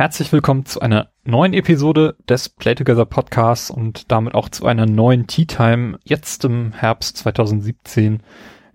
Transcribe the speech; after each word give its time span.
Herzlich 0.00 0.32
willkommen 0.32 0.64
zu 0.64 0.80
einer 0.80 1.10
neuen 1.24 1.52
Episode 1.52 2.16
des 2.26 2.48
Play 2.48 2.74
Together 2.74 3.04
Podcasts 3.04 3.70
und 3.70 4.10
damit 4.10 4.32
auch 4.32 4.48
zu 4.48 4.64
einer 4.64 4.86
neuen 4.86 5.26
Tea 5.26 5.44
Time 5.44 5.98
jetzt 6.04 6.42
im 6.46 6.72
Herbst 6.72 7.18
2017, 7.18 8.22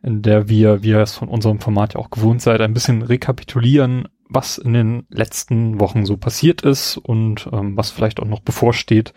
in 0.04 0.22
der 0.22 0.50
wir, 0.50 0.84
wie 0.84 0.90
ihr 0.90 1.00
es 1.00 1.16
von 1.16 1.28
unserem 1.28 1.60
Format 1.60 1.96
ja 1.96 2.00
auch 2.00 2.12
gewohnt 2.12 2.44
seid, 2.44 2.62
ein 2.62 2.76
bisschen 2.76 3.02
rekapitulieren, 3.02 4.08
was 4.30 4.60
in 4.60 4.74
den 4.74 5.08
letzten 5.10 5.80
Wochen 5.80 6.06
so 6.06 6.16
passiert 6.16 6.62
ist 6.62 6.98
und 6.98 7.50
ähm, 7.52 7.76
was 7.76 7.90
vielleicht 7.90 8.20
auch 8.20 8.28
noch 8.28 8.42
bevorsteht, 8.42 9.16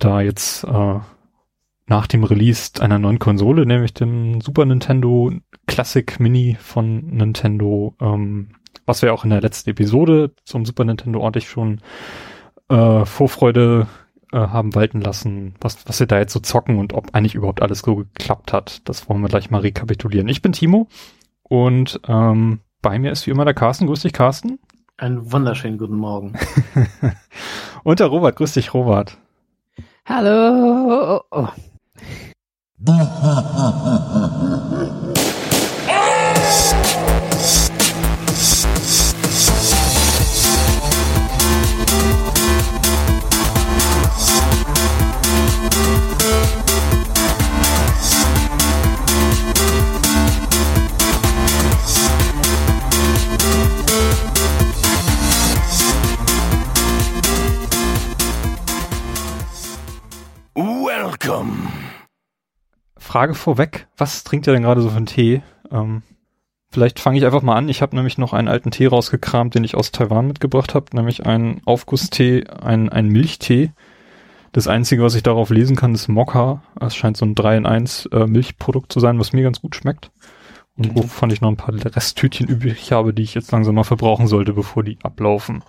da 0.00 0.22
jetzt 0.22 0.64
äh, 0.64 0.98
nach 1.86 2.06
dem 2.08 2.24
Release 2.24 2.82
einer 2.82 2.98
neuen 2.98 3.20
Konsole, 3.20 3.64
nämlich 3.64 3.94
dem 3.94 4.40
Super 4.40 4.64
Nintendo 4.64 5.30
Classic 5.68 6.18
Mini 6.18 6.56
von 6.60 7.06
Nintendo, 7.06 7.94
ähm, 8.00 8.56
was 8.86 9.02
wir 9.02 9.12
auch 9.12 9.24
in 9.24 9.30
der 9.30 9.40
letzten 9.40 9.70
Episode 9.70 10.32
zum 10.44 10.64
Super 10.64 10.84
Nintendo 10.84 11.20
ordentlich 11.20 11.48
schon 11.48 11.80
äh, 12.68 13.04
Vorfreude 13.04 13.86
äh, 14.32 14.38
haben 14.38 14.74
walten 14.74 15.00
lassen, 15.00 15.54
was, 15.60 15.86
was 15.86 16.00
wir 16.00 16.06
da 16.06 16.18
jetzt 16.18 16.32
so 16.32 16.40
zocken 16.40 16.78
und 16.78 16.92
ob 16.92 17.14
eigentlich 17.14 17.34
überhaupt 17.34 17.62
alles 17.62 17.80
so 17.80 17.96
geklappt 17.96 18.52
hat. 18.52 18.88
Das 18.88 19.08
wollen 19.08 19.20
wir 19.20 19.28
gleich 19.28 19.50
mal 19.50 19.60
rekapitulieren. 19.60 20.28
Ich 20.28 20.42
bin 20.42 20.52
Timo 20.52 20.88
und 21.42 22.00
ähm, 22.08 22.60
bei 22.80 22.98
mir 22.98 23.12
ist 23.12 23.26
wie 23.26 23.30
immer 23.30 23.44
der 23.44 23.54
Carsten. 23.54 23.86
Grüß 23.86 24.02
dich, 24.02 24.12
Carsten. 24.12 24.58
Einen 24.96 25.32
wunderschönen 25.32 25.78
guten 25.78 25.96
Morgen. 25.96 26.34
und 27.84 28.00
der 28.00 28.06
Robert. 28.06 28.36
Grüß 28.36 28.54
dich, 28.54 28.74
Robert. 28.74 29.18
Hallo. 30.06 31.22
Oh. 31.30 31.48
Welcome. 61.32 61.68
Frage 62.98 63.34
vorweg, 63.34 63.88
was 63.96 64.22
trinkt 64.22 64.46
ihr 64.46 64.52
denn 64.52 64.62
gerade 64.62 64.82
so 64.82 64.90
für 64.90 64.96
einen 64.96 65.06
Tee? 65.06 65.42
Ähm, 65.70 66.02
vielleicht 66.70 67.00
fange 67.00 67.16
ich 67.16 67.24
einfach 67.24 67.40
mal 67.40 67.56
an. 67.56 67.70
Ich 67.70 67.80
habe 67.80 67.96
nämlich 67.96 68.18
noch 68.18 68.34
einen 68.34 68.48
alten 68.48 68.70
Tee 68.70 68.86
rausgekramt, 68.86 69.54
den 69.54 69.64
ich 69.64 69.74
aus 69.74 69.92
Taiwan 69.92 70.26
mitgebracht 70.26 70.74
habe, 70.74 70.94
nämlich 70.94 71.24
einen 71.24 71.62
Aufgusstee, 71.64 72.44
einen, 72.48 72.90
einen 72.90 73.08
Milchtee. 73.08 73.72
Das 74.52 74.68
Einzige, 74.68 75.02
was 75.02 75.14
ich 75.14 75.22
darauf 75.22 75.48
lesen 75.48 75.74
kann, 75.74 75.94
ist 75.94 76.08
Mokka. 76.08 76.62
Es 76.78 76.94
scheint 76.94 77.16
so 77.16 77.24
ein 77.24 77.34
3 77.34 77.56
in 77.56 77.66
1 77.66 78.06
äh, 78.12 78.26
Milchprodukt 78.26 78.92
zu 78.92 79.00
sein, 79.00 79.18
was 79.18 79.32
mir 79.32 79.42
ganz 79.42 79.62
gut 79.62 79.74
schmeckt. 79.74 80.10
Und 80.76 80.94
wovon 80.94 81.30
ich 81.30 81.40
noch 81.40 81.48
ein 81.48 81.56
paar 81.56 81.74
Resttütchen 81.74 82.46
übrig 82.46 82.92
habe, 82.92 83.14
die 83.14 83.22
ich 83.22 83.34
jetzt 83.34 83.52
langsam 83.52 83.74
mal 83.74 83.84
verbrauchen 83.84 84.26
sollte, 84.26 84.52
bevor 84.52 84.82
die 84.84 84.98
ablaufen. 85.02 85.64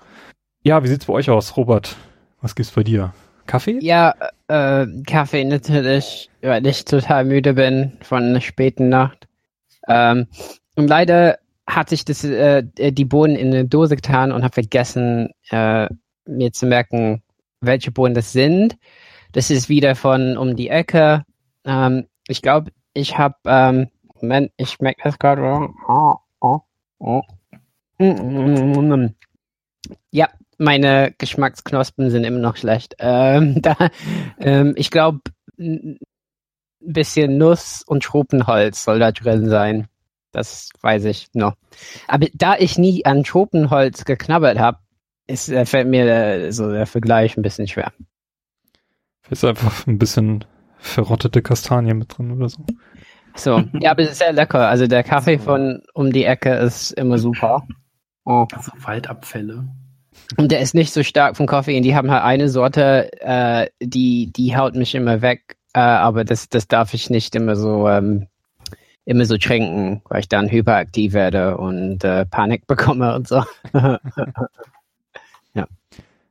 Ja, 0.62 0.84
wie 0.84 0.90
sieht's 0.90 1.06
bei 1.06 1.14
euch 1.14 1.30
aus, 1.30 1.56
Robert? 1.56 1.96
Was 2.42 2.54
gibt's 2.54 2.72
bei 2.72 2.84
dir? 2.84 3.14
Kaffee? 3.46 3.80
Ja, 3.82 4.16
äh, 4.48 4.88
Kaffee 5.06 5.44
natürlich, 5.44 6.30
weil 6.42 6.66
ich 6.66 6.86
total 6.86 7.26
müde 7.26 7.54
bin 7.54 7.98
von 8.02 8.24
einer 8.24 8.42
späten 8.42 8.90
Nacht. 8.90 9.28
Ähm, 9.88 10.28
und 10.76 10.88
leider 10.88 11.38
hatte 11.68 11.96
ich 11.96 12.06
das, 12.06 12.24
äh, 12.24 12.64
die 12.64 13.06
Bohnen 13.06 13.36
in 13.36 13.48
eine 13.48 13.66
Dose 13.66 13.96
getan 13.96 14.32
und 14.32 14.44
habe 14.44 14.54
vergessen, 14.54 15.30
äh, 15.50 15.88
mir 16.26 16.52
zu 16.54 16.66
merken, 16.66 17.22
welche 17.62 17.92
Bohnen 17.92 18.14
das 18.14 18.32
sind. 18.32 18.78
Das 19.32 19.50
ist 19.50 19.70
wieder 19.70 19.96
von 19.96 20.38
um 20.38 20.56
die 20.56 20.70
Ecke. 20.70 21.24
Ähm, 21.66 22.08
ich 22.28 22.42
glaube, 22.42 22.72
ich 22.94 23.18
habe, 23.18 23.36
ähm, 23.46 23.90
Moment, 24.22 24.52
ich 24.58 24.80
merke 24.80 25.02
das 25.04 25.20
gerade. 25.20 25.42
Ja, 30.12 30.30
meine 30.64 31.14
Geschmacksknospen 31.18 32.10
sind 32.10 32.24
immer 32.24 32.40
noch 32.40 32.56
schlecht. 32.56 32.96
Ähm, 33.00 33.62
da, 33.62 33.76
ähm, 34.40 34.74
ich 34.78 34.90
glaube, 34.90 35.20
ein 35.60 36.00
bisschen 36.80 37.38
Nuss 37.38 37.84
und 37.86 38.04
Tropenholz 38.04 38.84
soll 38.84 39.00
da 39.00 39.12
drin 39.12 39.50
sein. 39.50 39.88
Das 40.32 40.70
weiß 40.82 41.06
ich 41.06 41.28
noch. 41.34 41.54
Aber 42.08 42.28
da 42.34 42.56
ich 42.58 42.78
nie 42.78 43.06
an 43.06 43.24
Tropenholz 43.24 44.06
geknabbert 44.06 44.58
habe, 44.58 44.80
ist, 45.28 45.50
äh, 45.50 45.66
fällt 45.66 45.88
mir 45.88 46.06
der, 46.06 46.52
so 46.52 46.72
der 46.72 46.88
Vergleich 46.88 47.38
ein 47.38 47.44
bisschen 47.44 47.68
schwer. 47.68 47.94
Ist 49.30 49.46
einfach 49.46 49.86
ein 49.88 50.00
bisschen 50.00 50.44
verrottete 50.80 51.42
Kastanie 51.42 51.94
mit 51.94 52.18
drin 52.18 52.32
oder 52.32 52.50
so. 52.50 52.66
So, 53.36 53.64
ja, 53.80 53.92
aber 53.92 54.04
es 54.04 54.12
ist 54.12 54.20
sehr 54.20 54.34
lecker. 54.34 54.68
Also 54.68 54.88
der 54.88 55.04
Kaffee 55.04 55.40
von 55.40 55.82
um 55.94 56.12
die 56.12 56.26
Ecke 56.26 56.54
ist 56.56 56.92
immer 56.92 57.18
super. 57.18 57.66
Oh. 58.26 58.46
Also 58.52 58.72
Waldabfälle. 58.80 59.68
Und 60.38 60.52
der 60.52 60.60
ist 60.62 60.74
nicht 60.74 60.94
so 60.94 61.04
stark 61.04 61.38
vom 61.38 61.48
Koffein. 61.48 61.84
Die 61.84 61.96
haben 61.96 62.12
halt 62.12 62.24
eine 62.24 62.50
Sorte, 62.50 63.10
äh, 63.22 63.68
die, 63.82 64.32
die 64.32 64.56
haut 64.56 64.76
mich 64.76 64.96
immer 64.96 65.22
weg. 65.22 65.58
Äh, 65.74 65.80
aber 65.80 66.24
das, 66.24 66.50
das 66.50 66.68
darf 66.68 66.94
ich 66.94 67.10
nicht 67.10 67.36
immer 67.36 67.56
so, 67.56 67.88
ähm, 67.88 68.28
immer 69.06 69.26
so 69.26 69.38
trinken, 69.38 70.02
weil 70.10 70.22
ich 70.22 70.30
dann 70.30 70.50
hyperaktiv 70.50 71.14
werde 71.14 71.58
und 71.58 72.04
äh, 72.04 72.26
Panik 72.26 72.68
bekomme 72.68 73.16
und 73.16 73.28
so. 73.28 73.44
ja. 73.74 73.98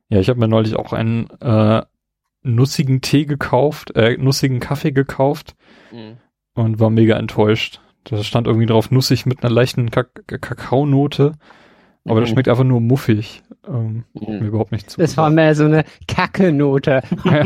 Ja, 0.09 0.19
ich 0.19 0.29
habe 0.29 0.39
mir 0.39 0.47
neulich 0.47 0.75
auch 0.75 0.93
einen 0.93 1.29
äh, 1.41 1.81
nussigen 2.43 3.01
Tee 3.01 3.25
gekauft, 3.25 3.95
äh, 3.95 4.17
nussigen 4.17 4.59
Kaffee 4.59 4.91
gekauft 4.91 5.55
mhm. 5.91 6.17
und 6.53 6.79
war 6.79 6.89
mega 6.89 7.17
enttäuscht. 7.17 7.79
Da 8.03 8.21
stand 8.21 8.47
irgendwie 8.47 8.65
drauf 8.65 8.91
nussig 8.91 9.25
mit 9.25 9.43
einer 9.43 9.53
leichten 9.53 9.89
Kak 9.89 10.27
Kakaonote. 10.27 11.33
Aber 12.05 12.19
das 12.19 12.29
mhm. 12.29 12.33
schmeckt 12.33 12.49
einfach 12.49 12.63
nur 12.63 12.81
muffig. 12.81 13.41
Ähm, 13.67 14.03
mhm. 14.13 14.39
Mir 14.39 14.47
überhaupt 14.47 14.71
nicht 14.71 14.89
zu. 14.89 14.99
Das 14.99 15.15
war 15.15 15.29
mehr 15.29 15.55
so 15.55 15.65
eine 15.65 15.85
Kacke-Note. 16.07 17.01
ja, 17.23 17.43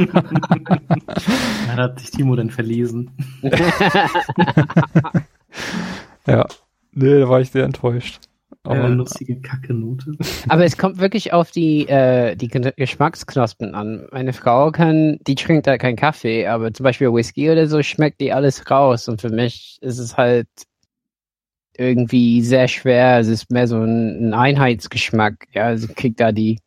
da 1.67 1.83
hat 1.83 1.99
sich 1.99 2.09
Timo 2.11 2.35
dann 2.35 2.49
verlesen. 2.49 3.11
ja. 6.25 6.47
Nee, 6.93 7.19
da 7.19 7.29
war 7.29 7.41
ich 7.41 7.51
sehr 7.51 7.65
enttäuscht. 7.65 8.19
Aber 8.63 8.79
ja, 8.79 8.87
lustige 8.87 9.39
Kacke-Note. 9.39 10.13
Aber 10.49 10.65
es 10.65 10.77
kommt 10.77 10.99
wirklich 10.99 11.31
auf 11.31 11.51
die, 11.51 11.87
äh, 11.87 12.35
die 12.35 12.47
Geschmacksknospen 12.47 13.75
an. 13.75 14.07
Meine 14.11 14.33
Frau 14.33 14.71
kann, 14.71 15.19
die 15.27 15.35
trinkt 15.35 15.67
da 15.67 15.77
keinen 15.77 15.95
Kaffee, 15.95 16.47
aber 16.47 16.73
zum 16.73 16.83
Beispiel 16.83 17.13
Whisky 17.13 17.49
oder 17.51 17.67
so 17.67 17.81
schmeckt 17.83 18.19
die 18.19 18.33
alles 18.33 18.69
raus. 18.69 19.07
Und 19.07 19.21
für 19.21 19.29
mich 19.29 19.77
ist 19.81 19.99
es 19.99 20.17
halt 20.17 20.47
irgendwie 21.77 22.41
sehr 22.41 22.67
schwer. 22.67 23.19
Es 23.19 23.27
ist 23.27 23.51
mehr 23.51 23.67
so 23.67 23.77
ein, 23.77 24.29
ein 24.29 24.33
Einheitsgeschmack. 24.33 25.47
Ja, 25.53 25.65
also 25.65 25.87
kriegt 25.95 26.19
da 26.19 26.31
die 26.31 26.59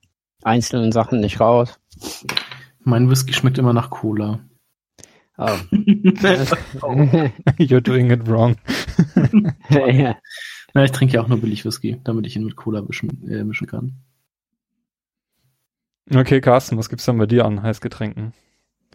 einzelnen 0.42 0.92
Sachen 0.92 1.20
nicht 1.20 1.40
raus. 1.40 1.78
Mein 2.82 3.10
Whisky 3.10 3.32
schmeckt 3.32 3.58
immer 3.58 3.72
nach 3.72 3.90
Cola. 3.90 4.40
Oh. 5.36 5.44
You're 7.58 7.80
doing 7.80 8.10
it 8.10 8.28
wrong. 8.28 8.56
ja. 9.70 10.16
Na, 10.74 10.84
ich 10.84 10.92
trinke 10.92 11.14
ja 11.14 11.22
auch 11.22 11.28
nur 11.28 11.40
billig 11.40 11.64
Whisky, 11.64 12.00
damit 12.04 12.26
ich 12.26 12.36
ihn 12.36 12.44
mit 12.44 12.56
Cola 12.56 12.82
mischen, 12.82 13.28
äh, 13.28 13.42
mischen 13.42 13.66
kann. 13.66 13.94
Okay, 16.12 16.40
Carsten, 16.40 16.76
was 16.76 16.88
gibt's 16.88 17.04
denn 17.04 17.18
bei 17.18 17.26
dir 17.26 17.44
an 17.44 17.62
Heißgetränken? 17.62 18.32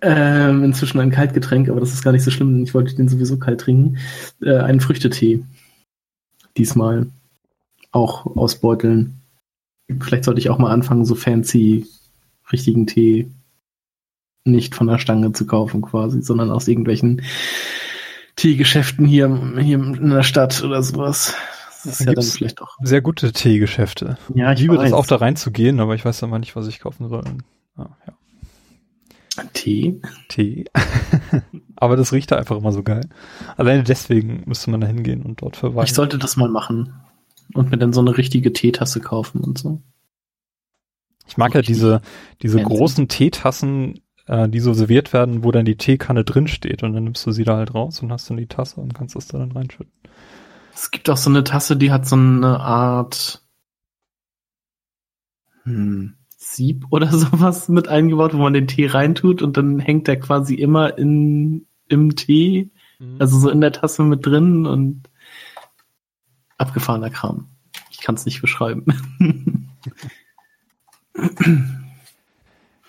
Ähm, 0.02 0.64
inzwischen 0.64 1.00
ein 1.00 1.12
Kaltgetränk, 1.12 1.70
aber 1.70 1.80
das 1.80 1.94
ist 1.94 2.04
gar 2.04 2.12
nicht 2.12 2.24
so 2.24 2.32
schlimm, 2.32 2.54
denn 2.54 2.64
ich 2.64 2.74
wollte 2.74 2.96
den 2.96 3.08
sowieso 3.08 3.38
kalt 3.38 3.62
trinken. 3.62 3.98
Äh, 4.42 4.58
einen 4.58 4.82
Früchtetee 4.82 5.44
diesmal 6.58 7.08
auch 7.92 8.26
ausbeuteln. 8.36 9.22
Vielleicht 10.00 10.24
sollte 10.24 10.40
ich 10.40 10.50
auch 10.50 10.58
mal 10.58 10.72
anfangen, 10.72 11.06
so 11.06 11.16
fancy 11.16 11.86
richtigen 12.52 12.88
Tee 12.88 13.32
nicht 14.44 14.76
von 14.76 14.88
der 14.88 15.00
Stange 15.00 15.32
zu 15.32 15.48
kaufen 15.48 15.82
quasi, 15.82 16.22
sondern 16.22 16.52
aus 16.52 16.68
irgendwelchen 16.68 17.22
Teegeschäften 18.36 19.06
hier, 19.06 19.54
hier 19.60 19.78
in 19.78 20.10
der 20.10 20.24
Stadt 20.24 20.64
oder 20.64 20.84
sowas. 20.84 21.34
Das 21.84 22.00
ist 22.00 22.08
ja 22.08 22.14
dann 22.14 22.24
vielleicht 22.24 22.62
auch. 22.62 22.78
Sehr 22.82 23.02
gute 23.02 23.32
Teegeschäfte. 23.32 24.18
Ja, 24.34 24.52
ich, 24.52 24.60
ich 24.60 24.62
liebe 24.64 24.78
weiß. 24.78 24.92
das 24.92 24.94
auch 24.94 25.06
da 25.06 25.18
reinzugehen, 25.18 25.80
aber 25.80 25.96
ich 25.96 26.04
weiß 26.04 26.22
immer 26.24 26.40
nicht, 26.40 26.56
was 26.56 26.68
ich 26.68 26.80
kaufen 26.80 27.10
soll. 27.10 27.24
Ah, 27.76 27.90
ja. 28.08 28.14
Tee? 29.54 30.02
Tee. 30.30 30.66
Aber 31.76 31.98
das 31.98 32.14
riecht 32.14 32.32
da 32.32 32.38
einfach 32.38 32.58
immer 32.58 32.72
so 32.72 32.84
geil. 32.84 33.10
Alleine 33.58 33.84
deswegen 33.84 34.44
müsste 34.46 34.72
man 34.72 34.82
da 34.82 34.88
hingehen 34.88 35.24
und 35.24 35.42
dort 35.42 35.58
verweilen. 35.58 35.86
Ich 35.86 35.94
sollte 35.94 36.18
das 36.18 36.38
mal 36.38 36.50
machen. 36.50 36.94
Und 37.54 37.72
mir 37.72 37.78
dann 37.78 37.94
so 37.94 38.02
eine 38.02 38.18
richtige 38.18 38.54
Teetasse 38.54 39.02
kaufen 39.02 39.42
und 39.42 39.58
so. 39.58 39.82
Ich 41.28 41.38
mag 41.38 41.54
ja 41.54 41.62
diese, 41.62 42.02
diese 42.42 42.62
großen 42.62 43.08
Teetassen, 43.08 44.02
äh, 44.28 44.50
die 44.50 44.60
so 44.60 44.74
serviert 44.74 45.14
werden, 45.14 45.44
wo 45.44 45.52
dann 45.52 45.66
die 45.66 45.78
Teekanne 45.78 46.24
drin 46.24 46.48
steht 46.48 46.84
und 46.84 46.94
dann 46.94 47.04
nimmst 47.04 47.26
du 47.26 47.32
sie 47.32 47.44
da 47.44 47.58
halt 47.58 47.74
raus 47.74 48.02
und 48.02 48.12
hast 48.12 48.30
dann 48.30 48.38
die 48.38 48.48
Tasse 48.48 48.80
und 48.82 48.94
kannst 48.94 49.16
das 49.16 49.28
da 49.28 49.38
dann 49.38 49.52
reinschütten. 49.52 49.94
Es 50.74 50.92
gibt 50.92 51.10
auch 51.10 51.18
so 51.18 51.30
eine 51.30 51.44
Tasse, 51.44 51.78
die 51.78 51.92
hat 51.92 52.08
so 52.08 52.16
eine 52.16 52.60
Art 52.60 53.42
hm, 55.64 56.16
Sieb 56.56 56.86
oder 56.90 57.08
sowas 57.12 57.70
mit 57.70 57.88
eingebaut, 57.88 58.34
wo 58.34 58.38
man 58.38 58.54
den 58.54 58.68
Tee 58.68 58.88
reintut 58.88 59.42
und 59.42 59.58
dann 59.58 59.80
hängt 59.80 60.08
der 60.08 60.20
quasi 60.20 60.56
immer 60.56 60.98
in, 60.98 61.68
im 61.88 62.16
Tee, 62.16 62.72
mhm. 63.00 63.18
also 63.20 63.40
so 63.40 63.50
in 63.50 63.62
der 63.62 63.72
Tasse 63.72 64.04
mit 64.04 64.26
drin 64.26 64.66
und 64.66 65.10
abgefahrener 66.58 67.10
Kram. 67.10 67.48
Ich 67.92 68.00
kann 68.00 68.16
es 68.16 68.26
nicht 68.26 68.42
beschreiben. 68.42 68.86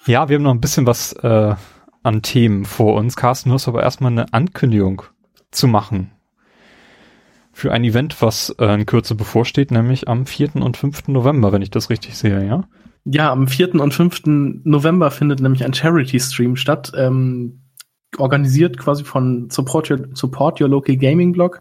ja, 0.07 0.29
wir 0.29 0.37
haben 0.37 0.43
noch 0.43 0.55
ein 0.55 0.61
bisschen 0.61 0.87
was 0.87 1.13
äh, 1.13 1.55
an 2.03 2.23
Themen 2.23 2.65
vor 2.65 2.95
uns. 2.95 3.17
Carsten, 3.17 3.51
du 3.51 3.55
hast 3.55 3.69
aber 3.69 3.83
erstmal 3.83 4.13
eine 4.13 4.33
Ankündigung 4.33 5.03
zu 5.51 5.67
machen 5.67 6.13
für 7.53 7.73
ein 7.73 7.85
Event, 7.85 8.21
was 8.21 8.51
äh, 8.59 8.67
in 8.75 8.85
Kürze 8.85 9.15
bevorsteht, 9.15 9.71
nämlich 9.71 10.09
am 10.09 10.27
4. 10.27 10.57
und 10.57 10.77
5. 10.77 11.09
November, 11.09 11.53
wenn 11.53 11.63
ich 11.63 11.71
das 11.71 11.89
richtig 11.89 12.19
sehe, 12.19 12.47
ja? 12.47 12.65
Ja, 13.09 13.31
am 13.31 13.47
4. 13.47 13.77
und 13.77 13.95
5. 13.95 14.23
November 14.65 15.13
findet 15.13 15.41
nämlich 15.41 15.65
ein 15.65 15.73
Charity-Stream 15.73 16.57
statt, 16.57 16.93
ähm, 16.97 17.61
organisiert 18.19 18.79
quasi 18.79 19.05
von 19.05 19.49
Support 19.49 19.91
Your, 19.91 20.09
Support 20.13 20.61
Your 20.61 20.69
Local 20.69 20.97
Gaming 20.97 21.33
Blog. 21.33 21.61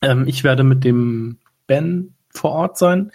Ähm, 0.00 0.28
ich 0.28 0.44
werde 0.44 0.62
mit 0.62 0.84
dem 0.84 1.38
Ben 1.66 2.14
vor 2.32 2.52
Ort 2.52 2.78
sein. 2.78 3.10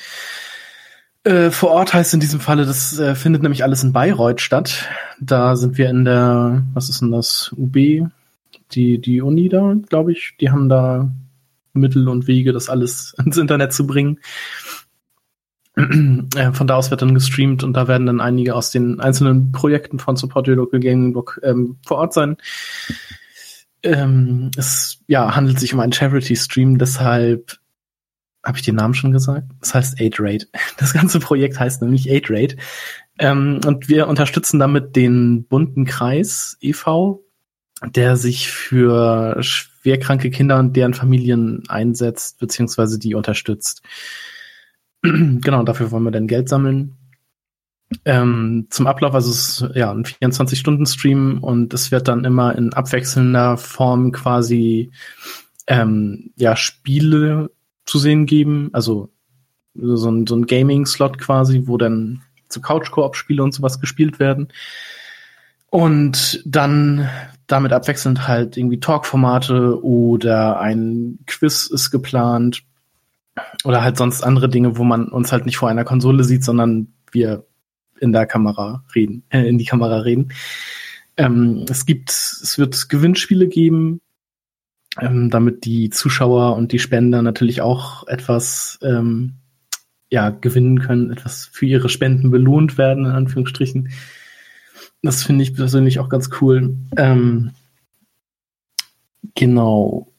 Äh, 1.24 1.50
vor 1.50 1.72
Ort 1.72 1.94
heißt 1.94 2.14
in 2.14 2.20
diesem 2.20 2.42
Falle, 2.42 2.66
das 2.66 3.00
äh, 3.00 3.16
findet 3.16 3.42
nämlich 3.42 3.64
alles 3.64 3.84
in 3.84 3.94
Bayreuth 3.94 4.42
statt. 4.42 4.90
Da 5.22 5.56
sind 5.56 5.78
wir 5.78 5.90
in 5.90 6.04
der, 6.04 6.64
was 6.74 6.90
ist 6.90 7.02
denn 7.02 7.12
das, 7.12 7.54
UB, 7.56 7.74
die, 7.74 9.00
die 9.00 9.22
Uni 9.22 9.48
da, 9.48 9.76
glaube 9.88 10.12
ich. 10.12 10.36
Die 10.42 10.52
haben 10.52 10.68
da 10.68 11.10
Mittel 11.72 12.10
und 12.10 12.28
Wege, 12.28 12.52
das 12.52 12.70
alles 12.70 13.16
ins 13.26 13.38
Internet 13.38 13.72
zu 13.72 13.88
bringen. 13.88 14.20
Äh, 15.76 16.54
von 16.54 16.68
da 16.68 16.76
aus 16.76 16.90
wird 16.90 17.02
dann 17.02 17.14
gestreamt 17.14 17.64
und 17.64 17.74
da 17.74 17.88
werden 17.88 18.08
dann 18.08 18.22
einige 18.22 18.56
aus 18.56 18.72
den 18.72 19.00
einzelnen 19.00 19.52
Projekten 19.52 20.00
von 20.00 20.16
Support 20.16 20.48
Your 20.48 20.56
Local 20.56 20.80
Gaming 20.80 21.14
Book 21.14 21.40
ähm, 21.44 21.78
vor 21.86 21.98
Ort 21.98 22.14
sein. 22.14 22.38
Ähm, 23.84 24.52
es 24.58 25.00
ja, 25.08 25.36
handelt 25.36 25.60
sich 25.60 25.74
um 25.74 25.80
einen 25.80 25.94
Charity-Stream, 25.94 26.78
deshalb 26.78 27.60
habe 28.44 28.58
ich 28.58 28.64
den 28.64 28.76
Namen 28.76 28.94
schon 28.94 29.12
gesagt? 29.12 29.48
Das 29.60 29.74
heißt 29.74 30.00
Aid 30.00 30.20
Raid. 30.20 30.48
Das 30.78 30.94
ganze 30.94 31.20
Projekt 31.20 31.60
heißt 31.60 31.82
nämlich 31.82 32.10
Aid 32.10 32.30
Raid. 32.30 32.58
Ähm, 33.20 33.60
und 33.66 33.90
wir 33.90 34.08
unterstützen 34.08 34.60
damit 34.60 34.96
den 34.96 35.46
bunten 35.46 35.86
Kreis 35.86 36.58
e.V., 36.62 37.24
der 37.84 38.16
sich 38.16 38.50
für 38.50 39.38
schwerkranke 39.42 40.30
Kinder 40.30 40.60
und 40.60 40.76
deren 40.76 40.94
Familien 40.94 41.64
einsetzt, 41.68 42.40
beziehungsweise 42.40 43.00
die 43.00 43.16
unterstützt. 43.16 43.82
genau, 45.42 45.64
dafür 45.64 45.92
wollen 45.92 46.04
wir 46.04 46.12
dann 46.12 46.28
Geld 46.28 46.50
sammeln. 46.50 46.96
Ähm, 48.04 48.68
zum 48.72 48.88
Ablauf, 48.88 49.14
also 49.14 49.30
es 49.30 49.62
ist 49.62 49.76
ja 49.76 49.92
ein 49.92 50.06
24-Stunden-Stream 50.06 51.44
und 51.44 51.74
es 51.74 51.92
wird 51.92 52.08
dann 52.08 52.26
immer 52.26 52.56
in 52.56 52.74
abwechselnder 52.74 53.58
Form 53.58 54.12
quasi 54.12 54.92
ähm, 55.68 56.32
ja, 56.36 56.56
Spiele 56.56 57.52
zu 57.86 58.00
sehen 58.00 58.26
geben, 58.26 58.70
also 58.74 59.10
so 59.76 60.10
ein, 60.10 60.26
so 60.26 60.36
ein 60.36 60.48
Gaming-Slot 60.48 61.20
quasi, 61.20 61.64
wo 61.66 61.78
dann 61.78 62.22
so 62.50 62.60
Couch-Koop-Spiele 62.60 63.44
und 63.44 63.54
sowas 63.54 63.80
gespielt 63.80 64.20
werden. 64.20 64.48
Und 65.70 66.42
dann 66.46 67.10
damit 67.48 67.74
abwechselnd 67.74 68.28
halt 68.28 68.58
irgendwie 68.58 68.80
Talk-Formate 68.80 69.84
oder 69.84 70.60
ein 70.60 71.20
Quiz 71.28 71.68
ist 71.68 71.92
geplant 71.92 72.64
oder 73.64 73.84
halt 73.84 73.98
sonst 73.98 74.24
andere 74.24 74.50
Dinge, 74.50 74.78
wo 74.78 74.84
man 74.84 75.08
uns 75.08 75.32
halt 75.32 75.46
nicht 75.46 75.58
vor 75.58 75.70
einer 75.70 75.84
Konsole 75.84 76.24
sieht, 76.24 76.44
sondern 76.44 76.94
wir 77.12 77.46
in 78.00 78.12
der 78.12 78.26
Kamera 78.26 78.84
reden, 78.94 79.24
äh, 79.30 79.48
in 79.48 79.58
die 79.58 79.66
Kamera 79.66 80.00
reden. 80.00 80.32
Ähm, 81.18 81.66
es 81.70 81.86
gibt, 81.86 82.10
es 82.10 82.58
wird 82.58 82.90
Gewinnspiele 82.90 83.48
geben, 83.48 84.02
ähm, 85.00 85.30
damit 85.30 85.66
die 85.66 85.90
Zuschauer 85.90 86.56
und 86.56 86.72
die 86.72 86.80
Spender 86.80 87.22
natürlich 87.22 87.62
auch 87.62 88.08
etwas 88.08 88.80
ähm, 88.82 89.36
ja, 90.10 90.30
gewinnen 90.30 90.80
können, 90.80 91.12
etwas 91.12 91.50
für 91.52 91.66
ihre 91.66 91.90
Spenden 91.90 92.32
belohnt 92.32 92.78
werden, 92.78 93.06
in 93.06 93.12
Anführungsstrichen. 93.12 93.90
Das 95.02 95.24
finde 95.24 95.44
ich 95.44 95.56
persönlich 95.56 96.00
auch 96.00 96.10
ganz 96.10 96.30
cool. 96.42 96.78
Ähm, 96.98 97.52
genau. 99.36 100.12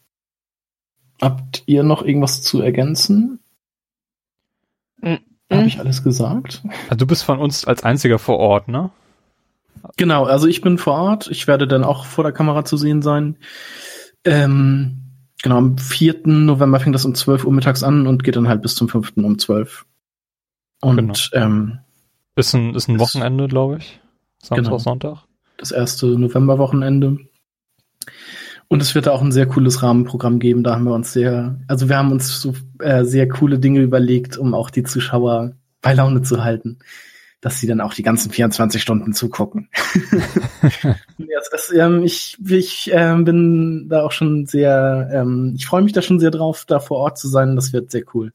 Habt 1.20 1.62
ihr 1.66 1.82
noch 1.82 2.02
irgendwas 2.02 2.42
zu 2.42 2.60
ergänzen? 2.60 3.40
Mhm. 5.00 5.18
Habe 5.50 5.66
ich 5.66 5.78
alles 5.78 6.02
gesagt? 6.02 6.62
Also 6.88 6.96
du 6.96 7.06
bist 7.06 7.22
von 7.22 7.38
uns 7.38 7.64
als 7.64 7.84
einziger 7.84 8.18
vor 8.18 8.38
Ort, 8.38 8.68
ne? 8.68 8.90
Genau, 9.96 10.24
also 10.24 10.46
ich 10.46 10.60
bin 10.60 10.78
vor 10.78 10.94
Ort. 10.94 11.28
Ich 11.30 11.46
werde 11.46 11.68
dann 11.68 11.84
auch 11.84 12.04
vor 12.04 12.24
der 12.24 12.32
Kamera 12.32 12.64
zu 12.64 12.76
sehen 12.76 13.02
sein. 13.02 13.36
Ähm, 14.24 15.02
genau, 15.42 15.58
am 15.58 15.78
4. 15.78 16.26
November 16.26 16.80
fängt 16.80 16.94
das 16.94 17.04
um 17.04 17.14
12 17.14 17.44
Uhr 17.44 17.52
mittags 17.52 17.82
an 17.82 18.06
und 18.06 18.24
geht 18.24 18.36
dann 18.36 18.48
halt 18.48 18.62
bis 18.62 18.74
zum 18.74 18.88
5. 18.88 19.12
um 19.16 19.38
12. 19.38 19.86
Und 20.80 20.96
genau. 20.96 21.14
ähm, 21.32 21.78
ist 22.34 22.54
ein, 22.54 22.74
ist 22.74 22.88
ein 22.88 22.98
Wochenende, 22.98 23.48
glaube 23.48 23.78
ich. 23.78 24.00
Samstag, 24.42 24.64
genau. 24.64 24.78
Sonntag. 24.78 25.24
Das 25.56 25.70
erste 25.70 26.06
Novemberwochenende. 26.06 27.25
Und 28.68 28.82
es 28.82 28.94
wird 28.94 29.06
da 29.06 29.12
auch 29.12 29.22
ein 29.22 29.32
sehr 29.32 29.46
cooles 29.46 29.82
Rahmenprogramm 29.82 30.38
geben. 30.38 30.64
Da 30.64 30.74
haben 30.74 30.84
wir 30.84 30.94
uns 30.94 31.12
sehr, 31.12 31.58
also 31.68 31.88
wir 31.88 31.96
haben 31.96 32.10
uns 32.10 32.40
so 32.40 32.54
äh, 32.80 33.04
sehr 33.04 33.28
coole 33.28 33.58
Dinge 33.58 33.80
überlegt, 33.80 34.36
um 34.36 34.54
auch 34.54 34.70
die 34.70 34.82
Zuschauer 34.82 35.52
bei 35.82 35.94
Laune 35.94 36.22
zu 36.22 36.42
halten 36.42 36.78
dass 37.46 37.60
sie 37.60 37.68
dann 37.68 37.80
auch 37.80 37.94
die 37.94 38.02
ganzen 38.02 38.32
24 38.32 38.82
Stunden 38.82 39.12
zugucken. 39.12 39.68
ja, 41.18 41.40
das, 41.50 41.72
ähm, 41.72 42.02
ich 42.02 42.36
ich 42.44 42.90
ähm, 42.92 43.24
bin 43.24 43.88
da 43.88 44.02
auch 44.02 44.10
schon 44.10 44.46
sehr, 44.46 45.08
ähm, 45.12 45.52
ich 45.54 45.66
freue 45.66 45.82
mich 45.82 45.92
da 45.92 46.02
schon 46.02 46.18
sehr 46.18 46.32
drauf, 46.32 46.64
da 46.66 46.80
vor 46.80 46.98
Ort 46.98 47.18
zu 47.18 47.28
sein. 47.28 47.54
Das 47.54 47.72
wird 47.72 47.92
sehr 47.92 48.02
cool. 48.14 48.32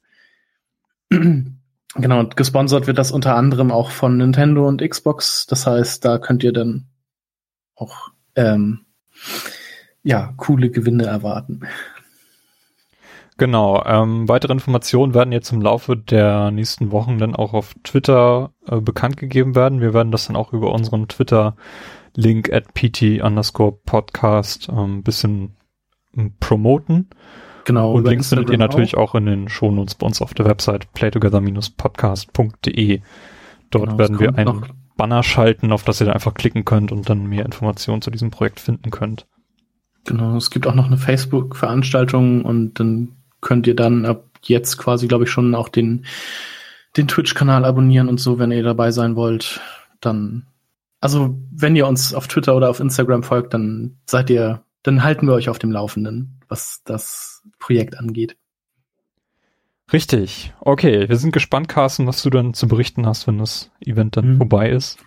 genau, 1.10 2.20
und 2.20 2.38
gesponsert 2.38 2.88
wird 2.88 3.00
das 3.00 3.12
unter 3.12 3.36
anderem 3.36 3.72
auch 3.72 3.92
von 3.92 4.16
Nintendo 4.16 4.66
und 4.68 4.82
Xbox. 4.88 5.46
Das 5.46 5.68
heißt, 5.68 6.06
da 6.06 6.18
könnt 6.18 6.44
ihr 6.44 6.54
dann 6.54 6.86
auch 7.76 8.12
ähm, 8.36 8.86
ja, 10.04 10.34
coole 10.38 10.70
Gewinne 10.70 11.06
erwarten. 11.06 11.62
Genau. 13.38 13.84
Ähm, 13.86 14.30
weitere 14.30 14.54
Informationen 14.54 15.16
werden 15.16 15.32
jetzt 15.32 15.52
im 15.52 15.62
Laufe 15.62 15.98
der 15.98 16.52
nächsten 16.52 16.92
Wochen 16.92 17.18
dann 17.18 17.36
auch 17.36 17.54
auf 17.54 17.74
Twitter 17.84 18.52
äh, 18.68 18.80
bekannt 18.80 19.18
gegeben 19.18 19.56
werden. 19.56 19.82
Wir 19.82 19.96
werden 19.96 20.12
das 20.12 20.28
dann 20.28 20.36
auch 20.36 20.54
über 20.54 20.72
unseren 20.72 21.08
Twitter-Link 21.08 22.54
at 22.54 22.76
pt 22.76 23.24
underscore 23.24 23.80
podcast 23.84 24.70
ein 24.70 24.78
ähm, 24.78 25.04
bisschen 25.04 25.56
ähm, 26.16 26.36
promoten. 26.40 27.10
Genau. 27.66 27.94
Und 27.94 28.08
Links 28.08 28.30
findet 28.30 28.52
ihr 28.52 28.58
natürlich 28.58 28.96
auch. 28.96 29.12
auch 29.12 29.16
in 29.16 29.26
den 29.26 29.50
Shownotes 29.50 29.96
bei 29.96 30.06
uns 30.06 30.22
auf 30.22 30.34
der 30.34 30.46
Website 30.46 30.94
playtogether-podcast.de. 30.94 33.02
Dort 33.72 33.86
genau, 33.86 33.98
werden 33.98 34.20
wir 34.20 34.36
einen 34.36 34.66
Banner 34.98 35.24
schalten, 35.24 35.72
auf 35.72 35.84
das 35.84 36.00
ihr 36.00 36.06
dann 36.06 36.14
einfach 36.14 36.34
klicken 36.34 36.66
könnt 36.66 36.92
und 36.92 37.10
dann 37.10 37.26
mehr 37.26 37.46
Informationen 37.46 38.04
zu 38.04 38.12
diesem 38.12 38.30
Projekt 38.30 38.60
finden 38.60 38.92
könnt. 38.92 39.26
Genau, 40.06 40.36
es 40.36 40.50
gibt 40.50 40.68
auch 40.68 40.76
noch 40.76 40.88
eine 40.88 40.98
Facebook-Veranstaltung 40.98 42.44
und 42.44 42.80
dann 42.80 43.10
könnt 43.40 43.68
ihr 43.68 43.76
dann 43.76 44.06
ab 44.06 44.26
jetzt 44.44 44.78
quasi, 44.78 45.08
glaube 45.08 45.26
ich, 45.26 45.32
schon 45.32 45.54
auch 45.56 45.70
den, 45.70 46.06
den 46.98 47.08
Twitch-Kanal 47.08 47.66
abonnieren 47.66 48.10
und 48.10 48.20
so, 48.20 48.40
wenn 48.40 48.52
ihr 48.52 48.64
dabei 48.64 48.92
sein 48.92 49.16
wollt. 49.16 49.62
Dann, 50.00 50.48
also 51.00 51.38
wenn 51.52 51.76
ihr 51.76 51.88
uns 51.88 52.14
auf 52.14 52.28
Twitter 52.28 52.56
oder 52.56 52.70
auf 52.70 52.80
Instagram 52.80 53.24
folgt, 53.24 53.54
dann 53.54 54.00
seid 54.06 54.30
ihr, 54.30 54.64
dann 54.84 55.04
halten 55.04 55.28
wir 55.28 55.34
euch 55.34 55.50
auf 55.50 55.60
dem 55.60 55.72
Laufenden, 55.72 56.40
was 56.48 56.82
das 56.84 57.44
Projekt 57.60 57.98
angeht. 58.00 58.36
Richtig. 59.94 60.54
Okay, 60.62 61.10
wir 61.10 61.18
sind 61.18 61.34
gespannt, 61.34 61.68
Carsten, 61.68 62.08
was 62.08 62.24
du 62.24 62.30
dann 62.30 62.54
zu 62.54 62.68
berichten 62.68 63.06
hast, 63.06 63.28
wenn 63.28 63.38
das 63.38 63.72
Event 63.82 64.16
dann 64.16 64.34
mhm. 64.34 64.38
vorbei 64.38 64.70
ist. 64.70 65.00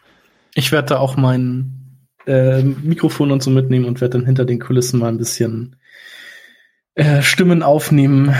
Ich 0.54 0.72
werde 0.72 0.90
da 0.90 0.98
auch 0.98 1.16
mein 1.16 1.83
äh, 2.26 2.62
Mikrofon 2.62 3.30
und 3.30 3.42
so 3.42 3.50
mitnehmen 3.50 3.84
und 3.84 4.00
werde 4.00 4.18
dann 4.18 4.26
hinter 4.26 4.44
den 4.44 4.60
Kulissen 4.60 5.00
mal 5.00 5.08
ein 5.08 5.18
bisschen 5.18 5.76
äh, 6.94 7.22
Stimmen 7.22 7.62
aufnehmen. 7.62 8.34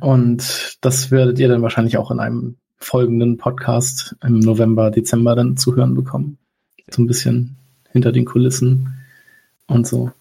Und 0.00 0.78
das 0.80 1.10
werdet 1.10 1.38
ihr 1.38 1.48
dann 1.48 1.62
wahrscheinlich 1.62 1.96
auch 1.96 2.10
in 2.10 2.20
einem 2.20 2.56
folgenden 2.76 3.38
Podcast 3.38 4.16
im 4.22 4.38
November, 4.38 4.90
Dezember 4.90 5.34
dann 5.34 5.56
zu 5.56 5.74
hören 5.74 5.94
bekommen. 5.94 6.38
So 6.90 7.02
ein 7.02 7.06
bisschen 7.06 7.56
hinter 7.90 8.12
den 8.12 8.24
Kulissen 8.24 8.94
und 9.66 9.86
so. 9.86 10.12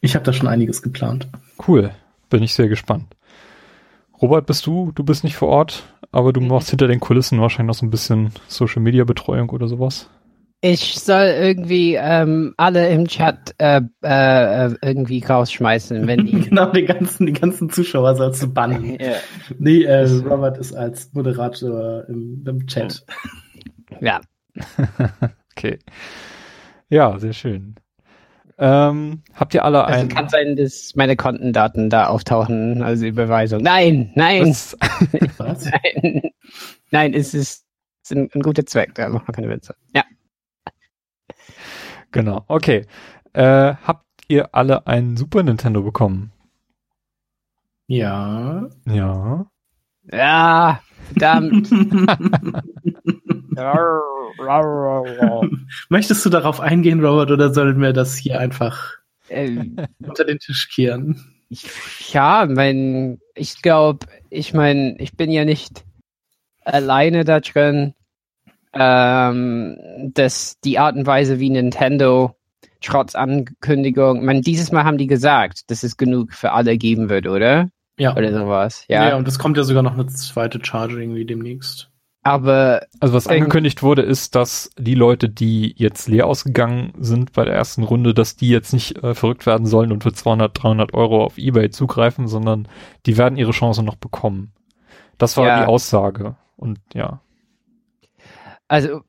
Ich 0.00 0.14
habe 0.14 0.24
da 0.24 0.32
schon 0.32 0.48
einiges 0.48 0.82
geplant. 0.82 1.28
Cool, 1.66 1.90
bin 2.30 2.42
ich 2.42 2.54
sehr 2.54 2.68
gespannt. 2.68 3.16
Robert, 4.20 4.46
bist 4.46 4.66
du? 4.66 4.92
Du 4.94 5.02
bist 5.02 5.24
nicht 5.24 5.36
vor 5.36 5.48
Ort, 5.48 5.82
aber 6.12 6.32
du 6.32 6.40
machst 6.40 6.70
hinter 6.70 6.86
den 6.86 7.00
Kulissen 7.00 7.40
wahrscheinlich 7.40 7.68
noch 7.68 7.80
so 7.80 7.86
ein 7.86 7.90
bisschen 7.90 8.30
Social 8.46 8.82
Media 8.82 9.04
Betreuung 9.04 9.50
oder 9.50 9.66
sowas. 9.66 10.08
Ich 10.64 11.00
soll 11.00 11.24
irgendwie 11.24 11.96
ähm, 11.96 12.54
alle 12.56 12.88
im 12.88 13.08
Chat 13.08 13.52
äh, 13.58 13.80
äh, 14.02 14.70
irgendwie 14.80 15.20
rausschmeißen, 15.24 16.06
wenn 16.06 16.24
die. 16.24 16.40
genau, 16.48 16.70
die 16.70 16.84
ganzen, 16.84 17.26
die 17.26 17.32
ganzen 17.32 17.68
Zuschauer 17.68 18.14
sollst 18.14 18.44
du 18.44 18.52
bannen. 18.52 18.96
ja. 19.00 19.14
Nee, 19.58 19.82
äh, 19.82 20.04
Robert 20.24 20.58
ist 20.58 20.72
als 20.72 21.12
Moderator 21.14 22.04
im, 22.08 22.44
im 22.46 22.64
Chat. 22.68 23.04
ja. 24.00 24.20
okay. 25.56 25.80
Ja, 26.90 27.18
sehr 27.18 27.32
schön. 27.32 27.74
Ähm, 28.58 29.22
habt 29.34 29.54
ihr 29.54 29.64
alle 29.64 29.84
Also 29.84 30.02
ein... 30.02 30.08
kann 30.08 30.28
sein, 30.28 30.54
dass 30.54 30.92
meine 30.94 31.16
Kontendaten 31.16 31.90
da 31.90 32.06
auftauchen 32.06 32.82
als 32.82 33.02
Überweisung. 33.02 33.62
Nein, 33.62 34.12
nein, 34.14 34.42
Was? 34.50 34.76
Was? 35.38 35.64
nein. 35.64 36.22
Nein, 36.92 37.14
es 37.14 37.34
ist, 37.34 37.64
es 38.04 38.10
ist 38.10 38.12
ein, 38.12 38.28
ein 38.32 38.42
guter 38.42 38.64
Zweck, 38.64 38.94
da 38.94 39.08
machen 39.08 39.26
wir 39.26 39.32
keine 39.32 39.48
Witze. 39.48 39.74
Ja. 39.92 40.04
Genau, 42.12 42.44
okay. 42.48 42.86
Äh, 43.32 43.74
habt 43.82 44.04
ihr 44.28 44.54
alle 44.54 44.86
ein 44.86 45.16
Super 45.16 45.42
Nintendo 45.42 45.82
bekommen? 45.82 46.30
Ja. 47.88 48.68
Ja. 48.86 49.46
Ja, 50.10 50.80
verdammt. 51.08 51.68
Möchtest 55.88 56.24
du 56.24 56.30
darauf 56.30 56.60
eingehen, 56.60 57.04
Robert, 57.04 57.30
oder 57.30 57.52
sollen 57.52 57.80
wir 57.80 57.92
das 57.92 58.16
hier 58.16 58.38
einfach 58.40 58.94
Ähm, 59.28 59.76
unter 60.00 60.24
den 60.24 60.38
Tisch 60.38 60.68
kehren? 60.74 61.20
ich- 61.48 61.68
ja, 62.12 62.46
mein, 62.48 63.20
ich 63.34 63.62
glaube, 63.62 64.06
ich 64.30 64.54
meine, 64.54 64.96
ich 64.98 65.16
bin 65.16 65.30
ja 65.30 65.44
nicht 65.44 65.84
alleine 66.64 67.24
da 67.24 67.40
drin, 67.40 67.94
ähm, 68.74 69.76
dass 70.14 70.58
die 70.64 70.78
Art 70.78 70.96
und 70.96 71.06
Weise, 71.06 71.38
wie 71.38 71.50
Nintendo 71.50 72.36
trotz 72.84 73.14
Ankündigung, 73.14 74.18
ich 74.18 74.22
meine, 74.24 74.40
dieses 74.40 74.72
Mal 74.72 74.84
haben 74.84 74.98
die 74.98 75.06
gesagt, 75.06 75.70
dass 75.70 75.82
es 75.82 75.96
genug 75.96 76.32
für 76.32 76.52
alle 76.52 76.76
geben 76.78 77.08
wird, 77.08 77.26
oder? 77.26 77.68
Ja. 77.98 78.16
Oder 78.16 78.32
sowas. 78.32 78.84
ja. 78.88 79.10
Ja. 79.10 79.16
und 79.16 79.28
es 79.28 79.38
kommt 79.38 79.56
ja 79.56 79.62
sogar 79.62 79.82
noch 79.82 79.92
eine 79.94 80.06
zweite 80.06 80.58
Charge 80.64 81.00
irgendwie 81.00 81.24
demnächst. 81.24 81.88
Aber 82.24 82.82
Also 83.00 83.14
was 83.14 83.26
angekündigt 83.26 83.82
wurde, 83.82 84.02
ist, 84.02 84.36
dass 84.36 84.70
die 84.78 84.94
Leute, 84.94 85.28
die 85.28 85.74
jetzt 85.76 86.08
leer 86.08 86.26
ausgegangen 86.28 86.92
sind 86.98 87.32
bei 87.32 87.44
der 87.44 87.54
ersten 87.54 87.82
Runde, 87.82 88.14
dass 88.14 88.36
die 88.36 88.48
jetzt 88.48 88.72
nicht 88.72 89.02
äh, 89.02 89.14
verrückt 89.14 89.44
werden 89.44 89.66
sollen 89.66 89.90
und 89.90 90.04
für 90.04 90.12
200, 90.12 90.62
300 90.62 90.94
Euro 90.94 91.24
auf 91.24 91.36
Ebay 91.36 91.70
zugreifen, 91.70 92.28
sondern 92.28 92.68
die 93.06 93.18
werden 93.18 93.36
ihre 93.38 93.50
Chance 93.50 93.82
noch 93.82 93.96
bekommen. 93.96 94.52
Das 95.18 95.36
war 95.36 95.46
Ja. 95.46 95.60
die 95.60 95.66
Aussage. 95.66 96.36
Und 96.56 96.78
ja. 96.94 97.20
Also, 98.72 99.02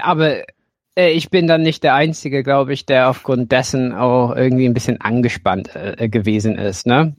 aber 0.00 0.44
äh, 0.96 1.10
ich 1.10 1.28
bin 1.28 1.46
dann 1.46 1.60
nicht 1.60 1.82
der 1.82 1.94
Einzige, 1.94 2.42
glaube 2.42 2.72
ich, 2.72 2.86
der 2.86 3.10
aufgrund 3.10 3.52
dessen 3.52 3.92
auch 3.92 4.34
irgendwie 4.34 4.64
ein 4.64 4.72
bisschen 4.72 4.98
angespannt 4.98 5.76
äh, 5.76 6.08
gewesen 6.08 6.56
ist, 6.56 6.86
ne? 6.86 7.14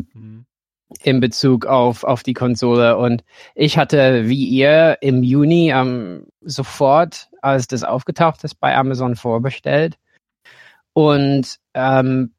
In 1.03 1.19
Bezug 1.19 1.67
auf, 1.67 2.03
auf 2.03 2.23
die 2.23 2.33
Konsole. 2.33 2.97
Und 2.97 3.23
ich 3.53 3.77
hatte, 3.77 4.27
wie 4.27 4.45
ihr, 4.45 4.97
im 5.01 5.21
Juni 5.21 5.69
ähm, 5.69 6.25
sofort, 6.41 7.29
als 7.43 7.67
das 7.67 7.83
aufgetaucht 7.83 8.43
ist, 8.45 8.55
bei 8.55 8.75
Amazon 8.75 9.15
vorbestellt. 9.15 9.99
Und 10.93 11.59
ähm, 11.75 12.31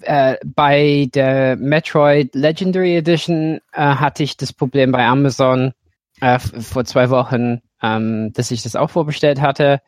äh, 0.00 0.34
bei 0.44 1.08
der 1.14 1.54
Metroid 1.54 2.34
Legendary 2.34 2.96
Edition 2.96 3.60
äh, 3.72 3.82
hatte 3.82 4.24
ich 4.24 4.36
das 4.36 4.52
Problem 4.52 4.90
bei 4.90 5.06
Amazon 5.06 5.74
äh, 6.20 6.40
vor 6.40 6.84
zwei 6.84 7.08
Wochen, 7.10 7.62
ähm, 7.82 8.32
dass 8.32 8.50
ich 8.50 8.62
das 8.62 8.76
auch 8.76 8.90
vorbestellt 8.90 9.40
hatte. 9.40 9.80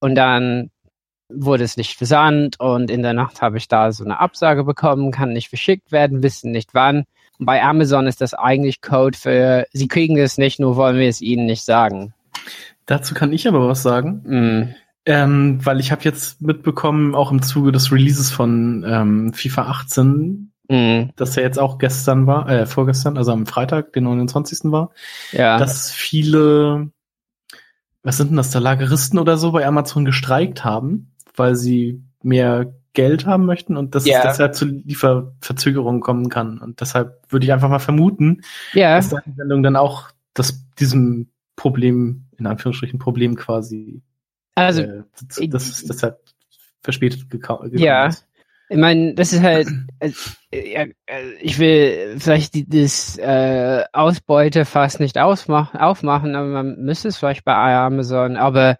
Und 0.00 0.14
dann 0.14 0.70
wurde 1.28 1.64
es 1.64 1.76
nicht 1.76 1.96
versandt 1.96 2.60
und 2.60 2.90
in 2.90 3.02
der 3.02 3.12
Nacht 3.12 3.42
habe 3.42 3.58
ich 3.58 3.66
da 3.66 3.90
so 3.90 4.04
eine 4.04 4.20
Absage 4.20 4.64
bekommen, 4.64 5.10
kann 5.10 5.32
nicht 5.32 5.48
verschickt 5.48 5.90
werden, 5.90 6.22
wissen 6.22 6.52
nicht 6.52 6.72
wann. 6.72 7.04
Und 7.38 7.46
bei 7.46 7.62
Amazon 7.62 8.06
ist 8.06 8.20
das 8.20 8.32
eigentlich 8.32 8.80
Code 8.80 9.18
für, 9.18 9.66
sie 9.72 9.88
kriegen 9.88 10.16
es 10.18 10.38
nicht, 10.38 10.60
nur 10.60 10.76
wollen 10.76 10.98
wir 10.98 11.08
es 11.08 11.20
ihnen 11.20 11.46
nicht 11.46 11.64
sagen. 11.64 12.14
Dazu 12.86 13.14
kann 13.14 13.32
ich 13.32 13.48
aber 13.48 13.66
was 13.68 13.82
sagen. 13.82 14.22
Mm. 14.24 14.74
Ähm, 15.08 15.64
weil 15.64 15.80
ich 15.80 15.92
habe 15.92 16.02
jetzt 16.02 16.42
mitbekommen, 16.42 17.14
auch 17.14 17.30
im 17.30 17.42
Zuge 17.42 17.72
des 17.72 17.92
Releases 17.92 18.30
von 18.30 18.84
ähm, 18.86 19.32
FIFA 19.32 19.62
18, 19.62 20.52
Mm. 20.68 21.10
das 21.14 21.36
ja 21.36 21.42
jetzt 21.42 21.60
auch 21.60 21.78
gestern 21.78 22.26
war, 22.26 22.48
äh, 22.48 22.66
vorgestern, 22.66 23.16
also 23.16 23.30
am 23.30 23.46
Freitag, 23.46 23.92
den 23.92 24.02
29. 24.02 24.72
war, 24.72 24.90
Ja. 25.30 25.58
dass 25.58 25.92
viele, 25.92 26.90
was 28.06 28.18
sind 28.18 28.28
denn 28.30 28.36
das, 28.36 28.50
da 28.52 28.60
Lageristen 28.60 29.18
oder 29.18 29.36
so 29.36 29.50
bei 29.50 29.66
Amazon 29.66 30.04
gestreikt 30.04 30.64
haben, 30.64 31.10
weil 31.34 31.56
sie 31.56 32.04
mehr 32.22 32.72
Geld 32.92 33.26
haben 33.26 33.46
möchten 33.46 33.76
und 33.76 33.96
dass 33.96 34.06
Ja. 34.06 34.18
es 34.18 34.22
deshalb 34.22 34.54
zu 34.54 34.64
Lieferverzögerungen 34.64 36.00
kommen 36.00 36.28
kann. 36.28 36.58
Und 36.58 36.80
deshalb 36.80 37.20
würde 37.30 37.44
ich 37.44 37.52
einfach 37.52 37.68
mal 37.68 37.80
vermuten, 37.80 38.42
ja. 38.74 38.94
dass 38.94 39.08
deine 39.08 39.34
Sendung 39.36 39.62
dann 39.64 39.74
auch 39.74 40.04
das, 40.34 40.64
diesem 40.78 41.30
Problem, 41.56 42.26
in 42.38 42.46
Anführungsstrichen 42.46 43.00
Problem 43.00 43.34
quasi, 43.34 44.02
Also, 44.54 44.82
äh, 44.82 45.02
das, 45.28 45.40
das 45.50 45.68
ist 45.68 45.88
deshalb 45.90 46.20
verspätet 46.82 47.28
gekommen 47.28 47.76
Ja. 47.76 48.06
ist. 48.06 48.24
Ich 48.68 48.78
meine, 48.78 49.14
das 49.14 49.32
ist 49.32 49.42
halt, 49.42 49.68
äh, 49.98 50.12
ich 51.40 51.58
will 51.58 52.16
vielleicht 52.18 52.54
die, 52.54 52.68
das 52.68 53.18
äh, 53.18 53.84
Ausbeutefass 53.92 54.98
nicht 54.98 55.18
ausmachen, 55.18 55.78
aufmachen, 55.78 56.34
aber 56.34 56.48
man 56.48 56.76
müsste 56.76 57.08
es 57.08 57.16
vielleicht 57.16 57.44
bei 57.44 57.54
Amazon. 57.54 58.36
Aber 58.36 58.76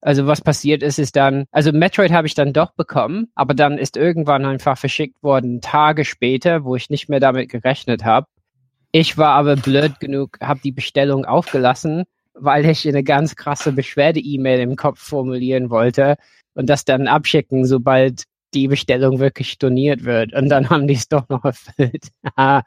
also 0.00 0.26
was 0.26 0.40
passiert 0.40 0.82
ist, 0.82 0.98
ist 0.98 1.16
dann, 1.16 1.46
also 1.50 1.72
Metroid 1.72 2.12
habe 2.12 2.26
ich 2.26 2.34
dann 2.34 2.52
doch 2.52 2.72
bekommen, 2.72 3.28
aber 3.34 3.54
dann 3.54 3.78
ist 3.78 3.96
irgendwann 3.96 4.44
einfach 4.44 4.78
verschickt 4.78 5.22
worden, 5.22 5.60
Tage 5.60 6.04
später, 6.04 6.64
wo 6.64 6.76
ich 6.76 6.90
nicht 6.90 7.08
mehr 7.08 7.20
damit 7.20 7.50
gerechnet 7.50 8.04
habe. 8.04 8.26
Ich 8.92 9.18
war 9.18 9.30
aber 9.30 9.56
blöd 9.56 10.00
genug, 10.00 10.38
habe 10.40 10.60
die 10.62 10.72
Bestellung 10.72 11.24
aufgelassen, 11.24 12.04
weil 12.34 12.64
ich 12.66 12.86
eine 12.86 13.02
ganz 13.02 13.36
krasse 13.36 13.72
Beschwerde-E-Mail 13.72 14.60
im 14.60 14.76
Kopf 14.76 15.00
formulieren 15.00 15.68
wollte 15.70 16.16
und 16.54 16.70
das 16.70 16.84
dann 16.84 17.08
abschicken, 17.08 17.66
sobald 17.66 18.24
die 18.54 18.68
Bestellung 18.68 19.18
wirklich 19.18 19.50
storniert 19.50 20.04
wird. 20.04 20.32
Und 20.34 20.48
dann 20.48 20.70
haben 20.70 20.86
die 20.86 20.94
es 20.94 21.08
doch 21.08 21.28
noch 21.28 21.44
erfüllt. 21.44 22.08
Ah, 22.36 22.62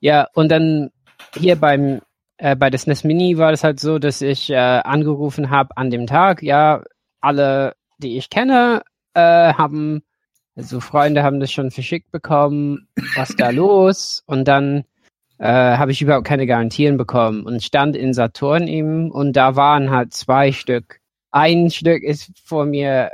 ja, 0.00 0.28
und 0.34 0.50
dann 0.50 0.90
hier 1.34 1.56
beim 1.56 2.00
äh, 2.40 2.56
bei 2.56 2.70
der 2.70 2.78
SNES 2.78 3.04
Mini 3.04 3.38
war 3.38 3.50
das 3.50 3.64
halt 3.64 3.80
so, 3.80 3.98
dass 3.98 4.22
ich 4.22 4.50
äh, 4.50 4.56
angerufen 4.56 5.50
habe 5.50 5.76
an 5.76 5.90
dem 5.90 6.06
Tag, 6.06 6.42
ja, 6.42 6.82
alle, 7.20 7.74
die 7.98 8.16
ich 8.16 8.30
kenne, 8.30 8.82
äh, 9.14 9.52
haben, 9.54 10.02
also 10.56 10.80
Freunde 10.80 11.22
haben 11.22 11.40
das 11.40 11.52
schon 11.52 11.70
verschickt 11.70 12.10
bekommen, 12.10 12.88
was 13.14 13.36
da 13.36 13.50
los? 13.50 14.22
Und 14.26 14.48
dann 14.48 14.84
äh, 15.38 15.46
habe 15.46 15.92
ich 15.92 16.00
überhaupt 16.00 16.26
keine 16.26 16.46
Garantien 16.46 16.96
bekommen 16.96 17.44
und 17.44 17.62
stand 17.62 17.94
in 17.94 18.14
Saturn 18.14 18.68
eben 18.68 19.10
und 19.10 19.34
da 19.34 19.56
waren 19.56 19.90
halt 19.90 20.14
zwei 20.14 20.52
Stück. 20.52 21.00
Ein 21.30 21.70
Stück 21.70 22.02
ist 22.02 22.30
vor 22.44 22.64
mir, 22.64 23.10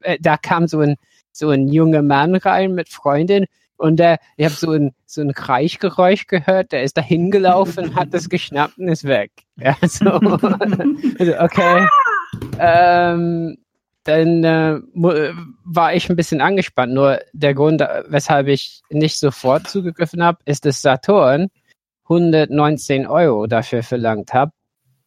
äh, 0.00 0.18
da 0.20 0.36
kam 0.36 0.66
so 0.66 0.80
ein 0.80 0.96
so 1.32 1.50
ein 1.50 1.68
junger 1.68 2.02
Mann 2.02 2.34
rein 2.34 2.74
mit 2.74 2.88
Freundin 2.88 3.46
und 3.76 3.96
der, 3.96 4.18
ich 4.36 4.44
habe 4.44 4.54
so 4.54 4.70
ein 4.70 4.94
so 5.06 5.20
ein 5.20 5.32
Kreischgeräusch 5.34 6.26
gehört, 6.26 6.72
der 6.72 6.84
ist 6.84 6.96
da 6.96 7.02
hingelaufen, 7.02 7.94
hat 7.96 8.14
das 8.14 8.28
geschnappt 8.28 8.78
und 8.78 8.88
ist 8.88 9.04
weg. 9.04 9.32
Ja, 9.56 9.76
so. 9.82 10.10
also, 11.18 11.38
okay. 11.40 11.86
Ähm, 12.58 13.58
dann 14.04 14.44
äh, 14.44 14.80
war 15.64 15.94
ich 15.94 16.08
ein 16.08 16.16
bisschen 16.16 16.40
angespannt. 16.40 16.92
Nur 16.92 17.20
der 17.32 17.54
Grund, 17.54 17.80
weshalb 18.08 18.48
ich 18.48 18.82
nicht 18.90 19.18
sofort 19.18 19.68
zugegriffen 19.68 20.22
habe, 20.22 20.38
ist, 20.44 20.64
dass 20.64 20.82
Saturn 20.82 21.48
119 22.04 23.06
Euro 23.06 23.46
dafür 23.46 23.82
verlangt 23.82 24.34
hab, 24.34 24.50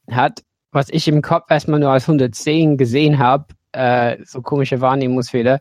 hat, 0.09 0.43
was 0.71 0.89
ich 0.89 1.07
im 1.07 1.21
Kopf 1.21 1.49
erstmal 1.49 1.79
nur 1.79 1.91
als 1.91 2.03
110 2.03 2.77
gesehen 2.77 3.19
habe. 3.19 3.47
Äh, 3.75 4.23
so 4.25 4.41
komische 4.41 4.81
Wahrnehmungsfehler. 4.81 5.59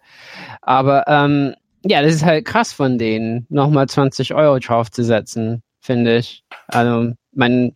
Aber 0.62 1.04
ähm, 1.08 1.54
ja, 1.84 2.02
das 2.02 2.14
ist 2.14 2.24
halt 2.24 2.44
krass 2.44 2.72
von 2.72 2.98
denen, 2.98 3.46
nochmal 3.50 3.88
20 3.88 4.34
Euro 4.34 4.58
draufzusetzen, 4.58 5.62
finde 5.80 6.16
ich. 6.18 6.44
Also, 6.68 7.12
mein, 7.32 7.74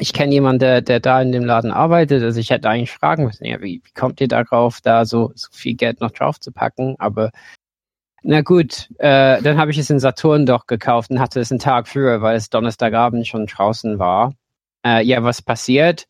ich 0.00 0.12
kenne 0.12 0.32
jemanden, 0.32 0.60
der, 0.60 0.80
der 0.82 1.00
da 1.00 1.20
in 1.22 1.30
dem 1.32 1.44
Laden 1.44 1.70
arbeitet, 1.70 2.22
also 2.22 2.40
ich 2.40 2.50
hätte 2.50 2.68
eigentlich 2.68 2.90
fragen 2.90 3.24
müssen, 3.26 3.44
ja, 3.44 3.60
wie, 3.60 3.82
wie 3.84 3.92
kommt 3.92 4.20
ihr 4.20 4.28
da 4.28 4.42
drauf, 4.42 4.80
da 4.82 5.04
so, 5.04 5.32
so 5.34 5.48
viel 5.52 5.74
Geld 5.74 6.00
noch 6.00 6.10
drauf 6.10 6.40
zu 6.40 6.50
packen? 6.50 6.96
Aber 6.98 7.30
na 8.22 8.40
gut, 8.40 8.88
äh, 8.98 9.42
dann 9.42 9.58
habe 9.58 9.70
ich 9.70 9.78
es 9.78 9.90
in 9.90 10.00
Saturn 10.00 10.46
doch 10.46 10.66
gekauft 10.66 11.10
und 11.10 11.20
hatte 11.20 11.40
es 11.40 11.52
einen 11.52 11.60
Tag 11.60 11.86
früher, 11.88 12.22
weil 12.22 12.36
es 12.36 12.50
Donnerstagabend 12.50 13.26
schon 13.26 13.46
draußen 13.46 13.98
war. 13.98 14.32
Äh, 14.84 15.04
ja, 15.04 15.22
was 15.22 15.42
passiert? 15.42 16.06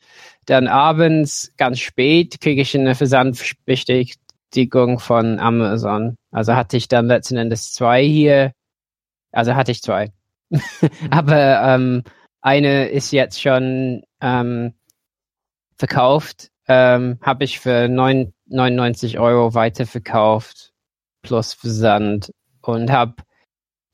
Dann 0.46 0.68
abends, 0.68 1.52
ganz 1.56 1.80
spät, 1.80 2.40
kriege 2.40 2.62
ich 2.62 2.76
eine 2.76 2.94
Versandbestätigung 2.94 4.98
von 4.98 5.38
Amazon. 5.38 6.16
Also 6.30 6.54
hatte 6.54 6.76
ich 6.76 6.88
dann 6.88 7.06
letzten 7.06 7.36
Endes 7.36 7.72
zwei 7.72 8.04
hier. 8.04 8.52
Also 9.32 9.54
hatte 9.54 9.72
ich 9.72 9.82
zwei. 9.82 10.12
Aber 11.10 11.62
ähm, 11.62 12.02
eine 12.40 12.88
ist 12.88 13.12
jetzt 13.12 13.40
schon 13.40 14.02
ähm, 14.20 14.74
verkauft 15.76 16.50
ähm, 16.66 17.18
habe 17.22 17.44
ich 17.44 17.60
für 17.60 17.88
9, 17.88 18.32
99 18.46 19.18
Euro 19.18 19.54
weiterverkauft 19.54 20.72
plus 21.22 21.54
Versand 21.54 22.32
und 22.62 22.90
habe 22.90 23.16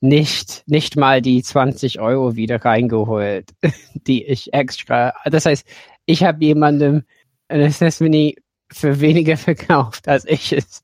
nicht, 0.00 0.62
nicht 0.66 0.96
mal 0.96 1.20
die 1.22 1.42
20 1.42 2.00
Euro 2.00 2.36
wieder 2.36 2.64
reingeholt, 2.64 3.50
die 3.94 4.24
ich 4.24 4.52
extra. 4.52 5.12
Das 5.24 5.46
heißt, 5.46 5.66
ich 6.06 6.24
habe 6.24 6.44
jemandem 6.44 7.04
ein 7.48 7.62
Assessment 7.62 8.34
für 8.72 9.00
weniger 9.00 9.36
verkauft, 9.36 10.08
als 10.08 10.24
ich 10.24 10.52
es, 10.52 10.82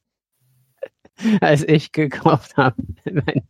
als 1.40 1.62
ich 1.64 1.92
gekauft 1.92 2.56
habe. 2.56 2.76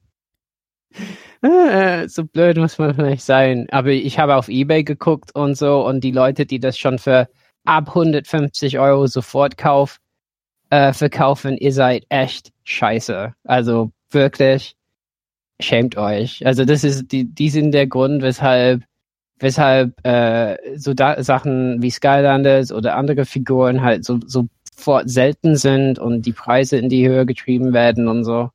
Äh, 1.43 2.09
so 2.09 2.25
blöd 2.25 2.57
muss 2.57 2.79
man 2.79 2.95
vielleicht 2.95 3.23
sein. 3.23 3.67
Aber 3.71 3.91
ich 3.91 4.19
habe 4.19 4.37
auf 4.37 4.49
Ebay 4.49 4.83
geguckt 4.83 5.35
und 5.35 5.55
so 5.55 5.87
und 5.87 6.03
die 6.03 6.11
Leute, 6.11 6.47
die 6.47 6.59
das 6.59 6.79
schon 6.79 6.99
für 6.99 7.29
ab 7.67 7.89
150 7.89 8.79
Euro 8.79 9.07
sofort 9.07 9.59
kauf, 9.59 10.01
äh, 10.71 10.93
verkaufen, 10.93 11.57
ihr 11.59 11.73
seid 11.73 12.07
echt 12.09 12.53
scheiße. 12.65 13.35
Also 13.45 13.93
wirklich, 14.11 14.77
schämt 15.61 15.97
euch. 15.97 16.45
Also 16.47 16.65
das 16.65 16.85
ist 16.85 17.13
die, 17.13 17.25
die 17.25 17.51
sind 17.51 17.73
der 17.73 17.87
Grund, 17.87 18.23
weshalb 18.23 18.83
weshalb 19.39 20.05
äh, 20.07 20.57
so 20.79 20.95
da 20.95 21.23
Sachen 21.23 21.83
wie 21.83 21.91
Skylanders 21.91 22.73
oder 22.73 22.97
andere 22.97 23.27
Figuren 23.27 23.83
halt 23.83 24.05
so 24.05 24.19
sofort 24.27 25.11
selten 25.11 25.57
sind 25.57 25.99
und 25.99 26.27
die 26.27 26.33
Preise 26.33 26.79
in 26.79 26.89
die 26.89 27.07
Höhe 27.07 27.27
getrieben 27.27 27.73
werden 27.73 28.09
und 28.09 28.25
so. 28.25 28.51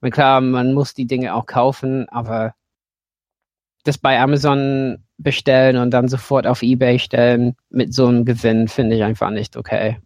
Und 0.00 0.10
klar, 0.10 0.40
man 0.40 0.72
muss 0.72 0.94
die 0.94 1.06
Dinge 1.06 1.34
auch 1.34 1.46
kaufen, 1.46 2.08
aber 2.08 2.54
das 3.84 3.98
bei 3.98 4.20
Amazon 4.20 4.98
bestellen 5.18 5.76
und 5.76 5.90
dann 5.90 6.08
sofort 6.08 6.46
auf 6.46 6.62
eBay 6.62 6.98
stellen 6.98 7.56
mit 7.70 7.94
so 7.94 8.06
einem 8.06 8.24
Gewinn 8.24 8.68
finde 8.68 8.96
ich 8.96 9.02
einfach 9.02 9.30
nicht 9.30 9.56
okay. 9.56 9.98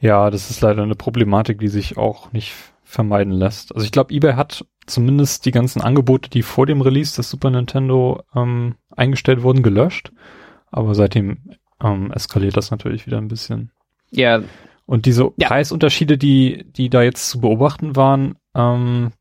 Ja, 0.00 0.30
das 0.30 0.50
ist 0.50 0.62
leider 0.62 0.82
eine 0.82 0.94
Problematik, 0.94 1.58
die 1.58 1.68
sich 1.68 1.98
auch 1.98 2.32
nicht 2.32 2.54
vermeiden 2.84 3.32
lässt. 3.32 3.74
Also 3.74 3.84
ich 3.84 3.92
glaube, 3.92 4.14
eBay 4.14 4.32
hat 4.34 4.64
zumindest 4.90 5.46
die 5.46 5.50
ganzen 5.50 5.80
Angebote, 5.80 6.30
die 6.30 6.42
vor 6.42 6.66
dem 6.66 6.80
Release 6.80 7.16
des 7.16 7.30
Super 7.30 7.50
Nintendo 7.50 8.22
ähm, 8.34 8.74
eingestellt 8.94 9.42
wurden, 9.42 9.62
gelöscht. 9.62 10.12
Aber 10.70 10.94
seitdem 10.94 11.38
ähm, 11.82 12.12
eskaliert 12.12 12.56
das 12.56 12.70
natürlich 12.70 13.06
wieder 13.06 13.18
ein 13.18 13.28
bisschen. 13.28 13.70
Ja, 14.10 14.42
und 14.86 15.06
diese 15.06 15.30
ja. 15.36 15.48
Preisunterschiede, 15.48 16.18
die, 16.18 16.64
die 16.76 16.90
da 16.90 17.02
jetzt 17.02 17.30
zu 17.30 17.40
beobachten 17.40 17.94
waren, 17.96 18.34
ähm, 18.54 19.12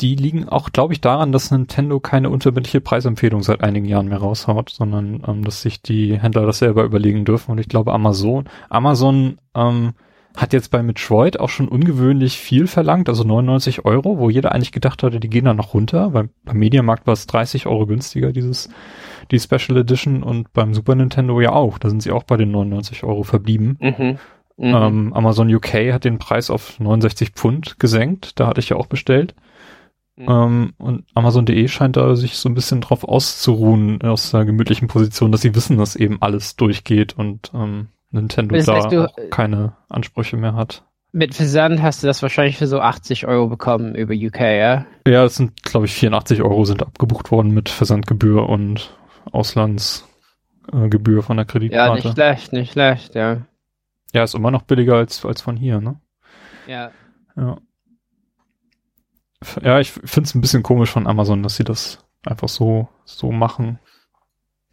die 0.00 0.16
liegen 0.16 0.48
auch, 0.48 0.70
glaube 0.72 0.94
ich, 0.94 1.02
daran, 1.02 1.32
dass 1.32 1.50
Nintendo 1.50 2.00
keine 2.00 2.30
unverbindliche 2.30 2.80
Preisempfehlung 2.80 3.42
seit 3.42 3.62
einigen 3.62 3.84
Jahren 3.84 4.08
mehr 4.08 4.18
raushaut, 4.18 4.70
sondern 4.70 5.22
ähm, 5.26 5.44
dass 5.44 5.60
sich 5.60 5.82
die 5.82 6.18
Händler 6.18 6.46
das 6.46 6.58
selber 6.58 6.84
überlegen 6.84 7.24
dürfen. 7.24 7.52
Und 7.52 7.58
ich 7.58 7.68
glaube, 7.68 7.92
Amazon, 7.92 8.48
Amazon 8.70 9.38
ähm, 9.54 9.92
hat 10.36 10.52
jetzt 10.52 10.70
bei 10.70 10.82
Metroid 10.82 11.38
auch 11.38 11.48
schon 11.48 11.68
ungewöhnlich 11.68 12.38
viel 12.38 12.66
verlangt, 12.66 13.08
also 13.08 13.24
99 13.24 13.84
Euro, 13.84 14.18
wo 14.18 14.30
jeder 14.30 14.52
eigentlich 14.52 14.72
gedacht 14.72 15.02
hatte, 15.02 15.20
die 15.20 15.28
gehen 15.28 15.44
dann 15.44 15.56
noch 15.56 15.74
runter, 15.74 16.14
weil 16.14 16.30
beim 16.44 16.58
Mediamarkt 16.58 17.06
war 17.06 17.14
es 17.14 17.26
30 17.26 17.66
Euro 17.66 17.86
günstiger, 17.86 18.32
dieses, 18.32 18.68
die 19.30 19.38
Special 19.38 19.76
Edition 19.78 20.22
und 20.22 20.52
beim 20.52 20.74
Super 20.74 20.94
Nintendo 20.94 21.40
ja 21.40 21.52
auch, 21.52 21.78
da 21.78 21.88
sind 21.90 22.02
sie 22.02 22.12
auch 22.12 22.24
bei 22.24 22.36
den 22.36 22.50
99 22.50 23.04
Euro 23.04 23.22
verblieben. 23.22 23.76
Mhm. 23.80 24.18
Mhm. 24.56 24.74
Ähm, 24.74 25.12
Amazon 25.12 25.52
UK 25.52 25.92
hat 25.92 26.04
den 26.04 26.18
Preis 26.18 26.50
auf 26.50 26.78
69 26.78 27.30
Pfund 27.30 27.78
gesenkt. 27.78 28.38
Da 28.38 28.46
hatte 28.46 28.60
ich 28.60 28.68
ja 28.68 28.76
auch 28.76 28.86
bestellt. 28.86 29.34
Mhm. 30.16 30.26
Ähm, 30.28 30.72
und 30.78 31.04
Amazon.de 31.14 31.68
scheint 31.68 31.96
da 31.96 32.14
sich 32.16 32.36
so 32.36 32.48
ein 32.48 32.54
bisschen 32.54 32.80
drauf 32.80 33.04
auszuruhen 33.04 34.02
aus 34.02 34.34
einer 34.34 34.44
gemütlichen 34.44 34.88
Position, 34.88 35.32
dass 35.32 35.40
sie 35.40 35.54
wissen, 35.54 35.78
dass 35.78 35.96
eben 35.96 36.20
alles 36.20 36.56
durchgeht 36.56 37.16
und 37.16 37.50
ähm, 37.54 37.88
Nintendo 38.12 38.56
das 38.56 38.68
heißt, 38.68 38.92
da 38.92 39.06
auch 39.06 39.16
keine 39.30 39.76
Ansprüche 39.88 40.36
mehr 40.36 40.54
hat. 40.54 40.84
Mit 41.12 41.34
Versand 41.34 41.82
hast 41.82 42.02
du 42.02 42.06
das 42.06 42.22
wahrscheinlich 42.22 42.56
für 42.56 42.66
so 42.66 42.80
80 42.80 43.26
Euro 43.26 43.48
bekommen 43.48 43.94
über 43.94 44.14
UK, 44.14 44.40
ja? 44.40 44.86
Ja, 45.06 45.24
es 45.24 45.36
sind, 45.36 45.62
glaube 45.62 45.86
ich, 45.86 45.92
84 45.92 46.42
Euro 46.42 46.64
sind 46.64 46.82
abgebucht 46.82 47.30
worden 47.30 47.52
mit 47.52 47.68
Versandgebühr 47.68 48.48
und 48.48 48.96
Auslandsgebühr 49.30 51.18
äh, 51.18 51.22
von 51.22 51.36
der 51.36 51.46
Kreditkarte. 51.46 51.98
Ja, 51.98 52.04
nicht 52.04 52.14
schlecht, 52.14 52.52
nicht 52.52 52.72
schlecht, 52.72 53.14
ja. 53.14 53.42
Ja, 54.14 54.22
ist 54.22 54.34
immer 54.34 54.50
noch 54.50 54.62
billiger 54.62 54.96
als, 54.96 55.24
als 55.24 55.42
von 55.42 55.56
hier, 55.56 55.80
ne? 55.80 56.00
Ja. 56.66 56.92
Ja. 57.36 57.58
Ja, 59.62 59.80
ich 59.80 59.90
finde 59.90 60.22
es 60.28 60.34
ein 60.34 60.40
bisschen 60.40 60.62
komisch 60.62 60.90
von 60.90 61.06
Amazon, 61.06 61.42
dass 61.42 61.56
sie 61.56 61.64
das 61.64 61.98
einfach 62.24 62.48
so, 62.48 62.88
so 63.04 63.32
machen. 63.32 63.78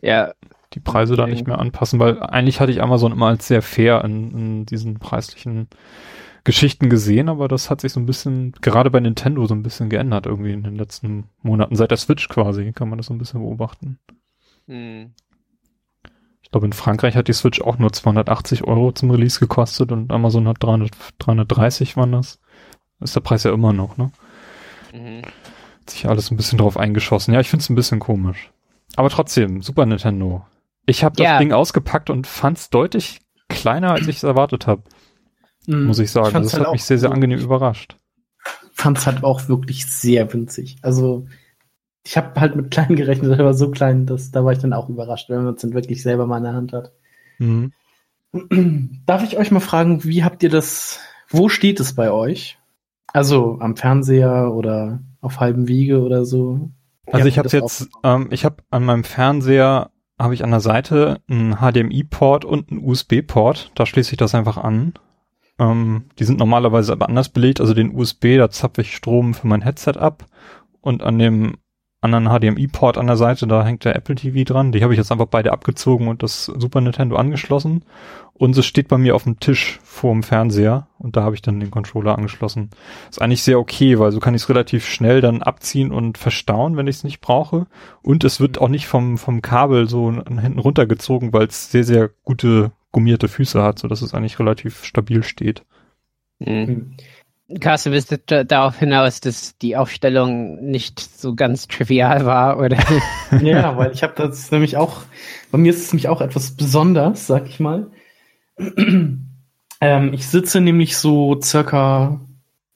Ja. 0.01 0.33
Die 0.73 0.79
Preise 0.79 1.13
okay. 1.13 1.21
da 1.21 1.27
nicht 1.27 1.47
mehr 1.47 1.59
anpassen, 1.59 1.99
weil 1.99 2.21
eigentlich 2.21 2.59
hatte 2.59 2.71
ich 2.71 2.81
Amazon 2.81 3.11
immer 3.11 3.27
als 3.27 3.47
sehr 3.47 3.61
fair 3.61 4.03
in, 4.03 4.31
in 4.31 4.65
diesen 4.65 4.99
preislichen 4.99 5.67
Geschichten 6.43 6.89
gesehen, 6.89 7.27
aber 7.27 7.47
das 7.47 7.69
hat 7.69 7.81
sich 7.81 7.91
so 7.91 7.99
ein 7.99 8.05
bisschen, 8.05 8.53
gerade 8.61 8.89
bei 8.89 8.99
Nintendo 8.99 9.45
so 9.45 9.53
ein 9.53 9.63
bisschen 9.63 9.89
geändert 9.89 10.25
irgendwie 10.25 10.53
in 10.53 10.63
den 10.63 10.75
letzten 10.75 11.25
Monaten. 11.41 11.75
Seit 11.75 11.91
der 11.91 11.97
Switch 11.97 12.29
quasi 12.29 12.71
kann 12.71 12.89
man 12.89 12.97
das 12.97 13.07
so 13.07 13.13
ein 13.13 13.17
bisschen 13.17 13.41
beobachten. 13.41 13.99
Hm. 14.67 15.11
Ich 16.41 16.51
glaube, 16.51 16.65
in 16.65 16.73
Frankreich 16.73 17.15
hat 17.15 17.27
die 17.27 17.33
Switch 17.33 17.61
auch 17.61 17.77
nur 17.77 17.91
280 17.91 18.63
Euro 18.63 18.91
zum 18.91 19.11
Release 19.11 19.39
gekostet 19.39 19.91
und 19.91 20.11
Amazon 20.11 20.47
hat 20.47 20.57
300, 20.61 20.91
330 21.19 21.97
waren 21.97 22.13
das. 22.13 22.39
Ist 22.99 23.15
der 23.15 23.21
Preis 23.21 23.43
ja 23.43 23.53
immer 23.53 23.73
noch, 23.73 23.97
ne? 23.97 24.11
Mhm. 24.93 25.21
Hat 25.81 25.89
sich 25.89 26.07
alles 26.07 26.31
ein 26.31 26.37
bisschen 26.37 26.57
drauf 26.57 26.77
eingeschossen. 26.77 27.33
Ja, 27.33 27.39
ich 27.39 27.49
finde 27.49 27.61
es 27.61 27.69
ein 27.69 27.75
bisschen 27.75 27.99
komisch. 27.99 28.51
Aber 28.95 29.09
trotzdem, 29.09 29.61
Super 29.61 29.85
Nintendo. 29.85 30.45
Ich 30.89 31.03
habe 31.03 31.15
das 31.15 31.23
ja. 31.23 31.37
Ding 31.37 31.53
ausgepackt 31.53 32.09
und 32.09 32.25
fand 32.25 32.57
es 32.57 32.69
deutlich 32.71 33.21
kleiner, 33.47 33.91
als 33.91 34.07
ich 34.07 34.17
es 34.17 34.23
erwartet 34.23 34.65
habe. 34.65 34.83
Mhm. 35.67 35.85
Muss 35.85 35.99
ich 35.99 36.11
sagen. 36.11 36.27
Ich 36.27 36.33
das 36.33 36.53
halt 36.53 36.65
hat 36.65 36.73
mich 36.73 36.83
sehr, 36.83 36.97
sehr 36.97 37.11
angenehm 37.11 37.39
überrascht. 37.39 37.95
Fand 38.73 38.97
es 38.97 39.05
halt 39.05 39.23
auch 39.23 39.47
wirklich 39.47 39.85
sehr 39.85 40.33
winzig. 40.33 40.77
Also 40.81 41.27
ich 42.03 42.17
habe 42.17 42.39
halt 42.39 42.55
mit 42.55 42.71
klein 42.71 42.95
gerechnet, 42.95 43.39
aber 43.39 43.53
so 43.53 43.69
klein, 43.69 44.07
dass 44.07 44.31
da 44.31 44.43
war 44.43 44.51
ich 44.51 44.59
dann 44.59 44.73
auch 44.73 44.89
überrascht, 44.89 45.29
wenn 45.29 45.43
man 45.43 45.53
es 45.53 45.61
dann 45.61 45.73
wirklich 45.73 46.01
selber 46.01 46.25
mal 46.25 46.37
in 46.37 46.43
der 46.43 46.53
Hand 46.53 46.73
hat. 46.73 46.91
Mhm. 47.37 47.73
Darf 49.05 49.23
ich 49.23 49.37
euch 49.37 49.51
mal 49.51 49.59
fragen, 49.59 50.03
wie 50.03 50.23
habt 50.23 50.41
ihr 50.41 50.49
das, 50.49 50.99
wo 51.29 51.49
steht 51.49 51.79
es 51.79 51.93
bei 51.93 52.11
euch? 52.11 52.57
Also 53.07 53.57
am 53.59 53.75
Fernseher 53.75 54.53
oder 54.53 55.01
auf 55.21 55.39
halbem 55.39 55.67
Wege 55.67 56.01
oder 56.01 56.25
so? 56.25 56.71
Wie 57.05 57.13
also 57.13 57.27
ich 57.27 57.37
habe 57.37 57.49
jetzt, 57.49 57.89
ähm, 58.03 58.29
ich 58.31 58.45
habe 58.45 58.57
an 58.69 58.85
meinem 58.85 59.03
Fernseher 59.03 59.91
habe 60.19 60.33
ich 60.33 60.43
an 60.43 60.51
der 60.51 60.59
Seite 60.59 61.21
einen 61.29 61.57
HDMI-Port 61.57 62.45
und 62.45 62.69
einen 62.69 62.83
USB-Port. 62.83 63.71
Da 63.75 63.85
schließe 63.85 64.11
ich 64.11 64.17
das 64.17 64.35
einfach 64.35 64.57
an. 64.57 64.93
Ähm, 65.57 66.05
die 66.19 66.25
sind 66.25 66.39
normalerweise 66.39 66.91
aber 66.91 67.07
anders 67.07 67.29
belegt. 67.29 67.61
Also 67.61 67.73
den 67.73 67.95
USB, 67.95 68.37
da 68.37 68.49
zapfe 68.51 68.81
ich 68.81 68.95
Strom 68.95 69.33
für 69.33 69.47
mein 69.47 69.61
Headset 69.61 69.93
ab. 69.97 70.25
Und 70.81 71.03
an 71.03 71.17
dem 71.19 71.57
anderen 72.01 72.27
HDMI-Port 72.27 72.97
an 72.97 73.07
der 73.07 73.17
Seite, 73.17 73.45
da 73.45 73.65
hängt 73.65 73.83
der 73.83 73.95
Apple 73.95 74.15
TV 74.15 74.43
dran. 74.43 74.71
Die 74.71 74.83
habe 74.83 74.93
ich 74.93 74.97
jetzt 74.97 75.11
einfach 75.11 75.25
beide 75.25 75.51
abgezogen 75.51 76.07
und 76.07 76.23
das 76.23 76.45
Super 76.45 76.79
Nintendo 76.79 77.17
angeschlossen. 77.17 77.83
Und 78.33 78.57
es 78.57 78.65
steht 78.65 78.87
bei 78.87 78.97
mir 78.97 79.15
auf 79.15 79.23
dem 79.23 79.41
Tisch 79.41 79.79
vor 79.83 80.13
dem 80.13 80.23
Fernseher 80.23 80.87
und 80.97 81.17
da 81.17 81.23
habe 81.23 81.35
ich 81.35 81.41
dann 81.41 81.59
den 81.59 81.71
Controller 81.71 82.17
angeschlossen. 82.17 82.69
Ist 83.09 83.21
eigentlich 83.21 83.43
sehr 83.43 83.59
okay, 83.59 83.99
weil 83.99 84.13
so 84.13 84.21
kann 84.21 84.33
ich 84.33 84.43
es 84.43 84.49
relativ 84.49 84.87
schnell 84.87 85.19
dann 85.19 85.43
abziehen 85.43 85.91
und 85.91 86.17
verstauen, 86.17 86.77
wenn 86.77 86.87
ich 86.87 86.97
es 86.97 87.03
nicht 87.03 87.19
brauche. 87.19 87.67
Und 88.01 88.23
es 88.23 88.39
wird 88.39 88.61
auch 88.61 88.69
nicht 88.69 88.87
vom, 88.87 89.17
vom 89.17 89.41
Kabel 89.41 89.89
so 89.89 90.09
hinten 90.11 90.59
runtergezogen, 90.59 91.33
weil 91.33 91.47
es 91.47 91.69
sehr, 91.69 91.83
sehr 91.83 92.09
gute 92.23 92.71
gummierte 92.93 93.27
Füße 93.27 93.61
hat, 93.61 93.77
so 93.77 93.89
dass 93.89 94.01
es 94.01 94.13
eigentlich 94.13 94.39
relativ 94.39 94.85
stabil 94.85 95.21
steht. 95.23 95.65
Mhm. 96.39 96.95
Carsten, 97.59 97.91
bist 97.91 98.11
du 98.11 98.45
darauf 98.45 98.77
hinaus, 98.77 99.21
dass 99.21 99.57
die 99.57 99.75
Aufstellung 99.75 100.63
nicht 100.69 100.99
so 100.99 101.33
ganz 101.33 101.67
trivial 101.67 102.25
war, 102.25 102.59
oder? 102.59 102.77
ja, 103.41 103.75
weil 103.75 103.91
ich 103.91 104.03
habe 104.03 104.13
das 104.15 104.51
nämlich 104.51 104.77
auch, 104.77 105.01
bei 105.51 105.57
mir 105.57 105.71
ist 105.71 105.79
es 105.81 105.91
nämlich 105.91 106.09
auch 106.09 106.21
etwas 106.21 106.51
besonders, 106.51 107.25
sag 107.25 107.47
ich 107.47 107.59
mal. 107.59 107.87
ähm, 108.57 110.13
ich 110.13 110.27
sitze 110.27 110.61
nämlich 110.61 110.97
so 110.97 111.39
circa, 111.41 112.21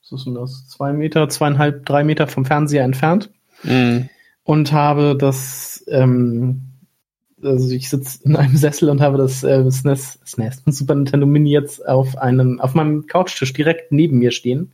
was 0.01 0.19
ist 0.19 0.25
denn 0.25 0.35
das, 0.35 0.67
zwei 0.67 0.91
Meter, 0.91 1.29
zweieinhalb, 1.29 1.85
drei 1.85 2.03
Meter 2.03 2.25
vom 2.27 2.45
Fernseher 2.45 2.83
entfernt 2.83 3.29
mm. 3.63 4.01
und 4.43 4.71
habe 4.71 5.15
das 5.15 5.85
ähm, 5.87 6.72
also 7.43 7.73
ich 7.73 7.89
sitze 7.89 8.23
in 8.23 8.35
einem 8.35 8.55
Sessel 8.57 8.89
und 8.89 9.01
habe 9.01 9.17
das 9.17 9.43
äh, 9.43 9.69
SNES, 9.69 10.19
SNES, 10.25 10.63
Super 10.65 10.95
Nintendo 10.95 11.25
Mini 11.25 11.51
jetzt 11.51 11.87
auf 11.87 12.17
einem, 12.17 12.59
auf 12.59 12.73
meinem 12.73 13.07
Couchtisch 13.07 13.53
direkt 13.53 13.91
neben 13.91 14.19
mir 14.19 14.31
stehen, 14.31 14.73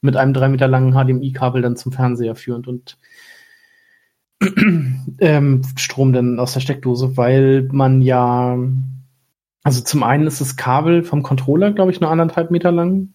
mit 0.00 0.16
einem 0.16 0.34
drei 0.34 0.48
Meter 0.48 0.68
langen 0.68 0.92
HDMI-Kabel 0.92 1.62
dann 1.62 1.76
zum 1.76 1.92
Fernseher 1.92 2.34
führend 2.34 2.68
und 2.68 2.98
ähm, 5.20 5.62
Strom 5.76 6.12
dann 6.12 6.40
aus 6.40 6.54
der 6.54 6.60
Steckdose, 6.60 7.16
weil 7.16 7.68
man 7.70 8.02
ja, 8.02 8.58
also 9.62 9.82
zum 9.82 10.02
einen 10.02 10.26
ist 10.26 10.40
das 10.40 10.56
Kabel 10.56 11.04
vom 11.04 11.22
Controller, 11.22 11.72
glaube 11.72 11.92
ich, 11.92 12.00
nur 12.00 12.10
anderthalb 12.10 12.50
Meter 12.50 12.72
lang, 12.72 13.14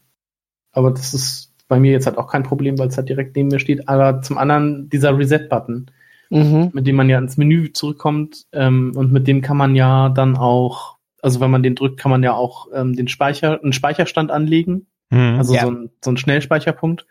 aber 0.72 0.92
das 0.92 1.14
ist 1.14 1.54
bei 1.68 1.80
mir 1.80 1.92
jetzt 1.92 2.06
halt 2.06 2.18
auch 2.18 2.28
kein 2.28 2.44
Problem, 2.44 2.80
weil 2.80 2.88
es 2.88 2.98
halt 2.98 3.10
direkt 3.10 3.36
neben 3.36 3.50
mir 3.50 3.60
steht, 3.60 3.90
aber 3.90 4.22
zum 4.22 4.38
anderen 4.38 4.90
dieser 4.90 5.18
Reset-Button 5.18 5.92
mhm. 6.30 6.72
mit 6.74 6.88
dem 6.88 6.96
man 6.96 7.10
ja 7.10 7.18
ins 7.18 7.38
Menü 7.38 7.72
zurückkommt 7.74 8.46
ähm, 8.52 8.94
und 8.96 9.12
mit 9.12 9.28
dem 9.28 9.42
kann 9.42 9.58
man 9.58 9.76
ja 9.76 10.10
dann 10.10 10.38
auch, 10.38 10.98
Also 11.22 11.40
wenn 11.40 11.52
man 11.52 11.64
den 11.64 11.76
drückt, 11.76 12.00
kann 12.00 12.12
man 12.12 12.24
ja 12.24 12.34
auch 12.34 12.68
ähm, 12.74 12.96
den 12.96 13.08
Speicher, 13.08 13.62
einen 13.62 13.74
Speicherstand 13.74 14.32
anlegen. 14.32 14.88
Mhm. 15.10 15.36
Also 15.38 15.56
Ja. 15.56 15.64
so, 15.64 15.72
ein, 15.72 15.90
so 16.04 16.12
ein 16.12 16.18
Schnellspeicherpunkt. 16.18 17.06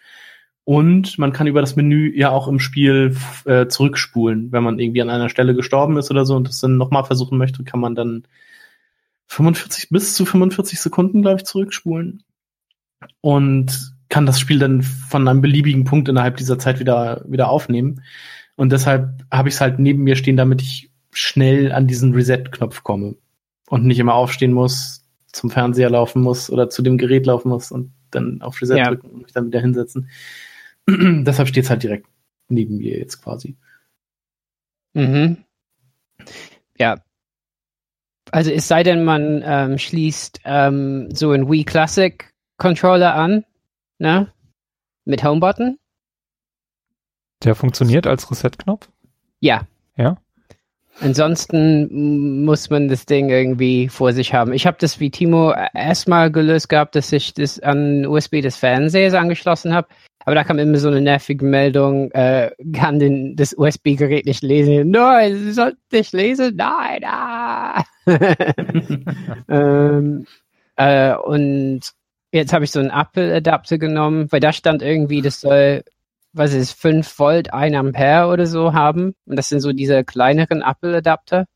Und 0.65 1.17
man 1.17 1.33
kann 1.33 1.47
über 1.47 1.61
das 1.61 1.77
Menü 1.77 2.13
ja 2.17 2.31
auch 2.31 2.49
im 2.49 2.59
Spiel 2.59 3.17
äh, 3.45 3.69
zurückspulen. 3.69 4.51
Wenn 4.51 4.65
man 4.65 4.81
irgendwie 4.81 5.01
an 5.01 5.11
einer 5.11 5.29
Stelle 5.29 5.55
gestorben 5.55 5.97
ist 5.97 6.11
oder 6.11 6.25
so 6.25 6.35
und 6.35 6.49
das 6.49 6.59
dann 6.59 6.77
nochmal 6.77 7.05
versuchen 7.05 7.39
möchte, 7.39 7.63
kann 7.63 7.79
man 7.79 7.95
dann 7.95 8.25
45 9.29 9.91
bis 9.91 10.17
zu 10.17 10.25
45 10.25 10.81
Sekunden, 10.81 11.23
glaube 11.23 11.37
ich, 11.37 11.45
zurückspulen. 11.45 12.25
Und 13.21 13.95
kann 14.09 14.27
das 14.27 14.41
Spiel 14.41 14.59
dann 14.59 14.83
von 14.83 15.27
einem 15.27 15.41
beliebigen 15.41 15.85
Punkt 15.85 16.09
innerhalb 16.09 16.37
dieser 16.37 16.59
Zeit 16.59 16.81
wieder, 16.81 17.25
wieder 17.29 17.49
aufnehmen. 17.49 18.03
Und 18.57 18.73
deshalb 18.73 19.25
habe 19.31 19.49
ich 19.49 19.55
es 19.57 19.61
halt 19.61 19.79
neben 19.79 20.03
mir 20.03 20.17
stehen, 20.17 20.37
damit 20.37 20.63
ich 20.63 20.91
schnell 21.13 21.73
an 21.73 21.87
diesen 21.87 22.15
Reset-Knopf 22.15 22.83
komme. 22.83 23.17
Und 23.69 23.85
nicht 23.85 23.99
immer 23.99 24.15
aufstehen 24.15 24.53
muss, 24.53 25.05
zum 25.33 25.51
Fernseher 25.51 25.91
laufen 25.91 26.23
muss 26.23 26.51
oder 26.51 26.71
zu 26.71 26.83
dem 26.83 26.99
Gerät 26.99 27.27
laufen 27.27 27.49
muss 27.49 27.71
und 27.71 27.93
dann 28.11 28.41
auf 28.43 28.61
Reset 28.61 28.77
Ja. 28.77 28.89
drücken 28.89 29.09
und 29.09 29.23
mich 29.23 29.33
dann 29.33 29.47
wieder 29.47 29.61
hinsetzen. 29.61 30.09
deshalb 30.89 31.49
steht 31.49 31.65
es 31.65 31.71
halt 31.71 31.83
direkt 31.83 32.07
neben 32.49 32.79
mir 32.79 32.99
jetzt 32.99 33.23
quasi. 33.23 33.57
Mhm. 34.95 35.39
Ja. 36.79 37.03
Also 38.31 38.51
es 38.51 38.67
sei 38.67 38.83
denn, 38.83 39.05
man 39.05 39.43
ähm, 39.45 39.79
schließt 39.79 40.41
ähm, 40.45 41.09
so 41.15 41.31
einen 41.31 41.51
Wii 41.51 41.65
Classic 41.65 42.33
Controller 42.57 43.15
an, 43.15 43.45
ne? 43.99 44.33
Mit 45.05 45.23
Homebutton. 45.23 45.79
Der 47.43 47.55
funktioniert 47.55 48.07
als 48.07 48.31
Reset-Knopf? 48.31 48.89
Ja. 49.41 49.63
Ja. 49.97 50.17
Ansonsten 51.01 52.45
muss 52.45 52.71
man 52.71 52.89
das 52.89 53.05
Ding 53.05 53.29
irgendwie 53.29 53.89
vor 53.89 54.13
sich 54.15 54.33
haben. 54.33 54.55
Ich 54.55 54.67
habe 54.67 54.79
das 54.81 54.99
wie 54.99 55.11
Timo 55.11 55.53
erstmal 55.75 56.31
gelöst 56.31 56.71
gehabt, 56.71 56.95
dass 56.95 57.13
ich 57.13 57.35
das 57.35 57.61
an 57.61 58.07
USB 58.07 58.41
des 58.41 58.57
Fernsehers 58.57 59.13
angeschlossen 59.13 59.75
habe. 59.75 59.89
Aber 60.25 60.35
da 60.35 60.43
kam 60.43 60.59
immer 60.59 60.79
so 60.79 60.89
eine 60.89 61.03
nervige 61.03 61.45
Meldung, 61.45 62.11
äh, 62.13 62.51
kann 62.73 62.99
den, 62.99 63.37
das 63.37 63.55
USB-Gerät 63.57 64.25
nicht 64.27 64.43
lesen. 64.43 64.91
Nein, 64.91 65.37
sie 65.37 65.53
sollten 65.53 65.79
nicht 65.93 66.13
lesen. 66.15 66.57
Nein, 66.57 67.05
ah. 67.05 67.85
ähm, 69.49 70.27
äh, 70.77 71.15
und 71.15 71.81
jetzt 72.33 72.53
habe 72.53 72.65
ich 72.65 72.71
so 72.71 72.81
einen 72.81 72.91
Apple-Adapter 72.91 73.79
genommen, 73.79 74.27
weil 74.31 74.41
da 74.41 74.53
stand 74.53 74.83
irgendwie, 74.83 75.21
das 75.21 75.41
soll 75.41 75.85
was 76.37 76.53
ist, 76.53 76.73
5 76.73 77.19
Volt, 77.19 77.53
1 77.53 77.77
Ampere 77.77 78.29
oder 78.29 78.47
so 78.47 78.73
haben. 78.73 79.15
Und 79.27 79.37
das 79.37 79.49
sind 79.49 79.61
so 79.61 79.73
diese 79.73 80.05
kleineren 80.05 80.63
Apple-Adapter. 80.63 81.47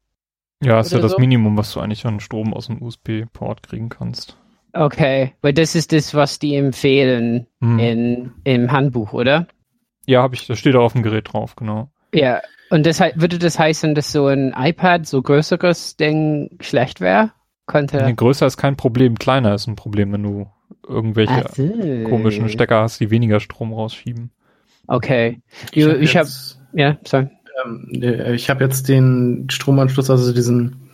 Ja, 0.63 0.81
ist 0.81 0.93
ja 0.93 0.99
das 0.99 1.13
so? 1.13 1.19
Minimum, 1.19 1.57
was 1.57 1.73
du 1.73 1.81
eigentlich 1.81 2.05
an 2.07 2.21
Strom 2.21 2.53
aus 2.53 2.67
dem 2.67 2.83
USB-Port 2.83 3.63
kriegen 3.63 3.89
kannst. 3.89 4.37
Okay, 4.73 5.33
weil 5.41 5.53
das 5.53 5.75
ist 5.75 5.93
das, 5.93 6.15
was 6.15 6.39
die 6.39 6.55
empfehlen 6.55 7.47
Hm. 7.61 7.79
in, 7.79 8.33
im 8.45 8.71
Handbuch, 8.71 9.13
oder? 9.13 9.47
Ja, 10.07 10.23
habe 10.23 10.35
ich, 10.35 10.47
das 10.47 10.59
steht 10.59 10.75
da 10.75 10.81
auf 10.81 10.93
dem 10.93 11.03
Gerät 11.03 11.33
drauf, 11.33 11.57
genau. 11.57 11.91
Ja. 12.15 12.41
Und 12.71 12.87
das 12.87 13.01
würde 13.01 13.39
das 13.39 13.59
heißen, 13.59 13.95
dass 13.95 14.13
so 14.13 14.27
ein 14.27 14.55
iPad, 14.57 15.07
so 15.07 15.23
größeres 15.23 15.97
Ding 15.97 16.51
schlecht 16.61 17.01
wäre? 17.01 17.33
Könnte. 17.67 18.05
Nee, 18.05 18.15
größer 18.15 18.47
ist 18.47 18.57
kein 18.57 18.77
Problem, 18.77 19.17
kleiner 19.19 19.55
ist 19.55 19.67
ein 19.67 19.77
Problem, 19.77 20.13
wenn 20.13 20.23
du 20.23 20.47
irgendwelche 20.87 21.45
so. 21.53 22.09
komischen 22.09 22.49
Stecker 22.49 22.83
hast, 22.83 23.01
die 23.01 23.11
weniger 23.11 23.41
Strom 23.41 23.73
rausschieben. 23.73 24.31
Okay. 24.91 25.41
Ich, 25.73 25.85
hab 25.87 25.97
ich 25.99 26.17
habe, 26.17 26.27
jetzt- 26.27 26.61
ja, 26.73 26.99
sorry. 27.07 27.29
Ähm, 27.65 27.89
äh, 28.03 28.35
ich 28.35 28.51
habe 28.51 28.65
jetzt 28.65 28.89
den 28.89 29.47
Stromanschluss, 29.51 30.11
also 30.11 30.33
diesen 30.33 30.91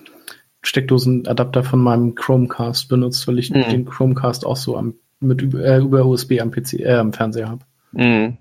Steckdosenadapter 0.62 1.62
von 1.64 1.80
meinem 1.80 2.14
Chromecast 2.14 2.88
benutzt, 2.88 3.26
weil 3.26 3.38
ich 3.38 3.50
Mhm. 3.50 3.62
den 3.70 3.84
Chromecast 3.86 4.44
auch 4.44 4.56
so 4.56 4.76
am, 4.76 4.94
mit 5.20 5.40
über, 5.40 5.64
äh, 5.64 5.78
über 5.78 6.04
USB 6.04 6.40
am 6.40 6.50
PC, 6.50 6.80
äh, 6.80 6.94
am 6.96 7.12
Fernseher 7.12 7.48
habe. 7.48 7.64
Mhm. 7.92 8.36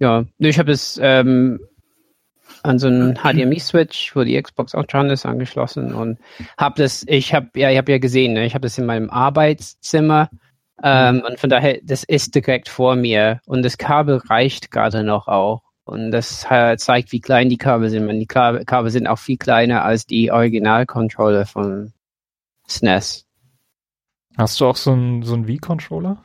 Ja, 0.00 0.24
ich 0.38 0.58
habe 0.58 0.72
es 0.72 0.98
ähm, 1.02 1.60
an 2.62 2.78
so 2.78 2.88
einen 2.88 3.14
HDMI-Switch, 3.14 4.16
wo 4.16 4.24
die 4.24 4.40
Xbox 4.40 4.74
auch 4.74 4.84
dran 4.86 5.08
ist, 5.10 5.24
angeschlossen 5.24 5.94
und 5.94 6.18
habe 6.58 6.82
das, 6.82 7.04
ich 7.08 7.32
habe 7.32 7.48
ja, 7.54 7.70
ich 7.70 7.78
habe 7.78 7.92
ja 7.92 7.98
gesehen, 7.98 8.32
ne, 8.32 8.44
ich 8.44 8.54
habe 8.54 8.62
das 8.66 8.76
in 8.78 8.86
meinem 8.86 9.08
Arbeitszimmer 9.10 10.30
ähm, 10.82 11.22
und 11.26 11.40
von 11.40 11.50
daher, 11.50 11.80
das 11.82 12.04
ist 12.04 12.34
direkt 12.34 12.68
vor 12.68 12.96
mir 12.96 13.40
und 13.46 13.62
das 13.62 13.78
Kabel 13.78 14.18
reicht 14.28 14.70
gerade 14.70 15.02
noch 15.04 15.26
auch 15.26 15.62
und 15.84 16.10
das 16.10 16.46
äh, 16.50 16.76
zeigt, 16.76 17.12
wie 17.12 17.20
klein 17.20 17.48
die 17.48 17.56
Kabel 17.56 17.88
sind. 17.90 18.06
Man, 18.06 18.18
die 18.18 18.26
Kabel, 18.26 18.64
Kabel 18.64 18.90
sind 18.90 19.06
auch 19.06 19.18
viel 19.18 19.38
kleiner 19.38 19.84
als 19.84 20.04
die 20.04 20.30
Original-Controller 20.30 21.46
von 21.46 21.92
SNES. 22.68 23.24
Hast 24.36 24.60
du 24.60 24.66
auch 24.66 24.76
so 24.76 24.92
einen 24.92 25.22
so 25.22 25.34
einen 25.34 25.46
Wii-Controller? 25.46 26.18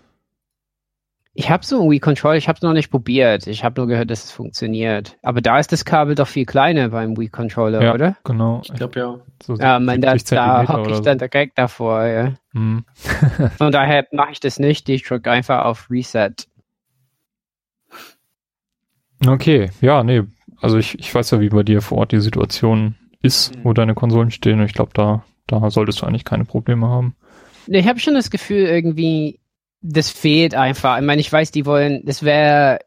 Ich 1.34 1.50
habe 1.50 1.66
so 1.66 1.80
einen 1.80 1.90
Wii-Controller, 1.90 2.36
ich 2.36 2.50
habe 2.50 2.58
es 2.58 2.62
noch 2.62 2.74
nicht 2.74 2.92
probiert. 2.92 3.48
Ich 3.48 3.64
habe 3.64 3.80
nur 3.80 3.88
gehört, 3.88 4.12
dass 4.12 4.26
es 4.26 4.32
funktioniert. 4.32 5.18
Aber 5.24 5.40
da 5.40 5.60
ist 5.60 5.72
das 5.72 5.86
Kabel 5.86 6.14
doch 6.14 6.28
viel 6.28 6.46
kleiner 6.46 6.90
beim 6.90 7.16
Wii-Controller, 7.18 7.82
Ja. 7.82 7.94
oder? 7.94 8.18
Genau. 8.26 8.62
Ich 8.66 8.74
glaube 8.74 9.00
ja. 9.00 9.18
so 9.42 9.56
Ja, 9.56 9.80
man, 9.80 10.02
da, 10.02 10.12
70 10.12 10.36
da 10.36 10.68
hocke 10.68 10.90
ich 10.92 10.98
oder 10.98 11.16
dann 11.16 11.18
direkt 11.20 11.58
davor. 11.58 12.04
Ja. 12.06 12.32
so. 12.54 12.60
Hm. 12.60 12.86
Von 13.58 13.72
daher 13.72 14.06
mache 14.12 14.34
ich 14.34 14.40
das 14.42 14.60
nicht. 14.60 14.90
Ich 14.90 15.04
drücke 15.04 15.32
einfach 15.32 15.64
auf 15.64 15.88
Reset. 15.90 16.32
Okay, 19.26 19.70
ja, 19.82 20.04
nee. 20.04 20.24
Also 20.60 20.78
ich, 20.78 20.98
ich 21.00 21.14
weiß 21.14 21.32
ja, 21.32 21.40
wie 21.40 21.50
bei 21.50 21.64
dir 21.64 21.82
vor 21.82 22.00
Ort 22.00 22.12
die 22.12 22.20
Situation 22.20 22.96
ist, 23.22 23.56
Mhm. 23.56 23.60
wo 23.64 23.74
deine 23.74 23.94
Konsolen 23.94 24.32
stehen. 24.32 24.60
Und 24.60 24.66
ich 24.66 24.74
glaube, 24.74 24.92
da, 24.94 25.24
da 25.48 25.70
solltest 25.70 26.02
du 26.02 26.06
eigentlich 26.06 26.26
keine 26.26 26.46
Probleme 26.46 26.88
haben. 26.88 27.16
Ich 27.68 27.88
habe 27.88 28.00
schon 28.00 28.16
das 28.16 28.32
Gefühl, 28.32 28.66
irgendwie, 28.66 29.40
das 29.82 30.10
fehlt 30.10 30.56
einfach. 30.56 30.98
Ich 31.00 31.06
meine, 31.06 31.22
ich 31.22 31.32
weiß, 31.32 31.52
die 31.52 31.66
wollen, 31.66 32.04
das 32.06 32.24
wäre, 32.24 32.80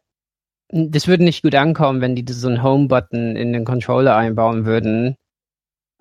das 0.69 1.07
würde 1.07 1.23
nicht 1.23 1.43
gut 1.43 1.55
ankommen, 1.55 2.01
wenn 2.01 2.15
die 2.15 2.25
so 2.31 2.47
einen 2.47 2.63
Home-Button 2.63 3.35
in 3.35 3.53
den 3.53 3.65
Controller 3.65 4.15
einbauen 4.15 4.65
würden. 4.65 5.15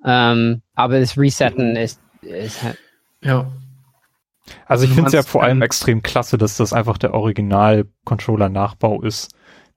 Ähm, 0.04 0.62
aber 0.74 1.00
das 1.00 1.16
Resetten 1.18 1.76
ist, 1.76 2.00
ist 2.22 2.62
halt, 2.62 2.78
Ja. 3.22 3.46
Also 4.66 4.84
ich 4.84 4.90
Du 4.90 4.96
finde 4.96 5.08
es 5.08 5.14
ja 5.14 5.22
vor 5.22 5.42
allem 5.42 5.58
ähm, 5.58 5.62
extrem 5.62 6.02
klasse, 6.02 6.36
dass 6.36 6.56
das 6.58 6.72
einfach 6.74 6.98
der 6.98 7.14
Original-Controller-Nachbau 7.14 9.02
ist, 9.02 9.34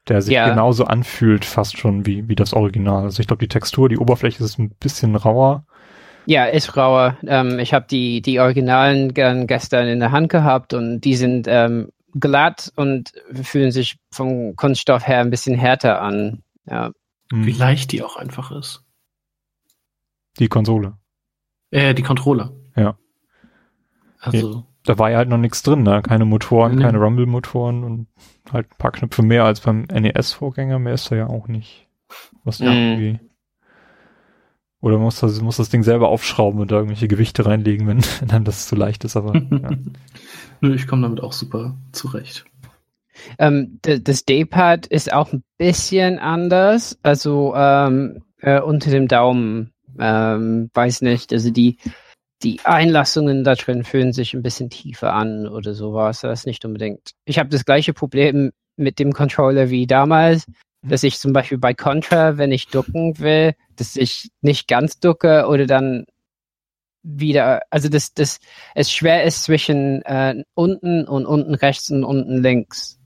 der 0.07 0.21
sich 0.21 0.33
Ja. 0.33 0.49
genauso 0.49 0.85
anfühlt, 0.85 1.45
fast 1.45 1.77
schon 1.77 2.05
wie, 2.05 2.27
wie 2.27 2.35
das 2.35 2.53
Original. 2.53 3.03
Also 3.03 3.21
ich 3.21 3.27
glaube, 3.27 3.39
die 3.39 3.47
Textur, 3.47 3.89
die 3.89 3.97
Oberfläche 3.97 4.43
ist 4.43 4.59
ein 4.59 4.71
bisschen 4.71 5.15
rauer. 5.15 5.65
Ja, 6.27 6.45
ist 6.45 6.75
rauer. 6.75 7.17
Ähm, 7.25 7.57
ich 7.59 7.73
habe 7.73 7.85
die, 7.89 8.21
die 8.21 8.39
Originalen 8.41 9.13
gern 9.13 9.47
gestern 9.47 9.87
in 9.87 9.99
der 9.99 10.11
Hand 10.11 10.29
gehabt 10.29 10.73
und 10.73 10.99
die 11.01 11.15
sind 11.15 11.47
ähm, 11.49 11.89
glatt 12.19 12.71
und 12.75 13.13
fühlen 13.43 13.71
sich 13.71 13.97
vom 14.11 14.55
Kunststoff 14.57 15.07
her 15.07 15.19
ein 15.21 15.29
bisschen 15.29 15.55
härter 15.55 16.01
an. 16.01 16.43
Ja, 16.69 16.91
Hm, 17.31 17.45
Wie 17.45 17.51
leicht 17.51 17.91
die 17.91 18.03
auch 18.03 18.15
einfach 18.17 18.51
ist. 18.51 18.83
Die 20.39 20.47
Konsole. 20.49 20.93
Äh, 21.71 21.93
die 21.93 22.03
Controller. 22.03 22.51
Ja. 22.75 22.97
Also, 24.19 24.65
Da 24.85 24.97
war 24.97 25.11
ja 25.11 25.17
halt 25.17 25.29
noch 25.29 25.37
nichts 25.37 25.61
drin, 25.63 25.83
ne? 25.83 26.01
Keine 26.01 26.25
Motoren, 26.25 26.75
Nee. 26.75 26.83
keine 26.83 26.97
Rumble-Motoren 26.99 27.83
und 27.83 28.07
halt 28.51 28.67
ein 28.71 28.77
paar 28.77 28.91
Knöpfe 28.91 29.23
mehr 29.23 29.43
als 29.43 29.59
beim 29.61 29.83
NES-Vorgänger. 29.91 30.79
Mehr 30.79 30.93
ist 30.93 31.11
da 31.11 31.15
ja 31.15 31.27
auch 31.27 31.47
nicht. 31.47 31.87
Was 32.43 32.59
Mhm. 32.59 32.67
irgendwie. 32.67 33.19
Oder 34.81 34.95
man 34.95 35.05
muss 35.05 35.19
das, 35.19 35.41
muss 35.41 35.57
das 35.57 35.69
Ding 35.69 35.83
selber 35.83 36.09
aufschrauben 36.09 36.61
und 36.61 36.71
da 36.71 36.75
irgendwelche 36.75 37.07
Gewichte 37.07 37.45
reinlegen, 37.45 37.87
wenn, 37.87 38.03
wenn 38.19 38.27
dann 38.27 38.43
das 38.43 38.67
zu 38.67 38.75
leicht 38.75 39.03
ist, 39.03 39.15
aber 39.15 39.35
ja. 39.51 39.69
Nö, 40.61 40.75
ich 40.75 40.87
komme 40.87 41.03
damit 41.03 41.21
auch 41.21 41.33
super 41.33 41.77
zurecht. 41.91 42.45
ähm, 43.39 43.79
das 43.81 44.25
D-Pad 44.25 44.87
ist 44.87 45.11
auch 45.11 45.33
ein 45.33 45.43
bisschen 45.57 46.19
anders. 46.19 46.97
Also 47.03 47.53
ähm, 47.55 48.23
äh, 48.39 48.61
unter 48.61 48.91
dem 48.91 49.07
Daumen, 49.07 49.73
ähm, 49.99 50.69
weiß 50.73 51.01
nicht. 51.01 51.33
Also 51.33 51.49
die 51.51 51.77
die 52.43 52.59
Einlassungen 52.63 53.43
da 53.43 53.55
drin 53.55 53.83
fühlen 53.83 54.13
sich 54.13 54.33
ein 54.33 54.43
bisschen 54.43 54.69
tiefer 54.69 55.13
an 55.13 55.47
oder 55.47 55.73
sowas. 55.73 56.21
Das 56.21 56.41
ist 56.41 56.45
nicht 56.45 56.65
unbedingt. 56.65 57.11
Ich 57.25 57.39
habe 57.39 57.49
das 57.49 57.65
gleiche 57.65 57.93
Problem 57.93 58.51
mit 58.75 58.99
dem 58.99 59.11
Controller 59.13 59.69
wie 59.69 59.87
damals, 59.87 60.45
dass 60.89 61.03
ich 61.03 61.19
zum 61.19 61.33
Beispiel 61.33 61.57
bei 61.57 61.73
Contra, 61.73 62.37
wenn 62.37 62.51
ich 62.51 62.67
ducken 62.67 63.19
will, 63.19 63.53
dass 63.75 63.95
ich 63.95 64.31
nicht 64.41 64.67
ganz 64.67 64.99
ducke 64.99 65.47
oder 65.47 65.65
dann 65.65 66.05
wieder, 67.03 67.61
also 67.69 67.89
dass 67.89 68.13
das 68.13 68.39
es 68.75 68.91
schwer 68.91 69.23
ist 69.23 69.43
zwischen 69.43 70.01
äh, 70.03 70.43
unten 70.55 71.07
und 71.07 71.25
unten 71.25 71.55
rechts 71.55 71.89
und 71.89 72.03
unten 72.03 72.41
links 72.41 72.99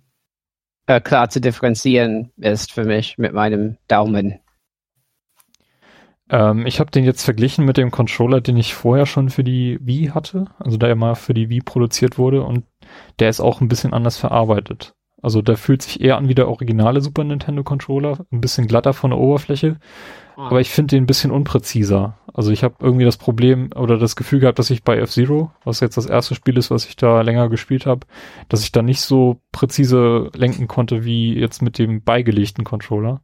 äh, 0.88 1.00
klar 1.00 1.30
zu 1.30 1.40
differenzieren 1.40 2.32
ist 2.38 2.72
für 2.72 2.84
mich 2.84 3.18
mit 3.18 3.34
meinem 3.34 3.78
Daumen. 3.88 4.40
Ähm, 6.30 6.66
ich 6.66 6.80
habe 6.80 6.92
den 6.92 7.04
jetzt 7.04 7.24
verglichen 7.24 7.66
mit 7.66 7.78
dem 7.78 7.92
Controller, 7.92 8.42
den 8.42 8.58
ich 8.58 8.74
vorher 8.74 9.06
schon 9.06 9.30
für 9.30 9.44
die 9.44 9.78
Wii 9.82 10.08
hatte, 10.08 10.46
also 10.60 10.78
der 10.78 10.96
mal 10.96 11.16
für 11.16 11.34
die 11.34 11.50
Wii 11.50 11.62
produziert 11.62 12.18
wurde 12.18 12.44
und 12.44 12.66
der 13.20 13.30
ist 13.30 13.42
auch 13.42 13.62
ein 13.62 13.68
bisschen 13.68 13.94
anders 13.94 14.18
verarbeitet. 14.18 14.96
Also 15.22 15.42
der 15.42 15.58
fühlt 15.58 15.84
sich 15.84 16.02
eher 16.02 16.18
an 16.18 16.28
wie 16.28 16.36
der 16.36 16.48
originale 16.48 17.02
Super 17.02 17.24
Nintendo 17.24 17.64
Controller, 17.64 18.26
ein 18.32 18.42
bisschen 18.42 18.68
glatter 18.68 18.94
von 18.94 19.12
der 19.12 19.20
Oberfläche. 19.20 19.78
Ah. 20.36 20.48
Aber 20.48 20.62
ich 20.62 20.72
finde 20.72 20.96
den 20.96 21.04
ein 21.04 21.08
bisschen 21.08 21.32
unpräziser. 21.32 22.18
Also 22.34 22.52
ich 22.52 22.64
habe 22.64 22.76
irgendwie 22.80 23.06
das 23.06 23.18
Problem 23.18 23.70
oder 23.76 23.98
das 23.98 24.16
Gefühl 24.16 24.40
gehabt, 24.40 24.58
dass 24.58 24.72
ich 24.72 24.84
bei 24.84 24.98
F-Zero, 24.98 25.52
was 25.64 25.80
jetzt 25.80 25.98
das 25.98 26.08
erste 26.08 26.34
Spiel 26.34 26.58
ist, 26.58 26.72
was 26.72 26.86
ich 26.86 26.96
da 26.96 27.22
länger 27.22 27.50
gespielt 27.50 27.86
habe, 27.86 28.08
dass 28.50 28.64
ich 28.64 28.72
da 28.72 28.82
nicht 28.82 29.02
so 29.02 29.38
präzise 29.52 30.32
lenken 30.34 30.68
konnte 30.68 31.06
wie 31.06 31.38
jetzt 31.38 31.62
mit 31.62 31.78
dem 31.78 32.02
beigelegten 32.02 32.64
Controller. 32.64 33.22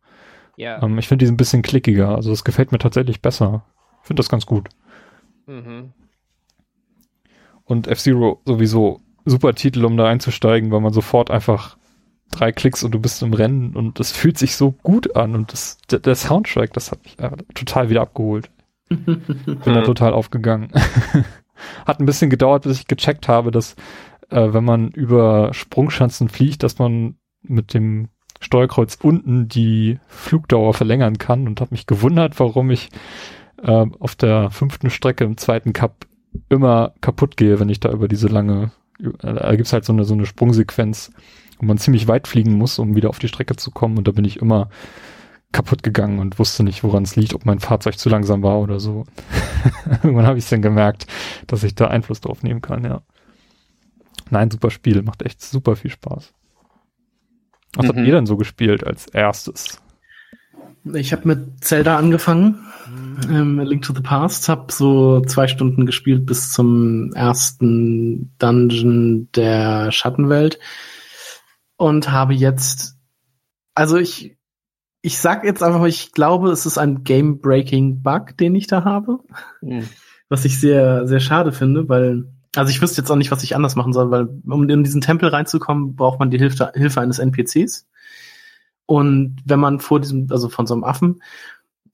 Ja. 0.56 0.82
Ähm, 0.84 0.98
ich 1.00 1.08
finde 1.08 1.26
die 1.26 1.32
ein 1.32 1.38
bisschen 1.38 1.62
klickiger. 1.64 2.16
Also 2.16 2.30
das 2.30 2.44
gefällt 2.44 2.72
mir 2.72 2.80
tatsächlich 2.80 3.22
besser. 3.22 3.64
Ich 4.02 4.08
finde 4.08 4.20
das 4.20 4.30
ganz 4.30 4.46
gut. 4.46 4.70
Mhm. 5.48 5.94
Und 7.64 7.88
F-Zero 7.88 8.42
sowieso 8.46 9.02
super 9.26 9.54
Titel, 9.54 9.86
um 9.86 9.98
da 9.98 10.08
einzusteigen, 10.08 10.72
weil 10.72 10.82
man 10.82 10.94
sofort 10.94 11.32
einfach 11.32 11.77
drei 12.32 12.52
Klicks 12.52 12.84
und 12.84 12.92
du 12.92 13.00
bist 13.00 13.22
im 13.22 13.34
Rennen 13.34 13.76
und 13.76 14.00
das 14.00 14.12
fühlt 14.12 14.38
sich 14.38 14.56
so 14.56 14.72
gut 14.84 15.16
an 15.16 15.36
und 15.36 15.54
das, 15.54 15.78
der, 15.90 16.00
der 16.00 16.16
Soundtrack, 16.16 16.74
das 16.74 16.92
hat 16.92 17.04
mich 17.04 17.20
äh, 17.20 17.32
total 17.54 17.90
wieder 17.90 18.02
abgeholt. 18.02 18.50
Bin 18.90 19.22
da 19.46 19.82
total 19.82 20.14
aufgegangen. 20.14 20.72
hat 21.86 22.00
ein 22.00 22.06
bisschen 22.06 22.30
gedauert, 22.30 22.64
bis 22.64 22.80
ich 22.80 22.88
gecheckt 22.88 23.28
habe, 23.28 23.52
dass 23.52 23.76
äh, 24.30 24.54
wenn 24.54 24.64
man 24.64 24.90
über 24.90 25.54
Sprungschanzen 25.54 26.30
fliegt, 26.30 26.64
dass 26.64 26.80
man 26.80 27.16
mit 27.42 27.74
dem 27.74 28.10
Steuerkreuz 28.40 28.98
unten 29.02 29.48
die 29.48 30.00
Flugdauer 30.08 30.74
verlängern 30.74 31.18
kann 31.18 31.48
und 31.48 31.60
habe 31.60 31.74
mich 31.74 31.88
gewundert, 31.88 32.40
warum 32.40 32.70
ich 32.70 32.90
äh, 33.64 33.86
auf 34.00 34.16
der 34.16 34.52
fünften 34.52 34.90
Strecke 34.90 35.24
im 35.24 35.38
zweiten 35.38 35.74
Cup 35.74 36.06
immer 36.50 36.94
kaputt 37.02 37.38
gehe, 37.38 37.60
wenn 37.60 37.70
ich 37.70 37.80
da 37.80 37.92
über 37.92 38.08
diese 38.08 38.28
lange, 38.28 38.72
äh, 39.00 39.34
da 39.34 39.56
gibt's 39.56 39.74
halt 39.74 39.86
so 39.86 39.94
eine, 39.94 40.04
so 40.04 40.14
eine 40.14 40.26
Sprungsequenz, 40.26 41.12
wo 41.60 41.66
man 41.66 41.78
ziemlich 41.78 42.08
weit 42.08 42.28
fliegen 42.28 42.54
muss, 42.54 42.80
um 42.80 42.96
wieder 42.96 43.10
auf 43.10 43.20
die 43.20 43.28
Strecke 43.28 43.56
zu 43.56 43.72
kommen. 43.72 43.98
Und 43.98 44.08
da 44.08 44.12
bin 44.12 44.26
ich 44.26 44.38
immer 44.38 44.70
kaputt 45.52 45.82
gegangen 45.82 46.20
und 46.20 46.40
wusste 46.40 46.64
nicht, 46.64 46.84
woran 46.84 47.04
es 47.04 47.16
liegt, 47.16 47.34
ob 47.34 47.46
mein 47.46 47.60
Fahrzeug 47.60 47.98
zu 47.98 48.10
langsam 48.10 48.44
war 48.44 48.60
oder 48.60 48.80
so. 48.80 49.06
Irgendwann 50.04 50.28
habe 50.28 50.38
ich 50.38 50.48
dann 50.50 50.62
gemerkt, 50.62 51.08
dass 51.48 51.64
ich 51.64 51.76
da 51.76 51.88
Einfluss 51.88 52.22
drauf 52.22 52.44
nehmen 52.44 52.62
kann, 52.62 52.84
ja. 52.84 53.02
Nein, 54.30 54.52
super 54.52 54.72
Spiel, 54.72 55.02
macht 55.04 55.24
echt 55.24 55.42
super 55.42 55.76
viel 55.76 55.92
Spaß. 55.92 56.34
Was 57.76 57.84
mhm. 57.84 57.90
habt 57.90 58.00
ihr 58.00 58.14
denn 58.14 58.26
so 58.26 58.36
gespielt 58.38 58.86
als 58.86 59.08
erstes? 59.08 59.82
Ich 60.94 61.12
habe 61.12 61.28
mit 61.28 61.64
Zelda 61.64 61.98
angefangen, 61.98 62.66
ähm, 63.30 63.60
Link 63.60 63.82
to 63.84 63.94
the 63.94 64.02
Past, 64.02 64.48
habe 64.48 64.72
so 64.72 65.22
zwei 65.22 65.48
Stunden 65.48 65.86
gespielt 65.86 66.26
bis 66.26 66.52
zum 66.52 67.14
ersten 67.14 68.32
Dungeon 68.40 69.28
der 69.36 69.92
Schattenwelt 69.92 70.60
und 71.78 72.12
habe 72.12 72.34
jetzt, 72.34 72.98
also 73.76 73.98
ich, 73.98 74.38
ich 75.02 75.20
sag 75.20 75.46
jetzt 75.46 75.64
einfach, 75.64 75.86
ich 75.86 76.12
glaube, 76.12 76.50
es 76.50 76.66
ist 76.66 76.78
ein 76.78 77.04
Game-Breaking-Bug, 77.04 78.38
den 78.38 78.56
ich 78.56 78.68
da 78.68 78.84
habe. 78.84 79.20
Mhm. 79.62 79.88
Was 80.30 80.44
ich 80.44 80.60
sehr, 80.60 81.08
sehr 81.08 81.22
schade 81.22 81.54
finde, 81.54 81.88
weil, 81.88 82.26
also 82.56 82.70
ich 82.70 82.82
wüsste 82.82 83.02
jetzt 83.02 83.10
auch 83.10 83.16
nicht, 83.16 83.32
was 83.32 83.44
ich 83.44 83.56
anders 83.56 83.76
machen 83.76 83.94
soll, 83.94 84.12
weil 84.12 84.28
um 84.46 84.68
in 84.68 84.84
diesen 84.84 85.00
Tempel 85.00 85.30
reinzukommen, 85.30 85.96
braucht 85.96 86.20
man 86.20 86.32
die 86.32 86.38
Hilfe, 86.38 86.72
Hilfe 86.76 87.00
eines 87.00 87.20
NPCs. 87.20 87.88
Und 88.86 89.38
wenn 89.46 89.60
man 89.60 89.80
vor 89.80 90.02
diesem, 90.02 90.28
also 90.32 90.50
von 90.50 90.66
so 90.66 90.74
einem 90.74 90.84
Affen, 90.84 91.22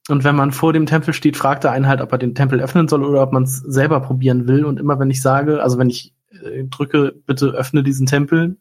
und 0.08 0.22
wenn 0.22 0.36
man 0.36 0.52
vor 0.52 0.72
dem 0.72 0.86
Tempel 0.86 1.14
steht, 1.14 1.36
fragt 1.36 1.64
er 1.64 1.72
einen 1.72 1.86
halt, 1.86 2.02
ob 2.02 2.12
er 2.12 2.18
den 2.18 2.34
Tempel 2.34 2.60
öffnen 2.60 2.88
soll 2.88 3.04
oder 3.04 3.22
ob 3.22 3.32
man 3.32 3.44
es 3.44 3.56
selber 3.58 4.00
probieren 4.00 4.46
will. 4.46 4.64
Und 4.64 4.78
immer 4.78 4.98
wenn 4.98 5.10
ich 5.10 5.22
sage, 5.22 5.62
also 5.62 5.78
wenn 5.78 5.88
ich 5.88 6.14
äh, 6.30 6.64
drücke, 6.64 7.14
bitte 7.26 7.46
öffne 7.48 7.82
diesen 7.82 8.06
Tempel, 8.06 8.58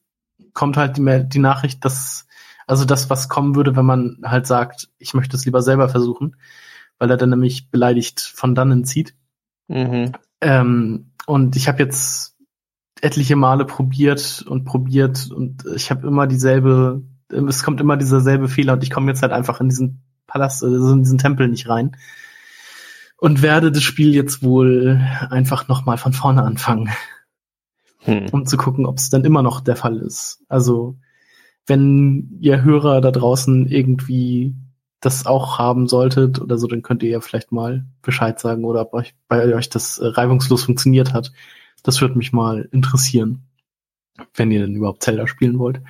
kommt 0.53 0.77
halt 0.77 0.97
die, 0.97 1.23
die 1.27 1.39
Nachricht, 1.39 1.83
dass, 1.85 2.27
also 2.67 2.85
das, 2.85 3.09
was 3.09 3.29
kommen 3.29 3.55
würde, 3.55 3.75
wenn 3.75 3.85
man 3.85 4.19
halt 4.23 4.47
sagt, 4.47 4.89
ich 4.97 5.13
möchte 5.13 5.35
es 5.35 5.45
lieber 5.45 5.61
selber 5.61 5.89
versuchen, 5.89 6.35
weil 6.99 7.09
er 7.09 7.17
dann 7.17 7.29
nämlich 7.29 7.69
beleidigt 7.69 8.21
von 8.21 8.55
dannen 8.55 8.85
zieht. 8.85 9.15
Mhm. 9.67 10.13
Ähm, 10.41 11.11
und 11.25 11.55
ich 11.55 11.67
habe 11.67 11.81
jetzt 11.81 12.35
etliche 13.01 13.35
Male 13.35 13.65
probiert 13.65 14.43
und 14.47 14.65
probiert 14.65 15.29
und 15.31 15.65
ich 15.75 15.91
habe 15.91 16.07
immer 16.07 16.27
dieselbe, 16.27 17.03
es 17.29 17.63
kommt 17.63 17.81
immer 17.81 17.97
dieser 17.97 18.21
selbe 18.21 18.47
Fehler 18.47 18.73
und 18.73 18.83
ich 18.83 18.91
komme 18.91 19.11
jetzt 19.11 19.21
halt 19.21 19.33
einfach 19.33 19.59
in 19.59 19.69
diesen 19.69 20.03
Palast, 20.27 20.63
also 20.63 20.93
in 20.93 21.03
diesen 21.03 21.17
Tempel 21.17 21.47
nicht 21.47 21.67
rein 21.67 21.97
und 23.17 23.41
werde 23.41 23.71
das 23.71 23.83
Spiel 23.83 24.13
jetzt 24.13 24.43
wohl 24.43 25.01
einfach 25.29 25.67
nochmal 25.67 25.97
von 25.97 26.13
vorne 26.13 26.43
anfangen 26.43 26.89
hm. 28.03 28.27
um 28.31 28.45
zu 28.45 28.57
gucken, 28.57 28.85
ob 28.85 28.97
es 28.97 29.09
dann 29.09 29.25
immer 29.25 29.41
noch 29.41 29.61
der 29.61 29.75
Fall 29.75 29.97
ist. 29.97 30.43
Also 30.47 30.97
wenn 31.65 32.37
ihr 32.39 32.63
Hörer 32.63 33.01
da 33.01 33.11
draußen 33.11 33.67
irgendwie 33.67 34.55
das 34.99 35.25
auch 35.25 35.59
haben 35.59 35.87
solltet 35.87 36.39
oder 36.39 36.57
so, 36.57 36.67
dann 36.67 36.81
könnt 36.81 37.03
ihr 37.03 37.09
ja 37.09 37.21
vielleicht 37.21 37.51
mal 37.51 37.85
Bescheid 38.01 38.39
sagen 38.39 38.63
oder 38.63 38.81
ob 38.81 38.93
euch 38.93 39.15
bei 39.27 39.53
euch 39.53 39.69
das 39.69 39.97
äh, 39.97 40.07
reibungslos 40.07 40.63
funktioniert 40.63 41.13
hat. 41.13 41.31
Das 41.83 41.99
würde 41.99 42.17
mich 42.17 42.31
mal 42.31 42.69
interessieren, 42.71 43.43
wenn 44.35 44.51
ihr 44.51 44.61
denn 44.61 44.75
überhaupt 44.75 45.03
Zelda 45.03 45.27
spielen 45.27 45.59
wollt. 45.59 45.81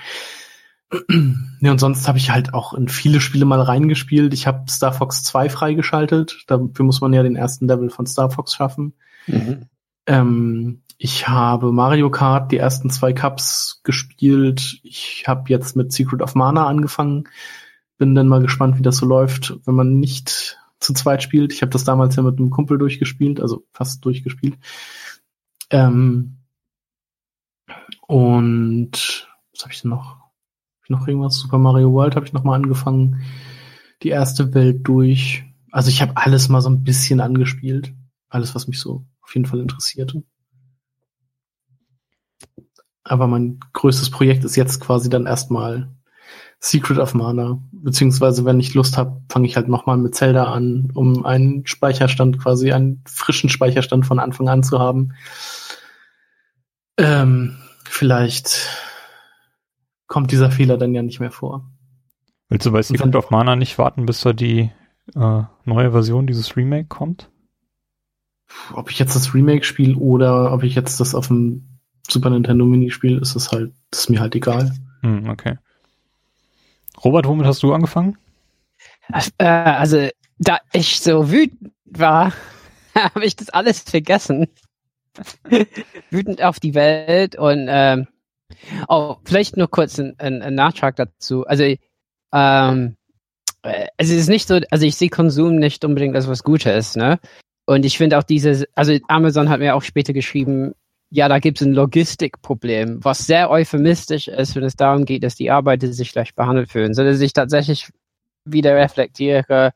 ja, 1.61 1.71
und 1.71 1.79
sonst 1.79 2.07
habe 2.07 2.17
ich 2.17 2.31
halt 2.31 2.53
auch 2.53 2.73
in 2.73 2.87
viele 2.87 3.19
Spiele 3.19 3.45
mal 3.45 3.61
reingespielt. 3.61 4.33
Ich 4.33 4.47
habe 4.47 4.69
Star 4.69 4.93
Fox 4.93 5.23
2 5.23 5.49
freigeschaltet. 5.49 6.43
Dafür 6.47 6.85
muss 6.85 7.01
man 7.01 7.13
ja 7.13 7.23
den 7.23 7.35
ersten 7.35 7.67
Level 7.67 7.89
von 7.89 8.07
Star 8.07 8.31
Fox 8.31 8.53
schaffen. 8.53 8.93
Mhm. 9.27 9.67
Ähm, 10.05 10.83
ich 10.97 11.27
habe 11.27 11.71
Mario 11.71 12.09
Kart 12.09 12.51
die 12.51 12.57
ersten 12.57 12.89
zwei 12.89 13.13
Cups 13.13 13.81
gespielt. 13.83 14.79
Ich 14.83 15.25
habe 15.27 15.49
jetzt 15.49 15.75
mit 15.75 15.91
Secret 15.91 16.21
of 16.21 16.35
Mana 16.35 16.67
angefangen. 16.67 17.27
Bin 17.97 18.15
dann 18.15 18.27
mal 18.27 18.41
gespannt, 18.41 18.77
wie 18.77 18.83
das 18.83 18.97
so 18.97 19.05
läuft, 19.05 19.59
wenn 19.65 19.75
man 19.75 19.99
nicht 19.99 20.57
zu 20.79 20.93
zweit 20.93 21.23
spielt. 21.23 21.53
Ich 21.53 21.61
habe 21.61 21.71
das 21.71 21.83
damals 21.83 22.15
ja 22.15 22.23
mit 22.23 22.39
einem 22.39 22.49
Kumpel 22.49 22.77
durchgespielt, 22.77 23.41
also 23.41 23.65
fast 23.73 24.03
durchgespielt. 24.05 24.57
Ähm 25.69 26.37
und 28.07 29.27
was 29.53 29.63
habe 29.63 29.73
ich 29.73 29.81
denn 29.81 29.91
noch? 29.91 30.17
Hab 30.17 30.83
ich 30.83 30.89
noch 30.89 31.07
irgendwas? 31.07 31.37
Super 31.37 31.57
Mario 31.57 31.91
World 31.91 32.15
habe 32.15 32.25
ich 32.25 32.33
noch 32.33 32.43
mal 32.43 32.55
angefangen. 32.55 33.21
Die 34.03 34.09
erste 34.09 34.53
Welt 34.53 34.87
durch. 34.87 35.45
Also 35.71 35.89
ich 35.89 36.01
habe 36.01 36.17
alles 36.17 36.49
mal 36.49 36.61
so 36.61 36.69
ein 36.69 36.83
bisschen 36.83 37.19
angespielt. 37.21 37.93
Alles, 38.29 38.55
was 38.55 38.67
mich 38.67 38.79
so 38.79 39.05
auf 39.23 39.33
jeden 39.33 39.45
Fall 39.45 39.59
interessierte. 39.59 40.23
Aber 43.03 43.27
mein 43.27 43.59
größtes 43.73 44.11
Projekt 44.11 44.45
ist 44.45 44.55
jetzt 44.55 44.79
quasi 44.79 45.09
dann 45.09 45.25
erstmal 45.25 45.93
Secret 46.59 46.97
of 46.97 47.13
Mana. 47.13 47.61
Beziehungsweise, 47.71 48.45
wenn 48.45 48.59
ich 48.59 48.73
Lust 48.73 48.97
habe, 48.97 49.21
fange 49.29 49.47
ich 49.47 49.57
halt 49.57 49.67
nochmal 49.67 49.97
mit 49.97 50.15
Zelda 50.15 50.45
an, 50.45 50.91
um 50.93 51.25
einen 51.25 51.65
Speicherstand, 51.65 52.39
quasi 52.39 52.71
einen 52.71 53.03
frischen 53.05 53.49
Speicherstand 53.49 54.05
von 54.05 54.19
Anfang 54.19 54.47
an 54.47 54.63
zu 54.63 54.79
haben. 54.79 55.13
Ähm, 56.97 57.57
vielleicht 57.83 58.69
kommt 60.07 60.31
dieser 60.31 60.51
Fehler 60.51 60.77
dann 60.77 60.93
ja 60.93 61.01
nicht 61.01 61.19
mehr 61.19 61.31
vor. 61.31 61.69
Willst 62.47 62.65
du 62.65 62.71
bei 62.71 62.81
Secret 62.81 63.15
of 63.15 63.29
Mana 63.29 63.57
nicht 63.57 63.77
warten, 63.77 64.05
bis 64.05 64.21
da 64.21 64.31
die 64.31 64.71
äh, 65.15 65.41
neue 65.65 65.91
Version 65.91 66.27
dieses 66.27 66.55
Remake 66.55 66.87
kommt? 66.87 67.29
Ob 68.73 68.91
ich 68.91 68.99
jetzt 68.99 69.15
das 69.15 69.33
Remake 69.33 69.65
spiele 69.65 69.95
oder 69.95 70.51
ob 70.53 70.63
ich 70.63 70.75
jetzt 70.75 70.99
das 70.99 71.15
auf 71.15 71.27
dem 71.27 71.67
Super 72.09 72.29
Nintendo 72.29 72.65
Minispiel 72.65 73.17
ist 73.19 73.35
es 73.35 73.51
halt, 73.51 73.71
ist 73.91 74.09
mir 74.09 74.19
halt 74.19 74.35
egal. 74.35 74.73
Hm, 75.01 75.29
okay. 75.29 75.57
Robert, 77.03 77.27
womit 77.27 77.45
hast 77.45 77.63
du 77.63 77.73
angefangen? 77.73 78.17
Äh, 79.37 79.45
also, 79.45 80.09
da 80.37 80.59
ich 80.73 80.99
so 80.99 81.31
wütend 81.31 81.71
war, 81.85 82.33
habe 82.95 83.25
ich 83.25 83.35
das 83.35 83.49
alles 83.49 83.79
vergessen. 83.79 84.47
wütend 86.09 86.41
auf 86.41 86.59
die 86.59 86.73
Welt 86.73 87.35
und 87.35 87.67
ähm, 87.69 88.07
oh, 88.87 89.17
vielleicht 89.23 89.57
nur 89.57 89.69
kurz 89.69 89.99
ein, 89.99 90.15
ein, 90.17 90.41
ein 90.41 90.55
Nachtrag 90.55 90.95
dazu. 90.95 91.45
Also, 91.45 91.63
ähm, 92.33 92.95
äh, 93.61 93.87
es 93.97 94.09
ist 94.09 94.29
nicht 94.29 94.47
so, 94.47 94.59
also 94.71 94.85
ich 94.85 94.95
sehe 94.95 95.09
Konsum 95.09 95.57
nicht 95.57 95.85
unbedingt 95.85 96.15
als 96.15 96.27
was 96.27 96.43
Gutes, 96.43 96.95
ne? 96.95 97.19
Und 97.65 97.85
ich 97.85 97.97
finde 97.97 98.17
auch 98.17 98.23
diese, 98.23 98.67
also 98.75 98.97
Amazon 99.07 99.49
hat 99.49 99.59
mir 99.59 99.75
auch 99.75 99.83
später 99.83 100.13
geschrieben, 100.13 100.73
ja, 101.09 101.29
da 101.29 101.39
gibt 101.39 101.61
es 101.61 101.67
ein 101.67 101.73
Logistikproblem, 101.73 103.03
was 103.03 103.27
sehr 103.27 103.49
euphemistisch 103.51 104.27
ist, 104.27 104.55
wenn 104.55 104.63
es 104.63 104.75
darum 104.75 105.05
geht, 105.05 105.23
dass 105.23 105.35
die 105.35 105.51
Arbeiter 105.51 105.93
sich 105.93 106.09
schlecht 106.09 106.35
behandelt 106.35 106.71
fühlen, 106.71 106.93
sondern 106.93 107.21
ich 107.21 107.33
tatsächlich 107.33 107.89
wieder 108.45 108.75
reflektiere, 108.75 109.73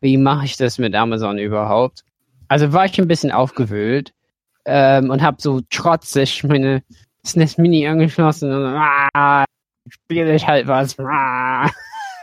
wie 0.00 0.18
mache 0.18 0.44
ich 0.44 0.56
das 0.56 0.78
mit 0.78 0.94
Amazon 0.94 1.38
überhaupt? 1.38 2.04
Also 2.48 2.72
war 2.72 2.84
ich 2.84 3.00
ein 3.00 3.08
bisschen 3.08 3.32
aufgewühlt 3.32 4.12
ähm, 4.66 5.10
und 5.10 5.22
habe 5.22 5.38
so 5.40 5.62
trotzig 5.70 6.44
meine 6.44 6.82
SNES 7.26 7.56
Mini 7.56 7.88
angeschlossen 7.88 8.52
und 8.52 8.76
ah, 8.76 9.44
spiele 9.88 10.34
ich 10.34 10.46
halt 10.46 10.66
was. 10.66 10.98
Ah. 10.98 11.70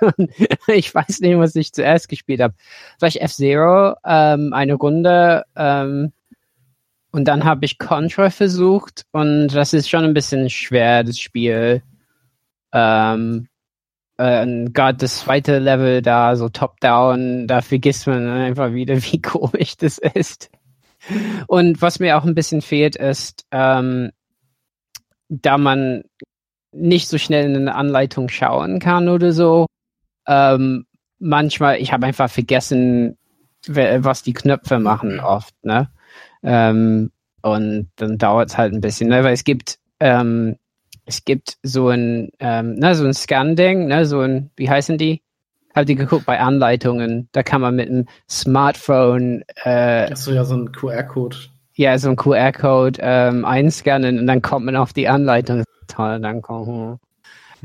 ich 0.68 0.94
weiß 0.94 1.22
nicht, 1.22 1.38
was 1.38 1.56
ich 1.56 1.74
zuerst 1.74 2.10
gespielt 2.10 2.42
habe. 2.42 2.54
Vielleicht 2.98 3.18
F-Zero, 3.18 3.96
ähm, 4.06 4.54
eine 4.54 4.74
Runde, 4.74 5.44
ähm, 5.56 6.12
und 7.12 7.26
dann 7.28 7.44
habe 7.44 7.66
ich 7.66 7.78
Contra 7.78 8.30
versucht 8.30 9.06
und 9.12 9.50
das 9.50 9.74
ist 9.74 9.90
schon 9.90 10.06
ein 10.06 10.14
bisschen 10.14 10.50
schwer, 10.50 11.04
das 11.04 11.20
Spiel. 11.20 11.84
Ähm, 12.72 13.48
äh, 14.18 14.66
gerade 14.70 14.98
das 14.98 15.20
zweite 15.20 15.60
Level 15.60 16.02
da, 16.02 16.36
so 16.38 16.48
top-down, 16.48 17.48
da 17.48 17.62
vergisst 17.62 18.08
man 18.08 18.28
einfach 18.28 18.74
wieder, 18.74 18.96
wie 19.12 19.22
komisch 19.22 19.76
das 19.78 19.98
ist. 19.98 20.50
Und 21.48 21.82
was 21.82 22.00
mir 22.00 22.18
auch 22.18 22.26
ein 22.26 22.36
bisschen 22.36 22.62
fehlt, 22.62 22.96
ist, 22.96 23.46
ähm, 23.52 24.12
da 25.28 25.58
man 25.58 26.04
nicht 26.72 27.10
so 27.10 27.18
schnell 27.18 27.46
in 27.50 27.56
eine 27.56 27.76
Anleitung 27.76 28.30
schauen 28.30 28.80
kann 28.80 29.10
oder 29.10 29.34
so. 29.34 29.66
Ähm, 30.28 30.86
manchmal, 31.20 31.78
ich 31.78 31.94
habe 31.94 32.06
einfach 32.06 32.30
vergessen, 32.30 33.18
was 33.68 34.24
die 34.24 34.34
Knöpfe 34.34 34.80
machen 34.80 35.20
oft, 35.20 35.54
ne? 35.64 35.90
Ähm, 36.44 37.12
und 37.42 37.90
dann 37.96 38.18
dauert 38.18 38.50
es 38.50 38.58
halt 38.58 38.74
ein 38.74 38.82
bisschen, 38.82 39.10
ne? 39.10 39.24
Weil 39.24 39.34
es 39.34 39.44
gibt, 39.44 39.78
ähm, 40.00 40.58
es 41.06 41.26
gibt 41.26 41.58
so 41.64 41.90
ein, 41.90 42.30
ähm, 42.40 42.76
ne, 42.76 42.96
so 42.96 43.06
ein 43.06 43.14
Scan-Ding, 43.14 43.88
ne, 43.88 44.06
so 44.06 44.22
ein, 44.22 44.52
wie 44.56 44.70
heißen 44.70 44.98
die? 44.98 45.22
Habt 45.74 45.90
ihr 45.90 45.96
geguckt 45.96 46.26
bei 46.26 46.40
Anleitungen? 46.40 47.30
Da 47.32 47.44
kann 47.44 47.62
man 47.62 47.76
mit 47.76 47.90
einem 47.90 48.08
Smartphone 48.30 49.44
äh, 49.64 50.12
Achso, 50.12 50.32
ja, 50.32 50.44
so 50.44 50.56
ein 50.56 50.72
QR-Code. 50.72 51.38
Ja, 51.76 51.98
so 51.98 52.10
ein 52.10 52.18
QR-Code 52.18 53.00
ähm, 53.02 53.46
einscannen 53.46 54.20
und 54.20 54.28
dann 54.28 54.42
kommt 54.42 54.66
man 54.66 54.76
auf 54.76 54.92
die 54.94 55.08
Anleitung. 55.08 55.64
Toll, 55.88 56.20
dann 56.20 56.42
kommt. 56.42 56.68
Hm. 56.68 57.00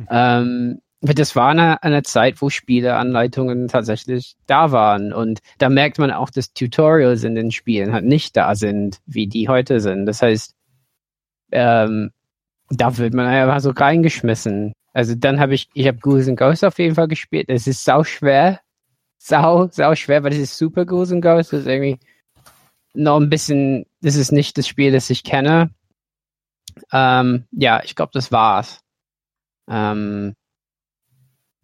Ähm, 0.08 0.80
das 1.00 1.36
war 1.36 1.50
eine, 1.50 1.82
eine 1.82 2.02
Zeit, 2.02 2.40
wo 2.40 2.50
Spieleanleitungen 2.50 3.68
tatsächlich 3.68 4.36
da 4.46 4.72
waren. 4.72 5.12
Und 5.12 5.40
da 5.58 5.68
merkt 5.68 5.98
man 5.98 6.10
auch, 6.10 6.30
dass 6.30 6.52
Tutorials 6.52 7.24
in 7.24 7.34
den 7.34 7.50
Spielen 7.50 7.92
halt 7.92 8.04
nicht 8.04 8.36
da 8.36 8.54
sind, 8.54 8.98
wie 9.06 9.26
die 9.26 9.48
heute 9.48 9.80
sind. 9.80 10.06
Das 10.06 10.22
heißt, 10.22 10.54
ähm, 11.52 12.10
da 12.70 12.96
wird 12.96 13.14
man 13.14 13.26
einfach 13.26 13.60
so 13.60 13.70
reingeschmissen. 13.70 14.72
Also 14.92 15.14
dann 15.14 15.38
habe 15.38 15.54
ich, 15.54 15.68
ich 15.74 15.86
habe 15.86 15.98
Ghouls 15.98 16.28
and 16.28 16.38
Ghosts 16.38 16.64
auf 16.64 16.78
jeden 16.78 16.94
Fall 16.94 17.08
gespielt. 17.08 17.46
Es 17.48 17.66
ist 17.66 17.84
sau 17.84 18.02
schwer. 18.02 18.60
Sau, 19.18 19.68
sau 19.70 19.94
schwer, 19.94 20.22
weil 20.22 20.30
das 20.30 20.38
ist 20.38 20.56
super 20.56 20.86
Ghouls 20.86 21.12
and 21.12 21.22
Ghosts. 21.22 21.50
Das 21.50 21.60
ist 21.60 21.66
irgendwie 21.66 21.98
noch 22.94 23.20
ein 23.20 23.28
bisschen, 23.28 23.86
das 24.00 24.16
ist 24.16 24.32
nicht 24.32 24.56
das 24.56 24.66
Spiel, 24.66 24.92
das 24.92 25.10
ich 25.10 25.22
kenne. 25.22 25.70
Ähm, 26.92 27.44
ja, 27.52 27.82
ich 27.84 27.94
glaube, 27.94 28.12
das 28.14 28.32
war's. 28.32 28.80
Ähm, 29.68 30.34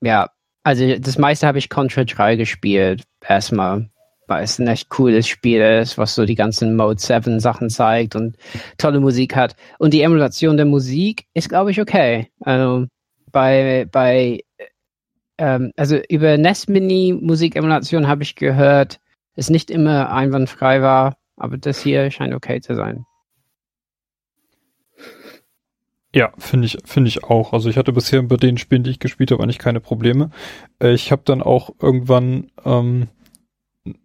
ja, 0.02 0.28
also 0.64 0.96
das 0.98 1.18
meiste 1.18 1.46
habe 1.46 1.58
ich 1.58 1.68
Contra 1.68 2.04
3 2.04 2.36
gespielt, 2.36 3.04
erstmal, 3.26 3.88
weil 4.26 4.44
es 4.44 4.58
ein 4.58 4.68
echt 4.68 4.88
cooles 4.90 5.26
Spiel 5.26 5.60
ist, 5.60 5.98
was 5.98 6.14
so 6.14 6.24
die 6.24 6.34
ganzen 6.34 6.76
Mode 6.76 7.00
7 7.00 7.40
Sachen 7.40 7.70
zeigt 7.70 8.14
und 8.14 8.36
tolle 8.78 9.00
Musik 9.00 9.34
hat. 9.34 9.56
Und 9.78 9.94
die 9.94 10.02
Emulation 10.02 10.56
der 10.56 10.66
Musik 10.66 11.26
ist, 11.34 11.48
glaube 11.48 11.70
ich, 11.70 11.80
okay. 11.80 12.28
Also 12.40 12.86
bei, 13.30 13.86
bei 13.90 14.40
ähm, 15.38 15.72
also 15.76 15.98
über 16.08 16.36
NES 16.36 16.68
Mini 16.68 17.18
Musigemulation 17.20 18.06
habe 18.06 18.22
ich 18.22 18.36
gehört, 18.36 19.00
es 19.34 19.50
nicht 19.50 19.70
immer 19.70 20.12
einwandfrei 20.12 20.82
war, 20.82 21.16
aber 21.36 21.56
das 21.56 21.80
hier 21.80 22.10
scheint 22.10 22.34
okay 22.34 22.60
zu 22.60 22.74
sein. 22.74 23.06
Ja, 26.14 26.32
finde 26.38 26.66
ich, 26.66 26.78
finde 26.84 27.08
ich 27.08 27.24
auch. 27.24 27.52
Also 27.52 27.70
ich 27.70 27.76
hatte 27.76 27.92
bisher 27.92 28.22
bei 28.22 28.36
den 28.36 28.58
Spielen, 28.58 28.82
die 28.82 28.90
ich 28.90 28.98
gespielt 28.98 29.30
habe, 29.30 29.42
eigentlich 29.42 29.58
keine 29.58 29.80
Probleme. 29.80 30.30
Äh, 30.82 30.92
ich 30.92 31.10
habe 31.10 31.22
dann 31.24 31.42
auch 31.42 31.70
irgendwann 31.80 32.50
ähm, 32.64 33.08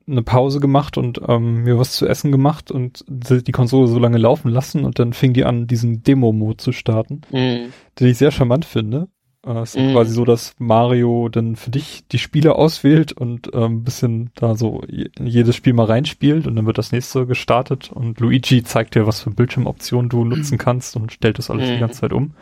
eine 0.08 0.24
Pause 0.24 0.60
gemacht 0.60 0.98
und 0.98 1.22
ähm, 1.28 1.64
mir 1.64 1.78
was 1.78 1.92
zu 1.92 2.08
essen 2.08 2.32
gemacht 2.32 2.72
und 2.72 3.06
die 3.08 3.52
Konsole 3.52 3.88
so 3.88 4.00
lange 4.00 4.18
laufen 4.18 4.50
lassen 4.50 4.86
und 4.86 5.00
dann 5.00 5.14
fing 5.14 5.34
die 5.34 5.46
an, 5.46 5.68
diesen 5.68 6.02
Demo-Mode 6.02 6.58
zu 6.58 6.72
starten, 6.72 7.22
mm. 7.32 7.70
den 8.00 8.08
ich 8.08 8.18
sehr 8.18 8.32
charmant 8.32 8.66
finde. 8.66 9.10
Äh, 9.48 9.62
es 9.62 9.76
ist 9.76 9.82
mm. 9.82 9.92
quasi 9.94 10.12
so, 10.12 10.26
dass 10.26 10.54
Mario 10.60 11.30
dann 11.30 11.56
für 11.56 11.72
dich 11.72 12.04
die 12.12 12.20
Spiele 12.20 12.56
auswählt 12.56 13.14
und 13.14 13.54
ein 13.54 13.64
ähm, 13.64 13.84
bisschen 13.84 14.32
da 14.36 14.56
so 14.56 14.82
jedes 14.88 15.56
Spiel 15.56 15.74
mal 15.74 15.86
reinspielt 15.86 16.48
und 16.48 16.56
dann 16.56 16.66
wird 16.66 16.78
das 16.78 16.92
nächste 16.92 17.26
gestartet 17.26 17.92
und 17.92 18.20
Luigi 18.20 18.64
zeigt 18.64 18.96
dir, 18.96 19.08
was 19.08 19.22
für 19.22 19.32
Bildschirmoptionen 19.32 20.10
du 20.10 20.26
nutzen 20.26 20.58
kannst 20.60 20.96
und 20.96 21.12
stellt 21.14 21.40
das 21.40 21.50
alles 21.50 21.70
mm. 21.70 21.74
die 21.74 21.80
ganze 21.80 22.02
Zeit 22.02 22.14
um. 22.14 22.34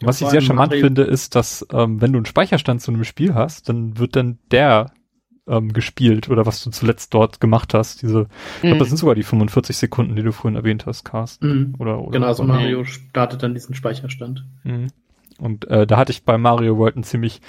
Und 0.00 0.06
was 0.06 0.20
ich 0.20 0.28
sehr 0.28 0.40
charmant 0.40 0.70
Mario 0.70 0.84
finde, 0.84 1.02
ist, 1.02 1.34
dass 1.34 1.66
ähm, 1.72 2.00
wenn 2.00 2.12
du 2.12 2.18
einen 2.18 2.26
Speicherstand 2.26 2.82
zu 2.82 2.92
einem 2.92 3.04
Spiel 3.04 3.34
hast, 3.34 3.68
dann 3.68 3.98
wird 3.98 4.14
dann 4.14 4.38
der 4.52 4.92
ähm, 5.48 5.72
gespielt 5.72 6.28
oder 6.28 6.46
was 6.46 6.62
du 6.62 6.70
zuletzt 6.70 7.14
dort 7.14 7.40
gemacht 7.40 7.74
hast. 7.74 8.02
Diese, 8.02 8.28
ich 8.56 8.62
glaube, 8.62 8.78
das 8.78 8.88
sind 8.88 8.98
sogar 8.98 9.14
die 9.14 9.22
45 9.22 9.76
Sekunden, 9.76 10.14
die 10.14 10.22
du 10.22 10.30
vorhin 10.30 10.56
erwähnt 10.56 10.86
hast, 10.86 11.04
Carsten. 11.04 11.48
Mhm. 11.48 11.74
Oder, 11.78 12.00
oder 12.00 12.12
genau, 12.12 12.26
also 12.26 12.44
Mario 12.44 12.84
startet 12.84 13.42
dann 13.42 13.54
diesen 13.54 13.74
Speicherstand. 13.74 14.44
Mhm. 14.62 14.88
Und 15.38 15.68
äh, 15.68 15.86
da 15.86 15.96
hatte 15.96 16.12
ich 16.12 16.24
bei 16.24 16.36
Mario 16.36 16.76
World 16.76 16.96
einen 16.96 17.04
ziemlich 17.04 17.40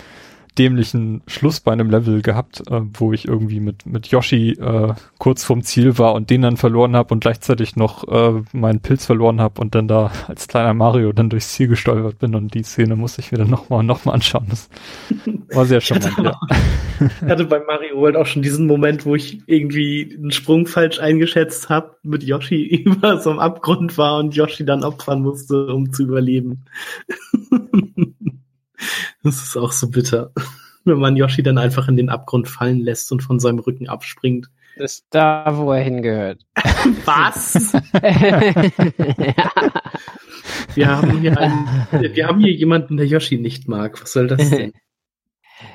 dämlichen 0.57 1.21
Schluss 1.27 1.59
bei 1.59 1.71
einem 1.71 1.89
Level 1.89 2.21
gehabt, 2.21 2.61
äh, 2.69 2.81
wo 2.93 3.13
ich 3.13 3.27
irgendwie 3.27 3.59
mit, 3.59 3.85
mit 3.85 4.07
Yoshi 4.07 4.51
äh, 4.51 4.93
kurz 5.17 5.43
vorm 5.43 5.63
Ziel 5.63 5.97
war 5.97 6.13
und 6.13 6.29
den 6.29 6.41
dann 6.41 6.57
verloren 6.57 6.95
habe 6.95 7.13
und 7.13 7.21
gleichzeitig 7.21 7.75
noch 7.75 8.07
äh, 8.07 8.41
meinen 8.53 8.79
Pilz 8.81 9.05
verloren 9.05 9.41
habe 9.41 9.61
und 9.61 9.75
dann 9.75 9.87
da 9.87 10.11
als 10.27 10.47
kleiner 10.47 10.73
Mario 10.73 11.11
dann 11.13 11.29
durchs 11.29 11.53
Ziel 11.53 11.67
gestolpert 11.67 12.19
bin 12.19 12.35
und 12.35 12.53
die 12.53 12.63
Szene 12.63 12.95
musste 12.95 13.21
ich 13.21 13.31
mir 13.31 13.37
dann 13.37 13.49
nochmal 13.49 13.83
noch 13.83 14.05
mal 14.05 14.13
anschauen. 14.13 14.47
Das 14.49 14.69
war 15.53 15.65
sehr 15.65 15.81
charmant, 15.81 16.13
ich 16.17 16.23
ja. 16.23 16.39
ich 16.99 17.29
hatte 17.29 17.45
bei 17.45 17.59
Mario 17.59 17.97
World 17.97 18.15
auch 18.15 18.25
schon 18.25 18.41
diesen 18.41 18.67
Moment, 18.67 19.05
wo 19.05 19.15
ich 19.15 19.41
irgendwie 19.45 20.15
einen 20.17 20.31
Sprung 20.31 20.67
falsch 20.67 20.99
eingeschätzt 20.99 21.69
habe, 21.69 21.95
mit 22.03 22.23
Yoshi 22.23 22.65
über 22.85 23.19
so 23.19 23.29
einem 23.29 23.39
Abgrund 23.39 23.97
war 23.97 24.19
und 24.19 24.35
Yoshi 24.35 24.65
dann 24.65 24.83
opfern 24.83 25.21
musste, 25.21 25.67
um 25.67 25.91
zu 25.91 26.03
überleben. 26.03 26.65
Das 29.23 29.41
ist 29.43 29.57
auch 29.57 29.71
so 29.71 29.89
bitter. 29.89 30.31
Wenn 30.85 30.99
man 30.99 31.17
Yoshi 31.17 31.43
dann 31.43 31.57
einfach 31.57 31.87
in 31.87 31.97
den 31.97 32.09
Abgrund 32.09 32.47
fallen 32.47 32.79
lässt 32.79 33.11
und 33.11 33.21
von 33.21 33.39
seinem 33.39 33.59
Rücken 33.59 33.89
abspringt. 33.89 34.49
Das 34.77 34.93
ist 34.93 35.07
da, 35.09 35.45
wo 35.57 35.73
er 35.73 35.83
hingehört. 35.83 36.45
Was? 37.05 37.73
wir, 40.73 40.87
haben 40.87 41.19
hier 41.19 41.37
einen, 41.37 41.67
wir 42.15 42.27
haben 42.27 42.39
hier 42.39 42.53
jemanden, 42.53 42.95
der 42.95 43.05
Yoshi 43.05 43.37
nicht 43.37 43.67
mag. 43.67 44.01
Was 44.01 44.13
soll 44.13 44.27
das 44.27 44.49
denn? 44.49 44.71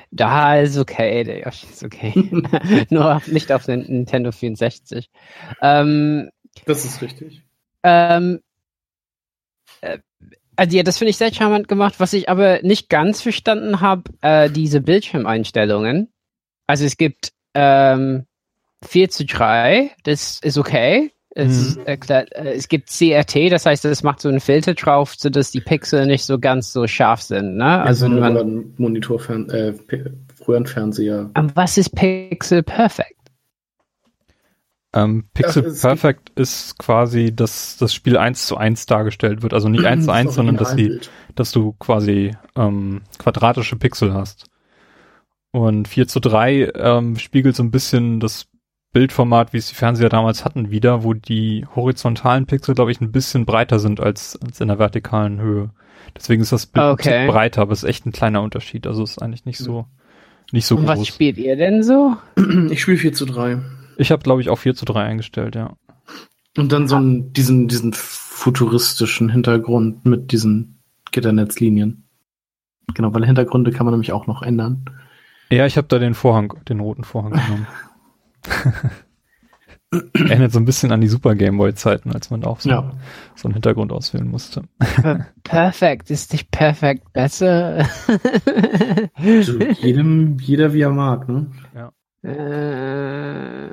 Da 0.09 0.57
ist 0.57 0.77
okay, 0.77 1.23
der 1.23 1.41
Yoshi 1.41 1.67
ist 1.67 1.83
okay. 1.83 2.31
Nur 2.89 3.21
nicht 3.27 3.51
auf 3.51 3.65
den 3.65 3.81
Nintendo 3.81 4.31
64. 4.31 5.11
Ähm, 5.61 6.31
das 6.65 6.83
ist 6.85 7.03
richtig. 7.03 7.43
Ähm, 7.83 8.39
äh, 8.39 8.39
also 10.55 10.77
ja, 10.77 10.83
das 10.83 10.97
finde 10.97 11.09
ich 11.09 11.17
sehr 11.17 11.33
charmant 11.33 11.67
gemacht. 11.67 11.95
Was 11.97 12.13
ich 12.13 12.29
aber 12.29 12.59
nicht 12.61 12.89
ganz 12.89 13.21
verstanden 13.21 13.81
habe, 13.81 14.03
äh, 14.21 14.49
diese 14.49 14.81
Bildschirmeinstellungen. 14.81 16.09
Also 16.67 16.85
es 16.85 16.97
gibt 16.97 17.31
ähm, 17.53 18.25
4 18.83 19.09
zu 19.09 19.25
3, 19.25 19.91
das 20.03 20.39
ist 20.41 20.57
okay. 20.57 21.11
Es, 21.37 21.75
mhm. 21.75 21.85
erklärt, 21.85 22.33
äh, 22.33 22.53
es 22.53 22.69
gibt 22.69 22.89
CRT, 22.89 23.51
das 23.51 23.65
heißt, 23.65 23.83
es 23.85 24.03
macht 24.03 24.21
so 24.21 24.29
einen 24.29 24.39
Filter 24.39 24.73
drauf, 24.73 25.15
sodass 25.17 25.51
die 25.51 25.59
Pixel 25.59 26.05
nicht 26.05 26.23
so 26.23 26.39
ganz 26.39 26.71
so 26.71 26.87
scharf 26.87 27.21
sind. 27.21 27.57
Ne? 27.57 27.81
Also 27.81 28.07
ja, 28.07 28.29
man, 28.31 28.73
Monitor, 28.77 29.19
äh, 29.49 29.73
Röhrenfernseher. 30.47 31.29
Aber 31.33 31.51
was 31.55 31.77
ist 31.77 31.89
Pixel 31.89 32.63
Perfect? 32.63 33.15
Ähm, 34.95 35.25
Pixel 35.33 35.63
ja, 35.63 35.73
Perfect 35.81 36.31
ist 36.35 36.79
quasi, 36.79 37.35
dass 37.35 37.75
das 37.77 37.93
Spiel 37.93 38.17
eins 38.17 38.47
zu 38.47 38.55
eins 38.55 38.85
dargestellt 38.85 39.43
wird. 39.43 39.53
Also 39.53 39.67
nicht 39.67 39.85
eins 39.85 40.05
zu 40.05 40.11
eins, 40.11 40.35
sondern 40.35 40.55
dass, 40.55 40.75
die, 40.75 40.99
dass 41.35 41.51
du 41.51 41.73
quasi 41.73 42.31
ähm, 42.55 43.01
quadratische 43.19 43.75
Pixel 43.75 44.13
hast. 44.13 44.45
Und 45.51 45.87
4 45.87 46.07
zu 46.07 46.19
3 46.19 46.71
ähm, 46.75 47.17
spiegelt 47.17 47.55
so 47.55 47.63
ein 47.63 47.71
bisschen 47.71 48.19
das 48.19 48.47
Bildformat, 48.93 49.51
wie 49.51 49.57
es 49.57 49.67
die 49.67 49.75
Fernseher 49.75 50.07
damals 50.07 50.45
hatten, 50.45 50.71
wieder, 50.71 51.03
wo 51.03 51.13
die 51.13 51.65
horizontalen 51.75 52.45
Pixel, 52.45 52.75
glaube 52.75 52.91
ich, 52.91 53.01
ein 53.01 53.11
bisschen 53.11 53.45
breiter 53.45 53.79
sind 53.79 53.99
als, 53.99 54.39
als 54.41 54.61
in 54.61 54.69
der 54.69 54.79
vertikalen 54.79 55.41
Höhe. 55.41 55.71
Deswegen 56.15 56.41
ist 56.41 56.53
das 56.53 56.65
Bild 56.65 56.85
okay. 56.85 57.27
breiter, 57.27 57.61
aber 57.61 57.73
es 57.73 57.83
ist 57.83 57.89
echt 57.89 58.05
ein 58.05 58.13
kleiner 58.13 58.41
Unterschied. 58.41 58.87
Also 58.87 59.03
ist 59.03 59.21
eigentlich 59.21 59.43
nicht 59.43 59.57
so, 59.57 59.85
nicht 60.53 60.65
so 60.65 60.77
Und 60.77 60.85
groß. 60.85 60.99
Was 60.99 61.07
spielt 61.07 61.37
ihr 61.37 61.57
denn 61.57 61.83
so? 61.83 62.15
Ich 62.69 62.81
spiele 62.81 62.97
4 62.97 63.13
zu 63.13 63.25
3. 63.25 63.59
Ich 63.97 64.11
habe, 64.11 64.23
glaube 64.23 64.41
ich, 64.41 64.49
auch 64.49 64.57
4 64.57 64.75
zu 64.75 64.85
3 64.85 65.03
eingestellt, 65.03 65.55
ja. 65.55 65.75
Und 66.57 66.71
dann 66.71 66.87
so 66.87 66.95
einen, 66.95 67.33
diesen, 67.33 67.67
diesen 67.67 67.93
futuristischen 67.93 69.29
Hintergrund 69.29 70.05
mit 70.05 70.31
diesen 70.31 70.79
Gitternetzlinien. 71.11 72.07
Genau, 72.93 73.13
weil 73.13 73.25
Hintergründe 73.25 73.71
kann 73.71 73.85
man 73.85 73.93
nämlich 73.93 74.11
auch 74.11 74.27
noch 74.27 74.41
ändern. 74.41 74.85
Ja, 75.49 75.65
ich 75.65 75.77
habe 75.77 75.87
da 75.87 75.99
den 75.99 76.13
Vorhang, 76.13 76.53
den 76.67 76.79
roten 76.79 77.03
Vorhang 77.03 77.33
genommen. 77.33 77.67
Erinnert 80.13 80.51
so 80.51 80.59
ein 80.59 80.65
bisschen 80.65 80.91
an 80.91 81.01
die 81.01 81.07
Super 81.07 81.35
Game 81.35 81.57
Boy 81.57 81.73
Zeiten, 81.73 82.11
als 82.11 82.29
man 82.29 82.41
da 82.41 82.49
auch 82.49 82.59
so, 82.59 82.69
ja. 82.69 82.91
so 83.35 83.47
einen 83.47 83.53
Hintergrund 83.53 83.91
auswählen 83.91 84.27
musste. 84.27 84.63
Perfekt, 85.43 86.09
ist 86.09 86.33
nicht 86.33 86.51
perfekt 86.51 87.13
besser? 87.13 87.87
also 89.13 89.59
jedem, 89.59 90.37
jeder 90.39 90.73
wie 90.73 90.81
er 90.81 90.91
mag, 90.91 91.29
ne? 91.29 91.51
Ja. 91.73 91.91
Äh, 92.25 93.69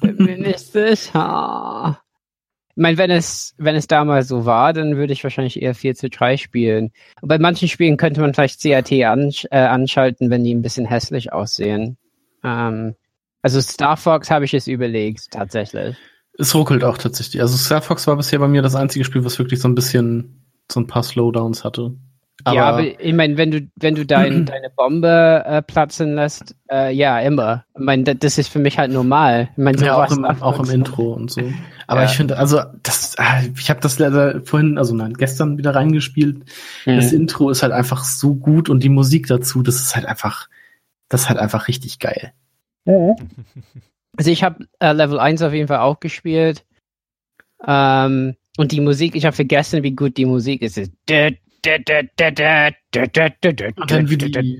bin 0.00 0.40
nicht 0.40 0.58
sicher. 0.58 2.00
Ich 2.70 2.76
meine, 2.76 2.96
wenn 2.96 3.10
es, 3.10 3.54
wenn 3.58 3.76
es 3.76 3.88
damals 3.88 4.28
so 4.28 4.46
war, 4.46 4.72
dann 4.72 4.96
würde 4.96 5.12
ich 5.12 5.22
wahrscheinlich 5.22 5.60
eher 5.60 5.74
4 5.74 5.94
zu 5.94 6.08
3 6.08 6.38
spielen. 6.38 6.92
Bei 7.20 7.38
manchen 7.38 7.68
Spielen 7.68 7.98
könnte 7.98 8.22
man 8.22 8.32
vielleicht 8.32 8.62
CAT 8.62 8.90
ansch 9.04 9.46
äh, 9.50 9.58
anschalten, 9.58 10.30
wenn 10.30 10.44
die 10.44 10.54
ein 10.54 10.62
bisschen 10.62 10.86
hässlich 10.86 11.32
aussehen. 11.32 11.98
Ähm, 12.42 12.94
also 13.42 13.60
Star 13.60 13.98
Fox 13.98 14.30
habe 14.30 14.46
ich 14.46 14.54
es 14.54 14.66
überlegt, 14.66 15.30
tatsächlich. 15.30 15.96
Es 16.38 16.54
ruckelt 16.54 16.84
auch 16.84 16.96
tatsächlich. 16.96 17.42
Also 17.42 17.58
Star 17.58 17.82
Fox 17.82 18.06
war 18.06 18.16
bisher 18.16 18.38
bei 18.38 18.48
mir 18.48 18.62
das 18.62 18.76
einzige 18.76 19.04
Spiel, 19.04 19.24
was 19.24 19.38
wirklich 19.38 19.60
so 19.60 19.68
ein 19.68 19.74
bisschen 19.74 20.46
so 20.72 20.80
ein 20.80 20.86
paar 20.86 21.02
Slowdowns 21.02 21.64
hatte. 21.64 21.94
Aber 22.44 22.56
ja, 22.56 22.64
aber 22.64 23.00
ich 23.00 23.12
meine, 23.12 23.36
wenn 23.36 23.50
du, 23.50 23.68
wenn 23.76 23.94
du 23.94 24.06
dein, 24.06 24.44
deine 24.46 24.70
Bombe 24.70 25.42
äh, 25.46 25.62
platzen 25.62 26.14
lässt, 26.14 26.54
äh, 26.70 26.92
ja, 26.92 27.20
immer. 27.20 27.64
Ich 27.74 27.84
meine, 27.84 28.14
das 28.14 28.38
ist 28.38 28.48
für 28.48 28.58
mich 28.58 28.78
halt 28.78 28.92
normal. 28.92 29.48
Ich 29.52 29.58
mein, 29.58 29.76
so 29.76 29.84
ja, 29.84 29.96
auch 29.96 30.10
im, 30.10 30.24
auch 30.24 30.58
im 30.58 30.70
Intro 30.70 31.12
und 31.12 31.30
so. 31.30 31.42
Aber 31.86 32.02
ja. 32.02 32.06
ich 32.06 32.16
finde, 32.16 32.38
also 32.38 32.60
das, 32.82 33.16
ah, 33.18 33.42
ich 33.56 33.70
habe 33.70 33.80
das 33.80 33.98
leider 33.98 34.40
vorhin, 34.42 34.78
also 34.78 34.94
nein, 34.94 35.14
gestern 35.14 35.58
wieder 35.58 35.74
reingespielt. 35.74 36.44
Mhm. 36.86 36.96
Das 36.96 37.12
Intro 37.12 37.50
ist 37.50 37.62
halt 37.62 37.72
einfach 37.72 38.04
so 38.04 38.34
gut 38.34 38.68
und 38.68 38.82
die 38.82 38.88
Musik 38.88 39.26
dazu, 39.26 39.62
das 39.62 39.76
ist 39.76 39.96
halt 39.96 40.06
einfach, 40.06 40.48
das 41.08 41.22
ist 41.22 41.28
halt 41.28 41.38
einfach 41.38 41.68
richtig 41.68 41.98
geil. 41.98 42.32
Also 44.16 44.30
ich 44.30 44.42
habe 44.42 44.66
äh, 44.80 44.92
Level 44.92 45.18
1 45.18 45.42
auf 45.42 45.52
jeden 45.52 45.68
Fall 45.68 45.78
auch 45.78 46.00
gespielt. 46.00 46.64
Ähm, 47.66 48.36
und 48.56 48.72
die 48.72 48.80
Musik, 48.80 49.14
ich 49.14 49.24
habe 49.24 49.36
vergessen, 49.36 49.82
wie 49.82 49.92
gut 49.92 50.16
die 50.16 50.26
Musik 50.26 50.62
ist. 50.62 50.90
Und 53.76 53.90
dann 53.90 54.10
wie 54.10 54.16
die, 54.16 54.58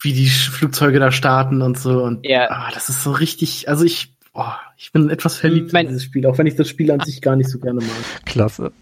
wie 0.00 0.12
die 0.12 0.28
Flugzeuge 0.28 0.98
da 0.98 1.12
starten 1.12 1.62
und 1.62 1.78
so. 1.78 2.02
Und 2.02 2.26
ja. 2.26 2.50
ah, 2.50 2.70
das 2.72 2.88
ist 2.88 3.02
so 3.02 3.12
richtig, 3.12 3.68
also 3.68 3.84
ich, 3.84 4.14
oh, 4.34 4.44
ich 4.76 4.92
bin 4.92 5.08
etwas 5.10 5.36
verliebt 5.36 5.72
mein, 5.72 5.86
in 5.86 5.92
dieses 5.92 6.04
Spiel, 6.04 6.26
auch 6.26 6.38
wenn 6.38 6.46
ich 6.46 6.56
das 6.56 6.68
Spiel 6.68 6.90
an 6.90 7.00
sich 7.00 7.22
gar 7.22 7.36
nicht 7.36 7.48
so 7.48 7.58
gerne 7.58 7.80
mag. 7.80 8.24
Klasse. 8.26 8.72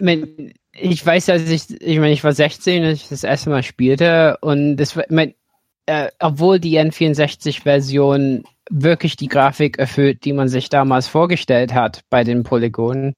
mein, 0.00 0.52
ich 0.72 1.04
weiß, 1.04 1.26
dass 1.26 1.48
ich, 1.48 1.80
ich 1.80 1.98
meine, 1.98 2.12
ich 2.12 2.24
war 2.24 2.32
16, 2.32 2.84
als 2.84 3.02
ich 3.02 3.08
das 3.08 3.24
erste 3.24 3.50
Mal 3.50 3.62
spielte 3.62 4.38
und 4.40 4.76
das 4.76 4.96
war, 4.96 5.04
mein, 5.10 5.34
äh, 5.86 6.08
obwohl 6.18 6.58
die 6.60 6.78
N64-Version 6.78 8.44
wirklich 8.70 9.16
die 9.16 9.28
Grafik 9.28 9.78
erfüllt, 9.78 10.24
die 10.24 10.32
man 10.32 10.48
sich 10.48 10.68
damals 10.68 11.08
vorgestellt 11.08 11.74
hat 11.74 12.02
bei 12.10 12.24
den 12.24 12.42
Polygonen. 12.42 13.14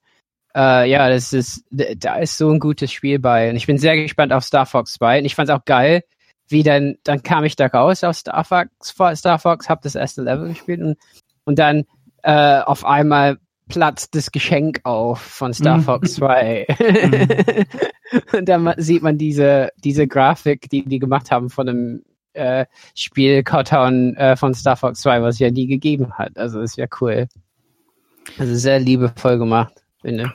Äh, 0.55 0.89
ja, 0.89 1.09
das 1.09 1.33
ist, 1.33 1.63
da 1.69 2.15
ist 2.15 2.37
so 2.37 2.49
ein 2.51 2.59
gutes 2.59 2.91
Spiel 2.91 3.19
bei. 3.19 3.49
Und 3.49 3.55
ich 3.55 3.67
bin 3.67 3.77
sehr 3.77 3.95
gespannt 3.95 4.33
auf 4.33 4.43
Star 4.43 4.65
Fox 4.65 4.93
2. 4.93 5.19
Und 5.19 5.25
ich 5.25 5.35
fand 5.35 5.49
es 5.49 5.55
auch 5.55 5.65
geil, 5.65 6.03
wie 6.47 6.63
dann, 6.63 6.95
dann 7.03 7.23
kam 7.23 7.43
ich 7.43 7.55
da 7.55 7.67
raus 7.67 8.03
aus 8.03 8.19
Star 8.19 8.43
Fox, 8.43 8.93
Star 9.19 9.39
Fox, 9.39 9.69
hab 9.69 9.81
das 9.81 9.95
erste 9.95 10.21
Level 10.21 10.49
gespielt 10.49 10.81
und, 10.81 10.97
und 11.45 11.59
dann 11.59 11.85
äh, 12.23 12.59
auf 12.59 12.85
einmal 12.85 13.37
platzt 13.67 14.15
das 14.15 14.31
Geschenk 14.31 14.81
auf 14.83 15.21
von 15.21 15.53
Star 15.53 15.77
mhm. 15.77 15.83
Fox 15.83 16.15
2. 16.15 16.65
Mhm. 16.67 17.65
und 18.39 18.49
dann 18.49 18.73
sieht 18.77 19.01
man 19.01 19.17
diese, 19.17 19.69
diese 19.83 20.07
Grafik, 20.07 20.69
die 20.69 20.83
die 20.83 20.99
gemacht 20.99 21.31
haben 21.31 21.49
von 21.49 21.69
einem 21.69 22.03
äh, 22.33 22.65
Spiel 22.95 23.43
Cotton 23.43 24.15
äh, 24.15 24.35
von 24.35 24.53
Star 24.53 24.75
Fox 24.75 25.01
2, 25.01 25.21
was 25.21 25.35
es 25.35 25.39
ja 25.39 25.51
nie 25.51 25.67
gegeben 25.67 26.13
hat. 26.17 26.37
Also 26.37 26.61
ist 26.61 26.77
ja 26.77 26.87
cool. 26.99 27.27
Also 28.37 28.55
sehr 28.55 28.79
liebevoll 28.79 29.37
gemacht, 29.37 29.73
finde. 30.01 30.33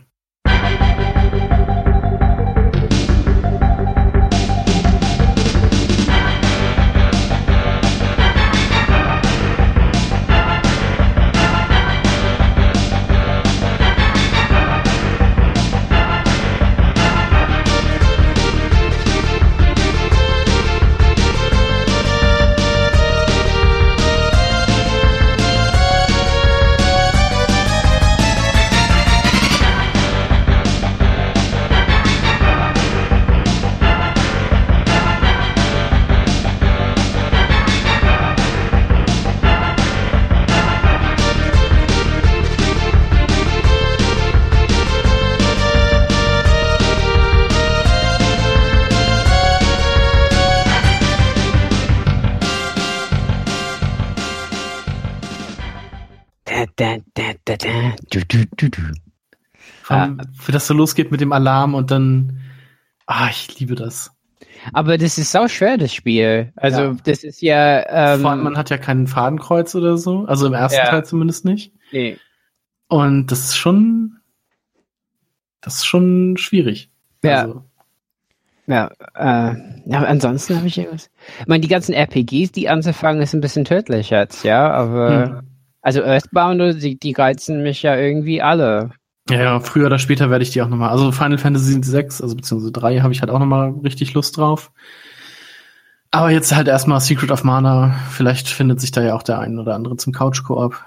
Vor 59.83 60.17
wie 60.47 60.53
das 60.53 60.67
so 60.67 60.75
losgeht 60.75 61.11
mit 61.11 61.21
dem 61.21 61.33
Alarm 61.33 61.75
und 61.75 61.91
dann, 61.91 62.41
ah, 63.07 63.29
ich 63.31 63.59
liebe 63.59 63.75
das. 63.75 64.13
Aber 64.73 64.99
das 64.99 65.19
ist 65.19 65.37
auch 65.37 65.49
schwer, 65.49 65.79
das 65.79 65.93
Spiel. 65.93 66.53
Also, 66.57 66.81
ja. 66.81 66.97
das 67.05 67.25
ist 67.25 67.41
ja. 67.41 68.15
Ähm, 68.15 68.21
Vor 68.21 68.31
allem, 68.31 68.43
man 68.43 68.57
hat 68.57 68.71
ja 68.71 68.79
keinen 68.79 69.07
Fadenkreuz 69.07 69.75
oder 69.75 69.97
so. 69.97 70.25
Also 70.27 70.47
im 70.47 70.55
ersten 70.55 70.79
ja. 70.79 70.91
Teil 70.91 71.05
zumindest 71.05 71.45
nicht. 71.45 71.73
Nee. 71.93 72.19
Und 72.89 73.31
das 73.31 73.41
ist 73.41 73.57
schon. 73.57 74.19
Das 75.61 75.77
ist 75.77 75.87
schon 75.87 76.37
schwierig. 76.37 76.91
Ja. 77.23 77.43
Also. 77.43 77.65
Ja, 78.69 78.91
äh, 79.15 79.55
ja, 79.87 80.03
ansonsten 80.03 80.57
habe 80.57 80.67
ich 80.67 80.77
irgendwas. 80.77 81.09
Ich 81.39 81.47
meine, 81.47 81.61
die 81.61 81.69
ganzen 81.69 81.95
RPGs, 81.95 82.51
die 82.51 82.69
anzufangen, 82.69 83.23
ist 83.23 83.33
ein 83.33 83.41
bisschen 83.41 83.65
tödlich 83.65 84.11
jetzt, 84.11 84.45
ja, 84.45 84.69
aber. 84.71 85.27
Hm. 85.27 85.56
Also 85.87 86.03
Earthbound, 86.03 86.83
die, 86.83 86.99
die 86.99 87.13
reizen 87.13 87.63
mich 87.63 87.83
ja 87.83 87.95
irgendwie 87.95 88.43
alle. 88.43 88.91
Ja, 89.31 89.41
ja, 89.41 89.61
früher 89.61 89.87
oder 89.87 90.01
später 90.01 90.31
werde 90.31 90.43
ich 90.43 90.51
die 90.51 90.61
auch 90.61 90.67
nochmal. 90.67 90.89
Also 90.91 91.13
Final 91.13 91.39
Fantasy 91.39 91.81
6, 91.81 92.23
also 92.23 92.35
beziehungsweise 92.35 92.73
3 92.73 92.99
habe 93.03 93.13
ich 93.13 93.21
halt 93.21 93.31
auch 93.31 93.39
nochmal 93.39 93.71
richtig 93.85 94.13
Lust 94.13 94.37
drauf. 94.37 94.73
Aber 96.11 96.33
jetzt 96.33 96.53
halt 96.53 96.67
erstmal 96.67 96.99
Secret 96.99 97.31
of 97.31 97.45
Mana. 97.45 98.01
Vielleicht 98.11 98.49
findet 98.49 98.81
sich 98.81 98.91
da 98.91 99.01
ja 99.01 99.15
auch 99.15 99.23
der 99.23 99.39
ein 99.39 99.61
oder 99.61 99.77
andere 99.77 99.97
zum 99.97 100.13
Couch-Koop. 100.13 100.85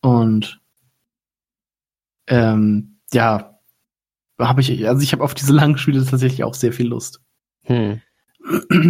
Und 0.00 0.60
ähm, 2.26 2.98
ja, 3.12 3.60
habe 4.36 4.62
ich, 4.62 4.88
also 4.88 5.00
ich 5.00 5.12
habe 5.12 5.22
auf 5.22 5.34
diese 5.34 5.52
langen 5.52 5.78
Spiele 5.78 6.04
tatsächlich 6.04 6.42
auch 6.42 6.54
sehr 6.54 6.72
viel 6.72 6.88
Lust. 6.88 7.20
Hm. 7.62 8.00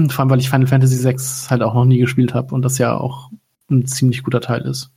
Vor 0.08 0.20
allem, 0.20 0.30
weil 0.30 0.40
ich 0.40 0.48
Final 0.48 0.68
Fantasy 0.68 0.96
6 0.96 1.50
halt 1.50 1.60
auch 1.60 1.74
noch 1.74 1.84
nie 1.84 1.98
gespielt 1.98 2.32
habe 2.32 2.54
und 2.54 2.62
das 2.62 2.78
ja 2.78 2.96
auch 2.96 3.30
ein 3.70 3.84
ziemlich 3.84 4.22
guter 4.22 4.40
Teil 4.40 4.62
ist. 4.62 4.90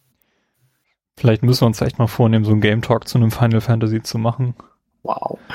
Vielleicht 1.17 1.43
müssen 1.43 1.61
wir 1.61 1.67
uns 1.67 1.81
echt 1.81 1.99
mal 1.99 2.07
vornehmen, 2.07 2.45
so 2.45 2.51
einen 2.51 2.61
Game 2.61 2.81
Talk 2.81 3.07
zu 3.07 3.17
einem 3.17 3.31
Final 3.31 3.61
Fantasy 3.61 4.03
zu 4.03 4.17
machen. 4.17 4.55
Wow. 5.03 5.39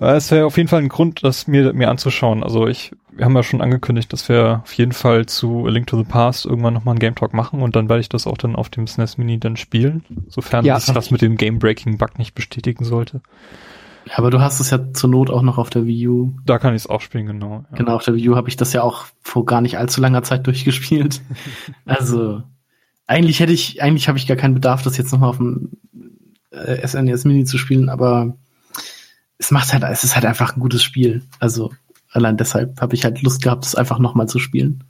Es 0.00 0.30
wäre 0.30 0.46
auf 0.46 0.56
jeden 0.56 0.68
Fall 0.68 0.80
ein 0.80 0.88
Grund, 0.88 1.22
das 1.22 1.46
mir, 1.46 1.74
mir 1.74 1.90
anzuschauen. 1.90 2.42
Also 2.42 2.66
ich, 2.66 2.92
wir 3.12 3.26
haben 3.26 3.36
ja 3.36 3.42
schon 3.42 3.60
angekündigt, 3.60 4.10
dass 4.10 4.28
wir 4.28 4.62
auf 4.62 4.72
jeden 4.72 4.92
Fall 4.92 5.26
zu 5.26 5.66
A 5.66 5.70
Link 5.70 5.86
to 5.86 5.98
the 5.98 6.04
Past 6.04 6.46
irgendwann 6.46 6.72
nochmal 6.72 6.92
einen 6.92 7.00
Game 7.00 7.14
Talk 7.14 7.34
machen 7.34 7.60
und 7.60 7.76
dann 7.76 7.90
werde 7.90 8.00
ich 8.00 8.08
das 8.08 8.26
auch 8.26 8.38
dann 8.38 8.56
auf 8.56 8.70
dem 8.70 8.86
SNES 8.86 9.18
Mini 9.18 9.38
dann 9.38 9.56
spielen, 9.56 10.04
sofern 10.28 10.64
ja, 10.64 10.80
sich 10.80 10.94
das 10.94 11.10
mit 11.10 11.20
dem 11.20 11.36
Game 11.36 11.58
Breaking 11.58 11.98
Bug 11.98 12.18
nicht 12.18 12.34
bestätigen 12.34 12.84
sollte. 12.84 13.20
Ja, 14.06 14.16
aber 14.16 14.30
du 14.30 14.40
hast 14.40 14.60
es 14.60 14.70
ja 14.70 14.92
zur 14.92 15.10
Not 15.10 15.30
auch 15.30 15.42
noch 15.42 15.58
auf 15.58 15.68
der 15.68 15.84
Wii 15.84 16.08
U. 16.08 16.32
Da 16.46 16.58
kann 16.58 16.74
ich 16.74 16.82
es 16.82 16.90
auch 16.90 17.02
spielen, 17.02 17.26
genau. 17.26 17.64
Ja. 17.70 17.76
Genau, 17.76 17.96
auf 17.96 18.04
der 18.04 18.14
Wii 18.14 18.30
U 18.30 18.36
habe 18.36 18.48
ich 18.48 18.56
das 18.56 18.72
ja 18.72 18.82
auch 18.82 19.04
vor 19.20 19.44
gar 19.44 19.60
nicht 19.60 19.76
allzu 19.76 20.00
langer 20.00 20.22
Zeit 20.22 20.46
durchgespielt. 20.46 21.20
also 21.84 22.42
eigentlich 23.10 23.40
hätte 23.40 23.52
ich, 23.52 23.82
eigentlich 23.82 24.06
habe 24.06 24.18
ich 24.18 24.28
gar 24.28 24.36
keinen 24.36 24.54
Bedarf, 24.54 24.82
das 24.82 24.96
jetzt 24.96 25.10
nochmal 25.10 25.30
auf 25.30 25.38
dem 25.38 25.70
äh, 26.52 26.86
SNES 26.86 27.24
e 27.24 27.28
Mini 27.28 27.44
zu 27.44 27.58
spielen, 27.58 27.88
aber 27.88 28.36
es 29.36 29.50
macht 29.50 29.72
halt, 29.72 29.82
es 29.82 30.04
ist 30.04 30.14
halt 30.14 30.24
einfach 30.24 30.54
ein 30.54 30.60
gutes 30.60 30.84
Spiel. 30.84 31.22
Also 31.40 31.72
allein 32.12 32.36
deshalb 32.36 32.80
habe 32.80 32.94
ich 32.94 33.02
halt 33.04 33.20
Lust 33.22 33.42
gehabt, 33.42 33.66
es 33.66 33.74
einfach 33.74 33.98
nochmal 33.98 34.28
zu 34.28 34.38
spielen. 34.38 34.84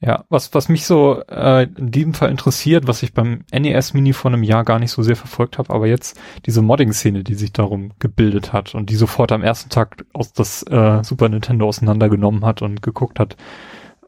Ja, 0.00 0.26
was, 0.28 0.54
was 0.54 0.68
mich 0.68 0.86
so 0.86 1.20
äh, 1.28 1.64
in 1.64 1.90
diesem 1.90 2.14
Fall 2.14 2.30
interessiert, 2.30 2.86
was 2.86 3.02
ich 3.02 3.14
beim 3.14 3.44
NES 3.52 3.94
Mini 3.94 4.12
vor 4.12 4.30
einem 4.30 4.44
Jahr 4.44 4.62
gar 4.62 4.78
nicht 4.78 4.92
so 4.92 5.02
sehr 5.02 5.16
verfolgt 5.16 5.58
habe, 5.58 5.74
aber 5.74 5.88
jetzt 5.88 6.16
diese 6.46 6.62
Modding-Szene, 6.62 7.24
die 7.24 7.34
sich 7.34 7.52
darum 7.52 7.90
gebildet 7.98 8.52
hat 8.52 8.76
und 8.76 8.90
die 8.90 8.94
sofort 8.94 9.32
am 9.32 9.42
ersten 9.42 9.70
Tag 9.70 10.04
aus 10.12 10.32
das 10.32 10.62
äh, 10.62 11.02
Super 11.02 11.28
Nintendo 11.28 11.66
auseinandergenommen 11.66 12.44
hat 12.44 12.62
und 12.62 12.80
geguckt 12.80 13.18
hat, 13.18 13.36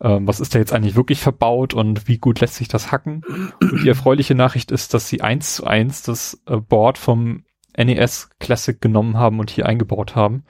ähm, 0.02 0.26
was 0.26 0.40
ist 0.40 0.54
da 0.54 0.58
jetzt 0.58 0.72
eigentlich 0.72 0.96
wirklich 0.96 1.20
verbaut 1.20 1.74
und 1.74 2.08
wie 2.08 2.18
gut 2.18 2.40
lässt 2.40 2.54
sich 2.54 2.68
das 2.68 2.90
hacken. 2.90 3.22
Und 3.60 3.84
die 3.84 3.88
erfreuliche 3.88 4.34
Nachricht 4.34 4.70
ist, 4.70 4.94
dass 4.94 5.08
sie 5.08 5.20
eins 5.20 5.56
zu 5.56 5.66
eins 5.66 6.02
das 6.02 6.40
äh, 6.46 6.56
Board 6.56 6.98
vom 6.98 7.44
NES 7.76 8.30
Classic 8.38 8.80
genommen 8.80 9.16
haben 9.16 9.40
und 9.40 9.50
hier 9.50 9.66
eingebaut 9.66 10.16
haben. 10.16 10.44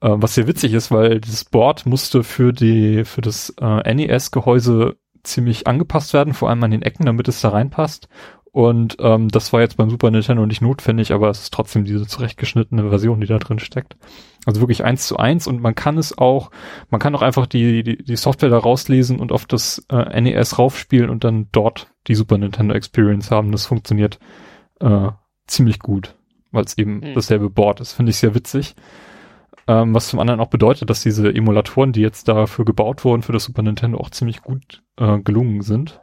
Äh, 0.00 0.10
was 0.12 0.34
sehr 0.34 0.46
witzig 0.46 0.72
ist, 0.72 0.90
weil 0.90 1.20
das 1.20 1.44
Board 1.44 1.86
musste 1.86 2.22
für 2.22 2.52
die, 2.52 3.04
für 3.04 3.20
das 3.20 3.54
äh, 3.60 3.94
NES-Gehäuse 3.94 4.96
ziemlich 5.22 5.66
angepasst 5.66 6.12
werden, 6.12 6.34
vor 6.34 6.48
allem 6.48 6.62
an 6.62 6.70
den 6.70 6.82
Ecken, 6.82 7.06
damit 7.06 7.26
es 7.28 7.40
da 7.40 7.48
reinpasst. 7.48 8.08
Und 8.56 8.96
ähm, 9.00 9.28
das 9.28 9.52
war 9.52 9.60
jetzt 9.60 9.76
beim 9.76 9.90
Super 9.90 10.10
Nintendo 10.10 10.46
nicht 10.46 10.62
notwendig, 10.62 11.12
aber 11.12 11.28
es 11.28 11.42
ist 11.42 11.52
trotzdem 11.52 11.84
diese 11.84 12.06
zurechtgeschnittene 12.06 12.88
Version, 12.88 13.20
die 13.20 13.26
da 13.26 13.36
drin 13.36 13.58
steckt. 13.58 13.98
Also 14.46 14.62
wirklich 14.62 14.82
eins 14.82 15.06
zu 15.06 15.18
eins 15.18 15.46
und 15.46 15.60
man 15.60 15.74
kann 15.74 15.98
es 15.98 16.16
auch, 16.16 16.50
man 16.88 16.98
kann 16.98 17.14
auch 17.14 17.20
einfach 17.20 17.44
die, 17.44 17.82
die, 17.82 18.02
die 18.02 18.16
Software 18.16 18.48
da 18.48 18.56
rauslesen 18.56 19.20
und 19.20 19.30
auf 19.30 19.44
das 19.44 19.84
äh, 19.90 20.22
NES 20.22 20.58
raufspielen 20.58 21.10
und 21.10 21.22
dann 21.22 21.48
dort 21.52 21.92
die 22.06 22.14
Super 22.14 22.38
Nintendo 22.38 22.74
Experience 22.74 23.30
haben. 23.30 23.52
Das 23.52 23.66
funktioniert 23.66 24.18
äh, 24.80 25.08
ziemlich 25.46 25.78
gut, 25.78 26.14
weil 26.50 26.64
es 26.64 26.78
eben 26.78 27.00
mhm. 27.00 27.12
dasselbe 27.14 27.50
Board 27.50 27.80
ist. 27.80 27.92
Finde 27.92 28.08
ich 28.08 28.16
sehr 28.16 28.34
witzig. 28.34 28.74
Ähm, 29.68 29.92
was 29.92 30.08
zum 30.08 30.18
anderen 30.18 30.40
auch 30.40 30.48
bedeutet, 30.48 30.88
dass 30.88 31.02
diese 31.02 31.28
Emulatoren, 31.28 31.92
die 31.92 32.00
jetzt 32.00 32.26
dafür 32.26 32.64
gebaut 32.64 33.04
wurden 33.04 33.20
für 33.20 33.32
das 33.32 33.44
Super 33.44 33.60
Nintendo, 33.60 33.98
auch 33.98 34.08
ziemlich 34.08 34.40
gut 34.40 34.82
äh, 34.96 35.18
gelungen 35.18 35.60
sind 35.60 36.00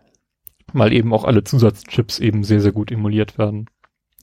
weil 0.73 0.93
eben 0.93 1.13
auch 1.13 1.23
alle 1.23 1.43
Zusatzchips 1.43 2.19
eben 2.19 2.43
sehr, 2.43 2.61
sehr 2.61 2.71
gut 2.71 2.91
emuliert 2.91 3.37
werden. 3.37 3.67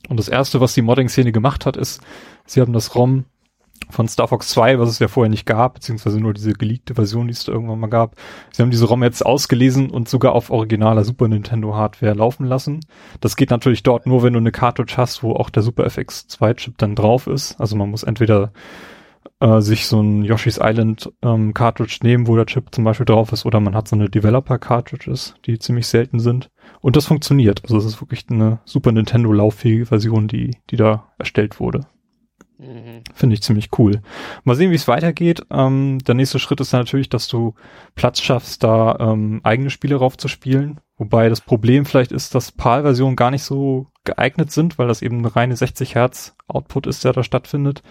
Und 0.08 0.18
das 0.18 0.28
erste, 0.28 0.60
was 0.60 0.74
die 0.74 0.82
Modding-Szene 0.82 1.32
gemacht 1.32 1.66
hat, 1.66 1.76
ist, 1.76 2.00
sie 2.46 2.60
haben 2.60 2.72
das 2.72 2.94
ROM 2.94 3.24
von 3.88 4.08
Star 4.08 4.28
Fox 4.28 4.48
2, 4.50 4.78
was 4.78 4.88
es 4.88 4.98
ja 4.98 5.08
vorher 5.08 5.30
nicht 5.30 5.46
gab, 5.46 5.74
beziehungsweise 5.74 6.20
nur 6.20 6.32
diese 6.34 6.52
geleakte 6.52 6.94
Version, 6.94 7.26
die 7.26 7.32
es 7.32 7.44
da 7.44 7.52
irgendwann 7.52 7.80
mal 7.80 7.88
gab. 7.88 8.16
Sie 8.52 8.62
haben 8.62 8.70
diese 8.70 8.86
ROM 8.86 9.02
jetzt 9.02 9.24
ausgelesen 9.24 9.90
und 9.90 10.08
sogar 10.08 10.32
auf 10.32 10.50
originaler 10.50 11.04
Super 11.04 11.28
Nintendo 11.28 11.74
Hardware 11.74 12.14
laufen 12.14 12.46
lassen. 12.46 12.80
Das 13.20 13.36
geht 13.36 13.50
natürlich 13.50 13.82
dort 13.82 14.06
nur, 14.06 14.22
wenn 14.22 14.34
du 14.34 14.38
eine 14.38 14.52
Cartridge 14.52 14.94
hast, 14.96 15.22
wo 15.22 15.32
auch 15.32 15.50
der 15.50 15.62
Super 15.62 15.84
FX 15.86 16.28
2 16.28 16.54
Chip 16.54 16.78
dann 16.78 16.94
drauf 16.94 17.26
ist. 17.26 17.60
Also 17.60 17.76
man 17.76 17.90
muss 17.90 18.02
entweder 18.02 18.52
äh, 19.40 19.60
sich 19.60 19.86
so 19.86 20.00
ein 20.00 20.24
Yoshi's 20.24 20.60
Island 20.62 21.12
ähm, 21.22 21.54
Cartridge 21.54 21.98
nehmen, 22.02 22.26
wo 22.26 22.36
der 22.36 22.46
Chip 22.46 22.74
zum 22.74 22.84
Beispiel 22.84 23.06
drauf 23.06 23.32
ist, 23.32 23.46
oder 23.46 23.60
man 23.60 23.74
hat 23.74 23.88
so 23.88 23.96
eine 23.96 24.08
Developer 24.08 24.58
Cartridges, 24.58 25.34
die 25.46 25.58
ziemlich 25.58 25.86
selten 25.86 26.20
sind. 26.20 26.50
Und 26.80 26.96
das 26.96 27.06
funktioniert. 27.06 27.62
Also 27.64 27.78
es 27.78 27.84
ist 27.84 28.00
wirklich 28.00 28.26
eine 28.30 28.60
Super 28.64 28.92
Nintendo 28.92 29.32
lauffähige 29.32 29.86
Version, 29.86 30.28
die, 30.28 30.56
die 30.70 30.76
da 30.76 31.08
erstellt 31.18 31.60
wurde. 31.60 31.86
Mhm. 32.58 33.02
Finde 33.14 33.34
ich 33.34 33.42
ziemlich 33.42 33.70
cool. 33.78 34.02
Mal 34.44 34.56
sehen, 34.56 34.70
wie 34.70 34.76
es 34.76 34.88
weitergeht. 34.88 35.42
Ähm, 35.50 35.98
der 36.06 36.14
nächste 36.14 36.38
Schritt 36.38 36.60
ist 36.60 36.72
natürlich, 36.72 37.08
dass 37.08 37.26
du 37.28 37.54
Platz 37.94 38.20
schaffst, 38.20 38.62
da 38.62 38.96
ähm, 39.00 39.40
eigene 39.42 39.70
Spiele 39.70 39.96
raufzuspielen. 39.96 40.80
Wobei 40.98 41.30
das 41.30 41.40
Problem 41.40 41.86
vielleicht 41.86 42.12
ist, 42.12 42.34
dass 42.34 42.52
PAL-Versionen 42.52 43.16
gar 43.16 43.30
nicht 43.30 43.42
so 43.42 43.86
geeignet 44.04 44.50
sind, 44.52 44.78
weil 44.78 44.88
das 44.88 45.00
eben 45.00 45.18
eine 45.18 45.34
reine 45.34 45.56
60 45.56 45.94
Hertz 45.94 46.36
Output 46.46 46.86
ist, 46.86 47.04
der 47.04 47.14
da 47.14 47.22
stattfindet. 47.22 47.82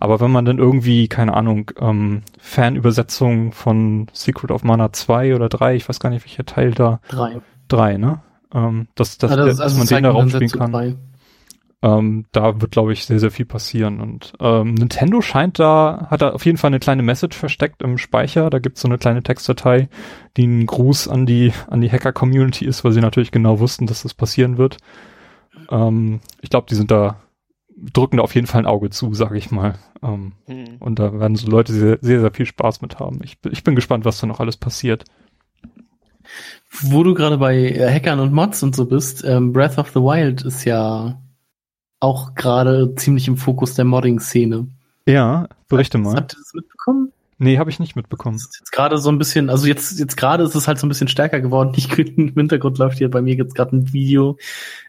Aber 0.00 0.20
wenn 0.20 0.30
man 0.30 0.44
dann 0.44 0.58
irgendwie, 0.58 1.08
keine 1.08 1.34
Ahnung, 1.34 1.70
ähm, 1.80 2.22
Fanübersetzung 2.38 3.52
von 3.52 4.06
Secret 4.12 4.50
of 4.50 4.64
Mana 4.64 4.92
2 4.92 5.34
oder 5.34 5.48
3, 5.48 5.76
ich 5.76 5.88
weiß 5.88 6.00
gar 6.00 6.10
nicht, 6.10 6.24
welcher 6.24 6.44
Teil 6.44 6.72
da. 6.72 7.00
3. 7.08 7.40
3, 7.68 7.96
ne? 7.96 8.20
Ähm, 8.52 8.88
dass, 8.94 9.18
dass, 9.18 9.30
ja, 9.30 9.36
das, 9.36 9.56
dass 9.56 9.60
also 9.60 9.78
man 9.78 9.86
den 9.86 10.02
da 10.04 10.10
raufspielen 10.10 10.50
kann. 10.50 10.98
Ähm, 11.82 12.24
da 12.32 12.62
wird, 12.62 12.70
glaube 12.70 12.94
ich, 12.94 13.04
sehr, 13.04 13.20
sehr 13.20 13.30
viel 13.30 13.44
passieren. 13.44 14.00
Und 14.00 14.32
ähm, 14.40 14.72
Nintendo 14.72 15.20
scheint 15.20 15.58
da, 15.58 16.06
hat 16.08 16.22
da 16.22 16.30
auf 16.30 16.46
jeden 16.46 16.56
Fall 16.56 16.68
eine 16.68 16.80
kleine 16.80 17.02
Message 17.02 17.36
versteckt 17.36 17.82
im 17.82 17.98
Speicher. 17.98 18.48
Da 18.48 18.58
gibt's 18.58 18.80
so 18.80 18.88
eine 18.88 18.96
kleine 18.96 19.22
Textdatei, 19.22 19.90
die 20.38 20.46
ein 20.46 20.64
Gruß 20.64 21.08
an 21.08 21.26
die, 21.26 21.52
an 21.68 21.82
die 21.82 21.90
Hacker-Community 21.90 22.64
ist, 22.64 22.84
weil 22.84 22.92
sie 22.92 23.02
natürlich 23.02 23.32
genau 23.32 23.60
wussten, 23.60 23.86
dass 23.86 24.02
das 24.02 24.14
passieren 24.14 24.56
wird. 24.56 24.78
Ähm, 25.70 26.20
ich 26.40 26.48
glaube, 26.48 26.66
die 26.70 26.74
sind 26.74 26.90
da 26.90 27.16
drücken 27.76 28.18
da 28.18 28.22
auf 28.22 28.34
jeden 28.34 28.46
Fall 28.46 28.62
ein 28.62 28.66
Auge 28.66 28.90
zu, 28.90 29.14
sage 29.14 29.36
ich 29.36 29.50
mal. 29.50 29.74
Ähm, 30.02 30.32
hm. 30.46 30.76
Und 30.80 30.98
da 30.98 31.18
werden 31.18 31.36
so 31.36 31.48
Leute 31.48 31.72
sehr, 31.72 31.98
sehr, 32.00 32.20
sehr 32.20 32.32
viel 32.32 32.46
Spaß 32.46 32.82
mit 32.82 32.98
haben. 32.98 33.20
Ich, 33.22 33.38
ich 33.50 33.64
bin 33.64 33.74
gespannt, 33.74 34.04
was 34.04 34.20
da 34.20 34.26
noch 34.26 34.40
alles 34.40 34.56
passiert. 34.56 35.04
Wo 36.70 37.02
du 37.02 37.14
gerade 37.14 37.38
bei 37.38 37.56
äh, 37.56 37.92
Hackern 37.92 38.20
und 38.20 38.32
Mods 38.32 38.62
und 38.62 38.74
so 38.74 38.86
bist, 38.86 39.24
ähm, 39.24 39.52
Breath 39.52 39.78
of 39.78 39.90
the 39.90 40.00
Wild 40.00 40.42
ist 40.42 40.64
ja 40.64 41.20
auch 42.00 42.34
gerade 42.34 42.94
ziemlich 42.96 43.28
im 43.28 43.36
Fokus 43.36 43.74
der 43.74 43.84
Modding-Szene. 43.84 44.68
Ja, 45.06 45.48
berichte 45.68 45.98
mal. 45.98 46.16
Habt 46.16 46.34
ihr 46.34 46.38
das 46.38 46.54
mitbekommen? 46.54 47.12
Nee, 47.38 47.58
habe 47.58 47.70
ich 47.70 47.80
nicht 47.80 47.96
mitbekommen. 47.96 48.36
Das 48.36 48.46
ist 48.46 48.60
jetzt 48.60 48.72
gerade 48.72 48.98
so 48.98 49.10
ein 49.10 49.18
bisschen, 49.18 49.50
also 49.50 49.66
jetzt, 49.66 49.98
jetzt 49.98 50.16
gerade 50.16 50.44
ist 50.44 50.54
es 50.54 50.68
halt 50.68 50.78
so 50.78 50.86
ein 50.86 50.88
bisschen 50.88 51.08
stärker 51.08 51.40
geworden. 51.40 51.72
Ich, 51.76 51.98
Im 51.98 52.34
Hintergrund 52.34 52.78
läuft 52.78 52.98
hier 52.98 53.10
bei 53.10 53.22
mir 53.22 53.34
jetzt 53.34 53.54
gerade 53.54 53.76
ein 53.76 53.92
Video, 53.92 54.38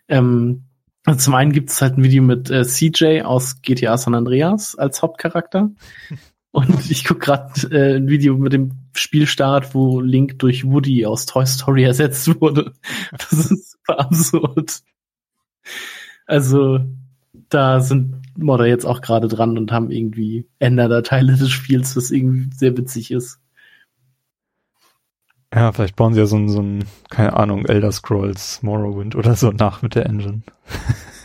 ähm, 0.07 0.63
also 1.05 1.19
zum 1.19 1.35
einen 1.35 1.51
gibt 1.51 1.69
es 1.69 1.81
halt 1.81 1.97
ein 1.97 2.03
Video 2.03 2.23
mit 2.23 2.49
äh, 2.49 2.63
CJ 2.63 3.21
aus 3.21 3.61
GTA 3.61 3.97
San 3.97 4.15
Andreas 4.15 4.75
als 4.75 5.01
Hauptcharakter. 5.01 5.71
Und 6.51 6.89
ich 6.89 7.03
guck 7.03 7.19
gerade 7.19 7.51
äh, 7.69 7.97
ein 7.97 8.07
Video 8.07 8.37
mit 8.37 8.53
dem 8.53 8.71
Spielstart, 8.93 9.75
wo 9.75 9.99
Link 9.99 10.39
durch 10.39 10.63
Woody 10.63 11.05
aus 11.05 11.25
Toy 11.25 11.45
Story 11.45 11.83
ersetzt 11.85 12.39
wurde. 12.39 12.71
Das 13.11 13.33
ist 13.33 13.71
super 13.71 13.99
absurd. 13.99 14.81
Also, 16.25 16.79
da 17.49 17.81
sind 17.81 18.21
Modder 18.37 18.65
jetzt 18.67 18.85
auch 18.85 19.01
gerade 19.01 19.27
dran 19.27 19.57
und 19.57 19.71
haben 19.71 19.91
irgendwie 19.91 20.47
Änderdateile 20.59 21.35
des 21.35 21.51
Spiels, 21.51 21.95
was 21.97 22.11
irgendwie 22.11 22.49
sehr 22.55 22.77
witzig 22.77 23.11
ist. 23.11 23.39
Ja, 25.55 25.71
vielleicht 25.71 25.95
bauen 25.95 26.13
sie 26.13 26.19
ja 26.19 26.25
so 26.25 26.35
ein, 26.35 26.49
so 26.49 26.61
ein, 26.61 26.83
keine 27.09 27.33
Ahnung, 27.33 27.65
Elder 27.65 27.91
Scrolls 27.91 28.61
Morrowind 28.61 29.15
oder 29.15 29.35
so 29.35 29.51
nach 29.51 29.81
mit 29.81 29.95
der 29.95 30.05
Engine. 30.05 30.41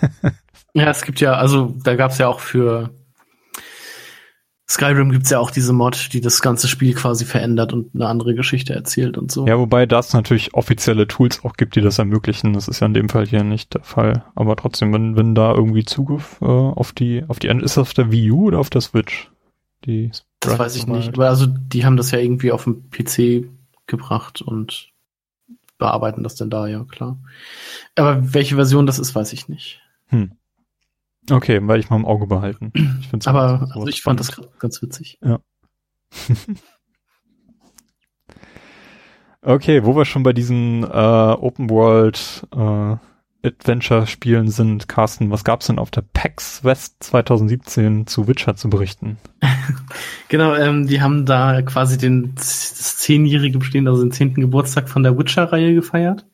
ja, 0.72 0.88
es 0.88 1.02
gibt 1.02 1.20
ja, 1.20 1.32
also 1.32 1.74
da 1.82 1.96
gab 1.96 2.12
es 2.12 2.18
ja 2.18 2.28
auch 2.28 2.38
für 2.38 2.90
Skyrim 4.70 5.10
gibt's 5.10 5.30
ja 5.30 5.40
auch 5.40 5.50
diese 5.50 5.72
Mod, 5.72 6.12
die 6.12 6.20
das 6.20 6.42
ganze 6.42 6.68
Spiel 6.68 6.94
quasi 6.94 7.24
verändert 7.24 7.72
und 7.72 7.92
eine 7.92 8.06
andere 8.06 8.36
Geschichte 8.36 8.72
erzählt 8.72 9.18
und 9.18 9.32
so. 9.32 9.48
Ja, 9.48 9.58
wobei 9.58 9.84
das 9.84 10.12
natürlich 10.12 10.54
offizielle 10.54 11.08
Tools 11.08 11.44
auch 11.44 11.54
gibt, 11.54 11.74
die 11.74 11.80
das 11.80 11.98
ermöglichen. 11.98 12.52
Das 12.52 12.68
ist 12.68 12.78
ja 12.78 12.86
in 12.86 12.94
dem 12.94 13.08
Fall 13.08 13.26
hier 13.26 13.42
nicht 13.42 13.74
der 13.74 13.82
Fall. 13.82 14.24
Aber 14.36 14.54
trotzdem, 14.54 14.92
wenn, 14.92 15.16
wenn 15.16 15.34
da 15.34 15.52
irgendwie 15.52 15.84
Zugriff 15.84 16.38
äh, 16.40 16.44
auf 16.44 16.92
die, 16.92 17.24
auf 17.26 17.40
die, 17.40 17.48
ist 17.48 17.76
das 17.76 17.78
auf 17.78 17.94
der 17.94 18.12
Wii 18.12 18.30
U 18.30 18.44
oder 18.44 18.60
auf 18.60 18.70
der 18.70 18.80
Switch? 18.80 19.32
Die 19.86 20.12
das 20.38 20.56
weiß 20.56 20.76
ich 20.76 20.86
nicht. 20.86 21.14
Aber 21.14 21.28
also 21.28 21.46
die 21.48 21.84
haben 21.84 21.96
das 21.96 22.12
ja 22.12 22.20
irgendwie 22.20 22.52
auf 22.52 22.62
dem 22.62 22.88
PC 22.90 23.48
gebracht 23.90 24.40
und 24.40 24.90
bearbeiten 25.76 26.22
das 26.22 26.36
denn 26.36 26.48
da, 26.48 26.66
ja 26.66 26.84
klar. 26.84 27.18
Aber 27.96 28.32
welche 28.34 28.54
Version 28.54 28.86
das 28.86 28.98
ist, 28.98 29.14
weiß 29.14 29.32
ich 29.32 29.48
nicht. 29.48 29.82
Hm. 30.06 30.32
Okay, 31.30 31.66
werde 31.66 31.80
ich 31.80 31.90
mal 31.90 31.96
im 31.96 32.06
Auge 32.06 32.26
behalten. 32.26 32.72
Ich 32.74 33.28
Aber 33.28 33.68
also 33.72 33.86
ich 33.88 34.02
fand 34.02 34.20
das 34.20 34.40
ganz 34.58 34.80
witzig. 34.82 35.18
Ja. 35.22 35.40
okay, 39.42 39.84
wo 39.84 39.96
wir 39.96 40.04
schon 40.04 40.22
bei 40.22 40.32
diesen 40.32 40.82
äh, 40.84 40.86
Open 40.86 41.68
World 41.70 42.46
äh, 42.52 42.96
Adventure-Spielen 43.42 44.48
sind, 44.48 44.88
Carsten, 44.88 45.30
was 45.30 45.44
gab's 45.44 45.66
denn 45.66 45.78
auf 45.78 45.90
der 45.90 46.02
PAX 46.02 46.62
West 46.62 46.96
2017 47.00 48.06
zu 48.06 48.28
Witcher 48.28 48.56
zu 48.56 48.68
berichten? 48.68 49.18
genau, 50.28 50.54
ähm, 50.54 50.86
die 50.86 51.00
haben 51.00 51.26
da 51.26 51.62
quasi 51.62 51.96
den, 51.96 52.34
das 52.34 52.96
zehnjährige 52.98 53.58
Bestehen, 53.58 53.88
also 53.88 54.02
den 54.02 54.12
zehnten 54.12 54.40
Geburtstag 54.40 54.88
von 54.88 55.02
der 55.02 55.18
Witcher-Reihe 55.18 55.74
gefeiert. 55.74 56.26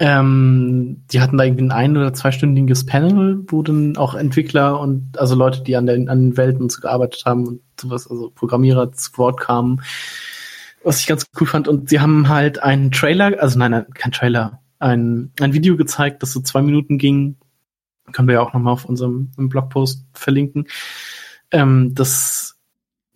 Ähm, 0.00 1.04
die 1.12 1.20
hatten 1.20 1.36
da 1.36 1.44
irgendwie 1.44 1.64
ein 1.64 1.72
ein- 1.72 1.96
oder 1.96 2.14
zweistündiges 2.14 2.86
Panel, 2.86 3.44
wo 3.48 3.62
dann 3.62 3.96
auch 3.96 4.14
Entwickler 4.14 4.80
und 4.80 5.18
also 5.18 5.34
Leute, 5.34 5.62
die 5.62 5.76
an, 5.76 5.86
den 5.86 6.08
an 6.08 6.30
den 6.30 6.36
Welten 6.36 6.68
so 6.70 6.80
gearbeitet 6.80 7.24
haben 7.26 7.46
und 7.46 7.60
sowas, 7.78 8.08
also 8.08 8.30
Programmierer 8.30 8.92
zu 8.92 9.10
Wort 9.18 9.40
kamen, 9.40 9.82
was 10.84 11.00
ich 11.00 11.06
ganz 11.06 11.26
cool 11.40 11.46
fand. 11.46 11.68
Und 11.68 11.90
sie 11.90 12.00
haben 12.00 12.28
halt 12.28 12.62
einen 12.62 12.92
Trailer, 12.92 13.40
also 13.40 13.58
nein, 13.58 13.72
nein 13.72 13.86
kein 13.92 14.12
Trailer, 14.12 14.60
ein, 14.78 15.32
ein 15.40 15.52
Video 15.52 15.76
gezeigt, 15.76 16.22
das 16.22 16.32
so 16.32 16.40
zwei 16.40 16.62
Minuten 16.62 16.98
ging. 16.98 17.36
Können 18.12 18.28
wir 18.28 18.34
ja 18.34 18.40
auch 18.40 18.52
nochmal 18.52 18.72
auf 18.72 18.84
unserem 18.84 19.30
Blogpost 19.36 20.06
verlinken. 20.12 20.66
Ähm, 21.50 21.94
das 21.94 22.58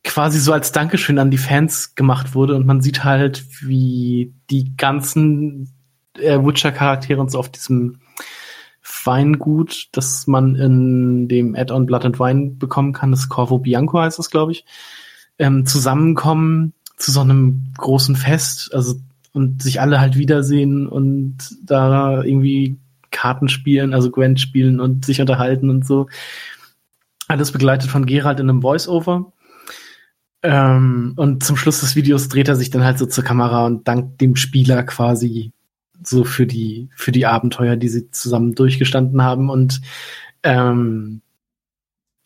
quasi 0.04 0.40
so 0.40 0.52
als 0.52 0.72
Dankeschön 0.72 1.18
an 1.18 1.30
die 1.30 1.38
Fans 1.38 1.94
gemacht 1.94 2.34
wurde 2.34 2.56
und 2.56 2.66
man 2.66 2.80
sieht 2.80 3.04
halt, 3.04 3.44
wie 3.62 4.34
die 4.50 4.76
ganzen 4.76 5.70
äh, 6.18 6.38
Witcher-Charaktere 6.38 7.20
und 7.20 7.30
so 7.30 7.38
auf 7.38 7.50
diesem 7.50 8.00
Weingut, 9.04 9.88
das 9.92 10.26
man 10.26 10.56
in 10.56 11.28
dem 11.28 11.54
Add-on 11.54 11.86
Blood 11.86 12.04
and 12.04 12.18
Wine 12.18 12.50
bekommen 12.50 12.92
kann, 12.92 13.12
das 13.12 13.28
Corvo 13.28 13.58
Bianco 13.58 14.00
heißt 14.00 14.18
das, 14.18 14.30
glaube 14.30 14.52
ich, 14.52 14.64
ähm, 15.38 15.66
zusammenkommen 15.66 16.72
zu 16.96 17.12
so 17.12 17.20
einem 17.20 17.72
großen 17.76 18.16
Fest. 18.16 18.74
Also 18.74 18.96
und 19.32 19.62
sich 19.62 19.80
alle 19.80 20.00
halt 20.00 20.16
wiedersehen 20.16 20.86
und 20.86 21.38
da 21.64 22.22
irgendwie 22.22 22.76
Karten 23.10 23.48
spielen, 23.48 23.94
also 23.94 24.10
Gwent 24.10 24.40
spielen 24.40 24.80
und 24.80 25.04
sich 25.04 25.20
unterhalten 25.20 25.70
und 25.70 25.86
so. 25.86 26.08
Alles 27.28 27.52
begleitet 27.52 27.90
von 27.90 28.06
Gerald 28.06 28.40
in 28.40 28.50
einem 28.50 28.62
Voice-Over. 28.62 29.32
Ähm, 30.42 31.12
und 31.16 31.44
zum 31.44 31.56
Schluss 31.56 31.80
des 31.80 31.94
Videos 31.94 32.28
dreht 32.28 32.48
er 32.48 32.56
sich 32.56 32.70
dann 32.70 32.84
halt 32.84 32.98
so 32.98 33.06
zur 33.06 33.22
Kamera 33.22 33.64
und 33.66 33.86
dankt 33.86 34.20
dem 34.20 34.34
Spieler 34.34 34.82
quasi 34.82 35.52
so 36.04 36.24
für 36.24 36.46
die, 36.46 36.88
für 36.96 37.12
die 37.12 37.26
Abenteuer, 37.26 37.76
die 37.76 37.88
sie 37.88 38.10
zusammen 38.10 38.54
durchgestanden 38.54 39.22
haben. 39.22 39.50
Und 39.50 39.80
ähm, 40.42 41.22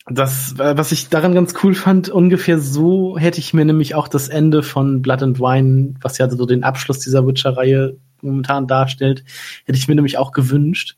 das, 0.09 0.53
was 0.57 0.91
ich 0.91 1.09
daran 1.09 1.33
ganz 1.33 1.53
cool 1.63 1.75
fand, 1.75 2.09
ungefähr 2.09 2.59
so 2.59 3.17
hätte 3.17 3.39
ich 3.39 3.53
mir 3.53 3.65
nämlich 3.65 3.95
auch 3.95 4.07
das 4.07 4.29
Ende 4.29 4.63
von 4.63 5.01
Blood 5.01 5.23
and 5.23 5.39
Wine, 5.39 5.95
was 6.01 6.17
ja 6.17 6.29
so 6.29 6.45
den 6.45 6.63
Abschluss 6.63 6.99
dieser 6.99 7.27
Witcher-Reihe 7.27 7.97
momentan 8.21 8.67
darstellt, 8.67 9.23
hätte 9.65 9.77
ich 9.77 9.87
mir 9.87 9.95
nämlich 9.95 10.17
auch 10.17 10.31
gewünscht. 10.31 10.95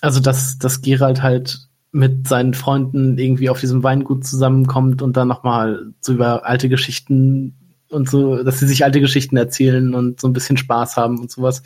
Also, 0.00 0.20
dass, 0.20 0.58
dass 0.58 0.80
Gerald 0.80 1.22
halt 1.22 1.68
mit 1.92 2.28
seinen 2.28 2.54
Freunden 2.54 3.18
irgendwie 3.18 3.50
auf 3.50 3.60
diesem 3.60 3.82
Weingut 3.82 4.24
zusammenkommt 4.24 5.02
und 5.02 5.16
dann 5.16 5.28
nochmal 5.28 5.92
so 6.00 6.12
über 6.12 6.46
alte 6.46 6.68
Geschichten 6.68 7.56
und 7.90 8.08
so, 8.08 8.44
dass 8.44 8.60
sie 8.60 8.68
sich 8.68 8.84
alte 8.84 9.00
Geschichten 9.00 9.36
erzählen 9.36 9.94
und 9.94 10.20
so 10.20 10.28
ein 10.28 10.32
bisschen 10.32 10.56
Spaß 10.56 10.96
haben 10.96 11.18
und 11.18 11.30
sowas. 11.30 11.62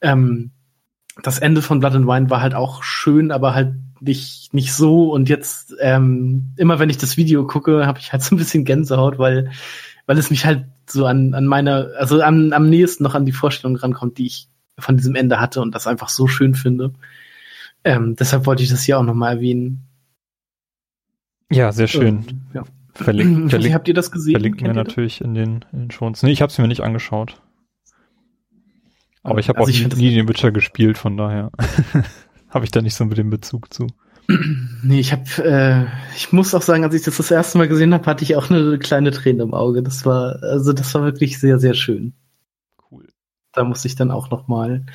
Ähm, 0.00 0.50
das 1.22 1.38
Ende 1.38 1.62
von 1.62 1.80
Blood 1.80 1.94
and 1.94 2.06
Wine 2.06 2.30
war 2.30 2.40
halt 2.40 2.54
auch 2.54 2.82
schön, 2.82 3.30
aber 3.30 3.54
halt 3.54 3.74
nicht, 4.00 4.52
nicht 4.52 4.72
so. 4.74 5.10
Und 5.10 5.28
jetzt, 5.28 5.74
ähm, 5.80 6.52
immer 6.56 6.78
wenn 6.78 6.90
ich 6.90 6.98
das 6.98 7.16
Video 7.16 7.46
gucke, 7.46 7.86
habe 7.86 7.98
ich 7.98 8.12
halt 8.12 8.22
so 8.22 8.34
ein 8.34 8.38
bisschen 8.38 8.64
Gänsehaut, 8.64 9.18
weil, 9.18 9.50
weil 10.06 10.18
es 10.18 10.30
mich 10.30 10.44
halt 10.46 10.66
so 10.88 11.06
an, 11.06 11.34
an 11.34 11.46
meiner, 11.46 11.88
also 11.98 12.20
am, 12.20 12.52
am 12.52 12.68
nächsten 12.68 13.02
noch 13.02 13.14
an 13.14 13.24
die 13.24 13.32
Vorstellung 13.32 13.76
rankommt, 13.76 14.18
die 14.18 14.26
ich 14.26 14.48
von 14.78 14.96
diesem 14.96 15.14
Ende 15.14 15.40
hatte 15.40 15.62
und 15.62 15.74
das 15.74 15.86
einfach 15.86 16.08
so 16.08 16.28
schön 16.28 16.54
finde. 16.54 16.92
Ähm, 17.82 18.14
deshalb 18.16 18.46
wollte 18.46 18.62
ich 18.62 18.68
das 18.68 18.82
hier 18.82 18.98
auch 18.98 19.02
nochmal 19.02 19.36
erwähnen. 19.36 19.86
Ja, 21.50 21.72
sehr 21.72 21.86
schön. 21.86 22.26
Ähm, 22.28 22.40
ja. 22.52 22.64
Verlink, 22.92 23.50
verlink, 23.50 23.74
habt 23.74 23.88
ihr 23.88 23.94
das 23.94 24.10
gesehen? 24.10 24.32
Verlinken 24.32 24.66
wir 24.66 24.72
natürlich 24.72 25.20
in 25.20 25.34
den, 25.34 25.64
in 25.72 25.80
den 25.80 25.90
Showns. 25.90 26.22
Nee, 26.22 26.32
ich 26.32 26.40
habe 26.40 26.50
es 26.50 26.58
mir 26.58 26.66
nicht 26.66 26.80
angeschaut. 26.80 27.40
Aber 29.26 29.40
ich 29.40 29.48
habe 29.48 29.58
also 29.58 29.70
auch 29.70 29.74
ich 29.74 29.96
nie 29.96 30.14
den 30.14 30.28
Witcher 30.28 30.52
gespielt, 30.52 30.98
von 30.98 31.16
daher 31.16 31.50
habe 32.48 32.64
ich 32.64 32.70
da 32.70 32.80
nicht 32.80 32.94
so 32.94 33.04
mit 33.04 33.18
dem 33.18 33.28
Bezug 33.28 33.74
zu. 33.74 33.88
Nee, 34.82 35.00
ich 35.00 35.10
habe, 35.12 35.24
äh, 35.44 35.86
ich 36.16 36.32
muss 36.32 36.54
auch 36.54 36.62
sagen, 36.62 36.84
als 36.84 36.94
ich 36.94 37.02
das 37.02 37.16
das 37.16 37.32
erste 37.32 37.58
Mal 37.58 37.66
gesehen 37.66 37.92
habe, 37.92 38.06
hatte 38.06 38.22
ich 38.22 38.36
auch 38.36 38.50
eine 38.50 38.78
kleine 38.78 39.10
Träne 39.10 39.42
im 39.42 39.52
Auge. 39.52 39.82
Das 39.82 40.06
war, 40.06 40.42
also 40.42 40.72
das 40.72 40.94
war 40.94 41.02
wirklich 41.02 41.40
sehr, 41.40 41.58
sehr 41.58 41.74
schön. 41.74 42.12
Cool. 42.88 43.08
Da 43.52 43.64
muss 43.64 43.84
ich 43.84 43.96
dann 43.96 44.12
auch 44.12 44.30
nochmal 44.30 44.86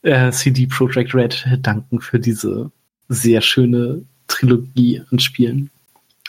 äh, 0.00 0.30
CD 0.32 0.66
Projekt 0.66 1.14
Red 1.14 1.46
danken 1.60 2.00
für 2.00 2.18
diese 2.18 2.70
sehr 3.08 3.42
schöne 3.42 4.02
Trilogie 4.28 5.02
an 5.10 5.18
Spielen. 5.18 5.70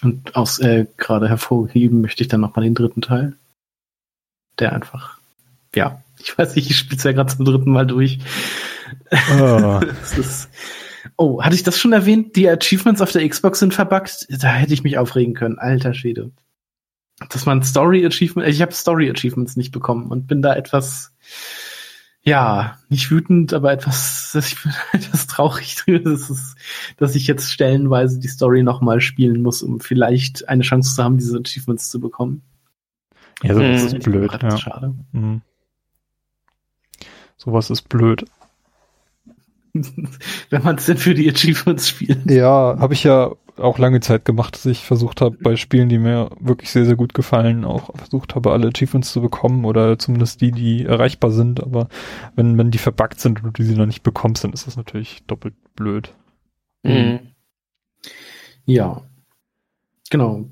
Und 0.01 0.35
aus 0.35 0.59
äh, 0.59 0.87
gerade 0.97 1.29
hervorheben 1.29 2.01
möchte 2.01 2.23
ich 2.23 2.27
dann 2.27 2.41
nochmal 2.41 2.65
den 2.65 2.75
dritten 2.75 3.01
Teil. 3.01 3.33
Der 4.59 4.73
einfach, 4.73 5.19
ja, 5.73 6.01
ich 6.19 6.37
weiß 6.37 6.55
nicht, 6.55 6.69
ich 6.69 6.77
spiele 6.77 6.97
es 6.97 7.03
ja 7.03 7.11
gerade 7.11 7.35
zum 7.35 7.45
dritten 7.45 7.71
Mal 7.71 7.87
durch. 7.87 8.19
Oh. 9.39 9.79
ist, 10.17 10.49
oh, 11.15 11.41
hatte 11.43 11.55
ich 11.55 11.63
das 11.63 11.79
schon 11.79 11.93
erwähnt? 11.93 12.35
Die 12.35 12.49
Achievements 12.49 13.01
auf 13.01 13.11
der 13.11 13.27
Xbox 13.27 13.59
sind 13.59 13.73
verbuggt. 13.73 14.27
Da 14.29 14.49
hätte 14.49 14.73
ich 14.73 14.83
mich 14.83 14.97
aufregen 14.97 15.33
können. 15.33 15.59
Alter 15.59 15.93
Schwede. 15.93 16.31
Dass 17.29 17.45
man 17.45 17.63
Story 17.63 18.05
Achievements, 18.05 18.51
ich 18.51 18.61
habe 18.61 18.71
Story 18.71 19.09
Achievements 19.09 19.55
nicht 19.57 19.71
bekommen 19.71 20.07
und 20.07 20.27
bin 20.27 20.41
da 20.41 20.55
etwas, 20.55 21.13
ja, 22.21 22.77
nicht 22.89 23.11
wütend, 23.11 23.53
aber 23.53 23.71
etwas, 23.71 24.35
ich 24.35 24.61
bin 24.61 24.73
etwas 24.93 25.27
traurig 25.27 25.75
drüber, 25.75 26.11
dass, 26.11 26.29
es, 26.29 26.55
dass 26.97 27.15
ich 27.15 27.27
jetzt 27.27 27.51
stellenweise 27.51 28.19
die 28.19 28.27
Story 28.27 28.63
nochmal 28.63 29.01
spielen 29.01 29.41
muss, 29.41 29.61
um 29.61 29.79
vielleicht 29.79 30.47
eine 30.49 30.63
Chance 30.63 30.95
zu 30.95 31.03
haben, 31.03 31.17
diese 31.17 31.37
Achievements 31.37 31.89
zu 31.89 31.99
bekommen. 31.99 32.41
Ja, 33.43 33.53
so, 33.53 33.61
das 33.61 33.93
ist 33.93 34.03
blöd. 34.03 34.31
Ja. 34.41 34.57
Schade. 34.57 34.95
Mhm. 35.11 35.41
Sowas 37.39 37.69
ist 37.69 37.87
blöd. 37.87 38.25
Wenn 39.73 40.63
man 40.63 40.75
es 40.75 40.85
denn 40.87 40.97
für 40.97 41.13
die 41.13 41.29
Achievements 41.29 41.87
spielt. 41.87 42.29
Ja, 42.29 42.75
habe 42.79 42.93
ich 42.93 43.03
ja 43.03 43.31
auch 43.57 43.77
lange 43.77 44.01
Zeit 44.01 44.25
gemacht, 44.25 44.55
dass 44.55 44.65
ich 44.65 44.85
versucht 44.85 45.21
habe, 45.21 45.37
bei 45.39 45.55
Spielen, 45.55 45.89
die 45.89 45.97
mir 45.97 46.29
wirklich 46.39 46.69
sehr, 46.69 46.85
sehr 46.85 46.95
gut 46.95 47.13
gefallen, 47.13 47.65
auch 47.65 47.95
versucht 47.95 48.35
habe, 48.35 48.51
alle 48.51 48.67
Achievements 48.67 49.11
zu 49.11 49.21
bekommen 49.21 49.65
oder 49.65 49.97
zumindest 49.97 50.41
die, 50.41 50.51
die 50.51 50.85
erreichbar 50.85 51.31
sind. 51.31 51.61
Aber 51.63 51.87
wenn, 52.35 52.57
wenn 52.57 52.71
die 52.71 52.77
verbuggt 52.77 53.19
sind 53.19 53.43
und 53.43 53.57
du 53.57 53.63
sie 53.63 53.75
noch 53.75 53.85
nicht 53.85 54.03
bekommst, 54.03 54.43
dann 54.43 54.53
ist 54.53 54.67
das 54.67 54.75
natürlich 54.77 55.23
doppelt 55.27 55.55
blöd. 55.75 56.13
Mhm. 56.83 57.19
Ja. 58.65 59.01
Genau. 60.09 60.49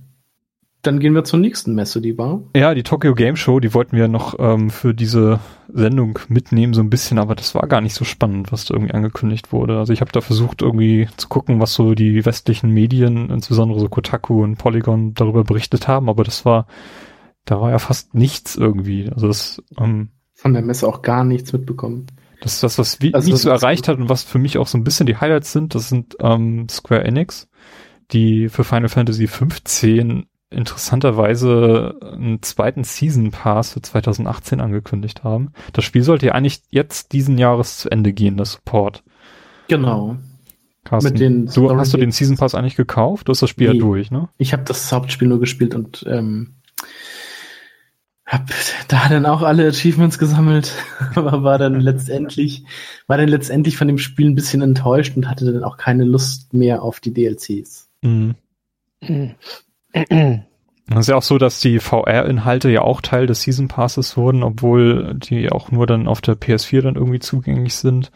Dann 0.88 0.99
gehen 0.99 1.13
wir 1.13 1.25
zur 1.25 1.39
nächsten 1.39 1.75
Messe, 1.75 1.99
die 1.99 2.17
war. 2.17 2.39
Ja, 2.55 2.73
die 2.73 2.83
Tokyo 2.83 3.13
Game 3.13 3.35
Show, 3.35 3.59
die 3.59 3.73
wollten 3.73 3.97
wir 3.97 4.07
noch 4.07 4.35
ähm, 4.39 4.69
für 4.69 4.93
diese 4.93 5.41
Sendung 5.67 6.17
mitnehmen, 6.29 6.73
so 6.73 6.79
ein 6.79 6.89
bisschen, 6.89 7.19
aber 7.19 7.35
das 7.35 7.53
war 7.53 7.67
gar 7.67 7.81
nicht 7.81 7.93
so 7.93 8.05
spannend, 8.05 8.53
was 8.53 8.63
da 8.63 8.73
irgendwie 8.73 8.93
angekündigt 8.93 9.51
wurde. 9.51 9.79
Also 9.79 9.91
ich 9.91 9.99
habe 9.99 10.13
da 10.13 10.21
versucht, 10.21 10.61
irgendwie 10.61 11.09
zu 11.17 11.27
gucken, 11.27 11.59
was 11.59 11.73
so 11.73 11.93
die 11.93 12.25
westlichen 12.25 12.69
Medien, 12.69 13.29
insbesondere 13.29 13.81
so 13.81 13.89
Kotaku 13.89 14.41
und 14.41 14.55
Polygon, 14.55 15.13
darüber 15.13 15.43
berichtet 15.43 15.89
haben, 15.89 16.07
aber 16.07 16.23
das 16.23 16.45
war, 16.45 16.67
da 17.43 17.59
war 17.59 17.71
ja 17.71 17.79
fast 17.79 18.15
nichts 18.15 18.55
irgendwie. 18.55 19.09
Also 19.11 19.27
das 19.27 19.61
ähm, 19.77 20.11
von 20.35 20.53
der 20.53 20.63
Messe 20.63 20.88
auch 20.88 21.01
gar 21.01 21.25
nichts 21.25 21.51
mitbekommen. 21.51 22.07
Das 22.39 22.53
ist 22.53 22.63
das, 22.63 22.79
was 22.79 23.01
wie, 23.01 23.13
also, 23.13 23.29
nicht 23.29 23.41
so 23.41 23.49
erreicht 23.49 23.89
hat 23.89 23.97
und 23.97 24.07
was 24.07 24.23
für 24.23 24.39
mich 24.39 24.57
auch 24.57 24.67
so 24.67 24.77
ein 24.77 24.85
bisschen 24.85 25.05
die 25.05 25.17
Highlights 25.17 25.51
sind, 25.51 25.75
das 25.75 25.89
sind 25.89 26.15
ähm, 26.21 26.69
Square 26.69 27.03
Enix, 27.03 27.49
die 28.11 28.47
für 28.47 28.63
Final 28.63 28.88
Fantasy 28.88 29.27
15 29.27 30.27
interessanterweise 30.49 31.95
einen 32.01 32.41
zweiten 32.41 32.83
Season 32.83 33.31
Pass 33.31 33.73
für 33.73 33.81
2018 33.81 34.61
angekündigt 34.61 35.23
haben. 35.23 35.51
Das 35.73 35.83
Spiel 35.83 36.03
sollte 36.03 36.27
ja 36.27 36.31
eigentlich 36.33 36.61
jetzt 36.69 37.11
diesen 37.11 37.37
Jahres 37.37 37.79
zu 37.79 37.89
Ende 37.89 38.13
gehen, 38.13 38.37
das 38.37 38.53
Support. 38.53 39.03
Genau. 39.67 40.17
Carsten, 40.85 41.11
Mit 41.11 41.19
den 41.19 41.45
du, 41.47 41.75
hast 41.75 41.93
du 41.93 41.97
den 41.97 42.11
Season 42.11 42.37
Pass 42.37 42.55
eigentlich 42.55 42.77
gekauft? 42.77 43.27
Du 43.27 43.31
hast 43.31 43.41
das 43.41 43.49
Spiel 43.49 43.69
nee, 43.69 43.75
ja 43.75 43.81
durch, 43.81 44.09
ne? 44.09 44.29
Ich 44.37 44.53
habe 44.53 44.63
das 44.63 44.89
Hauptspiel 44.91 45.27
nur 45.27 45.41
gespielt 45.41 45.75
und 45.75 46.05
ähm, 46.07 46.53
hab 48.25 48.47
da 48.87 49.09
dann 49.09 49.25
auch 49.25 49.41
alle 49.41 49.67
Achievements 49.67 50.17
gesammelt, 50.17 50.73
aber 51.15 51.43
war 51.43 51.57
dann 51.57 51.81
letztendlich, 51.81 52.63
war 53.07 53.17
dann 53.17 53.27
letztendlich 53.27 53.75
von 53.75 53.87
dem 53.89 53.97
Spiel 53.97 54.27
ein 54.27 54.35
bisschen 54.35 54.61
enttäuscht 54.61 55.17
und 55.17 55.29
hatte 55.29 55.51
dann 55.51 55.65
auch 55.65 55.75
keine 55.75 56.05
Lust 56.05 56.53
mehr 56.53 56.83
auf 56.83 57.01
die 57.01 57.13
DLCs. 57.13 57.89
Mhm. 58.01 58.35
Es 60.89 60.99
ist 60.99 61.07
ja 61.09 61.15
auch 61.15 61.23
so, 61.23 61.37
dass 61.37 61.59
die 61.59 61.79
VR-Inhalte 61.79 62.69
ja 62.69 62.81
auch 62.81 63.01
Teil 63.01 63.27
des 63.27 63.41
Season 63.41 63.67
Passes 63.67 64.15
wurden, 64.15 64.43
obwohl 64.43 65.15
die 65.15 65.51
auch 65.51 65.69
nur 65.69 65.85
dann 65.85 66.07
auf 66.07 66.21
der 66.21 66.35
PS4 66.35 66.81
dann 66.81 66.95
irgendwie 66.95 67.19
zugänglich 67.19 67.75
sind. 67.75 68.11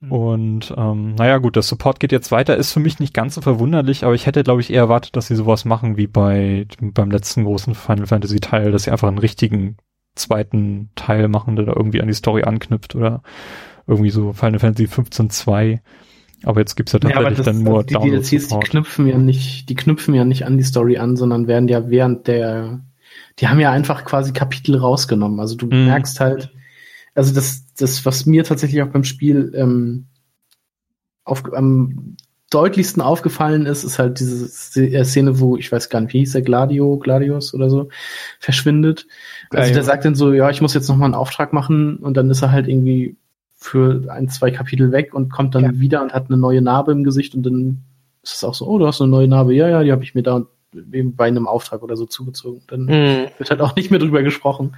Mhm. 0.00 0.12
Und 0.12 0.74
ähm, 0.76 1.14
naja 1.14 1.38
gut, 1.38 1.56
das 1.56 1.68
Support 1.68 2.00
geht 2.00 2.12
jetzt 2.12 2.30
weiter, 2.32 2.56
ist 2.56 2.72
für 2.72 2.80
mich 2.80 2.98
nicht 2.98 3.12
ganz 3.12 3.34
so 3.34 3.42
verwunderlich, 3.42 4.04
aber 4.04 4.14
ich 4.14 4.26
hätte, 4.26 4.42
glaube 4.42 4.62
ich, 4.62 4.70
eher 4.70 4.82
erwartet, 4.82 5.16
dass 5.16 5.26
sie 5.26 5.36
sowas 5.36 5.64
machen 5.66 5.96
wie 5.98 6.06
bei 6.06 6.66
beim 6.80 7.10
letzten 7.10 7.44
großen 7.44 7.74
Final 7.74 8.06
Fantasy 8.06 8.40
Teil, 8.40 8.72
dass 8.72 8.84
sie 8.84 8.90
einfach 8.90 9.08
einen 9.08 9.18
richtigen 9.18 9.76
zweiten 10.14 10.90
Teil 10.94 11.28
machen, 11.28 11.56
der 11.56 11.66
da 11.66 11.72
irgendwie 11.74 12.00
an 12.00 12.08
die 12.08 12.14
Story 12.14 12.44
anknüpft 12.44 12.94
oder 12.94 13.22
irgendwie 13.86 14.10
so 14.10 14.32
Final 14.32 14.58
Fantasy 14.58 14.86
15 14.86 15.30
2 15.30 15.82
aber 16.42 16.60
jetzt 16.60 16.76
gibt's 16.76 16.92
ja 16.92 16.98
tatsächlich 16.98 17.38
ja, 17.38 17.44
dann 17.44 17.62
nur 17.62 17.84
die 17.84 17.94
DLCs, 17.94 18.48
die 18.48 18.58
knüpfen 18.58 19.06
ja 19.06 19.18
nicht, 19.18 19.68
die 19.68 19.74
knüpfen 19.74 20.14
ja 20.14 20.24
nicht 20.24 20.44
an 20.44 20.58
die 20.58 20.64
Story 20.64 20.98
an, 20.98 21.16
sondern 21.16 21.48
werden 21.48 21.68
ja 21.68 21.88
während 21.88 22.26
der, 22.26 22.80
die 23.38 23.48
haben 23.48 23.60
ja 23.60 23.70
einfach 23.70 24.04
quasi 24.04 24.32
Kapitel 24.32 24.76
rausgenommen. 24.76 25.40
Also 25.40 25.56
du 25.56 25.66
mhm. 25.66 25.86
merkst 25.86 26.20
halt, 26.20 26.52
also 27.14 27.34
das, 27.34 27.66
das, 27.74 28.04
was 28.04 28.26
mir 28.26 28.44
tatsächlich 28.44 28.82
auch 28.82 28.88
beim 28.88 29.04
Spiel 29.04 29.52
ähm, 29.56 30.06
auf, 31.24 31.42
am 31.52 32.16
deutlichsten 32.50 33.02
aufgefallen 33.02 33.66
ist, 33.66 33.82
ist 33.82 33.98
halt 33.98 34.20
diese 34.20 34.46
äh, 34.80 35.04
Szene, 35.04 35.40
wo, 35.40 35.56
ich 35.56 35.72
weiß 35.72 35.88
gar 35.88 36.00
nicht, 36.00 36.12
wie 36.12 36.20
hieß 36.20 36.32
der, 36.32 36.42
Gladio, 36.42 36.98
Gladius 36.98 37.54
oder 37.54 37.70
so, 37.70 37.88
verschwindet. 38.38 39.06
Also 39.50 39.72
der 39.72 39.82
sagt 39.82 40.04
dann 40.04 40.14
so, 40.14 40.32
ja, 40.32 40.48
ich 40.50 40.60
muss 40.60 40.74
jetzt 40.74 40.88
noch 40.88 40.96
mal 40.96 41.06
einen 41.06 41.14
Auftrag 41.14 41.52
machen 41.52 41.96
und 41.96 42.16
dann 42.16 42.30
ist 42.30 42.42
er 42.42 42.52
halt 42.52 42.68
irgendwie 42.68 43.16
für 43.56 44.10
ein, 44.10 44.28
zwei 44.28 44.50
Kapitel 44.50 44.92
weg 44.92 45.14
und 45.14 45.30
kommt 45.30 45.54
dann 45.54 45.64
ja. 45.64 45.80
wieder 45.80 46.02
und 46.02 46.12
hat 46.12 46.26
eine 46.28 46.36
neue 46.36 46.62
Narbe 46.62 46.92
im 46.92 47.04
Gesicht 47.04 47.34
und 47.34 47.42
dann 47.42 47.82
ist 48.22 48.34
es 48.34 48.44
auch 48.44 48.54
so, 48.54 48.66
oh, 48.66 48.78
du 48.78 48.86
hast 48.86 49.00
eine 49.00 49.10
neue 49.10 49.28
Narbe, 49.28 49.54
ja, 49.54 49.68
ja, 49.68 49.82
die 49.82 49.92
habe 49.92 50.04
ich 50.04 50.14
mir 50.14 50.22
da 50.22 50.46
bei 50.72 51.26
einem 51.26 51.46
Auftrag 51.48 51.82
oder 51.82 51.96
so 51.96 52.06
zugezogen. 52.06 52.62
Dann 52.66 52.82
mhm. 52.84 53.28
wird 53.38 53.50
halt 53.50 53.60
auch 53.60 53.74
nicht 53.76 53.90
mehr 53.90 54.00
drüber 54.00 54.22
gesprochen. 54.22 54.76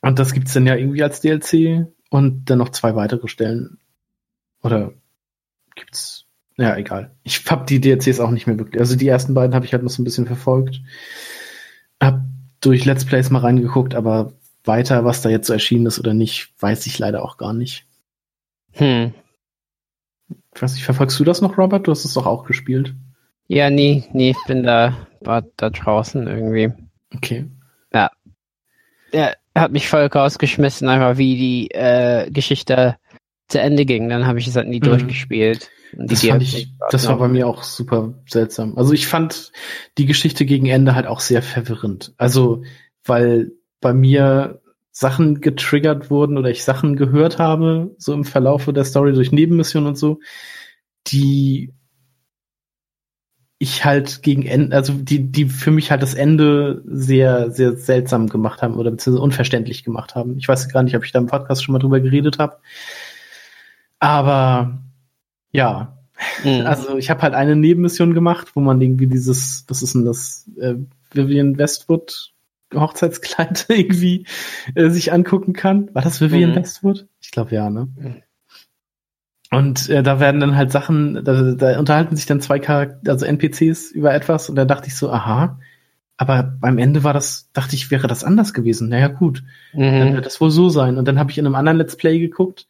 Und 0.00 0.18
das 0.18 0.32
gibt's 0.32 0.54
dann 0.54 0.66
ja 0.66 0.76
irgendwie 0.76 1.02
als 1.02 1.20
DLC 1.20 1.86
und 2.10 2.46
dann 2.46 2.58
noch 2.58 2.70
zwei 2.70 2.94
weitere 2.94 3.28
Stellen. 3.28 3.78
Oder 4.62 4.92
gibt's, 5.74 6.26
ja, 6.56 6.76
egal. 6.76 7.14
Ich 7.24 7.44
hab 7.50 7.66
die 7.66 7.80
DLCs 7.80 8.20
auch 8.20 8.30
nicht 8.30 8.46
mehr 8.46 8.58
wirklich. 8.58 8.80
Also 8.80 8.96
die 8.96 9.08
ersten 9.08 9.34
beiden 9.34 9.54
habe 9.54 9.66
ich 9.66 9.72
halt 9.72 9.82
noch 9.82 9.90
so 9.90 10.02
ein 10.02 10.04
bisschen 10.04 10.26
verfolgt. 10.26 10.80
Hab 12.00 12.22
durch 12.60 12.84
Let's 12.84 13.04
Plays 13.04 13.30
mal 13.30 13.40
reingeguckt, 13.40 13.94
aber 13.94 14.32
weiter, 14.68 15.04
was 15.04 15.22
da 15.22 15.28
jetzt 15.28 15.48
so 15.48 15.52
erschienen 15.52 15.86
ist 15.86 15.98
oder 15.98 16.14
nicht, 16.14 16.52
weiß 16.60 16.86
ich 16.86 16.98
leider 17.00 17.24
auch 17.24 17.36
gar 17.36 17.52
nicht. 17.52 17.84
Hm. 18.74 19.12
Ich 20.54 20.62
weiß 20.62 20.74
nicht, 20.74 20.84
verfolgst 20.84 21.18
du 21.18 21.24
das 21.24 21.40
noch, 21.40 21.58
Robert? 21.58 21.86
Du 21.86 21.90
hast 21.90 22.04
es 22.04 22.14
doch 22.14 22.26
auch 22.26 22.44
gespielt. 22.44 22.94
Ja, 23.48 23.70
nie, 23.70 24.04
nie, 24.12 24.30
ich 24.30 24.44
bin 24.46 24.62
da, 24.62 24.96
war 25.20 25.42
da 25.56 25.70
draußen 25.70 26.26
irgendwie. 26.26 26.72
Okay. 27.14 27.46
Ja. 27.92 28.10
Er 29.10 29.36
hat 29.56 29.72
mich 29.72 29.88
voll 29.88 30.06
rausgeschmissen, 30.06 30.88
einfach 30.88 31.16
wie 31.16 31.36
die 31.36 31.70
äh, 31.70 32.30
Geschichte 32.30 32.96
zu 33.48 33.60
Ende 33.60 33.86
ging. 33.86 34.08
Dann 34.10 34.26
habe 34.26 34.38
ich 34.38 34.46
es 34.46 34.56
halt 34.56 34.68
nie 34.68 34.80
mhm. 34.80 34.84
durchgespielt. 34.84 35.70
das, 35.94 36.24
fand 36.24 36.42
ich, 36.42 36.74
das 36.90 37.08
war 37.08 37.18
bei 37.18 37.28
mir 37.28 37.46
auch 37.46 37.62
super 37.62 38.14
seltsam. 38.26 38.76
Also 38.76 38.92
ich 38.92 39.06
fand 39.06 39.52
die 39.96 40.04
Geschichte 40.06 40.44
gegen 40.44 40.66
Ende 40.66 40.94
halt 40.94 41.06
auch 41.06 41.20
sehr 41.20 41.42
verwirrend. 41.42 42.12
Also, 42.18 42.62
weil 43.04 43.52
bei 43.80 43.92
mir 43.92 44.60
Sachen 44.90 45.40
getriggert 45.40 46.10
wurden 46.10 46.38
oder 46.38 46.50
ich 46.50 46.64
Sachen 46.64 46.96
gehört 46.96 47.38
habe, 47.38 47.94
so 47.98 48.12
im 48.12 48.24
Verlaufe 48.24 48.72
der 48.72 48.84
Story 48.84 49.12
durch 49.12 49.30
Nebenmissionen 49.30 49.88
und 49.88 49.96
so, 49.96 50.18
die 51.06 51.72
ich 53.60 53.84
halt 53.84 54.22
gegen 54.22 54.46
Ende, 54.46 54.74
also 54.76 54.92
die, 54.92 55.30
die 55.30 55.46
für 55.46 55.70
mich 55.70 55.90
halt 55.90 56.02
das 56.02 56.14
Ende 56.14 56.82
sehr, 56.86 57.50
sehr 57.50 57.76
seltsam 57.76 58.28
gemacht 58.28 58.62
haben 58.62 58.76
oder 58.76 58.90
beziehungsweise 58.90 59.22
unverständlich 59.22 59.82
gemacht 59.82 60.14
haben. 60.14 60.38
Ich 60.38 60.48
weiß 60.48 60.68
gar 60.68 60.82
nicht, 60.84 60.96
ob 60.96 61.04
ich 61.04 61.12
da 61.12 61.18
im 61.18 61.26
Podcast 61.26 61.64
schon 61.64 61.72
mal 61.72 61.80
drüber 61.80 62.00
geredet 62.00 62.38
habe. 62.38 62.58
Aber 63.98 64.78
ja, 65.50 65.98
mhm. 66.44 66.66
also 66.66 66.96
ich 66.96 67.10
habe 67.10 67.22
halt 67.22 67.34
eine 67.34 67.56
Nebenmission 67.56 68.14
gemacht, 68.14 68.54
wo 68.54 68.60
man 68.60 68.80
irgendwie 68.80 69.08
dieses, 69.08 69.64
was 69.66 69.82
ist 69.82 69.94
denn 69.94 70.04
das, 70.04 70.48
äh, 70.60 70.74
Vivian 71.12 71.58
Westwood 71.58 72.32
Hochzeitskleid 72.74 73.66
irgendwie 73.68 74.26
äh, 74.74 74.90
sich 74.90 75.12
angucken 75.12 75.52
kann. 75.52 75.94
War 75.94 76.02
das 76.02 76.20
Vivian 76.20 76.50
mhm. 76.50 76.56
Westwood? 76.56 77.06
Ich 77.20 77.30
glaube 77.30 77.54
ja, 77.54 77.70
ne? 77.70 77.88
Mhm. 77.96 78.22
Und 79.50 79.88
äh, 79.88 80.02
da 80.02 80.20
werden 80.20 80.40
dann 80.40 80.56
halt 80.56 80.70
Sachen, 80.70 81.24
da, 81.24 81.52
da 81.52 81.78
unterhalten 81.78 82.16
sich 82.16 82.26
dann 82.26 82.40
zwei 82.40 82.58
Charakter 82.58 83.12
also 83.12 83.24
NPCs 83.24 83.92
über 83.92 84.12
etwas 84.12 84.50
und 84.50 84.56
da 84.56 84.66
dachte 84.66 84.88
ich 84.88 84.96
so, 84.96 85.10
aha, 85.10 85.58
aber 86.18 86.42
beim 86.42 86.78
Ende 86.78 87.04
war 87.04 87.14
das, 87.14 87.48
dachte 87.52 87.74
ich, 87.74 87.90
wäre 87.90 88.08
das 88.08 88.24
anders 88.24 88.52
gewesen. 88.52 88.88
Naja, 88.88 89.08
gut, 89.08 89.42
mhm. 89.72 89.98
dann 89.98 90.14
wird 90.14 90.26
das 90.26 90.40
wohl 90.40 90.50
so 90.50 90.68
sein. 90.68 90.98
Und 90.98 91.08
dann 91.08 91.18
habe 91.18 91.30
ich 91.30 91.38
in 91.38 91.46
einem 91.46 91.54
anderen 91.54 91.78
Let's 91.78 91.96
Play 91.96 92.18
geguckt, 92.18 92.66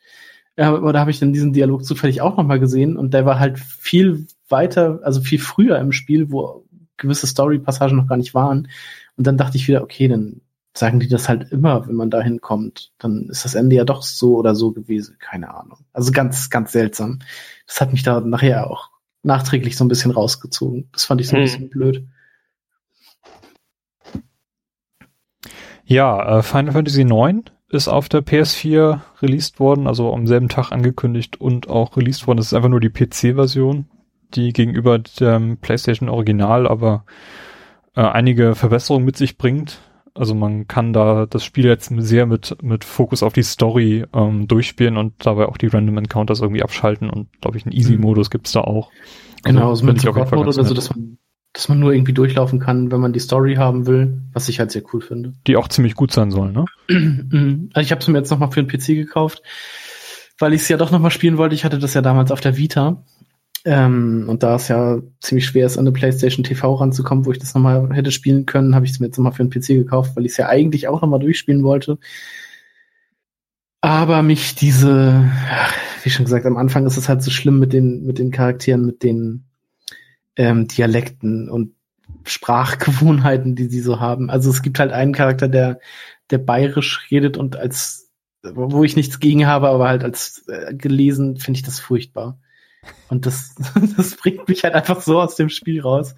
äh, 0.55 0.68
oder 0.68 1.01
habe 1.01 1.11
ich 1.11 1.18
dann 1.18 1.32
diesen 1.32 1.53
Dialog 1.53 1.84
zufällig 1.84 2.20
auch 2.20 2.36
nochmal 2.36 2.61
gesehen 2.61 2.96
und 2.96 3.14
der 3.14 3.24
war 3.24 3.40
halt 3.40 3.59
viel 3.59 4.26
weiter, 4.49 5.01
also 5.03 5.20
viel 5.20 5.38
früher 5.38 5.78
im 5.78 5.92
Spiel, 5.92 6.30
wo 6.30 6.64
gewisse 6.96 7.26
Story-Passagen 7.26 7.96
noch 7.96 8.09
gar 8.09 8.16
nicht 8.16 8.34
waren. 8.34 8.68
Und 9.19 9.27
dann 9.27 9.37
dachte 9.37 9.57
ich 9.57 9.66
wieder, 9.66 9.83
okay, 9.83 10.07
dann 10.09 10.41
sagen 10.75 11.01
die 11.01 11.09
das 11.09 11.29
halt 11.29 11.51
immer, 11.51 11.87
wenn 11.89 11.97
man 11.97 12.09
da 12.09 12.23
hinkommt. 12.23 12.93
Dann 12.99 13.29
ist 13.29 13.45
das 13.45 13.57
Ende 13.57 13.75
ja 13.75 13.85
doch 13.85 14.03
so 14.03 14.37
oder 14.37 14.55
so 14.55 14.71
gewesen. 14.71 15.16
Keine 15.19 15.53
Ahnung. 15.53 15.81
Also 15.93 16.12
ganz, 16.12 16.51
ganz 16.51 16.71
seltsam. 16.71 17.19
Das 17.66 17.81
hat 17.81 17.93
mich 17.93 18.05
da 18.05 18.21
nachher 18.21 18.71
auch 18.71 18.91
nachträglich 19.25 19.77
so 19.77 19.85
ein 19.85 19.89
bisschen 19.89 20.12
rausgezogen. 20.12 20.89
Das 20.93 21.05
fand 21.05 21.21
ich 21.21 21.29
so 21.29 21.37
ein 21.37 21.41
hm. 21.41 21.45
bisschen 21.45 21.71
blöd. 21.71 22.07
Ja, 25.85 26.39
äh, 26.39 26.43
Final 26.43 26.73
Fantasy 26.73 27.03
IX 27.03 27.51
ist 27.71 27.89
auf 27.89 28.09
der 28.09 28.25
PS4 28.25 29.01
released 29.21 29.59
worden, 29.59 29.87
also 29.89 30.14
am 30.14 30.27
selben 30.27 30.49
Tag 30.49 30.71
angekündigt 30.71 31.41
und 31.41 31.69
auch 31.69 31.97
released 31.97 32.27
worden. 32.27 32.39
Das 32.39 32.47
ist 32.47 32.55
einfach 32.55 32.69
nur 32.69 32.81
die 32.81 32.91
PC-Version, 32.91 33.87
die 34.35 34.53
gegenüber 34.53 34.99
dem 34.99 35.59
PlayStation 35.59 36.09
Original 36.09 36.69
aber 36.69 37.05
äh, 37.99 38.03
einige 38.03 38.55
Verbesserungen 38.55 39.05
mit 39.05 39.16
sich 39.16 39.38
bringt. 39.38 39.80
Also 40.14 40.34
man 40.34 40.68
kann 40.68 40.92
da 40.92 41.26
das 41.26 41.44
Spiel 41.44 41.66
jetzt 41.66 41.92
sehr 41.96 42.26
mit, 42.26 42.57
mit 42.62 42.84
Fokus 42.84 43.24
auf 43.24 43.32
die 43.32 43.42
Story 43.42 44.05
ähm, 44.14 44.46
durchspielen 44.46 44.96
und 44.96 45.14
dabei 45.26 45.46
auch 45.46 45.57
die 45.57 45.66
Random 45.66 45.99
Encounters 45.99 46.40
irgendwie 46.40 46.62
abschalten 46.62 47.11
und 47.11 47.28
glaube 47.40 47.57
ich 47.57 47.66
einen 47.66 47.74
Easy-Modus 47.74 48.30
gibt's 48.30 48.53
da 48.53 48.61
auch. 48.61 48.90
Also 49.42 49.59
genau, 49.59 49.70
also 49.70 49.84
mit 49.84 50.01
Support-Modus, 50.01 50.59
also 50.59 50.74
dass 50.74 50.90
man, 50.90 51.18
dass 51.53 51.68
man 51.68 51.80
nur 51.80 51.92
irgendwie 51.92 52.12
durchlaufen 52.12 52.61
kann, 52.61 52.92
wenn 52.92 53.01
man 53.01 53.12
die 53.12 53.20
Story 53.20 53.57
haben 53.57 53.86
will, 53.86 54.22
was 54.32 54.49
ich 54.49 54.61
halt 54.61 54.70
sehr 54.70 54.82
cool 54.92 55.01
finde. 55.01 55.34
Die 55.49 55.57
auch 55.57 55.66
ziemlich 55.66 55.94
gut 55.94 56.12
sein 56.12 56.30
soll, 56.30 56.53
ne? 56.53 56.66
also 57.74 57.84
ich 57.84 57.90
habe 57.90 58.01
es 58.01 58.07
mir 58.07 58.18
jetzt 58.18 58.30
nochmal 58.30 58.53
für 58.53 58.62
den 58.62 58.68
PC 58.68 58.86
gekauft, 58.94 59.42
weil 60.38 60.53
ich 60.53 60.62
es 60.62 60.68
ja 60.68 60.76
doch 60.76 60.92
nochmal 60.92 61.11
spielen 61.11 61.36
wollte. 61.36 61.57
Ich 61.57 61.64
hatte 61.64 61.80
das 61.80 61.94
ja 61.94 62.03
damals 62.03 62.30
auf 62.30 62.40
der 62.40 62.57
Vita 62.57 63.03
ähm, 63.71 64.25
und 64.29 64.43
da 64.43 64.55
es 64.55 64.69
ja 64.69 64.99
ziemlich 65.21 65.45
schwer 65.45 65.66
ist, 65.66 65.77
an 65.77 65.83
eine 65.87 65.93
PlayStation 65.93 66.43
TV 66.43 66.75
ranzukommen, 66.77 67.27
wo 67.27 67.33
ich 67.33 67.39
das 67.39 67.53
nochmal 67.53 67.95
hätte 67.95 68.11
spielen 68.11 68.47
können, 68.47 68.75
habe 68.75 68.87
ich 68.87 68.93
es 68.93 68.99
mir 68.99 69.09
jetzt 69.09 69.19
nochmal 69.19 69.35
für 69.35 69.45
den 69.45 69.51
PC 69.51 69.85
gekauft, 69.85 70.16
weil 70.16 70.25
ich 70.25 70.33
es 70.33 70.39
ja 70.39 70.49
eigentlich 70.49 70.89
auch 70.89 71.03
nochmal 71.03 71.21
durchspielen 71.21 71.62
wollte. 71.62 71.99
Aber 73.83 74.23
mich 74.23 74.55
diese, 74.55 75.31
wie 76.03 76.09
schon 76.09 76.25
gesagt, 76.25 76.47
am 76.47 76.57
Anfang 76.57 76.87
ist 76.87 76.97
es 76.97 77.11
halt 77.11 77.23
so 77.23 77.31
schlimm 77.31 77.59
mit 77.59 77.75
den, 77.75 78.07
mit 78.07 78.19
den 78.19 78.31
Charakteren, 78.31 78.87
mit 78.87 79.03
den 79.03 79.45
ähm, 80.37 80.66
Dialekten 80.66 81.51
und 81.51 81.75
Sprachgewohnheiten, 82.25 83.55
die 83.55 83.66
sie 83.66 83.81
so 83.81 84.01
haben. 84.01 84.31
Also 84.31 84.49
es 84.49 84.62
gibt 84.62 84.79
halt 84.79 84.93
einen 84.93 85.12
Charakter, 85.12 85.47
der, 85.47 85.79
der 86.31 86.39
bayerisch 86.39 87.07
redet 87.11 87.37
und 87.37 87.57
als, 87.57 88.11
wo 88.43 88.83
ich 88.83 88.97
nichts 88.97 89.21
gegen 89.21 89.47
habe, 89.47 89.69
aber 89.69 89.89
halt 89.89 90.05
als 90.05 90.49
äh, 90.49 90.75
gelesen 90.75 91.37
finde 91.37 91.59
ich 91.59 91.64
das 91.64 91.81
furchtbar. 91.81 92.39
Und 93.09 93.26
das, 93.26 93.55
das 93.97 94.16
bringt 94.16 94.49
mich 94.49 94.64
halt 94.64 94.74
einfach 94.74 95.01
so 95.01 95.20
aus 95.20 95.37
dem 95.37 95.49
Spiel 95.49 95.81
raus. 95.81 96.14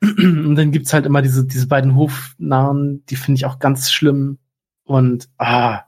Und 0.00 0.54
dann 0.54 0.70
gibt's 0.70 0.92
halt 0.92 1.06
immer 1.06 1.22
diese, 1.22 1.46
diese 1.46 1.66
beiden 1.66 1.96
Hofnahen, 1.96 3.04
die 3.06 3.16
finde 3.16 3.38
ich 3.38 3.46
auch 3.46 3.58
ganz 3.58 3.90
schlimm. 3.90 4.38
Und 4.84 5.28
ah, 5.38 5.82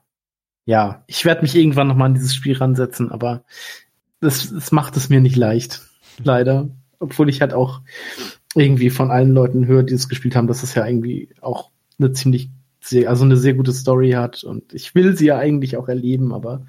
ja, 0.64 1.04
ich 1.06 1.24
werde 1.24 1.42
mich 1.42 1.54
irgendwann 1.54 1.88
nochmal 1.88 2.06
an 2.06 2.14
dieses 2.14 2.34
Spiel 2.34 2.56
ransetzen, 2.56 3.10
aber 3.10 3.44
das, 4.20 4.50
das 4.50 4.72
macht 4.72 4.96
es 4.96 5.08
mir 5.08 5.20
nicht 5.20 5.36
leicht. 5.36 5.82
Leider. 6.22 6.68
Obwohl 6.98 7.28
ich 7.28 7.40
halt 7.40 7.52
auch 7.52 7.80
irgendwie 8.54 8.90
von 8.90 9.10
allen 9.10 9.32
Leuten 9.32 9.66
höre, 9.66 9.82
die 9.82 9.94
es 9.94 10.08
gespielt 10.08 10.36
haben, 10.36 10.46
dass 10.46 10.62
es 10.62 10.74
ja 10.74 10.86
irgendwie 10.86 11.30
auch 11.40 11.70
eine 11.98 12.12
ziemlich, 12.12 12.50
sehr, 12.80 13.08
also 13.08 13.24
eine 13.24 13.36
sehr 13.36 13.54
gute 13.54 13.72
Story 13.72 14.12
hat. 14.12 14.44
Und 14.44 14.72
ich 14.72 14.94
will 14.94 15.16
sie 15.16 15.26
ja 15.26 15.38
eigentlich 15.38 15.76
auch 15.76 15.88
erleben, 15.88 16.32
aber 16.32 16.66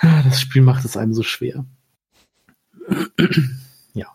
das 0.00 0.40
Spiel 0.40 0.62
macht 0.62 0.84
es 0.84 0.96
einem 0.96 1.14
so 1.14 1.22
schwer 1.22 1.64
ja. 3.94 4.06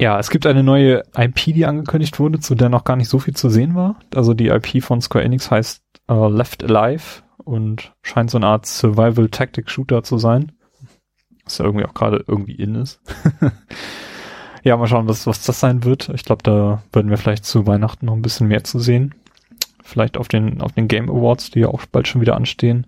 Ja, 0.00 0.18
es 0.18 0.30
gibt 0.30 0.46
eine 0.46 0.62
neue 0.62 1.02
IP, 1.16 1.44
die 1.46 1.66
angekündigt 1.66 2.18
wurde, 2.18 2.40
zu 2.40 2.54
der 2.54 2.68
noch 2.68 2.84
gar 2.84 2.96
nicht 2.96 3.08
so 3.08 3.18
viel 3.18 3.34
zu 3.34 3.50
sehen 3.50 3.74
war. 3.74 3.96
Also 4.14 4.34
die 4.34 4.48
IP 4.48 4.82
von 4.82 5.00
Square 5.00 5.24
Enix 5.24 5.50
heißt 5.50 5.82
uh, 6.10 6.28
Left 6.28 6.64
Alive 6.64 7.22
und 7.44 7.92
scheint 8.02 8.30
so 8.30 8.38
eine 8.38 8.46
Art 8.46 8.66
Survival 8.66 9.28
Tactic 9.28 9.70
Shooter 9.70 10.02
zu 10.02 10.18
sein. 10.18 10.52
Was 11.44 11.58
ja 11.58 11.64
irgendwie 11.64 11.84
auch 11.84 11.94
gerade 11.94 12.24
irgendwie 12.26 12.54
in 12.54 12.76
ist. 12.76 13.00
ja, 14.62 14.76
mal 14.76 14.86
schauen, 14.86 15.08
was, 15.08 15.26
was 15.26 15.44
das 15.44 15.60
sein 15.60 15.84
wird. 15.84 16.10
Ich 16.10 16.24
glaube, 16.24 16.42
da 16.42 16.82
werden 16.92 17.10
wir 17.10 17.18
vielleicht 17.18 17.44
zu 17.44 17.66
Weihnachten 17.66 18.06
noch 18.06 18.14
ein 18.14 18.22
bisschen 18.22 18.48
mehr 18.48 18.64
zu 18.64 18.78
sehen. 18.78 19.14
Vielleicht 19.82 20.16
auf 20.16 20.28
den, 20.28 20.60
auf 20.60 20.72
den 20.72 20.86
Game 20.86 21.10
Awards, 21.10 21.50
die 21.50 21.60
ja 21.60 21.68
auch 21.68 21.84
bald 21.86 22.06
schon 22.06 22.20
wieder 22.20 22.36
anstehen. 22.36 22.86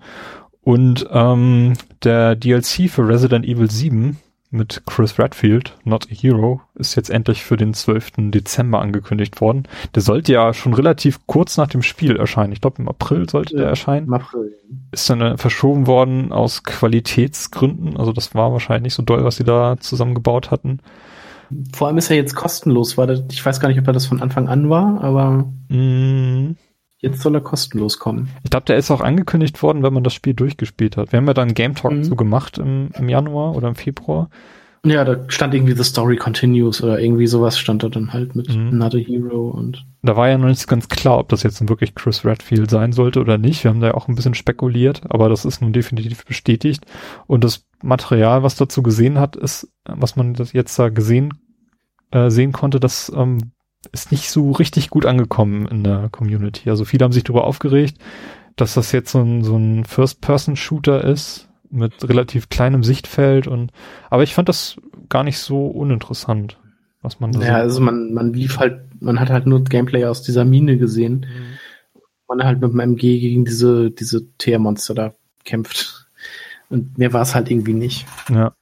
Und 0.61 1.09
ähm, 1.11 1.73
der 2.05 2.37
DLC 2.37 2.89
für 2.89 3.09
Resident 3.09 3.45
Evil 3.45 3.71
7 3.71 4.19
mit 4.53 4.83
Chris 4.87 5.19
Redfield, 5.19 5.77
Not 5.85 6.07
a 6.11 6.15
Hero, 6.15 6.61
ist 6.75 6.95
jetzt 6.95 7.11
endlich 7.11 7.43
für 7.43 7.57
den 7.57 7.73
12. 7.73 8.31
Dezember 8.31 8.81
angekündigt 8.81 9.41
worden. 9.41 9.65
Der 9.95 10.03
sollte 10.03 10.33
ja 10.33 10.53
schon 10.53 10.75
relativ 10.75 11.27
kurz 11.27 11.57
nach 11.57 11.69
dem 11.69 11.83
Spiel 11.83 12.17
erscheinen. 12.17 12.53
Ich 12.53 12.61
glaube, 12.61 12.83
im 12.83 12.89
April 12.89 13.29
sollte 13.29 13.55
ja, 13.55 13.61
der 13.61 13.69
erscheinen. 13.71 14.07
Im 14.07 14.15
April. 14.15 14.55
Ist 14.93 15.09
dann 15.09 15.21
äh, 15.23 15.39
verschoben 15.39 15.87
worden 15.87 16.33
aus 16.33 16.65
Qualitätsgründen. 16.65 17.97
Also 17.97 18.13
das 18.13 18.35
war 18.35 18.53
wahrscheinlich 18.53 18.83
nicht 18.83 18.95
so 18.95 19.03
doll, 19.03 19.25
was 19.25 19.37
sie 19.37 19.45
da 19.45 19.77
zusammengebaut 19.81 20.51
hatten. 20.51 20.81
Vor 21.75 21.87
allem 21.87 21.99
ist 21.99 22.11
er 22.11 22.17
jetzt 22.17 22.35
kostenlos. 22.35 22.97
Das, 22.97 23.23
ich 23.31 23.45
weiß 23.45 23.59
gar 23.59 23.69
nicht, 23.69 23.79
ob 23.79 23.87
er 23.87 23.93
das 23.93 24.07
von 24.07 24.21
Anfang 24.21 24.49
an 24.49 24.69
war, 24.69 25.03
aber. 25.03 25.51
Mm. 25.69 26.57
Jetzt 27.03 27.21
soll 27.21 27.35
er 27.35 27.41
kostenlos 27.41 27.99
kommen. 27.99 28.29
Ich 28.45 28.51
glaube, 28.51 28.67
der 28.67 28.77
ist 28.77 28.91
auch 28.93 29.01
angekündigt 29.01 29.61
worden, 29.61 29.83
wenn 29.83 29.93
man 29.93 30.05
das 30.05 30.15
Spiel 30.15 30.35
durchgespielt 30.35 30.97
hat. 30.97 31.11
Wir 31.11 31.17
haben 31.19 31.27
ja 31.27 31.35
dann 31.35 31.53
Game 31.53 31.75
Talk 31.75 31.93
mhm. 31.93 32.05
so 32.05 32.15
gemacht 32.15 32.59
im, 32.59 32.91
im 32.97 33.09
Januar 33.09 33.57
oder 33.57 33.69
im 33.69 33.75
Februar. 33.75 34.31
Ja, 34.85 35.05
da 35.05 35.17
stand 35.29 35.55
irgendwie 35.55 35.75
The 35.75 35.85
Story 35.85 36.17
Continues 36.17 36.83
oder 36.83 37.01
irgendwie 37.01 37.29
sowas 37.29 37.57
stand 37.57 37.83
da 37.85 37.89
dann 37.89 38.13
halt 38.13 38.35
mit 38.35 38.55
mhm. 38.55 38.79
Not 38.79 38.95
a 38.95 38.99
Hero 38.99 39.49
und. 39.51 39.85
Da 40.03 40.17
war 40.17 40.29
ja 40.29 40.39
noch 40.39 40.49
nicht 40.49 40.67
ganz 40.67 40.89
klar, 40.89 41.19
ob 41.19 41.29
das 41.29 41.43
jetzt 41.45 41.69
wirklich 41.69 41.95
Chris 41.95 42.25
Redfield 42.25 42.71
sein 42.71 42.93
sollte 42.93 43.21
oder 43.21 43.39
nicht. 43.39 43.63
Wir 43.63 43.71
haben 43.71 43.81
da 43.81 43.89
ja 43.89 43.95
auch 43.95 44.09
ein 44.09 44.17
bisschen 44.17 44.35
spekuliert, 44.35 45.03
aber 45.09 45.29
das 45.29 45.45
ist 45.45 45.61
nun 45.61 45.73
definitiv 45.73 46.25
bestätigt. 46.25 46.85
Und 47.27 47.45
das 47.45 47.65
Material, 47.83 48.43
was 48.43 48.57
dazu 48.57 48.83
gesehen 48.83 49.19
hat, 49.19 49.37
ist, 49.37 49.69
was 49.85 50.17
man 50.17 50.35
das 50.35 50.53
jetzt 50.53 50.77
da 50.79 50.89
gesehen, 50.89 51.35
äh, 52.11 52.31
sehen 52.31 52.53
konnte, 52.53 52.81
das 52.81 53.11
ähm, 53.15 53.53
ist 53.91 54.13
nicht 54.13 54.31
so 54.31 54.53
richtig 54.53 54.91
gut 54.91 55.07
angekommen 55.07 55.67
in 55.67 55.83
der 55.83 56.09
Community. 56.11 56.71
Also 56.71 56.85
viele 56.85 57.05
haben 57.05 57.13
sich 57.13 57.25
darüber 57.25 57.45
aufgeregt, 57.45 57.99
dass 58.57 58.75
das 58.75 58.93
jetzt 58.93 59.11
so 59.11 59.21
ein, 59.21 59.43
so 59.43 59.57
ein 59.57 59.85
First-Person-Shooter 59.85 61.03
ist 61.03 61.49
mit 61.71 62.07
relativ 62.09 62.49
kleinem 62.49 62.85
Sichtfeld 62.85 63.47
und 63.47 63.73
aber 64.11 64.23
ich 64.23 64.35
fand 64.35 64.49
das 64.49 64.77
gar 65.09 65.25
nicht 65.25 65.39
so 65.39 65.67
uninteressant, 65.67 66.59
was 67.01 67.19
man 67.19 67.33
da 67.33 67.41
Ja, 67.41 67.57
also 67.57 67.81
man, 67.81 68.13
man 68.13 68.35
lief 68.35 68.59
halt, 68.59 68.83
man 69.01 69.19
hat 69.19 69.31
halt 69.31 69.47
nur 69.47 69.65
Gameplay 69.65 70.05
aus 70.05 70.23
dieser 70.23 70.45
Mine 70.45 70.77
gesehen. 70.77 71.27
Mhm. 71.27 71.99
Man 72.29 72.45
halt 72.45 72.61
mit 72.61 72.73
dem 72.73 72.81
MG 72.81 73.19
gegen 73.19 73.45
diese, 73.45 73.91
diese 73.91 74.27
Teermonster 74.39 74.95
da 74.95 75.15
kämpft. 75.45 76.09
Und 76.71 76.97
mehr 76.97 77.13
war 77.13 77.23
es 77.23 77.35
halt 77.35 77.51
irgendwie 77.51 77.75
nicht. 77.75 78.07
Ja. 78.31 78.55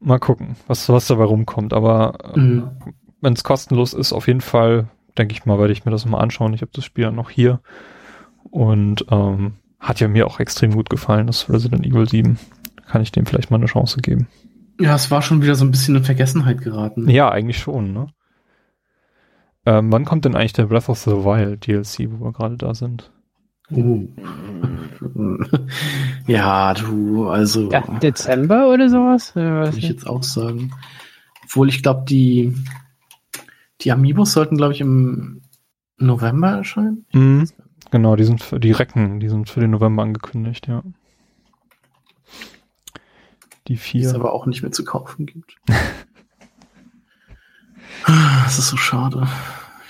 Mal 0.00 0.18
gucken, 0.18 0.56
was, 0.66 0.88
was 0.88 1.06
dabei 1.06 1.24
rumkommt. 1.24 1.72
Aber 1.72 2.32
mhm 2.34 2.70
wenn 3.20 3.32
es 3.32 3.44
kostenlos 3.44 3.94
ist, 3.94 4.12
auf 4.12 4.26
jeden 4.26 4.40
Fall, 4.40 4.88
denke 5.18 5.32
ich 5.32 5.44
mal, 5.46 5.58
werde 5.58 5.72
ich 5.72 5.84
mir 5.84 5.90
das 5.90 6.06
mal 6.06 6.18
anschauen. 6.18 6.54
Ich 6.54 6.62
habe 6.62 6.72
das 6.74 6.84
Spiel 6.84 7.04
ja 7.04 7.10
noch 7.10 7.30
hier 7.30 7.60
und 8.50 9.06
ähm, 9.10 9.54
hat 9.78 10.00
ja 10.00 10.08
mir 10.08 10.26
auch 10.26 10.40
extrem 10.40 10.72
gut 10.72 10.90
gefallen, 10.90 11.26
das 11.26 11.48
Resident 11.48 11.86
Evil 11.86 12.08
7. 12.08 12.38
Kann 12.86 13.02
ich 13.02 13.12
dem 13.12 13.26
vielleicht 13.26 13.50
mal 13.50 13.56
eine 13.56 13.66
Chance 13.66 14.00
geben. 14.00 14.28
Ja, 14.80 14.94
es 14.94 15.10
war 15.10 15.22
schon 15.22 15.42
wieder 15.42 15.54
so 15.54 15.64
ein 15.64 15.70
bisschen 15.70 15.96
in 15.96 16.04
Vergessenheit 16.04 16.62
geraten. 16.62 17.08
Ja, 17.08 17.30
eigentlich 17.30 17.58
schon, 17.58 17.92
ne? 17.92 18.08
Ähm, 19.66 19.92
wann 19.92 20.06
kommt 20.06 20.24
denn 20.24 20.34
eigentlich 20.34 20.54
der 20.54 20.66
Breath 20.66 20.88
of 20.88 20.98
the 20.98 21.10
Wild 21.10 21.66
DLC, 21.66 22.10
wo 22.10 22.24
wir 22.24 22.32
gerade 22.32 22.56
da 22.56 22.74
sind? 22.74 23.10
Uh. 23.70 24.08
ja, 26.26 26.74
du, 26.74 27.28
also. 27.28 27.70
Ja, 27.70 27.82
Dezember 28.02 28.72
oder 28.72 28.88
sowas? 28.88 29.36
Würde 29.36 29.76
ich 29.76 29.88
jetzt 29.88 30.06
auch 30.06 30.22
sagen. 30.22 30.72
Obwohl 31.44 31.68
ich 31.68 31.82
glaube, 31.82 32.04
die, 32.08 32.54
die 33.82 33.92
Amiibos 33.92 34.32
sollten, 34.32 34.56
glaube 34.56 34.72
ich, 34.74 34.80
im 34.80 35.42
November 35.98 36.50
erscheinen. 36.50 37.06
Mhm. 37.12 37.48
Genau, 37.90 38.14
die 38.16 38.24
sind 38.24 38.42
für 38.42 38.60
die 38.60 38.72
Recken, 38.72 39.20
die 39.20 39.28
sind 39.28 39.48
für 39.50 39.60
den 39.60 39.70
November 39.70 40.02
angekündigt, 40.02 40.66
ja. 40.68 40.82
Die 43.68 43.74
Die 43.74 43.76
vier. 43.76 44.06
es 44.08 44.14
aber 44.14 44.32
auch 44.32 44.46
nicht 44.46 44.62
mehr 44.62 44.72
zu 44.72 44.84
kaufen 44.84 45.26
gibt. 45.26 45.56
Das 48.06 48.58
ist 48.58 48.68
so 48.68 48.76
schade. 48.76 49.28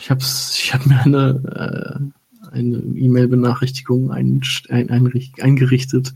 Ich 0.00 0.10
hab's, 0.10 0.58
ich 0.58 0.74
habe 0.74 0.88
mir 0.88 1.00
eine, 1.00 2.10
äh, 2.42 2.50
eine 2.52 2.76
E-Mail-Benachrichtigung 2.78 4.10
ein, 4.10 4.42
ein, 4.68 4.88
einricht- 4.90 5.40
eingerichtet. 5.40 6.12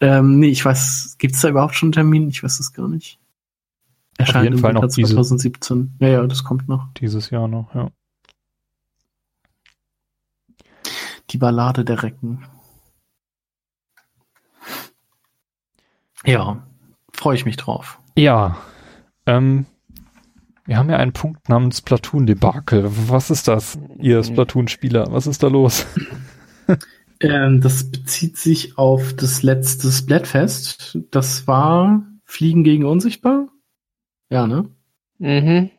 Ähm, 0.00 0.38
nee, 0.38 0.48
ich 0.48 0.64
weiß, 0.64 1.16
gibt's 1.18 1.40
da 1.40 1.48
überhaupt 1.48 1.74
schon 1.74 1.88
einen 1.88 1.92
Termin? 1.92 2.28
Ich 2.28 2.42
weiß 2.42 2.60
es 2.60 2.72
gar 2.72 2.88
nicht. 2.88 3.18
Erscheint 4.20 4.44
jeden 4.44 4.56
im 4.56 4.60
Fall 4.62 4.72
noch 4.72 4.82
Winter 4.82 4.94
diese- 4.96 5.14
2017. 5.14 5.96
Ja, 6.00 6.08
ja, 6.08 6.26
das 6.26 6.44
kommt 6.44 6.68
noch. 6.68 6.88
Dieses 6.94 7.30
Jahr 7.30 7.48
noch, 7.48 7.74
ja. 7.74 7.90
Die 11.30 11.38
Ballade 11.38 11.84
der 11.84 12.02
Recken. 12.02 12.44
Ja, 16.26 16.62
freue 17.12 17.36
ich 17.36 17.44
mich 17.44 17.56
drauf. 17.56 17.98
Ja. 18.16 18.56
Ähm, 19.26 19.66
wir 20.66 20.76
haben 20.76 20.90
ja 20.90 20.96
einen 20.96 21.12
Punkt 21.12 21.48
namens 21.48 21.80
Platoon-Debakel. 21.82 22.90
Was 23.08 23.30
ist 23.30 23.48
das, 23.48 23.78
ihr 23.98 24.22
Splatoon-Spieler? 24.22 25.08
Was 25.10 25.26
ist 25.26 25.42
da 25.42 25.48
los? 25.48 25.86
Ähm, 27.22 27.60
das 27.60 27.90
bezieht 27.90 28.38
sich 28.38 28.78
auf 28.78 29.12
das 29.12 29.42
letzte 29.42 29.92
Splatfest. 29.92 30.96
Das 31.10 31.46
war 31.46 32.02
Fliegen 32.24 32.64
gegen 32.64 32.86
Unsichtbar. 32.86 33.48
Ja, 34.30 34.46
ne? 34.46 34.70
Mhm. 35.18 35.70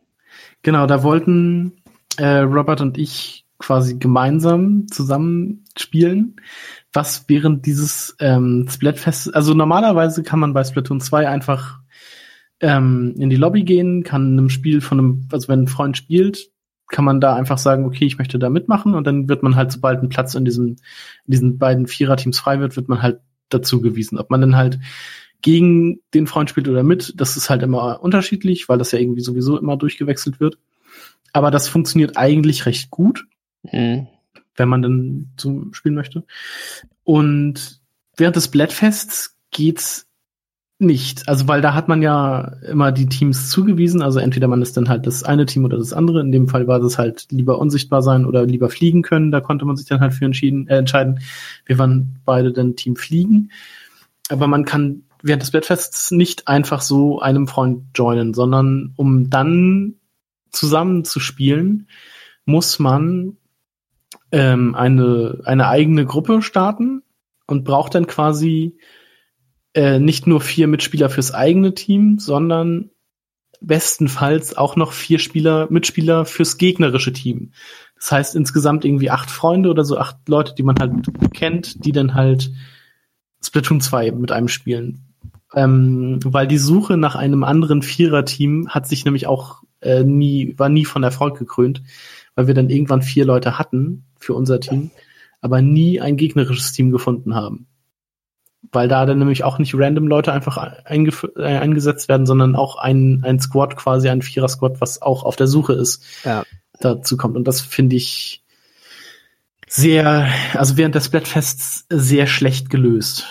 Genau, 0.62 0.86
da 0.86 1.04
wollten 1.04 1.82
äh, 2.18 2.40
Robert 2.40 2.82
und 2.82 2.98
ich 2.98 3.46
quasi 3.58 3.98
gemeinsam 3.98 4.88
zusammen 4.88 5.64
spielen, 5.78 6.36
was 6.94 7.26
während 7.28 7.66
dieses 7.66 8.16
ähm, 8.20 8.68
Splatfest, 8.70 9.34
also 9.34 9.54
normalerweise 9.54 10.24
kann 10.24 10.40
man 10.40 10.54
bei 10.54 10.64
Splatoon 10.64 11.00
2 11.00 11.30
einfach 11.30 11.80
ähm, 12.60 13.16
in 13.18 13.30
die 13.30 13.36
Lobby 13.36 13.64
gehen, 13.64 14.04
kann 14.04 14.34
in 14.34 14.40
einem 14.40 14.50
Spiel 14.50 14.82
von 14.82 15.00
einem, 15.00 15.28
also 15.32 15.48
wenn 15.48 15.64
ein 15.64 15.68
Freund 15.68 15.98
spielt, 15.98 16.50
kann 16.90 17.06
man 17.06 17.22
da 17.22 17.36
einfach 17.36 17.58
sagen, 17.58 17.86
okay, 17.86 18.06
ich 18.06 18.18
möchte 18.18 18.38
da 18.38 18.50
mitmachen 18.50 18.96
und 18.96 19.08
dann 19.08 19.30
wird 19.30 19.44
man 19.44 19.56
halt, 19.56 19.72
sobald 19.72 20.04
ein 20.04 20.10
Platz 20.10 20.36
in 20.36 20.44
diesen, 20.44 20.68
in 20.68 20.78
diesen 21.28 21.58
beiden 21.58 21.88
Viererteams 21.88 22.40
frei 22.40 22.60
wird, 22.60 22.76
wird 22.76 22.90
man 22.90 23.02
halt 23.02 23.22
dazu 23.50 23.82
gewiesen. 23.82 24.18
Ob 24.18 24.30
man 24.30 24.42
dann 24.42 24.56
halt 24.56 24.80
gegen 25.42 26.00
den 26.14 26.28
Freund 26.28 26.50
spielt 26.50 26.68
oder 26.68 26.84
mit, 26.84 27.14
das 27.18 27.38
ist 27.38 27.50
halt 27.50 27.64
immer 27.64 28.02
unterschiedlich, 28.04 28.70
weil 28.70 28.78
das 28.78 28.92
ja 28.92 29.00
irgendwie 29.00 29.22
sowieso 29.22 29.58
immer 29.58 29.78
durchgewechselt 29.78 30.40
wird. 30.40 30.58
Aber 31.34 31.52
das 31.52 31.68
funktioniert 31.68 32.18
eigentlich 32.18 32.66
recht 32.66 32.90
gut, 32.92 33.26
Mhm. 33.72 34.08
wenn 34.56 34.70
man 34.70 34.82
dann 34.82 35.28
zum 35.38 35.74
Spielen 35.74 35.96
möchte. 35.96 36.24
Und 37.04 37.80
während 38.18 38.36
des 38.36 38.50
Blättfests 38.50 39.38
geht's 39.52 40.08
nicht. 40.80 41.30
Also, 41.30 41.48
weil 41.48 41.62
da 41.62 41.76
hat 41.76 41.88
man 41.88 42.02
ja 42.02 42.54
immer 42.68 42.92
die 42.92 43.08
Teams 43.08 43.50
zugewiesen. 43.52 44.02
Also 44.02 44.20
entweder 44.20 44.48
man 44.48 44.64
ist 44.64 44.76
dann 44.78 44.90
halt 44.90 45.06
das 45.06 45.24
eine 45.24 45.46
Team 45.46 45.64
oder 45.64 45.78
das 45.78 45.94
andere. 45.94 46.22
In 46.22 46.32
dem 46.32 46.48
Fall 46.48 46.68
war 46.68 46.80
das 46.80 46.98
halt 46.98 47.28
lieber 47.30 47.60
unsichtbar 47.60 48.02
sein 48.02 48.26
oder 48.26 48.46
lieber 48.48 48.68
fliegen 48.70 49.04
können. 49.04 49.32
Da 49.32 49.42
konnte 49.42 49.64
man 49.66 49.78
sich 49.78 49.88
dann 49.88 50.00
halt 50.00 50.14
für 50.14 50.26
entschieden, 50.26 50.68
äh, 50.68 50.78
entscheiden. 50.78 51.20
Wir 51.66 51.78
waren 51.78 52.20
beide 52.26 52.52
dann 52.52 52.76
Team 52.76 52.96
Fliegen. 52.96 53.52
Aber 54.30 54.48
man 54.48 54.66
kann 54.66 55.04
während 55.24 55.42
des 55.42 55.52
Bettfests 55.52 56.12
nicht 56.12 56.48
einfach 56.48 56.82
so 56.82 57.20
einem 57.20 57.48
Freund 57.48 57.86
joinen, 57.96 58.34
sondern 58.34 58.94
um 58.96 59.30
dann 59.30 59.96
zusammen 60.52 61.06
zu 61.06 61.20
spielen, 61.20 61.88
muss 62.46 62.80
man 62.80 63.38
ähm, 64.32 64.76
eine, 64.76 65.42
eine 65.46 65.68
eigene 65.68 66.06
Gruppe 66.06 66.42
starten 66.42 67.04
und 67.48 67.64
braucht 67.64 67.96
dann 67.96 68.08
quasi 68.08 68.78
äh, 69.74 70.00
nicht 70.00 70.28
nur 70.28 70.42
vier 70.42 70.68
Mitspieler 70.68 71.10
fürs 71.10 71.34
eigene 71.34 71.74
Team, 71.74 72.20
sondern 72.20 72.90
bestenfalls 73.62 74.58
auch 74.58 74.76
noch 74.76 74.92
vier 74.92 75.20
Spieler, 75.20 75.68
Mitspieler 75.70 76.26
fürs 76.26 76.58
gegnerische 76.58 77.14
Team. 77.14 77.52
Das 77.96 78.12
heißt 78.12 78.36
insgesamt 78.36 78.84
irgendwie 78.84 79.12
acht 79.12 79.30
Freunde 79.30 79.70
oder 79.70 79.84
so, 79.84 79.98
acht 79.98 80.28
Leute, 80.28 80.56
die 80.56 80.64
man 80.64 80.78
halt 80.80 80.94
kennt, 81.34 81.86
die 81.86 81.92
dann 81.92 82.16
halt 82.16 82.52
Splatoon 83.44 83.80
2 83.80 84.12
mit 84.12 84.32
einem 84.32 84.48
spielen. 84.48 85.11
Ähm, 85.54 86.20
weil 86.24 86.48
die 86.48 86.58
Suche 86.58 86.98
nach 86.98 87.16
einem 87.16 87.44
anderen 87.44 87.82
Vierer-Team 87.82 88.70
hat 88.70 88.88
sich 88.88 89.04
nämlich 89.04 89.28
auch 89.28 89.64
äh, 89.82 90.04
nie, 90.04 90.54
war 90.58 90.70
nie 90.70 90.86
von 90.86 91.04
Erfolg 91.04 91.38
gekrönt, 91.38 91.84
weil 92.36 92.48
wir 92.48 92.54
dann 92.54 92.70
irgendwann 92.70 93.02
vier 93.02 93.26
Leute 93.26 93.60
hatten 93.60 94.06
für 94.18 94.34
unser 94.34 94.60
Team, 94.60 94.92
aber 95.42 95.62
nie 95.62 96.00
ein 96.00 96.16
gegnerisches 96.16 96.72
Team 96.72 96.92
gefunden 96.92 97.36
haben. 97.36 97.68
Weil 98.72 98.88
da 98.88 99.06
dann 99.06 99.18
nämlich 99.20 99.44
auch 99.44 99.58
nicht 99.58 99.74
random 99.76 100.08
Leute 100.08 100.32
einfach 100.32 100.58
äh, 100.58 101.42
eingesetzt 101.42 102.08
werden, 102.08 102.26
sondern 102.26 102.56
auch 102.56 102.78
ein, 102.78 103.22
ein 103.26 103.40
Squad, 103.40 103.76
quasi 103.76 104.08
ein 104.08 104.22
Vierer-Squad, 104.22 104.80
was 104.80 105.02
auch 105.02 105.24
auf 105.24 105.36
der 105.36 105.48
Suche 105.48 105.74
ist, 105.74 106.04
Ja. 106.24 106.44
dazu 106.80 107.18
kommt. 107.18 107.36
Und 107.36 107.48
das 107.48 107.60
finde 107.60 107.96
ich 107.98 108.44
sehr, 109.68 110.28
also 110.54 110.78
während 110.78 110.96
des 110.96 111.06
Splatfests 111.06 111.86
sehr 111.90 112.28
schlecht 112.28 112.70
gelöst, 112.70 113.26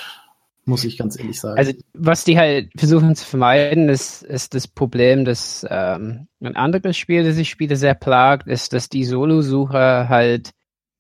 muss 0.65 0.85
ich 0.85 0.99
ganz 0.99 1.19
ehrlich 1.19 1.41
sagen. 1.41 1.59
Also 1.59 1.73
was 1.95 2.25
die 2.25 2.39
halt 2.39 2.71
versuchen 2.77 3.15
zu 3.17 3.25
vermeiden, 3.25 3.89
ist, 3.89 4.23
ist 4.23 4.55
das 4.55 4.69
Problem, 4.69 5.25
dass 5.25 5.67
ähm, 5.69 6.29
ein 6.41 6.57
anderes 6.57 6.97
Spiel, 6.97 7.25
das 7.25 7.37
ich 7.39 7.51
spiele, 7.51 7.77
sehr 7.77 7.95
plagt, 7.95 8.47
ist, 8.47 8.73
dass 8.73 8.89
die 8.89 9.05
Solo-Suche 9.05 10.09
halt 10.09 10.51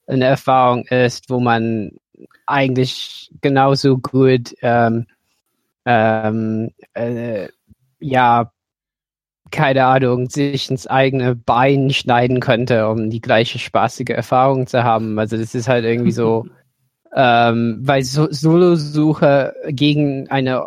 eine 0.06 0.24
Erfahrung 0.24 0.84
ist, 0.86 1.30
wo 1.30 1.40
man 1.40 1.92
eigentlich 2.46 3.30
genauso 3.40 3.98
gut 3.98 4.54
ähm, 4.62 5.06
ähm, 5.86 6.70
äh, 6.94 7.48
ja 8.00 8.52
keine 9.50 9.84
Ahnung, 9.84 10.30
sich 10.30 10.70
ins 10.70 10.86
eigene 10.86 11.34
Bein 11.34 11.90
schneiden 11.90 12.40
könnte, 12.40 12.88
um 12.88 13.11
die 13.11 13.20
gleiche 13.20 13.58
spaßige 13.58 14.11
Erfahrung 14.11 14.66
zu 14.66 14.84
haben. 14.84 15.18
Also 15.18 15.36
das 15.36 15.54
ist 15.54 15.68
halt 15.68 15.84
irgendwie 15.84 16.12
so, 16.12 16.46
ähm, 17.14 17.78
weil 17.82 18.02
so 18.02 18.28
Solo-Suche 18.30 19.54
gegen 19.68 20.28
eine 20.30 20.66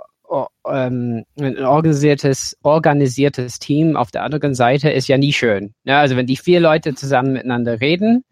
ähm, 0.67 1.25
ein 1.39 1.63
organisiertes, 1.63 2.57
organisiertes 2.63 3.59
Team 3.59 3.95
auf 3.95 4.11
der 4.11 4.23
anderen 4.23 4.55
Seite 4.55 4.89
ist 4.89 5.07
ja 5.07 5.17
nie 5.17 5.33
schön. 5.33 5.73
Ja, 5.83 5.99
also 5.99 6.15
wenn 6.15 6.25
die 6.25 6.37
vier 6.37 6.59
Leute 6.59 6.95
zusammen 6.95 7.33
miteinander 7.33 7.81
reden 7.81 8.23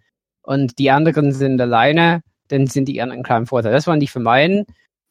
und 0.41 0.79
die 0.79 0.89
anderen 0.91 1.31
sind 1.31 1.61
alleine, 1.61 2.21
dann 2.47 2.67
sind 2.67 2.87
die 2.87 3.01
anderen 3.01 3.23
im 3.25 3.47
Vorteil. 3.47 3.71
Das 3.71 3.87
wollen 3.87 3.99
die 3.99 4.07
vermeiden, 4.07 4.65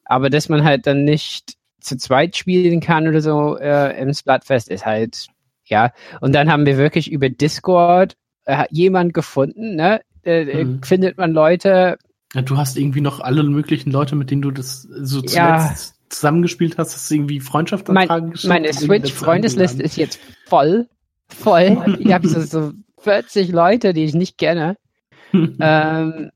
aber 0.05 0.29
dass 0.29 0.49
man 0.49 0.63
halt 0.63 0.85
dann 0.87 1.03
nicht 1.05 1.53
zu 1.79 1.97
zweit 1.97 2.35
spielen 2.35 2.79
kann 2.79 3.07
oder 3.07 3.21
so 3.21 3.57
äh, 3.57 3.99
im 3.99 4.13
Splatfest 4.13 4.69
ist 4.69 4.85
halt, 4.85 5.27
ja. 5.65 5.91
Und 6.19 6.33
dann 6.35 6.51
haben 6.51 6.65
wir 6.65 6.77
wirklich 6.77 7.11
über 7.11 7.29
Discord 7.29 8.15
äh, 8.45 8.65
jemand 8.69 9.13
gefunden, 9.13 9.75
ne? 9.75 10.01
Äh, 10.23 10.65
Mhm. 10.65 10.83
Findet 10.83 11.17
man 11.17 11.31
Leute, 11.31 11.97
Ja, 12.33 12.41
du 12.41 12.57
hast 12.57 12.77
irgendwie 12.77 13.01
noch 13.01 13.19
alle 13.19 13.43
möglichen 13.43 13.91
Leute, 13.91 14.15
mit 14.15 14.31
denen 14.31 14.41
du 14.41 14.51
das 14.51 14.83
so 14.83 15.21
zuletzt 15.21 15.35
Ja. 15.35 15.75
zusammengespielt 16.09 16.77
hast, 16.77 16.93
hast 16.95 17.11
irgendwie 17.11 17.39
mein, 17.39 17.45
Freundschaftsanfragen 17.45 18.31
geschickt? 18.31 18.49
meine 18.49 18.73
Switch-Freundesliste 18.73 19.83
ist 19.83 19.97
jetzt 19.97 20.19
voll. 20.45 20.87
Voll. 21.29 21.97
Ich 21.99 22.13
habe 22.13 22.27
so, 22.27 22.41
so 22.41 22.71
40 22.99 23.51
Leute, 23.51 23.93
die 23.93 24.03
ich 24.03 24.13
nicht 24.13 24.37
kenne. 24.37 24.77
ähm, 25.33 26.31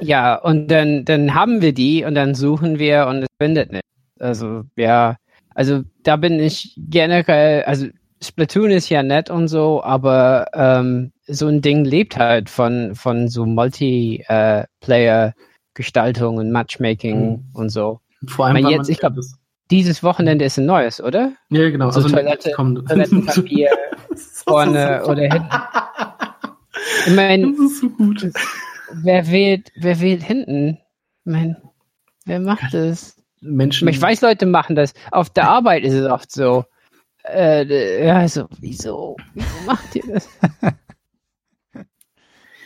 ja, 0.00 0.36
und 0.36 0.68
dann, 0.68 1.04
dann 1.04 1.34
haben 1.34 1.62
wir 1.62 1.72
die 1.72 2.04
und 2.04 2.14
dann 2.14 2.34
suchen 2.34 2.78
wir 2.78 3.06
und 3.06 3.22
es 3.22 3.28
findet 3.40 3.72
nicht. 3.72 3.84
Also, 4.18 4.64
ja, 4.76 5.16
also 5.54 5.82
da 6.02 6.16
bin 6.16 6.38
ich 6.40 6.74
generell, 6.76 7.64
also 7.64 7.86
Splatoon 8.22 8.70
ist 8.70 8.88
ja 8.88 9.02
nett 9.02 9.30
und 9.30 9.48
so, 9.48 9.82
aber 9.82 10.46
ähm, 10.54 11.12
so 11.26 11.46
ein 11.46 11.60
Ding 11.62 11.84
lebt 11.84 12.16
halt 12.16 12.50
von, 12.50 12.94
von 12.94 13.28
so 13.28 13.46
Multiplayer-Gestaltung 13.46 16.36
und 16.38 16.50
Matchmaking 16.50 17.30
Mhm. 17.30 17.44
und 17.54 17.68
so. 17.70 18.00
Vor 18.26 18.46
allem, 18.46 18.56
weil 18.56 18.64
jetzt- 18.72 18.78
man 18.82 18.90
ich 18.90 18.98
glaub, 18.98 19.14
das- 19.14 19.34
Dieses 19.70 20.02
Wochenende 20.02 20.44
ist 20.46 20.58
ein 20.58 20.66
neues, 20.66 21.00
oder? 21.00 21.32
ja, 21.50 21.68
genau. 21.70 21.90
so 21.90 22.00
also 22.00 22.08
Toilette- 22.08 22.50
kommt- 22.52 22.88
Toilettenpapier 22.88 23.68
vorne 24.46 25.02
so 25.04 25.10
oder 25.10 25.22
hinten. 25.22 25.48
Ich 27.06 27.14
meine, 27.14 27.52
Das 27.52 27.60
ist 27.60 27.80
so 27.80 27.90
gut. 27.90 28.30
wer 29.02 29.30
wählt, 29.30 29.70
wer 29.76 30.00
wählt 30.00 30.22
hinten? 30.22 30.78
Ich 31.24 31.32
mein, 31.32 31.56
wer 32.24 32.40
macht 32.40 32.72
das? 32.72 33.16
Menschen. 33.40 33.86
Ich 33.88 34.00
weiß, 34.00 34.22
Leute 34.22 34.46
machen 34.46 34.74
das. 34.74 34.94
Auf 35.12 35.30
der 35.30 35.48
Arbeit 35.48 35.84
ist 35.84 35.94
es 35.94 36.10
oft 36.10 36.32
so. 36.32 36.64
Äh, 37.32 38.06
ja, 38.06 38.26
so, 38.28 38.46
wieso? 38.60 39.16
Wieso 39.34 39.66
macht 39.66 39.94
ihr 39.96 40.02
das? 40.14 40.28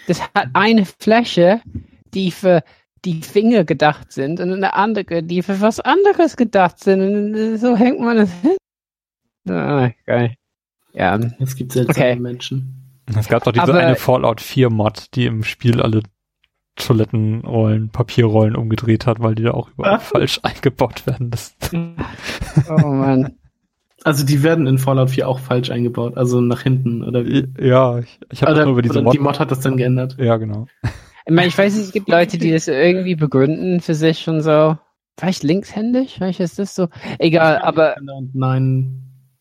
Das 0.09 0.21
hat 0.21 0.49
eine 0.53 0.85
Fläche, 0.85 1.61
die 2.13 2.33
für 2.33 2.63
die 3.05 3.23
Finger 3.23 3.65
gedacht 3.65 4.13
sind 4.13 4.41
und 4.41 4.53
eine 4.53 4.75
andere, 4.75 5.23
die 5.23 5.43
für 5.43 5.61
was 5.61 5.79
anderes 5.81 6.37
gedacht 6.37 6.81
sind. 6.81 7.01
Und 7.35 7.59
so 7.59 7.77
hängt 7.77 8.01
man 8.01 8.19
es 8.19 8.33
hin. 8.43 8.57
Ah, 9.49 9.91
geil. 10.07 10.35
Ja. 10.93 11.19
Es 11.39 11.55
gibt 11.57 11.73
seltsame 11.73 12.11
Okay. 12.11 12.21
Menschen. 12.21 13.01
Es 13.17 13.29
gab 13.29 13.45
doch 13.45 13.53
diese 13.53 13.63
Aber- 13.63 13.79
eine 13.79 13.97
Fallout 13.97 14.41
4 14.41 14.71
Mod, 14.71 15.07
die 15.15 15.27
im 15.27 15.45
Spiel 15.45 15.81
alle 15.81 16.03
Toilettenrollen, 16.77 17.91
Papierrollen 17.91 18.57
umgedreht 18.57 19.07
hat, 19.07 19.21
weil 19.21 19.35
die 19.35 19.43
da 19.45 19.53
auch 19.53 19.69
überall 19.71 19.95
Ah. 19.97 19.99
falsch 19.99 20.41
eingebaut 20.43 21.07
werden. 21.07 21.31
Das, 21.31 21.55
Oh 22.69 22.87
Mann. 22.89 23.37
Also 24.05 24.25
die 24.27 24.43
werden 24.43 24.67
in 24.67 24.79
Fallout 24.79 25.11
4 25.11 25.29
auch 25.29 25.39
falsch 25.39 25.71
eingebaut, 25.71 26.17
also 26.17 26.41
nach 26.41 26.63
hinten 26.63 27.05
oder 27.05 27.25
wie? 27.25 27.47
ja, 27.61 27.99
ich, 28.01 28.19
ich 28.33 28.43
habe 28.43 28.63
nur 28.63 28.73
über 28.73 28.83
diese 28.83 29.01
Mod. 29.03 29.15
die 29.15 29.19
Mod 29.21 29.39
hat 29.39 29.51
das 29.51 29.61
dann 29.61 29.77
geändert. 29.77 30.17
ja, 30.19 30.37
genau. 30.39 30.67
Ich 31.25 31.33
meine, 31.33 31.47
ich 31.49 31.57
weiß 31.57 31.75
nicht, 31.77 31.85
es 31.85 31.93
gibt 31.93 32.09
Leute, 32.09 32.37
die 32.37 32.51
das 32.51 32.67
irgendwie 32.67 33.15
begründen 33.15 33.81
für 33.81 33.95
sich 33.95 34.29
und 34.29 34.41
so. 34.41 34.77
Vielleicht 35.19 35.45
linkshändig? 35.45 36.15
Vielleicht 36.15 36.41
ist 36.41 36.59
das 36.59 36.75
so. 36.75 36.89
Egal, 37.21 37.59
aber. 37.59 37.97
Und 37.99 38.35
nein, 38.35 39.03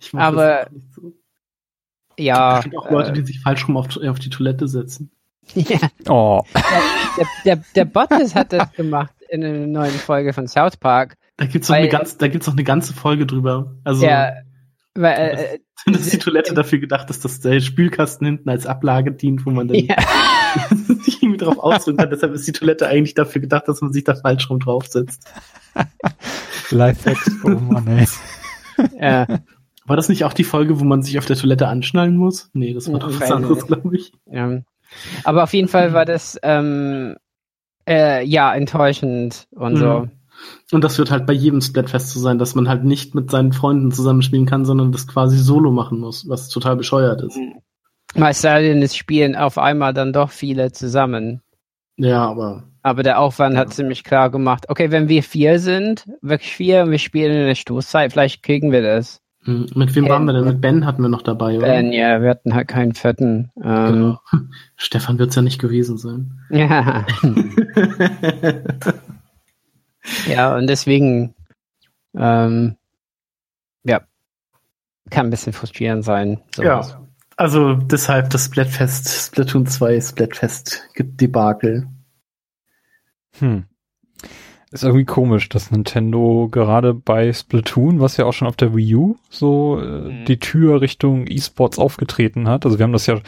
ich 0.00 0.12
mach 0.12 0.22
Aber- 0.24 0.64
das 0.64 0.72
nicht 0.72 0.94
so. 0.94 1.12
ja. 2.18 2.58
Es 2.58 2.64
gibt 2.64 2.76
auch 2.76 2.90
Leute, 2.90 3.10
äh, 3.10 3.14
die 3.14 3.22
sich 3.24 3.40
falsch 3.40 3.66
rum 3.66 3.76
auf, 3.76 3.96
auf 3.96 4.18
die 4.18 4.30
Toilette 4.30 4.68
setzen. 4.68 5.10
ja. 5.54 5.78
Oh, 6.08 6.42
Der, 7.16 7.26
der, 7.44 7.64
der 7.74 7.84
Bottas 7.86 8.34
hat 8.34 8.52
das 8.52 8.70
gemacht 8.72 9.14
in 9.30 9.42
einer 9.44 9.66
neuen 9.66 9.92
Folge 9.92 10.32
von 10.32 10.46
South 10.46 10.76
Park. 10.76 11.16
Da 11.38 11.46
gibt's 11.46 11.68
noch 11.68 11.76
Weil- 11.76 11.84
eine 11.84 11.88
ganz, 11.90 12.18
da 12.18 12.28
gibt's 12.28 12.46
noch 12.46 12.54
eine 12.54 12.64
ganze 12.64 12.92
Folge 12.92 13.24
drüber. 13.24 13.74
Also 13.84 14.02
Der, 14.04 14.42
weil, 14.94 15.14
äh, 15.16 15.58
das 15.86 16.02
ist 16.02 16.12
die 16.12 16.18
Toilette 16.18 16.52
dafür 16.54 16.78
gedacht, 16.80 17.08
dass 17.08 17.20
das 17.20 17.40
der 17.40 17.60
Spülkasten 17.60 18.26
hinten 18.26 18.50
als 18.50 18.66
Ablage 18.66 19.12
dient, 19.12 19.46
wo 19.46 19.50
man 19.50 19.68
dann 19.68 19.78
ja, 19.78 19.96
sich 21.04 21.22
irgendwie 21.22 21.38
drauf 21.38 21.58
ausdrücken 21.58 21.98
kann. 21.98 22.10
Deshalb 22.10 22.34
ist 22.34 22.46
die 22.46 22.52
Toilette 22.52 22.86
eigentlich 22.88 23.14
dafür 23.14 23.40
gedacht, 23.40 23.68
dass 23.68 23.80
man 23.80 23.92
sich 23.92 24.04
da 24.04 24.14
falsch 24.16 24.50
rum 24.50 24.58
draufsetzt. 24.60 25.24
Lifehacks, 26.70 27.30
oh 27.44 27.48
Mann, 27.50 27.86
ey. 27.86 28.06
ja. 29.00 29.26
War 29.86 29.96
das 29.96 30.08
nicht 30.10 30.24
auch 30.24 30.34
die 30.34 30.44
Folge, 30.44 30.80
wo 30.80 30.84
man 30.84 31.02
sich 31.02 31.18
auf 31.18 31.24
der 31.26 31.36
Toilette 31.36 31.66
anschnallen 31.68 32.16
muss? 32.16 32.50
Nee, 32.52 32.74
das 32.74 32.88
war 32.88 32.94
Ja, 32.94 33.06
doch 33.06 33.20
was 33.20 33.30
anderes, 33.30 33.66
glaube 33.66 33.96
ich. 33.96 34.12
Ja. 34.26 34.60
Aber 35.24 35.44
auf 35.44 35.54
jeden 35.54 35.68
Fall 35.68 35.92
war 35.94 36.04
das 36.04 36.38
ähm, 36.42 37.16
äh, 37.88 38.22
ja 38.24 38.54
enttäuschend 38.54 39.46
und 39.52 39.76
so. 39.76 40.08
Mhm. 40.70 40.76
Und 40.76 40.84
das 40.84 40.98
wird 40.98 41.10
halt 41.10 41.26
bei 41.26 41.32
jedem 41.32 41.60
Splatfest 41.60 42.10
so 42.10 42.20
sein, 42.20 42.38
dass 42.38 42.54
man 42.54 42.68
halt 42.68 42.84
nicht 42.84 43.14
mit 43.14 43.30
seinen 43.30 43.52
Freunden 43.52 43.90
zusammenspielen 43.92 44.46
kann, 44.46 44.64
sondern 44.64 44.92
das 44.92 45.06
quasi 45.08 45.38
solo 45.38 45.70
machen 45.70 45.98
muss, 45.98 46.28
was 46.28 46.48
total 46.48 46.76
bescheuert 46.76 47.22
ist. 47.22 47.38
Sei 48.32 48.62
denn, 48.62 48.82
es 48.82 48.96
spielen 48.96 49.36
auf 49.36 49.58
einmal 49.58 49.92
dann 49.94 50.12
doch 50.12 50.30
viele 50.30 50.72
zusammen. 50.72 51.42
Ja, 51.96 52.24
aber 52.26 52.64
Aber 52.82 53.02
der 53.02 53.18
Aufwand 53.18 53.56
hat 53.56 53.68
Ja. 53.68 53.74
ziemlich 53.74 54.04
klar 54.04 54.30
gemacht, 54.30 54.66
okay, 54.68 54.90
wenn 54.90 55.08
wir 55.08 55.22
vier 55.22 55.58
sind, 55.58 56.06
wirklich 56.22 56.52
vier, 56.54 56.84
und 56.84 56.90
wir 56.92 56.98
spielen 56.98 57.32
in 57.32 57.46
der 57.46 57.54
Stoßzeit, 57.56 58.12
vielleicht 58.12 58.42
kriegen 58.42 58.70
wir 58.72 58.82
das. 58.82 59.20
hm, 59.44 59.66
mit 59.74 59.94
wem 59.94 60.04
Ben. 60.04 60.12
waren 60.12 60.24
wir 60.26 60.32
denn? 60.32 60.44
Mit 60.44 60.60
Ben 60.60 60.86
hatten 60.86 61.02
wir 61.02 61.08
noch 61.08 61.22
dabei, 61.22 61.58
oder? 61.58 61.66
Ben, 61.66 61.92
ja, 61.92 62.22
wir 62.22 62.30
hatten 62.30 62.54
halt 62.54 62.68
keinen 62.68 62.94
fetten. 62.94 63.50
Ähm, 63.62 63.92
Genau. 63.92 64.20
Stefan 64.76 65.18
wird's 65.18 65.34
ja 65.36 65.42
nicht 65.42 65.60
gewesen 65.60 65.98
sein. 65.98 66.38
Ja, 66.50 67.04
ja, 70.26 70.56
und 70.56 70.66
deswegen, 70.66 71.34
ähm, 72.16 72.76
ja, 73.84 74.00
kann 75.10 75.26
ein 75.26 75.30
bisschen 75.30 75.52
frustrierend 75.52 76.04
sein. 76.04 76.40
sowas. 76.54 76.90
Ja. 76.90 77.04
Also 77.36 77.74
deshalb 77.74 78.30
das 78.30 78.46
Splatfest, 78.46 79.08
Splatoon 79.28 79.66
2 79.66 80.00
Splatfest 80.00 80.88
gibt 80.94 81.20
Debakel. 81.20 81.86
Hm. 83.38 83.64
Ist 84.70 84.82
irgendwie 84.84 85.06
komisch, 85.06 85.48
dass 85.48 85.70
Nintendo 85.70 86.48
gerade 86.50 86.92
bei 86.92 87.32
Splatoon, 87.32 88.00
was 88.00 88.16
ja 88.18 88.26
auch 88.26 88.32
schon 88.34 88.48
auf 88.48 88.56
der 88.56 88.74
Wii 88.76 88.94
U 88.96 89.16
so 89.30 89.80
äh, 89.80 89.84
Mhm. 90.10 90.24
die 90.26 90.38
Tür 90.38 90.80
Richtung 90.82 91.26
E-Sports 91.26 91.78
aufgetreten 91.78 92.48
hat. 92.48 92.66
Also 92.66 92.78
wir 92.78 92.82
haben 92.84 92.92
das 92.92 93.06
ja 93.06 93.18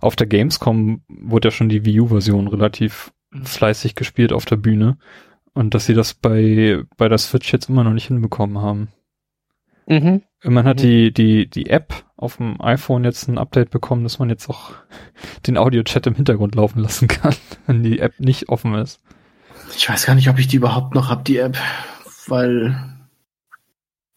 auf 0.00 0.16
der 0.16 0.26
Gamescom, 0.26 1.02
wurde 1.08 1.48
ja 1.48 1.52
schon 1.52 1.68
die 1.68 1.84
Wii 1.84 2.00
U-Version 2.00 2.48
relativ 2.48 3.12
Mhm. 3.32 3.44
fleißig 3.44 3.94
gespielt 3.94 4.32
auf 4.32 4.46
der 4.46 4.56
Bühne. 4.56 4.96
Und 5.54 5.74
dass 5.74 5.86
sie 5.86 5.94
das 5.94 6.14
bei, 6.14 6.82
bei 6.96 7.08
der 7.08 7.18
Switch 7.18 7.52
jetzt 7.52 7.68
immer 7.68 7.84
noch 7.84 7.92
nicht 7.92 8.06
hinbekommen 8.06 8.58
haben. 8.58 8.88
Mhm. 9.86 10.22
Man 10.44 10.64
hat 10.64 10.78
Mhm. 10.78 10.82
die, 10.82 11.12
die, 11.12 11.50
die 11.50 11.68
App 11.68 11.92
auf 12.16 12.36
dem 12.36 12.60
iPhone 12.60 13.04
jetzt 13.04 13.28
ein 13.28 13.38
Update 13.38 13.70
bekommen, 13.70 14.04
dass 14.04 14.18
man 14.18 14.30
jetzt 14.30 14.48
auch 14.48 14.72
den 15.46 15.58
Audio-Chat 15.58 16.06
im 16.06 16.14
Hintergrund 16.14 16.54
laufen 16.54 16.80
lassen 16.80 17.08
kann, 17.08 17.34
wenn 17.66 17.82
die 17.82 17.98
App 17.98 18.18
nicht 18.20 18.48
offen 18.48 18.74
ist. 18.74 19.00
Ich 19.76 19.88
weiß 19.88 20.06
gar 20.06 20.14
nicht, 20.14 20.28
ob 20.28 20.38
ich 20.38 20.48
die 20.48 20.56
überhaupt 20.56 20.94
noch 20.94 21.10
hab, 21.10 21.24
die 21.24 21.38
App, 21.38 21.56
weil 22.26 22.76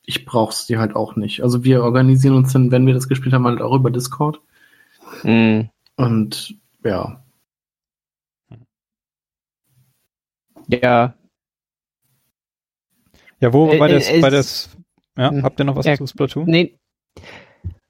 ich 0.05 0.25
brauch's 0.25 0.65
die 0.65 0.77
halt 0.77 0.95
auch 0.95 1.15
nicht. 1.15 1.41
Also 1.43 1.63
wir 1.63 1.83
organisieren 1.83 2.35
uns 2.35 2.53
dann, 2.53 2.71
wenn 2.71 2.85
wir 2.85 2.93
das 2.93 3.07
gespielt 3.07 3.33
haben, 3.33 3.45
halt 3.45 3.61
auch 3.61 3.75
über 3.75 3.91
Discord. 3.91 4.39
Mhm. 5.23 5.69
Und 5.95 6.55
ja, 6.83 7.19
Ja, 10.67 11.13
Ja, 13.43 13.51
wo 13.51 13.69
Äh, 13.69 13.77
bei 13.77 13.89
äh, 13.89 13.93
das, 13.95 14.07
bei 14.21 14.27
es- 14.29 14.33
das, 14.33 14.77
ja, 15.17 15.29
Hm. 15.31 15.43
habt 15.43 15.59
ihr 15.59 15.65
noch 15.65 15.75
was 15.75 15.85
Ja, 15.85 15.97
zu 15.97 16.07
Splatoon? 16.07 16.45
nee. 16.45 16.75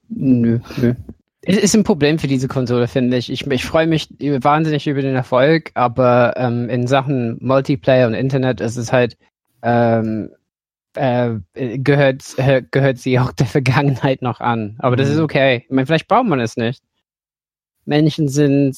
Nö, 0.08 0.58
nö. 0.78 0.94
Es 1.42 1.56
ist 1.58 1.74
ein 1.76 1.84
Problem 1.84 2.18
für 2.18 2.26
diese 2.26 2.48
Konsole, 2.48 2.88
finde 2.88 3.16
ich. 3.16 3.30
Ich, 3.30 3.46
ich 3.46 3.64
freue 3.64 3.86
mich 3.86 4.08
wahnsinnig 4.18 4.86
über 4.88 5.00
den 5.00 5.14
Erfolg, 5.14 5.70
aber 5.74 6.34
ähm, 6.36 6.68
in 6.68 6.86
Sachen 6.88 7.36
Multiplayer 7.40 8.08
und 8.08 8.14
Internet 8.14 8.60
ist 8.60 8.76
es 8.76 8.92
halt, 8.92 9.16
ähm, 9.62 10.30
äh, 10.96 11.34
gehört, 11.54 12.22
äh, 12.38 12.62
gehört 12.68 12.98
sie 12.98 13.18
auch 13.20 13.30
der 13.32 13.46
Vergangenheit 13.46 14.22
noch 14.22 14.40
an. 14.40 14.74
Aber 14.80 14.96
das 14.96 15.08
Mhm. 15.08 15.14
ist 15.14 15.20
okay. 15.20 15.62
Ich 15.64 15.70
meine, 15.70 15.86
vielleicht 15.86 16.08
braucht 16.08 16.26
man 16.26 16.40
es 16.40 16.56
nicht. 16.56 16.82
Menschen 17.84 18.28
sind 18.28 18.76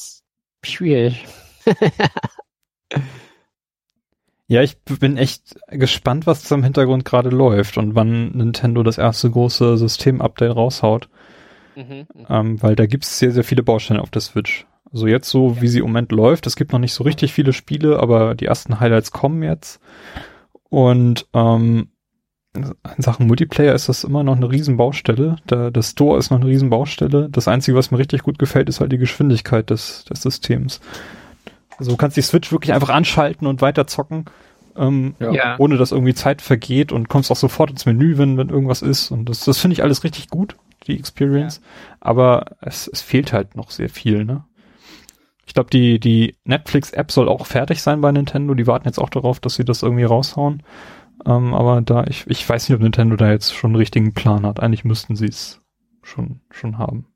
schwierig. 0.62 1.24
Ja, 4.48 4.62
ich 4.62 4.78
bin 4.78 5.16
echt 5.16 5.56
gespannt, 5.68 6.26
was 6.26 6.44
da 6.44 6.54
im 6.54 6.62
Hintergrund 6.62 7.04
gerade 7.04 7.30
läuft 7.30 7.78
und 7.78 7.96
wann 7.96 8.30
Nintendo 8.30 8.84
das 8.84 8.96
erste 8.96 9.28
große 9.30 9.76
System-Update 9.76 10.54
raushaut, 10.54 11.08
ähm, 12.28 12.62
weil 12.62 12.76
da 12.76 12.86
gibt's 12.86 13.18
sehr, 13.18 13.32
sehr 13.32 13.44
viele 13.44 13.64
Baustellen 13.64 14.00
auf 14.00 14.10
der 14.10 14.22
Switch. 14.22 14.66
Also 14.92 15.08
jetzt 15.08 15.28
so, 15.28 15.60
wie 15.60 15.68
sie 15.68 15.80
im 15.80 15.86
Moment 15.86 16.12
läuft, 16.12 16.46
es 16.46 16.54
gibt 16.54 16.72
noch 16.72 16.78
nicht 16.78 16.92
so 16.92 17.02
richtig 17.02 17.32
viele 17.32 17.52
Spiele, 17.52 17.98
aber 17.98 18.36
die 18.36 18.46
ersten 18.46 18.78
Highlights 18.78 19.10
kommen 19.10 19.42
jetzt. 19.42 19.80
Und 20.70 21.26
ähm, 21.34 21.88
in 22.54 22.74
Sachen 22.98 23.26
Multiplayer 23.26 23.74
ist 23.74 23.88
das 23.88 24.04
immer 24.04 24.22
noch 24.22 24.36
eine 24.36 24.50
Riesenbaustelle. 24.50 25.36
Der, 25.50 25.70
der 25.70 25.82
Store 25.82 26.18
ist 26.18 26.30
noch 26.30 26.40
eine 26.40 26.48
Riesenbaustelle. 26.48 27.28
Das 27.30 27.48
Einzige, 27.48 27.76
was 27.76 27.90
mir 27.90 27.98
richtig 27.98 28.22
gut 28.22 28.38
gefällt, 28.38 28.68
ist 28.68 28.80
halt 28.80 28.92
die 28.92 28.98
Geschwindigkeit 28.98 29.68
des, 29.70 30.04
des 30.04 30.22
Systems. 30.22 30.80
Also 31.78 31.90
du 31.92 31.96
kannst 31.96 32.16
die 32.16 32.22
Switch 32.22 32.52
wirklich 32.52 32.72
einfach 32.72 32.88
anschalten 32.90 33.46
und 33.46 33.60
weiter 33.60 33.86
zocken, 33.86 34.24
ähm, 34.76 35.14
Ja. 35.18 35.32
Ja. 35.32 35.56
ohne 35.58 35.76
dass 35.76 35.92
irgendwie 35.92 36.14
Zeit 36.14 36.42
vergeht 36.42 36.92
und 36.92 37.08
kommst 37.08 37.30
auch 37.30 37.36
sofort 37.36 37.70
ins 37.70 37.86
Menü, 37.86 38.18
wenn, 38.18 38.36
wenn 38.36 38.48
irgendwas 38.48 38.82
ist. 38.82 39.10
Und 39.10 39.28
das, 39.28 39.40
das 39.40 39.58
finde 39.58 39.74
ich 39.74 39.82
alles 39.82 40.04
richtig 40.04 40.28
gut, 40.28 40.56
die 40.86 40.98
Experience. 40.98 41.60
Aber 42.00 42.56
es, 42.60 42.88
es 42.88 43.02
fehlt 43.02 43.32
halt 43.32 43.56
noch 43.56 43.70
sehr 43.70 43.88
viel, 43.88 44.24
ne? 44.24 44.44
Ich 45.48 45.54
glaube, 45.54 45.70
die, 45.70 46.00
die 46.00 46.34
Netflix-App 46.44 47.12
soll 47.12 47.28
auch 47.28 47.46
fertig 47.46 47.80
sein 47.80 48.00
bei 48.00 48.10
Nintendo. 48.10 48.54
Die 48.54 48.66
warten 48.66 48.88
jetzt 48.88 48.98
auch 48.98 49.10
darauf, 49.10 49.38
dass 49.38 49.54
sie 49.54 49.64
das 49.64 49.82
irgendwie 49.82 50.02
raushauen. 50.04 50.62
Ähm, 51.24 51.54
aber 51.54 51.80
da, 51.82 52.04
ich, 52.04 52.26
ich 52.26 52.46
weiß 52.46 52.68
nicht, 52.68 52.74
ob 52.74 52.82
Nintendo 52.82 53.14
da 53.16 53.30
jetzt 53.30 53.54
schon 53.54 53.70
einen 53.70 53.76
richtigen 53.76 54.12
Plan 54.12 54.44
hat. 54.44 54.58
Eigentlich 54.60 54.84
müssten 54.84 55.14
sie 55.14 55.26
es 55.26 55.60
schon, 56.02 56.40
schon 56.50 56.78
haben. 56.78 57.06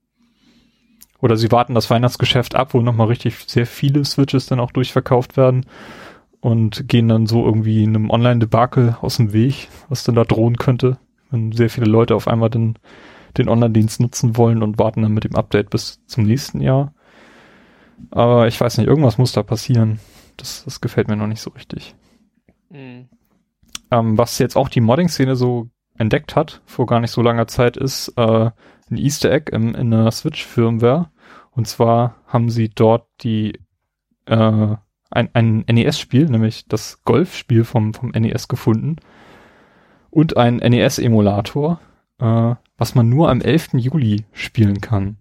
Oder 1.20 1.36
sie 1.36 1.52
warten 1.52 1.74
das 1.74 1.90
Weihnachtsgeschäft 1.90 2.54
ab, 2.54 2.74
wo 2.74 2.80
nochmal 2.80 3.08
richtig 3.08 3.36
sehr 3.46 3.66
viele 3.66 4.04
Switches 4.04 4.46
dann 4.46 4.60
auch 4.60 4.72
durchverkauft 4.72 5.36
werden 5.36 5.66
und 6.40 6.88
gehen 6.88 7.08
dann 7.08 7.26
so 7.26 7.44
irgendwie 7.44 7.82
einem 7.82 8.10
Online-Debakel 8.10 8.96
aus 9.00 9.18
dem 9.18 9.32
Weg, 9.32 9.68
was 9.88 10.04
dann 10.04 10.14
da 10.14 10.24
drohen 10.24 10.56
könnte, 10.56 10.98
wenn 11.30 11.52
sehr 11.52 11.70
viele 11.70 11.86
Leute 11.86 12.14
auf 12.14 12.26
einmal 12.26 12.50
den, 12.50 12.78
den 13.36 13.48
Online-Dienst 13.48 14.00
nutzen 14.00 14.36
wollen 14.36 14.62
und 14.62 14.78
warten 14.78 15.02
dann 15.02 15.12
mit 15.12 15.24
dem 15.24 15.36
Update 15.36 15.70
bis 15.70 16.00
zum 16.06 16.24
nächsten 16.24 16.60
Jahr. 16.60 16.94
Aber 18.10 18.48
ich 18.48 18.58
weiß 18.58 18.78
nicht, 18.78 18.86
irgendwas 18.86 19.18
muss 19.18 19.32
da 19.32 19.42
passieren. 19.42 20.00
Das, 20.38 20.64
das 20.64 20.80
gefällt 20.80 21.08
mir 21.08 21.16
noch 21.16 21.26
nicht 21.26 21.42
so 21.42 21.50
richtig. 21.50 21.94
Mhm. 22.70 23.08
Ähm, 23.90 24.16
was 24.16 24.38
jetzt 24.38 24.56
auch 24.56 24.70
die 24.70 24.80
Modding-Szene 24.80 25.36
so 25.36 25.68
entdeckt 25.98 26.34
hat, 26.34 26.62
vor 26.64 26.86
gar 26.86 27.00
nicht 27.00 27.10
so 27.10 27.20
langer 27.20 27.46
Zeit, 27.46 27.76
ist 27.76 28.08
äh, 28.16 28.50
ein 28.90 28.96
Easter 28.96 29.30
Egg 29.30 29.52
im, 29.52 29.74
in 29.74 29.92
einer 29.92 30.10
Switch-Firmware. 30.10 31.10
Und 31.50 31.66
zwar 31.66 32.16
haben 32.26 32.50
sie 32.50 32.68
dort 32.68 33.06
die 33.22 33.58
äh, 34.26 34.76
ein, 35.10 35.28
ein 35.32 35.64
NES-Spiel, 35.68 36.26
nämlich 36.26 36.66
das 36.68 37.02
Golfspiel 37.04 37.64
vom, 37.64 37.94
vom 37.94 38.10
NES 38.10 38.48
gefunden 38.48 38.96
und 40.10 40.36
ein 40.36 40.56
NES-Emulator, 40.56 41.80
äh, 42.18 42.54
was 42.76 42.94
man 42.94 43.08
nur 43.08 43.30
am 43.30 43.40
11. 43.40 43.74
Juli 43.74 44.24
spielen 44.32 44.80
kann. 44.80 45.16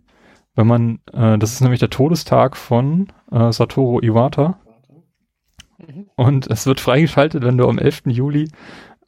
wenn 0.56 0.68
man, 0.68 1.00
äh, 1.14 1.38
das 1.38 1.54
ist 1.54 1.62
nämlich 1.62 1.80
der 1.80 1.90
Todestag 1.90 2.58
von 2.58 3.08
äh, 3.32 3.52
Satoru 3.52 4.00
Iwata. 4.02 4.60
Mhm. 5.78 6.10
Und 6.16 6.48
es 6.48 6.66
wird 6.66 6.80
freigeschaltet, 6.80 7.44
wenn 7.44 7.58
du 7.58 7.68
am 7.68 7.78
11. 7.78 8.04
Juli 8.08 8.52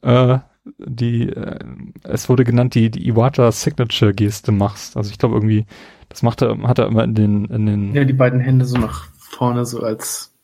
äh, 0.02 0.38
die, 0.64 1.28
äh, 1.28 1.58
es 2.04 2.28
wurde 2.28 2.44
genannt, 2.44 2.74
die, 2.74 2.90
die 2.90 3.08
Iwata 3.08 3.50
Signature 3.52 4.14
Geste 4.14 4.52
machst. 4.52 4.96
Also 4.96 5.10
ich 5.10 5.18
glaube 5.18 5.34
irgendwie, 5.34 5.66
das 6.08 6.22
macht 6.22 6.42
er, 6.42 6.58
hat 6.62 6.78
er 6.78 6.86
immer 6.86 7.04
in 7.04 7.14
den, 7.14 7.44
in 7.46 7.66
den. 7.66 7.94
Ja, 7.94 8.04
die 8.04 8.12
beiden 8.12 8.40
Hände 8.40 8.64
so 8.64 8.78
nach 8.78 9.08
vorne, 9.16 9.64
so 9.64 9.82
als, 9.82 10.34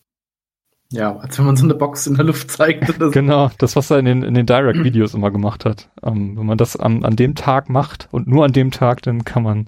ja, 0.91 1.17
als 1.17 1.39
wenn 1.39 1.47
man 1.47 1.57
so 1.57 1.65
eine 1.65 1.75
Box 1.75 2.07
in 2.07 2.15
der 2.15 2.25
Luft 2.25 2.51
zeigt. 2.51 2.89
Oder 2.89 3.07
so. 3.07 3.11
genau, 3.11 3.51
das, 3.59 3.77
was 3.77 3.91
er 3.91 3.99
in 3.99 4.07
den, 4.07 4.23
in 4.23 4.35
den 4.35 4.47
Direct-Videos 4.47 5.15
immer 5.15 5.31
gemacht 5.31 5.65
hat. 5.65 5.91
Ähm, 6.03 6.37
wenn 6.37 6.47
man 6.47 6.59
das 6.59 6.77
an, 6.77 7.05
an 7.05 7.17
dem 7.17 7.35
Tag 7.35 7.69
macht 7.69 8.09
und 8.11 8.27
nur 8.27 8.45
an 8.45 8.53
dem 8.53 8.71
Tag, 8.71 9.03
dann 9.03 9.25
kann 9.25 9.43
man, 9.43 9.67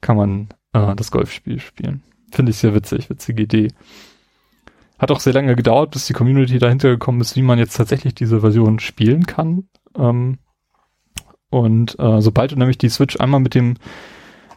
kann 0.00 0.16
man 0.16 0.48
äh, 0.72 0.94
das 0.94 1.10
Golfspiel 1.10 1.60
spielen. 1.60 2.02
Finde 2.30 2.50
ich 2.50 2.58
sehr 2.58 2.74
witzig, 2.74 3.08
witzige 3.08 3.44
Idee. 3.44 3.68
Hat 4.98 5.10
auch 5.10 5.20
sehr 5.20 5.32
lange 5.32 5.54
gedauert, 5.54 5.92
bis 5.92 6.06
die 6.06 6.12
Community 6.12 6.58
dahinter 6.58 6.90
gekommen 6.90 7.20
ist, 7.20 7.36
wie 7.36 7.42
man 7.42 7.58
jetzt 7.58 7.76
tatsächlich 7.76 8.14
diese 8.14 8.40
Version 8.40 8.80
spielen 8.80 9.26
kann. 9.26 9.68
Ähm, 9.98 10.38
und 11.50 11.98
äh, 11.98 12.20
sobald 12.20 12.52
du 12.52 12.56
nämlich 12.56 12.78
die 12.78 12.88
Switch 12.88 13.18
einmal 13.18 13.40
mit 13.40 13.54
dem 13.54 13.76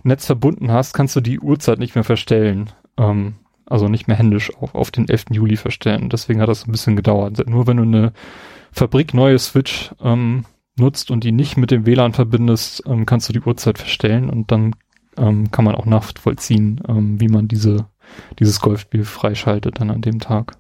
Netz 0.04 0.26
verbunden 0.26 0.72
hast, 0.72 0.94
kannst 0.94 1.16
du 1.16 1.22
die 1.22 1.40
Uhrzeit 1.40 1.80
nicht 1.80 1.96
mehr 1.96 2.04
verstellen. 2.04 2.70
Ähm, 2.98 3.36
also 3.66 3.88
nicht 3.88 4.08
mehr 4.08 4.18
händisch 4.18 4.54
auf, 4.58 4.76
auf 4.76 4.92
den 4.92 5.08
11. 5.08 5.26
Juli 5.32 5.56
verstellen. 5.56 6.10
Deswegen 6.10 6.42
hat 6.42 6.50
das 6.50 6.68
ein 6.68 6.72
bisschen 6.72 6.96
gedauert. 6.96 7.48
Nur 7.48 7.68
wenn 7.68 7.78
du 7.78 7.84
eine 7.84 8.14
fabrikneue 8.72 9.40
Switch 9.40 9.92
ähm, 10.02 10.46
nutzt 10.78 11.10
und 11.12 11.24
die 11.24 11.32
nicht 11.32 11.58
mit 11.58 11.72
dem 11.72 11.86
WLAN 11.86 12.14
verbindest, 12.14 12.84
ähm, 12.86 13.06
kannst 13.06 13.30
du 13.30 13.34
die 13.34 13.42
Uhrzeit 13.42 13.78
verstellen 13.78 14.30
und 14.30 14.52
dann 14.52 14.76
ähm, 15.18 15.52
kann 15.52 15.66
man 15.66 15.76
auch 15.76 15.86
nachvollziehen, 15.86 16.82
ähm, 16.88 17.20
wie 17.20 17.30
man 17.30 17.48
diese, 17.48 17.88
dieses 18.40 18.60
Golfspiel 18.60 19.06
freischaltet 19.06 19.80
dann 19.80 19.90
an 19.90 20.02
dem 20.02 20.20
Tag. 20.20 20.58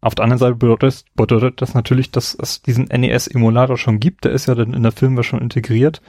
Auf 0.00 0.14
der 0.14 0.24
anderen 0.24 0.38
Seite 0.38 0.54
bedeutet 0.54 0.82
das, 0.84 1.04
bedeutet 1.14 1.60
das 1.60 1.74
natürlich, 1.74 2.10
dass 2.10 2.36
es 2.40 2.62
diesen 2.62 2.84
NES-Emulator 2.84 3.76
schon 3.76 3.98
gibt. 3.98 4.24
Der 4.24 4.32
ist 4.32 4.46
ja 4.46 4.54
dann 4.54 4.72
in 4.72 4.82
der 4.82 4.92
Firmware 4.92 5.24
schon 5.24 5.40
integriert. 5.40 6.00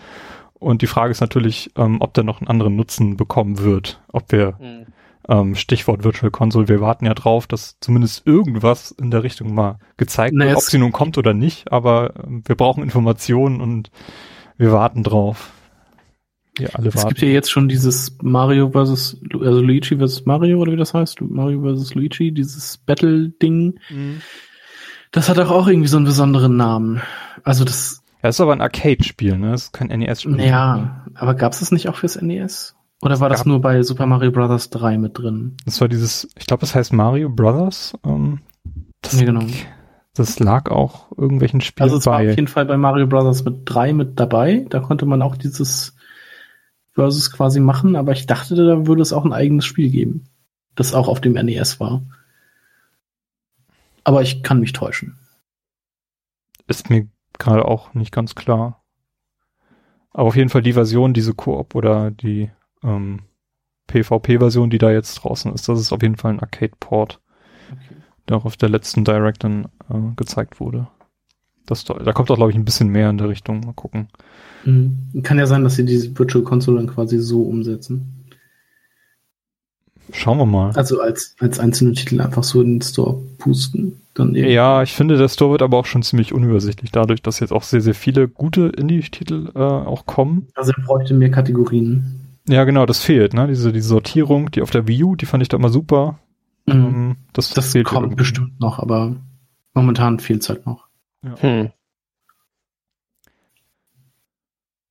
Und 0.53 0.81
die 0.81 0.87
Frage 0.87 1.11
ist 1.11 1.21
natürlich, 1.21 1.71
ähm, 1.75 1.97
ob 2.01 2.13
der 2.13 2.23
noch 2.23 2.39
einen 2.41 2.49
anderen 2.49 2.75
Nutzen 2.75 3.17
bekommen 3.17 3.59
wird. 3.59 4.01
Ob 4.09 4.31
wir, 4.31 4.55
mhm. 4.59 4.85
ähm, 5.27 5.55
Stichwort 5.55 6.03
Virtual 6.03 6.29
Console, 6.29 6.67
wir 6.67 6.81
warten 6.81 7.05
ja 7.05 7.13
drauf, 7.13 7.47
dass 7.47 7.77
zumindest 7.79 8.27
irgendwas 8.27 8.91
in 8.91 9.09
der 9.09 9.23
Richtung 9.23 9.53
mal 9.53 9.79
gezeigt 9.97 10.35
wird, 10.35 10.55
ob 10.55 10.63
sie 10.63 10.77
nun 10.77 10.91
kommt 10.91 11.17
oder 11.17 11.33
nicht. 11.33 11.71
Aber 11.71 12.11
äh, 12.15 12.41
wir 12.45 12.55
brauchen 12.55 12.83
Informationen 12.83 13.59
und 13.61 13.89
wir 14.57 14.71
warten 14.71 15.03
drauf. 15.03 15.51
Wir 16.59 16.75
alle 16.75 16.89
es 16.89 16.95
warten. 16.95 17.09
gibt 17.09 17.21
ja 17.21 17.27
jetzt 17.29 17.49
schon 17.51 17.67
dieses 17.69 18.17
Mario 18.21 18.71
versus, 18.71 19.17
also 19.33 19.61
Luigi 19.61 19.97
versus 19.97 20.25
Mario 20.25 20.59
oder 20.59 20.71
wie 20.73 20.77
das 20.77 20.93
heißt, 20.93 21.21
Mario 21.21 21.61
versus 21.61 21.95
Luigi, 21.95 22.31
dieses 22.31 22.77
Battle-Ding. 22.77 23.79
Mhm. 23.89 24.21
Das 25.11 25.29
hat 25.29 25.39
auch, 25.39 25.49
auch 25.49 25.67
irgendwie 25.67 25.87
so 25.87 25.97
einen 25.97 26.05
besonderen 26.05 26.55
Namen. 26.57 27.01
Also 27.43 27.63
das. 27.65 28.03
Ja, 28.21 28.29
ist 28.29 28.41
aber 28.41 28.51
ein 28.53 28.61
Arcade-Spiel, 28.61 29.37
ne? 29.37 29.51
Das 29.51 29.63
ist 29.65 29.73
kein 29.73 29.87
NES-Spiel. 29.87 30.39
Ja, 30.41 31.05
aber 31.15 31.33
gab 31.35 31.53
es 31.53 31.59
das 31.61 31.71
nicht 31.71 31.87
auch 31.89 31.95
fürs 31.95 32.21
NES? 32.21 32.75
Oder 33.01 33.19
war 33.21 33.29
das 33.29 33.45
nur 33.45 33.61
bei 33.61 33.81
Super 33.81 34.05
Mario 34.05 34.31
Bros. 34.31 34.69
3 34.69 34.97
mit 34.97 35.17
drin? 35.17 35.55
Das 35.65 35.79
war 35.79 35.87
dieses, 35.87 36.27
ich 36.37 36.45
glaube, 36.47 36.61
das 36.61 36.75
heißt 36.75 36.91
Mario 36.91 37.29
Bros. 37.29 37.93
Ähm, 38.05 38.41
das, 39.01 39.19
ja, 39.19 39.25
genau. 39.25 39.45
Das 40.15 40.37
lag 40.39 40.69
auch 40.69 41.09
irgendwelchen 41.17 41.61
Spielen 41.61 41.83
Also 41.85 41.97
es 41.97 42.03
bei. 42.03 42.11
war 42.11 42.19
auf 42.19 42.35
jeden 42.35 42.47
Fall 42.49 42.65
bei 42.65 42.75
Mario 42.75 43.07
Bros. 43.07 43.45
mit 43.45 43.61
3 43.63 43.93
mit 43.93 44.19
dabei. 44.19 44.65
Da 44.69 44.81
konnte 44.81 45.05
man 45.05 45.21
auch 45.21 45.37
dieses 45.37 45.95
Versus 46.99 47.31
quasi 47.31 47.61
machen, 47.61 47.95
aber 47.95 48.11
ich 48.11 48.25
dachte, 48.25 48.55
da 48.55 48.85
würde 48.85 49.01
es 49.01 49.13
auch 49.13 49.23
ein 49.23 49.31
eigenes 49.31 49.63
Spiel 49.63 49.89
geben, 49.89 50.25
das 50.75 50.93
auch 50.93 51.07
auf 51.07 51.21
dem 51.21 51.33
NES 51.33 51.79
war. 51.79 52.03
Aber 54.03 54.21
ich 54.21 54.43
kann 54.43 54.59
mich 54.59 54.73
täuschen. 54.73 55.17
Ist 56.67 56.89
mir 56.89 57.07
gerade 57.37 57.63
auch 57.63 57.93
nicht 57.93 58.11
ganz 58.11 58.35
klar. 58.35 58.83
Aber 60.11 60.27
auf 60.27 60.35
jeden 60.35 60.49
Fall 60.49 60.61
die 60.61 60.73
Version, 60.73 61.13
diese 61.13 61.33
Koop 61.33 61.73
oder 61.73 62.11
die 62.11 62.51
ähm, 62.83 63.21
PvP-Version, 63.87 64.69
die 64.69 64.77
da 64.77 64.91
jetzt 64.91 65.15
draußen 65.15 65.53
ist, 65.53 65.69
das 65.69 65.79
ist 65.79 65.93
auf 65.93 66.01
jeden 66.01 66.17
Fall 66.17 66.33
ein 66.33 66.41
Arcade-Port, 66.41 67.21
okay. 67.71 67.95
der 68.27 68.37
auch 68.37 68.45
auf 68.45 68.57
der 68.57 68.67
letzten 68.67 69.05
Direct 69.05 69.45
dann 69.45 69.69
äh, 69.89 70.15
gezeigt 70.17 70.59
wurde. 70.59 70.89
Das, 71.65 71.85
da 71.85 72.11
kommt 72.11 72.29
auch, 72.29 72.35
glaube 72.35 72.51
ich, 72.51 72.57
ein 72.57 72.65
bisschen 72.65 72.89
mehr 72.89 73.09
in 73.09 73.17
der 73.17 73.29
Richtung. 73.29 73.61
Mal 73.61 73.73
gucken. 73.73 74.09
Mhm. 74.65 75.21
Kann 75.23 75.39
ja 75.39 75.45
sein, 75.47 75.63
dass 75.63 75.75
sie 75.75 75.85
diese 75.85 76.17
Virtual 76.17 76.43
Console 76.43 76.77
dann 76.77 76.87
quasi 76.87 77.19
so 77.19 77.41
umsetzen. 77.43 78.19
Schauen 80.11 80.39
wir 80.39 80.45
mal. 80.45 80.71
Also 80.71 81.01
als, 81.01 81.35
als 81.39 81.59
einzelne 81.59 81.93
Titel 81.93 82.19
einfach 82.19 82.43
so 82.43 82.61
in 82.61 82.75
den 82.75 82.81
Store 82.81 83.21
pusten. 83.37 84.01
Dann 84.15 84.33
eben. 84.35 84.49
Ja, 84.49 84.81
ich 84.81 84.93
finde, 84.93 85.17
der 85.17 85.29
Store 85.29 85.51
wird 85.51 85.61
aber 85.61 85.77
auch 85.77 85.85
schon 85.85 86.01
ziemlich 86.01 86.33
unübersichtlich, 86.33 86.91
dadurch, 86.91 87.21
dass 87.21 87.39
jetzt 87.39 87.51
auch 87.53 87.63
sehr, 87.63 87.81
sehr 87.81 87.93
viele 87.93 88.27
gute 88.27 88.67
Indie-Titel 88.75 89.51
äh, 89.53 89.59
auch 89.59 90.05
kommen. 90.05 90.47
Also 90.55 90.71
er 90.75 90.83
bräuchte 90.83 91.13
mehr 91.13 91.29
Kategorien. 91.29 92.19
Ja, 92.47 92.63
genau, 92.63 92.87
das 92.87 93.03
fehlt, 93.03 93.33
ne? 93.35 93.47
Diese, 93.47 93.71
diese 93.71 93.87
Sortierung, 93.87 94.49
die 94.49 94.63
auf 94.63 94.71
der 94.71 94.87
Wii 94.87 95.03
U, 95.03 95.15
die 95.15 95.27
fand 95.27 95.43
ich 95.43 95.49
da 95.49 95.57
immer 95.57 95.69
super. 95.69 96.17
Mhm. 96.65 96.73
Ähm, 96.73 97.15
das 97.33 97.53
das 97.53 97.75
kommt 97.83 98.15
bestimmt 98.15 98.59
noch, 98.59 98.79
aber 98.79 99.15
momentan 99.73 100.19
fehlt 100.19 100.41
es 100.41 100.49
halt 100.49 100.65
noch. 100.65 100.87
Ja. 101.23 101.35
Hm. 101.41 101.69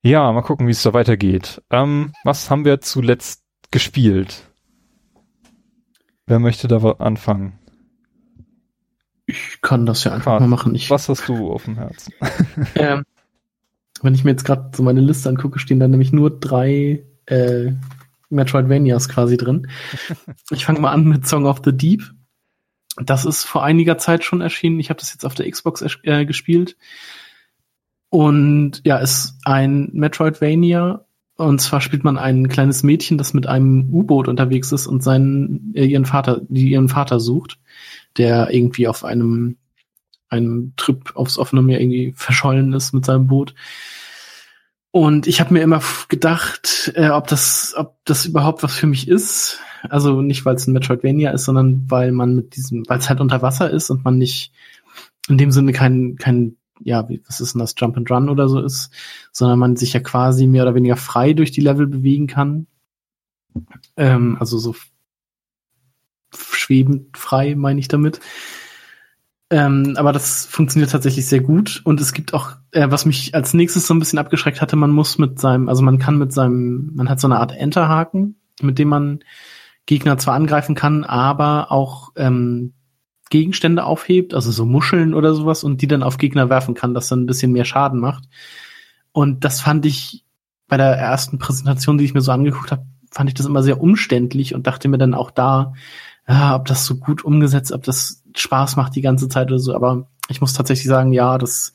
Ja, 0.01 0.31
mal 0.31 0.41
gucken, 0.41 0.67
wie 0.67 0.71
es 0.71 0.83
da 0.83 0.93
weitergeht. 0.93 1.61
Ähm, 1.69 2.13
was 2.23 2.49
haben 2.49 2.65
wir 2.65 2.81
zuletzt 2.81 3.43
gespielt? 3.71 4.49
Wer 6.25 6.39
möchte 6.39 6.67
da 6.67 6.77
anfangen? 6.77 7.59
Ich 9.25 9.61
kann 9.61 9.85
das 9.85 10.03
ja 10.03 10.11
einfach 10.11 10.33
Krass. 10.33 10.41
mal 10.41 10.47
machen. 10.47 10.73
Ich, 10.73 10.89
was 10.89 11.09
hast 11.09 11.27
du 11.27 11.51
auf 11.51 11.65
dem 11.65 11.75
Herzen? 11.75 12.13
ähm, 12.75 13.03
wenn 14.01 14.15
ich 14.15 14.23
mir 14.23 14.31
jetzt 14.31 14.45
gerade 14.45 14.71
so 14.75 14.83
meine 14.83 15.01
Liste 15.01 15.29
angucke, 15.29 15.59
stehen 15.59 15.79
da 15.79 15.87
nämlich 15.87 16.11
nur 16.11 16.39
drei 16.39 17.03
äh, 17.25 17.73
Metroidvanias 18.29 19.09
quasi 19.09 19.37
drin. 19.37 19.69
Ich 20.51 20.65
fange 20.65 20.79
mal 20.79 20.91
an 20.91 21.05
mit 21.05 21.27
Song 21.27 21.45
of 21.45 21.61
the 21.63 21.75
Deep. 21.75 22.03
Das 22.97 23.25
ist 23.25 23.43
vor 23.43 23.63
einiger 23.63 23.97
Zeit 23.97 24.23
schon 24.23 24.41
erschienen. 24.41 24.79
Ich 24.79 24.89
habe 24.89 24.99
das 24.99 25.13
jetzt 25.13 25.25
auf 25.25 25.35
der 25.35 25.49
Xbox 25.49 25.83
äh, 26.03 26.25
gespielt. 26.25 26.75
Und 28.09 28.81
ja, 28.83 28.97
ist 28.97 29.35
ein 29.45 29.89
Metroidvania. 29.93 31.05
Und 31.37 31.61
zwar 31.61 31.79
spielt 31.79 32.03
man 32.03 32.17
ein 32.17 32.49
kleines 32.49 32.83
Mädchen, 32.83 33.17
das 33.17 33.33
mit 33.33 33.47
einem 33.47 33.89
U-Boot 33.93 34.27
unterwegs 34.27 34.71
ist 34.71 34.87
und 34.87 35.03
seinen, 35.03 35.73
äh, 35.73 35.85
ihren 35.85 36.05
Vater, 36.05 36.41
die 36.49 36.69
ihren 36.69 36.89
Vater 36.89 37.19
sucht, 37.19 37.59
der 38.17 38.53
irgendwie 38.53 38.87
auf 38.87 39.05
einem, 39.05 39.57
einem 40.27 40.73
Trip 40.75 41.15
aufs 41.15 41.37
offene 41.37 41.61
Meer 41.61 41.79
irgendwie 41.79 42.13
verschollen 42.15 42.73
ist 42.73 42.93
mit 42.93 43.05
seinem 43.05 43.27
Boot. 43.27 43.55
Und 44.91 45.27
ich 45.27 45.39
habe 45.39 45.53
mir 45.53 45.61
immer 45.61 45.81
gedacht, 46.07 46.91
äh, 46.95 47.09
ob 47.09 47.27
das, 47.27 47.73
ob 47.77 47.97
das 48.05 48.25
überhaupt 48.25 48.63
was 48.63 48.75
für 48.75 48.87
mich 48.87 49.07
ist. 49.07 49.59
Also 49.87 50.21
nicht, 50.21 50.45
weil 50.45 50.55
es 50.55 50.67
ein 50.67 50.73
Metroidvania 50.73 51.31
ist, 51.31 51.45
sondern 51.45 51.85
weil 51.87 52.11
man 52.11 52.35
mit 52.35 52.55
diesem, 52.55 52.83
weil 52.87 52.99
es 52.99 53.07
halt 53.07 53.21
unter 53.21 53.41
Wasser 53.41 53.69
ist 53.69 53.89
und 53.91 54.03
man 54.03 54.17
nicht 54.17 54.51
in 55.29 55.37
dem 55.37 55.51
Sinne 55.51 55.73
kein, 55.73 56.15
kein, 56.17 56.57
ja, 56.81 57.07
wie, 57.09 57.21
was 57.27 57.41
ist 57.41 57.53
denn 57.53 57.59
das, 57.59 57.75
Jump 57.77 57.97
and 57.97 58.09
Run 58.09 58.29
oder 58.29 58.49
so 58.49 58.61
ist, 58.61 58.91
sondern 59.31 59.59
man 59.59 59.75
sich 59.75 59.93
ja 59.93 59.99
quasi 59.99 60.47
mehr 60.47 60.63
oder 60.63 60.75
weniger 60.75 60.97
frei 60.97 61.33
durch 61.33 61.51
die 61.51 61.61
Level 61.61 61.87
bewegen 61.87 62.27
kann. 62.27 62.67
Ähm, 63.97 64.37
also 64.39 64.57
so 64.57 64.75
schwebend 66.33 67.17
frei, 67.17 67.55
meine 67.55 67.79
ich 67.79 67.87
damit. 67.87 68.19
Ähm, 69.51 69.95
aber 69.97 70.13
das 70.13 70.45
funktioniert 70.45 70.91
tatsächlich 70.91 71.25
sehr 71.25 71.41
gut. 71.41 71.81
Und 71.83 71.99
es 71.99 72.13
gibt 72.13 72.33
auch, 72.33 72.51
äh, 72.71 72.87
was 72.89 73.05
mich 73.05 73.33
als 73.33 73.53
nächstes 73.53 73.87
so 73.87 73.93
ein 73.93 73.99
bisschen 73.99 74.19
abgeschreckt 74.19 74.61
hatte, 74.61 74.75
man 74.75 74.91
muss 74.91 75.17
mit 75.17 75.39
seinem, 75.39 75.69
also 75.69 75.81
man 75.81 75.97
kann 75.97 76.17
mit 76.17 76.31
seinem, 76.31 76.91
man 76.93 77.09
hat 77.09 77.19
so 77.19 77.27
eine 77.27 77.39
Art 77.39 77.55
Enterhaken, 77.55 78.39
mit 78.61 78.77
dem 78.77 78.89
man 78.89 79.19
Gegner 79.87 80.19
zwar 80.19 80.35
angreifen 80.35 80.75
kann, 80.75 81.03
aber 81.03 81.71
auch 81.71 82.11
ähm, 82.15 82.73
Gegenstände 83.29 83.83
aufhebt, 83.83 84.33
also 84.33 84.51
so 84.51 84.65
Muscheln 84.65 85.13
oder 85.13 85.33
sowas, 85.33 85.63
und 85.63 85.81
die 85.81 85.87
dann 85.87 86.03
auf 86.03 86.17
Gegner 86.17 86.49
werfen 86.49 86.73
kann, 86.73 86.93
das 86.93 87.07
dann 87.07 87.23
ein 87.23 87.27
bisschen 87.27 87.51
mehr 87.51 87.65
Schaden 87.65 87.99
macht. 87.99 88.23
Und 89.11 89.43
das 89.45 89.61
fand 89.61 89.85
ich 89.85 90.25
bei 90.67 90.77
der 90.77 90.97
ersten 90.97 91.39
Präsentation, 91.39 91.97
die 91.97 92.05
ich 92.05 92.13
mir 92.13 92.21
so 92.21 92.31
angeguckt 92.31 92.71
habe, 92.71 92.85
fand 93.11 93.29
ich 93.29 93.33
das 93.33 93.45
immer 93.45 93.63
sehr 93.63 93.81
umständlich 93.81 94.53
und 94.53 94.67
dachte 94.67 94.87
mir 94.87 94.97
dann 94.97 95.13
auch 95.13 95.31
da, 95.31 95.73
ja, 96.27 96.55
ob 96.55 96.65
das 96.65 96.85
so 96.85 96.95
gut 96.95 97.23
umgesetzt, 97.25 97.71
ob 97.71 97.83
das 97.83 98.23
Spaß 98.35 98.75
macht 98.75 98.95
die 98.95 99.01
ganze 99.01 99.29
Zeit 99.29 99.47
oder 99.47 99.59
so. 99.59 99.73
Aber 99.73 100.07
ich 100.29 100.41
muss 100.41 100.53
tatsächlich 100.53 100.87
sagen, 100.87 101.11
ja, 101.11 101.37
das 101.39 101.73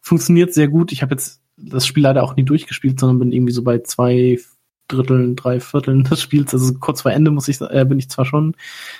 funktioniert 0.00 0.54
sehr 0.54 0.68
gut. 0.68 0.92
Ich 0.92 1.02
habe 1.02 1.14
jetzt 1.14 1.42
das 1.56 1.86
Spiel 1.86 2.04
leider 2.04 2.22
auch 2.22 2.36
nie 2.36 2.44
durchgespielt, 2.44 3.00
sondern 3.00 3.18
bin 3.18 3.32
irgendwie 3.32 3.52
so 3.52 3.64
bei 3.64 3.80
zwei 3.80 4.38
Dritteln, 4.86 5.36
drei 5.36 5.60
Vierteln 5.60 6.04
des 6.04 6.22
Spiels. 6.22 6.54
Also 6.54 6.74
kurz 6.74 7.02
vor 7.02 7.12
Ende 7.12 7.30
muss 7.32 7.48
ich, 7.48 7.60
äh, 7.60 7.84
bin 7.84 7.98
ich 7.98 8.08
zwar 8.08 8.24
schon, 8.24 8.56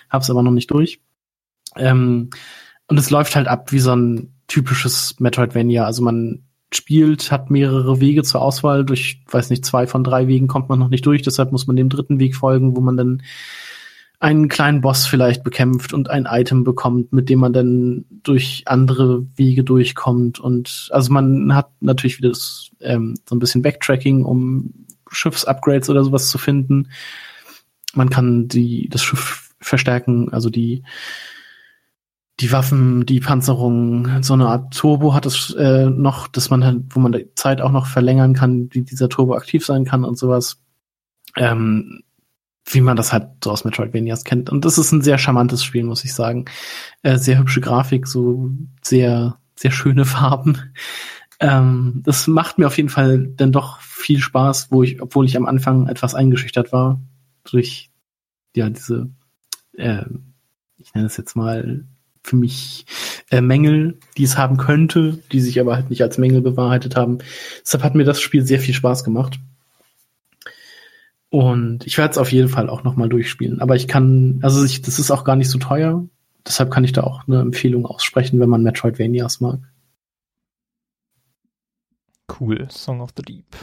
hab's 0.08 0.30
aber 0.30 0.42
noch 0.42 0.50
nicht 0.50 0.70
durch. 0.70 1.00
Ähm, 1.76 2.30
und 2.86 2.98
es 2.98 3.10
läuft 3.10 3.36
halt 3.36 3.48
ab 3.48 3.72
wie 3.72 3.78
so 3.78 3.94
ein 3.94 4.34
typisches 4.48 5.18
Metroidvania. 5.20 5.84
Also 5.84 6.02
man 6.02 6.42
spielt, 6.72 7.30
hat 7.30 7.50
mehrere 7.50 8.00
Wege 8.00 8.22
zur 8.22 8.42
Auswahl. 8.42 8.84
Durch, 8.84 9.22
weiß 9.30 9.50
nicht, 9.50 9.64
zwei 9.64 9.86
von 9.86 10.04
drei 10.04 10.28
Wegen 10.28 10.46
kommt 10.48 10.68
man 10.68 10.78
noch 10.78 10.88
nicht 10.88 11.06
durch, 11.06 11.22
deshalb 11.22 11.52
muss 11.52 11.66
man 11.66 11.76
dem 11.76 11.88
dritten 11.88 12.18
Weg 12.18 12.36
folgen, 12.36 12.76
wo 12.76 12.80
man 12.80 12.96
dann 12.96 13.22
einen 14.20 14.48
kleinen 14.48 14.82
Boss 14.82 15.06
vielleicht 15.06 15.42
bekämpft 15.42 15.94
und 15.94 16.10
ein 16.10 16.26
Item 16.26 16.62
bekommt, 16.62 17.12
mit 17.12 17.30
dem 17.30 17.38
man 17.38 17.54
dann 17.54 18.04
durch 18.22 18.64
andere 18.66 19.26
Wege 19.36 19.64
durchkommt. 19.64 20.38
Und 20.38 20.88
also 20.92 21.10
man 21.10 21.54
hat 21.54 21.70
natürlich 21.80 22.18
wieder 22.18 22.28
das, 22.28 22.70
ähm, 22.80 23.14
so 23.26 23.34
ein 23.34 23.38
bisschen 23.38 23.62
Backtracking, 23.62 24.24
um 24.24 24.74
Schiffsupgrades 25.10 25.88
oder 25.88 26.04
sowas 26.04 26.28
zu 26.28 26.36
finden. 26.36 26.88
Man 27.94 28.10
kann 28.10 28.46
die, 28.46 28.88
das 28.90 29.02
Schiff 29.02 29.54
verstärken, 29.58 30.32
also 30.32 30.50
die 30.50 30.82
die 32.40 32.52
Waffen, 32.52 33.04
die 33.04 33.20
Panzerung, 33.20 34.22
so 34.22 34.32
eine 34.32 34.48
Art 34.48 34.74
Turbo 34.74 35.12
hat 35.12 35.26
es 35.26 35.54
äh, 35.54 35.90
noch, 35.90 36.26
dass 36.26 36.48
man 36.48 36.64
halt, 36.64 36.84
wo 36.90 37.00
man 37.00 37.12
die 37.12 37.34
Zeit 37.34 37.60
auch 37.60 37.70
noch 37.70 37.86
verlängern 37.86 38.32
kann, 38.34 38.68
wie 38.72 38.82
dieser 38.82 39.10
Turbo 39.10 39.34
aktiv 39.34 39.64
sein 39.64 39.84
kann 39.84 40.04
und 40.04 40.18
sowas. 40.18 40.58
Ähm, 41.36 42.02
wie 42.66 42.80
man 42.80 42.96
das 42.96 43.12
halt 43.12 43.28
so 43.42 43.50
aus 43.50 43.64
Metroidvanias 43.64 44.24
kennt. 44.24 44.50
Und 44.50 44.64
das 44.64 44.78
ist 44.78 44.92
ein 44.92 45.02
sehr 45.02 45.18
charmantes 45.18 45.64
Spiel, 45.64 45.84
muss 45.84 46.04
ich 46.04 46.14
sagen. 46.14 46.44
Äh, 47.02 47.18
sehr 47.18 47.38
hübsche 47.38 47.60
Grafik, 47.60 48.06
so 48.06 48.50
sehr, 48.82 49.38
sehr 49.56 49.70
schöne 49.70 50.04
Farben. 50.06 50.72
Ähm, 51.40 52.02
das 52.04 52.26
macht 52.26 52.58
mir 52.58 52.66
auf 52.66 52.76
jeden 52.76 52.88
Fall 52.88 53.28
dann 53.36 53.52
doch 53.52 53.80
viel 53.80 54.18
Spaß, 54.18 54.70
wo 54.70 54.82
ich, 54.82 55.02
obwohl 55.02 55.26
ich 55.26 55.36
am 55.36 55.46
Anfang 55.46 55.88
etwas 55.88 56.14
eingeschüchtert 56.14 56.72
war, 56.72 57.00
durch 57.44 57.90
ja 58.54 58.68
diese, 58.68 59.10
äh, 59.76 60.04
ich 60.76 60.94
nenne 60.94 61.06
es 61.06 61.16
jetzt 61.16 61.36
mal 61.36 61.84
für 62.22 62.36
mich 62.36 62.86
äh, 63.30 63.40
Mängel, 63.40 63.98
die 64.16 64.24
es 64.24 64.36
haben 64.36 64.56
könnte, 64.56 65.18
die 65.32 65.40
sich 65.40 65.60
aber 65.60 65.74
halt 65.74 65.90
nicht 65.90 66.02
als 66.02 66.18
Mängel 66.18 66.42
bewahrheitet 66.42 66.96
haben. 66.96 67.18
Deshalb 67.62 67.82
hat 67.82 67.94
mir 67.94 68.04
das 68.04 68.20
Spiel 68.20 68.44
sehr 68.44 68.60
viel 68.60 68.74
Spaß 68.74 69.04
gemacht. 69.04 69.38
Und 71.30 71.86
ich 71.86 71.96
werde 71.96 72.10
es 72.10 72.18
auf 72.18 72.32
jeden 72.32 72.48
Fall 72.48 72.68
auch 72.68 72.82
nochmal 72.82 73.08
durchspielen. 73.08 73.60
Aber 73.60 73.76
ich 73.76 73.86
kann, 73.86 74.40
also 74.42 74.64
ich, 74.64 74.82
das 74.82 74.98
ist 74.98 75.10
auch 75.10 75.24
gar 75.24 75.36
nicht 75.36 75.48
so 75.48 75.58
teuer. 75.58 76.04
Deshalb 76.46 76.70
kann 76.70 76.84
ich 76.84 76.92
da 76.92 77.04
auch 77.04 77.26
eine 77.26 77.40
Empfehlung 77.40 77.86
aussprechen, 77.86 78.40
wenn 78.40 78.48
man 78.48 78.62
Metroidvanias 78.62 79.40
mag. 79.40 79.60
Cool, 82.40 82.68
Song 82.70 83.00
of 83.00 83.10
the 83.16 83.22
Deep. 83.22 83.56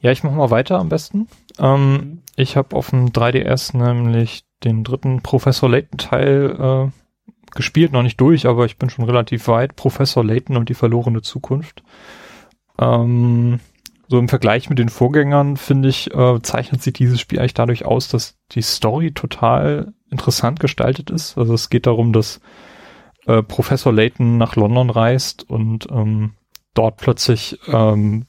Ja, 0.00 0.12
ich 0.12 0.22
mache 0.22 0.36
mal 0.36 0.50
weiter 0.50 0.78
am 0.78 0.88
besten. 0.88 1.26
Ähm, 1.58 1.90
mhm. 1.90 2.22
ich 2.36 2.56
habe 2.56 2.76
auf 2.76 2.90
dem 2.90 3.08
3DS 3.08 3.76
nämlich 3.76 4.44
den 4.64 4.84
dritten 4.84 5.22
Professor 5.22 5.68
Layton 5.68 5.98
Teil 5.98 6.90
äh, 6.90 7.54
gespielt, 7.54 7.92
noch 7.92 8.02
nicht 8.02 8.20
durch, 8.20 8.46
aber 8.46 8.66
ich 8.66 8.76
bin 8.76 8.90
schon 8.90 9.04
relativ 9.04 9.48
weit. 9.48 9.76
Professor 9.76 10.24
Layton 10.24 10.56
und 10.56 10.68
die 10.68 10.74
verlorene 10.74 11.22
Zukunft. 11.22 11.82
Ähm, 12.78 13.60
so 14.08 14.18
im 14.18 14.28
Vergleich 14.28 14.70
mit 14.70 14.78
den 14.78 14.88
Vorgängern, 14.88 15.56
finde 15.56 15.88
ich, 15.88 16.14
äh, 16.14 16.40
zeichnet 16.42 16.82
sich 16.82 16.94
dieses 16.94 17.20
Spiel 17.20 17.38
eigentlich 17.38 17.54
dadurch 17.54 17.84
aus, 17.84 18.08
dass 18.08 18.38
die 18.52 18.62
Story 18.62 19.12
total 19.12 19.92
interessant 20.10 20.60
gestaltet 20.60 21.10
ist. 21.10 21.36
Also 21.36 21.54
es 21.54 21.68
geht 21.68 21.86
darum, 21.86 22.12
dass 22.12 22.40
äh, 23.26 23.42
Professor 23.42 23.92
Layton 23.92 24.38
nach 24.38 24.56
London 24.56 24.88
reist 24.88 25.48
und 25.48 25.86
ähm, 25.90 26.32
dort 26.72 26.96
plötzlich 26.96 27.58
ähm, 27.66 28.26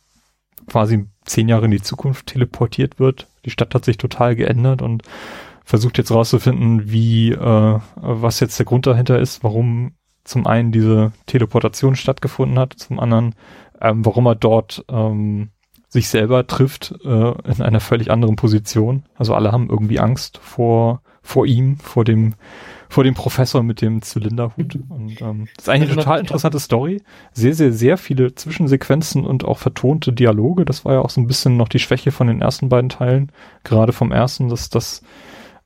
quasi 0.67 1.05
zehn 1.23 1.47
Jahre 1.47 1.65
in 1.65 1.71
die 1.71 1.81
Zukunft 1.81 2.27
teleportiert 2.27 2.99
wird. 2.99 3.27
Die 3.45 3.49
Stadt 3.49 3.73
hat 3.73 3.85
sich 3.85 3.97
total 3.97 4.35
geändert 4.35 4.81
und 4.81 5.03
versucht 5.69 5.99
jetzt 5.99 6.09
rauszufinden, 6.09 6.91
wie, 6.91 7.31
äh, 7.31 7.79
was 7.95 8.39
jetzt 8.39 8.57
der 8.57 8.65
Grund 8.65 8.87
dahinter 8.87 9.19
ist, 9.19 9.43
warum 9.43 9.91
zum 10.23 10.47
einen 10.47 10.71
diese 10.71 11.11
Teleportation 11.27 11.95
stattgefunden 11.95 12.57
hat, 12.57 12.73
zum 12.73 12.99
anderen, 12.99 13.35
ähm, 13.79 14.03
warum 14.03 14.25
er 14.25 14.33
dort 14.33 14.83
ähm, 14.89 15.49
sich 15.87 16.09
selber 16.09 16.47
trifft 16.47 16.95
äh, 17.05 17.33
in 17.51 17.61
einer 17.61 17.81
völlig 17.81 18.09
anderen 18.09 18.35
Position. 18.35 19.03
Also 19.13 19.35
alle 19.35 19.51
haben 19.51 19.69
irgendwie 19.69 19.99
Angst 19.99 20.39
vor 20.41 21.03
vor 21.21 21.45
ihm, 21.45 21.77
vor 21.77 22.03
dem 22.03 22.33
vor 22.87 23.03
dem 23.03 23.13
Professor 23.13 23.61
mit 23.61 23.81
dem 23.81 24.01
Zylinderhut. 24.01 24.79
Und 24.89 25.21
ähm, 25.21 25.47
das 25.55 25.65
ist 25.65 25.69
eigentlich 25.69 25.91
eine 25.91 26.01
total 26.01 26.19
interessante 26.19 26.59
Story. 26.59 27.03
Sehr, 27.33 27.53
sehr, 27.53 27.71
sehr 27.71 27.97
viele 27.97 28.33
Zwischensequenzen 28.33 29.23
und 29.25 29.45
auch 29.45 29.59
vertonte 29.59 30.11
Dialoge. 30.11 30.65
Das 30.65 30.85
war 30.85 30.93
ja 30.93 31.01
auch 31.01 31.11
so 31.11 31.21
ein 31.21 31.27
bisschen 31.27 31.57
noch 31.57 31.69
die 31.69 31.77
Schwäche 31.77 32.11
von 32.11 32.25
den 32.25 32.41
ersten 32.41 32.69
beiden 32.69 32.89
Teilen. 32.89 33.31
Gerade 33.63 33.93
vom 33.93 34.11
ersten, 34.11 34.49
dass 34.49 34.71
das 34.71 35.03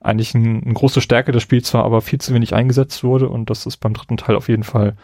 eigentlich 0.03 0.33
ein, 0.35 0.63
eine 0.63 0.73
große 0.73 1.01
Stärke 1.01 1.31
des 1.31 1.43
Spiels 1.43 1.73
war, 1.73 1.83
aber 1.83 2.01
viel 2.01 2.19
zu 2.19 2.33
wenig 2.33 2.53
eingesetzt 2.53 3.03
wurde. 3.03 3.29
Und 3.29 3.49
das 3.49 3.65
ist 3.65 3.77
beim 3.77 3.93
dritten 3.93 4.17
Teil 4.17 4.35
auf 4.35 4.49
jeden 4.49 4.63
Fall, 4.63 4.95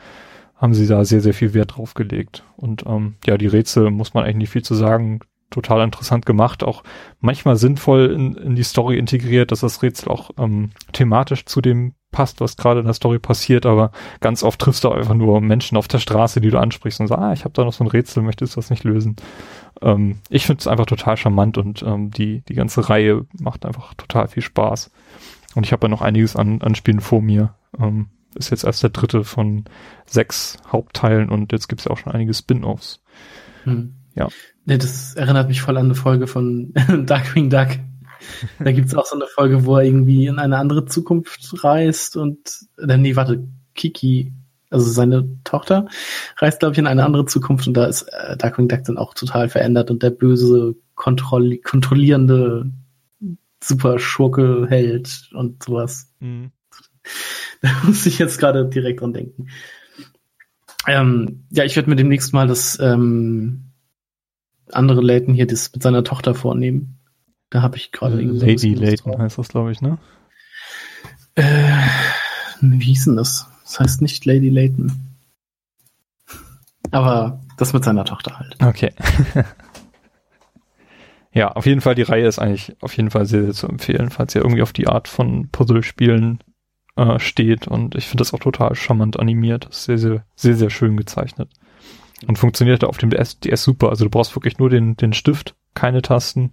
haben 0.55 0.73
sie 0.73 0.87
da 0.87 1.05
sehr, 1.05 1.21
sehr 1.21 1.33
viel 1.33 1.53
Wert 1.53 1.77
drauf 1.77 1.93
gelegt. 1.93 2.43
Und 2.57 2.85
ähm, 2.85 3.15
ja, 3.25 3.37
die 3.37 3.47
Rätsel 3.47 3.91
muss 3.91 4.13
man 4.13 4.23
eigentlich 4.23 4.37
nicht 4.37 4.49
viel 4.51 4.63
zu 4.63 4.75
sagen. 4.75 5.21
Total 5.49 5.83
interessant 5.83 6.25
gemacht, 6.25 6.63
auch 6.63 6.83
manchmal 7.19 7.55
sinnvoll 7.55 8.11
in, 8.11 8.35
in 8.35 8.55
die 8.55 8.63
Story 8.63 8.97
integriert, 8.97 9.51
dass 9.51 9.61
das 9.61 9.81
Rätsel 9.81 10.09
auch 10.09 10.29
ähm, 10.37 10.71
thematisch 10.93 11.45
zu 11.45 11.59
dem 11.59 11.95
passt, 12.11 12.41
was 12.41 12.57
gerade 12.57 12.79
in 12.79 12.85
der 12.85 12.93
Story 12.93 13.19
passiert, 13.19 13.65
aber 13.65 13.91
ganz 14.19 14.43
oft 14.43 14.59
triffst 14.59 14.83
du 14.83 14.89
einfach 14.89 15.13
nur 15.13 15.41
Menschen 15.41 15.77
auf 15.77 15.87
der 15.87 15.99
Straße, 15.99 16.41
die 16.41 16.49
du 16.49 16.59
ansprichst 16.59 16.99
und 16.99 17.07
sagst, 17.07 17.21
ah, 17.21 17.33
ich 17.33 17.45
habe 17.45 17.53
da 17.53 17.63
noch 17.63 17.73
so 17.73 17.83
ein 17.83 17.87
Rätsel, 17.87 18.23
möchtest 18.23 18.55
du 18.55 18.59
das 18.59 18.69
nicht 18.69 18.83
lösen? 18.83 19.15
ähm, 19.81 20.19
ich 20.29 20.45
finde 20.45 20.59
es 20.59 20.67
einfach 20.67 20.85
total 20.85 21.17
charmant 21.17 21.57
und 21.57 21.83
ähm, 21.83 22.11
die, 22.11 22.41
die 22.41 22.53
ganze 22.53 22.89
Reihe 22.89 23.25
macht 23.39 23.65
einfach 23.65 23.93
total 23.93 24.27
viel 24.27 24.43
Spaß. 24.43 24.91
Und 25.55 25.65
ich 25.65 25.71
habe 25.71 25.87
ja 25.87 25.89
noch 25.89 26.01
einiges 26.01 26.35
an, 26.35 26.61
an 26.61 26.75
Spielen 26.75 26.99
vor 26.99 27.21
mir. 27.21 27.55
Ähm, 27.79 28.09
ist 28.35 28.51
jetzt 28.51 28.63
erst 28.63 28.83
der 28.83 28.91
dritte 28.91 29.23
von 29.23 29.65
sechs 30.05 30.57
Hauptteilen 30.71 31.29
und 31.29 31.51
jetzt 31.51 31.67
gibt 31.67 31.81
es 31.81 31.85
ja 31.85 31.91
auch 31.91 31.97
schon 31.97 32.13
einige 32.13 32.33
Spin-offs. 32.33 33.01
Hm. 33.63 33.95
Ja. 34.15 34.27
Nee, 34.69 34.77
das 34.77 35.15
erinnert 35.15 35.47
mich 35.47 35.61
voll 35.61 35.77
an 35.77 35.85
eine 35.85 35.95
Folge 35.95 36.27
von 36.27 36.71
Darkwing 37.05 37.49
Duck. 37.49 37.69
Da 38.59 38.71
gibt 38.71 38.87
es 38.87 38.95
auch 38.95 39.05
so 39.05 39.15
eine 39.15 39.25
Folge, 39.25 39.65
wo 39.65 39.77
er 39.77 39.83
irgendwie 39.83 40.27
in 40.27 40.37
eine 40.37 40.57
andere 40.57 40.85
Zukunft 40.85 41.63
reist 41.63 42.15
und, 42.15 42.37
äh, 42.77 42.97
nee, 42.97 43.15
warte, 43.15 43.47
Kiki 43.73 44.31
also 44.69 44.91
seine 44.91 45.27
Tochter, 45.43 45.87
reist, 46.37 46.59
glaube 46.59 46.73
ich, 46.73 46.77
in 46.77 46.85
eine 46.85 47.03
andere 47.03 47.25
Zukunft 47.25 47.67
und 47.67 47.73
da 47.73 47.85
ist 47.85 48.03
äh, 48.03 48.37
Darkwing 48.37 48.67
Duck 48.67 48.83
dann 48.83 48.99
auch 48.99 49.15
total 49.15 49.49
verändert 49.49 49.89
und 49.89 50.03
der 50.03 50.11
böse, 50.11 50.75
kontrolli 50.93 51.57
kontrollierende 51.57 52.69
super 53.63 53.97
Schurke 53.97 54.67
hält 54.69 55.31
und 55.33 55.63
sowas. 55.63 56.13
Mhm. 56.19 56.51
Da 57.61 57.69
muss 57.83 58.05
ich 58.05 58.19
jetzt 58.19 58.37
gerade 58.37 58.69
direkt 58.69 59.01
dran 59.01 59.11
denken. 59.11 59.47
Ähm, 60.87 61.43
ja, 61.49 61.65
ich 61.65 61.75
werde 61.75 61.89
mir 61.89 61.97
demnächst 61.97 62.33
mal 62.33 62.47
das 62.47 62.79
ähm, 62.79 63.68
andere 64.73 65.01
Layton 65.01 65.33
hier 65.33 65.47
das 65.47 65.71
mit 65.73 65.83
seiner 65.83 66.03
Tochter 66.03 66.35
vornehmen. 66.35 66.99
Da 67.49 67.61
habe 67.61 67.77
ich 67.77 67.91
gerade 67.91 68.21
irgendwie. 68.21 68.45
Lady 68.45 68.73
Layton 68.73 69.17
heißt 69.17 69.37
das, 69.37 69.49
glaube 69.49 69.71
ich, 69.71 69.81
ne? 69.81 69.97
Äh, 71.35 71.71
wie 72.61 72.85
hieß 72.85 73.05
denn 73.05 73.15
das? 73.15 73.47
Das 73.63 73.79
heißt 73.79 74.01
nicht 74.01 74.25
Lady 74.25 74.49
Layton. 74.49 74.91
Aber 76.91 77.41
das 77.57 77.73
mit 77.73 77.83
seiner 77.83 78.05
Tochter 78.05 78.39
halt. 78.39 78.55
Okay. 78.63 78.93
ja, 81.33 81.51
auf 81.51 81.65
jeden 81.65 81.81
Fall, 81.81 81.95
die 81.95 82.03
Reihe 82.03 82.27
ist 82.27 82.39
eigentlich 82.39 82.75
auf 82.81 82.95
jeden 82.97 83.11
Fall 83.11 83.25
sehr, 83.25 83.43
sehr 83.43 83.53
zu 83.53 83.67
empfehlen, 83.67 84.09
falls 84.09 84.33
ihr 84.33 84.41
irgendwie 84.41 84.63
auf 84.63 84.73
die 84.73 84.87
Art 84.87 85.07
von 85.07 85.49
Puzzlespielen 85.49 86.39
äh, 86.95 87.19
steht. 87.19 87.67
Und 87.67 87.95
ich 87.95 88.07
finde 88.07 88.21
das 88.21 88.33
auch 88.33 88.39
total 88.39 88.75
charmant 88.75 89.19
animiert. 89.19 89.67
Sehr, 89.71 89.97
sehr, 89.97 90.25
sehr, 90.35 90.55
sehr 90.55 90.69
schön 90.69 90.97
gezeichnet. 90.97 91.49
Und 92.27 92.37
funktioniert 92.37 92.83
auf 92.83 92.97
dem 92.97 93.09
DS, 93.09 93.39
DS 93.39 93.63
super. 93.63 93.89
Also 93.89 94.05
du 94.05 94.09
brauchst 94.09 94.35
wirklich 94.35 94.59
nur 94.59 94.69
den, 94.69 94.97
den 94.97 95.13
Stift, 95.13 95.55
keine 95.73 96.01
Tasten. 96.01 96.51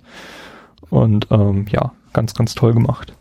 Und 0.90 1.28
ähm, 1.30 1.66
ja, 1.70 1.92
ganz, 2.12 2.34
ganz 2.34 2.54
toll 2.54 2.72
gemacht. 2.72 3.14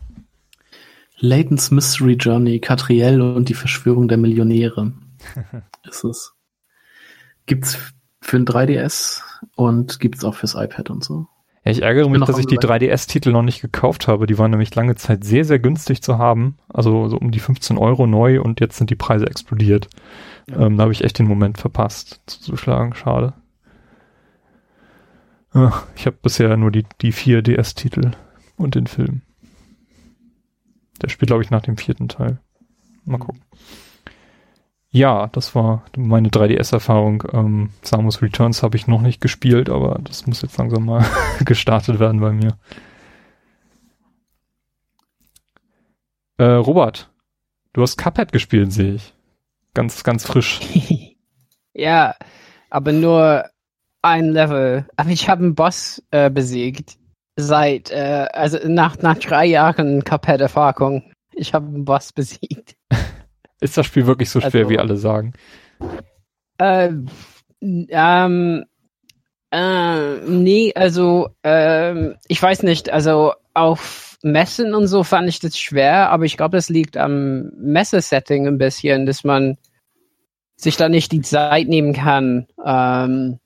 Layton's 1.18 1.70
Mystery 1.70 2.14
Journey, 2.14 2.60
Catriel 2.60 3.20
und 3.20 3.48
die 3.48 3.54
Verschwörung 3.54 4.08
der 4.08 4.18
Millionäre. 4.18 4.92
ist 5.88 6.04
es. 6.04 6.32
Gibt's 7.46 7.78
für 8.20 8.36
ein 8.36 8.44
3DS 8.44 9.22
und 9.54 10.00
gibt's 10.00 10.24
auch 10.24 10.34
fürs 10.34 10.54
iPad 10.54 10.90
und 10.90 11.04
so. 11.04 11.26
Ja, 11.64 11.72
ich 11.72 11.82
ärgere 11.82 12.08
mich, 12.08 12.22
dass 12.22 12.38
ich 12.38 12.46
die 12.46 12.58
3DS-Titel 12.58 13.32
noch 13.32 13.42
nicht 13.42 13.60
gekauft 13.60 14.06
habe. 14.08 14.26
Die 14.26 14.38
waren 14.38 14.50
nämlich 14.50 14.74
lange 14.74 14.94
Zeit 14.94 15.24
sehr, 15.24 15.44
sehr 15.44 15.58
günstig 15.58 16.02
zu 16.02 16.18
haben. 16.18 16.58
Also 16.68 17.08
so 17.08 17.16
um 17.16 17.30
die 17.30 17.40
15 17.40 17.76
Euro 17.78 18.06
neu 18.06 18.40
und 18.40 18.60
jetzt 18.60 18.76
sind 18.76 18.90
die 18.90 18.96
Preise 18.96 19.26
explodiert. 19.26 19.88
Ähm, 20.50 20.76
da 20.76 20.84
habe 20.84 20.92
ich 20.92 21.02
echt 21.02 21.18
den 21.18 21.26
Moment 21.26 21.58
verpasst, 21.58 22.20
zuzuschlagen. 22.26 22.94
Schade. 22.94 23.34
Ach, 25.52 25.86
ich 25.96 26.06
habe 26.06 26.18
bisher 26.20 26.56
nur 26.56 26.70
die, 26.70 26.84
die 27.00 27.12
vier 27.12 27.42
DS-Titel 27.42 28.12
und 28.56 28.74
den 28.74 28.86
Film. 28.86 29.22
Der 31.02 31.08
spielt, 31.08 31.28
glaube 31.28 31.42
ich, 31.42 31.50
nach 31.50 31.62
dem 31.62 31.76
vierten 31.76 32.08
Teil. 32.08 32.38
Mal 33.04 33.18
gucken. 33.18 33.42
Ja, 34.90 35.26
das 35.26 35.54
war 35.54 35.84
meine 35.96 36.28
3DS-Erfahrung. 36.28 37.24
Ähm, 37.32 37.70
Samus 37.82 38.22
Returns 38.22 38.62
habe 38.62 38.76
ich 38.76 38.86
noch 38.86 39.02
nicht 39.02 39.20
gespielt, 39.20 39.68
aber 39.68 39.98
das 40.02 40.26
muss 40.26 40.42
jetzt 40.42 40.56
langsam 40.56 40.86
mal 40.86 41.04
gestartet 41.44 41.98
werden 41.98 42.20
bei 42.20 42.32
mir. 42.32 42.56
Äh, 46.38 46.44
Robert, 46.44 47.10
du 47.72 47.82
hast 47.82 47.96
Cuphead 47.96 48.32
gespielt, 48.32 48.72
sehe 48.72 48.94
ich. 48.94 49.15
Ganz, 49.76 50.04
ganz 50.04 50.26
frisch. 50.26 50.60
ja, 51.74 52.14
aber 52.70 52.92
nur 52.92 53.44
ein 54.00 54.30
Level. 54.30 54.86
Aber 54.96 55.10
ich 55.10 55.28
habe 55.28 55.44
einen 55.44 55.54
Boss 55.54 56.02
äh, 56.12 56.30
besiegt. 56.30 56.96
Seit, 57.38 57.90
äh, 57.90 58.26
also 58.32 58.56
nach, 58.66 58.96
nach 59.02 59.18
drei 59.18 59.44
Jahren 59.44 60.02
Cuphead-Erfahrung. 60.02 61.12
Ich 61.34 61.52
habe 61.52 61.66
einen 61.66 61.84
Boss 61.84 62.14
besiegt. 62.14 62.76
Ist 63.60 63.76
das 63.76 63.84
Spiel 63.84 64.06
wirklich 64.06 64.30
so 64.30 64.40
schwer, 64.40 64.62
Also- 64.62 64.70
wie 64.70 64.78
alle 64.78 64.96
sagen? 64.96 65.34
Äh, 66.56 66.92
ähm, 67.60 68.64
äh, 69.50 70.14
nee, 70.26 70.72
also, 70.74 71.28
ähm, 71.42 72.16
ich 72.28 72.42
weiß 72.42 72.62
nicht, 72.62 72.88
also 72.88 73.34
auf 73.52 74.05
Messen 74.26 74.74
und 74.74 74.86
so 74.86 75.04
fand 75.04 75.28
ich 75.28 75.40
das 75.40 75.58
schwer, 75.58 76.10
aber 76.10 76.24
ich 76.24 76.36
glaube, 76.36 76.56
das 76.56 76.68
liegt 76.68 76.96
am 76.96 77.50
Messesetting 77.56 78.46
ein 78.46 78.58
bisschen, 78.58 79.06
dass 79.06 79.24
man 79.24 79.56
sich 80.56 80.76
da 80.76 80.88
nicht 80.88 81.12
die 81.12 81.20
Zeit 81.20 81.68
nehmen 81.68 81.92
kann, 81.92 82.46
ähm, 82.64 83.38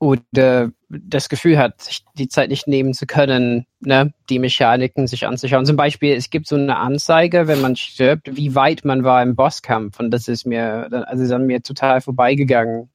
oder 0.00 0.70
das 0.88 1.28
Gefühl 1.28 1.58
hat, 1.58 1.82
sich 1.82 2.04
die 2.14 2.28
Zeit 2.28 2.50
nicht 2.50 2.68
nehmen 2.68 2.94
zu 2.94 3.06
können, 3.06 3.66
ne, 3.80 4.12
die 4.30 4.38
Mechaniken 4.38 5.06
sich 5.06 5.26
anzuschauen. 5.26 5.66
Zum 5.66 5.76
Beispiel, 5.76 6.14
es 6.14 6.30
gibt 6.30 6.46
so 6.46 6.56
eine 6.56 6.76
Anzeige, 6.76 7.48
wenn 7.48 7.60
man 7.60 7.74
stirbt, 7.76 8.36
wie 8.36 8.54
weit 8.54 8.84
man 8.84 9.02
war 9.02 9.22
im 9.22 9.34
Bosskampf. 9.34 9.98
Und 9.98 10.10
das 10.12 10.28
ist 10.28 10.46
mir, 10.46 10.88
also 11.08 11.24
ist 11.24 11.32
an 11.32 11.46
mir 11.46 11.62
total 11.62 12.00
vorbeigegangen. 12.00 12.90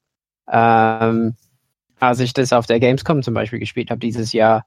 Ähm, 0.49 1.35
als 1.99 2.19
ich 2.19 2.33
das 2.33 2.53
auf 2.53 2.65
der 2.65 2.79
Gamescom 2.79 3.21
zum 3.21 3.33
Beispiel 3.33 3.59
gespielt 3.59 3.91
habe 3.91 3.99
dieses 3.99 4.33
Jahr. 4.33 4.65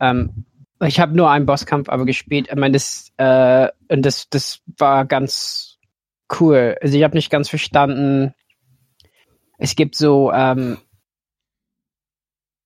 Ähm, 0.00 0.44
ich 0.88 1.00
habe 1.00 1.16
nur 1.16 1.30
einen 1.30 1.46
Bosskampf 1.46 1.88
aber 1.88 2.04
gespielt. 2.04 2.48
Ich 2.50 2.56
meine, 2.56 2.72
das, 2.72 3.12
äh, 3.16 3.68
und 3.88 4.04
das, 4.04 4.28
das 4.30 4.60
war 4.78 5.04
ganz 5.04 5.78
cool. 6.40 6.76
Also 6.80 6.96
ich 6.96 7.04
habe 7.04 7.16
nicht 7.16 7.30
ganz 7.30 7.48
verstanden. 7.48 8.34
Es 9.58 9.76
gibt 9.76 9.96
so, 9.96 10.32
ähm, 10.32 10.78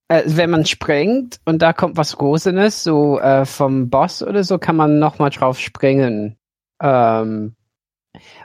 äh, 0.08 0.22
wenn 0.26 0.50
man 0.50 0.64
springt 0.64 1.40
und 1.44 1.62
da 1.62 1.72
kommt 1.72 1.96
was 1.96 2.20
Rosenes, 2.20 2.84
so 2.84 3.18
äh, 3.18 3.44
vom 3.44 3.90
Boss 3.90 4.22
oder 4.22 4.44
so, 4.44 4.58
kann 4.58 4.76
man 4.76 4.98
nochmal 4.98 5.30
drauf 5.30 5.58
springen. 5.58 6.38
Ähm, 6.80 7.56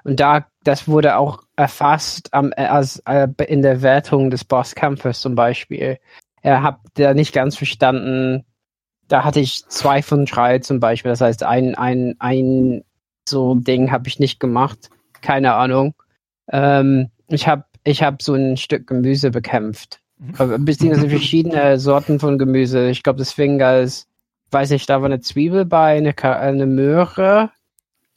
und 0.04 0.20
da, 0.20 0.48
das 0.64 0.88
wurde 0.88 1.18
auch 1.18 1.44
erfasst 1.56 2.34
am, 2.34 2.52
äh, 2.52 2.66
als, 2.66 3.00
äh, 3.06 3.28
in 3.48 3.62
der 3.62 3.82
Wertung 3.82 4.30
des 4.30 4.44
Bosskampfes 4.44 5.22
zum 5.22 5.36
Beispiel. 5.36 6.00
Er 6.42 6.64
hat 6.64 6.80
da 6.96 7.14
nicht 7.14 7.34
ganz 7.34 7.56
verstanden. 7.56 8.46
Da 9.12 9.26
hatte 9.26 9.42
ich 9.42 9.66
zwei 9.68 10.02
von 10.02 10.26
drei 10.26 10.60
zum 10.60 10.80
Beispiel. 10.80 11.10
Das 11.12 11.20
heißt, 11.20 11.44
ein, 11.44 11.76
ein, 11.76 12.16
ein 12.20 12.84
so 13.28 13.56
Ding 13.56 13.92
habe 13.92 14.08
ich 14.08 14.20
nicht 14.20 14.40
gemacht. 14.40 14.90
Keine 15.22 15.54
Ahnung. 15.54 15.94
Ähm, 16.50 17.10
ich 17.28 17.46
habe 17.48 17.66
ich 17.84 18.04
hab 18.04 18.22
so 18.22 18.34
ein 18.36 18.56
Stück 18.56 18.88
Gemüse 18.88 19.32
bekämpft. 19.32 20.00
Aber 20.38 20.58
Beziehungsweise 20.60 21.10
verschiedene 21.10 21.78
Sorten 21.80 22.20
von 22.20 22.38
Gemüse. 22.38 22.90
Ich 22.90 23.04
glaube, 23.04 23.20
das 23.20 23.34
fing 23.34 23.62
als, 23.62 24.08
weiß 24.52 24.70
nicht, 24.70 24.90
da 24.90 25.02
war 25.02 25.08
eine 25.08 25.20
Zwiebel 25.20 25.66
bei, 25.66 25.98
eine, 25.98 26.14
Ka- 26.14 26.40
eine 26.40 26.66
Möhre. 26.66 27.52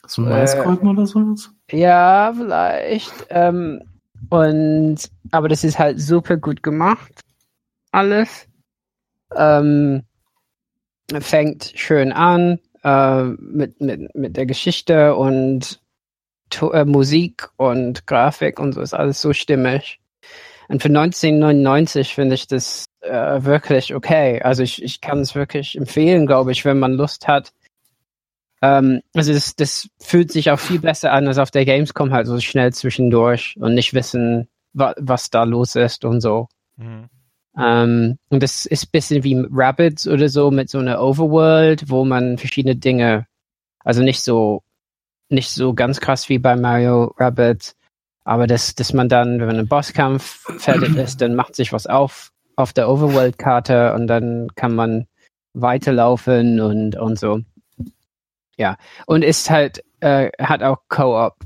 So 0.07 0.23
ein 0.23 0.29
Maiskolben 0.29 0.89
oder 0.89 1.07
sowas? 1.07 1.51
Ja, 1.73 2.33
vielleicht. 2.37 3.13
Ähm, 3.31 3.83
und 4.31 4.99
aber 5.33 5.49
das 5.49 5.65
ist 5.65 5.79
halt 5.79 6.01
super 6.01 6.37
gut 6.37 6.63
gemacht. 6.63 7.21
Alles. 7.91 8.47
Ähm, 9.35 10.03
fängt 11.21 11.73
schön 11.75 12.13
an 12.13 12.59
äh, 12.83 13.23
mit, 13.23 13.81
mit, 13.81 14.15
mit 14.15 14.37
der 14.37 14.47
Geschichte 14.47 15.15
und 15.15 15.81
to 16.51 16.71
äh, 16.73 16.85
Musik 16.85 17.49
und 17.57 18.07
Grafik 18.07 18.59
und 18.59 18.73
so 18.73 18.81
ist 18.81 18.95
alles 18.95 19.21
so 19.21 19.33
stimmig. 19.33 20.01
Und 20.69 20.83
für 20.83 20.89
1999 20.89 22.15
finde 22.15 22.35
ich 22.35 22.47
das 22.47 22.87
äh, 23.01 23.45
wirklich 23.45 23.95
okay. 23.95 24.41
Also 24.43 24.63
ich, 24.63 24.83
ich 24.83 25.01
kann 25.01 25.21
es 25.21 25.35
wirklich 25.35 25.77
empfehlen, 25.77 26.27
glaube 26.27 26.53
ich, 26.53 26.65
wenn 26.65 26.79
man 26.79 26.95
Lust 26.95 27.29
hat. 27.29 27.53
Ähm, 28.63 29.03
also 29.15 29.33
das, 29.33 29.57
das 29.57 29.89
fühlt 30.01 30.33
sich 30.33 30.51
auch 30.51 30.59
viel 30.59 30.79
besser 30.79 31.13
an 31.13 31.29
als 31.29 31.39
auf 31.39 31.51
der 31.51 31.67
Gamescom 31.67 32.13
halt 32.13 32.27
so 32.27 32.41
schnell 32.41 32.73
zwischendurch 32.73 33.57
und 33.59 33.75
nicht 33.75 33.93
wissen, 33.93 34.49
wa 34.73 34.95
was 34.99 35.31
da 35.31 35.45
los 35.45 35.77
ist 35.77 36.05
und 36.05 36.21
so. 36.21 36.49
Mhm. 36.77 37.09
Ähm, 37.59 38.19
und 38.31 38.43
das 38.43 38.67
ist 38.67 38.87
ein 38.87 38.91
bisschen 38.93 39.25
wie 39.25 39.47
Rabbids 39.51 40.09
oder 40.09 40.29
so 40.29 40.51
mit 40.51 40.69
so 40.71 40.79
einer 40.79 41.01
Overworld, 41.01 41.89
wo 41.91 42.05
man 42.05 42.39
verschiedene 42.39 42.77
Dinge, 42.77 43.27
also 43.85 44.03
nicht 44.03 44.23
so, 44.23 44.63
nicht 45.29 45.51
so 45.51 45.75
ganz 45.75 46.01
krass 46.01 46.29
wie 46.29 46.39
bei 46.39 46.57
Mario 46.57 47.15
Rabbids, 47.19 47.77
aber 48.25 48.47
dass, 48.47 48.75
dass 48.75 48.93
man 48.93 49.09
dann, 49.09 49.41
wenn 49.41 49.47
man 49.47 49.59
im 49.59 49.69
Bosskampf 49.69 50.45
fertig 50.59 50.97
ist, 50.97 51.21
dann 51.21 51.35
macht 51.35 51.55
sich 51.57 51.73
was 51.73 51.87
auf 51.87 52.33
auf 52.57 52.73
der 52.73 52.89
Overworld-Karte 52.89 53.95
und 53.95 54.07
dann 54.07 54.49
kann 54.55 54.75
man 54.75 55.07
weiterlaufen 55.55 56.61
und, 56.61 56.97
und 56.97 57.19
so. 57.19 57.41
Ja. 58.57 58.77
Und 59.07 59.23
ist 59.23 59.51
halt, 59.51 59.85
äh, 60.01 60.31
hat 60.39 60.63
auch 60.63 60.79
Co-op, 60.89 61.37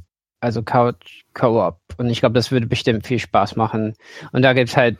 also 0.40 0.62
Couch 0.62 1.24
Co-op. 1.34 1.80
Und 1.96 2.10
ich 2.10 2.20
glaube, 2.20 2.34
das 2.34 2.50
würde 2.50 2.66
bestimmt 2.66 3.06
viel 3.06 3.18
Spaß 3.18 3.56
machen. 3.56 3.94
Und 4.32 4.42
da 4.42 4.52
gibt's 4.52 4.76
halt 4.76 4.98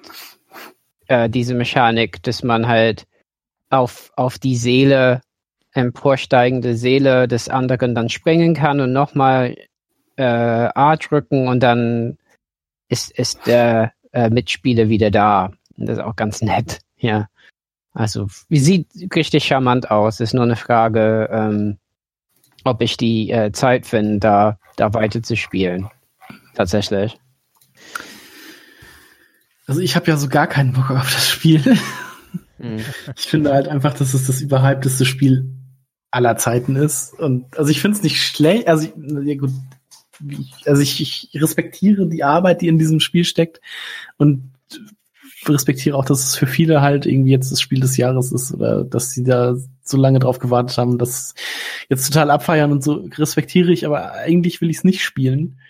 äh, 1.09 1.29
diese 1.29 1.55
Mechanik, 1.55 2.23
dass 2.23 2.43
man 2.43 2.69
halt 2.69 3.07
auf, 3.71 4.13
auf 4.17 4.39
die 4.39 4.57
Seele, 4.57 5.21
emporsteigende 5.73 6.77
Seele 6.77 7.29
des 7.29 7.49
anderen 7.49 7.95
dann 7.95 8.09
springen 8.09 8.55
kann 8.55 8.81
und 8.81 8.93
nochmal 8.93 9.57
äh, 10.17 10.23
A 10.23 10.97
drücken 10.97 11.49
und 11.49 11.61
dann 11.61 12.19
ist, 12.89 13.11
ist 13.13 13.47
der 13.47 13.93
äh, 14.13 14.31
Mitspieler 14.31 14.89
wieder 14.89 15.11
da. 15.11 15.53
Das 15.77 15.99
ist 15.99 16.05
auch 16.05 16.17
ganz 16.17 16.43
nett, 16.43 16.81
ja. 16.99 17.29
Also, 17.93 18.29
wie 18.49 18.59
sieht 18.59 18.87
richtig 19.15 19.45
charmant 19.45 19.91
aus. 19.91 20.21
Ist 20.21 20.35
nur 20.35 20.45
eine 20.45 20.57
Frage, 20.57 21.29
ähm, 21.33 21.79
ob 22.65 22.81
ich 22.81 22.97
die 22.97 23.31
äh, 23.31 23.51
Zeit 23.53 23.87
finde, 23.87 24.19
da, 24.19 24.59
da 24.77 24.95
weiter 24.95 25.23
zu 25.23 25.37
spielen. 25.37 25.89
Tatsächlich. 26.55 27.19
Also 29.69 29.83
ich 29.83 29.95
habe 29.97 30.07
ja 30.07 30.17
so 30.17 30.29
gar 30.29 30.47
keinen 30.47 30.73
Bock 30.73 30.91
auf 30.91 31.13
das 31.15 31.29
Spiel. 31.29 31.63
Mhm. 32.59 32.81
Ich 33.17 33.27
finde 33.27 33.53
halt 33.53 33.69
einfach, 33.69 33.95
dass 33.95 34.15
es 34.15 34.27
das 34.27 34.41
überhypteste 34.41 35.05
Spiel 35.05 35.55
aller 36.11 36.37
Zeiten 36.39 36.75
ist. 36.75 37.13
Und 37.13 37.57
also 37.57 37.71
ich 37.71 37.81
finde 37.81 37.99
es 37.99 38.03
nicht 38.03 38.21
schlecht. 38.21 38.67
Also, 38.67 38.87
ich, 38.87 39.27
ja 39.27 39.35
gut, 39.37 39.51
also 40.65 40.81
ich, 40.81 41.01
ich 41.01 41.31
respektiere 41.41 42.07
die 42.09 42.25
Arbeit, 42.25 42.63
die 42.63 42.69
in 42.69 42.79
diesem 42.79 42.99
Spiel 42.99 43.25
steckt 43.25 43.61
und 44.17 44.53
respektiere 45.47 45.97
auch, 45.97 46.05
dass 46.05 46.25
es 46.25 46.35
für 46.35 46.47
viele 46.47 46.81
halt 46.81 47.05
irgendwie 47.05 47.31
jetzt 47.31 47.53
das 47.53 47.61
Spiel 47.61 47.81
des 47.81 47.97
Jahres 47.97 48.33
ist 48.33 48.53
oder 48.53 48.85
dass 48.85 49.11
sie 49.11 49.23
da 49.23 49.55
so 49.83 49.97
lange 49.97 50.19
drauf 50.19 50.39
gewartet 50.39 50.79
haben, 50.79 50.99
das 50.99 51.35
jetzt 51.89 52.07
total 52.07 52.31
abfeiern 52.31 52.73
und 52.73 52.83
so 52.83 53.07
respektiere 53.17 53.71
ich, 53.71 53.87
aber 53.87 54.13
eigentlich 54.13 54.61
will 54.61 54.71
ich 54.71 54.79
es 54.79 54.85
nicht 54.85 55.05
spielen. 55.05 55.61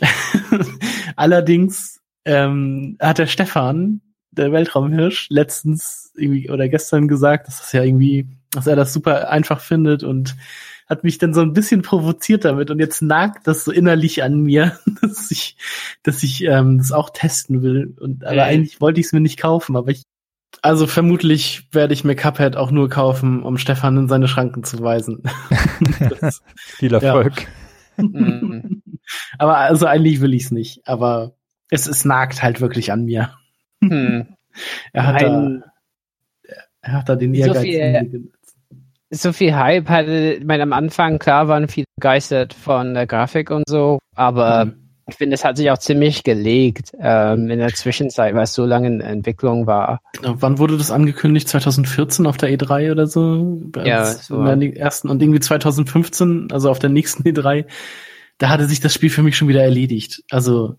Allerdings 1.16 2.00
ähm, 2.26 2.96
hat 3.00 3.18
der 3.18 3.26
Stefan, 3.28 4.02
der 4.32 4.52
Weltraumhirsch, 4.52 5.28
letztens 5.30 6.12
irgendwie 6.16 6.50
oder 6.50 6.68
gestern 6.68 7.08
gesagt, 7.08 7.46
dass 7.46 7.58
das 7.58 7.72
ja 7.72 7.82
irgendwie, 7.82 8.28
dass 8.50 8.66
er 8.66 8.76
das 8.76 8.92
super 8.92 9.30
einfach 9.30 9.60
findet 9.60 10.02
und 10.02 10.36
hat 10.88 11.04
mich 11.04 11.18
dann 11.18 11.34
so 11.34 11.40
ein 11.40 11.52
bisschen 11.52 11.82
provoziert 11.82 12.44
damit 12.44 12.70
und 12.70 12.78
jetzt 12.78 13.00
nagt 13.00 13.46
das 13.46 13.64
so 13.64 13.72
innerlich 13.72 14.22
an 14.22 14.40
mir, 14.40 14.78
dass 15.00 15.30
ich, 15.30 15.56
dass 16.02 16.22
ich 16.22 16.44
ähm, 16.44 16.78
das 16.78 16.92
auch 16.92 17.10
testen 17.10 17.62
will. 17.62 17.96
Und 17.98 18.24
aber 18.24 18.34
Mhm. 18.34 18.40
eigentlich 18.40 18.80
wollte 18.80 19.00
ich 19.00 19.06
es 19.06 19.12
mir 19.12 19.20
nicht 19.20 19.38
kaufen, 19.38 19.76
aber 19.76 19.90
ich 19.90 20.02
also 20.62 20.86
vermutlich 20.86 21.68
werde 21.72 21.92
ich 21.92 22.02
mir 22.02 22.16
Cuphead 22.16 22.56
auch 22.56 22.70
nur 22.70 22.88
kaufen, 22.88 23.42
um 23.42 23.58
Stefan 23.58 23.96
in 23.98 24.08
seine 24.08 24.26
Schranken 24.26 24.64
zu 24.64 24.80
weisen. 24.80 25.22
das, 26.20 26.42
Viel 26.56 26.94
Erfolg. 26.94 27.46
Mhm. 27.98 28.82
aber 29.38 29.58
also 29.58 29.86
eigentlich 29.86 30.20
will 30.20 30.34
ich 30.34 30.44
es 30.44 30.50
nicht. 30.50 30.88
Aber 30.88 31.36
es, 31.70 31.86
es 31.86 32.04
nagt 32.04 32.42
halt 32.42 32.60
wirklich 32.60 32.92
an 32.92 33.04
mir. 33.04 33.32
Hm. 33.82 34.26
Er 34.92 35.06
hat, 35.06 35.20
da, 35.22 35.26
Ein, 35.38 35.64
er 36.80 36.92
hat 36.92 37.08
da 37.08 37.16
den 37.16 37.34
So 37.34 37.40
Ehrgeiz. 37.40 37.62
viel- 37.62 37.78
mir 37.92 38.04
gesetzt. 38.04 38.56
so 39.10 39.32
viel 39.32 39.54
Hype 39.54 39.88
hatte, 39.88 40.34
ich 40.40 40.44
meine, 40.44 40.62
am 40.62 40.72
Anfang, 40.72 41.18
klar, 41.18 41.48
waren 41.48 41.68
viele 41.68 41.86
begeistert 41.96 42.54
von 42.54 42.94
der 42.94 43.06
Grafik 43.06 43.50
und 43.50 43.64
so, 43.68 43.98
aber 44.14 44.72
ich 45.08 45.14
finde, 45.16 45.34
es 45.34 45.44
hat 45.44 45.56
sich 45.56 45.70
auch 45.70 45.78
ziemlich 45.78 46.24
gelegt 46.24 46.90
ähm, 46.98 47.48
in 47.48 47.60
der 47.60 47.72
Zwischenzeit, 47.74 48.34
weil 48.34 48.42
es 48.42 48.54
so 48.54 48.64
lange 48.64 48.88
in 48.88 49.00
Entwicklung 49.00 49.66
war. 49.68 50.00
Genau, 50.14 50.34
wann 50.40 50.58
wurde 50.58 50.76
das 50.76 50.90
angekündigt? 50.90 51.48
2014 51.48 52.26
auf 52.26 52.36
der 52.38 52.50
E3 52.50 52.90
oder 52.90 53.06
so? 53.06 53.62
Ja, 53.84 54.04
so. 54.04 54.44
in 54.44 54.58
der 54.60 54.76
ersten 54.76 55.08
und 55.08 55.22
irgendwie 55.22 55.38
2015, 55.40 56.48
also 56.50 56.70
auf 56.70 56.80
der 56.80 56.90
nächsten 56.90 57.22
E3, 57.22 57.66
da 58.38 58.48
hatte 58.48 58.66
sich 58.66 58.80
das 58.80 58.92
Spiel 58.94 59.10
für 59.10 59.22
mich 59.22 59.36
schon 59.36 59.46
wieder 59.48 59.62
erledigt. 59.62 60.24
Also 60.30 60.74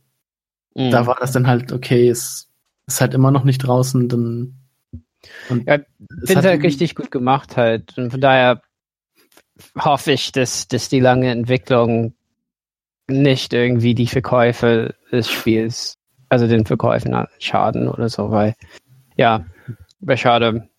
Mhm. 0.78 0.92
da 0.92 1.08
war 1.08 1.18
das 1.20 1.32
dann 1.32 1.48
halt 1.48 1.72
okay, 1.72 2.08
es 2.08 2.50
ist 2.88 3.02
halt 3.02 3.14
immer 3.14 3.32
noch 3.32 3.44
nicht 3.44 3.60
draußen, 3.60 4.08
dann 4.08 4.54
und 5.50 5.68
Ja, 5.68 5.80
finde 6.24 6.50
halt 6.50 6.64
richtig 6.64 6.96
gut 6.96 7.12
gemacht 7.12 7.58
halt. 7.58 7.98
Und 7.98 8.12
von 8.12 8.22
daher 8.22 8.62
hoffe 9.78 10.12
ich, 10.12 10.32
dass, 10.32 10.68
dass 10.68 10.88
die 10.88 11.00
lange 11.00 11.32
Entwicklung 11.32 12.14
nicht 13.10 13.54
irgendwie 13.54 13.96
die 13.96 14.08
Verkäufe 14.08 14.96
des 15.12 15.30
Spiels 15.30 15.98
also 16.30 16.48
den 16.48 16.66
Verkäufen 16.66 17.16
schaden 17.40 17.88
oder 17.88 18.10
so, 18.10 18.32
weil 18.32 18.56
ja, 19.16 19.46
wäre 20.00 20.18
schade. 20.18 20.70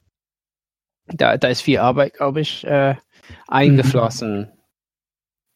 Da, 1.07 1.37
da 1.39 1.49
ist 1.49 1.63
viel 1.63 1.79
Arbeit, 1.79 2.15
glaube 2.15 2.41
ich, 2.41 2.65
äh, 2.67 2.97
eingeflossen. 3.47 4.41
Mhm. 4.41 4.58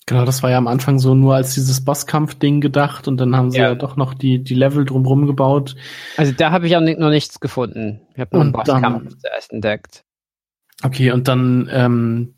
Genau, 0.07 0.25
das 0.25 0.43
war 0.43 0.51
ja 0.51 0.59
am 0.59 0.67
Anfang 0.67 0.99
so 0.99 1.15
nur 1.15 1.37
als 1.37 1.55
dieses 1.55 1.85
Bosskampf-Ding 1.85 2.61
gedacht 2.61 3.07
und 3.07 3.19
dann 3.19 3.37
haben 3.37 3.53
sie 3.53 3.59
ja. 3.59 3.69
ja, 3.69 3.75
doch 3.75 3.97
noch 3.97 4.15
die, 4.15 4.43
die 4.43 4.55
Level 4.55 4.85
drumherum 4.85 5.27
gebaut. 5.27 5.77
Also 6.17 6.33
da 6.33 6.51
habe 6.51 6.67
ich 6.67 6.77
auch 6.77 6.81
nicht, 6.81 6.99
noch 6.99 7.11
nichts 7.11 7.39
gefunden. 7.39 8.01
Ich 8.15 8.21
habe 8.21 8.31
nur 8.33 8.43
einen 8.43 8.53
Bosskampf 8.53 9.17
zuerst 9.19 9.53
entdeckt. 9.53 10.05
Okay, 10.83 11.13
und 11.13 11.29
dann 11.29 11.69
ähm, 11.73 12.35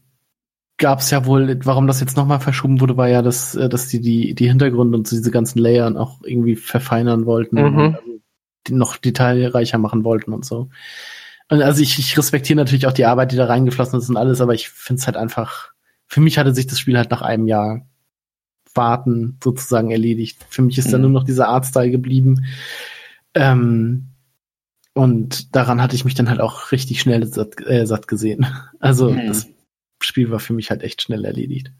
gab 0.76 0.98
es 0.98 1.10
ja 1.10 1.24
wohl, 1.24 1.58
warum 1.64 1.86
das 1.86 2.00
jetzt 2.00 2.16
nochmal 2.16 2.40
verschoben 2.40 2.80
wurde, 2.80 2.96
war 2.96 3.08
ja, 3.08 3.22
dass, 3.22 3.54
äh, 3.54 3.68
dass 3.68 3.88
die, 3.88 4.00
die 4.00 4.34
die 4.34 4.48
Hintergründe 4.48 4.98
und 4.98 5.10
diese 5.10 5.30
ganzen 5.30 5.58
Layer 5.58 5.94
auch 5.98 6.20
irgendwie 6.22 6.56
verfeinern 6.56 7.24
wollten 7.24 7.56
mhm. 7.56 7.64
und 7.64 7.80
also 7.80 8.00
noch 8.70 8.96
detailreicher 8.96 9.78
machen 9.78 10.04
wollten 10.04 10.32
und 10.32 10.44
so. 10.44 10.68
Und 11.48 11.62
also 11.62 11.82
ich, 11.82 11.98
ich 11.98 12.16
respektiere 12.16 12.56
natürlich 12.56 12.86
auch 12.86 12.92
die 12.92 13.04
Arbeit, 13.04 13.32
die 13.32 13.36
da 13.36 13.46
reingeflossen 13.46 13.98
ist 13.98 14.08
und 14.08 14.16
alles, 14.16 14.40
aber 14.40 14.54
ich 14.54 14.70
finde 14.70 15.00
es 15.00 15.06
halt 15.06 15.16
einfach, 15.16 15.73
für 16.14 16.20
mich 16.20 16.38
hatte 16.38 16.54
sich 16.54 16.68
das 16.68 16.78
Spiel 16.78 16.96
halt 16.96 17.10
nach 17.10 17.22
einem 17.22 17.48
Jahr 17.48 17.84
Warten 18.72 19.36
sozusagen 19.42 19.90
erledigt. 19.90 20.46
Für 20.48 20.62
mich 20.62 20.78
ist 20.78 20.86
mhm. 20.86 20.92
dann 20.92 21.00
nur 21.00 21.10
noch 21.10 21.24
dieser 21.24 21.48
Artstyle 21.48 21.90
geblieben. 21.90 22.46
Ähm, 23.34 24.10
und 24.92 25.56
daran 25.56 25.82
hatte 25.82 25.96
ich 25.96 26.04
mich 26.04 26.14
dann 26.14 26.28
halt 26.28 26.40
auch 26.40 26.70
richtig 26.70 27.00
schnell 27.00 27.26
satt, 27.26 27.60
äh, 27.66 27.84
satt 27.84 28.06
gesehen. 28.06 28.46
Also 28.78 29.10
mhm. 29.10 29.26
das 29.26 29.48
Spiel 30.00 30.30
war 30.30 30.38
für 30.38 30.52
mich 30.52 30.70
halt 30.70 30.84
echt 30.84 31.02
schnell 31.02 31.24
erledigt. 31.24 31.72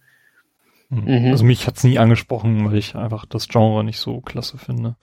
Mhm. 0.89 1.05
mhm. 1.05 1.31
Also 1.31 1.45
mich 1.45 1.69
hat's 1.69 1.85
nie 1.85 2.01
angesprochen, 2.01 2.69
weil 2.69 2.77
ich 2.77 2.97
einfach 2.97 3.27
das 3.27 3.47
Genre 3.47 3.85
nicht 3.85 4.01
so 4.01 4.21
klasse 4.21 4.59
finde. 4.59 4.97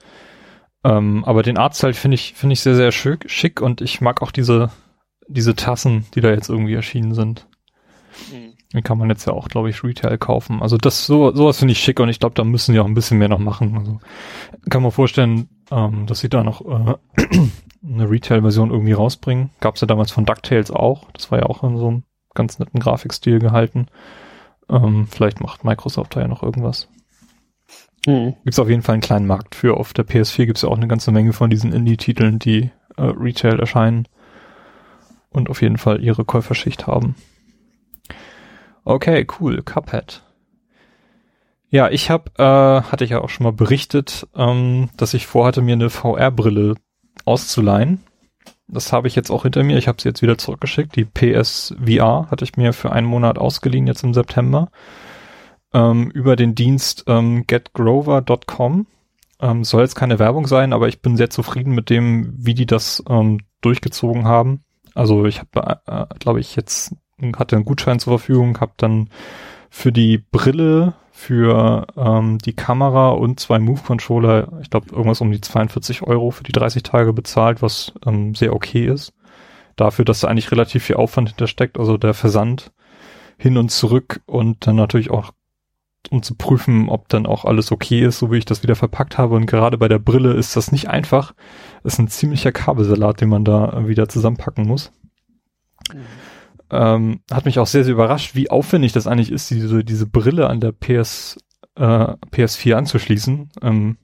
Ähm, 0.84 1.24
aber 1.24 1.42
den 1.42 1.56
Artstyle 1.56 1.94
finde 1.94 2.16
ich, 2.16 2.34
finde 2.34 2.52
ich 2.52 2.60
sehr, 2.60 2.74
sehr 2.74 2.92
schick, 2.92 3.30
schick 3.30 3.62
und 3.62 3.80
ich 3.80 4.02
mag 4.02 4.20
auch 4.20 4.30
diese, 4.30 4.70
diese 5.26 5.54
Tassen, 5.54 6.04
die 6.14 6.20
da 6.20 6.28
jetzt 6.28 6.50
irgendwie 6.50 6.74
erschienen 6.74 7.14
sind. 7.14 7.46
Mhm. 8.30 8.52
Die 8.74 8.82
kann 8.82 8.98
man 8.98 9.10
jetzt 9.10 9.26
ja 9.26 9.32
auch, 9.32 9.48
glaube 9.48 9.68
ich, 9.68 9.84
Retail 9.84 10.16
kaufen. 10.18 10.62
Also 10.62 10.78
das, 10.78 11.06
so, 11.06 11.34
sowas 11.34 11.58
finde 11.58 11.72
ich 11.72 11.80
schick 11.80 12.00
und 12.00 12.08
ich 12.08 12.20
glaube, 12.20 12.34
da 12.34 12.44
müssen 12.44 12.72
die 12.72 12.80
auch 12.80 12.86
ein 12.86 12.94
bisschen 12.94 13.18
mehr 13.18 13.28
noch 13.28 13.38
machen. 13.38 13.76
Also 13.76 14.00
kann 14.70 14.82
man 14.82 14.90
vorstellen, 14.90 15.48
ähm, 15.70 16.06
dass 16.06 16.20
sie 16.20 16.30
da 16.30 16.42
noch 16.42 16.62
äh, 16.62 16.94
eine 17.86 18.10
Retail-Version 18.10 18.70
irgendwie 18.70 18.92
rausbringen. 18.92 19.50
Gab 19.60 19.74
es 19.74 19.82
ja 19.82 19.86
damals 19.86 20.10
von 20.10 20.24
DuckTales 20.24 20.70
auch. 20.70 21.10
Das 21.12 21.30
war 21.30 21.40
ja 21.40 21.46
auch 21.46 21.62
in 21.64 21.76
so 21.76 21.88
einem 21.88 22.02
ganz 22.34 22.58
netten 22.58 22.80
Grafikstil 22.80 23.38
gehalten. 23.38 23.86
Ähm, 24.70 25.06
vielleicht 25.10 25.40
macht 25.40 25.64
Microsoft 25.64 26.16
da 26.16 26.20
ja 26.20 26.28
noch 26.28 26.42
irgendwas. 26.42 26.88
Mhm. 28.06 28.34
Gibt 28.44 28.54
es 28.54 28.58
auf 28.58 28.68
jeden 28.68 28.82
Fall 28.82 28.94
einen 28.94 29.02
kleinen 29.02 29.26
Markt 29.26 29.54
für. 29.54 29.76
Auf 29.76 29.92
der 29.92 30.06
PS4 30.06 30.46
gibt 30.46 30.58
es 30.58 30.62
ja 30.62 30.68
auch 30.68 30.76
eine 30.76 30.88
ganze 30.88 31.12
Menge 31.12 31.32
von 31.32 31.50
diesen 31.50 31.72
Indie-Titeln, 31.72 32.38
die 32.38 32.70
äh, 32.96 33.02
Retail 33.02 33.60
erscheinen 33.60 34.08
und 35.30 35.50
auf 35.50 35.62
jeden 35.62 35.78
Fall 35.78 36.02
ihre 36.02 36.24
Käuferschicht 36.24 36.86
haben. 36.86 37.14
Okay, 38.84 39.26
cool. 39.38 39.62
Cuphead. 39.62 40.22
Ja, 41.70 41.88
ich 41.88 42.10
habe, 42.10 42.30
äh, 42.36 42.82
hatte 42.90 43.04
ich 43.04 43.10
ja 43.10 43.22
auch 43.22 43.30
schon 43.30 43.44
mal 43.44 43.52
berichtet, 43.52 44.28
ähm, 44.36 44.90
dass 44.96 45.14
ich 45.14 45.26
vorhatte, 45.26 45.62
mir 45.62 45.72
eine 45.72 45.88
VR-Brille 45.88 46.74
auszuleihen. 47.24 48.00
Das 48.68 48.92
habe 48.92 49.08
ich 49.08 49.14
jetzt 49.14 49.30
auch 49.30 49.44
hinter 49.44 49.62
mir. 49.62 49.78
Ich 49.78 49.88
habe 49.88 50.00
sie 50.00 50.08
jetzt 50.08 50.22
wieder 50.22 50.36
zurückgeschickt. 50.36 50.96
Die 50.96 51.04
PSVR 51.04 52.26
hatte 52.30 52.44
ich 52.44 52.56
mir 52.56 52.72
für 52.72 52.92
einen 52.92 53.06
Monat 53.06 53.38
ausgeliehen, 53.38 53.86
jetzt 53.86 54.02
im 54.02 54.14
September, 54.14 54.70
ähm, 55.72 56.10
über 56.10 56.36
den 56.36 56.54
Dienst 56.54 57.04
ähm, 57.06 57.46
getgrover.com. 57.46 58.86
Ähm, 59.40 59.64
soll 59.64 59.82
jetzt 59.82 59.94
keine 59.94 60.18
Werbung 60.18 60.46
sein, 60.46 60.72
aber 60.72 60.88
ich 60.88 61.02
bin 61.02 61.16
sehr 61.16 61.30
zufrieden 61.30 61.74
mit 61.74 61.90
dem, 61.90 62.34
wie 62.36 62.54
die 62.54 62.66
das 62.66 63.02
ähm, 63.08 63.40
durchgezogen 63.60 64.24
haben. 64.24 64.62
Also 64.94 65.24
ich 65.24 65.40
habe, 65.40 65.80
äh, 65.86 66.06
glaube 66.18 66.40
ich, 66.40 66.54
jetzt 66.54 66.94
hatte 67.36 67.56
einen 67.56 67.64
Gutschein 67.64 67.98
zur 67.98 68.18
Verfügung, 68.18 68.60
habe 68.60 68.72
dann 68.76 69.08
für 69.70 69.92
die 69.92 70.18
Brille 70.18 70.94
für 71.12 71.86
ähm, 71.96 72.38
die 72.38 72.54
Kamera 72.54 73.10
und 73.10 73.38
zwei 73.38 73.58
Move-Controller, 73.58 74.60
ich 74.60 74.70
glaube 74.70 74.88
irgendwas 74.90 75.20
um 75.20 75.30
die 75.30 75.40
42 75.40 76.02
Euro 76.02 76.30
für 76.30 76.42
die 76.42 76.52
30 76.52 76.82
Tage 76.82 77.12
bezahlt, 77.12 77.62
was 77.62 77.92
ähm, 78.04 78.34
sehr 78.34 78.54
okay 78.54 78.86
ist. 78.86 79.12
Dafür, 79.76 80.04
dass 80.04 80.20
da 80.20 80.28
eigentlich 80.28 80.50
relativ 80.50 80.84
viel 80.84 80.96
Aufwand 80.96 81.28
hintersteckt, 81.28 81.78
also 81.78 81.96
der 81.96 82.14
Versand 82.14 82.72
hin 83.38 83.56
und 83.56 83.70
zurück 83.70 84.20
und 84.26 84.66
dann 84.66 84.76
natürlich 84.76 85.10
auch 85.10 85.32
um 86.10 86.22
zu 86.22 86.34
prüfen, 86.34 86.88
ob 86.88 87.08
dann 87.08 87.26
auch 87.26 87.44
alles 87.44 87.70
okay 87.70 88.04
ist, 88.04 88.18
so 88.18 88.32
wie 88.32 88.38
ich 88.38 88.44
das 88.44 88.62
wieder 88.62 88.74
verpackt 88.74 89.16
habe. 89.16 89.36
Und 89.36 89.46
gerade 89.46 89.78
bei 89.78 89.88
der 89.88 89.98
Brille 90.00 90.32
ist 90.32 90.56
das 90.56 90.72
nicht 90.72 90.88
einfach. 90.88 91.32
Das 91.82 91.94
ist 91.94 91.98
ein 92.00 92.08
ziemlicher 92.08 92.52
Kabelsalat, 92.52 93.20
den 93.20 93.28
man 93.28 93.44
da 93.44 93.86
wieder 93.86 94.08
zusammenpacken 94.08 94.66
muss. 94.66 94.92
Mhm. 95.92 96.00
Ähm, 96.72 97.20
hat 97.30 97.44
mich 97.44 97.58
auch 97.58 97.66
sehr, 97.66 97.84
sehr 97.84 97.92
überrascht, 97.92 98.34
wie 98.34 98.50
aufwendig 98.50 98.92
das 98.92 99.06
eigentlich 99.06 99.30
ist, 99.30 99.50
diese, 99.50 99.84
diese 99.84 100.06
Brille 100.06 100.48
an 100.48 100.58
der 100.58 100.72
PS, 100.72 101.36
äh, 101.76 102.14
PS4 102.32 102.74
anzuschließen. 102.74 103.50
Ähm, 103.60 103.98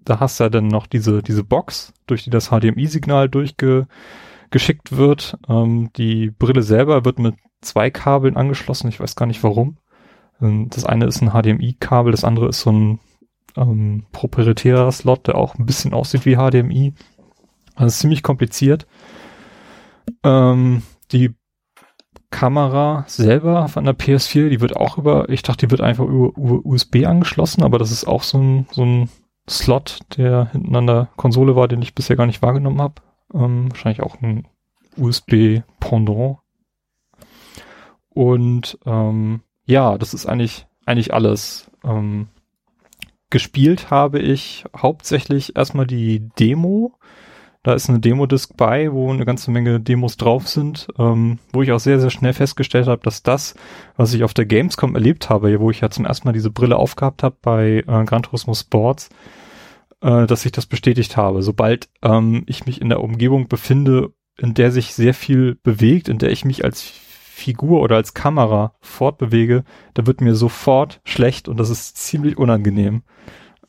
da 0.00 0.18
hast 0.18 0.40
du 0.40 0.44
ja 0.44 0.50
dann 0.50 0.66
noch 0.66 0.88
diese, 0.88 1.22
diese 1.22 1.44
Box, 1.44 1.92
durch 2.08 2.24
die 2.24 2.30
das 2.30 2.48
HDMI-Signal 2.48 3.28
durchgeschickt 3.28 4.96
wird. 4.96 5.38
Ähm, 5.48 5.90
die 5.96 6.32
Brille 6.32 6.62
selber 6.62 7.04
wird 7.04 7.20
mit 7.20 7.36
zwei 7.60 7.90
Kabeln 7.90 8.36
angeschlossen, 8.36 8.88
ich 8.88 8.98
weiß 8.98 9.14
gar 9.14 9.26
nicht 9.26 9.44
warum. 9.44 9.78
Ähm, 10.42 10.68
das 10.68 10.84
eine 10.84 11.06
ist 11.06 11.22
ein 11.22 11.30
HDMI-Kabel, 11.30 12.10
das 12.10 12.24
andere 12.24 12.48
ist 12.48 12.62
so 12.62 12.72
ein 12.72 13.00
ähm, 13.56 14.06
proprietärer 14.10 14.90
Slot, 14.90 15.28
der 15.28 15.36
auch 15.36 15.56
ein 15.56 15.66
bisschen 15.66 15.94
aussieht 15.94 16.26
wie 16.26 16.34
HDMI. 16.34 16.94
Also 17.76 18.00
ziemlich 18.00 18.24
kompliziert. 18.24 18.88
Ähm, 20.24 20.82
die 21.12 21.34
Kamera 22.30 23.04
selber 23.08 23.68
von 23.68 23.84
der 23.84 23.96
PS4, 23.96 24.48
die 24.48 24.60
wird 24.60 24.76
auch 24.76 24.98
über, 24.98 25.28
ich 25.28 25.42
dachte, 25.42 25.66
die 25.66 25.70
wird 25.70 25.80
einfach 25.80 26.04
über, 26.04 26.32
USB 26.36 27.04
angeschlossen, 27.04 27.62
aber 27.62 27.78
das 27.78 27.90
ist 27.90 28.06
auch 28.06 28.22
so 28.22 28.38
ein, 28.38 28.66
so 28.70 28.84
ein 28.84 29.10
Slot, 29.48 30.00
der 30.16 30.50
hinten 30.52 30.76
an 30.76 30.86
der 30.86 31.08
Konsole 31.16 31.56
war, 31.56 31.66
den 31.66 31.82
ich 31.82 31.94
bisher 31.94 32.16
gar 32.16 32.26
nicht 32.26 32.42
wahrgenommen 32.42 32.80
habe. 32.80 33.02
Ähm, 33.34 33.70
wahrscheinlich 33.70 34.02
auch 34.02 34.20
ein 34.20 34.46
USB-Pendant. 34.96 36.38
Und 38.10 38.78
ähm, 38.86 39.40
ja, 39.66 39.98
das 39.98 40.14
ist 40.14 40.26
eigentlich, 40.26 40.66
eigentlich 40.86 41.12
alles. 41.12 41.70
Ähm, 41.84 42.28
gespielt 43.30 43.90
habe 43.90 44.18
ich 44.18 44.64
hauptsächlich 44.76 45.56
erstmal 45.56 45.86
die 45.86 46.28
Demo 46.38 46.98
da 47.62 47.74
ist 47.74 47.90
eine 47.90 48.00
Demo-Disc 48.00 48.56
bei, 48.56 48.90
wo 48.90 49.12
eine 49.12 49.26
ganze 49.26 49.50
Menge 49.50 49.80
Demos 49.80 50.16
drauf 50.16 50.48
sind, 50.48 50.88
ähm, 50.98 51.38
wo 51.52 51.62
ich 51.62 51.72
auch 51.72 51.80
sehr, 51.80 52.00
sehr 52.00 52.10
schnell 52.10 52.32
festgestellt 52.32 52.86
habe, 52.86 53.02
dass 53.02 53.22
das, 53.22 53.54
was 53.96 54.14
ich 54.14 54.24
auf 54.24 54.32
der 54.32 54.46
Gamescom 54.46 54.94
erlebt 54.94 55.28
habe, 55.28 55.60
wo 55.60 55.70
ich 55.70 55.80
ja 55.80 55.90
zum 55.90 56.06
ersten 56.06 56.26
Mal 56.26 56.32
diese 56.32 56.50
Brille 56.50 56.76
aufgehabt 56.76 57.22
habe 57.22 57.36
bei 57.42 57.84
äh, 57.86 58.04
Gran 58.04 58.22
Turismo 58.22 58.54
Sports, 58.54 59.10
äh, 60.00 60.26
dass 60.26 60.46
ich 60.46 60.52
das 60.52 60.64
bestätigt 60.64 61.18
habe. 61.18 61.42
Sobald 61.42 61.90
ähm, 62.02 62.44
ich 62.46 62.64
mich 62.64 62.80
in 62.80 62.88
der 62.88 63.02
Umgebung 63.02 63.48
befinde, 63.48 64.12
in 64.38 64.54
der 64.54 64.70
sich 64.72 64.94
sehr 64.94 65.12
viel 65.12 65.56
bewegt, 65.62 66.08
in 66.08 66.16
der 66.16 66.30
ich 66.30 66.46
mich 66.46 66.64
als 66.64 66.80
Figur 66.82 67.82
oder 67.82 67.96
als 67.96 68.14
Kamera 68.14 68.74
fortbewege, 68.80 69.64
da 69.92 70.06
wird 70.06 70.22
mir 70.22 70.34
sofort 70.34 71.00
schlecht 71.04 71.46
und 71.46 71.58
das 71.60 71.68
ist 71.68 71.98
ziemlich 71.98 72.38
unangenehm. 72.38 73.02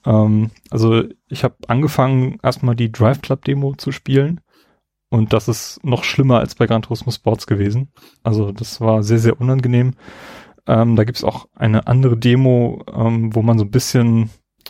Ähm, 0.05 0.51
also 0.69 1.03
ich 1.27 1.43
habe 1.43 1.55
angefangen, 1.67 2.39
erstmal 2.43 2.75
die 2.75 2.91
Drive 2.91 3.21
Club 3.21 3.45
Demo 3.45 3.75
zu 3.75 3.91
spielen. 3.91 4.41
Und 5.09 5.33
das 5.33 5.47
ist 5.49 5.83
noch 5.83 6.03
schlimmer 6.05 6.39
als 6.39 6.55
bei 6.55 6.67
Gran 6.67 6.81
Turismo 6.81 7.11
Sports 7.11 7.45
gewesen. 7.45 7.91
Also 8.23 8.51
das 8.51 8.79
war 8.79 9.03
sehr, 9.03 9.19
sehr 9.19 9.39
unangenehm. 9.41 9.95
Ähm, 10.67 10.95
da 10.95 11.03
gibt's 11.03 11.23
auch 11.23 11.47
eine 11.53 11.87
andere 11.87 12.17
Demo, 12.17 12.83
ähm, 12.93 13.35
wo 13.35 13.41
man 13.41 13.57
so 13.57 13.65
ein 13.65 13.71
bisschen 13.71 14.29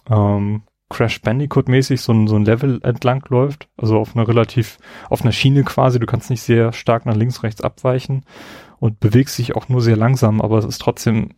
ähm, 0.10 0.64
Crash 0.90 1.22
Bandicoot 1.22 1.70
mäßig 1.70 2.02
so 2.02 2.12
ein, 2.12 2.28
so 2.28 2.36
ein 2.36 2.46
Level 2.46 2.80
entlang 2.84 3.24
läuft. 3.30 3.70
Also 3.78 3.98
auf 4.00 4.16
einer 4.16 4.28
relativ, 4.28 4.80
auf 5.10 5.22
einer 5.22 5.32
Schiene 5.32 5.64
quasi. 5.64 6.00
Du 6.00 6.08
kannst 6.08 6.30
nicht 6.30 6.42
sehr 6.42 6.74
stark 6.74 7.06
nach 7.06 7.16
links, 7.16 7.44
rechts 7.44 7.62
abweichen 7.62 8.26
und 8.80 9.00
bewegst 9.00 9.38
dich 9.38 9.56
auch 9.56 9.70
nur 9.70 9.82
sehr 9.82 9.96
langsam, 9.96 10.42
aber 10.42 10.58
es 10.58 10.66
ist 10.66 10.82
trotzdem, 10.82 11.30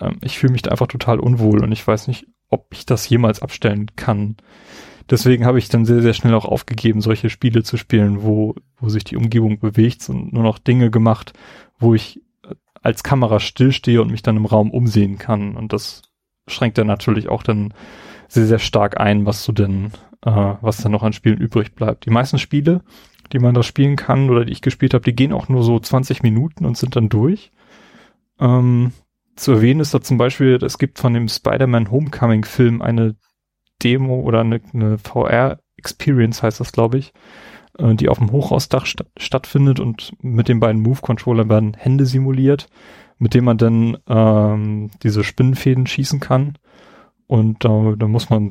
ähm, 0.00 0.18
ich 0.20 0.38
fühle 0.38 0.52
mich 0.52 0.62
da 0.62 0.70
einfach 0.70 0.86
total 0.86 1.18
unwohl 1.18 1.64
und 1.64 1.72
ich 1.72 1.84
weiß 1.84 2.08
nicht, 2.08 2.26
ob 2.50 2.66
ich 2.72 2.86
das 2.86 3.08
jemals 3.08 3.40
abstellen 3.40 3.86
kann. 3.96 4.36
Deswegen 5.08 5.44
habe 5.44 5.58
ich 5.58 5.68
dann 5.68 5.84
sehr, 5.84 6.02
sehr 6.02 6.14
schnell 6.14 6.34
auch 6.34 6.44
aufgegeben, 6.44 7.00
solche 7.00 7.30
Spiele 7.30 7.62
zu 7.62 7.76
spielen, 7.76 8.22
wo, 8.22 8.54
wo 8.78 8.88
sich 8.88 9.02
die 9.02 9.16
Umgebung 9.16 9.58
bewegt 9.58 10.08
und 10.08 10.32
nur 10.32 10.42
noch 10.42 10.58
Dinge 10.58 10.90
gemacht, 10.90 11.32
wo 11.78 11.94
ich 11.94 12.20
als 12.82 13.02
Kamera 13.02 13.40
stillstehe 13.40 14.00
und 14.00 14.10
mich 14.10 14.22
dann 14.22 14.36
im 14.36 14.46
Raum 14.46 14.70
umsehen 14.70 15.18
kann. 15.18 15.56
Und 15.56 15.72
das 15.72 16.02
schränkt 16.46 16.78
dann 16.78 16.86
natürlich 16.86 17.28
auch 17.28 17.42
dann 17.42 17.74
sehr, 18.28 18.46
sehr 18.46 18.58
stark 18.58 19.00
ein, 19.00 19.26
was 19.26 19.44
du 19.44 19.52
denn, 19.52 19.86
äh, 20.24 20.54
was 20.60 20.78
dann 20.78 20.92
noch 20.92 21.02
an 21.02 21.12
Spielen 21.12 21.38
übrig 21.38 21.74
bleibt. 21.74 22.06
Die 22.06 22.10
meisten 22.10 22.38
Spiele, 22.38 22.82
die 23.32 23.40
man 23.40 23.54
da 23.54 23.62
spielen 23.62 23.96
kann 23.96 24.30
oder 24.30 24.44
die 24.44 24.52
ich 24.52 24.62
gespielt 24.62 24.94
habe, 24.94 25.04
die 25.04 25.14
gehen 25.14 25.32
auch 25.32 25.48
nur 25.48 25.62
so 25.62 25.78
20 25.78 26.22
Minuten 26.22 26.64
und 26.64 26.76
sind 26.76 26.96
dann 26.96 27.08
durch. 27.08 27.50
Ähm, 28.38 28.92
zu 29.40 29.52
erwähnen 29.52 29.80
ist 29.80 29.94
da 29.94 30.00
zum 30.00 30.18
Beispiel, 30.18 30.58
es 30.62 30.78
gibt 30.78 30.98
von 30.98 31.14
dem 31.14 31.28
Spider-Man 31.28 31.90
Homecoming 31.90 32.44
Film 32.44 32.82
eine 32.82 33.16
Demo 33.82 34.20
oder 34.20 34.40
eine, 34.40 34.60
eine 34.72 34.98
VR 34.98 35.58
Experience 35.76 36.42
heißt 36.42 36.60
das, 36.60 36.72
glaube 36.72 36.98
ich, 36.98 37.12
äh, 37.78 37.94
die 37.94 38.10
auf 38.10 38.18
dem 38.18 38.32
Hochhausdach 38.32 38.86
st 38.86 39.04
stattfindet 39.16 39.80
und 39.80 40.12
mit 40.20 40.48
den 40.48 40.60
beiden 40.60 40.82
Move-Controllern 40.82 41.48
werden 41.48 41.74
Hände 41.74 42.04
simuliert, 42.04 42.68
mit 43.18 43.32
denen 43.32 43.46
man 43.46 43.56
dann 43.56 43.96
ähm, 44.06 44.90
diese 45.02 45.24
Spinnenfäden 45.24 45.86
schießen 45.86 46.20
kann. 46.20 46.58
Und 47.26 47.64
da, 47.64 47.94
da 47.96 48.08
muss 48.08 48.28
man 48.28 48.50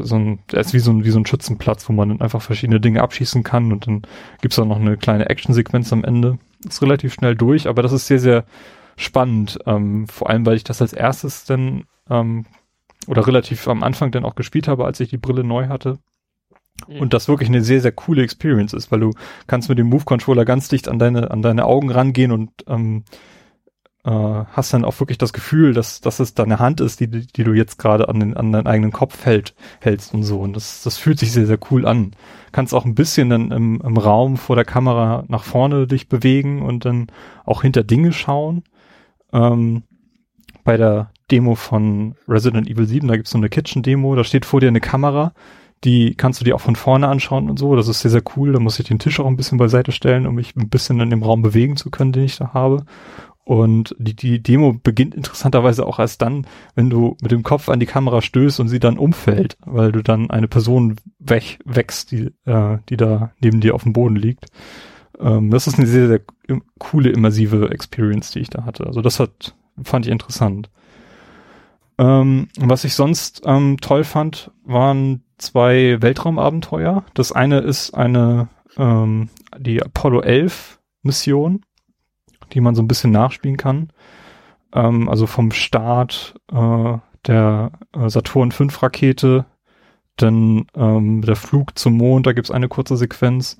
so 0.00 0.16
ein, 0.16 0.40
er 0.52 0.60
ist 0.60 0.74
wie 0.74 0.80
so 0.80 0.90
ein, 0.90 1.04
wie 1.04 1.10
so 1.10 1.20
ein 1.20 1.26
Schützenplatz, 1.26 1.88
wo 1.88 1.92
man 1.92 2.08
dann 2.08 2.20
einfach 2.20 2.42
verschiedene 2.42 2.80
Dinge 2.80 3.00
abschießen 3.00 3.44
kann 3.44 3.72
und 3.72 3.86
dann 3.86 4.02
gibt's 4.42 4.58
auch 4.58 4.66
noch 4.66 4.80
eine 4.80 4.96
kleine 4.96 5.30
Actionsequenz 5.30 5.92
am 5.92 6.04
Ende. 6.04 6.38
Ist 6.68 6.82
relativ 6.82 7.14
schnell 7.14 7.36
durch, 7.36 7.68
aber 7.68 7.82
das 7.82 7.92
ist 7.92 8.08
sehr, 8.08 8.18
sehr 8.18 8.44
spannend. 8.98 9.58
Ähm, 9.64 10.06
vor 10.08 10.28
allem, 10.28 10.44
weil 10.44 10.56
ich 10.56 10.64
das 10.64 10.82
als 10.82 10.92
erstes 10.92 11.44
dann 11.44 11.84
ähm, 12.10 12.44
oder 13.06 13.26
relativ 13.26 13.66
am 13.68 13.82
Anfang 13.82 14.10
dann 14.10 14.24
auch 14.24 14.34
gespielt 14.34 14.68
habe, 14.68 14.84
als 14.84 15.00
ich 15.00 15.08
die 15.08 15.18
Brille 15.18 15.44
neu 15.44 15.68
hatte. 15.68 15.98
Mhm. 16.86 17.00
Und 17.00 17.14
das 17.14 17.28
wirklich 17.28 17.48
eine 17.48 17.62
sehr, 17.62 17.80
sehr 17.80 17.92
coole 17.92 18.22
Experience 18.22 18.72
ist, 18.72 18.92
weil 18.92 19.00
du 19.00 19.12
kannst 19.46 19.68
mit 19.68 19.78
dem 19.78 19.88
Move-Controller 19.88 20.44
ganz 20.44 20.68
dicht 20.68 20.88
an 20.88 20.98
deine, 20.98 21.30
an 21.30 21.42
deine 21.42 21.64
Augen 21.64 21.90
rangehen 21.90 22.32
und 22.32 22.50
ähm, 22.66 23.04
äh, 24.04 24.10
hast 24.10 24.72
dann 24.72 24.84
auch 24.84 24.98
wirklich 25.00 25.18
das 25.18 25.32
Gefühl, 25.32 25.74
dass, 25.74 26.00
dass 26.00 26.20
es 26.20 26.34
deine 26.34 26.58
Hand 26.58 26.80
ist, 26.80 27.00
die, 27.00 27.08
die 27.08 27.44
du 27.44 27.52
jetzt 27.52 27.78
gerade 27.78 28.08
an, 28.08 28.20
den, 28.20 28.36
an 28.36 28.52
deinen 28.52 28.66
eigenen 28.66 28.92
Kopf 28.92 29.24
hält, 29.24 29.54
hältst 29.80 30.14
und 30.14 30.22
so. 30.22 30.40
Und 30.40 30.54
das, 30.54 30.82
das 30.82 30.98
fühlt 30.98 31.18
sich 31.18 31.32
sehr, 31.32 31.46
sehr 31.46 31.58
cool 31.70 31.86
an. 31.86 32.12
Kannst 32.52 32.74
auch 32.74 32.84
ein 32.84 32.94
bisschen 32.94 33.30
dann 33.30 33.50
im, 33.50 33.80
im 33.80 33.96
Raum 33.96 34.36
vor 34.36 34.56
der 34.56 34.64
Kamera 34.64 35.24
nach 35.28 35.44
vorne 35.44 35.86
dich 35.86 36.08
bewegen 36.08 36.62
und 36.62 36.84
dann 36.84 37.08
auch 37.44 37.62
hinter 37.62 37.84
Dinge 37.84 38.12
schauen. 38.12 38.62
Ähm, 39.32 39.82
bei 40.64 40.76
der 40.76 41.10
Demo 41.30 41.54
von 41.54 42.14
Resident 42.26 42.68
Evil 42.68 42.86
7, 42.86 43.08
da 43.08 43.16
gibt's 43.16 43.30
so 43.30 43.38
eine 43.38 43.48
Kitchen-Demo, 43.48 44.14
da 44.14 44.24
steht 44.24 44.44
vor 44.44 44.60
dir 44.60 44.68
eine 44.68 44.80
Kamera, 44.80 45.32
die 45.84 46.14
kannst 46.14 46.40
du 46.40 46.44
dir 46.44 46.54
auch 46.54 46.60
von 46.60 46.76
vorne 46.76 47.08
anschauen 47.08 47.48
und 47.48 47.58
so. 47.58 47.76
Das 47.76 47.88
ist 47.88 48.00
sehr, 48.00 48.10
sehr 48.10 48.22
cool. 48.36 48.52
Da 48.52 48.58
muss 48.58 48.78
ich 48.78 48.88
den 48.88 48.98
Tisch 48.98 49.20
auch 49.20 49.26
ein 49.26 49.36
bisschen 49.36 49.58
beiseite 49.58 49.92
stellen, 49.92 50.26
um 50.26 50.34
mich 50.34 50.56
ein 50.56 50.68
bisschen 50.68 50.98
in 51.00 51.10
dem 51.10 51.22
Raum 51.22 51.42
bewegen 51.42 51.76
zu 51.76 51.90
können, 51.90 52.12
den 52.12 52.24
ich 52.24 52.36
da 52.36 52.52
habe. 52.52 52.84
Und 53.44 53.94
die, 53.98 54.14
die 54.14 54.42
Demo 54.42 54.74
beginnt 54.74 55.14
interessanterweise 55.14 55.86
auch 55.86 55.98
erst 55.98 56.20
dann, 56.20 56.46
wenn 56.74 56.90
du 56.90 57.16
mit 57.22 57.30
dem 57.30 57.42
Kopf 57.42 57.70
an 57.70 57.80
die 57.80 57.86
Kamera 57.86 58.20
stößt 58.20 58.60
und 58.60 58.68
sie 58.68 58.80
dann 58.80 58.98
umfällt, 58.98 59.56
weil 59.64 59.90
du 59.90 60.02
dann 60.02 60.30
eine 60.30 60.48
Person 60.48 60.96
weg, 61.18 61.58
wächst, 61.64 62.10
die, 62.10 62.30
äh, 62.44 62.78
die 62.90 62.98
da 62.98 63.30
neben 63.40 63.60
dir 63.60 63.74
auf 63.74 63.84
dem 63.84 63.94
Boden 63.94 64.16
liegt. 64.16 64.46
Ähm, 65.18 65.50
das 65.50 65.66
ist 65.66 65.78
eine 65.78 65.86
sehr, 65.86 66.08
sehr 66.08 66.20
coole, 66.78 67.10
immersive 67.10 67.70
Experience, 67.70 68.30
die 68.30 68.40
ich 68.40 68.50
da 68.50 68.64
hatte. 68.64 68.86
Also 68.86 69.00
das 69.00 69.20
hat, 69.20 69.54
fand 69.82 70.06
ich 70.06 70.12
interessant. 70.12 70.70
Ähm, 71.98 72.48
was 72.58 72.84
ich 72.84 72.94
sonst 72.94 73.42
ähm, 73.44 73.78
toll 73.80 74.04
fand, 74.04 74.50
waren 74.64 75.22
zwei 75.38 76.00
Weltraumabenteuer. 76.00 77.04
Das 77.14 77.32
eine 77.32 77.58
ist 77.58 77.92
eine, 77.94 78.48
ähm, 78.76 79.30
die 79.58 79.82
Apollo 79.82 80.20
11 80.20 80.78
Mission 81.02 81.62
die 82.52 82.60
man 82.60 82.74
so 82.74 82.82
ein 82.82 82.88
bisschen 82.88 83.12
nachspielen 83.12 83.56
kann. 83.56 83.88
Ähm, 84.72 85.08
also 85.08 85.26
vom 85.26 85.52
Start 85.52 86.34
äh, 86.52 86.98
der 87.26 87.72
äh, 87.94 88.08
Saturn 88.08 88.52
5 88.52 88.82
Rakete, 88.82 89.46
dann 90.16 90.66
ähm, 90.74 91.22
der 91.22 91.36
Flug 91.36 91.78
zum 91.78 91.96
Mond, 91.96 92.26
da 92.26 92.32
gibt's 92.32 92.50
eine 92.50 92.68
kurze 92.68 92.96
Sequenz. 92.96 93.58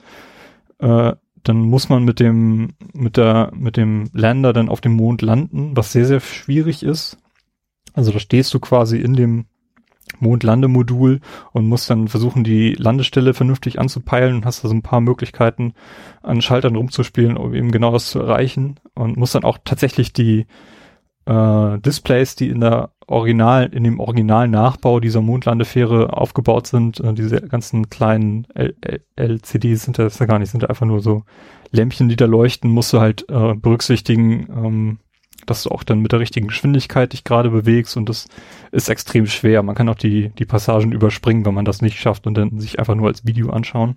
Äh, 0.78 1.14
dann 1.48 1.60
muss 1.60 1.88
man 1.88 2.04
mit 2.04 2.20
dem, 2.20 2.74
mit 2.92 3.16
der, 3.16 3.50
mit 3.54 3.76
dem 3.76 4.10
Lander 4.12 4.52
dann 4.52 4.68
auf 4.68 4.80
dem 4.80 4.92
Mond 4.92 5.22
landen, 5.22 5.76
was 5.76 5.92
sehr, 5.92 6.04
sehr 6.04 6.20
schwierig 6.20 6.82
ist. 6.82 7.18
Also 7.94 8.12
da 8.12 8.18
stehst 8.18 8.52
du 8.54 8.60
quasi 8.60 8.98
in 8.98 9.14
dem 9.14 9.46
Mondlandemodul 10.20 11.20
und 11.52 11.66
musst 11.66 11.90
dann 11.90 12.08
versuchen, 12.08 12.44
die 12.44 12.72
Landestelle 12.72 13.34
vernünftig 13.34 13.78
anzupeilen 13.78 14.36
und 14.36 14.44
hast 14.44 14.64
da 14.64 14.68
so 14.68 14.74
ein 14.74 14.82
paar 14.82 15.00
Möglichkeiten, 15.00 15.74
an 16.22 16.42
Schaltern 16.42 16.76
rumzuspielen, 16.76 17.36
um 17.36 17.54
eben 17.54 17.70
genau 17.70 17.92
das 17.92 18.10
zu 18.10 18.20
erreichen 18.20 18.80
und 18.94 19.16
musst 19.16 19.34
dann 19.34 19.44
auch 19.44 19.58
tatsächlich 19.64 20.12
die 20.12 20.46
äh, 21.28 21.78
Displays, 21.80 22.36
die 22.36 22.48
in 22.48 22.60
der 22.60 22.90
Original, 23.06 23.66
in 23.66 23.84
dem 23.84 24.00
originalen 24.00 24.50
Nachbau 24.50 25.00
dieser 25.00 25.20
Mondlandefähre 25.20 26.12
aufgebaut 26.16 26.66
sind, 26.66 27.00
äh, 27.00 27.12
diese 27.12 27.40
ganzen 27.42 27.90
kleinen 27.90 28.46
L 28.54 28.74
L 28.80 29.00
LCDs 29.16 29.84
sind 29.84 29.98
das 29.98 30.18
ja 30.18 30.26
gar 30.26 30.38
nicht, 30.38 30.50
sind 30.50 30.68
einfach 30.68 30.86
nur 30.86 31.00
so 31.00 31.24
Lämpchen, 31.70 32.08
die 32.08 32.16
da 32.16 32.24
leuchten, 32.24 32.70
musst 32.70 32.92
du 32.92 33.00
halt 33.00 33.26
äh, 33.28 33.54
berücksichtigen, 33.54 34.48
ähm, 34.50 34.98
dass 35.44 35.62
du 35.62 35.70
auch 35.70 35.82
dann 35.82 36.00
mit 36.00 36.12
der 36.12 36.20
richtigen 36.20 36.48
Geschwindigkeit 36.48 37.12
dich 37.12 37.24
gerade 37.24 37.50
bewegst 37.50 37.96
und 37.96 38.08
das 38.08 38.28
ist 38.72 38.88
extrem 38.88 39.26
schwer. 39.26 39.62
Man 39.62 39.74
kann 39.74 39.88
auch 39.88 39.94
die, 39.94 40.30
die 40.38 40.44
Passagen 40.44 40.92
überspringen, 40.92 41.44
wenn 41.44 41.54
man 41.54 41.64
das 41.64 41.82
nicht 41.82 41.98
schafft 41.98 42.26
und 42.26 42.36
dann 42.36 42.58
sich 42.58 42.78
einfach 42.78 42.94
nur 42.94 43.08
als 43.08 43.26
Video 43.26 43.50
anschauen. 43.50 43.96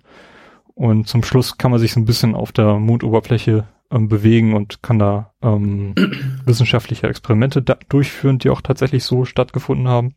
Und 0.74 1.08
zum 1.08 1.22
Schluss 1.22 1.58
kann 1.58 1.70
man 1.70 1.80
sich 1.80 1.92
so 1.92 2.00
ein 2.00 2.06
bisschen 2.06 2.34
auf 2.34 2.52
der 2.52 2.78
Mondoberfläche 2.78 3.66
ähm, 3.92 4.08
bewegen 4.08 4.54
und 4.54 4.82
kann 4.82 4.98
da 4.98 5.34
ähm, 5.42 5.94
wissenschaftliche 6.46 7.06
Experimente 7.06 7.62
da 7.62 7.76
durchführen, 7.88 8.38
die 8.38 8.50
auch 8.50 8.62
tatsächlich 8.62 9.04
so 9.04 9.24
stattgefunden 9.24 9.88
haben. 9.88 10.14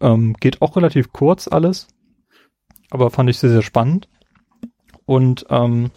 Ähm, 0.00 0.34
geht 0.34 0.60
auch 0.60 0.76
relativ 0.76 1.12
kurz 1.12 1.48
alles, 1.48 1.88
aber 2.90 3.10
fand 3.10 3.30
ich 3.30 3.38
sehr, 3.38 3.50
sehr 3.50 3.62
spannend. 3.62 4.08
Und 5.06 5.46
ähm, 5.50 5.90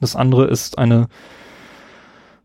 das 0.00 0.16
andere 0.16 0.46
ist 0.46 0.78
eine 0.78 1.08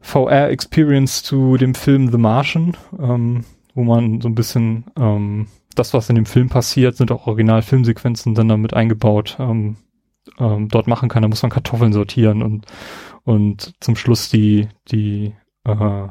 VR-Experience 0.01 1.23
zu 1.23 1.57
dem 1.57 1.75
Film 1.75 2.11
The 2.11 2.17
Martian, 2.17 2.75
ähm, 2.99 3.45
wo 3.73 3.83
man 3.83 4.21
so 4.21 4.27
ein 4.27 4.35
bisschen 4.35 4.85
ähm, 4.97 5.47
das, 5.75 5.93
was 5.93 6.09
in 6.09 6.15
dem 6.15 6.25
Film 6.25 6.49
passiert, 6.49 6.95
sind 6.95 7.11
auch 7.11 7.25
Original-Filmsequenzen 7.27 8.35
dann 8.35 8.49
damit 8.49 8.73
eingebaut, 8.73 9.37
ähm, 9.39 9.77
ähm, 10.37 10.67
dort 10.69 10.87
machen 10.87 11.09
kann. 11.09 11.23
Da 11.23 11.27
muss 11.27 11.41
man 11.41 11.51
Kartoffeln 11.51 11.93
sortieren 11.93 12.43
und, 12.43 12.65
und 13.23 13.73
zum 13.79 13.95
Schluss 13.95 14.29
die, 14.29 14.67
die 14.91 15.33
äh, 15.63 16.07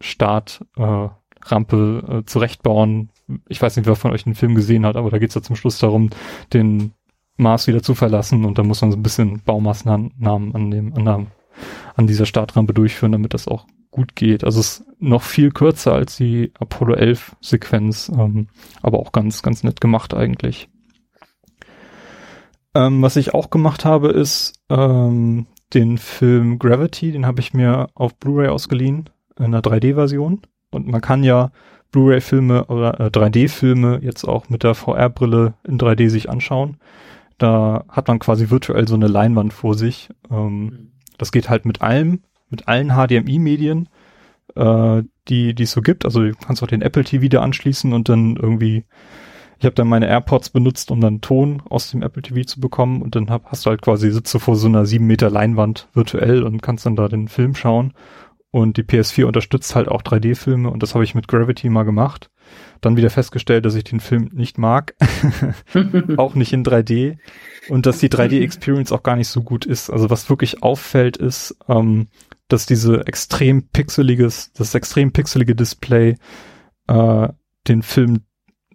Startrampe 0.00 0.70
äh, 0.76 1.08
Rampe, 1.42 2.04
äh, 2.08 2.24
zurechtbauen. 2.26 3.10
Ich 3.48 3.62
weiß 3.62 3.76
nicht, 3.76 3.86
wer 3.86 3.96
von 3.96 4.12
euch 4.12 4.24
den 4.24 4.34
Film 4.34 4.54
gesehen 4.54 4.84
hat, 4.84 4.96
aber 4.96 5.10
da 5.10 5.18
geht's 5.18 5.34
ja 5.34 5.42
zum 5.42 5.56
Schluss 5.56 5.78
darum, 5.78 6.10
den 6.52 6.92
Mars 7.36 7.66
wieder 7.66 7.82
zu 7.82 7.94
verlassen 7.94 8.44
und 8.44 8.58
da 8.58 8.62
muss 8.62 8.82
man 8.82 8.90
so 8.90 8.98
ein 8.98 9.02
bisschen 9.02 9.40
Baumaßnahmen 9.44 10.12
an 10.20 10.70
dem, 10.70 10.94
an 10.94 11.04
der 11.04 11.26
an 11.96 12.06
dieser 12.06 12.26
Startrampe 12.26 12.74
durchführen, 12.74 13.12
damit 13.12 13.34
das 13.34 13.48
auch 13.48 13.66
gut 13.90 14.14
geht. 14.14 14.44
Also 14.44 14.60
es 14.60 14.80
ist 14.80 14.86
noch 14.98 15.22
viel 15.22 15.50
kürzer 15.50 15.92
als 15.92 16.16
die 16.16 16.52
Apollo 16.58 16.94
11 16.94 17.36
Sequenz, 17.40 18.10
ähm, 18.14 18.48
aber 18.82 18.98
auch 18.98 19.12
ganz, 19.12 19.42
ganz 19.42 19.62
nett 19.64 19.80
gemacht 19.80 20.14
eigentlich. 20.14 20.68
Ähm, 22.74 23.02
was 23.02 23.16
ich 23.16 23.34
auch 23.34 23.50
gemacht 23.50 23.84
habe, 23.84 24.08
ist 24.08 24.62
ähm, 24.68 25.46
den 25.74 25.98
Film 25.98 26.58
Gravity, 26.58 27.12
den 27.12 27.26
habe 27.26 27.40
ich 27.40 27.54
mir 27.54 27.88
auf 27.94 28.16
Blu-ray 28.16 28.48
ausgeliehen, 28.48 29.08
in 29.38 29.46
einer 29.46 29.60
3D-Version. 29.60 30.42
Und 30.70 30.86
man 30.86 31.00
kann 31.00 31.22
ja 31.24 31.50
Blu-ray-Filme 31.92 32.66
oder 32.66 33.00
äh, 33.00 33.06
3D-Filme 33.06 34.00
jetzt 34.02 34.24
auch 34.24 34.48
mit 34.48 34.62
der 34.62 34.74
VR-Brille 34.74 35.54
in 35.66 35.78
3D 35.78 36.08
sich 36.08 36.28
anschauen. 36.30 36.76
Da 37.38 37.84
hat 37.88 38.08
man 38.08 38.18
quasi 38.18 38.50
virtuell 38.50 38.86
so 38.86 38.94
eine 38.94 39.08
Leinwand 39.08 39.52
vor 39.52 39.74
sich. 39.74 40.10
Ähm, 40.30 40.64
mhm 40.64 40.90
das 41.20 41.32
geht 41.32 41.50
halt 41.50 41.66
mit 41.66 41.82
allem, 41.82 42.20
mit 42.48 42.66
allen 42.66 42.90
HDMI-Medien, 42.90 43.88
äh, 44.56 45.02
die 45.28 45.54
die 45.54 45.62
es 45.62 45.72
so 45.72 45.82
gibt. 45.82 46.04
Also 46.04 46.22
du 46.22 46.32
kannst 46.34 46.62
auch 46.62 46.66
den 46.66 46.82
Apple 46.82 47.04
TV 47.04 47.28
da 47.28 47.42
anschließen 47.42 47.92
und 47.92 48.08
dann 48.08 48.36
irgendwie, 48.36 48.84
ich 49.60 49.66
habe 49.66 49.74
dann 49.74 49.88
meine 49.88 50.08
AirPods 50.08 50.48
benutzt, 50.48 50.90
um 50.90 51.02
dann 51.02 51.20
Ton 51.20 51.62
aus 51.68 51.90
dem 51.90 52.02
Apple 52.02 52.22
TV 52.22 52.46
zu 52.46 52.60
bekommen 52.60 53.02
und 53.02 53.14
dann 53.14 53.28
hab, 53.28 53.44
hast 53.44 53.66
du 53.66 53.70
halt 53.70 53.82
quasi 53.82 54.10
sitze 54.10 54.40
vor 54.40 54.56
so 54.56 54.66
einer 54.66 54.86
sieben 54.86 55.06
Meter 55.06 55.28
Leinwand 55.28 55.88
virtuell 55.92 56.44
und 56.44 56.62
kannst 56.62 56.86
dann 56.86 56.96
da 56.96 57.08
den 57.08 57.28
Film 57.28 57.54
schauen. 57.54 57.92
Und 58.50 58.78
die 58.78 58.82
PS4 58.82 59.26
unterstützt 59.26 59.76
halt 59.76 59.86
auch 59.86 60.02
3D-Filme 60.02 60.70
und 60.70 60.82
das 60.82 60.94
habe 60.94 61.04
ich 61.04 61.14
mit 61.14 61.28
Gravity 61.28 61.68
mal 61.68 61.82
gemacht. 61.82 62.30
Dann 62.80 62.96
wieder 62.96 63.10
festgestellt, 63.10 63.66
dass 63.66 63.74
ich 63.74 63.84
den 63.84 64.00
Film 64.00 64.30
nicht 64.32 64.56
mag. 64.56 64.94
auch 66.16 66.34
nicht 66.34 66.54
in 66.54 66.64
3D 66.64 67.18
und 67.68 67.84
dass 67.84 67.98
die 67.98 68.08
3D-Experience 68.08 68.92
auch 68.92 69.02
gar 69.02 69.16
nicht 69.16 69.28
so 69.28 69.42
gut 69.42 69.66
ist. 69.66 69.90
Also 69.90 70.08
was 70.08 70.30
wirklich 70.30 70.62
auffällt 70.62 71.18
ist, 71.18 71.54
ähm, 71.68 72.08
dass 72.48 72.64
diese 72.64 73.06
extrem 73.06 73.68
pixeliges, 73.68 74.52
das 74.54 74.74
extrem 74.74 75.12
pixelige 75.12 75.54
Display 75.54 76.16
äh, 76.86 77.28
den 77.68 77.82
Film, 77.82 78.24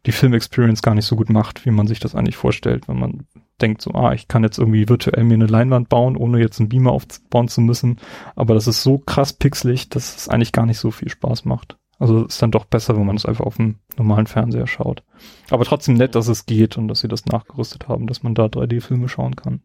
die 0.06 0.12
Film-Experience 0.12 0.82
gar 0.82 0.96
nicht 0.96 1.06
so 1.06 1.16
gut 1.16 1.30
macht, 1.30 1.66
wie 1.66 1.72
man 1.72 1.88
sich 1.88 2.00
das 2.00 2.16
eigentlich 2.16 2.38
vorstellt, 2.38 2.88
wenn 2.88 3.00
man 3.00 3.28
denkt 3.62 3.82
so, 3.82 3.92
ah, 3.92 4.14
ich 4.14 4.28
kann 4.28 4.44
jetzt 4.44 4.58
irgendwie 4.58 4.88
virtuell 4.90 5.24
mir 5.24 5.36
eine 5.36 5.48
Leinwand 5.48 5.90
bauen, 5.90 6.18
ohne 6.18 6.40
jetzt 6.40 6.60
einen 6.60 6.70
Beamer 6.70 6.92
aufbauen 6.92 7.48
zu 7.48 7.62
müssen. 7.62 7.98
Aber 8.36 8.54
das 8.54 8.68
ist 8.68 8.84
so 8.84 8.98
krass 8.98 9.34
pixelig, 9.34 9.90
dass 9.90 10.16
es 10.16 10.30
eigentlich 10.30 10.52
gar 10.52 10.66
nicht 10.66 10.80
so 10.80 10.92
viel 10.92 11.10
Spaß 11.10 11.46
macht. 11.46 11.78
Also 11.98 12.26
ist 12.26 12.42
dann 12.42 12.52
doch 12.52 12.66
besser, 12.66 12.98
wenn 12.98 13.06
man 13.06 13.16
es 13.16 13.26
einfach 13.26 13.46
auf 13.46 13.56
dem 13.56 13.80
normalen 13.98 14.28
Fernseher 14.28 14.68
schaut. 14.68 15.04
Aber 15.50 15.64
trotzdem 15.64 15.96
nett, 15.96 16.16
dass 16.16 16.28
es 16.28 16.46
geht 16.46 16.78
und 16.78 16.90
dass 16.90 17.00
sie 17.00 17.08
das 17.08 17.26
nachgerüstet 17.26 17.88
haben, 17.88 18.08
dass 18.08 18.22
man 18.22 18.36
da 18.36 18.46
3D-Filme 18.46 19.08
schauen 19.08 19.36
kann. 19.36 19.62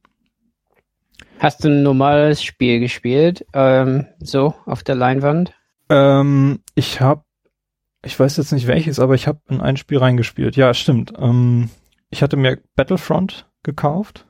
Hast 1.39 1.65
du 1.65 1.69
ein 1.69 1.83
normales 1.83 2.43
Spiel 2.43 2.81
gespielt, 2.81 3.47
ähm, 3.53 4.07
so 4.21 4.55
auf 4.67 4.83
der 4.83 4.95
Leinwand? 4.95 5.55
Ähm, 5.89 6.61
ich 6.75 7.01
habe, 7.01 7.25
ich 8.03 8.19
weiß 8.19 8.37
jetzt 8.37 8.53
nicht 8.53 8.67
welches, 8.67 8.99
aber 8.99 9.15
ich 9.15 9.27
habe 9.27 9.41
in 9.49 9.61
ein 9.61 9.77
Spiel 9.77 9.99
reingespielt. 9.99 10.57
Ja, 10.57 10.73
stimmt. 10.75 11.13
Ähm, 11.19 11.71
ich 12.11 12.23
hatte 12.23 12.37
mir 12.37 12.59
Battlefront 12.77 13.49
gekauft. 13.63 14.27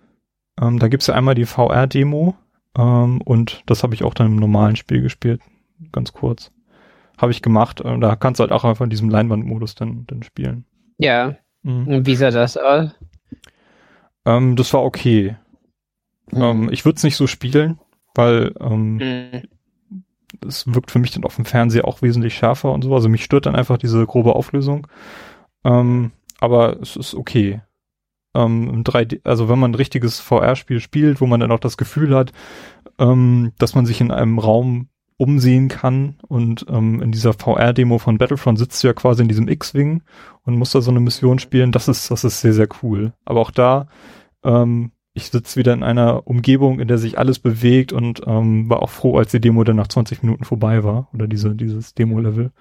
Ähm, 0.61 0.79
da 0.79 0.89
gibt's 0.89 1.07
ja 1.07 1.15
einmal 1.15 1.35
die 1.35 1.47
VR-Demo 1.47 2.35
ähm, 2.77 3.21
und 3.23 3.63
das 3.67 3.83
habe 3.83 3.95
ich 3.95 4.05
auch 4.05 4.15
dann 4.15 4.29
im 4.29 4.37
normalen 4.37 4.77
Spiel 4.77 5.03
gespielt, 5.03 5.41
ganz 5.93 6.13
kurz. 6.13 6.53
Habe 7.19 7.33
ich 7.33 7.43
gemacht. 7.43 7.81
Und 7.81 8.01
da 8.01 8.17
kannst 8.17 8.41
du 8.41 8.43
halt 8.43 8.53
auch 8.53 8.65
einfach 8.65 8.85
in 8.85 8.91
diesem 8.91 9.11
Leinwandmodus 9.11 9.75
dann, 9.75 10.05
dann 10.07 10.23
spielen. 10.23 10.65
Ja. 10.99 11.37
Mhm. 11.63 11.87
Und 11.87 12.07
wie 12.07 12.17
sah 12.17 12.31
das 12.31 12.57
aus? 12.57 12.91
Ähm, 14.25 14.57
das 14.57 14.73
war 14.73 14.83
okay. 14.83 15.37
Mhm. 16.31 16.43
Ähm, 16.43 16.69
ich 16.73 16.85
würde 16.85 16.97
es 16.97 17.05
nicht 17.05 17.17
so 17.17 17.27
spielen, 17.27 17.79
weil 18.15 18.55
ähm, 18.61 18.95
mhm. 18.97 19.43
Es 20.47 20.73
wirkt 20.73 20.91
für 20.91 20.99
mich 20.99 21.11
dann 21.11 21.25
auf 21.25 21.37
dem 21.37 21.45
Fernseher 21.45 21.87
auch 21.87 22.03
wesentlich 22.03 22.35
schärfer 22.35 22.73
und 22.73 22.83
so. 22.83 22.95
Also 22.95 23.09
mich 23.09 23.25
stört 23.25 23.47
dann 23.47 23.57
einfach 23.57 23.79
diese 23.79 24.05
grobe 24.07 24.35
Auflösung. 24.35 24.87
Ähm, 25.65 26.13
aber 26.41 26.81
es 26.81 26.97
ist 26.97 27.15
okay. 27.15 27.61
Ähm, 28.35 28.85
3D, 28.85 29.21
also 29.25 29.49
wenn 29.49 29.59
man 29.59 29.73
ein 29.73 29.77
richtiges 29.77 30.21
VR-Spiel 30.21 30.81
spielt, 30.81 31.21
wo 31.21 31.27
man 31.27 31.41
dann 31.41 31.51
auch 31.51 31.59
das 31.59 31.77
Gefühl 31.77 32.15
hat, 32.15 32.33
ähm, 32.99 33.53
dass 33.59 33.75
man 33.75 33.87
sich 33.87 34.01
in 34.01 34.13
einem 34.13 34.39
Raum 34.39 34.89
umsehen 35.17 35.69
kann 35.69 36.17
und 36.29 36.65
ähm, 36.71 37.03
in 37.03 37.13
dieser 37.13 37.35
VR-Demo 37.35 37.99
von 37.99 38.17
Battlefront 38.17 38.59
sitzt 38.59 38.83
du 38.83 38.87
ja 38.87 38.95
quasi 38.95 39.21
in 39.21 39.29
diesem 39.29 39.49
X-Wing 39.49 40.03
und 40.45 40.57
musst 40.57 40.75
da 40.75 40.81
so 40.81 40.91
eine 40.91 41.01
Mission 41.01 41.39
spielen, 41.39 41.73
das 41.73 41.89
ist, 41.89 42.11
das 42.11 42.25
ist 42.25 42.41
sehr, 42.41 42.55
sehr 42.55 42.69
cool. 42.83 43.13
Aber 43.27 43.41
auch 43.41 43.51
da, 43.51 43.89
ähm, 44.45 44.93
ich 45.13 45.31
sitze 45.31 45.59
wieder 45.59 45.73
in 45.73 45.83
einer 45.83 46.27
Umgebung, 46.27 46.79
in 46.79 46.89
der 46.89 46.99
sich 46.99 47.19
alles 47.19 47.39
bewegt 47.39 47.93
und 47.93 48.23
ähm, 48.27 48.71
war 48.71 48.83
auch 48.83 48.91
froh, 48.91 49.19
als 49.19 49.33
die 49.33 49.41
Demo 49.41 49.65
dann 49.65 49.77
nach 49.77 49.89
20 49.89 50.23
Minuten 50.23 50.45
vorbei 50.45 50.85
war 50.85 51.09
oder 51.13 51.27
diese, 51.27 51.55
dieses 51.55 51.95
Demo-Level. 51.95 52.53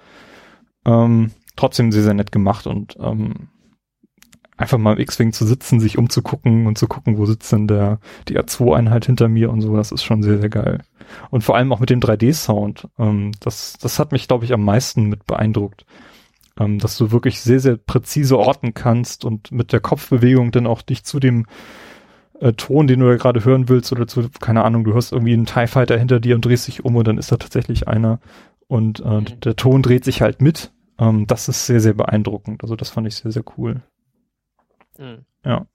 Ähm, 0.86 1.32
trotzdem 1.56 1.92
sehr, 1.92 2.04
sehr 2.04 2.14
nett 2.14 2.32
gemacht 2.32 2.66
und 2.66 2.98
ähm, 3.00 3.50
einfach 4.58 4.78
mal 4.78 4.94
im 4.94 5.00
X-Wing 5.00 5.32
zu 5.32 5.46
sitzen, 5.46 5.80
sich 5.80 5.98
umzugucken 5.98 6.68
und 6.68 6.78
zu 6.78 6.88
gucken, 6.88 7.18
wo 7.18 7.26
sitzt 7.26 7.52
denn 7.52 7.68
der, 7.68 8.00
die 8.28 8.38
R2-Einheit 8.38 9.06
hinter 9.06 9.30
mir 9.30 9.52
und 9.52 9.62
so, 9.62 9.76
das 9.76 9.92
ist 9.92 10.04
schon 10.04 10.24
sehr, 10.24 10.40
sehr 10.40 10.50
geil. 10.50 10.82
Und 11.30 11.44
vor 11.44 11.56
allem 11.56 11.72
auch 11.72 11.80
mit 11.80 11.90
dem 11.90 12.02
3D-Sound. 12.02 12.88
Ähm, 12.98 13.32
das, 13.40 13.78
das 13.80 14.00
hat 14.00 14.12
mich, 14.12 14.28
glaube 14.28 14.46
ich, 14.46 14.54
am 14.54 14.64
meisten 14.64 15.06
mit 15.06 15.26
beeindruckt. 15.26 15.86
Ähm, 16.60 16.78
dass 16.80 16.98
du 16.98 17.12
wirklich 17.12 17.40
sehr, 17.40 17.60
sehr 17.60 17.78
präzise 17.78 18.38
orten 18.38 18.74
kannst 18.74 19.24
und 19.24 19.52
mit 19.52 19.72
der 19.72 19.80
Kopfbewegung 19.80 20.52
dann 20.52 20.68
auch 20.68 20.82
dich 20.82 21.04
zu 21.06 21.20
dem 21.20 21.46
äh, 22.40 22.54
Ton, 22.54 22.88
den 22.88 23.00
du 23.00 23.08
da 23.08 23.16
gerade 23.16 23.44
hören 23.46 23.70
willst, 23.70 23.92
oder 23.92 24.08
zu, 24.08 24.30
keine 24.40 24.64
Ahnung, 24.64 24.84
du 24.84 24.94
hörst 24.94 25.12
irgendwie 25.12 25.34
einen 25.34 25.46
TIE 25.46 25.68
Fighter 25.68 25.98
hinter 25.98 26.20
dir 26.20 26.36
und 26.36 26.46
drehst 26.46 26.68
dich 26.68 26.86
um 26.86 26.96
und 26.96 27.08
dann 27.08 27.18
ist 27.18 27.32
da 27.32 27.38
tatsächlich 27.38 27.88
einer. 27.88 28.20
Und 28.68 29.00
äh, 29.00 29.22
mhm. 29.22 29.40
der 29.42 29.56
Ton 29.56 29.82
dreht 29.82 30.06
sich 30.06 30.22
halt 30.22 30.42
mit. 30.42 30.72
Ähm, 31.00 31.28
das 31.28 31.50
ist 31.50 31.66
sehr, 31.66 31.80
sehr 31.80 31.94
beeindruckend. 31.94 32.64
Also 32.64 32.76
das 32.76 32.90
fand 32.90 33.08
ich 33.08 33.16
sehr, 33.16 33.32
sehr 33.32 33.44
cool. 33.58 33.82
Mhm. 34.98 35.26
Ja. 35.44 35.66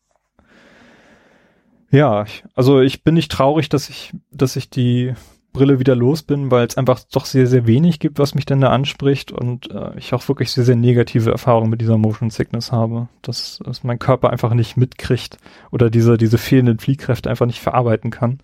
Ja, 1.90 2.24
also 2.54 2.80
ich 2.80 3.04
bin 3.04 3.14
nicht 3.14 3.30
traurig, 3.30 3.68
dass 3.68 3.88
ich, 3.88 4.12
dass 4.32 4.56
ich 4.56 4.68
die 4.68 5.14
Brille 5.54 5.78
wieder 5.78 5.96
los 5.96 6.22
bin, 6.22 6.50
weil 6.50 6.66
es 6.66 6.76
einfach 6.76 7.00
doch 7.12 7.24
sehr, 7.24 7.46
sehr 7.46 7.66
wenig 7.66 8.00
gibt, 8.00 8.18
was 8.18 8.34
mich 8.34 8.44
denn 8.44 8.60
da 8.60 8.70
anspricht 8.70 9.32
und 9.32 9.70
äh, 9.70 9.96
ich 9.96 10.12
auch 10.12 10.28
wirklich 10.28 10.50
sehr, 10.50 10.64
sehr 10.64 10.76
negative 10.76 11.30
Erfahrungen 11.30 11.70
mit 11.70 11.80
dieser 11.80 11.96
Motion 11.96 12.28
Sickness 12.28 12.72
habe, 12.72 13.08
dass, 13.22 13.60
dass 13.64 13.84
mein 13.84 13.98
Körper 13.98 14.30
einfach 14.30 14.52
nicht 14.52 14.76
mitkriegt 14.76 15.38
oder 15.70 15.88
diese, 15.88 16.18
diese 16.18 16.36
fehlenden 16.36 16.78
Fliehkräfte 16.78 17.30
einfach 17.30 17.46
nicht 17.46 17.60
verarbeiten 17.60 18.10
kann. 18.10 18.40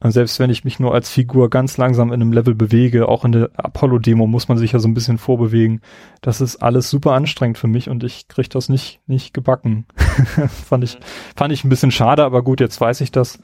Selbst 0.00 0.38
wenn 0.38 0.48
ich 0.48 0.64
mich 0.64 0.78
nur 0.78 0.94
als 0.94 1.10
Figur 1.10 1.50
ganz 1.50 1.76
langsam 1.76 2.12
in 2.12 2.22
einem 2.22 2.32
Level 2.32 2.54
bewege, 2.54 3.08
auch 3.08 3.24
in 3.24 3.32
der 3.32 3.50
Apollo-Demo 3.56 4.28
muss 4.28 4.46
man 4.46 4.56
sich 4.56 4.70
ja 4.70 4.78
so 4.78 4.86
ein 4.86 4.94
bisschen 4.94 5.18
vorbewegen. 5.18 5.80
Das 6.20 6.40
ist 6.40 6.56
alles 6.56 6.88
super 6.88 7.14
anstrengend 7.14 7.58
für 7.58 7.66
mich 7.66 7.90
und 7.90 8.04
ich 8.04 8.28
krieg 8.28 8.48
das 8.48 8.68
nicht, 8.68 9.00
nicht 9.08 9.34
gebacken. 9.34 9.86
fand 10.68 10.84
ich, 10.84 10.98
fand 11.34 11.52
ich 11.52 11.64
ein 11.64 11.68
bisschen 11.68 11.90
schade, 11.90 12.24
aber 12.24 12.44
gut, 12.44 12.60
jetzt 12.60 12.80
weiß 12.80 13.00
ich 13.00 13.10
das, 13.10 13.40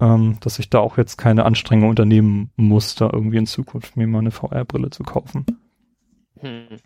ähm, 0.00 0.38
dass 0.40 0.58
ich 0.58 0.70
da 0.70 0.80
auch 0.80 0.98
jetzt 0.98 1.16
keine 1.16 1.44
Anstrengung 1.44 1.90
unternehmen 1.90 2.50
muss, 2.56 2.94
da 2.94 3.10
irgendwie 3.12 3.38
in 3.38 3.46
Zukunft 3.46 3.96
mir 3.96 4.06
mal 4.06 4.18
eine 4.18 4.30
VR-Brille 4.30 4.90
zu 4.90 5.02
kaufen. 5.02 5.46
Hm. 6.40 6.78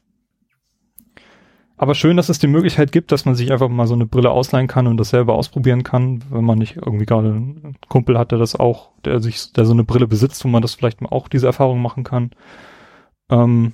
Aber 1.77 1.95
schön, 1.95 2.19
dass 2.19 2.29
es 2.29 2.39
die 2.39 2.47
Möglichkeit 2.47 2.93
gibt, 2.93 3.11
dass 3.11 3.25
man 3.25 3.35
sich 3.35 3.51
einfach 3.51 3.71
mal 3.71 3.87
so 3.87 3.95
eine 3.95 4.05
Brille 4.05 4.31
ausleihen 4.31 4.67
kann 4.67 4.87
und 4.87 4.99
das 4.99 5.09
selber 5.09 5.35
ausprobieren 5.35 5.83
kann, 5.83 6.23
wenn 6.29 6.45
man 6.45 6.59
nicht 6.59 6.77
irgendwie 6.77 7.07
gerade 7.07 7.29
einen 7.29 7.77
Kumpel 7.89 8.19
hat, 8.19 8.33
der 8.33 8.39
das 8.39 8.55
auch, 8.55 8.91
der 9.07 9.21
sich, 9.21 9.55
der 9.55 9.65
so 9.65 9.73
eine 9.73 9.85
Brille 9.85 10.07
besitzt, 10.07 10.45
wo 10.45 10.49
man 10.49 10.61
das 10.61 10.75
vielleicht 10.75 11.01
mal 11.01 11.09
auch 11.09 11.27
diese 11.27 11.47
Erfahrung 11.47 11.81
machen 11.81 12.05
kann. 12.05 12.33
Ähm, 13.31 13.73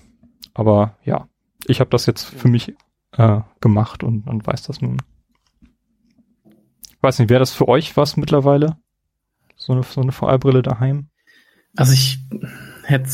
aber 0.54 0.96
ja, 1.04 1.28
ich 1.66 1.80
habe 1.80 1.90
das 1.90 2.06
jetzt 2.06 2.22
für 2.22 2.46
mich 2.46 2.76
äh, 3.16 3.40
gemacht 3.60 4.04
und, 4.04 4.28
und 4.28 4.46
weiß 4.46 4.62
das 4.62 4.80
nun. 4.80 5.02
Weiß 7.00 7.18
nicht, 7.18 7.28
wäre 7.28 7.40
das 7.40 7.52
für 7.52 7.66
euch 7.66 7.96
was 7.96 8.16
mittlerweile? 8.16 8.76
So 9.56 9.72
eine, 9.72 9.82
so 9.82 10.00
eine 10.00 10.12
VR-Brille 10.12 10.62
daheim? 10.62 11.08
Also 11.76 11.92
ich 11.92 12.18
hätte 12.84 13.08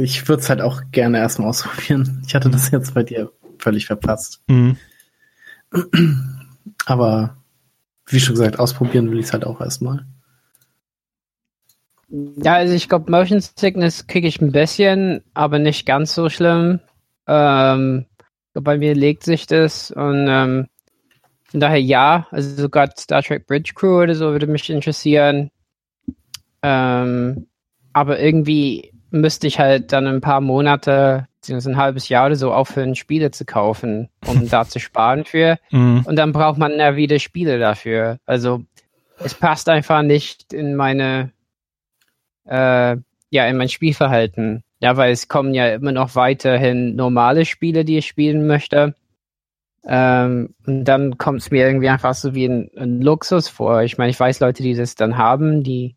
ich 0.00 0.28
würde 0.28 0.40
es 0.40 0.48
halt 0.48 0.60
auch 0.60 0.82
gerne 0.90 1.18
erstmal 1.18 1.48
ausprobieren. 1.48 2.22
Ich 2.26 2.34
hatte 2.34 2.50
das 2.50 2.70
jetzt 2.70 2.94
bei 2.94 3.02
dir 3.02 3.30
völlig 3.58 3.86
verpasst. 3.86 4.42
Mhm. 4.48 4.76
Aber 6.86 7.36
wie 8.06 8.20
schon 8.20 8.34
gesagt, 8.34 8.58
ausprobieren 8.58 9.10
will 9.10 9.18
ich 9.18 9.26
es 9.26 9.32
halt 9.32 9.44
auch 9.44 9.60
erstmal. 9.60 10.06
Ja, 12.08 12.54
also 12.54 12.72
ich 12.72 12.88
glaube, 12.88 13.10
Motion 13.10 13.40
Sickness 13.40 14.06
kriege 14.06 14.28
ich 14.28 14.40
ein 14.40 14.52
bisschen, 14.52 15.20
aber 15.34 15.58
nicht 15.58 15.84
ganz 15.84 16.14
so 16.14 16.30
schlimm. 16.30 16.80
Ähm, 17.26 18.06
bei 18.54 18.78
mir 18.78 18.94
legt 18.94 19.24
sich 19.24 19.46
das 19.46 19.90
und 19.90 20.26
ähm, 20.26 20.68
von 21.50 21.60
daher 21.60 21.80
ja, 21.80 22.26
also 22.30 22.62
sogar 22.62 22.90
Star 22.96 23.22
Trek 23.22 23.46
Bridge 23.46 23.72
Crew 23.74 24.02
oder 24.02 24.14
so 24.14 24.32
würde 24.32 24.46
mich 24.46 24.70
interessieren. 24.70 25.50
Ähm, 26.62 27.46
aber 27.92 28.20
irgendwie 28.20 28.92
müsste 29.10 29.46
ich 29.46 29.58
halt 29.58 29.92
dann 29.92 30.06
ein 30.06 30.20
paar 30.20 30.40
Monate 30.40 31.26
ein 31.50 31.76
halbes 31.76 32.08
Jahr 32.08 32.26
oder 32.26 32.36
so 32.36 32.52
aufhören, 32.52 32.94
Spiele 32.94 33.30
zu 33.30 33.44
kaufen, 33.44 34.08
um 34.26 34.48
da 34.50 34.66
zu 34.66 34.78
sparen 34.80 35.24
für. 35.24 35.58
Mhm. 35.70 36.02
Und 36.06 36.16
dann 36.16 36.32
braucht 36.32 36.58
man 36.58 36.78
ja 36.78 36.96
wieder 36.96 37.18
Spiele 37.18 37.58
dafür. 37.58 38.18
Also 38.26 38.62
es 39.18 39.34
passt 39.34 39.68
einfach 39.68 40.02
nicht 40.02 40.52
in 40.52 40.76
meine, 40.76 41.32
äh, 42.44 42.96
ja, 43.30 43.46
in 43.46 43.56
mein 43.56 43.68
Spielverhalten. 43.68 44.62
Ja, 44.80 44.96
weil 44.96 45.12
es 45.12 45.26
kommen 45.26 45.54
ja 45.54 45.68
immer 45.74 45.92
noch 45.92 46.14
weiterhin 46.14 46.94
normale 46.94 47.44
Spiele, 47.44 47.84
die 47.84 47.98
ich 47.98 48.06
spielen 48.06 48.46
möchte. 48.46 48.94
Ähm, 49.84 50.54
und 50.66 50.84
dann 50.84 51.18
kommt 51.18 51.40
es 51.40 51.50
mir 51.50 51.66
irgendwie 51.66 51.88
einfach 51.88 52.14
so 52.14 52.34
wie 52.34 52.46
ein, 52.46 52.70
ein 52.76 53.00
Luxus 53.00 53.48
vor. 53.48 53.82
Ich 53.82 53.98
meine, 53.98 54.10
ich 54.10 54.20
weiß 54.20 54.38
Leute, 54.40 54.62
die 54.62 54.74
das 54.74 54.94
dann 54.94 55.16
haben, 55.16 55.64
die 55.64 55.96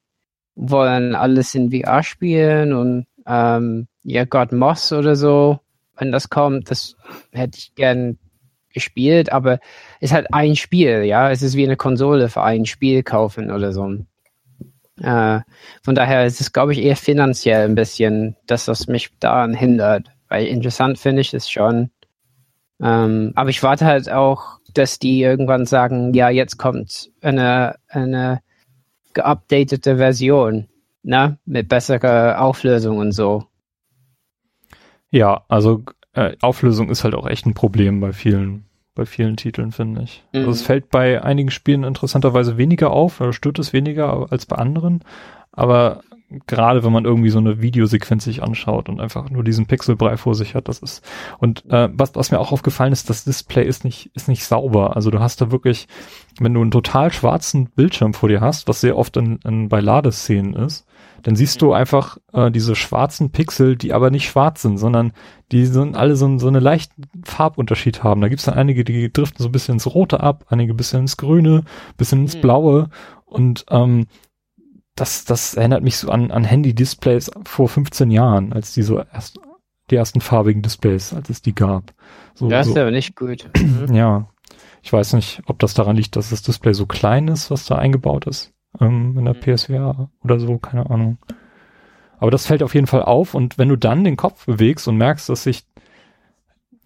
wollen 0.55 1.15
alles 1.15 1.55
in 1.55 1.71
VR 1.71 2.03
spielen 2.03 2.73
und 2.73 3.07
ähm, 3.25 3.87
ja, 4.03 4.25
God 4.25 4.51
Moss 4.51 4.91
oder 4.91 5.15
so, 5.15 5.59
wenn 5.97 6.11
das 6.11 6.29
kommt, 6.29 6.71
das 6.71 6.95
hätte 7.31 7.57
ich 7.57 7.75
gern 7.75 8.17
gespielt, 8.73 9.31
aber 9.31 9.59
ist 9.99 10.13
halt 10.13 10.33
ein 10.33 10.55
Spiel, 10.55 11.03
ja. 11.03 11.29
Es 11.29 11.41
ist 11.41 11.55
wie 11.55 11.65
eine 11.65 11.77
Konsole 11.77 12.29
für 12.29 12.43
ein 12.43 12.65
Spiel 12.65 13.03
kaufen 13.03 13.51
oder 13.51 13.71
so. 13.73 13.97
Äh, 15.01 15.39
von 15.83 15.95
daher 15.95 16.25
ist 16.25 16.41
es, 16.41 16.53
glaube 16.53 16.73
ich, 16.73 16.79
eher 16.79 16.95
finanziell 16.95 17.65
ein 17.65 17.75
bisschen, 17.75 18.35
dass 18.45 18.65
das 18.65 18.87
mich 18.87 19.09
daran 19.19 19.53
hindert. 19.53 20.07
Weil 20.29 20.47
interessant 20.47 20.99
finde 20.99 21.21
ich 21.21 21.33
es 21.33 21.49
schon. 21.49 21.91
Ähm, 22.81 23.33
aber 23.35 23.49
ich 23.49 23.61
warte 23.63 23.85
halt 23.85 24.09
auch, 24.11 24.59
dass 24.73 24.99
die 24.99 25.21
irgendwann 25.21 25.65
sagen, 25.65 26.13
ja, 26.13 26.29
jetzt 26.29 26.57
kommt 26.57 27.11
eine, 27.21 27.75
eine 27.87 28.41
geupdatete 29.13 29.97
Version, 29.97 30.67
ne, 31.03 31.37
mit 31.45 31.69
besserer 31.69 32.41
Auflösung 32.41 32.97
und 32.97 33.11
so. 33.11 33.45
Ja, 35.09 35.43
also 35.47 35.83
äh, 36.13 36.35
Auflösung 36.41 36.89
ist 36.89 37.03
halt 37.03 37.15
auch 37.15 37.27
echt 37.27 37.45
ein 37.45 37.53
Problem 37.53 37.99
bei 37.99 38.13
vielen, 38.13 38.65
bei 38.95 39.05
vielen 39.05 39.37
Titeln, 39.37 39.71
finde 39.71 40.03
ich. 40.03 40.23
Mhm. 40.33 40.39
Also 40.39 40.51
es 40.51 40.61
fällt 40.61 40.89
bei 40.89 41.21
einigen 41.21 41.51
Spielen 41.51 41.83
interessanterweise 41.83 42.57
weniger 42.57 42.91
auf, 42.91 43.19
oder 43.21 43.33
stört 43.33 43.59
es 43.59 43.73
weniger 43.73 44.31
als 44.31 44.45
bei 44.45 44.55
anderen. 44.55 45.03
Aber 45.51 46.01
gerade 46.47 46.83
wenn 46.83 46.93
man 46.93 47.05
irgendwie 47.05 47.29
so 47.29 47.39
eine 47.39 47.61
Videosequenz 47.61 48.23
sich 48.23 48.41
anschaut 48.43 48.89
und 48.89 48.99
einfach 48.99 49.29
nur 49.29 49.43
diesen 49.43 49.65
Pixelbrei 49.65 50.17
vor 50.17 50.35
sich 50.35 50.55
hat, 50.55 50.67
das 50.67 50.79
ist 50.79 51.03
und 51.39 51.65
äh, 51.69 51.89
was, 51.93 52.15
was 52.15 52.31
mir 52.31 52.39
auch 52.39 52.51
aufgefallen 52.51 52.93
ist, 52.93 53.09
das 53.09 53.23
Display 53.23 53.65
ist 53.65 53.83
nicht 53.83 54.11
ist 54.13 54.27
nicht 54.27 54.45
sauber. 54.45 54.95
Also 54.95 55.11
du 55.11 55.19
hast 55.19 55.41
da 55.41 55.51
wirklich, 55.51 55.87
wenn 56.39 56.53
du 56.53 56.61
einen 56.61 56.71
total 56.71 57.11
schwarzen 57.11 57.69
Bildschirm 57.69 58.13
vor 58.13 58.29
dir 58.29 58.41
hast, 58.41 58.67
was 58.67 58.81
sehr 58.81 58.97
oft 58.97 59.17
in, 59.17 59.39
in 59.43 59.69
bei 59.69 59.79
Ladeszenen 59.79 60.53
ist, 60.53 60.85
dann 61.23 61.35
siehst 61.35 61.61
du 61.61 61.73
einfach 61.73 62.17
äh, 62.33 62.51
diese 62.51 62.75
schwarzen 62.75 63.31
Pixel, 63.31 63.75
die 63.75 63.93
aber 63.93 64.09
nicht 64.09 64.27
schwarz 64.27 64.61
sind, 64.61 64.77
sondern 64.77 65.13
die 65.51 65.65
sind 65.65 65.95
alle 65.95 66.15
so, 66.15 66.37
so 66.39 66.47
einen 66.47 66.61
leichten 66.61 67.03
Farbunterschied 67.23 68.03
haben. 68.03 68.21
Da 68.21 68.29
gibt's 68.29 68.45
dann 68.45 68.55
einige, 68.55 68.83
die 68.83 69.11
driften 69.11 69.43
so 69.43 69.49
ein 69.49 69.51
bisschen 69.51 69.73
ins 69.73 69.93
Rote 69.93 70.21
ab, 70.21 70.45
einige 70.49 70.73
ein 70.73 70.77
bisschen 70.77 71.01
ins 71.01 71.17
Grüne, 71.17 71.63
bisschen 71.97 72.21
ins 72.21 72.35
mhm. 72.35 72.41
Blaue 72.41 72.89
und 73.25 73.65
ähm, 73.69 74.07
das, 74.95 75.25
das 75.25 75.55
erinnert 75.55 75.83
mich 75.83 75.97
so 75.97 76.09
an, 76.09 76.31
an 76.31 76.43
Handy-Displays 76.43 77.31
vor 77.45 77.69
15 77.69 78.11
Jahren, 78.11 78.53
als 78.53 78.73
die 78.73 78.83
so 78.83 78.99
erst 78.99 79.39
die 79.89 79.95
ersten 79.95 80.21
farbigen 80.21 80.61
Displays, 80.61 81.13
als 81.13 81.29
es 81.29 81.41
die 81.41 81.55
gab. 81.55 81.93
So, 82.33 82.49
das 82.49 82.67
ist 82.67 82.73
so. 82.73 82.79
aber 82.79 82.91
nicht 82.91 83.15
gut. 83.15 83.49
ja. 83.91 84.27
Ich 84.83 84.91
weiß 84.91 85.13
nicht, 85.13 85.41
ob 85.45 85.59
das 85.59 85.73
daran 85.73 85.95
liegt, 85.95 86.15
dass 86.15 86.29
das 86.31 86.41
Display 86.41 86.73
so 86.73 86.85
klein 86.85 87.27
ist, 87.27 87.51
was 87.51 87.65
da 87.65 87.75
eingebaut 87.75 88.25
ist 88.25 88.53
ähm, 88.79 89.17
in 89.17 89.25
der 89.25 89.35
mhm. 89.35 89.39
PSVR 89.39 90.09
oder 90.23 90.39
so, 90.39 90.57
keine 90.57 90.89
Ahnung. 90.89 91.17
Aber 92.17 92.31
das 92.31 92.45
fällt 92.45 92.63
auf 92.63 92.75
jeden 92.75 92.87
Fall 92.87 93.03
auf 93.03 93.33
und 93.33 93.57
wenn 93.57 93.69
du 93.69 93.75
dann 93.75 94.03
den 94.03 94.17
Kopf 94.17 94.45
bewegst 94.45 94.87
und 94.87 94.97
merkst, 94.97 95.29
dass 95.29 95.43
sich 95.43 95.65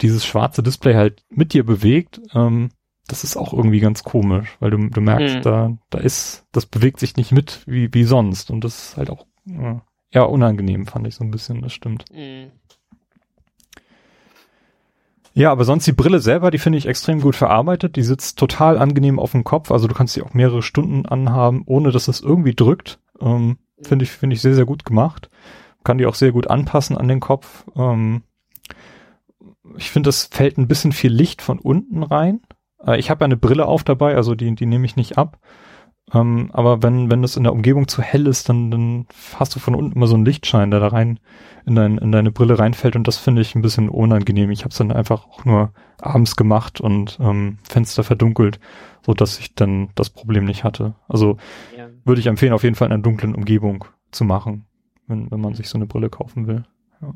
dieses 0.02 0.26
schwarze 0.26 0.64
Display 0.64 0.95
halt 0.95 1.23
mit 1.30 1.53
dir 1.53 1.65
bewegt, 1.65 2.22
ähm, 2.34 2.69
das 3.07 3.23
ist 3.23 3.38
auch 3.38 3.53
irgendwie 3.53 3.80
ganz 3.80 4.03
komisch, 4.03 4.57
weil 4.60 4.72
du, 4.72 4.90
du 4.90 5.02
merkst, 5.02 5.38
mhm. 5.38 5.41
da, 5.41 5.77
da 5.90 5.99
ist, 5.99 6.45
das 6.52 6.65
bewegt 6.65 6.99
sich 6.99 7.18
nicht 7.18 7.32
mit 7.32 7.61
wie, 7.68 7.94
wie 7.94 8.03
sonst 8.03 8.49
und 8.52 8.64
das 8.64 8.90
ist 8.90 8.98
halt 8.98 9.10
auch 9.10 9.26
äh, 9.48 9.76
ja 10.11 10.23
unangenehm, 10.23 10.88
fand 10.88 11.07
ich 11.07 11.15
so 11.15 11.23
ein 11.23 11.32
bisschen, 11.32 11.61
das 11.61 11.73
stimmt. 11.73 12.06
Mhm. 12.11 12.52
Ja, 15.38 15.52
aber 15.52 15.65
sonst 15.65 15.86
die 15.86 15.91
Brille 15.91 16.19
selber, 16.22 16.49
die 16.49 16.57
finde 16.57 16.77
ich 16.77 16.88
extrem 16.88 17.19
gut 17.19 17.36
verarbeitet. 17.36 17.98
Die 17.98 18.03
sitzt 18.03 18.40
total 18.40 18.77
angenehm 18.77 19.19
auf 19.19 19.34
dem 19.34 19.44
Kopf. 19.44 19.69
Also 19.69 19.90
du 19.90 19.94
kannst 19.94 20.14
sie 20.14 20.22
auch 20.22 20.34
mehrere 20.34 20.61
Stunden 20.61 21.06
anhaben, 21.06 21.64
ohne 21.65 21.91
dass 21.91 22.07
es 22.07 22.22
irgendwie 22.22 22.56
drückt. 22.56 22.99
Ähm, 23.19 23.57
finde 23.82 24.06
ich, 24.06 24.11
finde 24.11 24.36
ich 24.36 24.41
sehr, 24.41 24.56
sehr 24.56 24.64
gut 24.64 24.86
gemacht. 24.86 25.30
Kann 25.84 25.98
die 25.98 26.06
auch 26.06 26.15
sehr 26.15 26.32
gut 26.32 26.48
anpassen 26.49 26.98
an 26.98 27.10
den 27.10 27.19
Kopf. 27.19 27.65
Ähm, 27.76 28.23
ich 29.76 29.91
finde, 29.91 30.10
es 30.10 30.30
fällt 30.32 30.57
ein 30.57 30.69
bisschen 30.69 30.94
viel 30.94 31.11
Licht 31.11 31.41
von 31.41 31.60
unten 31.60 32.03
rein. 32.03 32.40
Äh, 32.86 32.99
ich 32.99 33.10
habe 33.10 33.22
ja 33.22 33.26
eine 33.26 33.38
Brille 33.38 33.66
auf 33.66 33.84
dabei, 33.84 34.16
also 34.16 34.36
die, 34.36 34.53
die 34.56 34.66
nehme 34.66 34.86
ich 34.86 34.95
nicht 34.95 35.18
ab. 35.18 35.40
Ähm, 36.14 36.49
aber 36.53 36.84
wenn, 36.84 37.10
wenn 37.10 37.24
das 37.24 37.36
in 37.36 37.44
der 37.44 37.53
Umgebung 37.53 37.88
zu 37.88 38.02
hell 38.02 38.28
ist, 38.28 38.48
dann, 38.48 38.70
dann 38.70 39.07
hast 39.40 39.56
du 39.56 39.60
von 39.60 39.74
unten 39.74 39.94
immer 39.94 40.06
so 40.06 40.14
einen 40.14 40.26
Lichtschein, 40.26 40.70
der 40.70 40.80
da 40.80 40.88
rein 40.90 41.20
in, 41.66 41.74
dein, 41.76 41.98
in 41.98 42.12
deine 42.12 42.32
Brille 42.32 42.60
reinfällt 42.60 42.95
und 42.95 43.07
das 43.07 43.18
finde 43.18 43.41
ich 43.41 43.56
ein 43.56 43.64
bisschen 43.64 43.90
unangenehm. 43.90 44.52
Ich 44.52 44.62
habe 44.62 44.70
es 44.70 44.78
dann 44.78 44.91
einfach 44.91 45.28
auch 45.28 45.45
nur 45.45 45.74
abends 45.99 46.36
gemacht 46.36 46.80
und 46.80 47.18
ähm, 47.20 47.57
Fenster 47.64 48.03
verdunkelt, 48.03 48.60
so 49.03 49.14
dass 49.14 49.40
ich 49.40 49.56
dann 49.56 49.90
das 49.95 50.12
Problem 50.12 50.45
nicht 50.45 50.64
hatte. 50.64 50.94
Also 51.07 51.38
ja. 51.76 51.88
würde 52.03 52.22
ich 52.22 52.28
empfehlen, 52.28 52.53
auf 52.53 52.64
jeden 52.64 52.76
Fall 52.76 52.88
in 52.88 52.94
einer 52.94 53.02
dunklen 53.02 53.34
Umgebung 53.34 53.86
zu 54.12 54.26
machen, 54.26 54.66
wenn, 55.07 55.32
wenn 55.32 55.41
man 55.41 55.56
sich 55.56 55.70
so 55.70 55.78
eine 55.80 55.88
Brille 55.88 56.12
kaufen 56.12 56.45
will. 56.45 56.66
Ja. 57.02 57.14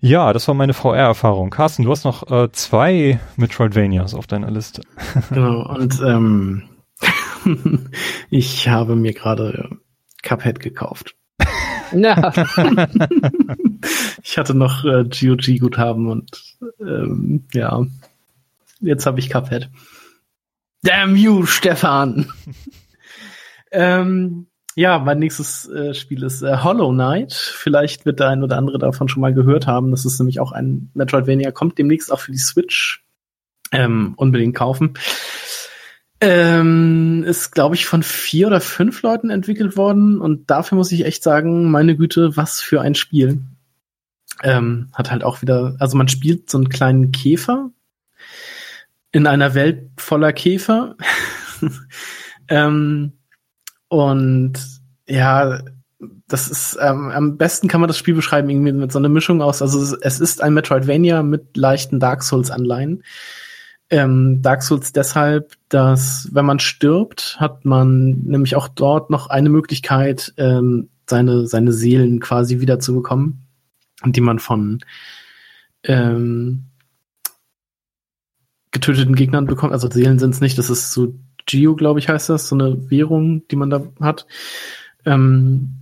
Ja, 0.00 0.32
das 0.32 0.48
war 0.48 0.54
meine 0.54 0.72
VR-Erfahrung. 0.72 1.50
Carsten, 1.50 1.84
du 1.84 1.90
hast 1.90 2.04
noch 2.04 2.30
äh, 2.30 2.50
zwei 2.52 3.20
Metroidvanias 3.36 4.14
auf 4.14 4.26
deiner 4.26 4.50
Liste. 4.50 4.82
genau, 5.30 5.68
und 5.74 6.00
ähm, 6.00 6.62
ich 8.30 8.68
habe 8.68 8.96
mir 8.96 9.12
gerade 9.12 9.76
Cuphead 10.22 10.60
gekauft. 10.60 11.16
Ja. 11.92 12.32
ich 14.22 14.38
hatte 14.38 14.54
noch 14.54 14.84
äh, 14.84 15.04
GOG-Guthaben 15.04 16.08
und 16.08 16.56
ähm, 16.80 17.46
ja, 17.52 17.84
jetzt 18.80 19.04
habe 19.04 19.18
ich 19.18 19.28
Cuphead. 19.28 19.68
Damn 20.82 21.16
you, 21.16 21.44
Stefan! 21.44 22.32
ähm, 23.70 24.46
ja, 24.80 24.98
mein 24.98 25.18
nächstes 25.18 25.68
äh, 25.68 25.92
Spiel 25.92 26.22
ist 26.22 26.40
äh, 26.40 26.56
Hollow 26.56 26.90
Knight. 26.90 27.34
Vielleicht 27.34 28.06
wird 28.06 28.18
der 28.18 28.28
ein 28.30 28.42
oder 28.42 28.56
andere 28.56 28.78
davon 28.78 29.08
schon 29.08 29.20
mal 29.20 29.34
gehört 29.34 29.66
haben. 29.66 29.90
Das 29.90 30.06
ist 30.06 30.18
nämlich 30.18 30.40
auch 30.40 30.52
ein 30.52 30.90
Metroidvania, 30.94 31.50
kommt 31.50 31.76
demnächst 31.76 32.10
auch 32.10 32.20
für 32.20 32.32
die 32.32 32.38
Switch. 32.38 33.04
Ähm, 33.72 34.14
unbedingt 34.16 34.56
kaufen. 34.56 34.94
Ähm, 36.22 37.24
ist, 37.24 37.52
glaube 37.52 37.74
ich, 37.74 37.84
von 37.84 38.02
vier 38.02 38.46
oder 38.46 38.62
fünf 38.62 39.02
Leuten 39.02 39.28
entwickelt 39.28 39.76
worden 39.76 40.18
und 40.18 40.50
dafür 40.50 40.76
muss 40.76 40.92
ich 40.92 41.04
echt 41.04 41.22
sagen, 41.22 41.70
meine 41.70 41.94
Güte, 41.94 42.36
was 42.36 42.60
für 42.60 42.80
ein 42.80 42.94
Spiel. 42.94 43.42
Ähm, 44.42 44.88
hat 44.94 45.10
halt 45.10 45.24
auch 45.24 45.42
wieder, 45.42 45.76
also 45.78 45.98
man 45.98 46.08
spielt 46.08 46.50
so 46.50 46.56
einen 46.56 46.70
kleinen 46.70 47.12
Käfer 47.12 47.70
in 49.12 49.26
einer 49.26 49.54
Welt 49.54 49.90
voller 49.98 50.32
Käfer. 50.32 50.96
ähm, 52.48 53.12
und 53.90 54.52
ja, 55.08 55.60
das 56.28 56.48
ist 56.48 56.78
ähm, 56.80 57.10
am 57.10 57.36
besten 57.36 57.66
kann 57.66 57.80
man 57.80 57.88
das 57.88 57.98
Spiel 57.98 58.14
beschreiben 58.14 58.48
irgendwie 58.48 58.72
mit 58.72 58.92
so 58.92 59.00
einer 59.00 59.08
Mischung 59.08 59.42
aus. 59.42 59.60
Also 59.60 59.96
es 60.00 60.20
ist 60.20 60.42
ein 60.42 60.54
Metroidvania 60.54 61.24
mit 61.24 61.56
leichten 61.56 61.98
Dark 61.98 62.22
Souls 62.22 62.52
Anleihen. 62.52 63.02
Ähm, 63.90 64.42
Dark 64.42 64.62
Souls 64.62 64.92
deshalb, 64.92 65.54
dass 65.68 66.28
wenn 66.32 66.46
man 66.46 66.60
stirbt, 66.60 67.36
hat 67.40 67.64
man 67.64 68.20
nämlich 68.20 68.54
auch 68.54 68.68
dort 68.68 69.10
noch 69.10 69.26
eine 69.26 69.48
Möglichkeit, 69.48 70.32
ähm, 70.36 70.88
seine 71.08 71.48
seine 71.48 71.72
Seelen 71.72 72.20
quasi 72.20 72.60
wiederzubekommen, 72.60 73.42
die 74.06 74.20
man 74.20 74.38
von 74.38 74.78
ähm, 75.82 76.66
getöteten 78.70 79.16
Gegnern 79.16 79.46
bekommt. 79.46 79.72
Also 79.72 79.90
Seelen 79.90 80.20
sind 80.20 80.32
es 80.32 80.40
nicht, 80.40 80.58
das 80.58 80.70
ist 80.70 80.92
so 80.92 81.12
Geo, 81.50 81.74
glaube 81.76 81.98
ich, 82.00 82.08
heißt 82.08 82.28
das, 82.28 82.48
so 82.48 82.54
eine 82.54 82.90
Währung, 82.90 83.46
die 83.48 83.56
man 83.56 83.70
da 83.70 83.82
hat, 84.00 84.26
ähm, 85.04 85.76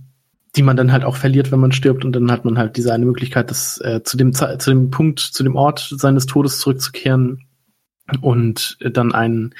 die 0.55 0.63
man 0.63 0.77
dann 0.77 0.91
halt 0.91 1.03
auch 1.03 1.15
verliert, 1.15 1.51
wenn 1.51 1.59
man 1.59 1.71
stirbt 1.71 2.03
und 2.03 2.13
dann 2.13 2.31
hat 2.31 2.45
man 2.45 2.57
halt 2.57 2.77
diese 2.77 2.93
eine 2.93 3.05
Möglichkeit, 3.05 3.51
das 3.51 3.79
äh, 3.81 4.01
zu 4.03 4.17
dem 4.17 4.33
zu 4.33 4.57
dem 4.69 4.89
Punkt, 4.89 5.19
zu 5.19 5.43
dem 5.43 5.55
Ort 5.55 5.93
seines 5.95 6.25
Todes 6.25 6.59
zurückzukehren 6.59 7.45
und 8.21 8.77
dann 8.81 9.13
ein 9.13 9.53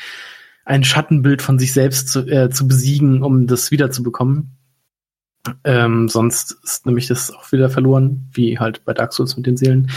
ein 0.65 0.83
Schattenbild 0.83 1.41
von 1.41 1.57
sich 1.57 1.73
selbst 1.73 2.09
zu, 2.09 2.27
äh, 2.27 2.51
zu 2.51 2.67
besiegen, 2.67 3.23
um 3.23 3.47
das 3.47 3.71
wiederzubekommen. 3.71 4.55
Ähm, 5.63 6.09
sonst 6.09 6.57
ist 6.63 6.85
nämlich 6.85 7.07
das 7.07 7.31
auch 7.31 7.51
wieder 7.51 7.69
verloren, 7.69 8.29
wie 8.33 8.59
halt 8.59 8.85
bei 8.85 8.93
Dark 8.93 9.13
Souls 9.13 9.35
mit 9.35 9.47
den 9.47 9.57
Seelen. 9.57 9.89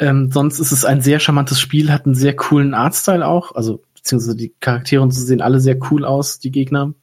Ähm, 0.00 0.32
sonst 0.32 0.58
ist 0.58 0.72
es 0.72 0.84
ein 0.84 1.02
sehr 1.02 1.20
charmantes 1.20 1.60
Spiel, 1.60 1.92
hat 1.92 2.06
einen 2.06 2.16
sehr 2.16 2.34
coolen 2.34 2.74
Artstyle 2.74 3.24
auch. 3.24 3.54
Also 3.54 3.82
beziehungsweise 4.02 4.36
die 4.36 4.54
Charaktere 4.60 5.10
sehen 5.10 5.40
alle 5.40 5.60
sehr 5.60 5.78
cool 5.90 6.04
aus, 6.04 6.38
die 6.40 6.50
Gegner. 6.50 6.94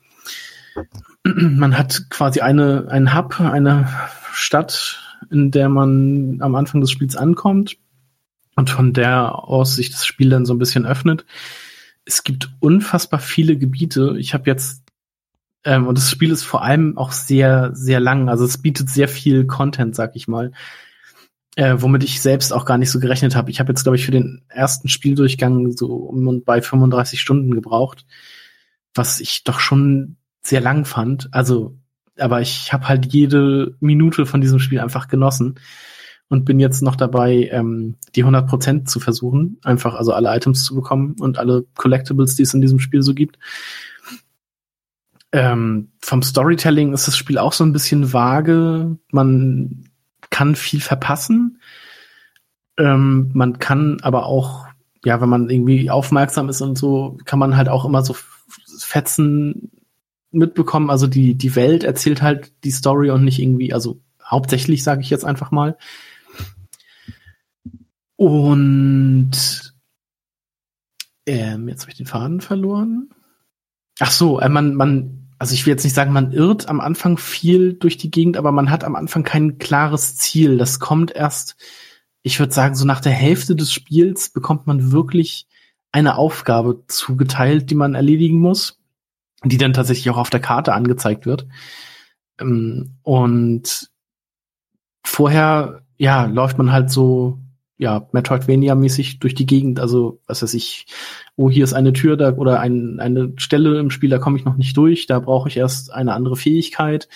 Man 1.24 1.78
hat 1.78 2.10
quasi 2.10 2.42
eine, 2.42 2.88
einen 2.90 3.16
Hub, 3.16 3.40
eine 3.40 3.88
Stadt, 4.34 5.02
in 5.32 5.52
der 5.52 5.68
man 5.68 6.38
am 6.42 6.56
Anfang 6.56 6.80
des 6.82 6.92
Spiels 6.92 7.18
ankommt 7.18 7.78
und 8.56 8.70
von 8.70 8.94
der 8.94 9.36
aus 9.36 9.76
sich 9.76 9.92
das 9.92 10.06
Spiel 10.06 10.30
dann 10.30 10.46
so 10.46 10.54
ein 10.54 10.60
bisschen 10.60 10.86
öffnet. 10.86 11.26
Es 12.06 12.24
gibt 12.24 12.52
unfassbar 12.60 13.20
viele 13.20 13.58
Gebiete. 13.58 14.16
Ich 14.18 14.34
habe 14.34 14.50
jetzt 14.50 14.84
ähm, 15.66 15.88
und 15.88 15.98
das 15.98 16.10
Spiel 16.10 16.32
ist 16.32 16.44
vor 16.44 16.64
allem 16.64 16.98
auch 16.98 17.12
sehr, 17.12 17.72
sehr 17.74 18.00
lang. 18.00 18.30
Also 18.30 18.46
es 18.46 18.60
bietet 18.60 18.90
sehr 18.90 19.10
viel 19.10 19.46
Content, 19.46 19.94
sag 19.94 20.16
ich 20.16 20.28
mal 20.28 20.54
äh, 21.56 21.76
womit 21.80 22.04
ich 22.04 22.22
selbst 22.22 22.54
auch 22.54 22.66
gar 22.66 22.78
nicht 22.78 22.92
so 22.92 23.00
gerechnet 23.00 23.36
habe. 23.36 23.52
Ich 23.52 23.60
habe 23.60 23.72
jetzt, 23.72 23.84
glaube 23.84 23.96
ich, 23.96 24.06
für 24.06 24.12
den 24.12 24.44
ersten 24.50 24.88
Spieldurchgang 24.88 25.72
so 25.72 25.88
um 25.88 26.28
und 26.28 26.46
bei 26.46 26.62
35 26.62 27.20
Stunden 27.20 27.52
gebraucht, 27.52 28.06
was 28.94 29.20
ich 29.20 29.44
doch 29.44 29.60
schon 29.60 30.18
sehr 30.42 30.62
lang 30.62 30.86
fand. 30.86 31.30
Also, 31.32 31.78
aber 32.18 32.42
ich 32.42 32.74
habe 32.74 32.88
halt 32.88 33.12
jede 33.14 33.76
Minute 33.80 34.26
von 34.26 34.42
diesem 34.42 34.60
Spiel 34.60 34.80
einfach 34.80 35.08
genossen 35.08 35.60
und 36.30 36.46
bin 36.46 36.60
jetzt 36.60 36.82
noch 36.82 36.96
dabei, 36.96 37.50
ähm, 37.52 37.96
die 38.16 38.24
100% 38.24 38.86
zu 38.86 39.00
versuchen, 39.00 39.58
einfach 39.64 39.96
also 39.96 40.14
alle 40.14 40.34
Items 40.36 40.64
zu 40.64 40.76
bekommen 40.76 41.16
und 41.20 41.40
alle 41.40 41.66
Collectibles, 41.76 42.36
die 42.36 42.44
es 42.44 42.54
in 42.54 42.62
diesem 42.62 42.80
Spiel 42.80 43.02
so 43.02 43.14
gibt. 43.14 43.40
Ähm, 45.32 45.92
vom 46.02 46.22
Storytelling 46.22 46.94
ist 46.94 47.08
das 47.08 47.18
Spiel 47.18 47.38
auch 47.38 47.54
so 47.54 47.64
ein 47.64 47.74
bisschen 47.74 48.14
vage. 48.14 48.98
Man 49.12 49.89
kann 50.30 50.56
viel 50.56 50.82
verpassen. 50.82 51.62
Ähm, 52.78 53.32
man 53.34 53.60
kann 53.60 54.00
aber 54.02 54.26
auch, 54.26 54.68
ja, 55.04 55.22
wenn 55.22 55.30
man 55.30 55.50
irgendwie 55.50 55.90
aufmerksam 55.90 56.50
ist 56.50 56.62
und 56.62 56.78
so, 56.78 57.18
kann 57.26 57.40
man 57.40 57.58
halt 57.58 57.70
auch 57.70 57.86
immer 57.86 58.04
so 58.04 58.16
Fetzen 58.80 59.72
mitbekommen. 60.32 60.90
Also 60.90 61.08
die, 61.08 61.36
die 61.36 61.56
Welt 61.56 61.84
erzählt 61.84 62.22
halt 62.22 62.54
die 62.64 62.72
Story 62.72 63.10
und 63.12 63.24
nicht 63.24 63.40
irgendwie, 63.40 63.74
also 63.74 64.02
hauptsächlich 64.24 64.84
sage 64.84 65.02
ich 65.02 65.10
jetzt 65.10 65.26
einfach 65.26 65.52
mal. 65.52 65.78
Und 68.16 69.32
ähm, 71.26 71.70
jetzt 71.70 71.82
habe 71.82 71.92
ich 71.92 71.98
den 71.98 72.06
Faden 72.06 72.42
verloren. 72.42 73.10
Ach 74.00 74.12
so, 74.12 74.40
äh, 74.40 74.50
man, 74.50 74.76
man 74.76 75.19
also 75.40 75.54
ich 75.54 75.66
will 75.66 75.72
jetzt 75.72 75.86
nicht 75.86 75.96
sagen, 75.96 76.12
man 76.12 76.34
irrt 76.34 76.68
am 76.68 76.82
Anfang 76.82 77.18
viel 77.18 77.74
durch 77.74 77.98
die 77.98 78.12
Gegend, 78.12 78.36
aber 78.36 78.52
man 78.52 78.70
hat 78.70 78.84
am 78.84 78.96
Anfang 78.96 79.24
kein 79.24 79.58
klares 79.58 80.18
Ziel. 80.18 80.58
Das 80.58 80.82
kommt 80.82 81.12
erst, 81.12 81.56
ich 82.22 82.40
würde 82.40 82.54
sagen, 82.54 82.76
so 82.76 82.86
nach 82.86 83.00
der 83.00 83.14
Hälfte 83.14 83.56
des 83.56 83.72
Spiels 83.72 84.30
bekommt 84.30 84.68
man 84.68 84.92
wirklich 84.92 85.48
eine 85.94 86.18
Aufgabe 86.18 86.84
zugeteilt, 86.88 87.70
die 87.70 87.76
man 87.76 87.96
erledigen 87.96 88.40
muss, 88.40 88.80
die 89.44 89.58
dann 89.58 89.72
tatsächlich 89.72 90.10
auch 90.10 90.18
auf 90.18 90.30
der 90.30 90.42
Karte 90.42 90.74
angezeigt 90.74 91.26
wird. 91.26 91.48
Ähm, 92.38 92.98
und 93.02 93.90
vorher, 95.06 95.84
ja, 95.98 96.26
läuft 96.26 96.58
man 96.58 96.74
halt 96.74 96.92
so 96.92 97.40
ja, 97.80 98.08
Metroidvania-mäßig 98.12 99.20
durch 99.20 99.34
die 99.34 99.46
Gegend. 99.46 99.80
Also, 99.80 100.20
was 100.28 100.44
weiß 100.44 100.54
ich, 100.54 100.86
oh, 101.38 101.50
hier 101.50 101.64
ist 101.64 101.74
eine 101.74 101.94
Tür 101.94 102.18
da 102.18 102.36
oder 102.36 102.60
ein, 102.60 103.00
eine 103.00 103.34
Stelle 103.38 103.80
im 103.80 103.90
Spiel, 103.90 104.10
da 104.10 104.20
komme 104.20 104.38
ich 104.38 104.46
noch 104.46 104.58
nicht 104.58 104.76
durch, 104.78 105.08
da 105.08 105.20
brauche 105.20 105.48
ich 105.48 105.58
erst 105.58 105.92
eine 105.92 106.14
andere 106.14 106.36
Fähigkeit. 106.36 107.08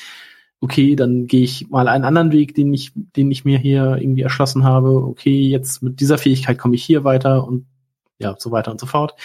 okay, 0.61 0.95
dann 0.95 1.27
gehe 1.27 1.43
ich 1.43 1.69
mal 1.69 1.89
einen 1.89 2.05
anderen 2.05 2.31
Weg, 2.31 2.55
den 2.55 2.73
ich, 2.73 2.93
den 2.95 3.29
ich 3.29 3.43
mir 3.43 3.57
hier 3.57 3.97
irgendwie 3.99 4.21
erschlossen 4.21 4.63
habe. 4.63 5.05
Okay, 5.05 5.47
jetzt 5.49 5.83
mit 5.83 5.99
dieser 5.99 6.17
Fähigkeit 6.17 6.57
komme 6.57 6.75
ich 6.75 6.85
hier 6.85 7.03
weiter 7.03 7.45
und 7.45 7.65
ja, 8.17 8.35
so 8.39 8.51
weiter 8.51 8.71
und 8.71 8.79
so 8.79 8.85
fort. 8.85 9.15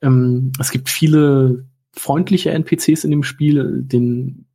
Ähm, 0.00 0.52
es 0.58 0.70
gibt 0.70 0.88
viele 0.88 1.66
freundliche 1.92 2.52
NPCs 2.52 3.04
in 3.04 3.10
dem 3.10 3.24
Spiel. 3.24 3.82
Den, 3.82 4.46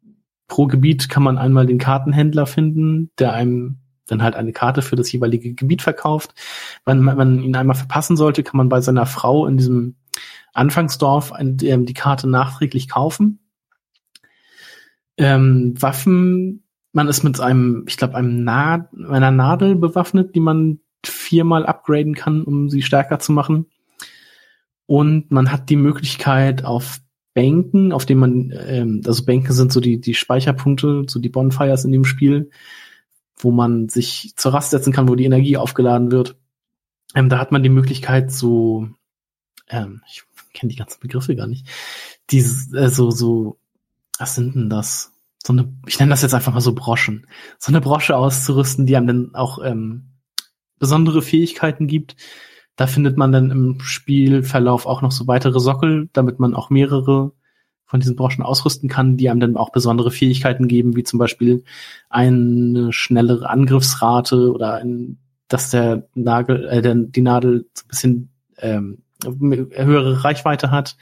pro 0.48 0.66
Gebiet 0.66 1.10
kann 1.10 1.22
man 1.22 1.38
einmal 1.38 1.68
den 1.68 1.78
Kartenhändler 1.78 2.48
finden, 2.48 3.12
der 3.20 3.34
einem 3.34 3.78
dann 4.08 4.22
halt 4.22 4.36
eine 4.36 4.54
Karte 4.54 4.82
für 4.82 4.96
das 4.96 5.12
jeweilige 5.12 5.54
Gebiet 5.54 5.82
verkauft. 5.82 6.34
Wenn 6.86 7.02
man 7.02 7.42
ihn 7.42 7.56
einmal 7.56 7.76
verpassen 7.76 8.18
sollte, 8.18 8.44
kann 8.44 8.58
man 8.58 8.70
bei 8.70 8.82
seiner 8.82 9.06
Frau 9.06 9.48
in 9.48 9.58
diesem 9.58 9.96
Anfangsdorf 10.54 11.34
die 11.40 11.94
Karte 11.94 12.30
nachträglich 12.30 12.90
kaufen 12.90 13.40
ähm, 15.18 15.74
Waffen, 15.82 16.64
man 16.94 17.08
ist 17.08 17.24
mit 17.24 17.40
einem, 17.40 17.86
ich 17.88 17.98
glaube, 17.98 18.16
einem 18.16 18.44
Na 18.44 18.90
einer 19.10 19.32
Nadel 19.32 19.76
bewaffnet, 19.76 20.36
die 20.36 20.40
man 20.40 20.80
viermal 21.06 21.66
upgraden 21.66 22.16
kann, 22.16 22.44
um 22.44 22.70
sie 22.70 22.82
stärker 22.82 23.20
zu 23.20 23.32
machen. 23.32 23.68
Und 24.88 25.32
man 25.32 25.52
hat 25.52 25.70
die 25.70 25.76
Möglichkeit 25.76 26.64
auf 26.64 27.00
Bänken, 27.34 27.92
auf 27.92 28.06
denen 28.06 28.20
man, 28.20 28.54
ähm, 28.66 29.02
also 29.06 29.26
Bänke 29.26 29.52
sind 29.54 29.72
so 29.72 29.80
die, 29.80 30.00
die 30.00 30.14
Speicherpunkte, 30.14 31.04
so 31.08 31.20
die 31.20 31.30
Bonfires 31.30 31.84
in 31.84 31.92
dem 31.92 32.06
Spiel, 32.06 32.50
wo 33.38 33.52
man 33.52 33.90
sich 33.90 34.34
zur 34.36 34.54
Rast 34.54 34.72
setzen 34.72 34.94
kann, 34.94 35.08
wo 35.08 35.16
die 35.16 35.26
Energie 35.26 35.58
aufgeladen 35.58 36.12
wird. 36.12 36.38
Ähm, 37.14 37.30
da 37.30 37.40
hat 37.40 37.52
man 37.52 37.64
die 37.64 37.70
Möglichkeit, 37.70 38.32
so, 38.32 38.90
ähm, 39.70 40.02
ich 40.08 40.24
kenne 40.54 40.72
die 40.72 40.78
ganzen 40.78 41.00
Begriffe 41.00 41.36
gar 41.36 41.48
nicht, 41.48 41.68
die 42.30 42.40
äh, 42.40 42.90
so, 42.90 43.12
so 43.12 43.60
was 44.18 44.36
sind 44.36 44.56
denn 44.56 44.70
das? 44.70 45.12
So 45.44 45.54
eine, 45.54 45.72
ich 45.86 46.00
nenne 46.00 46.10
das 46.10 46.22
jetzt 46.22 46.34
einfach 46.34 46.54
mal 46.54 46.62
so 46.62 46.74
Broschen. 46.74 47.28
So 47.60 47.72
eine 47.72 47.82
Brosche 47.82 48.16
auszurüsten, 48.16 48.86
die 48.86 48.96
einem 48.96 49.08
dann 49.08 49.36
auch 49.36 49.60
ähm, 49.64 50.16
besondere 50.80 51.22
Fähigkeiten 51.22 51.88
gibt. 51.88 52.16
Da 52.76 52.88
findet 52.88 53.18
man 53.18 53.32
dann 53.32 53.52
im 53.52 53.80
Spielverlauf 53.80 54.86
auch 54.86 55.02
noch 55.02 55.12
so 55.12 55.28
weitere 55.28 55.60
Sockel, 55.60 56.10
damit 56.14 56.40
man 56.40 56.56
auch 56.56 56.70
mehrere 56.70 57.34
von 57.86 58.00
diesen 58.00 58.16
Broschen 58.16 58.44
ausrüsten 58.44 58.90
kann, 58.90 59.18
die 59.18 59.30
einem 59.30 59.40
dann 59.40 59.58
auch 59.58 59.72
besondere 59.72 60.12
Fähigkeiten 60.12 60.68
geben, 60.68 60.96
wie 60.96 61.04
zum 61.04 61.20
Beispiel 61.20 61.64
eine 62.10 62.92
schnellere 62.92 63.50
Angriffsrate 63.50 64.52
oder 64.52 64.76
ein, 64.76 65.18
dass 65.48 65.70
der 65.70 66.08
Nagel, 66.16 66.68
äh, 66.68 66.82
der, 66.82 66.96
die 66.96 67.22
Nadel 67.22 67.66
so 67.74 67.84
ein 67.84 67.88
bisschen 67.88 68.30
ähm, 68.58 69.00
höhere 69.24 70.24
Reichweite 70.24 70.72
hat 70.72 70.98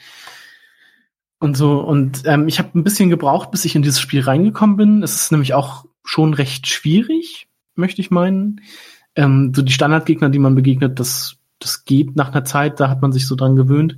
und 1.40 1.56
so. 1.56 1.80
Und 1.80 2.22
ähm, 2.26 2.48
ich 2.48 2.58
habe 2.58 2.78
ein 2.78 2.84
bisschen 2.84 3.10
gebraucht, 3.10 3.50
bis 3.50 3.64
ich 3.64 3.74
in 3.74 3.82
dieses 3.82 4.00
Spiel 4.00 4.22
reingekommen 4.22 4.76
bin. 4.76 5.02
Es 5.02 5.14
ist 5.14 5.32
nämlich 5.32 5.54
auch 5.54 5.84
schon 6.04 6.34
recht 6.34 6.66
schwierig, 6.66 7.48
möchte 7.74 8.00
ich 8.00 8.10
meinen. 8.10 8.60
Ähm, 9.16 9.52
so 9.54 9.62
die 9.62 9.72
Standardgegner, 9.72 10.30
die 10.30 10.38
man 10.38 10.54
begegnet, 10.54 11.00
das, 11.00 11.36
das 11.58 11.84
geht 11.84 12.16
nach 12.16 12.32
einer 12.32 12.44
Zeit, 12.44 12.80
da 12.80 12.88
hat 12.88 13.00
man 13.00 13.12
sich 13.12 13.26
so 13.26 13.36
dran 13.36 13.56
gewöhnt. 13.56 13.96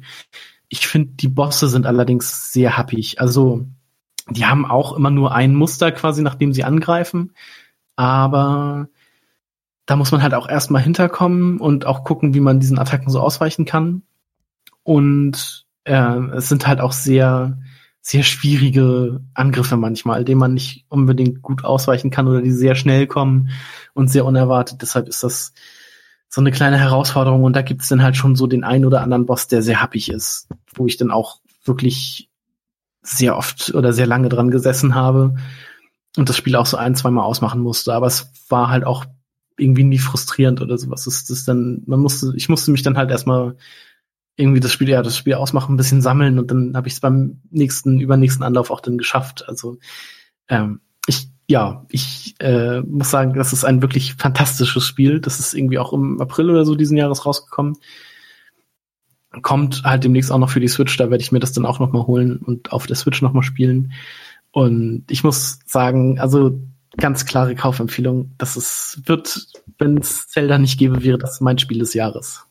Ich 0.69 0.87
finde, 0.87 1.13
die 1.15 1.29
Bosse 1.29 1.69
sind 1.69 1.87
allerdings 1.87 2.53
sehr 2.53 2.77
happig. 2.77 3.21
Also, 3.21 3.67
die 4.29 4.47
haben 4.47 4.67
auch 4.67 4.95
immer 4.97 5.11
nur 5.11 5.35
ein 5.35 5.55
Muster 5.55 5.93
quasi, 5.93 6.23
nachdem 6.23 6.53
sie 6.53 6.65
angreifen. 6.65 7.33
Aber 7.95 8.89
da 9.87 9.97
muss 9.97 10.11
man 10.11 10.23
halt 10.23 10.35
auch 10.35 10.49
erstmal 10.49 10.83
hinterkommen 10.83 11.61
und 11.61 11.87
auch 11.87 12.05
gucken, 12.05 12.35
wie 12.35 12.41
man 12.41 12.61
diesen 12.61 12.79
Attacken 12.79 13.11
so 13.11 13.21
ausweichen 13.21 13.65
kann. 13.65 14.03
Und 14.83 15.67
äh, 15.85 16.19
es 16.35 16.49
sind 16.49 16.67
halt 16.67 16.81
auch 16.81 16.93
sehr, 16.93 17.59
sehr 18.01 18.25
schwierige 18.25 19.21
Angriffe 19.35 19.77
manchmal, 19.77 20.25
denen 20.25 20.41
man 20.41 20.55
nicht 20.55 20.85
unbedingt 20.89 21.43
gut 21.43 21.65
ausweichen 21.65 22.11
kann 22.11 22.29
oder 22.29 22.43
die 22.43 22.53
sehr 22.53 22.75
schnell 22.75 23.07
kommen 23.07 23.51
und 23.95 24.09
sehr 24.09 24.25
unerwartet. 24.25 24.83
Deshalb 24.83 25.09
ist 25.09 25.23
das 25.23 25.55
so 26.29 26.41
eine 26.41 26.51
kleine 26.51 26.79
Herausforderung 26.79 27.45
und 27.45 27.55
da 27.55 27.63
gibt 27.63 27.83
es 27.83 27.89
dann 27.89 28.03
halt 28.03 28.17
schon 28.17 28.37
so 28.37 28.47
den 28.47 28.65
einen 28.65 28.85
oder 28.85 29.03
anderen 29.03 29.27
Boss, 29.27 29.49
der 29.49 29.63
sehr 29.63 29.81
happig 29.81 30.11
ist, 30.11 30.49
wo 30.75 30.87
ich 30.87 30.97
dann 30.97 31.11
auch 31.11 31.41
wirklich 31.65 32.29
sehr 33.03 33.37
oft 33.37 33.75
oder 33.75 33.93
sehr 33.93 34.07
lange 34.07 34.29
dran 34.29 34.51
gesessen 34.51 34.95
habe 34.95 35.37
und 36.17 36.29
das 36.29 36.37
Spiel 36.37 36.57
auch 36.57 36.67
so 36.67 36.77
ein, 36.77 36.95
zweimal 36.95 37.25
ausmachen 37.25 37.61
musste. 37.61 37.95
Aber 37.95 38.07
es 38.07 38.31
war 38.49 38.69
halt 38.69 38.85
auch 38.85 39.05
irgendwie 39.57 39.85
nie 39.85 39.99
frustrierend 39.99 40.61
oder 40.61 40.77
sowas. 40.77 41.07
Es 41.07 41.31
ist 41.31 41.49
dann, 41.49 41.83
man 41.87 42.01
musste, 42.01 42.33
ich 42.37 42.49
musste 42.49 42.71
mich 42.71 42.83
dann 42.83 42.97
halt 42.97 43.11
erstmal 43.11 43.57
irgendwie 44.37 44.61
das 44.61 44.73
Spiel, 44.73 44.89
ja, 44.89 45.03
das 45.03 45.17
Spiel 45.17 45.35
ausmachen, 45.35 45.75
ein 45.75 45.79
bisschen 45.79 46.03
sammeln 46.03 46.39
und 46.39 46.51
dann 46.51 46.77
habe 46.77 46.89
ich 46.89 46.95
es 46.95 47.01
beim 47.01 47.41
nächsten, 47.51 48.01
übernächsten 48.01 48.45
Anlauf 48.45 48.71
auch 48.71 48.81
dann 48.81 48.99
geschafft. 48.99 49.49
Also 49.49 49.79
ähm, 50.49 50.81
ich, 51.07 51.29
ja, 51.49 51.85
ich 51.89 52.35
äh, 52.41 52.81
muss 52.81 53.11
sagen, 53.11 53.35
das 53.35 53.53
ist 53.53 53.65
ein 53.65 53.83
wirklich 53.83 54.15
fantastisches 54.15 54.85
Spiel. 54.85 55.21
Das 55.21 55.39
ist 55.39 55.55
irgendwie 55.55 55.79
auch 55.79 55.93
im 55.93 56.21
April 56.21 56.51
oder 56.51 56.65
so 56.65 56.75
diesen 56.75 56.97
Jahres 56.97 57.25
rausgekommen. 57.25 57.77
Kommt 59.43 59.83
halt 59.85 60.05
demnächst 60.05 60.33
auch 60.33 60.39
noch 60.39 60.51
für 60.51 60.61
die 60.61 60.69
Switch, 60.69 60.97
da 60.97 61.11
werde 61.11 61.23
ich 61.23 61.31
mir 61.31 61.41
das 61.41 61.53
dann 61.53 61.67
auch 61.67 61.79
noch 61.79 61.93
mal 61.93 62.07
holen 62.07 62.39
und 62.39 62.73
auf 62.73 62.87
der 62.87 62.97
Switch 62.97 63.23
noch 63.23 63.33
mal 63.33 63.43
spielen. 63.43 63.93
Und 64.51 65.05
ich 65.11 65.23
muss 65.23 65.59
sagen, 65.67 66.19
also 66.19 66.59
ganz 66.97 67.27
klare 67.27 67.55
Kaufempfehlung. 67.55 68.35
Das 68.39 68.57
ist, 68.57 69.03
wird, 69.05 69.47
wenn 69.79 69.99
es 69.99 70.29
Zelda 70.29 70.59
nicht 70.59 70.79
gäbe, 70.79 71.05
wäre 71.05 71.19
das 71.19 71.41
mein 71.41 71.59
Spiel 71.59 71.79
des 71.79 71.95
Jahres. 71.95 72.47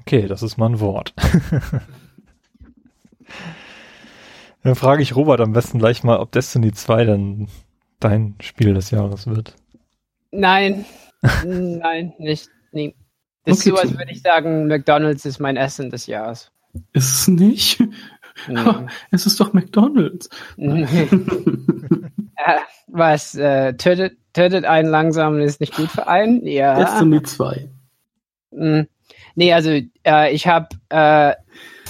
Okay, 0.00 0.26
das 0.26 0.42
ist 0.42 0.56
mal 0.56 0.70
ein 0.70 0.80
Wort. 0.80 1.14
dann 4.66 4.74
frage 4.74 5.02
ich 5.02 5.16
Robert 5.16 5.40
am 5.40 5.52
besten 5.52 5.78
gleich 5.78 6.04
mal, 6.04 6.18
ob 6.18 6.32
Destiny 6.32 6.72
2 6.72 7.04
dann 7.04 7.48
dein 8.00 8.34
Spiel 8.40 8.74
des 8.74 8.90
Jahres 8.90 9.26
wird. 9.26 9.54
Nein, 10.30 10.84
nein, 11.44 12.12
nicht. 12.18 12.48
Nee. 12.72 12.94
Das 13.44 13.60
okay, 13.60 13.70
ist 13.70 13.76
so, 13.76 13.80
als 13.80 13.98
würde 13.98 14.12
ich 14.12 14.22
sagen, 14.22 14.66
McDonalds 14.66 15.24
ist 15.24 15.38
mein 15.38 15.56
Essen 15.56 15.90
des 15.90 16.06
Jahres. 16.06 16.50
Ist 16.92 17.20
es 17.20 17.28
nicht? 17.28 17.80
Nee. 18.48 18.60
es 19.12 19.24
ist 19.24 19.40
doch 19.40 19.52
McDonalds. 19.52 20.28
äh, 20.56 21.06
was, 22.88 23.34
äh, 23.34 23.74
tötet, 23.74 24.18
tötet 24.32 24.64
einen 24.64 24.90
langsam 24.90 25.34
und 25.34 25.40
ist 25.40 25.60
nicht 25.60 25.74
gut 25.74 25.88
für 25.88 26.06
einen? 26.06 26.46
Ja. 26.46 26.78
Destiny 26.78 27.22
2. 27.22 27.70
Mhm. 28.50 28.88
Nee, 29.36 29.52
also 29.52 29.70
äh, 30.04 30.34
ich 30.34 30.46
habe 30.46 30.68
äh, 30.88 31.34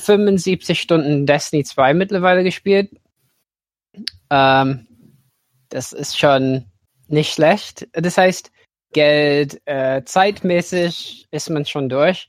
75 0.07 0.81
Stunden 0.81 1.27
Destiny 1.27 1.65
2 1.65 1.95
mittlerweile 1.95 2.45
gespielt. 2.45 2.91
Ähm, 4.31 4.87
das 5.69 5.93
ist 5.93 6.19
schon 6.19 6.67
nicht 7.09 7.35
schlecht. 7.35 7.89
Das 7.93 8.19
heißt, 8.19 8.51
Geld, 8.93 9.61
äh, 9.67 10.03
zeitmäßig 10.05 11.27
ist 11.31 11.51
man 11.51 11.67
schon 11.67 11.89
durch. 11.89 12.29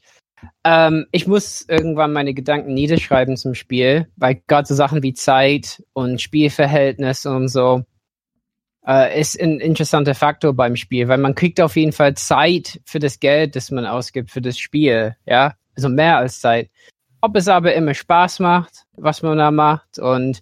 Ähm, 0.63 1.07
ich 1.11 1.27
muss 1.27 1.65
irgendwann 1.67 2.13
meine 2.13 2.33
Gedanken 2.33 2.73
niederschreiben 2.73 3.37
zum 3.37 3.55
Spiel, 3.55 4.07
weil 4.17 4.41
gerade 4.47 4.67
so 4.67 4.75
Sachen 4.75 5.01
wie 5.03 5.13
Zeit 5.13 5.83
und 5.93 6.21
Spielverhältnis 6.21 7.25
und 7.25 7.47
so 7.47 7.83
äh, 8.85 9.19
ist 9.19 9.39
ein 9.39 9.59
interessanter 9.59 10.15
Faktor 10.15 10.53
beim 10.53 10.75
Spiel, 10.75 11.07
weil 11.07 11.17
man 11.17 11.35
kriegt 11.35 11.59
auf 11.59 11.75
jeden 11.75 11.91
Fall 11.91 12.13
Zeit 12.15 12.79
für 12.85 12.99
das 12.99 13.19
Geld, 13.19 13.55
das 13.55 13.71
man 13.71 13.85
ausgibt 13.85 14.31
für 14.31 14.41
das 14.41 14.57
Spiel, 14.57 15.15
ja, 15.25 15.55
also 15.75 15.89
mehr 15.89 16.17
als 16.17 16.39
Zeit. 16.39 16.69
Ob 17.21 17.35
es 17.35 17.47
aber 17.47 17.73
immer 17.73 17.93
Spaß 17.93 18.39
macht, 18.39 18.85
was 18.93 19.21
man 19.21 19.37
da 19.37 19.51
macht 19.51 19.99
und 19.99 20.41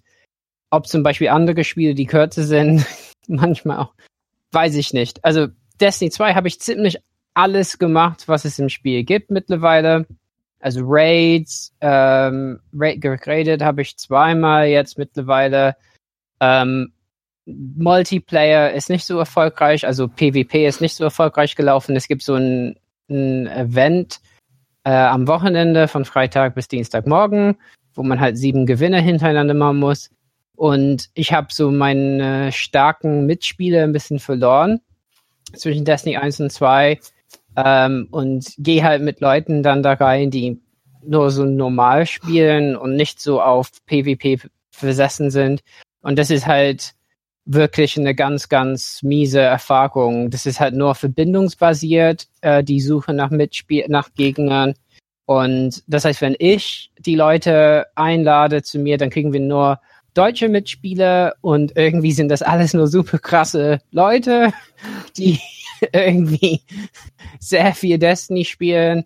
ob 0.70 0.86
zum 0.86 1.02
Beispiel 1.02 1.28
andere 1.28 1.64
Spiele, 1.64 1.94
die 1.94 2.06
kürzer 2.06 2.42
sind, 2.42 2.84
manchmal 3.28 3.78
auch, 3.78 3.94
weiß 4.52 4.74
ich 4.76 4.92
nicht. 4.92 5.24
Also 5.24 5.48
Destiny 5.80 6.10
2 6.10 6.34
habe 6.34 6.48
ich 6.48 6.60
ziemlich 6.60 6.98
alles 7.34 7.78
gemacht, 7.78 8.28
was 8.28 8.44
es 8.44 8.58
im 8.58 8.68
Spiel 8.68 9.04
gibt 9.04 9.30
mittlerweile. 9.30 10.06
Also 10.58 10.80
Raids, 10.84 11.74
ähm, 11.80 12.60
geradet 12.72 13.62
habe 13.62 13.82
ich 13.82 13.96
zweimal 13.98 14.66
jetzt 14.66 14.98
mittlerweile. 14.98 15.76
Ähm, 16.40 16.92
Multiplayer 17.46 18.72
ist 18.72 18.90
nicht 18.90 19.04
so 19.04 19.18
erfolgreich, 19.18 19.86
also 19.86 20.08
PvP 20.08 20.66
ist 20.66 20.80
nicht 20.80 20.96
so 20.96 21.04
erfolgreich 21.04 21.54
gelaufen. 21.54 21.94
Es 21.94 22.08
gibt 22.08 22.22
so 22.22 22.34
ein, 22.34 22.76
ein 23.08 23.46
Event 23.46 24.20
äh, 24.86 24.90
am 24.90 25.26
Wochenende 25.26 25.88
von 25.88 26.04
Freitag 26.04 26.54
bis 26.54 26.68
Dienstagmorgen, 26.68 27.56
wo 27.94 28.04
man 28.04 28.20
halt 28.20 28.38
sieben 28.38 28.66
Gewinne 28.66 29.00
hintereinander 29.00 29.52
machen 29.52 29.78
muss. 29.78 30.10
Und 30.54 31.10
ich 31.14 31.32
habe 31.32 31.48
so 31.50 31.72
meine 31.72 32.52
starken 32.52 33.26
Mitspieler 33.26 33.82
ein 33.82 33.92
bisschen 33.92 34.20
verloren 34.20 34.80
zwischen 35.54 35.84
Destiny 35.84 36.18
1 36.18 36.40
und 36.40 36.52
2 36.52 37.00
ähm, 37.56 38.06
und 38.12 38.54
gehe 38.58 38.84
halt 38.84 39.02
mit 39.02 39.20
Leuten 39.20 39.64
dann 39.64 39.82
da 39.82 39.94
rein, 39.94 40.30
die 40.30 40.60
nur 41.04 41.32
so 41.32 41.44
normal 41.44 42.06
spielen 42.06 42.76
und 42.76 42.94
nicht 42.94 43.20
so 43.20 43.42
auf 43.42 43.70
PvP 43.86 44.38
versessen 44.70 45.32
sind. 45.32 45.62
Und 46.00 46.16
das 46.16 46.30
ist 46.30 46.46
halt 46.46 46.94
wirklich 47.46 47.96
eine 47.96 48.14
ganz, 48.14 48.48
ganz 48.48 49.02
miese 49.02 49.40
Erfahrung. 49.40 50.30
Das 50.30 50.46
ist 50.46 50.60
halt 50.60 50.74
nur 50.74 50.94
verbindungsbasiert, 50.94 52.26
äh, 52.40 52.62
die 52.62 52.80
Suche 52.80 53.14
nach 53.14 53.30
Mitspiel, 53.30 53.86
nach 53.88 54.10
Gegnern. 54.14 54.74
Und 55.24 55.82
das 55.86 56.04
heißt, 56.04 56.20
wenn 56.20 56.36
ich 56.38 56.90
die 56.98 57.14
Leute 57.14 57.86
einlade 57.94 58.62
zu 58.62 58.78
mir, 58.78 58.98
dann 58.98 59.10
kriegen 59.10 59.32
wir 59.32 59.40
nur 59.40 59.80
deutsche 60.14 60.48
Mitspieler 60.48 61.34
und 61.40 61.76
irgendwie 61.76 62.12
sind 62.12 62.28
das 62.28 62.42
alles 62.42 62.74
nur 62.74 62.88
super 62.88 63.18
krasse 63.18 63.80
Leute, 63.90 64.52
die 65.16 65.40
irgendwie 65.92 66.62
sehr 67.38 67.74
viel 67.74 67.98
Destiny 67.98 68.44
spielen. 68.44 69.04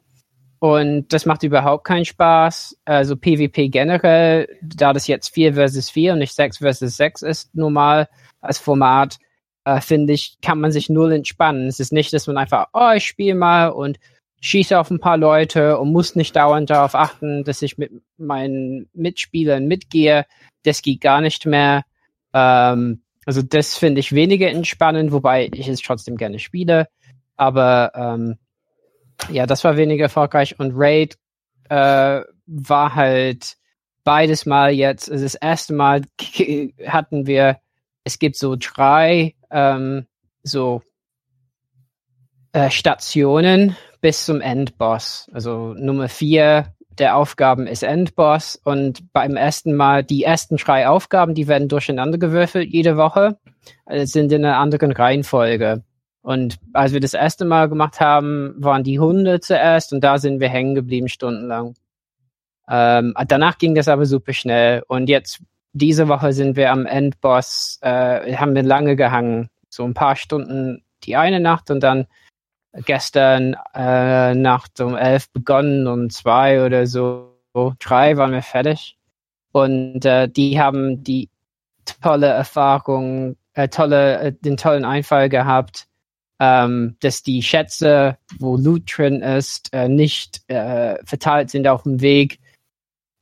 Und 0.61 1.11
das 1.13 1.25
macht 1.25 1.43
überhaupt 1.43 1.85
keinen 1.85 2.05
Spaß. 2.05 2.77
Also 2.85 3.17
PvP 3.17 3.69
generell, 3.69 4.47
da 4.63 4.93
das 4.93 5.07
jetzt 5.07 5.29
4 5.31 5.55
versus 5.55 5.89
4 5.89 6.13
und 6.13 6.19
nicht 6.19 6.35
6 6.35 6.59
versus 6.59 6.97
6 6.97 7.23
ist, 7.23 7.55
normal 7.55 8.09
als 8.41 8.59
Format, 8.59 9.19
äh, 9.65 9.81
finde 9.81 10.13
ich, 10.13 10.39
kann 10.43 10.61
man 10.61 10.73
sich 10.73 10.89
null 10.89 11.13
entspannen. 11.13 11.67
Es 11.67 11.81
ist 11.81 11.93
nicht, 11.93 12.13
dass 12.13 12.27
man 12.27 12.39
einfach, 12.39 12.69
oh, 12.73 12.93
ich 12.95 13.07
spiele 13.07 13.35
mal 13.35 13.69
und 13.69 13.99
schieße 14.41 14.79
auf 14.79 14.91
ein 14.91 15.01
paar 15.01 15.19
Leute 15.19 15.79
und 15.79 15.93
muss 15.93 16.17
nicht 16.17 16.35
dauernd 16.35 16.71
darauf 16.71 16.95
achten, 16.95 17.45
dass 17.45 17.63
ich 17.63 17.79
mit 17.79 17.93
meinen 18.17 18.89
Mitspielern 18.95 19.67
mitgehe. 19.67 20.27
Das 20.65 20.83
geht 20.83 21.01
gar 21.01 21.21
nicht 21.21 21.47
mehr. 21.47 21.85
Ähm, 22.33 23.03
also 23.27 23.43
das 23.43 23.77
finde 23.77 24.01
ich 24.01 24.13
weniger 24.13 24.49
entspannend, 24.49 25.13
wobei 25.13 25.51
ich 25.53 25.69
es 25.69 25.83
trotzdem 25.83 26.17
gerne 26.17 26.39
spiele. 26.39 26.89
Aber 27.37 27.93
ähm, 27.95 28.39
ja, 29.31 29.47
das 29.47 29.63
war 29.65 29.77
weniger 29.77 30.05
erfolgreich 30.05 30.59
und 30.59 30.73
Raid 30.75 31.17
äh, 31.69 32.23
war 32.47 32.95
halt 32.95 33.57
beides 34.05 34.47
Mal 34.47 34.73
jetzt, 34.73 35.11
also 35.11 35.25
das 35.25 35.35
erste 35.35 35.75
Mal 35.75 36.03
hatten 36.87 37.27
wir, 37.27 37.59
es 38.05 38.19
gibt 38.19 38.37
so 38.37 38.57
drei 38.59 39.35
ähm, 39.51 40.07
so 40.43 40.83
äh, 42.53 42.71
Stationen 42.71 43.77
bis 44.01 44.25
zum 44.25 44.41
Endboss. 44.41 45.31
Also 45.33 45.75
Nummer 45.75 46.09
vier 46.09 46.75
der 46.99 47.17
Aufgaben 47.17 47.67
ist 47.67 47.83
Endboss 47.83 48.61
und 48.63 49.13
beim 49.13 49.37
ersten 49.37 49.75
Mal, 49.75 50.05
die 50.05 50.23
ersten 50.23 50.57
drei 50.57 50.87
Aufgaben, 50.89 51.35
die 51.35 51.49
werden 51.49 51.69
durcheinander 51.69 52.19
gewürfelt 52.19 52.69
jede 52.69 52.97
Woche, 52.97 53.39
also 53.87 54.05
sind 54.05 54.33
in 54.33 54.45
einer 54.45 54.59
anderen 54.59 54.93
Reihenfolge. 54.93 55.83
Und 56.23 56.59
als 56.75 56.93
wir 56.93 57.01
das 57.01 57.15
erste 57.15 57.47
Mal 57.47 57.71
gemacht 57.71 58.01
haben, 58.01 58.55
waren 58.59 58.85
die 58.85 58.99
Hunde 58.99 59.41
zuerst 59.41 59.93
und 59.93 60.05
da 60.05 60.19
sind 60.19 60.41
wir 60.41 60.51
hängen 60.51 60.75
geblieben 60.75 61.09
stundenlang. 61.09 61.75
Ähm, 62.69 63.15
danach 63.27 63.57
ging 63.57 63.75
das 63.75 63.89
aber 63.89 64.05
super 64.05 64.35
schnell 64.35 64.83
und 64.87 65.09
jetzt 65.09 65.41
diese 65.73 66.09
Woche 66.09 66.33
sind 66.33 66.57
wir 66.57 66.73
am 66.73 66.87
Endboss, 66.87 67.79
äh, 67.83 68.37
haben 68.37 68.55
wir 68.55 68.63
lange 68.63 68.97
gehangen, 68.97 69.49
so 69.69 69.85
ein 69.85 69.95
paar 69.95 70.17
Stunden 70.17 70.83
die 71.05 71.17
eine 71.17 71.41
Nacht 71.41 71.71
und 71.71 71.81
dann 71.81 72.07
gestern 72.73 73.57
äh, 73.75 74.35
Nacht 74.35 74.81
um 74.81 74.97
elf 74.97 75.31
begonnen 75.33 75.87
und 75.87 76.13
zwei 76.13 76.65
oder 76.65 76.87
so, 76.87 77.37
drei 77.79 78.17
waren 78.17 78.33
wir 78.33 78.43
fertig. 78.43 78.97
Und 79.53 80.05
äh, 80.05 80.29
die 80.29 80.61
haben 80.61 81.03
die 81.03 81.29
tolle 82.03 82.29
Erfahrung, 82.29 83.37
äh, 83.55 83.69
tolle, 83.69 84.19
äh, 84.21 84.33
den 84.33 84.57
tollen 84.57 84.85
Einfall 84.85 85.29
gehabt, 85.29 85.89
ähm, 86.39 86.97
dass 87.01 87.23
die 87.23 87.43
Schätze, 87.43 88.17
wo 88.39 88.57
Loot 88.57 88.97
drin 88.97 89.23
ist, 89.23 89.73
äh, 89.73 89.89
nicht 89.89 90.49
äh, 90.49 90.97
verteilt 91.05 91.51
sind 91.51 91.67
auf 91.67 91.83
dem 91.83 92.01
Weg 92.01 92.39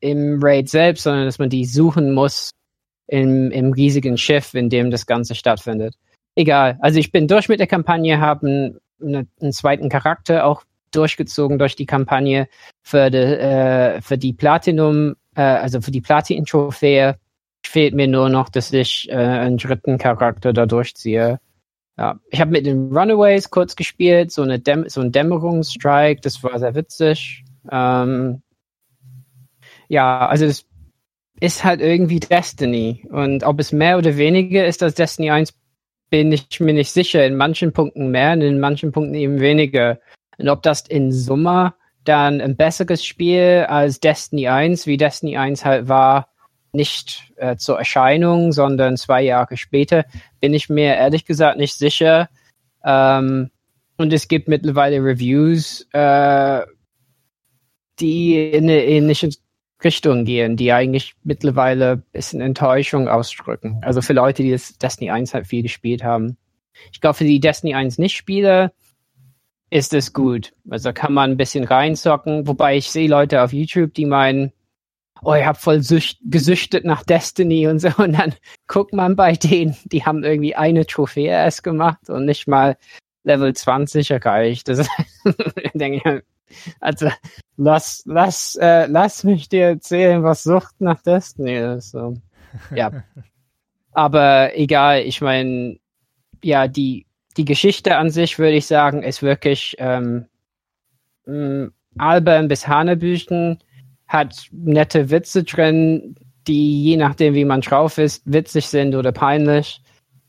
im 0.00 0.38
Raid 0.42 0.68
selbst, 0.68 1.02
sondern 1.04 1.24
dass 1.26 1.38
man 1.38 1.50
die 1.50 1.64
suchen 1.64 2.12
muss 2.14 2.50
im, 3.06 3.50
im 3.50 3.72
riesigen 3.72 4.16
Schiff, 4.16 4.54
in 4.54 4.70
dem 4.70 4.90
das 4.90 5.06
Ganze 5.06 5.34
stattfindet. 5.34 5.94
Egal. 6.36 6.78
Also 6.80 6.98
ich 7.00 7.10
bin 7.10 7.26
durch 7.26 7.48
mit 7.48 7.58
der 7.58 7.66
Kampagne, 7.66 8.20
habe 8.20 8.78
einen, 9.00 9.28
einen 9.40 9.52
zweiten 9.52 9.88
Charakter 9.88 10.44
auch 10.44 10.62
durchgezogen 10.92 11.58
durch 11.58 11.76
die 11.76 11.86
Kampagne 11.86 12.48
für 12.82 13.10
die, 13.10 13.18
äh, 13.18 14.00
für 14.00 14.18
die 14.18 14.32
Platinum, 14.32 15.16
äh, 15.34 15.42
also 15.42 15.80
für 15.80 15.90
die 15.90 16.00
Platin-Trophäe. 16.00 17.16
Fehlt 17.66 17.94
mir 17.94 18.06
nur 18.06 18.28
noch, 18.28 18.48
dass 18.48 18.72
ich 18.72 19.08
äh, 19.10 19.14
einen 19.14 19.58
dritten 19.58 19.98
Charakter 19.98 20.52
da 20.52 20.64
durchziehe. 20.64 21.40
Ja, 21.98 22.20
ich 22.30 22.40
habe 22.40 22.52
mit 22.52 22.64
den 22.64 22.96
Runaways 22.96 23.50
kurz 23.50 23.74
gespielt, 23.74 24.30
so, 24.30 24.42
eine 24.42 24.60
Däm 24.60 24.88
so 24.88 25.00
ein 25.00 25.10
Dämmerungsstrike, 25.10 26.20
das 26.20 26.42
war 26.44 26.56
sehr 26.60 26.76
witzig. 26.76 27.44
Ähm, 27.70 28.42
ja, 29.88 30.26
also 30.26 30.44
es 30.44 30.66
ist 31.40 31.64
halt 31.64 31.80
irgendwie 31.80 32.20
Destiny. 32.20 33.06
Und 33.10 33.44
ob 33.44 33.60
es 33.60 33.72
mehr 33.72 33.98
oder 33.98 34.16
weniger 34.16 34.66
ist 34.66 34.82
als 34.82 34.94
Destiny 34.94 35.30
1, 35.30 35.54
bin 36.10 36.32
ich 36.32 36.60
mir 36.60 36.74
nicht 36.74 36.92
sicher. 36.92 37.24
In 37.26 37.36
manchen 37.36 37.72
Punkten 37.72 38.10
mehr 38.10 38.32
und 38.32 38.42
in 38.42 38.60
manchen 38.60 38.92
Punkten 38.92 39.14
eben 39.14 39.40
weniger. 39.40 39.98
Und 40.38 40.48
ob 40.48 40.62
das 40.62 40.82
in 40.82 41.12
Summe 41.12 41.74
dann 42.04 42.40
ein 42.40 42.56
besseres 42.56 43.04
Spiel 43.04 43.66
als 43.68 44.00
Destiny 44.00 44.48
1, 44.48 44.86
wie 44.86 44.96
Destiny 44.96 45.36
1 45.36 45.64
halt 45.64 45.88
war, 45.88 46.28
nicht 46.72 47.32
äh, 47.36 47.56
zur 47.56 47.78
Erscheinung, 47.78 48.52
sondern 48.52 48.96
zwei 48.96 49.22
Jahre 49.22 49.56
später, 49.56 50.04
bin 50.40 50.54
ich 50.54 50.68
mir 50.68 50.94
ehrlich 50.94 51.24
gesagt 51.24 51.58
nicht 51.58 51.74
sicher. 51.74 52.28
Ähm, 52.84 53.50
und 53.96 54.12
es 54.12 54.28
gibt 54.28 54.48
mittlerweile 54.48 55.02
Reviews, 55.02 55.86
äh, 55.92 56.62
die 57.98 58.50
in 58.50 58.64
eine 58.64 58.84
ähnliche 58.84 59.30
Richtung 59.82 60.24
gehen, 60.24 60.56
die 60.56 60.72
eigentlich 60.72 61.14
mittlerweile 61.22 61.92
ein 61.92 62.02
bisschen 62.12 62.40
Enttäuschung 62.40 63.08
ausdrücken. 63.08 63.80
Also 63.82 64.02
für 64.02 64.12
Leute, 64.12 64.42
die 64.42 64.50
das 64.50 64.76
Destiny 64.78 65.10
1 65.10 65.34
halt 65.34 65.46
viel 65.46 65.62
gespielt 65.62 66.02
haben. 66.02 66.36
Ich 66.92 67.00
glaube, 67.00 67.14
für 67.14 67.24
die 67.24 67.40
Destiny 67.40 67.74
1 67.74 67.98
Nicht-Spieler 67.98 68.72
ist 69.70 69.92
es 69.94 70.12
gut. 70.12 70.52
Also 70.68 70.92
kann 70.92 71.12
man 71.12 71.32
ein 71.32 71.36
bisschen 71.36 71.64
reinzocken, 71.64 72.46
wobei 72.46 72.76
ich 72.76 72.90
sehe 72.90 73.08
Leute 73.08 73.42
auf 73.42 73.52
YouTube, 73.52 73.94
die 73.94 74.06
meinen, 74.06 74.52
oh, 75.22 75.34
ich 75.34 75.44
habe 75.44 75.58
voll 75.58 75.80
gesüchtet 75.80 76.84
nach 76.84 77.04
Destiny 77.04 77.66
und 77.68 77.78
so. 77.78 77.90
Und 77.98 78.12
dann 78.18 78.34
guckt 78.66 78.92
man 78.92 79.14
bei 79.16 79.32
denen, 79.32 79.76
die 79.84 80.04
haben 80.04 80.24
irgendwie 80.24 80.54
eine 80.56 80.86
Trophäe 80.86 81.28
erst 81.28 81.62
gemacht 81.62 82.08
und 82.08 82.24
nicht 82.24 82.48
mal 82.48 82.76
Level 83.24 83.54
20 83.54 84.10
erreicht. 84.10 84.68
Das 84.68 84.88
denke 85.74 85.96
ich, 85.98 86.22
also 86.80 87.08
lass, 87.56 88.02
lass, 88.06 88.56
äh, 88.60 88.86
lass 88.86 89.24
mich 89.24 89.48
dir 89.48 89.66
erzählen, 89.66 90.22
was 90.22 90.42
Sucht 90.42 90.80
nach 90.80 91.02
Destiny 91.02 91.56
ist. 91.56 91.90
So. 91.90 92.14
Ja. 92.74 93.04
Aber 93.92 94.56
egal, 94.56 95.00
ich 95.00 95.20
meine, 95.20 95.78
ja, 96.42 96.68
die, 96.68 97.06
die 97.36 97.44
Geschichte 97.44 97.96
an 97.96 98.10
sich, 98.10 98.38
würde 98.38 98.56
ich 98.56 98.66
sagen, 98.66 99.02
ist 99.02 99.22
wirklich 99.22 99.76
ähm, 99.78 100.26
albern 101.98 102.48
bis 102.48 102.66
Hanebüchen 102.66 103.58
hat 104.06 104.46
nette 104.52 105.10
Witze 105.10 105.44
drin, 105.44 106.14
die 106.46 106.82
je 106.82 106.96
nachdem, 106.96 107.34
wie 107.34 107.44
man 107.44 107.60
drauf 107.60 107.98
ist, 107.98 108.22
witzig 108.24 108.68
sind 108.68 108.94
oder 108.94 109.12
peinlich. 109.12 109.82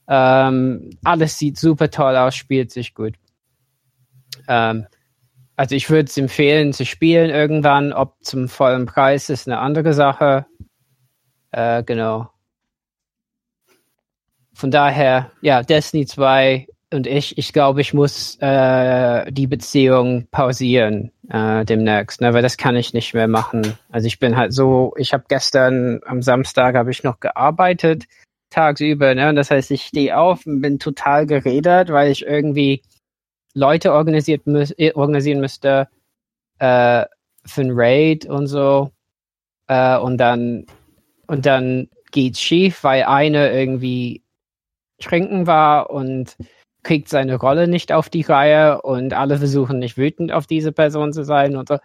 Ähm, 0.08 0.90
alles 1.04 1.38
sieht 1.38 1.58
super 1.58 1.90
toll 1.90 2.16
aus, 2.18 2.36
spielt 2.36 2.72
sich 2.72 2.94
gut. 2.94 3.14
Ähm, 4.48 4.86
also 5.60 5.76
ich 5.76 5.90
würde 5.90 6.06
es 6.06 6.15
empfehlen 6.15 6.72
zu 6.72 6.86
spielen 6.86 7.30
irgendwann, 7.30 7.91
ob 7.91 8.15
zum 8.22 8.48
vollen 8.48 8.86
Preis 8.86 9.30
ist 9.30 9.45
eine 9.45 9.60
andere 9.60 9.91
Sache. 9.91 10.45
Äh, 11.52 11.84
genau. 11.84 12.30
Von 14.53 14.72
daher, 14.72 15.31
ja, 15.41 15.61
Destiny 15.61 16.06
2 16.06 16.65
und 16.94 17.07
ich, 17.07 17.38
ich 17.38 17.52
glaube, 17.52 17.81
ich 17.81 17.94
muss 17.94 18.38
äh, 18.40 19.30
die 19.34 19.48
Beziehung 19.48 20.30
pausieren 20.31 21.11
äh, 21.30 21.65
demnächst, 21.65 22.22
ne, 22.22 22.34
weil 22.34 22.41
das 22.41 22.56
kann 22.56 22.77
ich 22.77 22.94
nicht 22.94 23.14
mehr 23.14 23.27
machen. 23.27 23.77
Also 23.90 24.07
ich 24.07 24.18
bin 24.18 24.38
halt 24.38 24.53
so, 24.53 24.94
ich 24.95 25.11
habe 25.11 25.26
gestern 25.27 25.99
am 26.06 26.22
Samstag 26.22 26.76
habe 26.76 26.91
ich 26.91 27.03
noch 27.03 27.19
gearbeitet 27.19 28.06
tagsüber, 28.49 29.14
ne, 29.14 29.27
und 29.27 29.36
das 29.36 29.52
heißt, 29.52 29.72
ich 29.72 29.84
stehe 29.84 30.18
auf 30.18 30.45
und 30.45 30.61
bin 30.61 30.80
total 30.80 31.26
geredet, 31.26 31.90
weil 31.90 32.11
ich 32.11 32.26
irgendwie 32.26 32.81
Leute 33.53 33.93
organisiert 33.93 34.47
mü 34.47 34.65
organisieren 34.93 35.39
müsste 35.39 35.88
äh, 36.59 37.05
für 37.45 37.61
ein 37.61 37.71
Raid 37.71 38.26
und 38.26 38.47
so 38.47 38.91
äh, 39.67 39.97
und 39.97 40.17
dann 40.17 40.65
und 41.27 41.45
dann 41.45 41.89
geht's 42.11 42.41
schief, 42.41 42.84
weil 42.84 43.03
eine 43.03 43.51
irgendwie 43.51 44.23
trinken 44.99 45.47
war 45.47 45.89
und 45.89 46.35
kriegt 46.84 47.09
seine 47.09 47.35
Rolle 47.35 47.67
nicht 47.67 47.91
auf 47.91 48.09
die 48.09 48.21
Reihe 48.21 48.81
und 48.81 49.13
alle 49.13 49.38
versuchen 49.38 49.80
nicht 49.80 49.97
wütend 49.97 50.31
auf 50.31 50.47
diese 50.47 50.71
Person 50.71 51.13
zu 51.13 51.23
sein 51.23 51.55
und 51.55 51.67
so. 51.67 51.77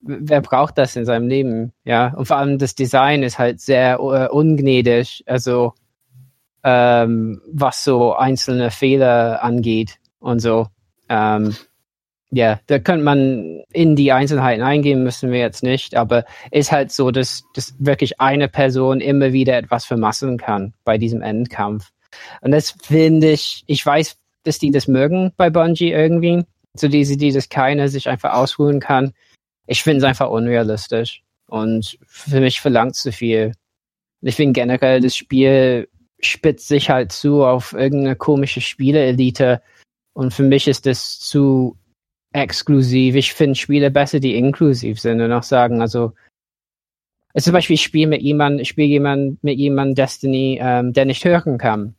Wer 0.00 0.40
braucht 0.40 0.78
das 0.78 0.94
in 0.94 1.04
seinem 1.04 1.26
Leben? 1.26 1.72
Ja, 1.84 2.14
und 2.14 2.26
vor 2.26 2.36
allem 2.36 2.58
das 2.58 2.74
Design 2.74 3.22
ist 3.22 3.38
halt 3.38 3.60
sehr 3.60 4.00
uh, 4.00 4.28
ungnädig, 4.30 5.24
also 5.26 5.72
ähm, 6.62 7.40
was 7.50 7.82
so 7.82 8.14
einzelne 8.14 8.70
Fehler 8.70 9.42
angeht 9.42 9.98
und 10.20 10.40
so. 10.40 10.66
Ähm, 11.08 11.54
ja, 12.30 12.60
da 12.66 12.78
könnte 12.78 13.04
man 13.04 13.62
in 13.72 13.94
die 13.94 14.12
Einzelheiten 14.12 14.62
eingehen, 14.62 15.04
müssen 15.04 15.30
wir 15.30 15.38
jetzt 15.38 15.62
nicht, 15.62 15.94
aber 15.94 16.24
ist 16.50 16.72
halt 16.72 16.90
so, 16.90 17.10
dass, 17.10 17.44
dass 17.54 17.74
wirklich 17.78 18.20
eine 18.20 18.48
Person 18.48 19.00
immer 19.00 19.32
wieder 19.32 19.56
etwas 19.56 19.84
vermasseln 19.84 20.36
kann 20.36 20.74
bei 20.84 20.98
diesem 20.98 21.22
Endkampf. 21.22 21.92
Und 22.40 22.50
das 22.50 22.74
finde 22.82 23.30
ich, 23.30 23.62
ich 23.66 23.84
weiß, 23.84 24.16
dass 24.42 24.58
die 24.58 24.70
das 24.70 24.88
mögen 24.88 25.32
bei 25.36 25.50
Bungie 25.50 25.92
irgendwie. 25.92 26.44
So 26.74 26.88
diese, 26.88 27.16
die 27.16 27.32
das 27.32 27.48
keiner 27.48 27.88
sich 27.88 28.08
einfach 28.08 28.34
ausruhen 28.34 28.80
kann. 28.80 29.12
Ich 29.66 29.82
finde 29.82 29.98
es 29.98 30.04
einfach 30.04 30.28
unrealistisch. 30.28 31.22
Und 31.46 31.98
für 32.06 32.40
mich 32.40 32.60
verlangt 32.60 32.96
zu 32.96 33.12
viel. 33.12 33.52
Ich 34.20 34.36
finde 34.36 34.52
generell, 34.52 35.00
das 35.00 35.16
Spiel 35.16 35.88
spitzt 36.20 36.68
sich 36.68 36.90
halt 36.90 37.12
zu 37.12 37.44
auf 37.44 37.72
irgendeine 37.72 38.16
komische 38.16 38.60
Spieleelite. 38.60 39.62
Und 40.16 40.32
für 40.32 40.44
mich 40.44 40.66
ist 40.66 40.86
das 40.86 41.18
zu 41.18 41.76
exklusiv. 42.32 43.16
Ich 43.16 43.34
finde 43.34 43.54
Spiele 43.54 43.90
besser, 43.90 44.18
die 44.18 44.34
inklusiv 44.34 44.98
sind 44.98 45.20
und 45.20 45.30
auch 45.30 45.42
sagen, 45.42 45.82
also, 45.82 46.14
also 47.34 47.44
zum 47.44 47.52
Beispiel, 47.52 47.74
ich 47.74 47.82
spiele 47.82 48.06
mit 48.06 48.22
jemandem, 48.22 48.60
ich 48.60 48.68
spiele 48.68 48.88
jemand, 48.88 49.44
mit 49.44 49.58
jemandem 49.58 49.94
Destiny, 49.94 50.58
ähm, 50.58 50.94
der 50.94 51.04
nicht 51.04 51.22
hören 51.22 51.58
kann. 51.58 51.96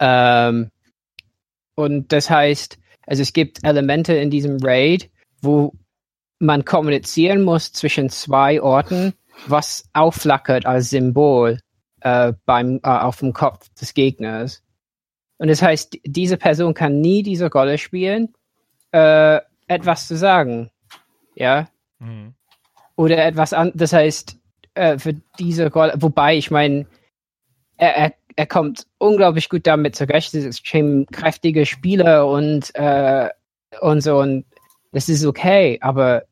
Ähm, 0.00 0.70
und 1.76 2.10
das 2.10 2.28
heißt, 2.28 2.80
also 3.06 3.22
es 3.22 3.32
gibt 3.32 3.62
Elemente 3.62 4.14
in 4.14 4.30
diesem 4.30 4.56
Raid, 4.60 5.08
wo 5.40 5.74
man 6.40 6.64
kommunizieren 6.64 7.42
muss 7.42 7.72
zwischen 7.72 8.10
zwei 8.10 8.60
Orten, 8.60 9.14
was 9.46 9.88
aufflackert 9.92 10.66
als 10.66 10.90
Symbol 10.90 11.60
äh, 12.00 12.32
beim, 12.46 12.80
äh, 12.82 12.88
auf 12.88 13.20
dem 13.20 13.32
Kopf 13.32 13.68
des 13.80 13.94
Gegners. 13.94 14.60
Und 15.38 15.48
das 15.48 15.62
heißt, 15.62 15.98
diese 16.04 16.36
Person 16.36 16.74
kann 16.74 17.00
nie 17.00 17.22
diese 17.22 17.50
Rolle 17.50 17.78
spielen, 17.78 18.34
äh, 18.92 19.40
etwas 19.66 20.06
zu 20.06 20.16
sagen. 20.16 20.70
Ja. 21.34 21.68
Mhm. 21.98 22.34
Oder 22.96 23.24
etwas 23.24 23.52
an, 23.52 23.72
das 23.74 23.92
heißt, 23.92 24.36
äh, 24.74 24.98
für 24.98 25.14
diese 25.38 25.72
Rolle, 25.72 25.94
wobei 25.96 26.36
ich 26.36 26.50
meine, 26.50 26.86
er, 27.76 27.96
er, 27.96 28.12
er 28.36 28.46
kommt 28.46 28.86
unglaublich 28.98 29.48
gut 29.48 29.66
damit 29.66 29.96
zurecht. 29.96 30.28
Das 30.28 30.44
ist 30.44 30.60
extrem 30.60 31.06
kräftige 31.06 31.66
Spieler 31.66 32.26
und, 32.28 32.74
äh, 32.74 33.28
und 33.80 34.02
so 34.02 34.18
und 34.18 34.44
das 34.92 35.08
ist 35.08 35.24
okay, 35.24 35.78
aber 35.80 36.24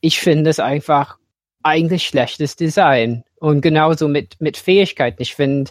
ich 0.00 0.20
finde 0.20 0.50
es 0.50 0.58
einfach 0.58 1.18
eigentlich 1.62 2.06
schlechtes 2.06 2.56
Design. 2.56 3.24
Und 3.36 3.60
genauso 3.60 4.08
mit, 4.08 4.40
mit 4.40 4.56
Fähigkeiten. 4.56 5.22
Ich 5.22 5.34
finde, 5.34 5.70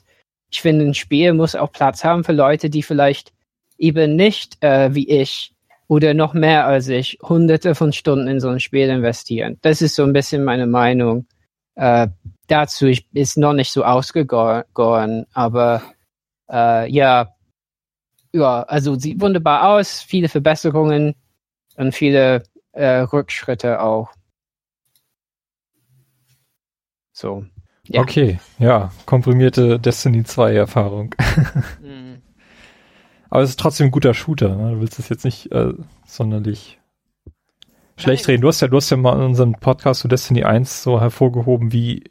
ich 0.52 0.62
finde, 0.62 0.86
ein 0.86 0.94
Spiel 0.94 1.34
muss 1.34 1.56
auch 1.56 1.72
Platz 1.72 2.04
haben 2.04 2.24
für 2.24 2.34
Leute, 2.34 2.70
die 2.70 2.84
vielleicht 2.84 3.32
eben 3.78 4.16
nicht 4.16 4.62
äh, 4.64 4.94
wie 4.94 5.10
ich 5.10 5.54
oder 5.88 6.14
noch 6.14 6.34
mehr 6.34 6.68
als 6.68 6.88
ich 6.88 7.18
hunderte 7.22 7.74
von 7.74 7.94
Stunden 7.94 8.28
in 8.28 8.40
so 8.40 8.50
ein 8.50 8.60
Spiel 8.60 8.90
investieren. 8.90 9.58
Das 9.62 9.82
ist 9.82 9.96
so 9.96 10.04
ein 10.04 10.14
bisschen 10.14 10.44
meine 10.44 10.68
Meinung. 10.68 11.26
Äh, 11.76 12.08
dazu 12.48 12.88
ich, 12.88 13.08
ist 13.14 13.38
noch 13.38 13.54
nicht 13.54 13.72
so 13.72 13.84
ausgegoren, 13.84 15.26
aber 15.34 15.82
äh, 16.50 16.90
ja, 16.92 17.34
ja, 18.34 18.64
also 18.64 18.96
sieht 18.96 19.20
wunderbar 19.20 19.70
aus, 19.70 20.02
viele 20.02 20.30
Verbesserungen 20.30 21.16
und 21.76 21.94
viele 21.94 22.44
äh, 22.74 23.00
Rückschritte 23.00 23.82
auch. 23.82 24.12
So. 27.12 27.46
Ja. 27.88 28.02
Okay, 28.02 28.40
ja, 28.60 28.92
komprimierte 29.06 29.80
Destiny 29.80 30.24
2 30.24 30.54
Erfahrung. 30.54 31.16
mhm. 31.82 32.22
Aber 33.30 33.44
es 33.44 33.52
ist 33.52 33.60
trotzdem 33.60 33.88
ein 33.88 33.92
guter 33.92 34.14
Shooter, 34.14 34.56
ne? 34.56 34.74
Du 34.74 34.82
willst 34.82 35.00
es 35.00 35.10
jetzt 35.10 35.26
nicht 35.26 35.52
äh, 35.52 35.74
sonderlich 36.06 36.80
schlecht 37.98 38.28
reden. 38.28 38.42
Du 38.42 38.48
hast 38.48 38.62
ja, 38.62 38.68
du 38.68 38.78
hast 38.78 38.90
ja 38.90 38.98
mal 38.98 39.16
in 39.16 39.26
unserem 39.26 39.54
Podcast 39.54 40.02
zu 40.02 40.08
Destiny 40.08 40.44
1 40.44 40.84
so 40.84 41.00
hervorgehoben, 41.00 41.72
wie 41.72 42.04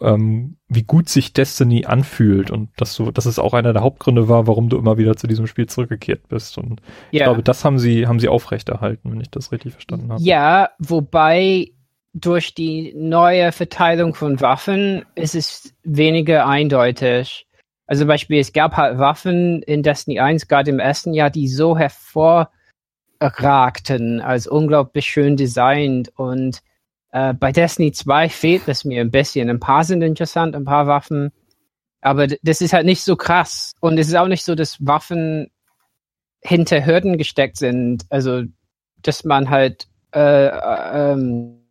ähm, 0.00 0.56
wie 0.68 0.82
gut 0.82 1.08
sich 1.08 1.32
Destiny 1.32 1.86
anfühlt 1.86 2.50
und 2.50 2.68
dass 2.76 2.94
du, 2.96 3.10
dass 3.10 3.24
es 3.24 3.38
auch 3.38 3.54
einer 3.54 3.72
der 3.72 3.82
Hauptgründe 3.82 4.28
war, 4.28 4.46
warum 4.46 4.68
du 4.68 4.76
immer 4.76 4.98
wieder 4.98 5.16
zu 5.16 5.26
diesem 5.26 5.46
Spiel 5.46 5.66
zurückgekehrt 5.66 6.28
bist. 6.28 6.58
Und 6.58 6.80
ja. 7.10 7.20
ich 7.20 7.22
glaube, 7.24 7.42
das 7.42 7.64
haben 7.64 7.78
sie, 7.78 8.06
haben 8.06 8.20
sie 8.20 8.28
aufrechterhalten, 8.28 9.10
wenn 9.10 9.20
ich 9.20 9.30
das 9.30 9.52
richtig 9.52 9.72
verstanden 9.72 10.12
habe. 10.12 10.22
Ja, 10.22 10.70
wobei 10.78 11.72
durch 12.18 12.54
die 12.54 12.94
neue 12.96 13.52
Verteilung 13.52 14.14
von 14.14 14.40
Waffen 14.40 15.04
ist 15.14 15.34
es 15.34 15.74
weniger 15.84 16.46
eindeutig. 16.46 17.46
Also 17.86 18.00
zum 18.00 18.08
Beispiel, 18.08 18.40
es 18.40 18.54
gab 18.54 18.78
halt 18.78 18.96
Waffen 18.98 19.60
in 19.62 19.82
Destiny 19.82 20.18
1, 20.18 20.48
gerade 20.48 20.70
im 20.70 20.78
ersten 20.78 21.12
Jahr, 21.12 21.28
die 21.28 21.46
so 21.46 21.76
hervorragten, 21.76 24.22
als 24.22 24.46
unglaublich 24.46 25.04
schön 25.04 25.36
designt. 25.36 26.10
Und 26.16 26.62
äh, 27.12 27.34
bei 27.34 27.52
Destiny 27.52 27.92
2 27.92 28.30
fehlt 28.30 28.66
es 28.66 28.86
mir 28.86 29.02
ein 29.02 29.10
bisschen. 29.10 29.50
Ein 29.50 29.60
paar 29.60 29.84
sind 29.84 30.00
interessant, 30.00 30.56
ein 30.56 30.64
paar 30.64 30.86
Waffen. 30.86 31.32
Aber 32.00 32.28
das 32.28 32.62
ist 32.62 32.72
halt 32.72 32.86
nicht 32.86 33.02
so 33.02 33.16
krass. 33.16 33.74
Und 33.80 33.98
es 33.98 34.08
ist 34.08 34.16
auch 34.16 34.28
nicht 34.28 34.44
so, 34.44 34.54
dass 34.54 34.78
Waffen 34.80 35.50
hinter 36.40 36.86
Hürden 36.86 37.18
gesteckt 37.18 37.58
sind. 37.58 38.06
Also, 38.08 38.44
dass 39.02 39.24
man 39.24 39.50
halt 39.50 39.86
äh, 40.14 40.46
äh, 40.46 41.12
ähm, 41.12 41.65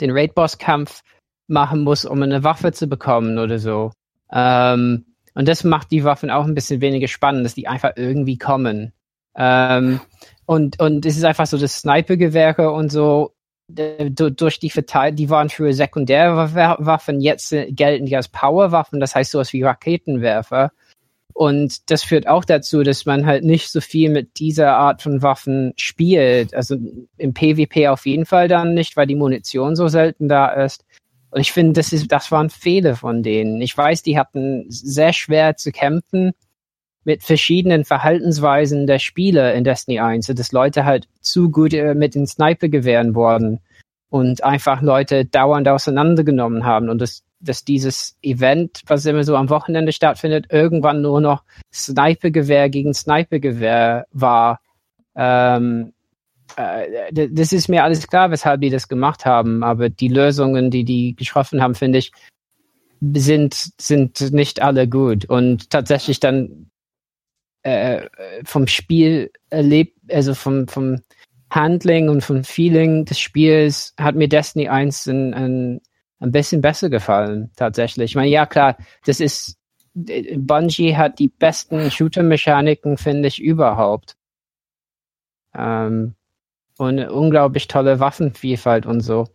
den 0.00 0.10
Raid-Boss-Kampf 0.10 1.02
machen 1.46 1.82
muss, 1.82 2.04
um 2.04 2.22
eine 2.22 2.44
Waffe 2.44 2.72
zu 2.72 2.86
bekommen 2.86 3.38
oder 3.38 3.58
so. 3.58 3.92
Ähm, 4.32 5.06
und 5.34 5.48
das 5.48 5.64
macht 5.64 5.90
die 5.90 6.04
Waffen 6.04 6.30
auch 6.30 6.44
ein 6.44 6.54
bisschen 6.54 6.80
weniger 6.80 7.08
spannend, 7.08 7.44
dass 7.44 7.54
die 7.54 7.68
einfach 7.68 7.92
irgendwie 7.96 8.38
kommen. 8.38 8.92
Ähm, 9.36 10.00
und, 10.46 10.80
und 10.80 11.06
es 11.06 11.16
ist 11.16 11.24
einfach 11.24 11.46
so, 11.46 11.58
dass 11.58 11.78
Sniper-Gewehre 11.78 12.70
und 12.70 12.90
so 12.90 13.34
durch 13.68 14.58
die 14.58 14.70
Verteilung, 14.70 15.16
die 15.16 15.28
waren 15.28 15.50
für 15.50 15.74
Sekundärwaffen, 15.74 17.20
jetzt 17.20 17.50
gelten 17.50 18.06
die 18.06 18.16
als 18.16 18.28
Powerwaffen, 18.28 18.98
das 18.98 19.14
heißt 19.14 19.30
sowas 19.30 19.52
wie 19.52 19.62
Raketenwerfer. 19.62 20.72
Und 21.38 21.88
das 21.92 22.02
führt 22.02 22.26
auch 22.26 22.44
dazu, 22.44 22.82
dass 22.82 23.06
man 23.06 23.24
halt 23.24 23.44
nicht 23.44 23.70
so 23.70 23.80
viel 23.80 24.10
mit 24.10 24.40
dieser 24.40 24.72
Art 24.72 25.02
von 25.02 25.22
Waffen 25.22 25.72
spielt. 25.76 26.52
Also 26.52 26.74
im 27.16 27.32
PvP 27.32 27.86
auf 27.86 28.06
jeden 28.06 28.26
Fall 28.26 28.48
dann 28.48 28.74
nicht, 28.74 28.96
weil 28.96 29.06
die 29.06 29.14
Munition 29.14 29.76
so 29.76 29.86
selten 29.86 30.28
da 30.28 30.48
ist. 30.48 30.84
Und 31.30 31.40
ich 31.40 31.52
finde, 31.52 31.74
das 31.74 31.92
ist, 31.92 32.10
das 32.10 32.32
waren 32.32 32.50
Fehler 32.50 32.96
von 32.96 33.22
denen. 33.22 33.60
Ich 33.60 33.78
weiß, 33.78 34.02
die 34.02 34.18
hatten 34.18 34.64
sehr 34.68 35.12
schwer 35.12 35.56
zu 35.56 35.70
kämpfen 35.70 36.32
mit 37.04 37.22
verschiedenen 37.22 37.84
Verhaltensweisen 37.84 38.88
der 38.88 38.98
Spieler 38.98 39.54
in 39.54 39.62
Destiny 39.62 40.00
1, 40.00 40.26
dass 40.26 40.50
Leute 40.50 40.84
halt 40.84 41.06
zu 41.20 41.52
gut 41.52 41.72
äh, 41.72 41.94
mit 41.94 42.16
den 42.16 42.26
Sniper-Gewehren 42.26 43.14
wurden 43.14 43.60
und 44.10 44.42
einfach 44.42 44.82
Leute 44.82 45.24
dauernd 45.24 45.68
auseinandergenommen 45.68 46.64
haben 46.64 46.88
und 46.88 47.00
das 47.00 47.22
dass 47.40 47.64
dieses 47.64 48.16
Event, 48.22 48.82
was 48.86 49.06
immer 49.06 49.24
so 49.24 49.36
am 49.36 49.50
Wochenende 49.50 49.92
stattfindet, 49.92 50.46
irgendwann 50.50 51.02
nur 51.02 51.20
noch 51.20 51.44
Snipergewehr 51.72 52.68
gegen 52.68 52.94
Snipergewehr 52.94 54.06
war. 54.12 54.60
Ähm, 55.14 55.92
äh, 56.56 57.28
das 57.30 57.52
ist 57.52 57.68
mir 57.68 57.84
alles 57.84 58.06
klar, 58.06 58.30
weshalb 58.30 58.60
die 58.60 58.70
das 58.70 58.88
gemacht 58.88 59.24
haben, 59.24 59.62
aber 59.62 59.88
die 59.88 60.08
Lösungen, 60.08 60.70
die 60.70 60.84
die 60.84 61.14
geschaffen 61.14 61.62
haben, 61.62 61.74
finde 61.74 61.98
ich, 61.98 62.12
sind, 63.00 63.72
sind 63.80 64.20
nicht 64.32 64.60
alle 64.60 64.88
gut. 64.88 65.24
Und 65.26 65.70
tatsächlich 65.70 66.20
dann 66.20 66.70
äh, 67.62 68.08
vom 68.44 68.66
Spiel 68.66 69.30
erlebt, 69.50 69.96
also 70.10 70.34
vom, 70.34 70.68
vom 70.68 71.00
Handling 71.50 72.08
und 72.08 72.22
vom 72.22 72.44
Feeling 72.44 73.04
des 73.04 73.18
Spiels 73.18 73.94
hat 73.98 74.16
mir 74.16 74.28
Destiny 74.28 74.68
1 74.68 75.06
ein, 75.06 75.34
ein 75.34 75.80
ein 76.20 76.32
bisschen 76.32 76.60
besser 76.60 76.90
gefallen, 76.90 77.50
tatsächlich. 77.56 78.12
Ich 78.12 78.16
meine, 78.16 78.30
ja 78.30 78.46
klar, 78.46 78.76
das 79.04 79.20
ist, 79.20 79.56
Bungie 79.94 80.96
hat 80.96 81.18
die 81.18 81.28
besten 81.28 81.90
Shooter-Mechaniken, 81.90 82.96
finde 82.98 83.28
ich, 83.28 83.40
überhaupt. 83.40 84.16
Ähm, 85.54 86.14
und 86.78 87.00
unglaublich 87.00 87.68
tolle 87.68 88.00
Waffenvielfalt 88.00 88.86
und 88.86 89.00
so. 89.00 89.26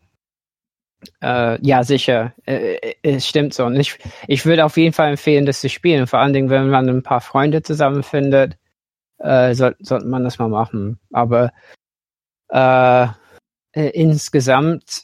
Äh, 1.22 1.60
ja, 1.65 1.84
sicher. 1.84 2.34
Äh, 2.45 2.76
äh, 2.76 2.95
es 3.03 3.27
stimmt 3.27 3.53
so. 3.53 3.65
Und 3.65 3.76
ich, 3.76 3.97
ich 4.27 4.45
würde 4.45 4.65
auf 4.65 4.77
jeden 4.77 4.93
Fall 4.93 5.11
empfehlen, 5.11 5.45
das 5.45 5.61
zu 5.61 5.69
spielen. 5.69 6.07
Vor 6.07 6.19
allen 6.19 6.34
Dingen, 6.34 6.49
wenn 6.49 6.69
man 6.69 6.89
ein 6.89 7.03
paar 7.03 7.22
Freunde 7.22 7.61
zusammenfindet, 7.61 8.57
äh, 9.19 9.53
soll, 9.53 9.76
sollte 9.80 10.07
man 10.07 10.23
das 10.23 10.39
mal 10.39 10.49
machen. 10.49 10.99
Aber 11.11 11.51
äh, 12.49 13.07
äh 13.73 13.89
insgesamt 13.93 15.03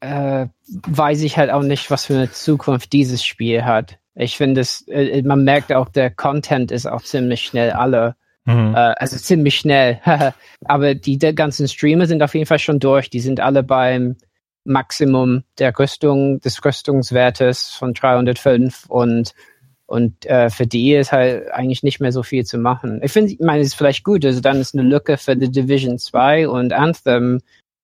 äh, 0.00 0.42
äh, 0.42 0.48
weiß 0.66 1.22
ich 1.22 1.36
halt 1.36 1.50
auch 1.50 1.62
nicht, 1.62 1.90
was 1.90 2.06
für 2.06 2.14
eine 2.14 2.30
Zukunft 2.30 2.92
dieses 2.92 3.24
Spiel 3.24 3.64
hat. 3.64 3.98
Ich 4.14 4.36
finde 4.36 4.60
es, 4.60 4.86
äh, 4.88 5.22
man 5.22 5.44
merkt 5.44 5.72
auch, 5.72 5.88
der 5.88 6.10
Content 6.10 6.70
ist 6.72 6.86
auch 6.86 7.02
ziemlich 7.02 7.42
schnell 7.42 7.72
alle. 7.72 8.16
Mhm. 8.44 8.74
Äh, 8.74 8.94
also 8.96 9.16
ziemlich 9.16 9.56
schnell. 9.56 10.00
Aber 10.64 10.94
die 10.94 11.18
der 11.18 11.34
ganzen 11.34 11.68
Streamer 11.68 12.06
sind 12.06 12.22
auf 12.22 12.34
jeden 12.34 12.46
Fall 12.46 12.58
schon 12.58 12.80
durch. 12.80 13.10
Die 13.10 13.20
sind 13.20 13.40
alle 13.40 13.62
beim 13.62 14.16
Maximum 14.64 15.44
der 15.58 15.78
Rüstung, 15.78 16.40
des 16.40 16.64
Rüstungswertes 16.64 17.70
von 17.70 17.94
305 17.94 18.86
und 18.88 19.34
und 19.86 20.24
äh, 20.26 20.50
für 20.50 20.68
die 20.68 20.94
ist 20.94 21.10
halt 21.10 21.50
eigentlich 21.50 21.82
nicht 21.82 21.98
mehr 21.98 22.12
so 22.12 22.22
viel 22.22 22.44
zu 22.44 22.58
machen. 22.58 23.00
Ich 23.02 23.10
finde, 23.10 23.32
ich 23.32 23.40
meine, 23.40 23.60
es 23.60 23.68
ist 23.68 23.74
vielleicht 23.74 24.04
gut. 24.04 24.24
Also 24.24 24.40
dann 24.40 24.60
ist 24.60 24.72
eine 24.72 24.88
Lücke 24.88 25.16
für 25.16 25.36
The 25.36 25.50
Division 25.50 25.98
2 25.98 26.48
und 26.48 26.72
Anthem 26.72 27.40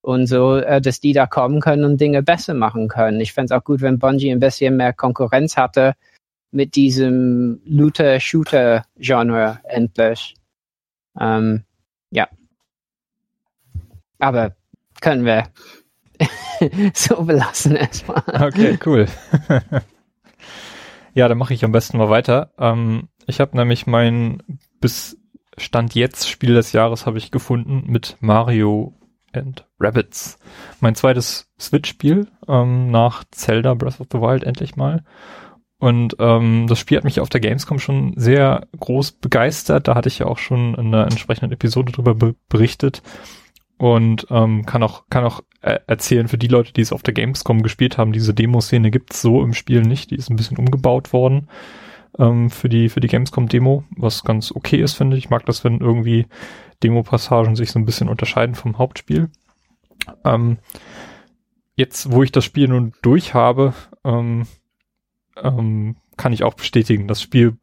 und 0.07 0.29
so, 0.29 0.55
äh, 0.55 0.81
dass 0.81 1.01
die 1.01 1.13
da 1.13 1.27
kommen 1.27 1.61
können 1.61 1.85
und 1.85 2.01
Dinge 2.01 2.23
besser 2.23 2.55
machen 2.55 2.87
können. 2.87 3.21
Ich 3.21 3.33
fände 3.33 3.53
es 3.53 3.61
auch 3.61 3.65
gut, 3.65 3.81
wenn 3.81 3.99
Bungie 3.99 4.31
ein 4.31 4.39
bisschen 4.39 4.77
mehr 4.77 4.93
Konkurrenz 4.93 5.57
hatte 5.57 5.95
mit 6.53 6.77
diesem 6.77 7.61
Looter-Shooter-Genre 7.65 9.59
endlich. 9.65 10.37
Ähm, 11.19 11.65
ja. 12.13 12.29
Aber 14.21 14.55
können 15.01 15.25
wir. 15.25 15.49
so 16.95 17.25
belassen 17.25 17.75
erstmal. 17.75 18.23
Okay, 18.29 18.79
cool. 18.87 19.07
ja, 21.15 21.27
dann 21.27 21.37
mache 21.37 21.53
ich 21.53 21.65
am 21.65 21.73
besten 21.73 21.99
mal 21.99 22.11
weiter. 22.11 22.53
Ähm, 22.59 23.09
ich 23.27 23.41
habe 23.41 23.57
nämlich 23.57 23.89
mein 23.89 24.41
bis 24.81 25.19
Stand 25.59 25.97
jetzt 25.97 26.31
Spiel 26.31 26.55
des 26.55 26.71
Jahres 26.71 27.07
habe 27.07 27.19
ich 27.19 27.33
gefunden 27.33 27.91
mit 27.91 28.17
Mario 28.21 28.95
and 29.33 29.66
Rabbits. 29.79 30.39
Mein 30.81 30.95
zweites 30.95 31.49
Switch-Spiel 31.61 32.29
ähm, 32.49 32.91
nach 32.91 33.25
Zelda 33.31 33.75
Breath 33.75 34.01
of 34.01 34.09
the 34.13 34.21
Wild 34.21 34.45
endlich 34.45 34.77
mal. 34.77 35.05
Und 35.79 36.17
ähm, 36.19 36.67
das 36.69 36.79
Spiel 36.79 36.97
hat 36.97 37.05
mich 37.05 37.21
auf 37.21 37.29
der 37.29 37.41
Gamescom 37.41 37.79
schon 37.79 38.15
sehr 38.17 38.67
groß 38.79 39.13
begeistert. 39.13 39.89
Da 39.89 39.95
hatte 39.95 40.09
ich 40.09 40.19
ja 40.19 40.27
auch 40.27 40.39
schon 40.39 40.75
in 40.75 40.87
einer 40.87 41.05
entsprechenden 41.05 41.53
Episode 41.53 41.93
drüber 41.93 42.15
be 42.15 42.35
berichtet 42.49 43.03
und 43.79 44.27
ähm, 44.31 44.65
kann 44.65 44.83
auch 44.83 45.05
kann 45.11 45.25
auch 45.25 45.43
äh, 45.61 45.79
erzählen 45.87 46.29
für 46.29 46.39
die 46.39 46.49
Leute, 46.49 46.73
die 46.73 46.81
es 46.81 46.93
auf 46.93 47.03
der 47.03 47.13
Gamescom 47.13 47.63
gespielt 47.63 47.99
haben. 47.99 48.13
Diese 48.13 48.33
Demo-Szene 48.33 48.91
gibt's 48.91 49.21
so 49.21 49.43
im 49.43 49.53
Spiel 49.53 49.83
nicht. 49.83 50.11
Die 50.11 50.17
ist 50.17 50.31
ein 50.31 50.37
bisschen 50.37 50.57
umgebaut 50.57 51.13
worden 51.13 51.49
ähm, 52.19 52.51
für 52.51 52.69
die 52.69 52.89
für 52.89 53.01
die 53.01 53.09
Gamescom-Demo, 53.09 53.85
was 53.97 54.25
ganz 54.25 54.53
okay 54.53 54.81
ist, 54.81 54.95
finde 54.95 55.17
ich. 55.17 55.25
Ich 55.25 55.31
mag 55.31 55.45
das, 55.47 55.63
wenn 55.65 55.81
irgendwie 55.81 56.27
Demo-Passagen 56.83 57.57
sich 57.57 57.71
so 57.71 57.79
ein 57.79 57.85
bisschen 57.85 58.09
unterscheiden 58.09 58.55
vom 58.55 58.79
Hauptspiel. 58.79 59.31
Ähm, 60.25 60.59
jetzt, 61.75 62.11
wo 62.13 62.23
ich 62.23 62.33
das 62.33 62.45
Spiel 62.45 62.69
nun 62.69 62.93
durch 63.03 63.35
habe, 63.35 63.75
ähm, 64.05 64.47
ähm, 65.43 65.97
kann 66.17 66.33
ich 66.33 66.45
auch 66.45 66.55
bestätigen, 66.55 67.09
das 67.09 67.21
Spiel 67.21 67.59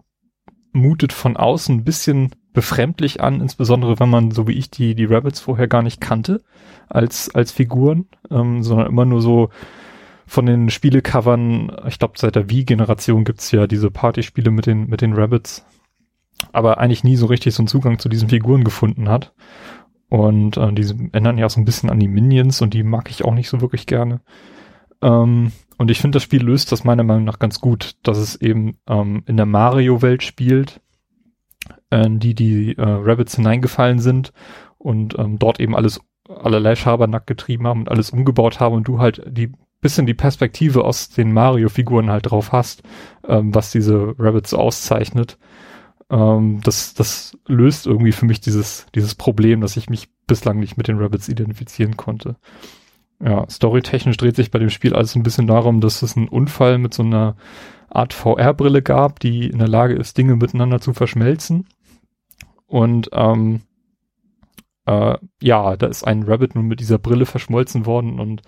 mutet 0.71 1.13
von 1.13 1.37
außen 1.37 1.75
ein 1.75 1.83
bisschen 1.83 2.31
befremdlich 2.53 3.21
an, 3.21 3.41
insbesondere 3.41 3.99
wenn 3.99 4.09
man, 4.09 4.31
so 4.31 4.47
wie 4.47 4.53
ich, 4.53 4.69
die, 4.69 4.95
die 4.95 5.05
Rabbits 5.05 5.39
vorher 5.39 5.67
gar 5.67 5.81
nicht 5.81 6.01
kannte 6.01 6.41
als, 6.87 7.33
als 7.33 7.51
Figuren, 7.51 8.07
ähm, 8.29 8.63
sondern 8.63 8.87
immer 8.87 9.05
nur 9.05 9.21
so 9.21 9.49
von 10.25 10.45
den 10.45 10.69
Spielecovern, 10.69 11.75
ich 11.87 11.99
glaube 11.99 12.13
seit 12.17 12.35
der 12.35 12.49
Wii-Generation 12.49 13.23
gibt's 13.23 13.51
ja 13.51 13.67
diese 13.67 13.91
Partyspiele 13.91 14.51
mit 14.51 14.67
den, 14.67 14.87
mit 14.87 15.01
den 15.01 15.13
Rabbits, 15.13 15.65
aber 16.51 16.77
eigentlich 16.77 17.03
nie 17.03 17.15
so 17.15 17.25
richtig 17.25 17.53
so 17.53 17.61
einen 17.61 17.67
Zugang 17.67 17.99
zu 17.99 18.09
diesen 18.09 18.29
Figuren 18.29 18.63
gefunden 18.63 19.09
hat. 19.09 19.33
Und 20.13 20.57
äh, 20.57 20.71
die 20.73 21.09
ändern 21.11 21.39
ja 21.39 21.49
so 21.49 21.59
ein 21.59 21.65
bisschen 21.65 21.89
an 21.89 21.99
die 21.99 22.07
Minions 22.07 22.61
und 22.61 22.75
die 22.75 22.83
mag 22.83 23.09
ich 23.09 23.25
auch 23.25 23.33
nicht 23.33 23.49
so 23.49 23.61
wirklich 23.61 23.87
gerne. 23.87 24.21
Ähm, 25.01 25.51
und 25.79 25.89
ich 25.89 25.99
finde, 25.99 26.17
das 26.17 26.23
Spiel 26.23 26.43
löst 26.43 26.71
das 26.71 26.83
meiner 26.83 27.01
Meinung 27.01 27.23
nach 27.23 27.39
ganz 27.39 27.59
gut, 27.59 27.95
dass 28.03 28.19
es 28.19 28.35
eben 28.35 28.77
ähm, 28.87 29.23
in 29.25 29.37
der 29.37 29.47
Mario-Welt 29.47 30.21
spielt, 30.21 30.81
äh, 31.89 32.07
die 32.11 32.35
die 32.35 32.77
äh, 32.77 32.83
Rabbits 32.83 33.37
hineingefallen 33.37 33.97
sind 33.97 34.33
und 34.77 35.17
ähm, 35.17 35.39
dort 35.39 35.59
eben 35.59 35.75
alles 35.75 35.99
allerlei 36.29 36.75
Schabernack 36.75 37.25
getrieben 37.25 37.65
haben 37.65 37.79
und 37.79 37.89
alles 37.89 38.11
umgebaut 38.11 38.59
haben 38.59 38.75
und 38.75 38.87
du 38.87 38.99
halt 38.99 39.23
die 39.27 39.51
bisschen 39.81 40.05
die 40.05 40.13
Perspektive 40.13 40.85
aus 40.85 41.09
den 41.09 41.33
Mario-Figuren 41.33 42.11
halt 42.11 42.29
drauf 42.29 42.51
hast, 42.51 42.83
ähm, 43.27 43.55
was 43.55 43.71
diese 43.71 44.13
Rabbits 44.19 44.53
auszeichnet. 44.53 45.39
Ähm, 46.13 46.61
das, 46.63 46.93
das 46.93 47.35
löst 47.47 47.87
irgendwie 47.87 48.11
für 48.11 48.27
mich 48.27 48.39
dieses, 48.39 48.85
dieses 48.93 49.15
Problem, 49.15 49.61
dass 49.61 49.77
ich 49.77 49.89
mich 49.89 50.09
bislang 50.27 50.59
nicht 50.59 50.77
mit 50.77 50.87
den 50.87 50.99
Rabbits 50.99 51.27
identifizieren 51.27 51.97
konnte. 51.97 52.35
Ja, 53.19 53.49
storytechnisch 53.49 54.17
dreht 54.17 54.35
sich 54.35 54.51
bei 54.51 54.59
dem 54.59 54.69
Spiel 54.69 54.93
alles 54.93 55.15
ein 55.15 55.23
bisschen 55.23 55.47
darum, 55.47 55.81
dass 55.81 56.03
es 56.03 56.15
einen 56.15 56.27
Unfall 56.27 56.77
mit 56.77 56.93
so 56.93 57.01
einer 57.01 57.35
Art 57.89 58.13
VR-Brille 58.13 58.83
gab, 58.83 59.19
die 59.19 59.47
in 59.47 59.57
der 59.57 59.67
Lage 59.67 59.95
ist, 59.95 60.17
Dinge 60.17 60.35
miteinander 60.35 60.79
zu 60.79 60.93
verschmelzen. 60.93 61.67
Und 62.67 63.09
ähm, 63.13 63.61
äh, 64.85 65.17
ja, 65.41 65.77
da 65.77 65.87
ist 65.87 66.03
ein 66.03 66.23
Rabbit 66.23 66.53
nun 66.53 66.67
mit 66.67 66.79
dieser 66.79 66.99
Brille 66.99 67.25
verschmolzen 67.25 67.87
worden 67.87 68.19
und 68.19 68.43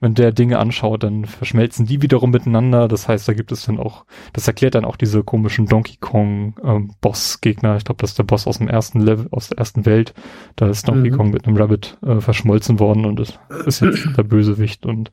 wenn 0.00 0.14
der 0.14 0.32
Dinge 0.32 0.58
anschaut, 0.58 1.02
dann 1.02 1.26
verschmelzen 1.26 1.86
die 1.86 2.00
wiederum 2.00 2.30
miteinander. 2.30 2.88
Das 2.88 3.06
heißt, 3.06 3.28
da 3.28 3.34
gibt 3.34 3.52
es 3.52 3.66
dann 3.66 3.78
auch, 3.78 4.06
das 4.32 4.48
erklärt 4.48 4.74
dann 4.74 4.86
auch 4.86 4.96
diese 4.96 5.22
komischen 5.22 5.66
Donkey 5.66 5.98
Kong 6.00 6.54
ähm, 6.64 6.92
Boss-Gegner. 7.00 7.76
Ich 7.76 7.84
glaube, 7.84 8.00
das 8.00 8.10
ist 8.10 8.18
der 8.18 8.24
Boss 8.24 8.46
aus 8.46 8.58
dem 8.58 8.68
ersten 8.68 9.00
Level, 9.00 9.28
aus 9.30 9.48
der 9.48 9.58
ersten 9.58 9.84
Welt. 9.84 10.14
Da 10.56 10.68
ist 10.68 10.88
Donkey 10.88 11.10
mhm. 11.10 11.16
Kong 11.16 11.30
mit 11.30 11.46
einem 11.46 11.56
Rabbit 11.56 11.98
äh, 12.02 12.20
verschmolzen 12.20 12.80
worden 12.80 13.04
und 13.04 13.20
das 13.20 13.38
ist 13.66 13.80
jetzt 13.80 14.08
der 14.16 14.22
Bösewicht 14.22 14.86
und 14.86 15.10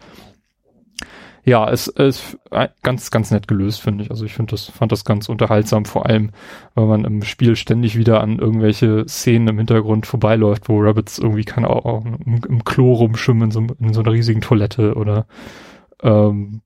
ja, 1.48 1.70
es 1.70 1.88
ist 1.88 2.38
ganz, 2.84 3.10
ganz 3.10 3.32
nett 3.32 3.48
gelöst, 3.48 3.80
finde 3.80 4.04
ich. 4.04 4.12
Also 4.12 4.26
ich 4.26 4.34
finde 4.34 4.52
das, 4.52 4.66
fand 4.66 4.92
das 4.92 5.06
ganz 5.06 5.30
unterhaltsam, 5.30 5.86
vor 5.86 6.06
allem, 6.06 6.32
weil 6.76 6.88
man 6.88 7.06
im 7.06 7.24
Spiel 7.24 7.56
ständig 7.56 7.98
wieder 7.98 8.20
an 8.20 8.38
irgendwelche 8.38 9.08
Szenen 9.08 9.48
im 9.48 9.58
Hintergrund 9.58 10.06
vorbeiläuft, 10.06 10.68
wo 10.68 10.82
Rabbits 10.82 11.20
irgendwie 11.20 11.46
keine 11.46 11.70
Ahnung, 11.70 12.20
im, 12.26 12.42
im 12.50 12.64
Klo 12.66 12.92
rumschwimmen, 12.96 13.44
in 13.44 13.52
so, 13.52 13.66
in 13.80 13.94
so 13.94 14.02
einer 14.02 14.12
riesigen 14.12 14.42
Toilette 14.42 14.96
oder 14.96 15.26
ähm, 16.04 16.64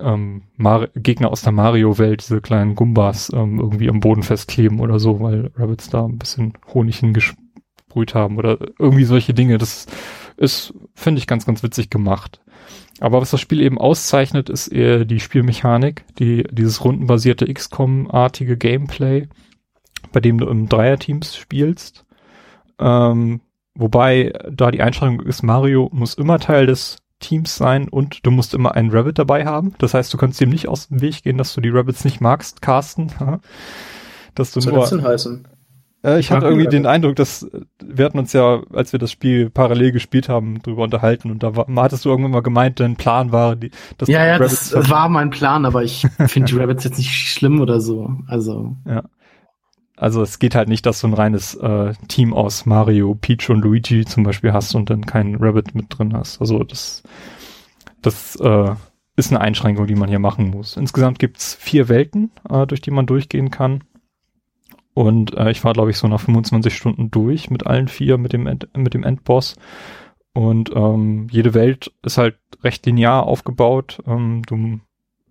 ähm, 0.00 0.42
Mar 0.56 0.86
Gegner 0.94 1.32
aus 1.32 1.42
der 1.42 1.52
Mario-Welt, 1.52 2.22
diese 2.22 2.40
kleinen 2.40 2.76
Gumbas, 2.76 3.32
ähm, 3.34 3.58
irgendwie 3.58 3.88
am 3.88 3.98
Boden 3.98 4.22
festkleben 4.22 4.78
oder 4.78 5.00
so, 5.00 5.18
weil 5.18 5.50
Rabbits 5.56 5.90
da 5.90 6.04
ein 6.04 6.18
bisschen 6.18 6.52
Honig 6.72 7.00
hingesprüht 7.00 8.14
haben 8.14 8.38
oder 8.38 8.58
irgendwie 8.78 9.04
solche 9.04 9.34
Dinge. 9.34 9.58
Das 9.58 9.86
ist, 10.36 10.74
finde 10.94 11.18
ich, 11.18 11.26
ganz, 11.26 11.44
ganz 11.44 11.64
witzig 11.64 11.90
gemacht. 11.90 12.40
Aber 13.00 13.20
was 13.20 13.30
das 13.30 13.40
Spiel 13.40 13.60
eben 13.60 13.78
auszeichnet, 13.78 14.48
ist 14.48 14.68
eher 14.68 15.04
die 15.04 15.20
Spielmechanik, 15.20 16.04
die, 16.18 16.44
dieses 16.50 16.84
rundenbasierte 16.84 17.52
XCOM-artige 17.52 18.56
Gameplay, 18.56 19.28
bei 20.12 20.20
dem 20.20 20.38
du 20.38 20.46
im 20.46 20.68
Dreierteams 20.68 21.36
spielst. 21.36 22.04
Ähm, 22.78 23.40
wobei 23.74 24.32
da 24.50 24.70
die 24.70 24.82
Einschränkung 24.82 25.26
ist, 25.26 25.42
Mario 25.42 25.88
muss 25.92 26.14
immer 26.14 26.38
Teil 26.38 26.66
des 26.66 26.98
Teams 27.18 27.56
sein 27.56 27.88
und 27.88 28.26
du 28.26 28.30
musst 28.30 28.52
immer 28.52 28.74
einen 28.74 28.90
Rabbit 28.90 29.18
dabei 29.18 29.46
haben. 29.46 29.74
Das 29.78 29.94
heißt, 29.94 30.12
du 30.12 30.18
kannst 30.18 30.40
dem 30.40 30.50
nicht 30.50 30.68
aus 30.68 30.88
dem 30.88 31.00
Weg 31.00 31.22
gehen, 31.22 31.38
dass 31.38 31.54
du 31.54 31.60
die 31.60 31.70
Rabbits 31.70 32.04
nicht 32.04 32.20
magst, 32.20 32.62
Carsten. 32.62 33.08
dass 34.34 34.52
du 34.52 34.58
Was 34.58 34.64
soll 34.64 34.72
nur, 34.72 34.80
das 34.82 34.90
denn 34.90 35.04
heißen? 35.04 35.48
äh, 36.04 36.18
ich 36.18 36.30
hatte 36.30 36.46
irgendwie 36.46 36.68
den 36.68 36.86
Eindruck, 36.86 37.16
dass 37.16 37.48
wir 37.92 38.04
hatten 38.04 38.18
uns 38.18 38.32
ja, 38.32 38.62
als 38.72 38.92
wir 38.92 38.98
das 38.98 39.10
Spiel 39.10 39.50
parallel 39.50 39.92
gespielt 39.92 40.28
haben, 40.28 40.62
drüber 40.62 40.82
unterhalten 40.82 41.30
und 41.30 41.42
da 41.42 41.56
war, 41.56 41.66
hattest 41.76 42.04
du 42.04 42.08
irgendwann 42.08 42.32
mal 42.32 42.42
gemeint, 42.42 42.80
dein 42.80 42.96
Plan 42.96 43.32
war, 43.32 43.56
die, 43.56 43.70
dass 43.98 44.08
ja, 44.08 44.24
ja, 44.24 44.34
Rabbits 44.34 44.70
das 44.70 44.90
war 44.90 45.08
mein 45.08 45.30
Plan, 45.30 45.64
aber 45.64 45.82
ich 45.82 46.06
finde 46.26 46.52
die 46.52 46.58
Rabbits 46.58 46.84
jetzt 46.84 46.98
nicht 46.98 47.12
schlimm 47.12 47.60
oder 47.60 47.80
so. 47.80 48.10
Also 48.26 48.76
ja. 48.86 49.02
Also 49.96 50.22
es 50.22 50.38
geht 50.38 50.54
halt 50.54 50.68
nicht, 50.68 50.84
dass 50.84 51.00
du 51.00 51.06
ein 51.06 51.14
reines 51.14 51.54
äh, 51.54 51.92
Team 52.08 52.34
aus 52.34 52.66
Mario, 52.66 53.14
Peach 53.14 53.50
und 53.50 53.60
Luigi 53.60 54.04
zum 54.04 54.24
Beispiel 54.24 54.52
hast 54.52 54.74
und 54.74 54.90
dann 54.90 55.06
keinen 55.06 55.36
Rabbit 55.36 55.76
mit 55.76 55.86
drin 55.90 56.12
hast. 56.14 56.40
Also 56.40 56.64
das, 56.64 57.04
das 58.00 58.34
äh, 58.36 58.74
ist 59.14 59.30
eine 59.30 59.40
Einschränkung, 59.40 59.86
die 59.86 59.94
man 59.94 60.08
hier 60.08 60.18
machen 60.18 60.50
muss. 60.50 60.76
Insgesamt 60.76 61.18
gibt's 61.18 61.54
vier 61.54 61.88
Welten, 61.88 62.32
äh, 62.50 62.66
durch 62.66 62.80
die 62.80 62.90
man 62.90 63.06
durchgehen 63.06 63.50
kann. 63.50 63.84
Und 64.94 65.36
äh, 65.36 65.50
ich 65.50 65.64
war, 65.64 65.72
glaube 65.72 65.90
ich, 65.90 65.98
so 65.98 66.06
nach 66.08 66.20
25 66.20 66.74
Stunden 66.74 67.10
durch 67.10 67.50
mit 67.50 67.66
allen 67.66 67.88
vier, 67.88 68.18
mit 68.18 68.32
dem, 68.32 68.46
End, 68.46 68.68
mit 68.76 68.94
dem 68.94 69.04
Endboss. 69.04 69.56
Und 70.34 70.70
ähm, 70.74 71.28
jede 71.30 71.54
Welt 71.54 71.92
ist 72.02 72.18
halt 72.18 72.36
recht 72.62 72.84
linear 72.86 73.26
aufgebaut. 73.26 74.02
Ähm, 74.06 74.42
du 74.46 74.80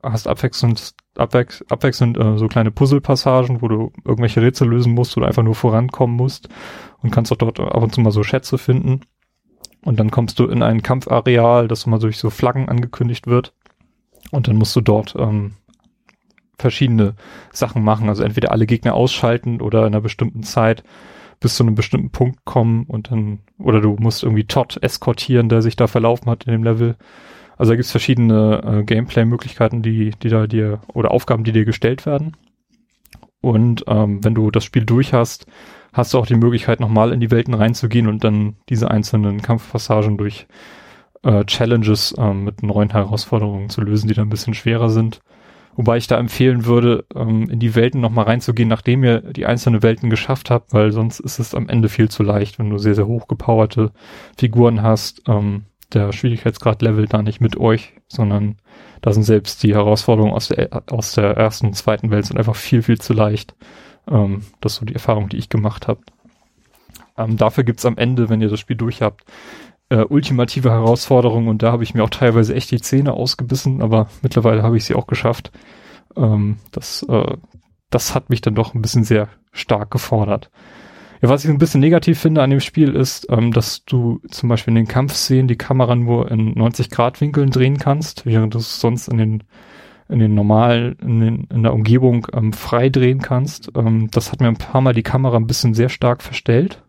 hast 0.03 0.27
abwechselnd, 0.27 0.93
abwech 1.15 1.63
abwechselnd 1.69 2.17
äh, 2.17 2.37
so 2.37 2.47
kleine 2.47 2.71
Puzzlepassagen, 2.71 3.61
wo 3.61 3.67
du 3.67 3.91
irgendwelche 4.03 4.41
Rätsel 4.41 4.69
lösen 4.69 4.93
musst 4.93 5.15
oder 5.17 5.27
einfach 5.27 5.43
nur 5.43 5.55
vorankommen 5.55 6.15
musst 6.15 6.49
und 7.01 7.11
kannst 7.11 7.31
auch 7.31 7.37
dort 7.37 7.59
ab 7.59 7.81
und 7.81 7.93
zu 7.93 8.01
mal 8.01 8.11
so 8.11 8.23
Schätze 8.23 8.57
finden. 8.57 9.01
Und 9.83 9.99
dann 9.99 10.11
kommst 10.11 10.37
du 10.39 10.45
in 10.45 10.61
ein 10.61 10.83
Kampfareal, 10.83 11.67
das 11.67 11.85
immer 11.85 11.97
durch 11.99 12.17
so 12.17 12.29
Flaggen 12.29 12.69
angekündigt 12.69 13.25
wird. 13.25 13.53
Und 14.29 14.47
dann 14.47 14.55
musst 14.55 14.75
du 14.75 14.81
dort 14.81 15.15
ähm, 15.17 15.53
verschiedene 16.61 17.15
Sachen 17.51 17.83
machen. 17.83 18.09
Also 18.09 18.23
entweder 18.23 18.51
alle 18.51 18.65
Gegner 18.65 18.93
ausschalten 18.93 19.61
oder 19.61 19.81
in 19.81 19.87
einer 19.87 20.01
bestimmten 20.01 20.43
Zeit 20.43 20.83
bis 21.39 21.55
zu 21.55 21.63
einem 21.63 21.75
bestimmten 21.75 22.11
Punkt 22.11 22.45
kommen 22.45 22.85
und 22.87 23.11
dann, 23.11 23.39
oder 23.57 23.81
du 23.81 23.97
musst 23.99 24.23
irgendwie 24.23 24.45
Todd 24.45 24.77
eskortieren, 24.81 25.49
der 25.49 25.61
sich 25.61 25.75
da 25.75 25.87
verlaufen 25.87 26.29
hat 26.29 26.45
in 26.45 26.51
dem 26.51 26.63
Level. 26.63 26.95
Also 27.57 27.71
da 27.71 27.75
gibt's 27.75 27.91
verschiedene 27.91 28.61
äh, 28.63 28.83
Gameplay-Möglichkeiten, 28.83 29.81
die, 29.81 30.11
die 30.21 30.29
da 30.29 30.47
dir, 30.47 30.81
oder 30.93 31.11
Aufgaben, 31.11 31.43
die 31.43 31.51
dir 31.51 31.65
gestellt 31.65 32.05
werden. 32.05 32.37
Und 33.41 33.83
ähm, 33.87 34.23
wenn 34.23 34.35
du 34.35 34.51
das 34.51 34.63
Spiel 34.63 34.85
durch 34.85 35.13
hast, 35.13 35.47
hast 35.93 36.13
du 36.13 36.19
auch 36.19 36.27
die 36.27 36.35
Möglichkeit, 36.35 36.79
nochmal 36.79 37.11
in 37.11 37.19
die 37.19 37.31
Welten 37.31 37.55
reinzugehen 37.55 38.07
und 38.07 38.23
dann 38.23 38.55
diese 38.69 38.91
einzelnen 38.91 39.41
Kampfpassagen 39.41 40.17
durch 40.17 40.47
äh, 41.23 41.43
Challenges 41.45 42.13
äh, 42.13 42.33
mit 42.33 42.63
neuen 42.63 42.91
Herausforderungen 42.91 43.69
zu 43.69 43.81
lösen, 43.81 44.07
die 44.07 44.13
dann 44.13 44.27
ein 44.27 44.31
bisschen 44.31 44.53
schwerer 44.53 44.89
sind. 44.89 45.21
Wobei 45.75 45.97
ich 45.97 46.07
da 46.07 46.17
empfehlen 46.17 46.65
würde, 46.65 47.05
ähm, 47.15 47.49
in 47.49 47.59
die 47.59 47.75
Welten 47.75 48.01
nochmal 48.01 48.25
reinzugehen, 48.25 48.69
nachdem 48.69 49.03
ihr 49.03 49.21
die 49.21 49.45
einzelnen 49.45 49.83
Welten 49.83 50.09
geschafft 50.09 50.49
habt, 50.49 50.73
weil 50.73 50.91
sonst 50.91 51.19
ist 51.19 51.39
es 51.39 51.55
am 51.55 51.69
Ende 51.69 51.89
viel 51.89 52.09
zu 52.09 52.23
leicht, 52.23 52.59
wenn 52.59 52.69
du 52.69 52.77
sehr, 52.77 52.95
sehr 52.95 53.07
hochgepowerte 53.07 53.91
Figuren 54.37 54.81
hast. 54.81 55.23
Ähm, 55.27 55.63
der 55.93 56.11
Schwierigkeitsgrad 56.13 56.81
levelt 56.81 57.13
da 57.13 57.21
nicht 57.21 57.41
mit 57.41 57.57
euch, 57.57 57.93
sondern 58.07 58.57
da 59.01 59.13
sind 59.13 59.23
selbst 59.23 59.63
die 59.63 59.73
Herausforderungen 59.73 60.33
aus 60.33 60.49
der, 60.49 60.83
aus 60.91 61.13
der 61.13 61.37
ersten 61.37 61.67
und 61.67 61.73
zweiten 61.73 62.11
Welt 62.11 62.25
sind 62.25 62.37
einfach 62.37 62.55
viel, 62.55 62.81
viel 62.81 62.99
zu 62.99 63.13
leicht. 63.13 63.55
Ähm, 64.09 64.43
das 64.61 64.73
ist 64.73 64.79
so 64.79 64.85
die 64.85 64.93
Erfahrung, 64.93 65.29
die 65.29 65.37
ich 65.37 65.49
gemacht 65.49 65.87
habe. 65.87 66.01
Ähm, 67.17 67.37
dafür 67.37 67.63
gibt's 67.63 67.85
am 67.85 67.97
Ende, 67.97 68.29
wenn 68.29 68.41
ihr 68.41 68.49
das 68.49 68.59
Spiel 68.59 68.77
durch 68.77 69.01
habt, 69.01 69.23
äh, 69.91 70.05
ultimative 70.07 70.71
Herausforderung 70.71 71.47
und 71.47 71.61
da 71.61 71.71
habe 71.73 71.83
ich 71.83 71.93
mir 71.93 72.03
auch 72.03 72.09
teilweise 72.09 72.55
echt 72.55 72.71
die 72.71 72.79
Zähne 72.79 73.13
ausgebissen, 73.13 73.81
aber 73.81 74.07
mittlerweile 74.21 74.63
habe 74.63 74.77
ich 74.77 74.85
sie 74.85 74.95
auch 74.95 75.05
geschafft. 75.05 75.51
Ähm, 76.15 76.57
das, 76.71 77.03
äh, 77.09 77.35
das 77.89 78.15
hat 78.15 78.29
mich 78.29 78.39
dann 78.39 78.55
doch 78.55 78.73
ein 78.73 78.81
bisschen 78.81 79.03
sehr 79.03 79.27
stark 79.51 79.91
gefordert. 79.91 80.49
Ja, 81.21 81.27
was 81.27 81.43
ich 81.43 81.51
ein 81.51 81.57
bisschen 81.57 81.81
negativ 81.81 82.19
finde 82.19 82.41
an 82.41 82.49
dem 82.49 82.61
Spiel 82.61 82.95
ist, 82.95 83.27
ähm, 83.29 83.51
dass 83.51 83.83
du 83.83 84.21
zum 84.29 84.47
Beispiel 84.47 84.71
in 84.71 84.75
den 84.75 84.87
Kampfszenen 84.87 85.49
die 85.49 85.57
Kamera 85.57 85.95
nur 85.95 86.31
in 86.31 86.53
90 86.53 86.89
Grad 86.89 87.19
Winkeln 87.19 87.51
drehen 87.51 87.77
kannst, 87.77 88.25
während 88.25 88.53
du 88.53 88.59
es 88.59 88.79
sonst 88.79 89.09
in 89.09 89.17
den 89.17 89.43
in 90.07 90.19
den 90.19 90.33
normalen, 90.33 90.97
in, 91.01 91.19
den, 91.21 91.43
in 91.45 91.63
der 91.63 91.73
Umgebung 91.73 92.27
ähm, 92.33 92.51
frei 92.51 92.89
drehen 92.89 93.21
kannst. 93.21 93.71
Ähm, 93.75 94.09
das 94.11 94.31
hat 94.31 94.41
mir 94.41 94.49
ein 94.49 94.57
paar 94.57 94.81
Mal 94.81 94.93
die 94.93 95.03
Kamera 95.03 95.37
ein 95.37 95.47
bisschen 95.47 95.73
sehr 95.73 95.87
stark 95.87 96.21
verstellt. 96.21 96.83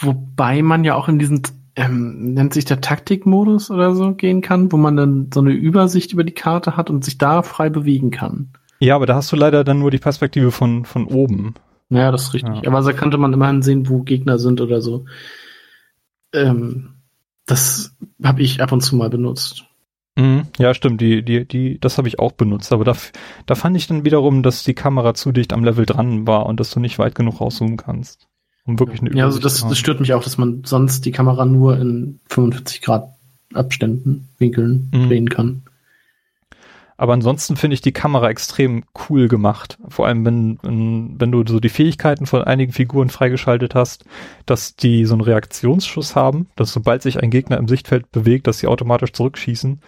Wobei 0.00 0.60
man 0.62 0.82
ja 0.82 0.96
auch 0.96 1.08
in 1.08 1.20
diesen, 1.20 1.42
ähm, 1.76 2.34
nennt 2.34 2.54
sich 2.54 2.64
der 2.64 2.80
Taktikmodus 2.80 3.70
oder 3.70 3.94
so 3.94 4.14
gehen 4.14 4.40
kann, 4.40 4.72
wo 4.72 4.76
man 4.76 4.96
dann 4.96 5.30
so 5.32 5.40
eine 5.40 5.52
Übersicht 5.52 6.12
über 6.12 6.24
die 6.24 6.34
Karte 6.34 6.76
hat 6.76 6.90
und 6.90 7.04
sich 7.04 7.18
da 7.18 7.42
frei 7.42 7.70
bewegen 7.70 8.10
kann. 8.10 8.52
Ja, 8.80 8.96
aber 8.96 9.06
da 9.06 9.14
hast 9.14 9.30
du 9.30 9.36
leider 9.36 9.62
dann 9.62 9.78
nur 9.78 9.90
die 9.90 9.98
Perspektive 9.98 10.50
von, 10.50 10.84
von 10.84 11.06
oben. 11.06 11.54
Ja, 11.90 12.10
das 12.10 12.24
ist 12.24 12.34
richtig. 12.34 12.62
Ja. 12.62 12.70
Aber 12.70 12.80
da 12.82 12.92
könnte 12.92 13.18
man 13.18 13.32
immerhin 13.32 13.62
sehen, 13.62 13.88
wo 13.88 14.00
Gegner 14.00 14.38
sind 14.38 14.60
oder 14.60 14.80
so. 14.80 15.04
Ähm, 16.32 16.94
das 17.46 17.96
habe 18.22 18.42
ich 18.42 18.62
ab 18.62 18.72
und 18.72 18.80
zu 18.80 18.96
mal 18.96 19.10
benutzt. 19.10 19.64
Mhm, 20.16 20.44
ja, 20.58 20.72
stimmt. 20.72 21.00
Die, 21.00 21.22
die, 21.24 21.46
die, 21.46 21.78
das 21.80 21.98
habe 21.98 22.08
ich 22.08 22.18
auch 22.18 22.32
benutzt. 22.32 22.72
Aber 22.72 22.84
da, 22.84 22.96
da 23.46 23.54
fand 23.54 23.76
ich 23.76 23.86
dann 23.86 24.04
wiederum, 24.04 24.42
dass 24.42 24.64
die 24.64 24.74
Kamera 24.74 25.14
zu 25.14 25.32
dicht 25.32 25.52
am 25.52 25.64
Level 25.64 25.84
dran 25.84 26.26
war 26.26 26.46
und 26.46 26.60
dass 26.60 26.70
du 26.70 26.80
nicht 26.80 26.98
weit 26.98 27.14
genug 27.14 27.40
rauszoomen 27.40 27.76
kannst. 27.76 28.29
Um 28.66 28.78
wirklich 28.78 29.00
eine 29.00 29.14
Ja, 29.16 29.24
also 29.24 29.38
das, 29.38 29.66
das 29.66 29.78
stört 29.78 30.00
mich 30.00 30.12
auch, 30.12 30.22
dass 30.22 30.38
man 30.38 30.62
sonst 30.64 31.04
die 31.04 31.12
Kamera 31.12 31.44
nur 31.44 31.78
in 31.78 32.20
45 32.28 32.82
Grad 32.82 33.14
Abständen, 33.54 34.28
Winkeln 34.38 34.90
mhm. 34.92 35.08
drehen 35.08 35.28
kann. 35.28 35.62
Aber 36.96 37.14
ansonsten 37.14 37.56
finde 37.56 37.74
ich 37.74 37.80
die 37.80 37.92
Kamera 37.92 38.28
extrem 38.28 38.84
cool 39.08 39.26
gemacht. 39.26 39.78
Vor 39.88 40.06
allem, 40.06 40.24
wenn, 40.26 40.58
wenn, 40.62 41.18
wenn 41.18 41.32
du 41.32 41.42
so 41.46 41.58
die 41.58 41.70
Fähigkeiten 41.70 42.26
von 42.26 42.44
einigen 42.44 42.72
Figuren 42.72 43.08
freigeschaltet 43.08 43.74
hast, 43.74 44.04
dass 44.44 44.76
die 44.76 45.06
so 45.06 45.14
einen 45.14 45.22
Reaktionsschuss 45.22 46.14
haben, 46.14 46.48
dass 46.56 46.74
sobald 46.74 47.00
sich 47.00 47.18
ein 47.18 47.30
Gegner 47.30 47.56
im 47.56 47.68
Sichtfeld 47.68 48.12
bewegt, 48.12 48.46
dass 48.46 48.58
sie 48.58 48.66
automatisch 48.66 49.12
zurückschießen. 49.12 49.80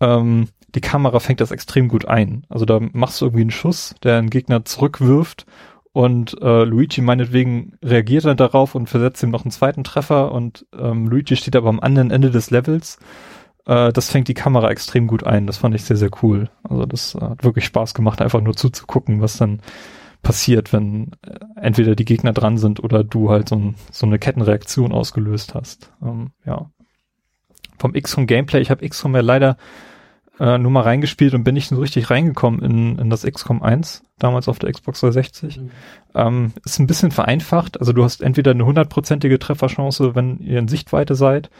Ähm, 0.00 0.48
die 0.74 0.82
Kamera 0.82 1.18
fängt 1.18 1.40
das 1.40 1.50
extrem 1.50 1.88
gut 1.88 2.04
ein. 2.04 2.44
Also 2.50 2.66
da 2.66 2.78
machst 2.92 3.20
du 3.20 3.24
irgendwie 3.24 3.42
einen 3.42 3.50
Schuss, 3.50 3.94
der 4.02 4.18
einen 4.18 4.30
Gegner 4.30 4.64
zurückwirft 4.66 5.46
und 5.92 6.40
äh, 6.40 6.64
Luigi 6.64 7.00
meinetwegen 7.00 7.72
reagiert 7.82 8.24
dann 8.24 8.36
darauf 8.36 8.74
und 8.74 8.88
versetzt 8.88 9.22
ihm 9.22 9.30
noch 9.30 9.44
einen 9.44 9.50
zweiten 9.50 9.84
Treffer 9.84 10.32
und 10.32 10.66
ähm, 10.76 11.08
Luigi 11.08 11.36
steht 11.36 11.56
aber 11.56 11.68
am 11.68 11.80
anderen 11.80 12.10
Ende 12.10 12.30
des 12.30 12.50
Levels 12.50 12.98
äh, 13.66 13.92
das 13.92 14.10
fängt 14.10 14.28
die 14.28 14.34
Kamera 14.34 14.70
extrem 14.70 15.06
gut 15.06 15.24
ein. 15.24 15.46
Das 15.46 15.58
fand 15.58 15.74
ich 15.74 15.84
sehr, 15.84 15.96
sehr 15.96 16.10
cool. 16.22 16.50
Also 16.62 16.86
das 16.86 17.14
äh, 17.14 17.20
hat 17.20 17.44
wirklich 17.44 17.64
Spaß 17.64 17.94
gemacht, 17.94 18.20
einfach 18.20 18.40
nur 18.40 18.56
zuzugucken, 18.56 19.20
was 19.20 19.36
dann 19.36 19.60
passiert, 20.22 20.72
wenn 20.72 21.12
äh, 21.22 21.38
entweder 21.56 21.94
die 21.94 22.04
Gegner 22.04 22.32
dran 22.32 22.58
sind 22.58 22.82
oder 22.82 23.04
du 23.04 23.30
halt 23.30 23.48
so, 23.48 23.56
ein, 23.56 23.74
so 23.90 24.06
eine 24.06 24.18
Kettenreaktion 24.18 24.92
ausgelöst 24.92 25.54
hast. 25.54 25.92
Ähm, 26.02 26.32
ja. 26.44 26.70
Vom 27.78 27.92
XCOM 27.92 28.26
Gameplay, 28.26 28.60
ich 28.60 28.70
habe 28.70 28.86
XCOM 28.86 29.14
ja 29.14 29.22
leider 29.22 29.56
äh, 30.40 30.58
nur 30.58 30.70
mal 30.70 30.82
reingespielt 30.82 31.34
und 31.34 31.44
bin 31.44 31.54
nicht 31.54 31.68
so 31.68 31.76
richtig 31.76 32.10
reingekommen 32.10 32.62
in, 32.62 32.98
in 32.98 33.10
das 33.10 33.24
XCOM 33.24 33.62
1, 33.62 34.02
damals 34.18 34.48
auf 34.48 34.58
der 34.58 34.72
Xbox 34.72 35.00
360. 35.00 35.58
Mhm. 35.58 35.70
Ähm, 36.14 36.52
ist 36.64 36.80
ein 36.80 36.86
bisschen 36.86 37.10
vereinfacht, 37.10 37.78
also 37.78 37.92
du 37.92 38.02
hast 38.02 38.22
entweder 38.22 38.52
eine 38.52 38.64
hundertprozentige 38.64 39.38
Trefferchance, 39.38 40.14
wenn 40.14 40.38
ihr 40.38 40.58
in 40.58 40.68
Sichtweite 40.68 41.14
seid, 41.14 41.50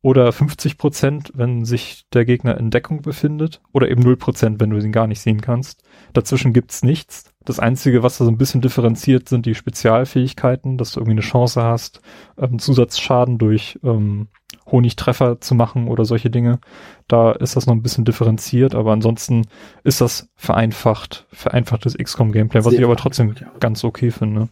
oder 0.00 0.30
50 0.30 0.78
Prozent, 0.78 1.32
wenn 1.34 1.64
sich 1.64 2.06
der 2.12 2.24
Gegner 2.24 2.56
in 2.56 2.70
Deckung 2.70 3.02
befindet 3.02 3.60
oder 3.72 3.90
eben 3.90 4.02
0 4.02 4.16
Prozent, 4.16 4.60
wenn 4.60 4.70
du 4.70 4.78
ihn 4.78 4.92
gar 4.92 5.08
nicht 5.08 5.20
sehen 5.20 5.40
kannst. 5.40 5.82
Dazwischen 6.12 6.52
gibt's 6.52 6.84
nichts. 6.84 7.32
Das 7.44 7.58
Einzige, 7.58 8.04
was 8.04 8.18
da 8.18 8.24
so 8.24 8.30
ein 8.30 8.38
bisschen 8.38 8.60
differenziert, 8.60 9.28
sind 9.28 9.44
die 9.44 9.56
Spezialfähigkeiten, 9.56 10.78
dass 10.78 10.92
du 10.92 11.00
irgendwie 11.00 11.12
eine 11.12 11.22
Chance 11.22 11.62
hast, 11.64 12.00
ähm, 12.38 12.60
Zusatzschaden 12.60 13.38
durch 13.38 13.80
ähm, 13.82 14.28
Honigtreffer 14.70 15.40
zu 15.40 15.54
machen 15.54 15.88
oder 15.88 16.04
solche 16.04 16.30
Dinge. 16.30 16.60
Da 17.06 17.32
ist 17.32 17.56
das 17.56 17.66
noch 17.66 17.74
ein 17.74 17.82
bisschen 17.82 18.04
differenziert, 18.04 18.74
aber 18.74 18.92
ansonsten 18.92 19.46
ist 19.84 20.00
das 20.00 20.30
vereinfacht, 20.36 21.26
vereinfachtes 21.32 21.96
XCOM-Gameplay, 21.96 22.64
was 22.64 22.74
ich 22.74 22.84
aber 22.84 22.96
trotzdem 22.96 23.34
ganz 23.60 23.84
okay 23.84 24.10
finde. 24.10 24.48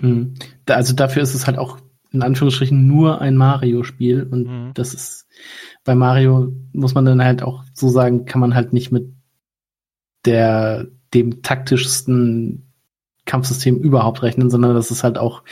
Mhm. 0.00 0.34
Also 0.66 0.94
dafür 0.94 1.22
ist 1.22 1.34
es 1.34 1.46
halt 1.46 1.58
auch 1.58 1.78
in 2.10 2.22
Anführungsstrichen 2.22 2.86
nur 2.86 3.20
ein 3.20 3.36
Mario-Spiel 3.36 4.22
und 4.30 4.46
mhm. 4.46 4.70
das 4.74 4.94
ist 4.94 5.26
bei 5.84 5.94
Mario 5.94 6.52
muss 6.72 6.94
man 6.94 7.04
dann 7.04 7.22
halt 7.22 7.42
auch 7.42 7.64
so 7.74 7.88
sagen, 7.88 8.24
kann 8.24 8.40
man 8.40 8.54
halt 8.54 8.72
nicht 8.72 8.92
mit 8.92 9.12
der 10.24 10.86
dem 11.14 11.42
taktischsten 11.42 12.72
Kampfsystem 13.24 13.76
überhaupt 13.76 14.22
rechnen, 14.22 14.50
sondern 14.50 14.74
das 14.74 14.90
ist 14.90 15.04
halt 15.04 15.18
auch, 15.18 15.42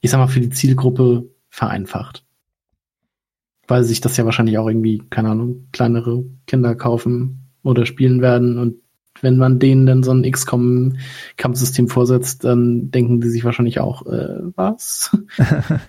ich 0.00 0.10
sag 0.10 0.18
mal, 0.18 0.28
für 0.28 0.40
die 0.40 0.50
Zielgruppe 0.50 1.30
vereinfacht. 1.48 2.24
Weil 3.72 3.84
sich 3.84 4.02
das 4.02 4.18
ja 4.18 4.26
wahrscheinlich 4.26 4.58
auch 4.58 4.68
irgendwie, 4.68 5.02
keine 5.08 5.30
Ahnung, 5.30 5.68
kleinere 5.72 6.24
Kinder 6.46 6.74
kaufen 6.74 7.48
oder 7.62 7.86
spielen 7.86 8.20
werden 8.20 8.58
und 8.58 8.74
wenn 9.22 9.38
man 9.38 9.58
denen 9.58 9.86
dann 9.86 10.02
so 10.02 10.12
ein 10.12 10.30
XCOM-Kampfsystem 10.30 11.88
vorsetzt, 11.88 12.44
dann 12.44 12.90
denken 12.90 13.22
die 13.22 13.30
sich 13.30 13.44
wahrscheinlich 13.44 13.80
auch, 13.80 14.04
äh, 14.04 14.40
was? 14.56 15.16
ja, 15.38 15.80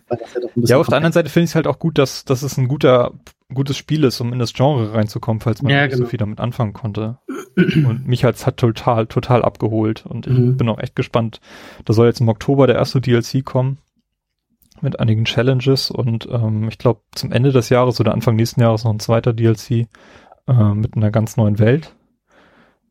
ja, 0.56 0.78
auf 0.78 0.88
der 0.88 0.96
anderen 0.96 1.12
Seite 1.12 1.30
finde 1.30 1.44
ich 1.44 1.52
es 1.52 1.56
halt 1.56 1.68
auch 1.68 1.78
gut, 1.78 1.98
dass, 1.98 2.24
dass 2.24 2.42
es 2.42 2.58
ein 2.58 2.70
guter, 2.70 3.12
gutes 3.54 3.76
Spiel 3.76 4.06
ist, 4.06 4.22
um 4.22 4.32
in 4.32 4.40
das 4.40 4.54
Genre 4.54 4.94
reinzukommen, 4.94 5.42
falls 5.42 5.62
man 5.62 5.74
ja, 5.74 5.82
nicht 5.82 5.96
genau. 5.96 6.06
so 6.06 6.10
viel 6.10 6.20
damit 6.20 6.40
anfangen 6.40 6.72
konnte. 6.72 7.18
Und 7.58 8.08
mich 8.08 8.24
hat's 8.24 8.48
hat 8.48 8.58
total, 8.58 9.08
total 9.08 9.42
abgeholt. 9.42 10.06
Und 10.06 10.26
ich 10.26 10.38
mhm. 10.38 10.56
bin 10.56 10.70
auch 10.70 10.80
echt 10.80 10.96
gespannt. 10.96 11.42
Da 11.84 11.94
soll 11.94 12.08
jetzt 12.08 12.22
im 12.22 12.30
Oktober 12.30 12.66
der 12.66 12.78
erste 12.78 13.02
DLC 13.02 13.44
kommen 13.44 13.78
mit 14.84 15.00
einigen 15.00 15.26
Challenges 15.26 15.90
und 15.90 16.28
ähm, 16.32 16.68
ich 16.68 16.78
glaube 16.78 17.02
zum 17.16 17.32
Ende 17.32 17.52
des 17.52 17.70
Jahres 17.70 18.00
oder 18.00 18.14
Anfang 18.14 18.36
nächsten 18.36 18.62
Jahres 18.62 18.84
noch 18.84 18.92
ein 18.92 19.00
zweiter 19.00 19.34
DLC 19.34 19.88
äh, 20.48 20.74
mit 20.76 20.96
einer 20.96 21.12
ganz 21.12 21.38
neuen 21.38 21.58
Welt. 21.60 21.96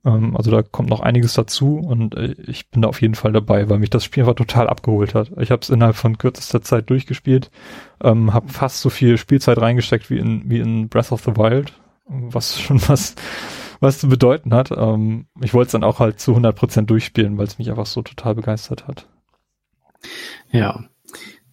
Ähm, 0.05 0.36
also 0.36 0.51
da 0.51 0.62
kommt 0.62 0.89
noch 0.89 1.01
einiges 1.01 1.35
dazu 1.35 1.78
und 1.78 2.16
äh, 2.16 2.35
ich 2.47 2.70
bin 2.70 2.82
da 2.82 2.89
auf 2.89 3.01
jeden 3.01 3.14
Fall 3.14 3.32
dabei, 3.32 3.69
weil 3.69 3.78
mich 3.78 3.90
das 3.90 4.05
Spiel 4.05 4.23
einfach 4.23 4.35
total 4.35 4.69
abgeholt 4.69 5.14
hat. 5.14 5.31
Ich 5.39 5.51
habe 5.51 5.62
es 5.62 5.70
innerhalb 5.70 5.97
von 5.97 6.19
kürzester 6.19 6.62
Zeit 6.62 6.90
durchgespielt, 6.90 7.51
ähm, 8.02 8.32
habe 8.32 8.48
fast 8.48 8.81
so 8.81 8.90
viel 8.90 9.19
Spielzeit 9.19 9.59
reingesteckt 9.59 10.10
wie 10.10 10.19
in, 10.19 10.51
wie 10.51 10.59
in 10.59 10.89
Breath 10.89 11.12
of 11.12 11.23
the 11.23 11.36
Wild, 11.36 11.73
was 12.06 12.60
schon 12.60 12.81
was 12.89 13.14
was 13.81 13.98
zu 13.98 14.09
bedeuten 14.09 14.55
hat. 14.55 14.70
Ähm, 14.70 15.27
ich 15.43 15.55
wollte 15.55 15.66
es 15.66 15.73
dann 15.73 15.85
auch 15.85 15.98
halt 15.98 16.20
zu 16.20 16.36
100% 16.36 16.82
durchspielen, 16.82 17.36
weil 17.36 17.47
es 17.47 17.59
mich 17.59 17.69
einfach 17.69 17.86
so 17.86 18.02
total 18.02 18.36
begeistert 18.36 18.86
hat. 18.86 19.09
Ja. 20.51 20.85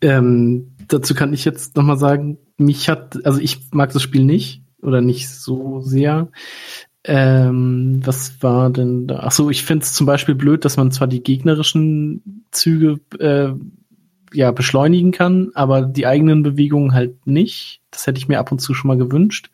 Ähm, 0.02 0.76
dazu 0.88 1.14
kann 1.14 1.34
ich 1.34 1.46
jetzt 1.46 1.76
nochmal 1.76 1.98
sagen, 1.98 2.38
mich 2.58 2.90
hat, 2.90 3.26
also 3.26 3.40
ich 3.40 3.72
mag 3.72 3.92
das 3.94 4.02
Spiel 4.02 4.24
nicht 4.24 4.64
oder 4.82 5.02
nicht 5.02 5.30
so 5.30 5.82
sehr. 5.82 6.30
Ähm, 7.04 8.02
was 8.04 8.42
war 8.44 8.70
denn 8.70 9.08
da? 9.08 9.22
Ach 9.24 9.32
so, 9.32 9.50
ich 9.50 9.64
finde 9.64 9.84
es 9.84 9.94
zum 9.94 10.06
Beispiel 10.06 10.36
blöd, 10.36 10.66
dass 10.66 10.78
man 10.78 10.92
zwar 10.92 11.08
die 11.08 11.24
gegnerischen 11.24 12.46
Züge 12.52 13.00
äh, 13.20 13.54
ja 14.34 14.52
beschleunigen 14.52 15.12
kann, 15.12 15.52
aber 15.54 15.82
die 15.82 16.06
eigenen 16.06 16.44
Bewegungen 16.44 16.94
halt 16.94 17.26
nicht. 17.26 17.82
Das 17.92 18.06
hätte 18.06 18.20
ich 18.20 18.28
mir 18.28 18.40
ab 18.40 18.52
und 18.52 18.60
zu 18.60 18.74
schon 18.74 18.90
mal 18.90 18.98
gewünscht. 18.98 19.50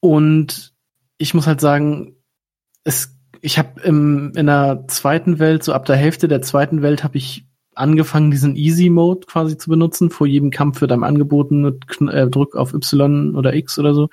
Und 0.00 0.72
ich 1.18 1.34
muss 1.34 1.46
halt 1.46 1.60
sagen, 1.60 2.16
es, 2.84 3.16
ich 3.40 3.58
habe 3.58 3.80
in 3.82 4.32
der 4.34 4.84
zweiten 4.88 5.38
Welt, 5.38 5.62
so 5.62 5.72
ab 5.72 5.84
der 5.84 5.96
Hälfte 5.96 6.28
der 6.28 6.42
zweiten 6.42 6.82
Welt, 6.82 7.04
habe 7.04 7.18
ich 7.18 7.47
angefangen, 7.78 8.30
diesen 8.30 8.56
Easy 8.56 8.90
Mode 8.90 9.26
quasi 9.26 9.56
zu 9.56 9.70
benutzen. 9.70 10.10
Vor 10.10 10.26
jedem 10.26 10.50
Kampf 10.50 10.80
wird 10.80 10.92
einem 10.92 11.04
angeboten 11.04 11.62
mit 11.62 11.84
äh, 12.12 12.28
Druck 12.28 12.56
auf 12.56 12.74
Y 12.74 13.34
oder 13.34 13.54
X 13.54 13.78
oder 13.78 13.94
so, 13.94 14.08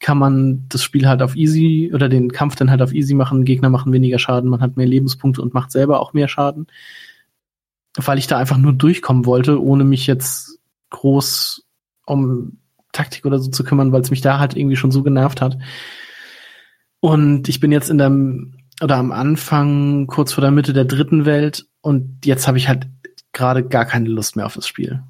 kann 0.00 0.18
man 0.18 0.64
das 0.68 0.82
Spiel 0.82 1.08
halt 1.08 1.22
auf 1.22 1.36
Easy 1.36 1.90
oder 1.94 2.08
den 2.08 2.32
Kampf 2.32 2.56
dann 2.56 2.70
halt 2.70 2.82
auf 2.82 2.92
Easy 2.92 3.14
machen. 3.14 3.44
Gegner 3.44 3.70
machen 3.70 3.92
weniger 3.92 4.18
Schaden, 4.18 4.50
man 4.50 4.60
hat 4.60 4.76
mehr 4.76 4.86
Lebenspunkte 4.86 5.42
und 5.42 5.54
macht 5.54 5.70
selber 5.70 6.00
auch 6.00 6.12
mehr 6.12 6.28
Schaden. 6.28 6.66
Weil 7.96 8.18
ich 8.18 8.26
da 8.26 8.38
einfach 8.38 8.56
nur 8.56 8.72
durchkommen 8.72 9.26
wollte, 9.26 9.62
ohne 9.62 9.84
mich 9.84 10.06
jetzt 10.06 10.58
groß 10.90 11.66
um 12.06 12.58
Taktik 12.92 13.24
oder 13.24 13.38
so 13.38 13.50
zu 13.50 13.64
kümmern, 13.64 13.92
weil 13.92 14.02
es 14.02 14.10
mich 14.10 14.20
da 14.20 14.38
halt 14.38 14.56
irgendwie 14.56 14.76
schon 14.76 14.92
so 14.92 15.02
genervt 15.02 15.40
hat. 15.40 15.58
Und 17.00 17.48
ich 17.48 17.60
bin 17.60 17.72
jetzt 17.72 17.90
in 17.90 17.98
der 17.98 18.10
oder 18.82 18.96
am 18.96 19.12
Anfang, 19.12 20.06
kurz 20.06 20.32
vor 20.32 20.42
der 20.42 20.50
Mitte 20.50 20.72
der 20.72 20.84
dritten 20.84 21.24
Welt 21.24 21.66
und 21.80 22.24
jetzt 22.24 22.48
habe 22.48 22.58
ich 22.58 22.68
halt 22.68 22.88
gerade 23.32 23.64
gar 23.64 23.84
keine 23.84 24.08
Lust 24.08 24.36
mehr 24.36 24.46
auf 24.46 24.54
das 24.54 24.66
Spiel. 24.66 25.02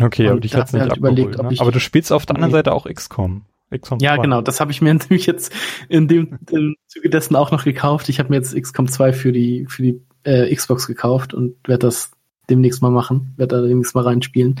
Okay, 0.00 0.26
und 0.26 0.32
aber 0.32 0.40
dich 0.40 0.54
hat's 0.54 0.72
nicht 0.72 0.82
halt 0.82 0.96
überlegt, 0.96 1.40
ne? 1.40 1.54
Aber 1.58 1.70
du 1.70 1.80
spielst 1.80 2.12
auf 2.12 2.26
der 2.26 2.36
anderen 2.36 2.50
nee. 2.50 2.58
Seite 2.58 2.72
auch 2.72 2.86
XCOM. 2.86 3.42
XCOM 3.72 3.98
ja, 4.00 4.16
2. 4.16 4.22
genau, 4.22 4.40
das 4.42 4.60
habe 4.60 4.72
ich 4.72 4.82
mir 4.82 4.94
nämlich 4.94 5.26
jetzt 5.26 5.52
in 5.88 6.08
dem 6.08 6.38
im 6.50 6.76
Zuge 6.88 7.10
dessen 7.10 7.36
auch 7.36 7.50
noch 7.50 7.64
gekauft. 7.64 8.08
Ich 8.08 8.18
habe 8.18 8.30
mir 8.30 8.36
jetzt 8.36 8.60
XCOM 8.60 8.88
2 8.88 9.12
für 9.12 9.32
die 9.32 9.66
für 9.68 9.82
die 9.82 10.00
äh, 10.24 10.54
Xbox 10.54 10.86
gekauft 10.86 11.34
und 11.34 11.56
werde 11.66 11.86
das 11.86 12.10
demnächst 12.50 12.82
mal 12.82 12.90
machen, 12.90 13.34
werde 13.36 13.56
da 13.56 13.66
demnächst 13.66 13.94
mal 13.94 14.04
reinspielen. 14.04 14.60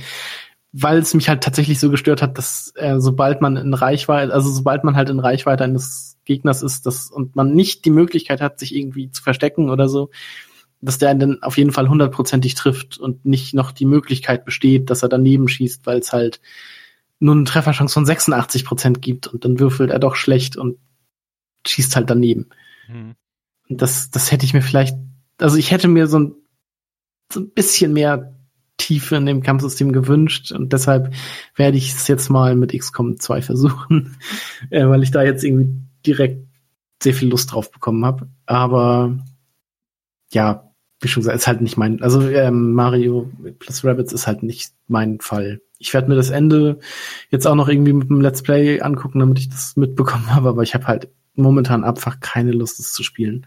weil 0.72 0.98
es 0.98 1.14
mich 1.14 1.28
halt 1.28 1.44
tatsächlich 1.44 1.78
so 1.78 1.88
gestört 1.90 2.20
hat, 2.20 2.36
dass 2.36 2.72
äh, 2.76 2.98
sobald 2.98 3.40
man 3.40 3.56
in 3.56 3.74
Reichweite, 3.74 4.32
also 4.32 4.50
sobald 4.50 4.82
man 4.82 4.96
halt 4.96 5.08
in 5.08 5.20
Reichweite 5.20 5.62
eines 5.62 6.16
Gegners 6.24 6.62
ist, 6.62 6.86
das 6.86 7.10
und 7.10 7.36
man 7.36 7.54
nicht 7.54 7.84
die 7.84 7.90
Möglichkeit 7.90 8.40
hat, 8.40 8.58
sich 8.58 8.74
irgendwie 8.74 9.10
zu 9.10 9.22
verstecken 9.22 9.70
oder 9.70 9.88
so, 9.88 10.10
dass 10.84 10.98
der 10.98 11.10
einen 11.10 11.20
dann 11.20 11.42
auf 11.42 11.56
jeden 11.56 11.72
Fall 11.72 11.88
hundertprozentig 11.88 12.54
trifft 12.54 12.98
und 12.98 13.24
nicht 13.24 13.54
noch 13.54 13.72
die 13.72 13.86
Möglichkeit 13.86 14.44
besteht, 14.44 14.90
dass 14.90 15.02
er 15.02 15.08
daneben 15.08 15.48
schießt, 15.48 15.86
weil 15.86 15.98
es 15.98 16.12
halt 16.12 16.40
nur 17.20 17.34
eine 17.34 17.44
Trefferchance 17.44 17.94
von 17.94 18.04
86 18.04 18.64
Prozent 18.64 19.00
gibt 19.00 19.26
und 19.26 19.44
dann 19.44 19.58
würfelt 19.58 19.90
er 19.90 19.98
doch 19.98 20.14
schlecht 20.14 20.56
und 20.56 20.78
schießt 21.66 21.96
halt 21.96 22.10
daneben. 22.10 22.50
Mhm. 22.88 23.14
Das, 23.68 24.10
das 24.10 24.30
hätte 24.30 24.44
ich 24.44 24.52
mir 24.52 24.60
vielleicht, 24.60 24.96
also 25.38 25.56
ich 25.56 25.70
hätte 25.70 25.88
mir 25.88 26.06
so 26.06 26.18
ein, 26.18 26.34
so 27.32 27.40
ein 27.40 27.50
bisschen 27.50 27.94
mehr 27.94 28.38
Tiefe 28.76 29.16
in 29.16 29.24
dem 29.24 29.42
Kampfsystem 29.42 29.92
gewünscht 29.92 30.52
und 30.52 30.72
deshalb 30.72 31.14
werde 31.54 31.78
ich 31.78 31.92
es 31.94 32.08
jetzt 32.08 32.28
mal 32.28 32.56
mit 32.56 32.78
XCOM 32.78 33.18
2 33.18 33.42
versuchen, 33.42 34.18
äh, 34.68 34.86
weil 34.86 35.02
ich 35.02 35.10
da 35.10 35.22
jetzt 35.22 35.44
irgendwie 35.44 35.80
direkt 36.04 36.46
sehr 37.02 37.14
viel 37.14 37.28
Lust 37.28 37.52
drauf 37.52 37.70
bekommen 37.70 38.04
habe. 38.04 38.28
Aber 38.44 39.18
ja, 40.32 40.73
wie 41.04 41.08
schon 41.08 41.20
gesagt, 41.20 41.36
ist 41.36 41.46
halt 41.46 41.60
nicht 41.60 41.76
mein, 41.76 42.02
also 42.02 42.28
ähm, 42.28 42.72
Mario 42.72 43.30
plus 43.58 43.84
Rabbits 43.84 44.12
ist 44.12 44.26
halt 44.26 44.42
nicht 44.42 44.72
mein 44.88 45.20
Fall. 45.20 45.60
Ich 45.78 45.92
werde 45.92 46.08
mir 46.08 46.16
das 46.16 46.30
Ende 46.30 46.78
jetzt 47.30 47.46
auch 47.46 47.54
noch 47.54 47.68
irgendwie 47.68 47.92
mit 47.92 48.08
dem 48.08 48.20
Let's 48.20 48.42
Play 48.42 48.80
angucken, 48.80 49.20
damit 49.20 49.38
ich 49.38 49.48
das 49.48 49.76
mitbekommen 49.76 50.30
habe, 50.34 50.48
aber 50.48 50.62
ich 50.62 50.74
habe 50.74 50.86
halt 50.86 51.08
momentan 51.34 51.84
einfach 51.84 52.20
keine 52.20 52.52
Lust, 52.52 52.80
es 52.80 52.92
zu 52.92 53.02
spielen. 53.02 53.46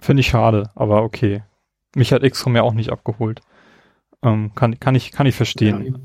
Finde 0.00 0.20
ich 0.20 0.28
schade, 0.28 0.70
aber 0.74 1.02
okay. 1.02 1.42
Mich 1.94 2.12
hat 2.12 2.22
XCOM 2.22 2.56
ja 2.56 2.62
auch 2.62 2.74
nicht 2.74 2.90
abgeholt. 2.90 3.40
Ähm, 4.22 4.52
kann, 4.54 4.78
kann, 4.80 4.94
ich, 4.94 5.12
kann 5.12 5.26
ich 5.26 5.34
verstehen. 5.34 5.98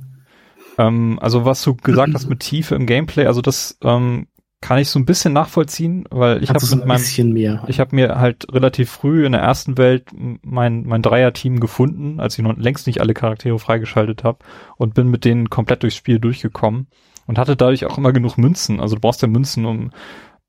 Ja. 0.78 0.88
Ähm, 0.88 1.20
also 1.22 1.46
was 1.46 1.62
du 1.64 1.76
gesagt 1.76 2.14
hast 2.14 2.30
mit 2.30 2.40
Tiefe 2.40 2.76
im 2.76 2.86
Gameplay, 2.86 3.26
also 3.26 3.42
das 3.42 3.78
ähm, 3.84 4.28
kann 4.62 4.78
ich 4.78 4.90
so 4.90 5.00
ein 5.00 5.06
bisschen 5.06 5.34
nachvollziehen, 5.34 6.06
weil 6.12 6.44
ich 6.44 6.50
habe 6.50 6.60
so 6.60 6.76
mit 6.76 6.86
meinem, 6.86 7.34
mehr. 7.34 7.66
ich 7.68 7.80
habe 7.80 7.96
mir 7.96 8.20
halt 8.20 8.46
relativ 8.54 8.92
früh 8.92 9.26
in 9.26 9.32
der 9.32 9.42
ersten 9.42 9.78
Welt 9.78 10.10
mein 10.14 10.86
mein 10.86 11.02
Dreier-Team 11.02 11.60
gefunden, 11.60 12.20
als 12.20 12.38
ich 12.38 12.44
noch 12.44 12.56
längst 12.56 12.86
nicht 12.86 13.02
alle 13.02 13.16
Charaktere 13.16 13.58
freigeschaltet 13.58 14.24
habe 14.24 14.40
und 14.78 14.94
bin 14.94 15.10
mit 15.10 15.26
denen 15.26 15.50
komplett 15.50 15.82
durchs 15.82 15.96
Spiel 15.96 16.20
durchgekommen 16.20 16.88
und 17.26 17.40
hatte 17.40 17.56
dadurch 17.56 17.86
auch 17.86 17.98
immer 17.98 18.14
genug 18.14 18.38
Münzen. 18.38 18.80
Also 18.80 18.96
du 18.96 19.02
brauchst 19.02 19.24
ja 19.24 19.28
Münzen, 19.28 19.66
um 19.66 19.90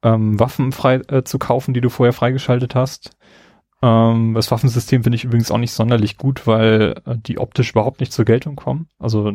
ähm, 0.03 0.39
Waffen 0.39 0.73
frei 0.73 0.97
äh, 1.09 1.25
zu 1.25 1.39
kaufen, 1.39 1.73
die 1.73 1.81
du 1.81 1.89
vorher 1.89 2.13
freigeschaltet 2.13 2.75
hast. 2.75 3.17
Ähm, 3.81 4.35
das 4.35 4.51
Waffensystem 4.51 5.05
finde 5.05 5.17
ich 5.17 5.25
übrigens 5.25 5.51
auch 5.51 5.59
nicht 5.59 5.73
sonderlich 5.73 6.19
gut, 6.19 6.47
weil 6.47 7.01
äh, 7.07 7.17
die 7.17 7.39
optisch 7.39 7.71
überhaupt 7.71 8.01
nicht 8.01 8.13
zur 8.13 8.27
Geltung 8.27 8.57
kommen. 8.57 8.89
Also 8.99 9.33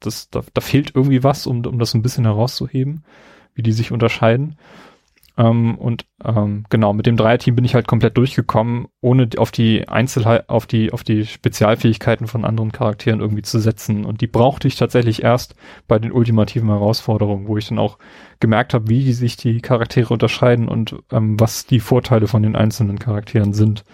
das, 0.00 0.28
da, 0.28 0.42
da 0.52 0.60
fehlt 0.60 0.94
irgendwie 0.94 1.24
was, 1.24 1.46
um, 1.46 1.64
um 1.64 1.78
das 1.78 1.94
ein 1.94 2.02
bisschen 2.02 2.24
herauszuheben 2.24 3.04
wie 3.54 3.62
die 3.62 3.72
sich 3.72 3.92
unterscheiden. 3.92 4.56
Ähm, 5.38 5.76
und 5.78 6.04
ähm, 6.24 6.64
genau, 6.68 6.92
mit 6.92 7.06
dem 7.06 7.16
Dreierteam 7.16 7.54
bin 7.54 7.64
ich 7.64 7.74
halt 7.74 7.88
komplett 7.88 8.16
durchgekommen, 8.16 8.88
ohne 9.00 9.28
auf 9.38 9.50
die 9.50 9.88
Einzelheit, 9.88 10.48
auf 10.48 10.66
die, 10.66 10.92
auf 10.92 11.04
die 11.04 11.24
Spezialfähigkeiten 11.24 12.26
von 12.26 12.44
anderen 12.44 12.72
Charakteren 12.72 13.20
irgendwie 13.20 13.42
zu 13.42 13.58
setzen. 13.58 14.04
Und 14.04 14.20
die 14.20 14.26
brauchte 14.26 14.68
ich 14.68 14.76
tatsächlich 14.76 15.22
erst 15.22 15.54
bei 15.88 15.98
den 15.98 16.12
ultimativen 16.12 16.68
Herausforderungen, 16.68 17.48
wo 17.48 17.56
ich 17.56 17.68
dann 17.68 17.78
auch 17.78 17.98
gemerkt 18.40 18.74
habe, 18.74 18.88
wie 18.88 19.04
die 19.04 19.14
sich 19.14 19.36
die 19.36 19.60
Charaktere 19.60 20.12
unterscheiden 20.12 20.68
und 20.68 20.96
ähm, 21.10 21.40
was 21.40 21.64
die 21.66 21.80
Vorteile 21.80 22.28
von 22.28 22.42
den 22.42 22.56
einzelnen 22.56 22.98
Charakteren 22.98 23.54
sind, 23.54 23.84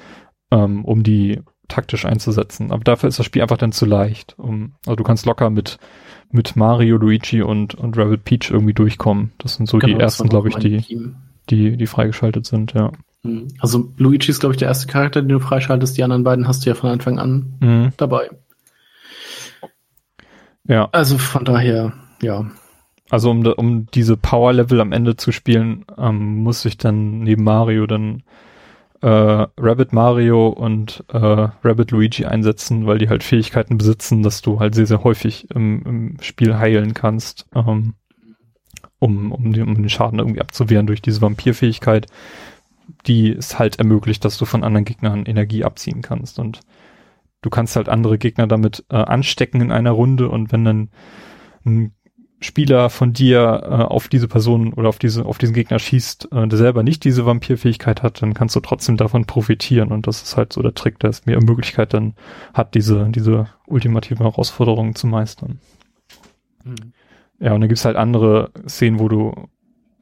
ähm, 0.51 0.85
um 0.85 1.05
die 1.05 1.40
taktisch 1.68 2.05
einzusetzen. 2.05 2.72
Aber 2.72 2.82
dafür 2.82 3.09
ist 3.09 3.18
das 3.18 3.26
Spiel 3.26 3.43
einfach 3.43 3.59
dann 3.59 3.72
zu 3.72 3.86
leicht. 3.86 4.35
Um, 4.39 4.74
also 4.86 4.97
du 4.97 5.05
kannst 5.05 5.26
locker 5.26 5.51
mit 5.51 5.78
mit 6.30 6.56
Mario, 6.56 6.96
Luigi 6.96 7.42
und, 7.42 7.74
und 7.74 7.96
Rabbit 7.96 8.24
Peach 8.24 8.50
irgendwie 8.50 8.74
durchkommen. 8.74 9.32
Das 9.38 9.55
sind 9.55 9.68
so 9.68 9.78
genau, 9.78 9.96
die 9.96 10.02
ersten, 10.02 10.28
glaube 10.28 10.48
ich, 10.48 10.56
die, 10.56 10.84
die, 11.48 11.76
die 11.76 11.86
freigeschaltet 11.86 12.46
sind, 12.46 12.74
ja. 12.74 12.92
Mhm. 13.22 13.48
Also 13.59 13.92
Luigi 13.96 14.30
ist, 14.30 14.40
glaube 14.40 14.55
ich, 14.55 14.59
der 14.59 14.68
erste 14.68 14.86
Charakter, 14.86 15.22
den 15.22 15.28
du 15.28 15.40
freischaltest. 15.40 15.96
Die 15.96 16.05
anderen 16.05 16.24
beiden 16.24 16.46
hast 16.46 16.64
du 16.64 16.70
ja 16.70 16.74
von 16.74 16.90
Anfang 16.90 17.18
an 17.18 17.55
mhm. 17.60 17.92
dabei. 17.96 18.30
Ja. 20.64 20.88
Also 20.92 21.18
von 21.18 21.44
daher, 21.44 21.94
ja. 22.22 22.50
Also 23.10 23.30
um, 23.30 23.44
um 23.46 23.86
diese 23.86 24.16
Power-Level 24.16 24.80
am 24.80 24.92
Ende 24.92 25.16
zu 25.16 25.32
spielen, 25.32 25.86
ähm, 25.96 26.42
muss 26.42 26.64
ich 26.66 26.76
dann 26.76 27.20
neben 27.20 27.42
Mario 27.42 27.86
dann 27.86 28.22
äh, 29.00 29.08
Rabbit 29.08 29.92
Mario 29.92 30.48
und 30.48 31.04
äh, 31.12 31.16
Rabbit 31.16 31.90
Luigi 31.90 32.24
einsetzen, 32.24 32.86
weil 32.86 32.98
die 32.98 33.08
halt 33.08 33.22
Fähigkeiten 33.22 33.78
besitzen, 33.78 34.22
dass 34.22 34.42
du 34.42 34.58
halt 34.60 34.74
sehr, 34.74 34.86
sehr 34.86 35.04
häufig 35.04 35.50
im, 35.50 35.82
im 35.84 36.16
Spiel 36.20 36.56
heilen 36.58 36.94
kannst, 36.94 37.46
ähm, 37.54 37.94
um, 38.98 39.30
um, 39.30 39.52
den, 39.52 39.68
um 39.68 39.74
den 39.74 39.88
Schaden 39.88 40.18
irgendwie 40.18 40.40
abzuwehren 40.40 40.86
durch 40.86 41.02
diese 41.02 41.22
Vampirfähigkeit, 41.22 42.06
die 43.06 43.30
es 43.30 43.58
halt 43.58 43.78
ermöglicht, 43.78 44.24
dass 44.24 44.38
du 44.38 44.44
von 44.44 44.64
anderen 44.64 44.84
Gegnern 44.84 45.26
Energie 45.26 45.64
abziehen 45.64 46.02
kannst. 46.02 46.38
Und 46.38 46.60
du 47.42 47.50
kannst 47.50 47.76
halt 47.76 47.88
andere 47.88 48.18
Gegner 48.18 48.46
damit 48.46 48.84
äh, 48.90 48.96
anstecken 48.96 49.60
in 49.60 49.70
einer 49.70 49.92
Runde 49.92 50.28
und 50.28 50.50
wenn 50.50 50.64
dann 50.64 50.90
ein 51.64 51.92
Spieler 52.40 52.89
von 52.89 53.12
dir 53.12 53.62
äh, 53.65 53.66
auf 53.66 54.09
diese 54.09 54.28
Person 54.28 54.73
oder 54.73 54.89
auf 54.89 54.98
diese 54.98 55.24
auf 55.24 55.39
diesen 55.39 55.55
Gegner 55.55 55.78
schießt, 55.78 56.28
äh, 56.32 56.47
der 56.47 56.59
selber 56.59 56.82
nicht 56.85 57.02
diese 57.05 57.27
Vampirfähigkeit 57.27 58.02
hat, 58.02 58.23
dann 58.23 58.35
kannst 58.35 58.55
du 58.55 58.60
trotzdem 58.60 58.97
davon 58.97 59.24
profitieren 59.24 59.90
und 59.90 60.06
das 60.06 60.23
ist 60.23 60.36
halt 60.36 60.52
so 60.52 60.62
der 60.62 60.74
Trick, 60.74 61.01
der 61.01 61.10
es 61.10 61.27
mir 61.27 61.40
Möglichkeit 61.40 61.94
dann 61.94 62.15
hat, 62.55 62.74
diese 62.74 63.09
diese 63.10 63.48
ultimativen 63.66 64.24
Herausforderungen 64.24 64.94
zu 64.94 65.09
meistern. 65.09 65.59
Mhm. 66.65 66.93
Ja, 67.40 67.55
und 67.55 67.60
dann 67.60 67.69
gibt's 67.69 67.85
halt 67.85 67.97
andere 67.97 68.51
Szenen, 68.69 69.01
wo 69.01 69.09
du 69.09 69.48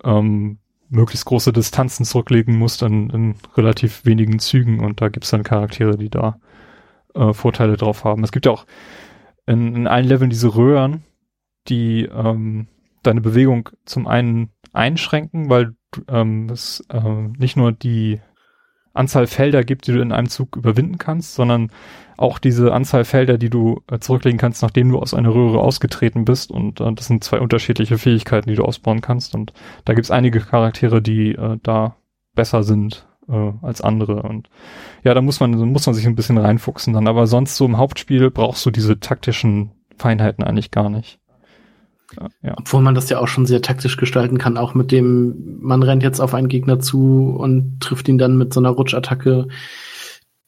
ähm, 0.05 0.59
möglichst 0.89 1.27
große 1.27 1.53
Distanzen 1.53 2.05
zurücklegen 2.05 2.57
musst 2.57 2.83
in, 2.83 3.11
in 3.11 3.35
relativ 3.57 4.05
wenigen 4.05 4.39
Zügen 4.39 4.81
und 4.81 5.01
da 5.01 5.09
gibt's 5.09 5.31
dann 5.31 5.43
Charaktere, 5.43 5.97
die 5.97 6.11
da 6.11 6.39
äh, 7.15 7.33
Vorteile 7.33 7.77
drauf 7.77 8.05
haben. 8.05 8.25
Es 8.25 8.33
gibt 8.33 8.47
ja 8.47 8.53
auch 8.53 8.67
in, 9.47 9.75
in 9.75 9.87
allen 9.87 10.07
Leveln 10.07 10.31
diese 10.31 10.55
Röhren, 10.55 11.05
die 11.69 12.05
ähm, 12.05 12.69
deine 13.03 13.21
Bewegung 13.21 13.71
zum 13.85 14.07
einen 14.07 14.51
einschränken, 14.73 15.49
weil 15.49 15.75
ähm, 16.09 16.49
es 16.51 16.85
äh, 16.91 17.29
nicht 17.39 17.57
nur 17.57 17.73
die 17.73 18.21
Anzahl 18.97 19.27
Felder 19.27 19.63
gibt, 19.63 19.87
die 19.87 19.93
du 19.93 20.01
in 20.01 20.13
einem 20.13 20.29
Zug 20.29 20.57
überwinden 20.57 20.99
kannst, 20.99 21.35
sondern 21.35 21.71
auch 22.17 22.39
diese 22.39 22.73
Anzahl 22.73 23.05
Felder, 23.05 23.39
die 23.39 23.51
du 23.51 23.83
äh, 23.91 23.99
zurücklegen 23.99 24.39
kannst, 24.39 24.63
nachdem 24.63 24.91
du 24.91 24.99
aus 24.99 25.13
einer 25.13 25.35
Röhre 25.35 25.61
ausgetreten 25.61 26.25
bist. 26.25 26.51
Und 26.51 26.81
äh, 26.81 26.93
das 26.93 27.07
sind 27.07 27.23
zwei 27.23 27.41
unterschiedliche 27.41 27.99
Fähigkeiten, 27.99 28.49
die 28.49 28.57
du 28.57 28.65
ausbauen 28.65 29.03
kannst. 29.03 29.35
Und 29.35 29.53
da 29.85 29.93
gibt 29.93 30.07
es 30.07 30.11
einige 30.11 30.41
Charaktere, 30.41 31.03
die 31.03 31.33
äh, 31.33 31.59
da 31.63 31.97
besser 32.35 32.63
sind 32.63 33.07
äh, 33.29 33.53
als 33.63 33.83
andere. 33.83 34.23
Und 34.23 34.49
ja, 35.05 35.13
da 35.15 35.21
muss 35.21 35.41
man, 35.41 35.53
muss 35.53 35.87
man 35.87 35.95
sich 35.95 36.07
ein 36.07 36.17
bisschen 36.17 36.39
reinfuchsen 36.39 36.95
dann. 36.95 37.07
Aber 37.07 37.27
sonst 37.27 37.57
so 37.57 37.67
im 37.67 37.77
Hauptspiel 37.77 38.31
brauchst 38.31 38.65
du 38.65 38.71
diese 38.71 38.99
taktischen 38.99 39.73
Feinheiten 39.99 40.43
eigentlich 40.43 40.71
gar 40.71 40.89
nicht. 40.89 41.21
Ja. 42.43 42.55
Obwohl 42.57 42.83
man 42.83 42.95
das 42.95 43.11
ja 43.11 43.19
auch 43.19 43.28
schon 43.28 43.47
sehr 43.47 43.62
taktisch 43.62 43.97
gestalten 43.97 44.39
kann, 44.39 44.57
auch 44.57 44.74
mit 44.74 44.93
dem, 44.93 45.59
man 45.61 45.83
rennt 45.83 46.03
jetzt 46.03 46.20
auf 46.20 46.35
einen 46.35 46.49
Gegner 46.49 46.78
zu 46.78 47.35
und 47.37 47.81
trifft 47.81 48.09
ihn 48.09 48.19
dann 48.19 48.39
mit 48.39 48.55
so 48.55 48.61
einer 48.61 48.70
Rutschattacke. 48.70 49.49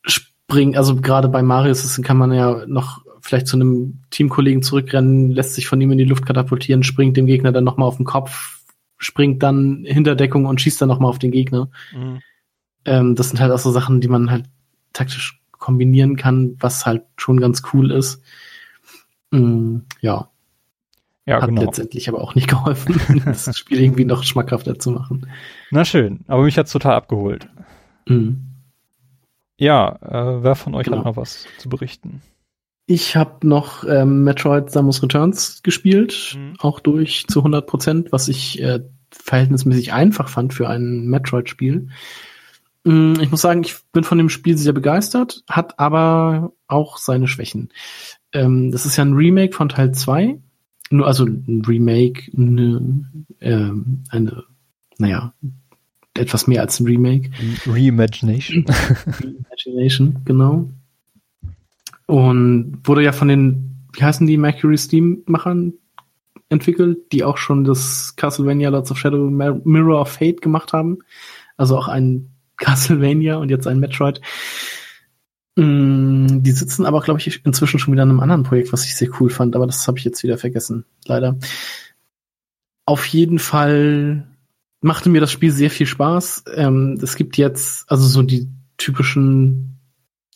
Springen, 0.04 0.76
also 0.76 0.96
gerade 0.96 1.28
bei 1.28 1.42
Marius 1.42 2.00
kann 2.02 2.16
man 2.16 2.32
ja 2.32 2.64
noch 2.66 3.02
vielleicht 3.20 3.46
zu 3.46 3.56
einem 3.56 4.00
Teamkollegen 4.10 4.62
zurückrennen, 4.62 5.30
lässt 5.30 5.54
sich 5.54 5.66
von 5.66 5.80
ihm 5.80 5.90
in 5.92 5.98
die 5.98 6.04
Luft 6.04 6.24
katapultieren, 6.24 6.82
springt 6.82 7.16
dem 7.16 7.26
Gegner 7.26 7.52
dann 7.52 7.64
nochmal 7.64 7.88
auf 7.88 7.96
den 7.96 8.06
Kopf, 8.06 8.60
springt 8.96 9.42
dann 9.42 9.84
hinter 9.84 10.14
Deckung 10.14 10.46
und 10.46 10.60
schießt 10.60 10.80
dann 10.80 10.88
nochmal 10.88 11.10
auf 11.10 11.18
den 11.18 11.32
Gegner. 11.32 11.68
Mhm. 11.94 12.20
Ähm, 12.84 13.14
das 13.14 13.30
sind 13.30 13.40
halt 13.40 13.52
auch 13.52 13.58
so 13.58 13.70
Sachen, 13.70 14.00
die 14.00 14.08
man 14.08 14.30
halt 14.30 14.46
taktisch 14.92 15.40
kombinieren 15.52 16.16
kann, 16.16 16.56
was 16.60 16.86
halt 16.86 17.02
schon 17.16 17.40
ganz 17.40 17.62
cool 17.72 17.90
ist. 17.90 18.22
Mhm, 19.30 19.82
ja. 20.00 20.30
Ja, 21.28 21.42
Hat 21.42 21.50
genau. 21.50 21.60
letztendlich 21.60 22.08
aber 22.08 22.22
auch 22.22 22.34
nicht 22.34 22.48
geholfen, 22.48 23.22
das 23.26 23.54
Spiel 23.58 23.82
irgendwie 23.82 24.06
noch 24.06 24.24
schmackhafter 24.24 24.78
zu 24.78 24.92
machen. 24.92 25.26
Na 25.70 25.84
schön, 25.84 26.20
aber 26.26 26.42
mich 26.42 26.56
hat's 26.56 26.72
total 26.72 26.94
abgeholt. 26.94 27.50
Mhm. 28.08 28.46
Ja, 29.58 29.98
äh, 30.00 30.42
wer 30.42 30.54
von 30.54 30.74
euch 30.74 30.86
genau. 30.86 30.98
hat 30.98 31.04
noch 31.04 31.16
was 31.18 31.46
zu 31.58 31.68
berichten? 31.68 32.22
Ich 32.86 33.14
habe 33.14 33.46
noch 33.46 33.84
ähm, 33.84 34.24
Metroid 34.24 34.70
Samus 34.70 35.02
Returns 35.02 35.62
gespielt, 35.62 36.38
mhm. 36.38 36.54
auch 36.60 36.80
durch 36.80 37.26
zu 37.28 37.40
100 37.40 37.66
Prozent, 37.66 38.10
was 38.10 38.28
ich 38.28 38.62
äh, 38.62 38.80
verhältnismäßig 39.10 39.92
einfach 39.92 40.30
fand 40.30 40.54
für 40.54 40.70
ein 40.70 41.08
Metroid-Spiel. 41.08 41.90
Mhm, 42.84 43.20
ich 43.20 43.30
muss 43.30 43.42
sagen, 43.42 43.62
ich 43.64 43.76
bin 43.92 44.04
von 44.04 44.16
dem 44.16 44.30
Spiel 44.30 44.56
sehr 44.56 44.72
begeistert, 44.72 45.42
hat 45.46 45.78
aber 45.78 46.54
auch 46.68 46.96
seine 46.96 47.28
Schwächen. 47.28 47.68
Ähm, 48.32 48.70
das 48.70 48.86
ist 48.86 48.96
ja 48.96 49.04
ein 49.04 49.12
Remake 49.12 49.54
von 49.54 49.68
Teil 49.68 49.92
2 49.92 50.38
nur 50.90 51.06
also 51.06 51.24
ein 51.24 51.62
Remake, 51.66 52.30
eine, 52.36 53.04
äh, 53.40 53.70
eine, 54.10 54.44
naja, 54.98 55.32
etwas 56.14 56.46
mehr 56.46 56.62
als 56.62 56.80
ein 56.80 56.86
Remake. 56.86 57.30
Reimagination. 57.66 58.64
Reimagination, 58.66 60.16
genau. 60.24 60.68
Und 62.06 62.80
wurde 62.84 63.04
ja 63.04 63.12
von 63.12 63.28
den 63.28 63.68
wie 63.98 64.04
heißen 64.04 64.26
die 64.26 64.36
Mercury 64.36 64.78
Steam 64.78 65.22
Machern 65.26 65.74
entwickelt, 66.48 67.12
die 67.12 67.24
auch 67.24 67.36
schon 67.36 67.64
das 67.64 68.14
Castlevania 68.16 68.70
Lords 68.70 68.90
of 68.90 68.98
Shadow 68.98 69.28
Mirror 69.28 70.00
of 70.00 70.08
Fate 70.08 70.40
gemacht 70.40 70.72
haben. 70.72 70.98
Also 71.56 71.76
auch 71.76 71.88
ein 71.88 72.30
Castlevania 72.58 73.36
und 73.36 73.50
jetzt 73.50 73.66
ein 73.66 73.80
Metroid. 73.80 74.20
Mm, 75.58 76.44
die 76.44 76.52
sitzen 76.52 76.86
aber, 76.86 77.00
glaube 77.00 77.18
ich, 77.18 77.44
inzwischen 77.44 77.80
schon 77.80 77.92
wieder 77.92 78.04
in 78.04 78.10
einem 78.10 78.20
anderen 78.20 78.44
Projekt, 78.44 78.72
was 78.72 78.84
ich 78.84 78.94
sehr 78.94 79.08
cool 79.18 79.28
fand, 79.28 79.56
aber 79.56 79.66
das 79.66 79.88
habe 79.88 79.98
ich 79.98 80.04
jetzt 80.04 80.22
wieder 80.22 80.38
vergessen, 80.38 80.84
leider. 81.04 81.36
Auf 82.86 83.04
jeden 83.06 83.40
Fall 83.40 84.28
machte 84.80 85.08
mir 85.08 85.20
das 85.20 85.32
Spiel 85.32 85.50
sehr 85.50 85.70
viel 85.70 85.86
Spaß. 85.86 86.44
Ähm, 86.54 86.96
es 87.02 87.16
gibt 87.16 87.36
jetzt 87.36 87.90
also 87.90 88.06
so 88.06 88.22
die 88.22 88.48
typischen, 88.76 89.80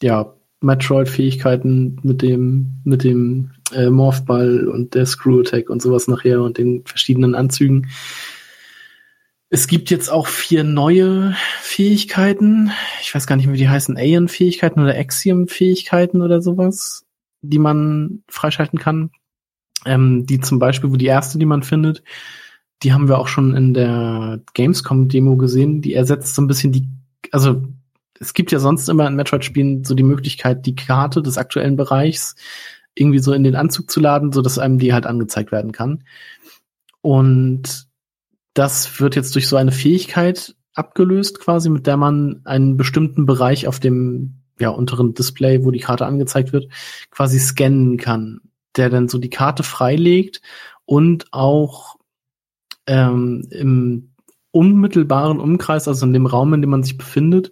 ja, 0.03 0.35
Metroid-Fähigkeiten 0.61 2.01
mit 2.03 2.20
dem, 2.23 2.81
mit 2.82 3.05
dem 3.05 3.53
äh, 3.73 3.90
Morphball 3.90 4.66
und 4.66 4.97
der 4.97 5.07
Screw 5.07 5.40
Attack 5.40 5.70
und 5.70 5.81
sowas 5.82 6.09
nachher 6.09 6.43
und 6.43 6.59
den 6.59 6.85
verschiedenen 6.85 7.36
Anzügen. 7.36 7.86
Es 9.55 9.66
gibt 9.66 9.91
jetzt 9.91 10.09
auch 10.09 10.29
vier 10.29 10.65
neue 10.65 11.37
Fähigkeiten. 11.61 12.70
Ich 13.03 13.15
weiß 13.15 13.27
gar 13.27 13.37
nicht, 13.37 13.53
wie 13.53 13.59
die 13.59 13.69
heißen. 13.69 13.99
Aeon-Fähigkeiten 13.99 14.81
oder 14.81 14.97
Axiom-Fähigkeiten 14.97 16.23
oder 16.23 16.41
sowas, 16.41 17.05
die 17.43 17.59
man 17.59 18.23
freischalten 18.29 18.79
kann. 18.79 19.11
Ähm, 19.85 20.24
die 20.24 20.41
zum 20.41 20.59
Beispiel, 20.59 20.91
wo 20.91 20.97
die 20.97 21.05
erste, 21.05 21.39
die 21.39 21.45
man 21.45 21.62
findet, 21.62 22.03
die 22.83 22.95
haben 22.95 23.09
wir 23.09 23.19
auch 23.19 23.29
schon 23.29 23.55
in 23.55 23.74
der 23.74 24.41
Gamescom-Demo 24.55 25.37
gesehen. 25.37 25.83
Die 25.83 25.93
ersetzt 25.93 26.35
so 26.35 26.41
ein 26.41 26.49
bisschen 26.49 26.73
die, 26.73 26.89
also 27.31 27.62
es 28.20 28.33
gibt 28.33 28.53
ja 28.53 28.59
sonst 28.59 28.89
immer 28.89 29.07
in 29.07 29.16
Metroid-Spielen 29.16 29.85
so 29.85 29.95
die 29.95 30.03
Möglichkeit, 30.03 30.65
die 30.65 30.77
Karte 30.77 31.20
des 31.20 31.37
aktuellen 31.37 31.77
Bereichs 31.77 32.37
irgendwie 32.95 33.19
so 33.19 33.35
in 33.35 33.45
den 33.45 33.57
Anzug 33.57 33.91
zu 33.91 34.01
laden, 34.01 34.33
so 34.33 34.41
dass 34.41 34.59
einem 34.59 34.79
die 34.79 34.95
halt 34.95 35.05
angezeigt 35.05 35.53
werden 35.53 35.73
kann. 35.73 36.05
Und 37.03 37.91
das 38.55 39.01
wird 39.01 39.16
jetzt 39.16 39.35
durch 39.35 39.49
so 39.49 39.57
eine 39.57 39.73
Fähigkeit 39.73 40.55
abgelöst, 40.74 41.41
quasi, 41.41 41.70
mit 41.70 41.87
der 41.87 41.97
man 41.97 42.43
einen 42.45 42.77
bestimmten 42.77 43.27
Bereich 43.27 43.66
auf 43.66 43.81
dem 43.81 44.43
ja, 44.59 44.70
unteren 44.70 45.15
Display, 45.15 45.65
wo 45.65 45.70
die 45.70 45.81
Karte 45.81 46.07
angezeigt 46.07 46.53
wird, 46.53 46.70
quasi 47.11 47.39
scannen 47.39 47.97
kann, 47.97 48.41
der 48.77 48.91
dann 48.91 49.09
so 49.09 49.19
die 49.19 49.31
Karte 49.31 49.62
freilegt 49.62 50.41
und 50.85 51.33
auch 51.33 51.97
ähm, 52.87 53.47
im 53.51 54.12
unmittelbaren 54.51 55.41
Umkreis, 55.41 55.89
also 55.89 56.05
in 56.07 56.12
dem 56.12 56.27
Raum, 56.27 56.53
in 56.55 56.61
dem 56.61 56.70
man 56.70 56.83
sich 56.83 56.99
befindet, 56.99 57.51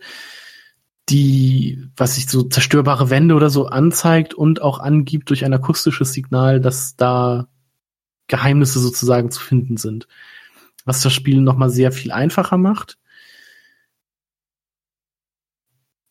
die, 1.08 1.82
was 1.96 2.14
sich 2.14 2.28
so 2.28 2.42
zerstörbare 2.42 3.10
Wände 3.10 3.34
oder 3.34 3.50
so 3.50 3.66
anzeigt 3.66 4.34
und 4.34 4.62
auch 4.62 4.78
angibt 4.78 5.30
durch 5.30 5.44
ein 5.44 5.54
akustisches 5.54 6.12
Signal, 6.12 6.60
dass 6.60 6.96
da 6.96 7.48
Geheimnisse 8.28 8.78
sozusagen 8.78 9.30
zu 9.30 9.40
finden 9.40 9.76
sind 9.76 10.06
was 10.84 11.02
das 11.02 11.12
Spiel 11.12 11.40
noch 11.40 11.56
mal 11.56 11.70
sehr 11.70 11.92
viel 11.92 12.12
einfacher 12.12 12.58
macht. 12.58 12.98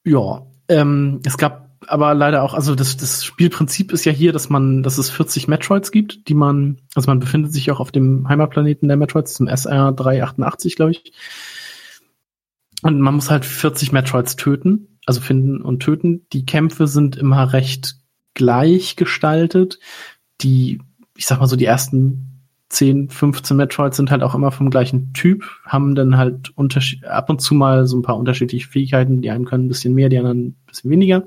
Ja, 0.06 0.48
ähm, 0.68 1.22
es 1.26 1.38
gab 1.38 1.70
aber 1.88 2.14
leider 2.14 2.44
auch, 2.44 2.54
also 2.54 2.76
das, 2.76 2.98
das 2.98 3.26
Spielprinzip 3.26 3.91
ist 3.91 4.06
ja 4.06 4.12
hier, 4.12 4.32
dass 4.32 4.50
man, 4.50 4.84
dass 4.84 4.98
es 4.98 5.10
40 5.10 5.48
Metroids 5.48 5.91
gibt, 5.91 6.28
die 6.28 6.34
man, 6.34 6.82
also 6.96 7.10
man 7.10 7.20
befindet 7.20 7.54
sich 7.54 7.72
auch 7.72 7.80
auf 7.80 7.91
dem 7.91 8.28
Heimatplaneten 8.28 8.88
der 8.88 8.98
Metroids, 8.98 9.34
zum 9.34 9.48
SR 9.48 9.91
388, 9.91 10.76
glaube 10.76 10.91
ich. 10.91 11.14
Und 12.82 13.00
man 13.02 13.16
muss 13.16 13.30
halt 13.30 13.46
40 13.46 13.91
Metroids 13.91 14.36
töten, 14.36 15.00
also 15.06 15.22
finden 15.22 15.62
und 15.62 15.82
töten. 15.82 16.28
Die 16.32 16.46
Kämpfe 16.46 16.88
sind 16.88 17.18
immer 17.18 17.54
recht 17.54 17.96
gleich 18.34 18.96
gestaltet. 18.96 19.80
Die, 20.41 20.82
ich 21.16 21.26
sag 21.26 21.40
mal 21.40 21.48
so, 21.48 21.56
die 21.56 21.66
ersten 21.66 22.28
10, 22.70 23.10
15 23.10 23.58
Metroids 23.58 23.98
sind 23.98 24.12
halt 24.12 24.22
auch 24.22 24.36
immer 24.36 24.52
vom 24.52 24.70
gleichen 24.70 25.12
Typ, 25.14 25.44
haben 25.66 25.96
dann 25.96 26.18
halt 26.18 26.54
ab 27.04 27.30
und 27.30 27.41
zu 27.41 27.56
mal 27.56 27.88
so 27.88 27.98
ein 27.98 28.04
paar 28.04 28.18
unterschiedliche 28.18 28.68
Fähigkeiten. 28.68 29.22
Die 29.22 29.32
einen 29.32 29.46
können 29.46 29.66
ein 29.66 29.70
bisschen 29.70 29.96
mehr, 29.96 30.10
die 30.10 30.20
anderen 30.20 30.50
ein 30.50 30.58
bisschen 30.68 30.91
weniger. 30.91 31.26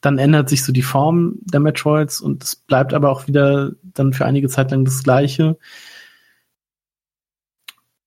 Dann 0.00 0.18
ändert 0.18 0.48
sich 0.48 0.64
so 0.64 0.72
die 0.72 0.82
Form 0.82 1.34
der 1.42 1.60
Metroids 1.60 2.20
und 2.20 2.44
es 2.44 2.56
bleibt 2.56 2.94
aber 2.94 3.10
auch 3.10 3.26
wieder 3.26 3.72
dann 3.82 4.12
für 4.12 4.24
einige 4.24 4.48
Zeit 4.48 4.70
lang 4.70 4.84
das 4.84 5.02
Gleiche. 5.02 5.58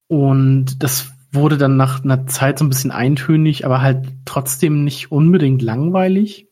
Und 0.08 0.82
das 0.82 1.12
wurde 1.30 1.56
dann 1.58 1.76
nach 1.76 2.02
einer 2.02 2.26
Zeit 2.26 2.58
so 2.58 2.64
ein 2.64 2.68
bisschen 2.68 2.90
eintönig, 2.90 3.64
aber 3.64 3.80
halt 3.80 4.08
trotzdem 4.24 4.84
nicht 4.84 5.12
unbedingt 5.12 5.62
langweilig. 5.62 6.48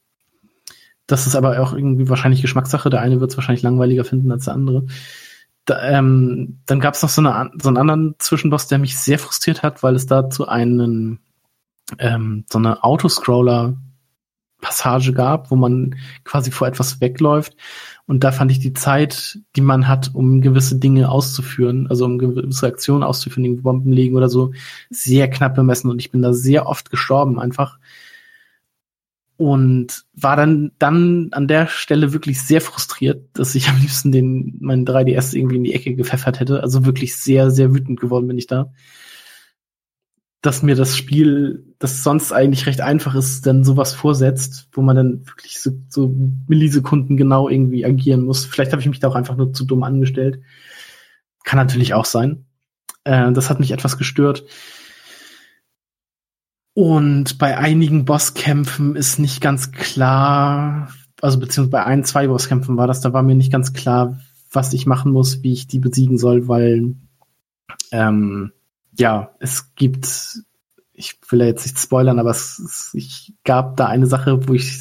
Das 1.06 1.26
ist 1.26 1.34
aber 1.34 1.60
auch 1.60 1.72
irgendwie 1.72 2.08
wahrscheinlich 2.08 2.42
Geschmackssache. 2.42 2.88
Der 2.88 3.00
eine 3.00 3.20
wird 3.20 3.32
es 3.32 3.36
wahrscheinlich 3.36 3.62
langweiliger 3.62 4.04
finden 4.04 4.30
als 4.30 4.44
der 4.44 4.54
andere. 4.54 4.86
Da, 5.70 5.88
ähm, 5.88 6.58
dann 6.66 6.80
gab 6.80 6.94
es 6.94 7.02
noch 7.02 7.08
so, 7.08 7.20
eine, 7.20 7.52
so 7.62 7.68
einen 7.68 7.76
anderen 7.76 8.16
Zwischenboss, 8.18 8.66
der 8.66 8.78
mich 8.78 8.98
sehr 8.98 9.20
frustriert 9.20 9.62
hat, 9.62 9.84
weil 9.84 9.94
es 9.94 10.04
dazu 10.04 10.48
einen 10.48 11.20
ähm, 12.00 12.44
so 12.50 12.58
eine 12.58 12.82
Autoscroller 12.82 13.76
Passage 14.60 15.12
gab, 15.12 15.52
wo 15.52 15.56
man 15.56 15.94
quasi 16.24 16.50
vor 16.50 16.66
etwas 16.66 17.00
wegläuft. 17.00 17.56
Und 18.06 18.24
da 18.24 18.32
fand 18.32 18.50
ich 18.50 18.58
die 18.58 18.72
Zeit, 18.72 19.38
die 19.54 19.60
man 19.60 19.86
hat, 19.86 20.10
um 20.12 20.40
gewisse 20.40 20.76
Dinge 20.76 21.08
auszuführen, 21.08 21.86
also 21.86 22.04
um 22.04 22.18
gewisse 22.18 22.66
Aktionen 22.66 23.04
auszuführen, 23.04 23.62
Bomben 23.62 23.92
legen 23.92 24.16
oder 24.16 24.28
so, 24.28 24.52
sehr 24.90 25.30
knapp 25.30 25.54
bemessen. 25.54 25.88
Und 25.88 26.00
ich 26.00 26.10
bin 26.10 26.20
da 26.20 26.32
sehr 26.32 26.66
oft 26.66 26.90
gestorben 26.90 27.38
einfach, 27.38 27.78
und 29.40 30.04
war 30.12 30.36
dann 30.36 30.72
dann 30.78 31.28
an 31.32 31.48
der 31.48 31.66
Stelle 31.66 32.12
wirklich 32.12 32.42
sehr 32.42 32.60
frustriert, 32.60 33.24
dass 33.32 33.54
ich 33.54 33.70
am 33.70 33.80
liebsten 33.80 34.12
den 34.12 34.58
meinen 34.60 34.84
3DS 34.84 35.34
irgendwie 35.34 35.56
in 35.56 35.64
die 35.64 35.72
Ecke 35.72 35.94
gepfeffert 35.94 36.40
hätte. 36.40 36.62
Also 36.62 36.84
wirklich 36.84 37.16
sehr 37.16 37.50
sehr 37.50 37.74
wütend 37.74 37.98
geworden 37.98 38.26
bin 38.26 38.36
ich 38.36 38.46
da, 38.46 38.70
dass 40.42 40.62
mir 40.62 40.74
das 40.74 40.94
Spiel, 40.94 41.64
das 41.78 42.02
sonst 42.02 42.32
eigentlich 42.32 42.66
recht 42.66 42.82
einfach 42.82 43.14
ist, 43.14 43.46
dann 43.46 43.64
sowas 43.64 43.94
vorsetzt, 43.94 44.68
wo 44.72 44.82
man 44.82 44.96
dann 44.96 45.26
wirklich 45.26 45.58
so, 45.58 45.70
so 45.88 46.14
Millisekunden 46.46 47.16
genau 47.16 47.48
irgendwie 47.48 47.86
agieren 47.86 48.26
muss. 48.26 48.44
Vielleicht 48.44 48.72
habe 48.72 48.82
ich 48.82 48.88
mich 48.88 49.00
da 49.00 49.08
auch 49.08 49.14
einfach 49.14 49.38
nur 49.38 49.54
zu 49.54 49.64
dumm 49.64 49.84
angestellt. 49.84 50.42
Kann 51.44 51.56
natürlich 51.56 51.94
auch 51.94 52.04
sein. 52.04 52.44
Äh, 53.04 53.32
das 53.32 53.48
hat 53.48 53.58
mich 53.58 53.70
etwas 53.70 53.96
gestört. 53.96 54.44
Und 56.80 57.36
bei 57.36 57.58
einigen 57.58 58.06
Bosskämpfen 58.06 58.96
ist 58.96 59.18
nicht 59.18 59.42
ganz 59.42 59.70
klar, 59.70 60.88
also 61.20 61.38
beziehungsweise 61.38 61.70
bei 61.70 61.84
ein, 61.84 62.04
zwei 62.04 62.26
Bosskämpfen 62.26 62.78
war 62.78 62.86
das, 62.86 63.02
da 63.02 63.12
war 63.12 63.22
mir 63.22 63.34
nicht 63.34 63.52
ganz 63.52 63.74
klar, 63.74 64.18
was 64.50 64.72
ich 64.72 64.86
machen 64.86 65.12
muss, 65.12 65.42
wie 65.42 65.52
ich 65.52 65.66
die 65.66 65.78
besiegen 65.78 66.16
soll, 66.16 66.48
weil 66.48 66.94
ähm, 67.92 68.52
ja, 68.96 69.34
es 69.40 69.74
gibt, 69.74 70.06
ich 70.94 71.18
will 71.28 71.40
ja 71.40 71.46
jetzt 71.48 71.66
nicht 71.66 71.78
spoilern, 71.78 72.18
aber 72.18 72.30
es, 72.30 72.58
es 72.58 72.94
ich 72.94 73.34
gab 73.44 73.76
da 73.76 73.84
eine 73.84 74.06
Sache, 74.06 74.48
wo 74.48 74.54
ich 74.54 74.80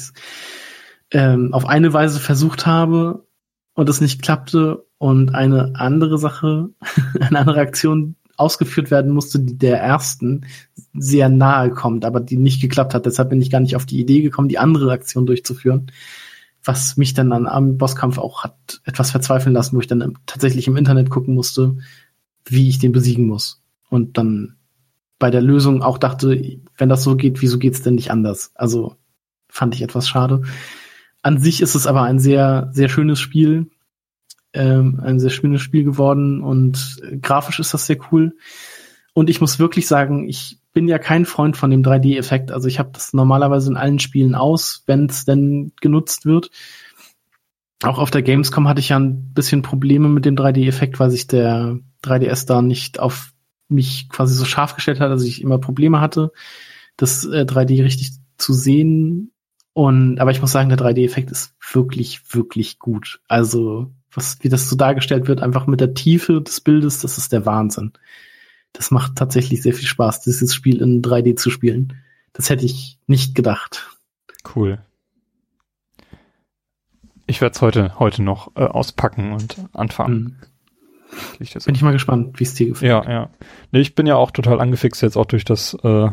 ähm, 1.10 1.52
auf 1.52 1.66
eine 1.66 1.92
Weise 1.92 2.18
versucht 2.18 2.64
habe 2.64 3.26
und 3.74 3.90
es 3.90 4.00
nicht 4.00 4.22
klappte. 4.22 4.86
Und 4.96 5.34
eine 5.34 5.72
andere 5.74 6.16
Sache, 6.16 6.70
eine 7.20 7.40
andere 7.40 7.60
Aktion, 7.60 8.16
ausgeführt 8.40 8.90
werden 8.90 9.12
musste, 9.12 9.38
die 9.38 9.58
der 9.58 9.80
ersten 9.80 10.46
sehr 10.94 11.28
nahe 11.28 11.70
kommt, 11.70 12.04
aber 12.04 12.20
die 12.20 12.36
nicht 12.36 12.60
geklappt 12.60 12.94
hat. 12.94 13.06
Deshalb 13.06 13.30
bin 13.30 13.42
ich 13.42 13.50
gar 13.50 13.60
nicht 13.60 13.76
auf 13.76 13.86
die 13.86 14.00
Idee 14.00 14.22
gekommen, 14.22 14.48
die 14.48 14.58
andere 14.58 14.90
Aktion 14.90 15.26
durchzuführen. 15.26 15.92
Was 16.64 16.96
mich 16.96 17.14
dann 17.14 17.32
an, 17.32 17.46
am 17.46 17.78
Bosskampf 17.78 18.18
auch 18.18 18.44
hat 18.44 18.80
etwas 18.84 19.10
verzweifeln 19.10 19.54
lassen, 19.54 19.76
wo 19.76 19.80
ich 19.80 19.86
dann 19.86 20.18
tatsächlich 20.26 20.66
im 20.66 20.76
Internet 20.76 21.10
gucken 21.10 21.34
musste, 21.34 21.76
wie 22.44 22.68
ich 22.68 22.78
den 22.78 22.92
besiegen 22.92 23.26
muss. 23.26 23.62
Und 23.88 24.18
dann 24.18 24.56
bei 25.18 25.30
der 25.30 25.42
Lösung 25.42 25.82
auch 25.82 25.98
dachte, 25.98 26.58
wenn 26.76 26.88
das 26.88 27.02
so 27.02 27.16
geht, 27.16 27.42
wieso 27.42 27.58
geht's 27.58 27.82
denn 27.82 27.94
nicht 27.94 28.10
anders? 28.10 28.52
Also 28.54 28.96
fand 29.48 29.74
ich 29.74 29.82
etwas 29.82 30.08
schade. 30.08 30.42
An 31.22 31.38
sich 31.38 31.60
ist 31.60 31.74
es 31.74 31.86
aber 31.86 32.02
ein 32.02 32.18
sehr, 32.18 32.70
sehr 32.72 32.88
schönes 32.88 33.20
Spiel 33.20 33.70
ähm, 34.52 35.00
ein 35.02 35.20
sehr 35.20 35.30
schönes 35.30 35.62
Spiel 35.62 35.84
geworden 35.84 36.42
und 36.42 37.00
äh, 37.02 37.16
grafisch 37.18 37.60
ist 37.60 37.74
das 37.74 37.86
sehr 37.86 37.98
cool. 38.10 38.36
Und 39.12 39.30
ich 39.30 39.40
muss 39.40 39.58
wirklich 39.58 39.86
sagen, 39.86 40.28
ich 40.28 40.58
bin 40.72 40.88
ja 40.88 40.98
kein 40.98 41.26
Freund 41.26 41.56
von 41.56 41.70
dem 41.70 41.82
3D-Effekt. 41.82 42.52
Also 42.52 42.68
ich 42.68 42.78
habe 42.78 42.90
das 42.92 43.12
normalerweise 43.12 43.70
in 43.70 43.76
allen 43.76 43.98
Spielen 43.98 44.34
aus, 44.34 44.84
wenn 44.86 45.06
es 45.06 45.24
denn 45.24 45.72
genutzt 45.80 46.26
wird. 46.26 46.50
Auch 47.82 47.98
auf 47.98 48.10
der 48.10 48.22
Gamescom 48.22 48.68
hatte 48.68 48.80
ich 48.80 48.90
ja 48.90 48.98
ein 48.98 49.32
bisschen 49.32 49.62
Probleme 49.62 50.08
mit 50.08 50.24
dem 50.24 50.36
3D-Effekt, 50.36 51.00
weil 51.00 51.10
sich 51.10 51.26
der 51.26 51.78
3DS 52.04 52.46
da 52.46 52.62
nicht 52.62 53.00
auf 53.00 53.32
mich 53.68 54.08
quasi 54.08 54.34
so 54.34 54.44
scharf 54.44 54.74
gestellt 54.74 55.00
hat, 55.00 55.10
also 55.10 55.24
ich 55.24 55.40
immer 55.40 55.58
Probleme 55.58 56.00
hatte, 56.00 56.32
das 56.96 57.24
äh, 57.24 57.44
3D 57.44 57.82
richtig 57.82 58.12
zu 58.36 58.52
sehen. 58.52 59.32
Und 59.72 60.18
aber 60.18 60.30
ich 60.30 60.40
muss 60.40 60.52
sagen, 60.52 60.68
der 60.68 60.78
3D-Effekt 60.78 61.30
ist 61.30 61.54
wirklich, 61.72 62.34
wirklich 62.34 62.78
gut. 62.78 63.20
Also 63.28 63.92
was, 64.12 64.38
wie 64.40 64.48
das 64.48 64.68
so 64.68 64.76
dargestellt 64.76 65.28
wird, 65.28 65.40
einfach 65.40 65.66
mit 65.66 65.80
der 65.80 65.94
Tiefe 65.94 66.40
des 66.40 66.60
Bildes, 66.60 67.00
das 67.00 67.18
ist 67.18 67.32
der 67.32 67.46
Wahnsinn. 67.46 67.92
Das 68.72 68.90
macht 68.90 69.16
tatsächlich 69.16 69.62
sehr 69.62 69.74
viel 69.74 69.86
Spaß, 69.86 70.22
dieses 70.22 70.54
Spiel 70.54 70.80
in 70.80 71.02
3D 71.02 71.36
zu 71.36 71.50
spielen. 71.50 71.94
Das 72.32 72.50
hätte 72.50 72.64
ich 72.64 72.98
nicht 73.06 73.34
gedacht. 73.34 73.88
Cool. 74.54 74.78
Ich 77.26 77.40
werde 77.40 77.54
es 77.54 77.62
heute, 77.62 77.98
heute 77.98 78.22
noch 78.22 78.56
äh, 78.56 78.64
auspacken 78.64 79.32
und 79.32 79.56
anfangen. 79.72 80.14
Mhm. 80.14 80.36
Bin 81.64 81.74
ich 81.74 81.82
mal 81.82 81.92
gespannt, 81.92 82.38
wie 82.38 82.44
es 82.44 82.54
dir 82.54 82.68
gefällt. 82.68 82.88
Ja, 82.88 83.10
ja. 83.10 83.30
Nee, 83.72 83.80
ich 83.80 83.96
bin 83.96 84.06
ja 84.06 84.14
auch 84.14 84.30
total 84.30 84.60
angefixt 84.60 85.02
jetzt 85.02 85.16
auch 85.16 85.26
durch 85.26 85.44
das 85.44 85.74
äh, 85.82 86.08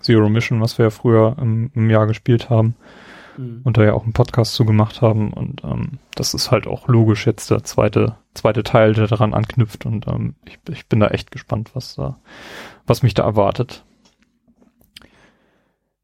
Zero 0.00 0.28
Mission, 0.28 0.60
was 0.60 0.78
wir 0.78 0.86
ja 0.86 0.90
früher 0.90 1.36
im, 1.40 1.70
im 1.74 1.88
Jahr 1.88 2.08
gespielt 2.08 2.50
haben 2.50 2.74
mhm. 3.40 3.60
und 3.64 3.76
da 3.76 3.84
ja 3.84 3.94
auch 3.94 4.04
einen 4.04 4.12
Podcast 4.12 4.54
zu 4.54 4.64
gemacht 4.64 5.02
haben. 5.02 5.32
Und 5.32 5.64
ähm, 5.64 5.98
das 6.14 6.34
ist 6.34 6.50
halt 6.50 6.66
auch 6.66 6.88
logisch 6.88 7.26
jetzt 7.26 7.50
der 7.50 7.64
zweite, 7.64 8.16
zweite 8.34 8.62
Teil, 8.62 8.94
der 8.94 9.06
daran 9.06 9.34
anknüpft. 9.34 9.86
Und 9.86 10.06
ähm, 10.06 10.34
ich, 10.44 10.58
ich 10.68 10.86
bin 10.86 11.00
da 11.00 11.08
echt 11.08 11.30
gespannt, 11.30 11.70
was 11.74 11.94
da, 11.96 12.18
was 12.86 13.02
mich 13.02 13.14
da 13.14 13.24
erwartet. 13.24 13.84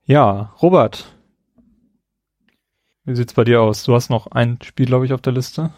Ja, 0.04 0.54
Robert. 0.62 1.12
Wie 3.04 3.14
sieht's 3.14 3.34
bei 3.34 3.44
dir 3.44 3.60
aus? 3.62 3.84
Du 3.84 3.94
hast 3.94 4.08
noch 4.10 4.28
ein 4.28 4.58
Spiel, 4.62 4.86
glaube 4.86 5.06
ich, 5.06 5.12
auf 5.12 5.20
der 5.20 5.32
Liste. 5.32 5.70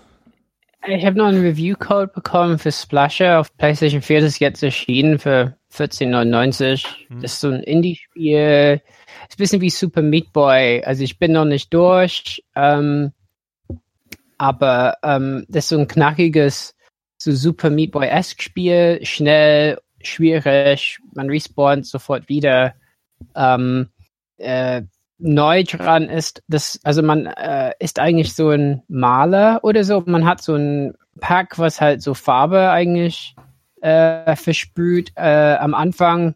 Ich 0.87 1.05
habe 1.05 1.19
noch 1.19 1.27
einen 1.27 1.43
Review-Code 1.43 2.13
bekommen 2.15 2.59
für 2.59 2.73
Splasher 2.73 3.41
auf 3.41 3.55
PlayStation 3.57 4.01
4. 4.01 4.21
Das 4.21 4.33
ist 4.35 4.39
jetzt 4.39 4.63
erschienen 4.63 5.19
für 5.19 5.57
14,99. 5.73 6.87
Hm. 7.09 7.21
Das 7.21 7.35
ist 7.35 7.41
so 7.41 7.49
ein 7.49 7.63
Indie-Spiel. 7.63 8.81
Ist 9.29 9.35
ein 9.35 9.37
bisschen 9.37 9.61
wie 9.61 9.71
Super 9.71 10.03
Meat 10.03 10.33
Boy. 10.33 10.83
Also 10.85 11.03
ich 11.03 11.19
bin 11.19 11.33
noch 11.33 11.45
nicht 11.45 11.75
durch. 11.75 12.45
Ähm, 12.55 13.13
aber 14.39 14.97
ähm, 15.03 15.45
das 15.49 15.65
ist 15.65 15.69
so 15.71 15.79
ein 15.79 15.89
knackiges, 15.89 16.77
so 17.19 17.33
Super 17.33 17.71
Meat 17.71 17.91
Boy-esque 17.91 18.43
Spiel. 18.43 19.01
Schnell, 19.03 19.81
schwierig. 20.01 20.99
Man 21.13 21.29
respawnt 21.29 21.87
sofort 21.87 22.29
wieder. 22.29 22.75
Ähm, 23.35 23.89
äh, 24.37 24.83
neu 25.19 25.65
dran 25.65 26.09
ist, 26.09 26.43
dass, 26.49 26.81
also 26.85 27.03
man 27.03 27.27
äh, 27.27 27.73
ist 27.81 27.99
eigentlich 27.99 28.35
so 28.35 28.51
ein 28.51 28.83
Maler 28.89 29.61
oder 29.63 29.85
so. 29.85 30.03
Man 30.07 30.25
hat 30.25 30.41
so 30.41 30.55
ein 30.55 30.95
Pack, 31.21 31.59
was 31.59 31.81
halt 31.81 32.03
so 32.03 32.15
Farbe 32.15 32.71
eigentlich 32.71 33.35
äh, 33.81 34.37
versprüht. 34.37 35.13
Äh, 35.17 35.57
am 35.57 35.75
Anfang 35.75 36.35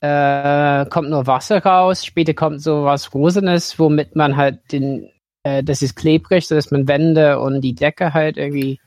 äh, 0.00 0.84
kommt 0.86 1.10
nur 1.10 1.26
Wasser 1.26 1.62
raus, 1.64 2.04
später 2.04 2.34
kommt 2.34 2.62
so 2.62 2.84
was 2.84 3.12
Rosenes, 3.14 3.78
womit 3.78 4.14
man 4.14 4.36
halt 4.36 4.72
den, 4.72 5.10
äh, 5.42 5.62
das 5.64 5.82
ist 5.82 5.96
klebrig, 5.96 6.46
sodass 6.46 6.70
man 6.70 6.86
Wände 6.86 7.40
und 7.40 7.62
die 7.62 7.74
Decke 7.74 8.14
halt 8.14 8.36
irgendwie 8.36 8.78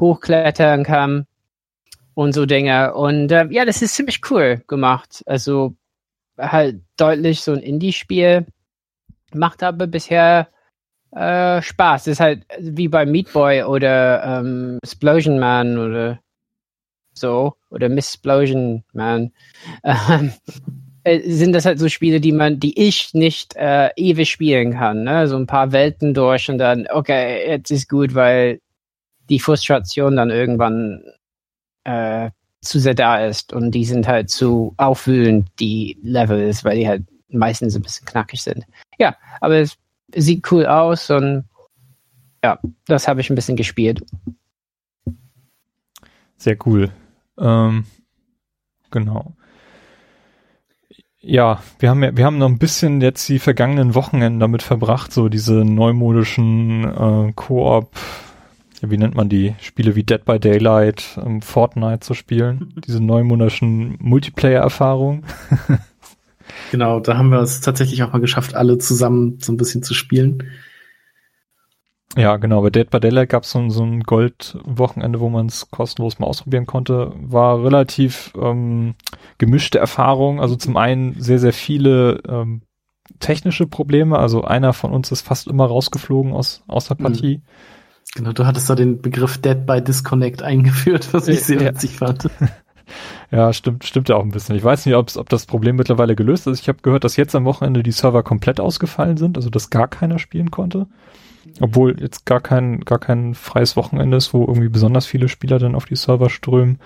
hochklettern 0.00 0.82
kann 0.84 1.26
und 2.14 2.32
so 2.32 2.46
Dinge. 2.46 2.94
Und 2.94 3.30
äh, 3.30 3.46
ja, 3.50 3.64
das 3.64 3.82
ist 3.82 3.94
ziemlich 3.94 4.20
cool 4.30 4.62
gemacht. 4.66 5.22
Also 5.26 5.74
halt 6.38 6.80
deutlich 6.96 7.42
so 7.42 7.52
ein 7.52 7.60
Indie-Spiel 7.60 8.46
macht 9.34 9.62
aber 9.62 9.86
bisher 9.86 10.48
äh, 11.12 11.62
Spaß. 11.62 12.04
Das 12.04 12.12
ist 12.12 12.20
halt 12.20 12.44
wie 12.60 12.88
bei 12.88 13.06
Meat 13.06 13.32
Boy 13.32 13.62
oder 13.62 14.22
ähm, 14.24 14.78
Explosion 14.82 15.38
Man 15.38 15.78
oder 15.78 16.20
so 17.14 17.54
oder 17.70 17.88
Miss 17.88 18.14
Explosion 18.14 18.84
Man. 18.92 19.32
Ähm, 19.84 20.32
äh, 21.04 21.20
sind 21.30 21.52
das 21.52 21.64
halt 21.64 21.78
so 21.78 21.88
Spiele, 21.88 22.20
die 22.20 22.32
man, 22.32 22.60
die 22.60 22.78
ich 22.78 23.14
nicht 23.14 23.56
äh, 23.56 23.90
ewig 23.96 24.30
spielen 24.30 24.72
kann. 24.72 25.04
Ne? 25.04 25.28
So 25.28 25.36
ein 25.36 25.46
paar 25.46 25.72
Welten 25.72 26.14
durch 26.14 26.50
und 26.50 26.58
dann, 26.58 26.86
okay, 26.90 27.48
jetzt 27.48 27.70
ist 27.70 27.88
gut, 27.88 28.14
weil 28.14 28.60
die 29.28 29.40
Frustration 29.40 30.16
dann 30.16 30.30
irgendwann 30.30 31.02
äh, 31.84 32.30
zu 32.60 32.78
sehr 32.78 32.94
da 32.94 33.24
ist 33.24 33.52
und 33.52 33.70
die 33.70 33.84
sind 33.84 34.08
halt 34.08 34.30
zu 34.30 34.74
aufwühlend, 34.76 35.48
die 35.60 35.96
Levels, 36.02 36.64
weil 36.64 36.78
die 36.78 36.88
halt 36.88 37.04
meistens 37.28 37.76
ein 37.76 37.82
bisschen 37.82 38.06
knackig 38.06 38.42
sind. 38.42 38.64
Ja, 38.98 39.16
aber 39.40 39.56
es 39.56 39.76
sieht 40.14 40.50
cool 40.50 40.66
aus 40.66 41.10
und 41.10 41.44
ja, 42.42 42.58
das 42.86 43.08
habe 43.08 43.20
ich 43.20 43.30
ein 43.30 43.34
bisschen 43.34 43.56
gespielt. 43.56 44.02
Sehr 46.36 46.56
cool. 46.66 46.90
Ähm, 47.38 47.84
genau. 48.90 49.34
Ja, 51.20 51.62
wir 51.80 51.90
haben 51.90 52.02
ja, 52.02 52.16
wir 52.16 52.24
haben 52.24 52.38
noch 52.38 52.48
ein 52.48 52.58
bisschen 52.58 53.00
jetzt 53.00 53.28
die 53.28 53.40
vergangenen 53.40 53.94
Wochenenden 53.94 54.38
damit 54.38 54.62
verbracht, 54.62 55.12
so 55.12 55.28
diese 55.28 55.64
neumodischen 55.64 56.84
äh, 56.84 57.32
Koop, 57.34 57.90
wie 58.80 58.96
nennt 58.96 59.16
man 59.16 59.28
die 59.28 59.56
Spiele 59.60 59.96
wie 59.96 60.04
Dead 60.04 60.24
by 60.24 60.38
Daylight, 60.38 61.18
ähm, 61.24 61.42
Fortnite 61.42 62.00
zu 62.00 62.14
spielen, 62.14 62.72
diese 62.86 63.02
neumodischen 63.02 63.96
Multiplayer-Erfahrungen. 64.00 65.24
Genau, 66.70 67.00
da 67.00 67.16
haben 67.16 67.30
wir 67.30 67.40
es 67.40 67.60
tatsächlich 67.60 68.02
auch 68.02 68.12
mal 68.12 68.20
geschafft, 68.20 68.54
alle 68.54 68.78
zusammen 68.78 69.38
so 69.40 69.52
ein 69.52 69.56
bisschen 69.56 69.82
zu 69.82 69.94
spielen. 69.94 70.44
Ja, 72.16 72.36
genau. 72.36 72.62
Bei 72.62 72.70
Dead 72.70 72.88
by 72.88 73.00
Daylight 73.00 73.28
gab 73.28 73.44
es 73.44 73.50
so, 73.50 73.68
so 73.68 73.84
ein 73.84 74.02
Gold-Wochenende, 74.02 75.20
wo 75.20 75.28
man 75.28 75.46
es 75.46 75.70
kostenlos 75.70 76.18
mal 76.18 76.26
ausprobieren 76.26 76.66
konnte. 76.66 77.12
War 77.16 77.62
relativ 77.62 78.32
ähm, 78.40 78.94
gemischte 79.36 79.78
Erfahrung. 79.78 80.40
Also 80.40 80.56
zum 80.56 80.76
einen 80.76 81.20
sehr, 81.20 81.38
sehr 81.38 81.52
viele 81.52 82.20
ähm, 82.26 82.62
technische 83.20 83.66
Probleme. 83.66 84.18
Also 84.18 84.42
einer 84.42 84.72
von 84.72 84.92
uns 84.92 85.12
ist 85.12 85.22
fast 85.22 85.46
immer 85.48 85.66
rausgeflogen 85.66 86.32
aus, 86.32 86.62
aus 86.66 86.88
der 86.88 86.96
mhm. 86.98 87.02
Partie. 87.04 87.42
Genau, 88.14 88.32
du 88.32 88.46
hattest 88.46 88.70
da 88.70 88.74
den 88.74 89.00
Begriff 89.02 89.38
Dead 89.38 89.66
by 89.66 89.82
Disconnect 89.82 90.42
eingeführt, 90.42 91.12
was 91.12 91.28
ich 91.28 91.44
sehr 91.44 91.60
witzig 91.60 91.96
fand. 91.96 92.28
Ja, 93.30 93.52
stimmt, 93.52 93.84
stimmt 93.84 94.08
ja 94.08 94.16
auch 94.16 94.22
ein 94.22 94.30
bisschen. 94.30 94.56
Ich 94.56 94.64
weiß 94.64 94.86
nicht, 94.86 94.94
ob 94.94 95.28
das 95.28 95.46
Problem 95.46 95.76
mittlerweile 95.76 96.16
gelöst 96.16 96.46
ist. 96.46 96.60
Ich 96.60 96.68
habe 96.68 96.82
gehört, 96.82 97.04
dass 97.04 97.16
jetzt 97.16 97.34
am 97.34 97.44
Wochenende 97.44 97.82
die 97.82 97.92
Server 97.92 98.22
komplett 98.22 98.60
ausgefallen 98.60 99.16
sind, 99.16 99.36
also 99.36 99.50
dass 99.50 99.70
gar 99.70 99.88
keiner 99.88 100.18
spielen 100.18 100.50
konnte. 100.50 100.86
Obwohl 101.60 102.00
jetzt 102.00 102.26
gar 102.26 102.40
kein, 102.40 102.80
gar 102.80 102.98
kein 102.98 103.34
freies 103.34 103.76
Wochenende 103.76 104.16
ist, 104.16 104.34
wo 104.34 104.44
irgendwie 104.44 104.68
besonders 104.68 105.06
viele 105.06 105.28
Spieler 105.28 105.58
dann 105.58 105.74
auf 105.74 105.86
die 105.86 105.96
Server 105.96 106.30
strömen. 106.30 106.78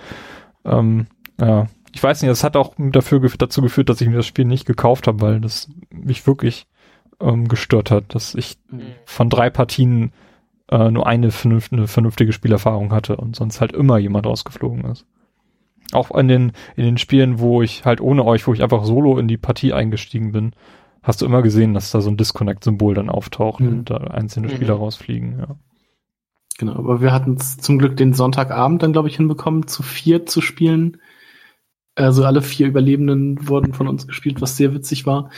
Ähm, 0.65 1.07
ja, 1.41 1.67
ich 1.93 2.03
weiß 2.03 2.23
nicht, 2.23 2.31
das 2.31 2.45
hat 2.45 2.57
auch 2.57 2.75
dafür, 2.79 3.21
dazu 3.21 3.61
geführt, 3.61 3.89
dass 3.89 4.01
ich 4.01 4.09
mir 4.09 4.17
das 4.17 4.27
Spiel 4.27 4.45
nicht 4.45 4.67
gekauft 4.67 5.07
habe, 5.07 5.21
weil 5.21 5.41
das 5.41 5.69
mich 5.91 6.27
wirklich 6.27 6.67
ähm, 7.21 7.49
gestört 7.49 7.91
hat, 7.91 8.15
dass 8.15 8.35
ich 8.35 8.57
mhm. 8.71 8.83
von 9.05 9.29
drei 9.29 9.51
Partien 9.51 10.13
äh, 10.71 10.91
nur 10.91 11.07
eine, 11.07 11.31
vernünft, 11.31 11.73
eine 11.73 11.87
vernünftige 11.87 12.33
Spielerfahrung 12.33 12.93
hatte 12.93 13.17
und 13.17 13.37
sonst 13.37 13.61
halt 13.61 13.73
immer 13.73 13.99
jemand 13.99 14.27
rausgeflogen 14.27 14.85
ist. 14.87 15.05
Auch 15.93 16.11
in 16.17 16.29
den, 16.29 16.53
in 16.77 16.85
den 16.85 16.99
Spielen, 16.99 17.39
wo 17.39 17.63
ich 17.63 17.85
halt 17.85 18.01
ohne 18.01 18.25
euch, 18.25 18.47
wo 18.47 18.55
ich 18.55 18.63
einfach 18.63 18.85
solo 18.85 19.19
in 19.19 19.29
die 19.29 19.37
Partie 19.37 19.73
eingestiegen 19.73 20.33
bin, 20.33 20.53
hast 21.03 21.21
du 21.21 21.27
immer 21.27 21.43
gesehen, 21.43 21.75
dass 21.75 21.91
da 21.91 22.01
so 22.01 22.11
ein 22.11 22.17
Disconnect-Symbol 22.17 22.95
dann 22.95 23.11
auftaucht 23.11 23.61
mhm. 23.61 23.69
und 23.69 23.91
da 23.91 23.97
einzelne 23.97 24.49
mhm. 24.49 24.53
Spieler 24.53 24.75
rausfliegen, 24.75 25.39
ja. 25.39 25.57
Genau, 26.59 26.75
aber 26.75 27.01
wir 27.01 27.13
hatten 27.13 27.39
zum 27.39 27.79
Glück 27.79 27.97
den 27.97 28.13
Sonntagabend 28.13 28.83
dann, 28.83 28.93
glaube 28.93 29.09
ich, 29.09 29.17
hinbekommen, 29.17 29.67
zu 29.67 29.83
vier 29.83 30.27
zu 30.27 30.41
spielen. 30.41 30.99
Also 31.95 32.25
alle 32.25 32.43
vier 32.43 32.67
Überlebenden 32.67 33.49
wurden 33.49 33.73
von 33.73 33.89
uns 33.89 34.07
gespielt, 34.07 34.41
was 34.41 34.57
sehr 34.57 34.75
witzig 34.75 35.07
war. 35.07 35.31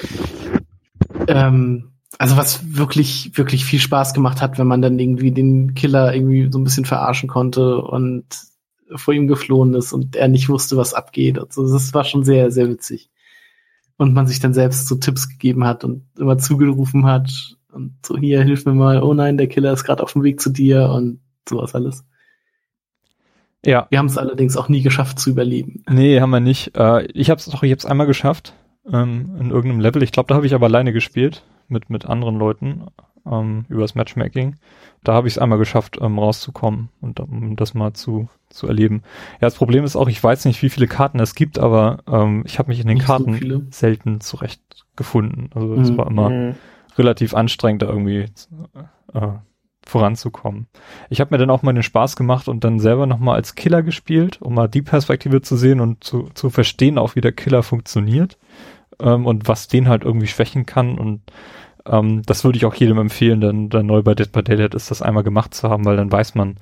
Ähm, 1.28 1.92
also 2.18 2.36
was 2.36 2.76
wirklich, 2.76 3.36
wirklich 3.36 3.64
viel 3.64 3.80
Spaß 3.80 4.14
gemacht 4.14 4.42
hat, 4.42 4.58
wenn 4.58 4.66
man 4.66 4.82
dann 4.82 4.98
irgendwie 4.98 5.32
den 5.32 5.74
Killer 5.74 6.14
irgendwie 6.14 6.50
so 6.50 6.58
ein 6.58 6.64
bisschen 6.64 6.84
verarschen 6.84 7.28
konnte 7.28 7.78
und 7.78 8.24
vor 8.94 9.14
ihm 9.14 9.26
geflohen 9.26 9.74
ist 9.74 9.92
und 9.92 10.16
er 10.16 10.28
nicht 10.28 10.48
wusste, 10.48 10.76
was 10.76 10.94
abgeht. 10.94 11.38
Also 11.38 11.70
das 11.72 11.94
war 11.94 12.04
schon 12.04 12.24
sehr, 12.24 12.50
sehr 12.50 12.68
witzig. 12.68 13.10
Und 13.96 14.12
man 14.12 14.26
sich 14.26 14.40
dann 14.40 14.54
selbst 14.54 14.88
so 14.88 14.96
Tipps 14.96 15.28
gegeben 15.28 15.64
hat 15.64 15.84
und 15.84 16.04
immer 16.18 16.38
zugerufen 16.38 17.06
hat 17.06 17.56
und 17.72 17.94
so 18.04 18.16
hier, 18.16 18.42
hilf 18.42 18.64
mir 18.66 18.74
mal, 18.74 19.02
oh 19.02 19.14
nein, 19.14 19.36
der 19.36 19.48
Killer 19.48 19.72
ist 19.72 19.84
gerade 19.84 20.02
auf 20.02 20.12
dem 20.12 20.22
Weg 20.22 20.40
zu 20.40 20.50
dir 20.50 20.90
und 20.90 21.20
sowas 21.48 21.74
alles. 21.74 22.04
Ja. 23.64 23.86
Wir 23.90 23.98
haben 23.98 24.06
es 24.06 24.18
allerdings 24.18 24.56
auch 24.56 24.68
nie 24.68 24.82
geschafft 24.82 25.18
zu 25.18 25.30
überleben. 25.30 25.82
Nee, 25.88 26.20
haben 26.20 26.30
wir 26.30 26.40
nicht. 26.40 26.76
Äh, 26.76 27.06
ich 27.12 27.30
habe 27.30 27.38
es 27.38 27.46
doch 27.46 27.62
jetzt 27.62 27.86
einmal 27.86 28.06
geschafft 28.06 28.54
ähm, 28.90 29.36
in 29.40 29.50
irgendeinem 29.50 29.80
Level. 29.80 30.02
Ich 30.02 30.12
glaube, 30.12 30.28
da 30.28 30.34
habe 30.34 30.46
ich 30.46 30.54
aber 30.54 30.66
alleine 30.66 30.92
gespielt 30.92 31.42
mit 31.68 31.88
mit 31.88 32.04
anderen 32.04 32.36
Leuten 32.36 32.84
ähm, 33.30 33.64
übers 33.68 33.94
Matchmaking. 33.94 34.56
Da 35.02 35.14
habe 35.14 35.28
ich 35.28 35.34
es 35.34 35.38
einmal 35.38 35.58
geschafft, 35.58 35.98
ähm, 36.00 36.18
rauszukommen 36.18 36.88
und 37.00 37.20
um 37.20 37.56
das 37.56 37.74
mal 37.74 37.92
zu, 37.92 38.28
zu 38.48 38.66
erleben. 38.66 39.02
Ja, 39.34 39.46
das 39.46 39.56
Problem 39.56 39.84
ist 39.84 39.96
auch, 39.96 40.08
ich 40.08 40.22
weiß 40.22 40.44
nicht, 40.46 40.62
wie 40.62 40.70
viele 40.70 40.86
Karten 40.86 41.20
es 41.20 41.34
gibt, 41.34 41.58
aber 41.58 41.98
ähm, 42.08 42.42
ich 42.46 42.58
habe 42.58 42.68
mich 42.68 42.80
in 42.80 42.88
den 42.88 42.98
nicht 42.98 43.06
Karten 43.06 43.38
so 43.38 43.62
selten 43.70 44.20
zurechtgefunden. 44.20 45.50
Also 45.54 45.74
es 45.74 45.90
mhm. 45.90 45.96
war 45.98 46.06
immer 46.06 46.30
mhm. 46.30 46.54
relativ 46.96 47.34
anstrengend, 47.34 47.82
da 47.82 47.86
irgendwie 47.86 48.26
äh, 49.12 49.28
voranzukommen. 49.86 50.66
Ich 51.10 51.20
habe 51.20 51.34
mir 51.34 51.38
dann 51.38 51.50
auch 51.50 51.62
mal 51.62 51.74
den 51.74 51.82
Spaß 51.82 52.16
gemacht 52.16 52.48
und 52.48 52.64
dann 52.64 52.78
selber 52.78 53.06
nochmal 53.06 53.36
als 53.36 53.54
Killer 53.54 53.82
gespielt, 53.82 54.40
um 54.40 54.54
mal 54.54 54.68
die 54.68 54.82
Perspektive 54.82 55.42
zu 55.42 55.56
sehen 55.56 55.80
und 55.80 56.02
zu, 56.02 56.30
zu 56.34 56.50
verstehen, 56.50 56.98
auch 56.98 57.14
wie 57.16 57.20
der 57.20 57.32
Killer 57.32 57.62
funktioniert 57.62 58.38
ähm, 59.00 59.26
und 59.26 59.48
was 59.48 59.68
den 59.68 59.88
halt 59.88 60.04
irgendwie 60.04 60.26
schwächen 60.26 60.66
kann 60.66 60.98
und 60.98 61.20
ähm, 61.86 62.22
das 62.26 62.44
würde 62.44 62.56
ich 62.56 62.64
auch 62.64 62.74
jedem 62.74 62.98
empfehlen, 62.98 63.40
denn 63.40 63.70
der 63.70 63.82
neu 63.82 64.02
bei 64.02 64.14
Dead 64.14 64.30
by 64.30 64.42
Daylight 64.42 64.74
ist, 64.74 64.90
das 64.90 65.02
einmal 65.02 65.22
gemacht 65.22 65.54
zu 65.54 65.68
haben, 65.68 65.84
weil 65.84 65.96
dann 65.96 66.10
weiß 66.10 66.34
man, 66.34 66.56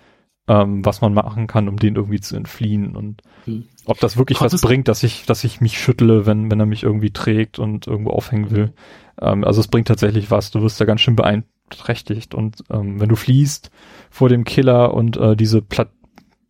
ähm, 0.49 0.85
was 0.85 1.01
man 1.01 1.15
machen 1.15 1.47
kann, 1.47 1.69
um 1.69 1.77
den 1.77 1.95
irgendwie 1.95 2.21
zu 2.21 2.37
entfliehen 2.37 2.97
und 2.97 3.23
hm. 3.45 3.65
ob 3.87 4.01
das 4.01 4.17
wirklich 4.17 4.39
Konntest 4.39 4.63
was 4.63 4.69
bringt, 4.69 4.89
dass 4.89 5.03
ich, 5.03 5.25
dass 5.25 5.45
ich 5.45 5.61
mich 5.61 5.79
schüttle, 5.79 6.27
wenn, 6.27 6.51
wenn 6.51 6.59
er 6.59 6.67
mich 6.67 6.83
irgendwie 6.83 7.13
trägt 7.13 7.59
und 7.59 7.87
irgendwo 7.87 8.11
aufhängen 8.11 8.51
will. 8.51 8.73
Ähm, 9.21 9.45
also 9.45 9.61
es 9.61 9.69
bringt 9.69 9.89
tatsächlich 9.89 10.31
was. 10.31 10.51
Du 10.51 10.61
wirst 10.63 10.81
ja 10.81 10.87
ganz 10.87 11.01
schön 11.01 11.17
beeinträchtigt. 11.17 12.35
Und 12.35 12.65
ähm, 12.71 13.01
wenn 13.01 13.09
du 13.09 13.17
fliehst 13.17 13.71
vor 14.11 14.29
dem 14.29 14.45
Killer 14.45 14.95
und 14.95 15.17
äh, 15.17 15.37
diese 15.37 15.63
Platt 15.63 15.91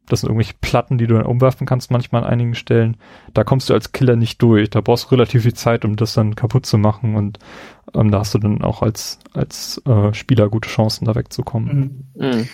das 0.08 0.20
sind 0.20 0.28
irgendwelche 0.28 0.54
Platten, 0.60 0.98
die 0.98 1.06
du 1.06 1.14
dann 1.14 1.26
umwerfen 1.26 1.66
kannst, 1.66 1.90
manchmal 1.90 2.24
an 2.24 2.30
einigen 2.30 2.54
Stellen. 2.54 2.96
Da 3.34 3.44
kommst 3.44 3.70
du 3.70 3.74
als 3.74 3.92
Killer 3.92 4.16
nicht 4.16 4.42
durch. 4.42 4.68
Da 4.70 4.80
brauchst 4.80 5.04
du 5.04 5.14
relativ 5.14 5.42
viel 5.42 5.54
Zeit, 5.54 5.84
um 5.84 5.96
das 5.96 6.14
dann 6.14 6.34
kaputt 6.34 6.66
zu 6.66 6.78
machen 6.78 7.14
und 7.14 7.38
ähm, 7.94 8.10
da 8.10 8.20
hast 8.20 8.34
du 8.34 8.38
dann 8.38 8.62
auch 8.62 8.82
als, 8.82 9.18
als 9.32 9.80
äh, 9.86 10.12
Spieler 10.14 10.48
gute 10.48 10.68
Chancen, 10.68 11.04
da 11.04 11.14
wegzukommen. 11.14 12.06
Mhm. 12.14 12.26
Mhm. 12.26 12.48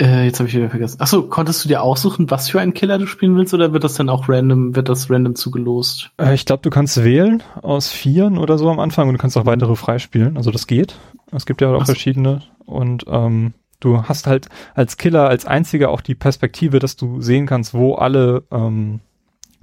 Äh, 0.00 0.26
jetzt 0.26 0.38
habe 0.38 0.48
ich 0.48 0.54
wieder 0.54 0.70
vergessen. 0.70 1.00
Achso, 1.00 1.24
konntest 1.24 1.64
du 1.64 1.68
dir 1.68 1.82
aussuchen, 1.82 2.30
was 2.30 2.48
für 2.48 2.60
einen 2.60 2.72
Killer 2.72 2.98
du 2.98 3.06
spielen 3.06 3.34
willst, 3.36 3.52
oder 3.52 3.72
wird 3.72 3.82
das 3.82 3.94
dann 3.94 4.08
auch 4.08 4.28
random, 4.28 4.76
wird 4.76 4.88
das 4.88 5.10
random 5.10 5.34
zugelost? 5.34 6.12
Äh, 6.18 6.34
ich 6.34 6.46
glaube, 6.46 6.62
du 6.62 6.70
kannst 6.70 7.02
wählen 7.02 7.42
aus 7.62 7.90
vieren 7.90 8.38
oder 8.38 8.58
so 8.58 8.70
am 8.70 8.78
Anfang 8.78 9.08
und 9.08 9.14
du 9.14 9.18
kannst 9.18 9.36
auch 9.36 9.46
weitere 9.46 9.74
freispielen. 9.74 10.36
Also 10.36 10.52
das 10.52 10.68
geht. 10.68 10.96
Es 11.32 11.46
gibt 11.46 11.60
ja 11.60 11.74
auch 11.74 11.80
so. 11.80 11.86
verschiedene. 11.86 12.42
Und 12.64 13.04
ähm, 13.08 13.54
du 13.80 14.02
hast 14.02 14.26
halt 14.26 14.48
als 14.74 14.96
Killer 14.96 15.28
als 15.28 15.46
einziger 15.46 15.90
auch 15.90 16.00
die 16.00 16.14
Perspektive, 16.14 16.78
dass 16.78 16.96
du 16.96 17.20
sehen 17.20 17.46
kannst, 17.46 17.74
wo 17.74 17.94
alle 17.94 18.44
ähm, 18.50 19.00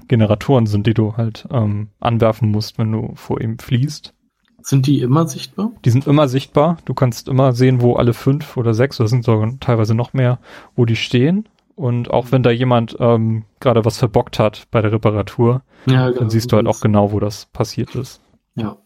Generatoren 0.07 0.67
sind, 0.67 0.87
die 0.87 0.93
du 0.93 1.17
halt 1.17 1.47
ähm, 1.51 1.89
anwerfen 1.99 2.51
musst, 2.51 2.77
wenn 2.77 2.91
du 2.91 3.11
vor 3.15 3.41
ihm 3.41 3.59
fließt. 3.59 4.13
Sind 4.61 4.87
die 4.87 5.01
immer 5.01 5.27
sichtbar? 5.27 5.71
Die 5.83 5.91
sind 5.91 6.07
immer 6.07 6.27
sichtbar. 6.27 6.77
Du 6.85 6.95
kannst 6.95 7.27
immer 7.27 7.53
sehen, 7.53 7.81
wo 7.81 7.95
alle 7.95 8.13
fünf 8.13 8.57
oder 8.57 8.73
sechs, 8.73 8.99
oder 8.99 9.07
sind 9.07 9.23
sogar 9.23 9.51
teilweise 9.59 9.93
noch 9.93 10.13
mehr, 10.13 10.39
wo 10.75 10.85
die 10.85 10.95
stehen. 10.95 11.47
Und 11.75 12.09
auch 12.09 12.31
wenn 12.31 12.41
da 12.41 12.49
jemand 12.51 12.95
ähm, 12.99 13.43
gerade 13.59 13.85
was 13.85 13.97
verbockt 13.97 14.39
hat 14.39 14.67
bei 14.71 14.81
der 14.81 14.91
Reparatur, 14.91 15.61
ja, 15.85 16.07
genau, 16.07 16.19
dann 16.19 16.29
siehst 16.29 16.51
du 16.51 16.55
halt 16.55 16.67
auch 16.67 16.79
genau, 16.79 17.11
wo 17.11 17.19
das 17.19 17.45
passiert 17.47 17.93
ist. 17.95 18.21
Ja. 18.55 18.77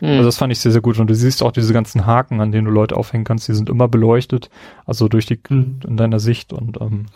Also 0.00 0.24
das 0.24 0.36
fand 0.36 0.52
ich 0.52 0.58
sehr, 0.58 0.72
sehr 0.72 0.80
gut. 0.80 0.98
Und 0.98 1.08
du 1.08 1.14
siehst 1.14 1.42
auch 1.42 1.52
diese 1.52 1.72
ganzen 1.72 2.06
Haken, 2.06 2.40
an 2.40 2.50
denen 2.50 2.66
du 2.66 2.72
Leute 2.72 2.96
aufhängen 2.96 3.24
kannst, 3.24 3.46
die 3.48 3.54
sind 3.54 3.68
immer 3.68 3.88
beleuchtet, 3.88 4.50
also 4.84 5.08
durch 5.08 5.26
die 5.26 5.38
mhm. 5.48 5.80
in 5.86 5.96
deiner 5.96 6.18
Sicht 6.18 6.52
und 6.52 6.80
ähm, 6.80 7.06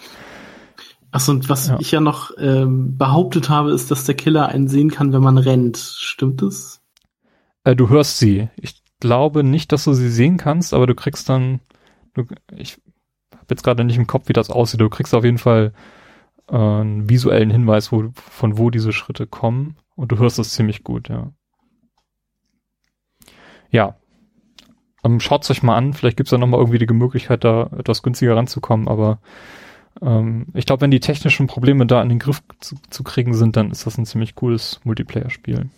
Achso, 1.13 1.33
und 1.33 1.49
was 1.49 1.69
ja. 1.69 1.79
ich 1.81 1.93
ja 1.93 2.01
noch 2.01 2.33
ähm, 2.39 2.99
behauptet 2.99 3.49
habe, 3.49 3.73
ist, 3.73 3.91
dass 3.91 4.05
der 4.05 4.15
Killer 4.15 4.49
einen 4.49 4.69
sehen 4.69 4.91
kann, 4.91 5.13
wenn 5.13 5.23
man 5.23 5.39
rennt. 5.39 5.79
Stimmt 5.79 6.43
es? 6.43 6.83
Äh, 7.65 7.75
du 7.75 7.89
hörst 7.89 8.19
sie. 8.19 8.49
Ich 8.57 8.83
glaube 9.01 9.43
nicht, 9.43 9.73
dass 9.73 9.85
du 9.85 9.95
sie 9.95 10.11
sehen 10.11 10.37
kannst, 10.37 10.75
aber 10.75 10.87
du 10.87 10.95
kriegst 10.95 11.29
dann, 11.29 11.61
du, 12.15 12.27
ich 12.55 12.79
habe 13.33 13.47
jetzt 13.51 13.63
gerade 13.63 13.85
nicht 13.85 13.97
im 13.97 14.07
Kopf, 14.07 14.29
wie 14.29 14.35
das 14.35 14.51
aussieht. 14.51 14.81
Du 14.81 14.91
kriegst 14.91 15.15
auf 15.15 15.25
jeden 15.25 15.39
Fall 15.39 15.73
äh, 16.51 16.57
einen 16.57 17.09
visuellen 17.09 17.51
Hinweis, 17.51 17.93
wo, 17.93 18.11
von 18.15 18.59
wo 18.59 18.71
diese 18.71 18.93
Schritte 18.93 19.27
kommen 19.27 19.77
und 19.95 20.13
du 20.13 20.19
hörst 20.19 20.39
es 20.39 20.51
ziemlich 20.51 20.85
gut, 20.85 21.09
ja. 21.09 21.33
Ja. 23.71 23.97
Ähm, 25.05 25.21
Schaut 25.21 25.49
euch 25.51 25.63
mal 25.63 25.77
an, 25.77 25.93
vielleicht 25.93 26.17
gibt 26.17 26.29
es 26.29 26.31
da 26.31 26.39
nochmal 26.39 26.61
irgendwie 26.61 26.85
die 26.85 26.93
Möglichkeit, 26.93 27.45
da 27.45 27.71
etwas 27.79 28.03
günstiger 28.03 28.37
ranzukommen, 28.37 28.89
aber 28.89 29.19
ähm, 30.03 30.47
ich 30.55 30.67
glaube, 30.67 30.83
wenn 30.83 30.91
die 30.91 31.01
technischen 31.01 31.47
Probleme 31.47 31.87
da 31.87 32.03
in 32.03 32.09
den 32.09 32.19
Griff 32.19 32.43
zu, 32.61 32.77
zu 32.91 33.03
kriegen 33.03 33.35
sind, 33.35 33.57
dann 33.57 33.71
ist 33.71 33.87
das 33.87 33.99
ein 33.99 34.07
ziemlich 34.07 34.35
cooles 34.35 34.81
Multiplayer-Spiel. 34.85 35.71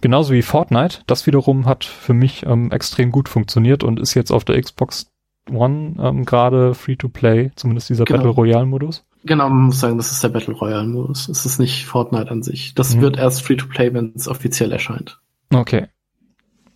Genauso 0.00 0.32
wie 0.32 0.42
Fortnite. 0.42 1.00
Das 1.06 1.26
wiederum 1.26 1.66
hat 1.66 1.84
für 1.84 2.14
mich 2.14 2.46
ähm, 2.46 2.70
extrem 2.72 3.10
gut 3.10 3.28
funktioniert 3.28 3.84
und 3.84 4.00
ist 4.00 4.14
jetzt 4.14 4.30
auf 4.30 4.44
der 4.44 4.60
Xbox 4.60 5.10
One 5.50 5.96
ähm, 6.00 6.24
gerade 6.24 6.74
Free-to-Play, 6.74 7.52
zumindest 7.56 7.90
dieser 7.90 8.04
genau. 8.04 8.18
Battle 8.18 8.32
Royale-Modus. 8.32 9.04
Genau, 9.24 9.48
man 9.48 9.66
muss 9.66 9.80
sagen, 9.80 9.98
das 9.98 10.10
ist 10.10 10.22
der 10.24 10.28
Battle 10.30 10.54
Royale-Modus. 10.54 11.28
Es 11.28 11.44
ist 11.44 11.58
nicht 11.58 11.84
Fortnite 11.84 12.30
an 12.30 12.42
sich. 12.42 12.74
Das 12.74 12.94
mhm. 12.94 13.02
wird 13.02 13.18
erst 13.18 13.42
Free-to-Play, 13.42 13.92
wenn 13.92 14.12
es 14.14 14.28
offiziell 14.28 14.72
erscheint. 14.72 15.20
Okay. 15.52 15.88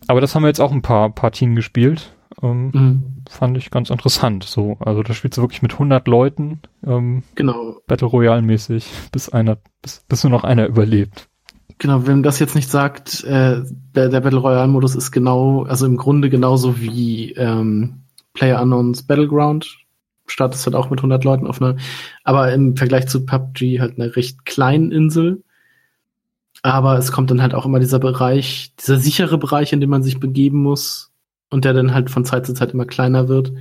Aber 0.07 0.21
das 0.21 0.35
haben 0.35 0.43
wir 0.43 0.47
jetzt 0.47 0.61
auch 0.61 0.71
ein 0.71 0.81
paar 0.81 1.09
Partien 1.09 1.55
gespielt. 1.55 2.13
Ähm, 2.41 2.71
mhm. 2.73 3.03
Fand 3.29 3.57
ich 3.57 3.71
ganz 3.71 3.89
interessant. 3.89 4.43
So, 4.43 4.77
also 4.79 5.03
da 5.03 5.13
spielst 5.13 5.37
du 5.37 5.41
wirklich 5.41 5.61
mit 5.61 5.73
100 5.73 6.07
Leuten. 6.07 6.61
Ähm, 6.85 7.23
genau. 7.35 7.77
Battle 7.87 8.07
Royale 8.07 8.41
mäßig, 8.41 8.87
bis 9.11 9.29
einer, 9.29 9.57
bis, 9.81 10.03
bis 10.07 10.23
nur 10.23 10.31
noch 10.31 10.43
einer 10.43 10.67
überlebt. 10.67 11.27
Genau, 11.77 12.07
wenn 12.07 12.23
das 12.23 12.39
jetzt 12.39 12.55
nicht 12.55 12.69
sagt, 12.69 13.23
äh, 13.25 13.61
der, 13.95 14.09
der 14.09 14.21
Battle 14.21 14.39
Royale 14.39 14.67
Modus 14.67 14.95
ist 14.95 15.11
genau, 15.11 15.63
also 15.63 15.85
im 15.85 15.97
Grunde 15.97 16.29
genauso 16.29 16.79
wie 16.79 17.33
ähm, 17.33 18.03
Player 18.33 18.61
Unknowns 18.61 19.03
Battleground. 19.03 19.77
Startest 20.27 20.65
halt 20.65 20.75
auch 20.75 20.89
mit 20.89 20.99
100 20.99 21.23
Leuten 21.23 21.45
auf 21.45 21.61
einer, 21.61 21.75
aber 22.23 22.51
im 22.51 22.75
Vergleich 22.75 23.07
zu 23.07 23.25
PUBG 23.25 23.79
halt 23.79 23.99
eine 23.99 24.15
recht 24.15 24.43
kleinen 24.45 24.91
Insel. 24.91 25.43
Aber 26.65 26.97
es 26.97 27.11
kommt 27.11 27.29
dann 27.29 27.43
halt 27.43 27.53
auch 27.53 27.67
immer 27.67 27.79
dieser 27.79 27.99
Bereich, 27.99 28.73
dieser 28.79 28.97
sichere 28.97 29.37
Bereich, 29.37 29.71
in 29.71 29.81
dem 29.81 29.91
man 29.91 30.01
sich 30.01 30.19
begeben 30.19 30.63
muss 30.63 31.11
und 31.51 31.63
der 31.63 31.73
dann 31.73 31.93
halt 31.93 32.09
von 32.09 32.25
Zeit 32.25 32.47
zu 32.47 32.55
Zeit 32.55 32.71
immer 32.71 32.87
kleiner 32.87 33.27
wird, 33.27 33.53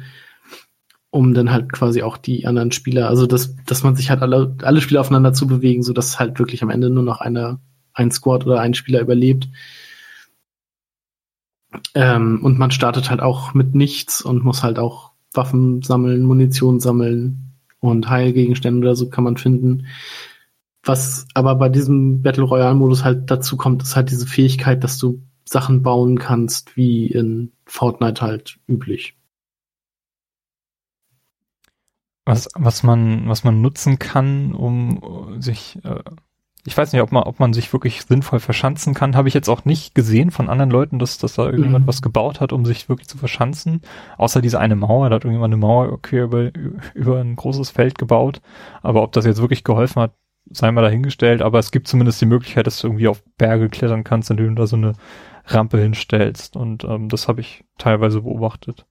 um 1.10 1.34
dann 1.34 1.52
halt 1.52 1.70
quasi 1.70 2.02
auch 2.02 2.16
die 2.16 2.46
anderen 2.46 2.72
Spieler, 2.72 3.10
also 3.10 3.26
dass, 3.26 3.56
dass 3.66 3.82
man 3.82 3.94
sich 3.94 4.08
halt 4.08 4.22
alle, 4.22 4.56
alle 4.62 4.80
Spieler 4.80 5.02
aufeinander 5.02 5.34
zu 5.34 5.46
bewegen, 5.46 5.82
so 5.82 5.92
dass 5.92 6.18
halt 6.18 6.38
wirklich 6.38 6.62
am 6.62 6.70
Ende 6.70 6.88
nur 6.88 7.02
noch 7.02 7.20
einer 7.20 7.60
ein 7.92 8.10
Squad 8.10 8.46
oder 8.46 8.60
ein 8.60 8.72
Spieler 8.72 9.02
überlebt. 9.02 9.50
Ähm, 11.94 12.40
und 12.42 12.58
man 12.58 12.70
startet 12.70 13.10
halt 13.10 13.20
auch 13.20 13.52
mit 13.52 13.74
nichts 13.74 14.22
und 14.22 14.44
muss 14.44 14.62
halt 14.62 14.78
auch 14.78 15.10
Waffen 15.34 15.82
sammeln, 15.82 16.22
Munition 16.22 16.80
sammeln 16.80 17.52
und 17.80 18.08
Heilgegenstände 18.08 18.78
oder 18.78 18.96
so 18.96 19.10
kann 19.10 19.24
man 19.24 19.36
finden. 19.36 19.88
Was 20.84 21.26
aber 21.34 21.54
bei 21.54 21.68
diesem 21.68 22.22
Battle 22.22 22.44
Royale 22.44 22.74
Modus 22.74 23.04
halt 23.04 23.30
dazu 23.30 23.56
kommt, 23.56 23.82
ist 23.82 23.96
halt 23.96 24.10
diese 24.10 24.26
Fähigkeit, 24.26 24.84
dass 24.84 24.98
du 24.98 25.22
Sachen 25.44 25.82
bauen 25.82 26.18
kannst, 26.18 26.76
wie 26.76 27.06
in 27.06 27.52
Fortnite 27.66 28.22
halt 28.22 28.58
üblich. 28.68 29.16
Was, 32.26 32.48
was 32.54 32.82
man, 32.82 33.28
was 33.28 33.44
man 33.44 33.60
nutzen 33.60 33.98
kann, 33.98 34.54
um 34.54 35.40
sich 35.40 35.78
äh, 35.84 36.00
ich 36.66 36.76
weiß 36.76 36.92
nicht, 36.92 37.02
ob 37.02 37.12
man, 37.12 37.24
ob 37.24 37.40
man 37.40 37.52
sich 37.52 37.72
wirklich 37.74 38.02
sinnvoll 38.02 38.40
verschanzen 38.40 38.94
kann. 38.94 39.16
Habe 39.16 39.28
ich 39.28 39.34
jetzt 39.34 39.50
auch 39.50 39.66
nicht 39.66 39.94
gesehen 39.94 40.30
von 40.30 40.48
anderen 40.48 40.70
Leuten, 40.70 40.98
dass, 40.98 41.18
dass 41.18 41.34
da 41.34 41.44
irgendjemand 41.44 41.84
mhm. 41.84 41.88
was 41.88 42.00
gebaut 42.00 42.40
hat, 42.40 42.54
um 42.54 42.64
sich 42.64 42.88
wirklich 42.88 43.06
zu 43.06 43.18
verschanzen. 43.18 43.82
Außer 44.16 44.40
diese 44.40 44.58
eine 44.58 44.74
Mauer, 44.74 45.10
da 45.10 45.16
hat 45.16 45.24
irgendjemand 45.24 45.52
eine 45.52 45.60
Mauer 45.60 45.92
okay, 45.92 46.22
über, 46.22 46.50
über 46.94 47.20
ein 47.20 47.36
großes 47.36 47.70
Feld 47.70 47.98
gebaut. 47.98 48.40
Aber 48.82 49.02
ob 49.02 49.12
das 49.12 49.26
jetzt 49.26 49.42
wirklich 49.42 49.62
geholfen 49.62 50.00
hat, 50.00 50.14
sei 50.50 50.70
mal 50.70 50.82
dahingestellt. 50.82 51.42
Aber 51.42 51.58
es 51.58 51.70
gibt 51.70 51.88
zumindest 51.88 52.20
die 52.20 52.26
Möglichkeit, 52.26 52.66
dass 52.66 52.80
du 52.80 52.88
irgendwie 52.88 53.08
auf 53.08 53.22
Berge 53.38 53.68
klettern 53.68 54.04
kannst, 54.04 54.30
indem 54.30 54.54
du 54.54 54.62
da 54.62 54.66
so 54.66 54.76
eine 54.76 54.92
Rampe 55.46 55.78
hinstellst. 55.78 56.56
Und 56.56 56.84
ähm, 56.84 57.08
das 57.08 57.28
habe 57.28 57.40
ich 57.40 57.64
teilweise 57.78 58.22
beobachtet. 58.22 58.86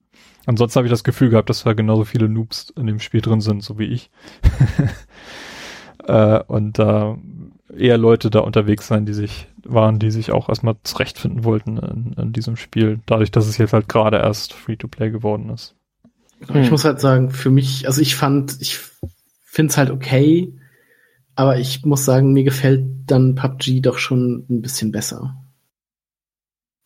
Ansonsten 0.46 0.78
habe 0.78 0.88
ich 0.88 0.92
das 0.92 1.04
Gefühl 1.04 1.30
gehabt, 1.30 1.50
dass 1.50 1.64
da 1.64 1.74
genauso 1.74 2.04
viele 2.04 2.28
Noobs 2.28 2.74
in 2.76 2.88
dem 2.88 3.00
Spiel 3.00 3.22
drin 3.22 3.42
sind, 3.42 3.64
so 3.64 3.80
wie 3.80 3.86
ich. 3.86 4.10
äh, 6.06 6.40
und 6.44 6.80
da 6.80 7.18
äh, 7.70 7.88
eher 7.88 7.98
Leute 7.98 8.30
da 8.30 8.40
unterwegs 8.40 8.88
sein, 8.88 9.06
die 9.06 9.14
sich 9.14 9.48
waren, 9.64 10.00
die 10.00 10.12
sich 10.12 10.32
auch 10.32 10.50
erstmal 10.50 10.76
zurechtfinden 10.84 11.46
wollten 11.46 11.78
in, 11.78 12.14
in 12.14 12.34
diesem 12.34 12.58
Spiel, 12.58 13.00
dadurch, 13.06 13.32
dass 13.32 13.48
es 13.48 13.58
jetzt 13.58 13.74
halt 13.74 13.88
gerade 13.88 14.18
erst 14.18 14.54
Free-to-Play 14.54 15.10
geworden 15.10 15.50
ist. 15.50 15.76
Ich 16.42 16.50
hm. 16.50 16.70
muss 16.70 16.84
halt 16.84 17.00
sagen, 17.00 17.32
für 17.32 17.50
mich, 17.50 17.88
also 17.88 18.02
ich 18.02 18.16
fand, 18.16 18.58
ich 18.60 18.80
finde 19.44 19.72
es 19.72 19.78
halt 19.78 19.92
okay, 19.92 20.54
aber 21.36 21.58
ich 21.60 21.84
muss 21.86 22.06
sagen, 22.06 22.34
mir 22.34 22.44
gefällt 22.44 22.86
dann 23.08 23.36
PUBG 23.36 23.82
doch 23.82 23.98
schon 23.98 24.46
ein 24.50 24.62
bisschen 24.62 24.92
besser. 24.92 25.36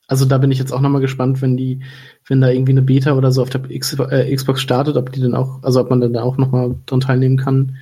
Also 0.07 0.25
da 0.25 0.37
bin 0.37 0.51
ich 0.51 0.57
jetzt 0.57 0.71
auch 0.71 0.79
nochmal 0.79 1.01
gespannt, 1.01 1.41
wenn 1.41 1.57
die, 1.57 1.83
wenn 2.25 2.39
da 2.39 2.49
irgendwie 2.49 2.71
eine 2.71 2.81
Beta 2.81 3.13
oder 3.13 3.31
so 3.31 3.41
auf 3.41 3.49
der 3.49 3.69
X, 3.69 3.93
äh, 3.99 4.33
Xbox 4.33 4.61
startet, 4.61 4.95
ob 4.95 5.11
die 5.11 5.19
dann 5.19 5.35
auch, 5.35 5.61
also 5.63 5.81
ob 5.81 5.89
man 5.89 5.99
dann 5.99 6.13
da 6.13 6.23
auch 6.23 6.37
nochmal 6.37 6.75
dran 6.85 7.01
teilnehmen 7.01 7.37
kann. 7.37 7.77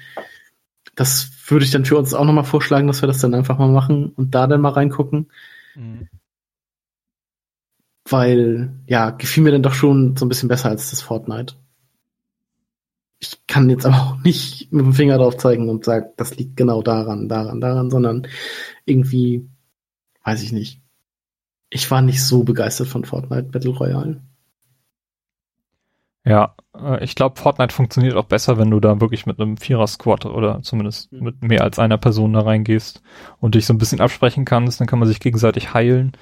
Das 0.96 1.30
würde 1.48 1.66
ich 1.66 1.72
dann 1.72 1.86
für 1.86 1.98
uns 1.98 2.16
auch 2.16 2.26
nochmal 2.26 2.44
vorschlagen, 2.44 2.88
dass 2.88 3.04
wir 3.04 3.08
das 3.08 3.20
dann 3.20 3.36
einfach 3.36 3.60
mal 3.60 3.70
machen 3.70 4.10
und 4.16 4.34
da 4.34 4.48
dann 4.48 4.62
mal 4.62 4.70
reingucken. 4.70 5.28
Mhm. 5.76 6.08
Weil, 8.10 8.74
ja, 8.88 9.12
gefiel 9.12 9.44
mir 9.44 9.52
dann 9.52 9.64
doch 9.64 9.74
schon 9.74 10.16
so 10.18 10.26
ein 10.26 10.30
bisschen 10.30 10.50
besser 10.50 10.70
als 10.70 10.90
das 10.90 11.02
Fortnite. 11.02 11.56
Ich 13.28 13.48
kann 13.48 13.70
jetzt 13.70 13.86
aber 13.86 13.96
auch 13.96 14.24
nicht 14.24 14.72
mit 14.72 14.86
dem 14.86 14.94
Finger 14.94 15.18
drauf 15.18 15.38
zeigen 15.38 15.70
und 15.70 15.86
sagen, 15.86 16.08
das 16.18 16.36
liegt 16.38 16.58
genau 16.58 16.82
daran, 16.82 17.28
daran, 17.28 17.60
daran, 17.60 17.90
sondern 17.90 18.28
irgendwie, 18.86 19.50
weiß 20.24 20.44
ich 20.44 20.52
nicht. 20.52 20.82
Ich 21.70 21.90
war 21.90 22.02
nicht 22.02 22.24
so 22.24 22.44
begeistert 22.44 22.88
von 22.88 23.04
Fortnite 23.04 23.50
Battle 23.50 23.72
Royale. 23.72 24.22
Ja, 26.24 26.56
äh, 26.78 27.04
ich 27.04 27.16
glaube, 27.16 27.40
Fortnite 27.40 27.74
funktioniert 27.74 28.16
auch 28.16 28.26
besser, 28.26 28.58
wenn 28.58 28.72
du 28.72 28.80
da 28.80 29.02
wirklich 29.02 29.26
mit 29.26 29.40
einem 29.40 29.58
Vierer-Squad 29.58 30.26
oder 30.26 30.62
zumindest 30.62 31.12
mhm. 31.12 31.24
mit 31.24 31.44
mehr 31.44 31.64
als 31.64 31.80
einer 31.80 31.98
Person 31.98 32.34
da 32.34 32.42
reingehst 32.42 33.02
und 33.40 33.56
dich 33.56 33.66
so 33.66 33.74
ein 33.74 33.78
bisschen 33.78 34.02
absprechen 34.02 34.46
kannst, 34.46 34.80
dann 34.80 34.88
kann 34.88 35.00
man 35.00 35.08
sich 35.08 35.20
gegenseitig 35.20 35.74
heilen. 35.74 36.14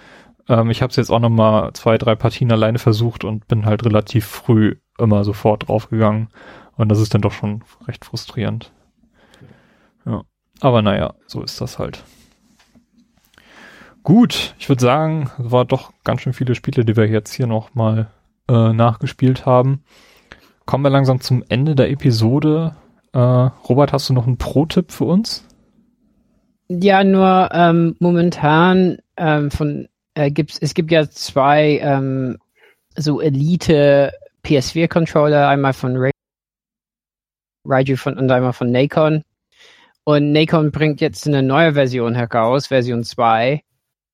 Ähm, 0.47 0.69
ich 0.69 0.81
habe 0.81 0.91
es 0.91 0.97
jetzt 0.97 1.09
auch 1.09 1.19
noch 1.19 1.29
mal 1.29 1.73
zwei, 1.73 1.97
drei 1.97 2.15
Partien 2.15 2.51
alleine 2.51 2.79
versucht 2.79 3.23
und 3.23 3.47
bin 3.47 3.65
halt 3.65 3.85
relativ 3.85 4.25
früh 4.25 4.75
immer 4.97 5.23
sofort 5.23 5.67
draufgegangen 5.67 6.29
und 6.77 6.89
das 6.89 6.99
ist 6.99 7.13
dann 7.13 7.21
doch 7.21 7.31
schon 7.31 7.63
recht 7.87 8.05
frustrierend. 8.05 8.71
Ja, 10.05 10.23
aber 10.59 10.81
naja, 10.81 11.13
so 11.27 11.41
ist 11.41 11.61
das 11.61 11.79
halt. 11.79 12.03
Gut, 14.03 14.53
ich 14.59 14.67
würde 14.67 14.81
sagen, 14.81 15.31
es 15.39 15.51
war 15.51 15.65
doch 15.65 15.93
ganz 16.03 16.21
schön 16.21 16.33
viele 16.33 16.55
Spiele, 16.55 16.83
die 16.83 16.97
wir 16.97 17.07
jetzt 17.07 17.33
hier 17.33 17.47
noch 17.47 17.73
mal 17.73 18.11
äh, 18.49 18.73
nachgespielt 18.73 19.45
haben. 19.45 19.83
Kommen 20.65 20.83
wir 20.83 20.89
langsam 20.89 21.21
zum 21.21 21.43
Ende 21.47 21.75
der 21.75 21.89
Episode. 21.89 22.75
Äh, 23.13 23.19
Robert, 23.19 23.93
hast 23.93 24.09
du 24.09 24.13
noch 24.13 24.27
einen 24.27 24.37
Pro-Tipp 24.37 24.91
für 24.91 25.05
uns? 25.05 25.47
Ja, 26.67 27.03
nur 27.03 27.49
ähm, 27.53 27.95
momentan 27.99 28.97
ähm, 29.17 29.51
von 29.51 29.87
äh, 30.15 30.31
gibt's 30.31 30.57
es 30.59 30.73
gibt 30.73 30.91
ja 30.91 31.09
zwei 31.09 31.79
ähm, 31.81 32.37
so 32.95 33.21
Elite 33.21 34.11
PS4 34.45 34.87
Controller, 34.87 35.47
einmal 35.47 35.73
von 35.73 35.97
Ray 35.97 36.12
Raiju 37.65 37.95
von, 37.97 38.17
und 38.17 38.31
einmal 38.31 38.53
von 38.53 38.71
Nacon. 38.71 39.23
Und 40.03 40.31
Nacon 40.31 40.71
bringt 40.71 41.01
jetzt 41.01 41.27
eine 41.27 41.43
neue 41.43 41.73
Version 41.73 42.15
heraus, 42.15 42.67
Version 42.67 43.03
2. 43.03 43.61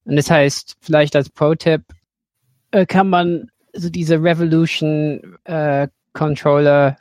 Und 0.06 0.16
das 0.16 0.30
heißt, 0.30 0.78
vielleicht 0.82 1.16
als 1.16 1.30
Pro-Tipp 1.30 1.82
äh, 2.72 2.86
kann 2.86 3.10
man 3.10 3.50
so 3.74 3.90
diese 3.90 4.22
Revolution 4.22 5.38
äh, 5.46 5.88
Controller, 6.14 6.98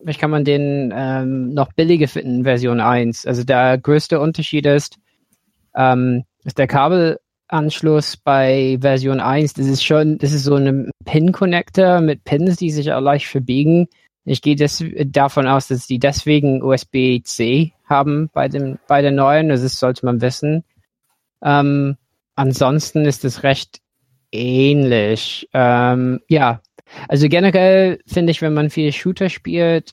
vielleicht 0.00 0.20
kann 0.20 0.30
man 0.30 0.44
den 0.44 0.92
ähm, 0.94 1.54
noch 1.54 1.72
billiger 1.72 2.08
finden, 2.08 2.44
Version 2.44 2.80
1. 2.80 3.26
Also 3.26 3.44
der 3.44 3.78
größte 3.78 4.20
Unterschied 4.20 4.66
ist, 4.66 4.98
ähm, 5.74 6.24
ist 6.44 6.58
der 6.58 6.66
Kabelanschluss 6.66 8.16
bei 8.16 8.78
Version 8.80 9.20
1. 9.20 9.54
Das 9.54 9.66
ist 9.66 9.84
schon, 9.84 10.18
das 10.18 10.32
ist 10.32 10.44
so 10.44 10.56
ein 10.56 10.90
Pin-Connector 11.04 12.00
mit 12.00 12.24
Pins, 12.24 12.56
die 12.56 12.70
sich 12.70 12.92
auch 12.92 13.00
leicht 13.00 13.26
verbiegen. 13.26 13.88
Ich 14.24 14.42
gehe 14.42 14.56
des, 14.56 14.82
davon 15.06 15.46
aus, 15.46 15.68
dass 15.68 15.86
die 15.86 15.98
deswegen 15.98 16.62
USB-C 16.62 17.72
haben 17.84 18.30
bei 18.32 18.48
dem 18.48 18.78
bei 18.88 19.02
der 19.02 19.10
neuen. 19.10 19.48
Das 19.48 19.62
ist, 19.62 19.78
sollte 19.78 20.06
man 20.06 20.20
wissen. 20.20 20.64
Ähm, 21.42 21.96
ansonsten 22.34 23.04
ist 23.04 23.24
es 23.24 23.42
recht 23.42 23.80
ähnlich. 24.32 25.48
Ähm, 25.52 26.20
ja, 26.28 26.62
also 27.08 27.28
generell 27.28 28.00
finde 28.06 28.30
ich, 28.32 28.40
wenn 28.40 28.54
man 28.54 28.70
viel 28.70 28.92
Shooter 28.92 29.28
spielt, 29.28 29.92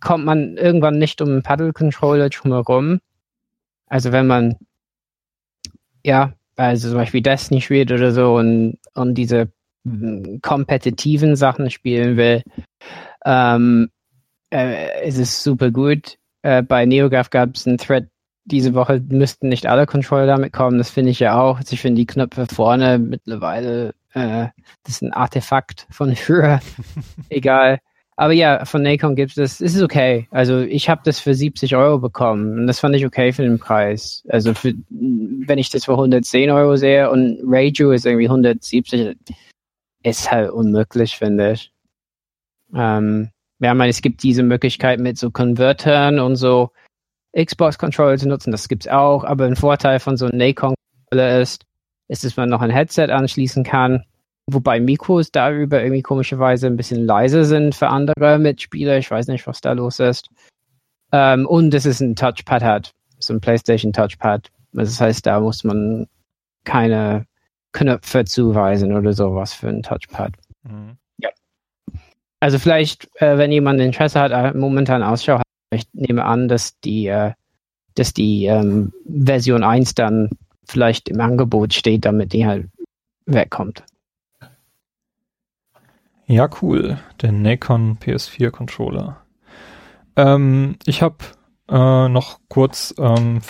kommt 0.00 0.24
man 0.24 0.56
irgendwann 0.56 0.98
nicht 0.98 1.20
um 1.20 1.28
einen 1.28 1.42
Paddle-Controller 1.42 2.30
drumherum. 2.30 3.00
Also 3.86 4.10
wenn 4.10 4.26
man 4.26 4.56
ja, 6.06 6.32
also 6.56 6.88
zum 6.88 6.98
Beispiel 6.98 7.20
Destiny 7.20 7.60
spielt 7.60 7.90
oder 7.90 8.12
so 8.12 8.36
und, 8.36 8.78
und 8.94 9.14
diese 9.14 9.50
kompetitiven 10.42 11.36
Sachen 11.36 11.70
spielen 11.70 12.16
will, 12.16 12.42
ähm, 13.24 13.90
äh, 14.52 15.06
ist 15.06 15.18
es 15.18 15.42
super 15.42 15.70
gut. 15.70 16.16
Äh, 16.42 16.62
bei 16.62 16.86
NeoGAF 16.86 17.30
gab 17.30 17.54
es 17.54 17.66
einen 17.66 17.78
Thread 17.78 18.08
diese 18.44 18.74
Woche, 18.74 19.02
müssten 19.08 19.48
nicht 19.48 19.66
alle 19.66 19.86
Controller 19.86 20.26
damit 20.26 20.52
kommen. 20.52 20.78
Das 20.78 20.90
finde 20.90 21.10
ich 21.10 21.20
ja 21.20 21.40
auch. 21.40 21.58
Also 21.58 21.72
ich 21.72 21.80
finde 21.80 22.00
die 22.00 22.06
Knöpfe 22.06 22.46
vorne 22.46 22.98
mittlerweile, 22.98 23.94
äh, 24.14 24.46
das 24.84 24.94
ist 24.94 25.02
ein 25.02 25.12
Artefakt 25.12 25.86
von 25.90 26.14
früher. 26.14 26.60
Egal. 27.28 27.80
Aber 28.18 28.32
ja, 28.32 28.64
von 28.64 28.82
Nacon 28.82 29.14
gibt 29.14 29.36
es, 29.36 29.60
es 29.60 29.74
ist 29.74 29.82
okay. 29.82 30.26
Also 30.30 30.60
ich 30.60 30.88
habe 30.88 31.02
das 31.04 31.20
für 31.20 31.34
70 31.34 31.76
Euro 31.76 31.98
bekommen 31.98 32.60
und 32.60 32.66
das 32.66 32.80
fand 32.80 32.96
ich 32.96 33.04
okay 33.04 33.32
für 33.32 33.42
den 33.42 33.58
Preis. 33.58 34.24
Also 34.28 34.54
für, 34.54 34.72
wenn 34.88 35.58
ich 35.58 35.68
das 35.68 35.84
für 35.84 35.92
110 35.92 36.50
Euro 36.50 36.76
sehe 36.76 37.10
und 37.10 37.38
Raju 37.44 37.90
ist 37.90 38.06
irgendwie 38.06 38.28
170, 38.28 39.16
ist 40.06 40.30
halt 40.30 40.50
unmöglich, 40.50 41.16
finde 41.16 41.52
ich. 41.52 41.72
Ähm, 42.72 43.30
ja, 43.58 43.72
ich 43.72 43.76
meine, 43.78 43.90
es 43.90 44.02
gibt 44.02 44.22
diese 44.22 44.44
Möglichkeit 44.44 45.00
mit 45.00 45.18
so 45.18 45.30
Convertern 45.30 46.20
und 46.20 46.36
so 46.36 46.70
Xbox-Controller 47.36 48.16
zu 48.16 48.28
nutzen, 48.28 48.52
das 48.52 48.68
gibt's 48.68 48.88
auch, 48.88 49.24
aber 49.24 49.46
ein 49.46 49.56
Vorteil 49.56 49.98
von 49.98 50.16
so 50.16 50.26
einem 50.26 50.38
Nacon-Controller 50.38 51.40
ist, 51.40 51.64
ist, 52.08 52.24
dass 52.24 52.36
man 52.36 52.48
noch 52.48 52.62
ein 52.62 52.70
Headset 52.70 53.10
anschließen 53.10 53.64
kann, 53.64 54.04
wobei 54.46 54.78
Mikros 54.78 55.32
darüber 55.32 55.82
irgendwie 55.82 56.02
komischerweise 56.02 56.68
ein 56.68 56.76
bisschen 56.76 57.04
leiser 57.04 57.44
sind 57.44 57.74
für 57.74 57.88
andere 57.88 58.38
Mitspieler, 58.38 58.98
ich 58.98 59.10
weiß 59.10 59.26
nicht, 59.26 59.46
was 59.46 59.60
da 59.60 59.72
los 59.72 59.98
ist. 59.98 60.28
Ähm, 61.12 61.46
und 61.46 61.74
es 61.74 62.00
ein 62.00 62.14
Touchpad 62.14 62.62
hat, 62.62 62.92
so 63.18 63.34
ein 63.34 63.40
PlayStation 63.40 63.92
Touchpad. 63.92 64.50
Das 64.72 65.00
heißt, 65.00 65.26
da 65.26 65.40
muss 65.40 65.64
man 65.64 66.06
keine 66.64 67.26
Knöpfe 67.76 68.24
zuweisen 68.24 68.96
oder 68.96 69.12
sowas 69.12 69.52
für 69.52 69.68
ein 69.68 69.82
Touchpad. 69.82 70.32
Mhm. 70.62 70.96
Ja. 71.18 71.28
Also 72.40 72.58
vielleicht, 72.58 73.08
äh, 73.20 73.36
wenn 73.36 73.52
jemand 73.52 73.80
Interesse 73.80 74.18
hat, 74.18 74.32
äh, 74.32 74.56
momentan 74.56 75.02
Ausschau 75.02 75.38
hat, 75.38 75.46
ich 75.70 75.84
nehme 75.92 76.24
an, 76.24 76.48
dass 76.48 76.80
die, 76.80 77.06
äh, 77.06 77.32
dass 77.94 78.14
die 78.14 78.46
ähm, 78.46 78.94
Version 79.06 79.62
1 79.62 79.94
dann 79.94 80.30
vielleicht 80.64 81.10
im 81.10 81.20
Angebot 81.20 81.74
steht, 81.74 82.06
damit 82.06 82.32
die 82.32 82.46
halt 82.46 82.68
wegkommt. 83.26 83.84
Ja, 86.26 86.48
cool. 86.62 86.98
Der 87.20 87.32
Nacon 87.32 87.98
PS4 87.98 88.50
Controller. 88.50 89.20
Ähm, 90.16 90.76
ich 90.86 91.02
habe 91.02 91.18
äh, 91.68 92.08
noch 92.08 92.40
kurz 92.48 92.94
ähm, 92.98 93.42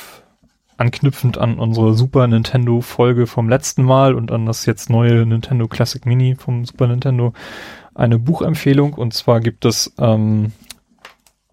anknüpfend 0.76 1.38
an 1.38 1.58
unsere 1.58 1.94
Super 1.94 2.26
Nintendo 2.26 2.80
Folge 2.80 3.26
vom 3.26 3.48
letzten 3.48 3.82
Mal 3.82 4.14
und 4.14 4.30
an 4.30 4.46
das 4.46 4.66
jetzt 4.66 4.90
neue 4.90 5.24
Nintendo 5.26 5.68
Classic 5.68 6.04
Mini 6.04 6.34
vom 6.36 6.64
Super 6.64 6.86
Nintendo 6.86 7.32
eine 7.94 8.18
Buchempfehlung. 8.18 8.92
Und 8.94 9.14
zwar 9.14 9.40
gibt 9.40 9.64
es 9.64 9.94
ähm, 9.98 10.52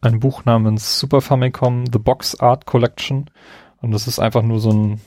ein 0.01 0.19
Buch 0.19 0.45
namens 0.45 0.99
Super 0.99 1.21
Famicom 1.21 1.85
The 1.91 1.99
Box 1.99 2.39
Art 2.39 2.65
Collection. 2.65 3.29
Und 3.81 3.91
das 3.91 4.07
ist 4.07 4.19
einfach 4.19 4.43
nur 4.43 4.59
so 4.59 4.71
ein 4.71 5.01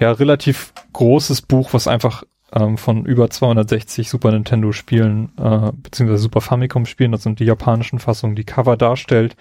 ja 0.00 0.12
relativ 0.12 0.72
großes 0.92 1.42
Buch, 1.42 1.72
was 1.72 1.86
einfach 1.86 2.24
ähm, 2.52 2.76
von 2.76 3.04
über 3.06 3.30
260 3.30 4.10
Super 4.10 4.32
Nintendo 4.32 4.72
Spielen 4.72 5.32
äh, 5.38 5.72
beziehungsweise 5.72 6.22
Super 6.22 6.40
Famicom 6.40 6.86
Spielen, 6.86 7.12
das 7.12 7.22
sind 7.22 7.40
die 7.40 7.44
japanischen 7.44 7.98
Fassungen, 7.98 8.36
die 8.36 8.44
Cover 8.44 8.76
darstellt 8.76 9.36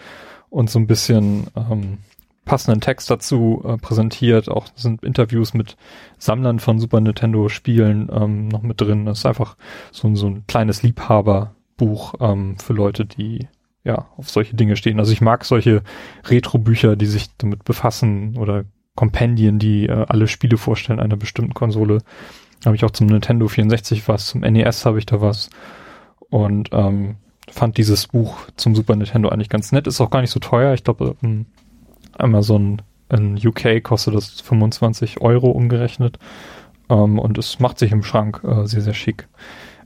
und 0.50 0.70
so 0.70 0.80
ein 0.80 0.88
bisschen 0.88 1.48
ähm, 1.56 1.98
passenden 2.46 2.82
Text 2.82 3.10
dazu 3.10 3.64
äh, 3.66 3.78
präsentiert. 3.78 4.50
Auch 4.50 4.68
sind 4.76 5.04
Interviews 5.04 5.54
mit 5.54 5.78
Sammlern 6.18 6.60
von 6.60 6.80
Super 6.80 7.00
Nintendo 7.02 7.50
Spielen 7.50 8.10
ähm, 8.12 8.48
noch 8.48 8.62
mit 8.62 8.82
drin. 8.82 9.06
Das 9.06 9.20
ist 9.20 9.26
einfach 9.26 9.56
so, 9.92 10.14
so 10.16 10.28
ein 10.28 10.46
kleines 10.48 10.84
Liebhaberbuch 10.84 12.16
ähm, 12.20 12.58
für 12.58 12.74
Leute, 12.74 13.06
die 13.06 13.48
ja 13.84 14.08
auf 14.18 14.30
solche 14.30 14.56
Dinge 14.56 14.76
stehen. 14.76 15.00
Also 15.00 15.12
ich 15.12 15.22
mag 15.22 15.46
solche 15.46 15.84
Retro-Bücher, 16.26 16.96
die 16.96 17.06
sich 17.06 17.36
damit 17.38 17.64
befassen 17.64 18.38
oder 18.38 18.66
Kompendien, 18.96 19.60
die 19.60 19.88
äh, 19.88 20.06
alle 20.08 20.28
Spiele 20.28 20.58
vorstellen 20.58 21.00
einer 21.00 21.18
bestimmten 21.18 21.54
Konsole. 21.54 22.00
Habe 22.66 22.76
ich 22.76 22.84
auch 22.84 22.92
zum 22.92 23.08
Nintendo 23.08 23.48
64 23.48 24.08
was, 24.08 24.28
zum 24.28 24.42
NES 24.42 24.86
habe 24.86 25.00
ich 25.00 25.06
da 25.06 25.22
was. 25.22 25.50
Und 26.30 26.70
ähm, 26.72 27.16
fand 27.50 27.78
dieses 27.78 28.08
Buch 28.08 28.38
zum 28.56 28.76
Super 28.76 28.96
Nintendo 28.96 29.30
eigentlich 29.30 29.50
ganz 29.50 29.72
nett. 29.72 29.88
Ist 29.88 30.02
auch 30.02 30.10
gar 30.10 30.22
nicht 30.22 30.32
so 30.32 30.40
teuer. 30.40 30.74
Ich 30.74 30.84
glaube, 30.84 31.16
ähm, 31.24 31.48
Amazon 32.22 32.82
in 33.10 33.36
UK 33.36 33.84
kostet 33.84 34.16
das 34.16 34.42
25 34.42 35.22
Euro 35.22 35.52
umgerechnet. 35.52 36.18
Ähm, 36.90 37.20
und 37.20 37.38
es 37.38 37.60
macht 37.60 37.80
sich 37.80 37.92
im 37.92 38.04
Schrank 38.04 38.42
äh, 38.44 38.66
sehr, 38.66 38.82
sehr 38.82 38.94
schick. 38.94 39.28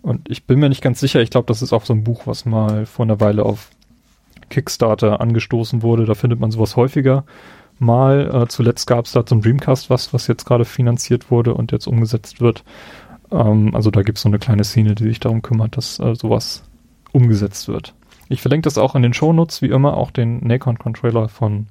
Und 0.01 0.29
ich 0.29 0.45
bin 0.45 0.59
mir 0.59 0.69
nicht 0.69 0.83
ganz 0.83 0.99
sicher, 0.99 1.21
ich 1.21 1.31
glaube, 1.31 1.47
das 1.47 1.61
ist 1.61 1.73
auch 1.73 1.85
so 1.85 1.93
ein 1.93 2.03
Buch, 2.03 2.27
was 2.27 2.45
mal 2.45 2.85
vor 2.85 3.05
einer 3.05 3.19
Weile 3.19 3.43
auf 3.43 3.71
Kickstarter 4.49 5.19
angestoßen 5.19 5.81
wurde. 5.81 6.05
Da 6.05 6.13
findet 6.13 6.39
man 6.39 6.51
sowas 6.51 6.75
häufiger 6.75 7.25
mal. 7.79 8.29
Äh, 8.33 8.47
zuletzt 8.47 8.87
gab 8.87 9.05
es 9.05 9.13
da 9.13 9.25
zum 9.25 9.41
Dreamcast 9.41 9.89
was, 9.89 10.13
was 10.13 10.27
jetzt 10.27 10.45
gerade 10.45 10.65
finanziert 10.65 11.31
wurde 11.31 11.53
und 11.53 11.71
jetzt 11.71 11.87
umgesetzt 11.87 12.41
wird. 12.41 12.63
Ähm, 13.31 13.73
also 13.73 13.91
da 13.91 14.03
gibt 14.03 14.17
es 14.17 14.21
so 14.23 14.29
eine 14.29 14.39
kleine 14.39 14.63
Szene, 14.63 14.95
die 14.95 15.05
sich 15.05 15.19
darum 15.19 15.41
kümmert, 15.41 15.77
dass 15.77 15.99
äh, 15.99 16.15
sowas 16.15 16.63
umgesetzt 17.11 17.67
wird. 17.67 17.93
Ich 18.27 18.41
verlinke 18.41 18.65
das 18.65 18.77
auch 18.77 18.95
in 18.95 19.03
den 19.03 19.13
Shownotes, 19.13 19.61
wie 19.61 19.69
immer, 19.69 19.97
auch 19.97 20.11
den 20.11 20.39
Nacon 20.39 20.79
Controller 20.79 21.29
von 21.29 21.67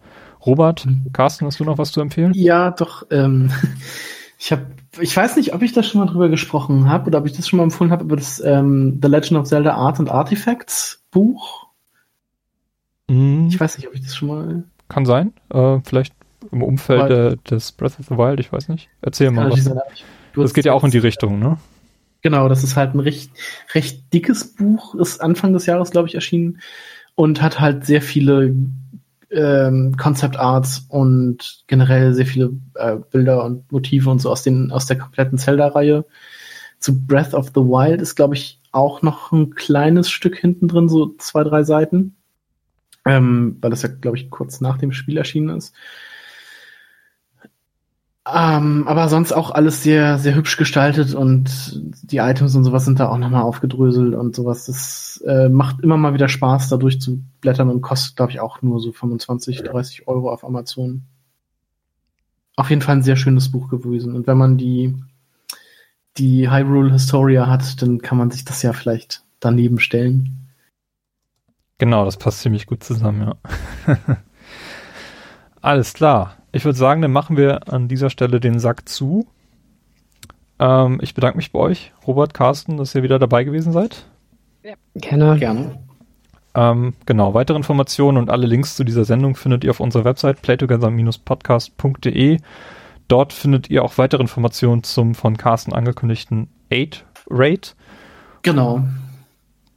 Robert, 0.46 0.86
mhm. 0.86 1.12
Carsten, 1.12 1.46
hast 1.46 1.60
du 1.60 1.64
noch 1.64 1.78
was 1.78 1.92
zu 1.92 2.00
empfehlen? 2.00 2.32
Ja, 2.34 2.70
doch. 2.70 3.06
Ähm, 3.10 3.50
ich 4.38 4.52
habe, 4.52 4.66
ich 5.00 5.16
weiß 5.16 5.36
nicht, 5.36 5.54
ob 5.54 5.62
ich 5.62 5.72
da 5.72 5.82
schon 5.82 6.00
mal 6.00 6.06
drüber 6.06 6.28
gesprochen 6.28 6.88
habe 6.88 7.06
oder 7.06 7.18
ob 7.18 7.26
ich 7.26 7.32
das 7.32 7.48
schon 7.48 7.58
mal 7.58 7.64
empfohlen 7.64 7.90
habe 7.90 8.04
über 8.04 8.16
das 8.16 8.40
ähm, 8.40 8.98
The 9.02 9.08
Legend 9.08 9.40
of 9.40 9.48
Zelda 9.48 9.74
Art 9.74 9.98
and 9.98 10.10
Artifacts 10.10 11.02
Buch. 11.10 11.68
Mhm. 13.08 13.48
Ich 13.48 13.58
weiß 13.58 13.78
nicht, 13.78 13.88
ob 13.88 13.94
ich 13.94 14.02
das 14.02 14.14
schon 14.14 14.28
mal. 14.28 14.64
Kann 14.88 15.06
sein. 15.06 15.32
Äh, 15.50 15.78
vielleicht 15.84 16.14
im 16.52 16.62
Umfeld 16.62 17.10
der, 17.10 17.36
des 17.36 17.72
Breath 17.72 17.98
of 17.98 18.06
the 18.06 18.18
Wild, 18.18 18.38
ich 18.40 18.52
weiß 18.52 18.68
nicht. 18.68 18.88
Erzähl 19.00 19.30
mal 19.30 19.50
was. 19.50 19.70
Das 20.34 20.52
geht 20.52 20.64
ja 20.64 20.72
auch 20.72 20.84
in 20.84 20.90
die 20.90 20.98
Richtung, 20.98 21.38
ne? 21.38 21.58
Genau, 22.22 22.48
das 22.48 22.64
ist 22.64 22.76
halt 22.76 22.94
ein 22.94 23.00
recht, 23.00 23.30
recht 23.74 24.12
dickes 24.12 24.54
Buch, 24.54 24.94
ist 24.94 25.20
Anfang 25.20 25.52
des 25.52 25.66
Jahres, 25.66 25.90
glaube 25.90 26.08
ich, 26.08 26.14
erschienen 26.14 26.58
und 27.14 27.42
hat 27.42 27.60
halt 27.60 27.84
sehr 27.84 28.02
viele 28.02 28.54
ähm, 29.30 29.96
Concept 29.96 30.36
Arts 30.36 30.86
und 30.88 31.64
generell 31.66 32.14
sehr 32.14 32.26
viele 32.26 32.52
äh, 32.74 32.96
Bilder 33.10 33.44
und 33.44 33.70
Motive 33.72 34.10
und 34.10 34.20
so 34.20 34.30
aus 34.30 34.42
den 34.42 34.70
aus 34.70 34.86
der 34.86 34.98
kompletten 34.98 35.38
Zelda-Reihe. 35.38 36.04
Zu 36.78 37.06
Breath 37.06 37.34
of 37.34 37.48
the 37.48 37.62
Wild 37.62 38.02
ist, 38.02 38.14
glaube 38.14 38.34
ich, 38.34 38.60
auch 38.72 39.02
noch 39.02 39.32
ein 39.32 39.54
kleines 39.54 40.10
Stück 40.10 40.36
hinten 40.36 40.68
drin, 40.68 40.88
so 40.88 41.14
zwei, 41.18 41.44
drei 41.44 41.62
Seiten. 41.62 42.16
Ähm, 43.06 43.58
weil 43.60 43.70
das 43.70 43.82
ja, 43.82 43.88
glaube 43.88 44.16
ich, 44.16 44.30
kurz 44.30 44.60
nach 44.60 44.78
dem 44.78 44.92
Spiel 44.92 45.16
erschienen 45.16 45.56
ist. 45.56 45.74
Ähm, 48.36 48.88
aber 48.88 49.08
sonst 49.08 49.32
auch 49.32 49.52
alles 49.52 49.84
sehr, 49.84 50.18
sehr 50.18 50.34
hübsch 50.34 50.56
gestaltet 50.56 51.14
und 51.14 51.80
die 52.02 52.16
Items 52.16 52.56
und 52.56 52.64
sowas 52.64 52.84
sind 52.84 52.98
da 52.98 53.08
auch 53.08 53.18
nochmal 53.18 53.42
aufgedröselt 53.42 54.16
und 54.16 54.34
sowas. 54.34 54.66
Das 54.66 55.22
äh, 55.24 55.48
macht 55.48 55.80
immer 55.82 55.96
mal 55.96 56.14
wieder 56.14 56.28
Spaß, 56.28 56.68
da 56.68 56.76
durchzublättern 56.76 57.70
und 57.70 57.80
kostet, 57.80 58.16
glaube 58.16 58.32
ich, 58.32 58.40
auch 58.40 58.60
nur 58.60 58.80
so 58.80 58.90
25, 58.90 59.62
30 59.62 60.08
Euro 60.08 60.32
auf 60.32 60.44
Amazon. 60.44 61.02
Auf 62.56 62.70
jeden 62.70 62.82
Fall 62.82 62.96
ein 62.96 63.02
sehr 63.04 63.14
schönes 63.14 63.52
Buch 63.52 63.68
gewesen. 63.68 64.16
Und 64.16 64.26
wenn 64.26 64.36
man 64.36 64.58
die, 64.58 64.96
die 66.16 66.50
Hyrule 66.50 66.92
Historia 66.92 67.46
hat, 67.46 67.80
dann 67.82 68.00
kann 68.00 68.18
man 68.18 68.32
sich 68.32 68.44
das 68.44 68.62
ja 68.62 68.72
vielleicht 68.72 69.22
daneben 69.38 69.78
stellen. 69.78 70.48
Genau, 71.78 72.04
das 72.04 72.16
passt 72.16 72.40
ziemlich 72.40 72.66
gut 72.66 72.82
zusammen, 72.82 73.28
ja. 73.86 73.96
Alles 75.60 75.92
klar. 75.92 76.36
Ich 76.54 76.64
würde 76.64 76.78
sagen, 76.78 77.02
dann 77.02 77.10
machen 77.10 77.36
wir 77.36 77.68
an 77.72 77.88
dieser 77.88 78.10
Stelle 78.10 78.38
den 78.38 78.60
Sack 78.60 78.88
zu. 78.88 79.26
Ähm, 80.60 81.00
ich 81.02 81.14
bedanke 81.14 81.36
mich 81.36 81.50
bei 81.50 81.58
euch, 81.58 81.92
Robert, 82.06 82.32
Carsten, 82.32 82.76
dass 82.76 82.94
ihr 82.94 83.02
wieder 83.02 83.18
dabei 83.18 83.42
gewesen 83.42 83.72
seid. 83.72 84.06
Ja, 84.62 84.74
gerne. 84.94 85.36
Gerne. 85.36 85.78
Ähm, 86.54 86.94
genau, 87.06 87.34
weitere 87.34 87.56
Informationen 87.56 88.18
und 88.18 88.30
alle 88.30 88.46
Links 88.46 88.76
zu 88.76 88.84
dieser 88.84 89.04
Sendung 89.04 89.34
findet 89.34 89.64
ihr 89.64 89.70
auf 89.70 89.80
unserer 89.80 90.04
Website 90.04 90.42
playtogether-podcast.de. 90.42 92.38
Dort 93.08 93.32
findet 93.32 93.68
ihr 93.68 93.82
auch 93.82 93.98
weitere 93.98 94.22
Informationen 94.22 94.84
zum 94.84 95.16
von 95.16 95.36
Carsten 95.36 95.72
angekündigten 95.72 96.48
8 96.72 97.04
Rate. 97.28 97.72
Genau. 98.42 98.84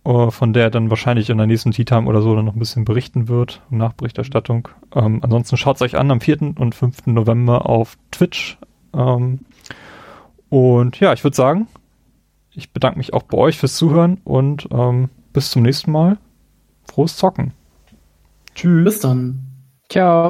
Äh, 0.08 0.32
von 0.32 0.54
der 0.54 0.70
dann 0.70 0.90
wahrscheinlich 0.90 1.30
in 1.30 1.38
der 1.38 1.48
nächsten 1.48 1.72
Tea 1.72 1.84
Time 1.84 2.08
oder 2.08 2.22
so 2.22 2.34
dann 2.34 2.46
noch 2.46 2.56
ein 2.56 2.60
bisschen 2.60 2.86
berichten 2.86 3.28
wird, 3.28 3.62
Nachberichterstattung. 3.70 4.70
Ähm, 4.96 5.20
ansonsten 5.22 5.58
schaut 5.58 5.76
es 5.76 5.82
euch 5.82 5.98
an 5.98 6.10
am 6.10 6.22
4. 6.22 6.54
und 6.58 6.74
5. 6.74 7.08
November 7.08 7.70
auf 7.70 7.98
Twitch. 8.12 8.58
Ähm, 8.94 9.40
und 10.48 10.98
ja, 11.02 11.12
ich 11.12 11.26
würde 11.26 11.36
sagen, 11.36 11.68
ich 12.54 12.72
bedanke 12.72 13.00
mich 13.00 13.14
auch 13.14 13.24
bei 13.24 13.38
euch 13.38 13.58
fürs 13.58 13.76
Zuhören 13.76 14.22
und 14.24 14.70
ähm, 14.72 15.10
bis 15.34 15.52
zum 15.52 15.64
nächsten 15.64 15.92
Mal. 15.92 16.18
Frohes 16.90 17.18
Zocken. 17.18 17.52
Tschüss. 18.56 18.86
Bis 18.86 19.00
dann. 19.02 19.40
Ciao. 19.90 20.24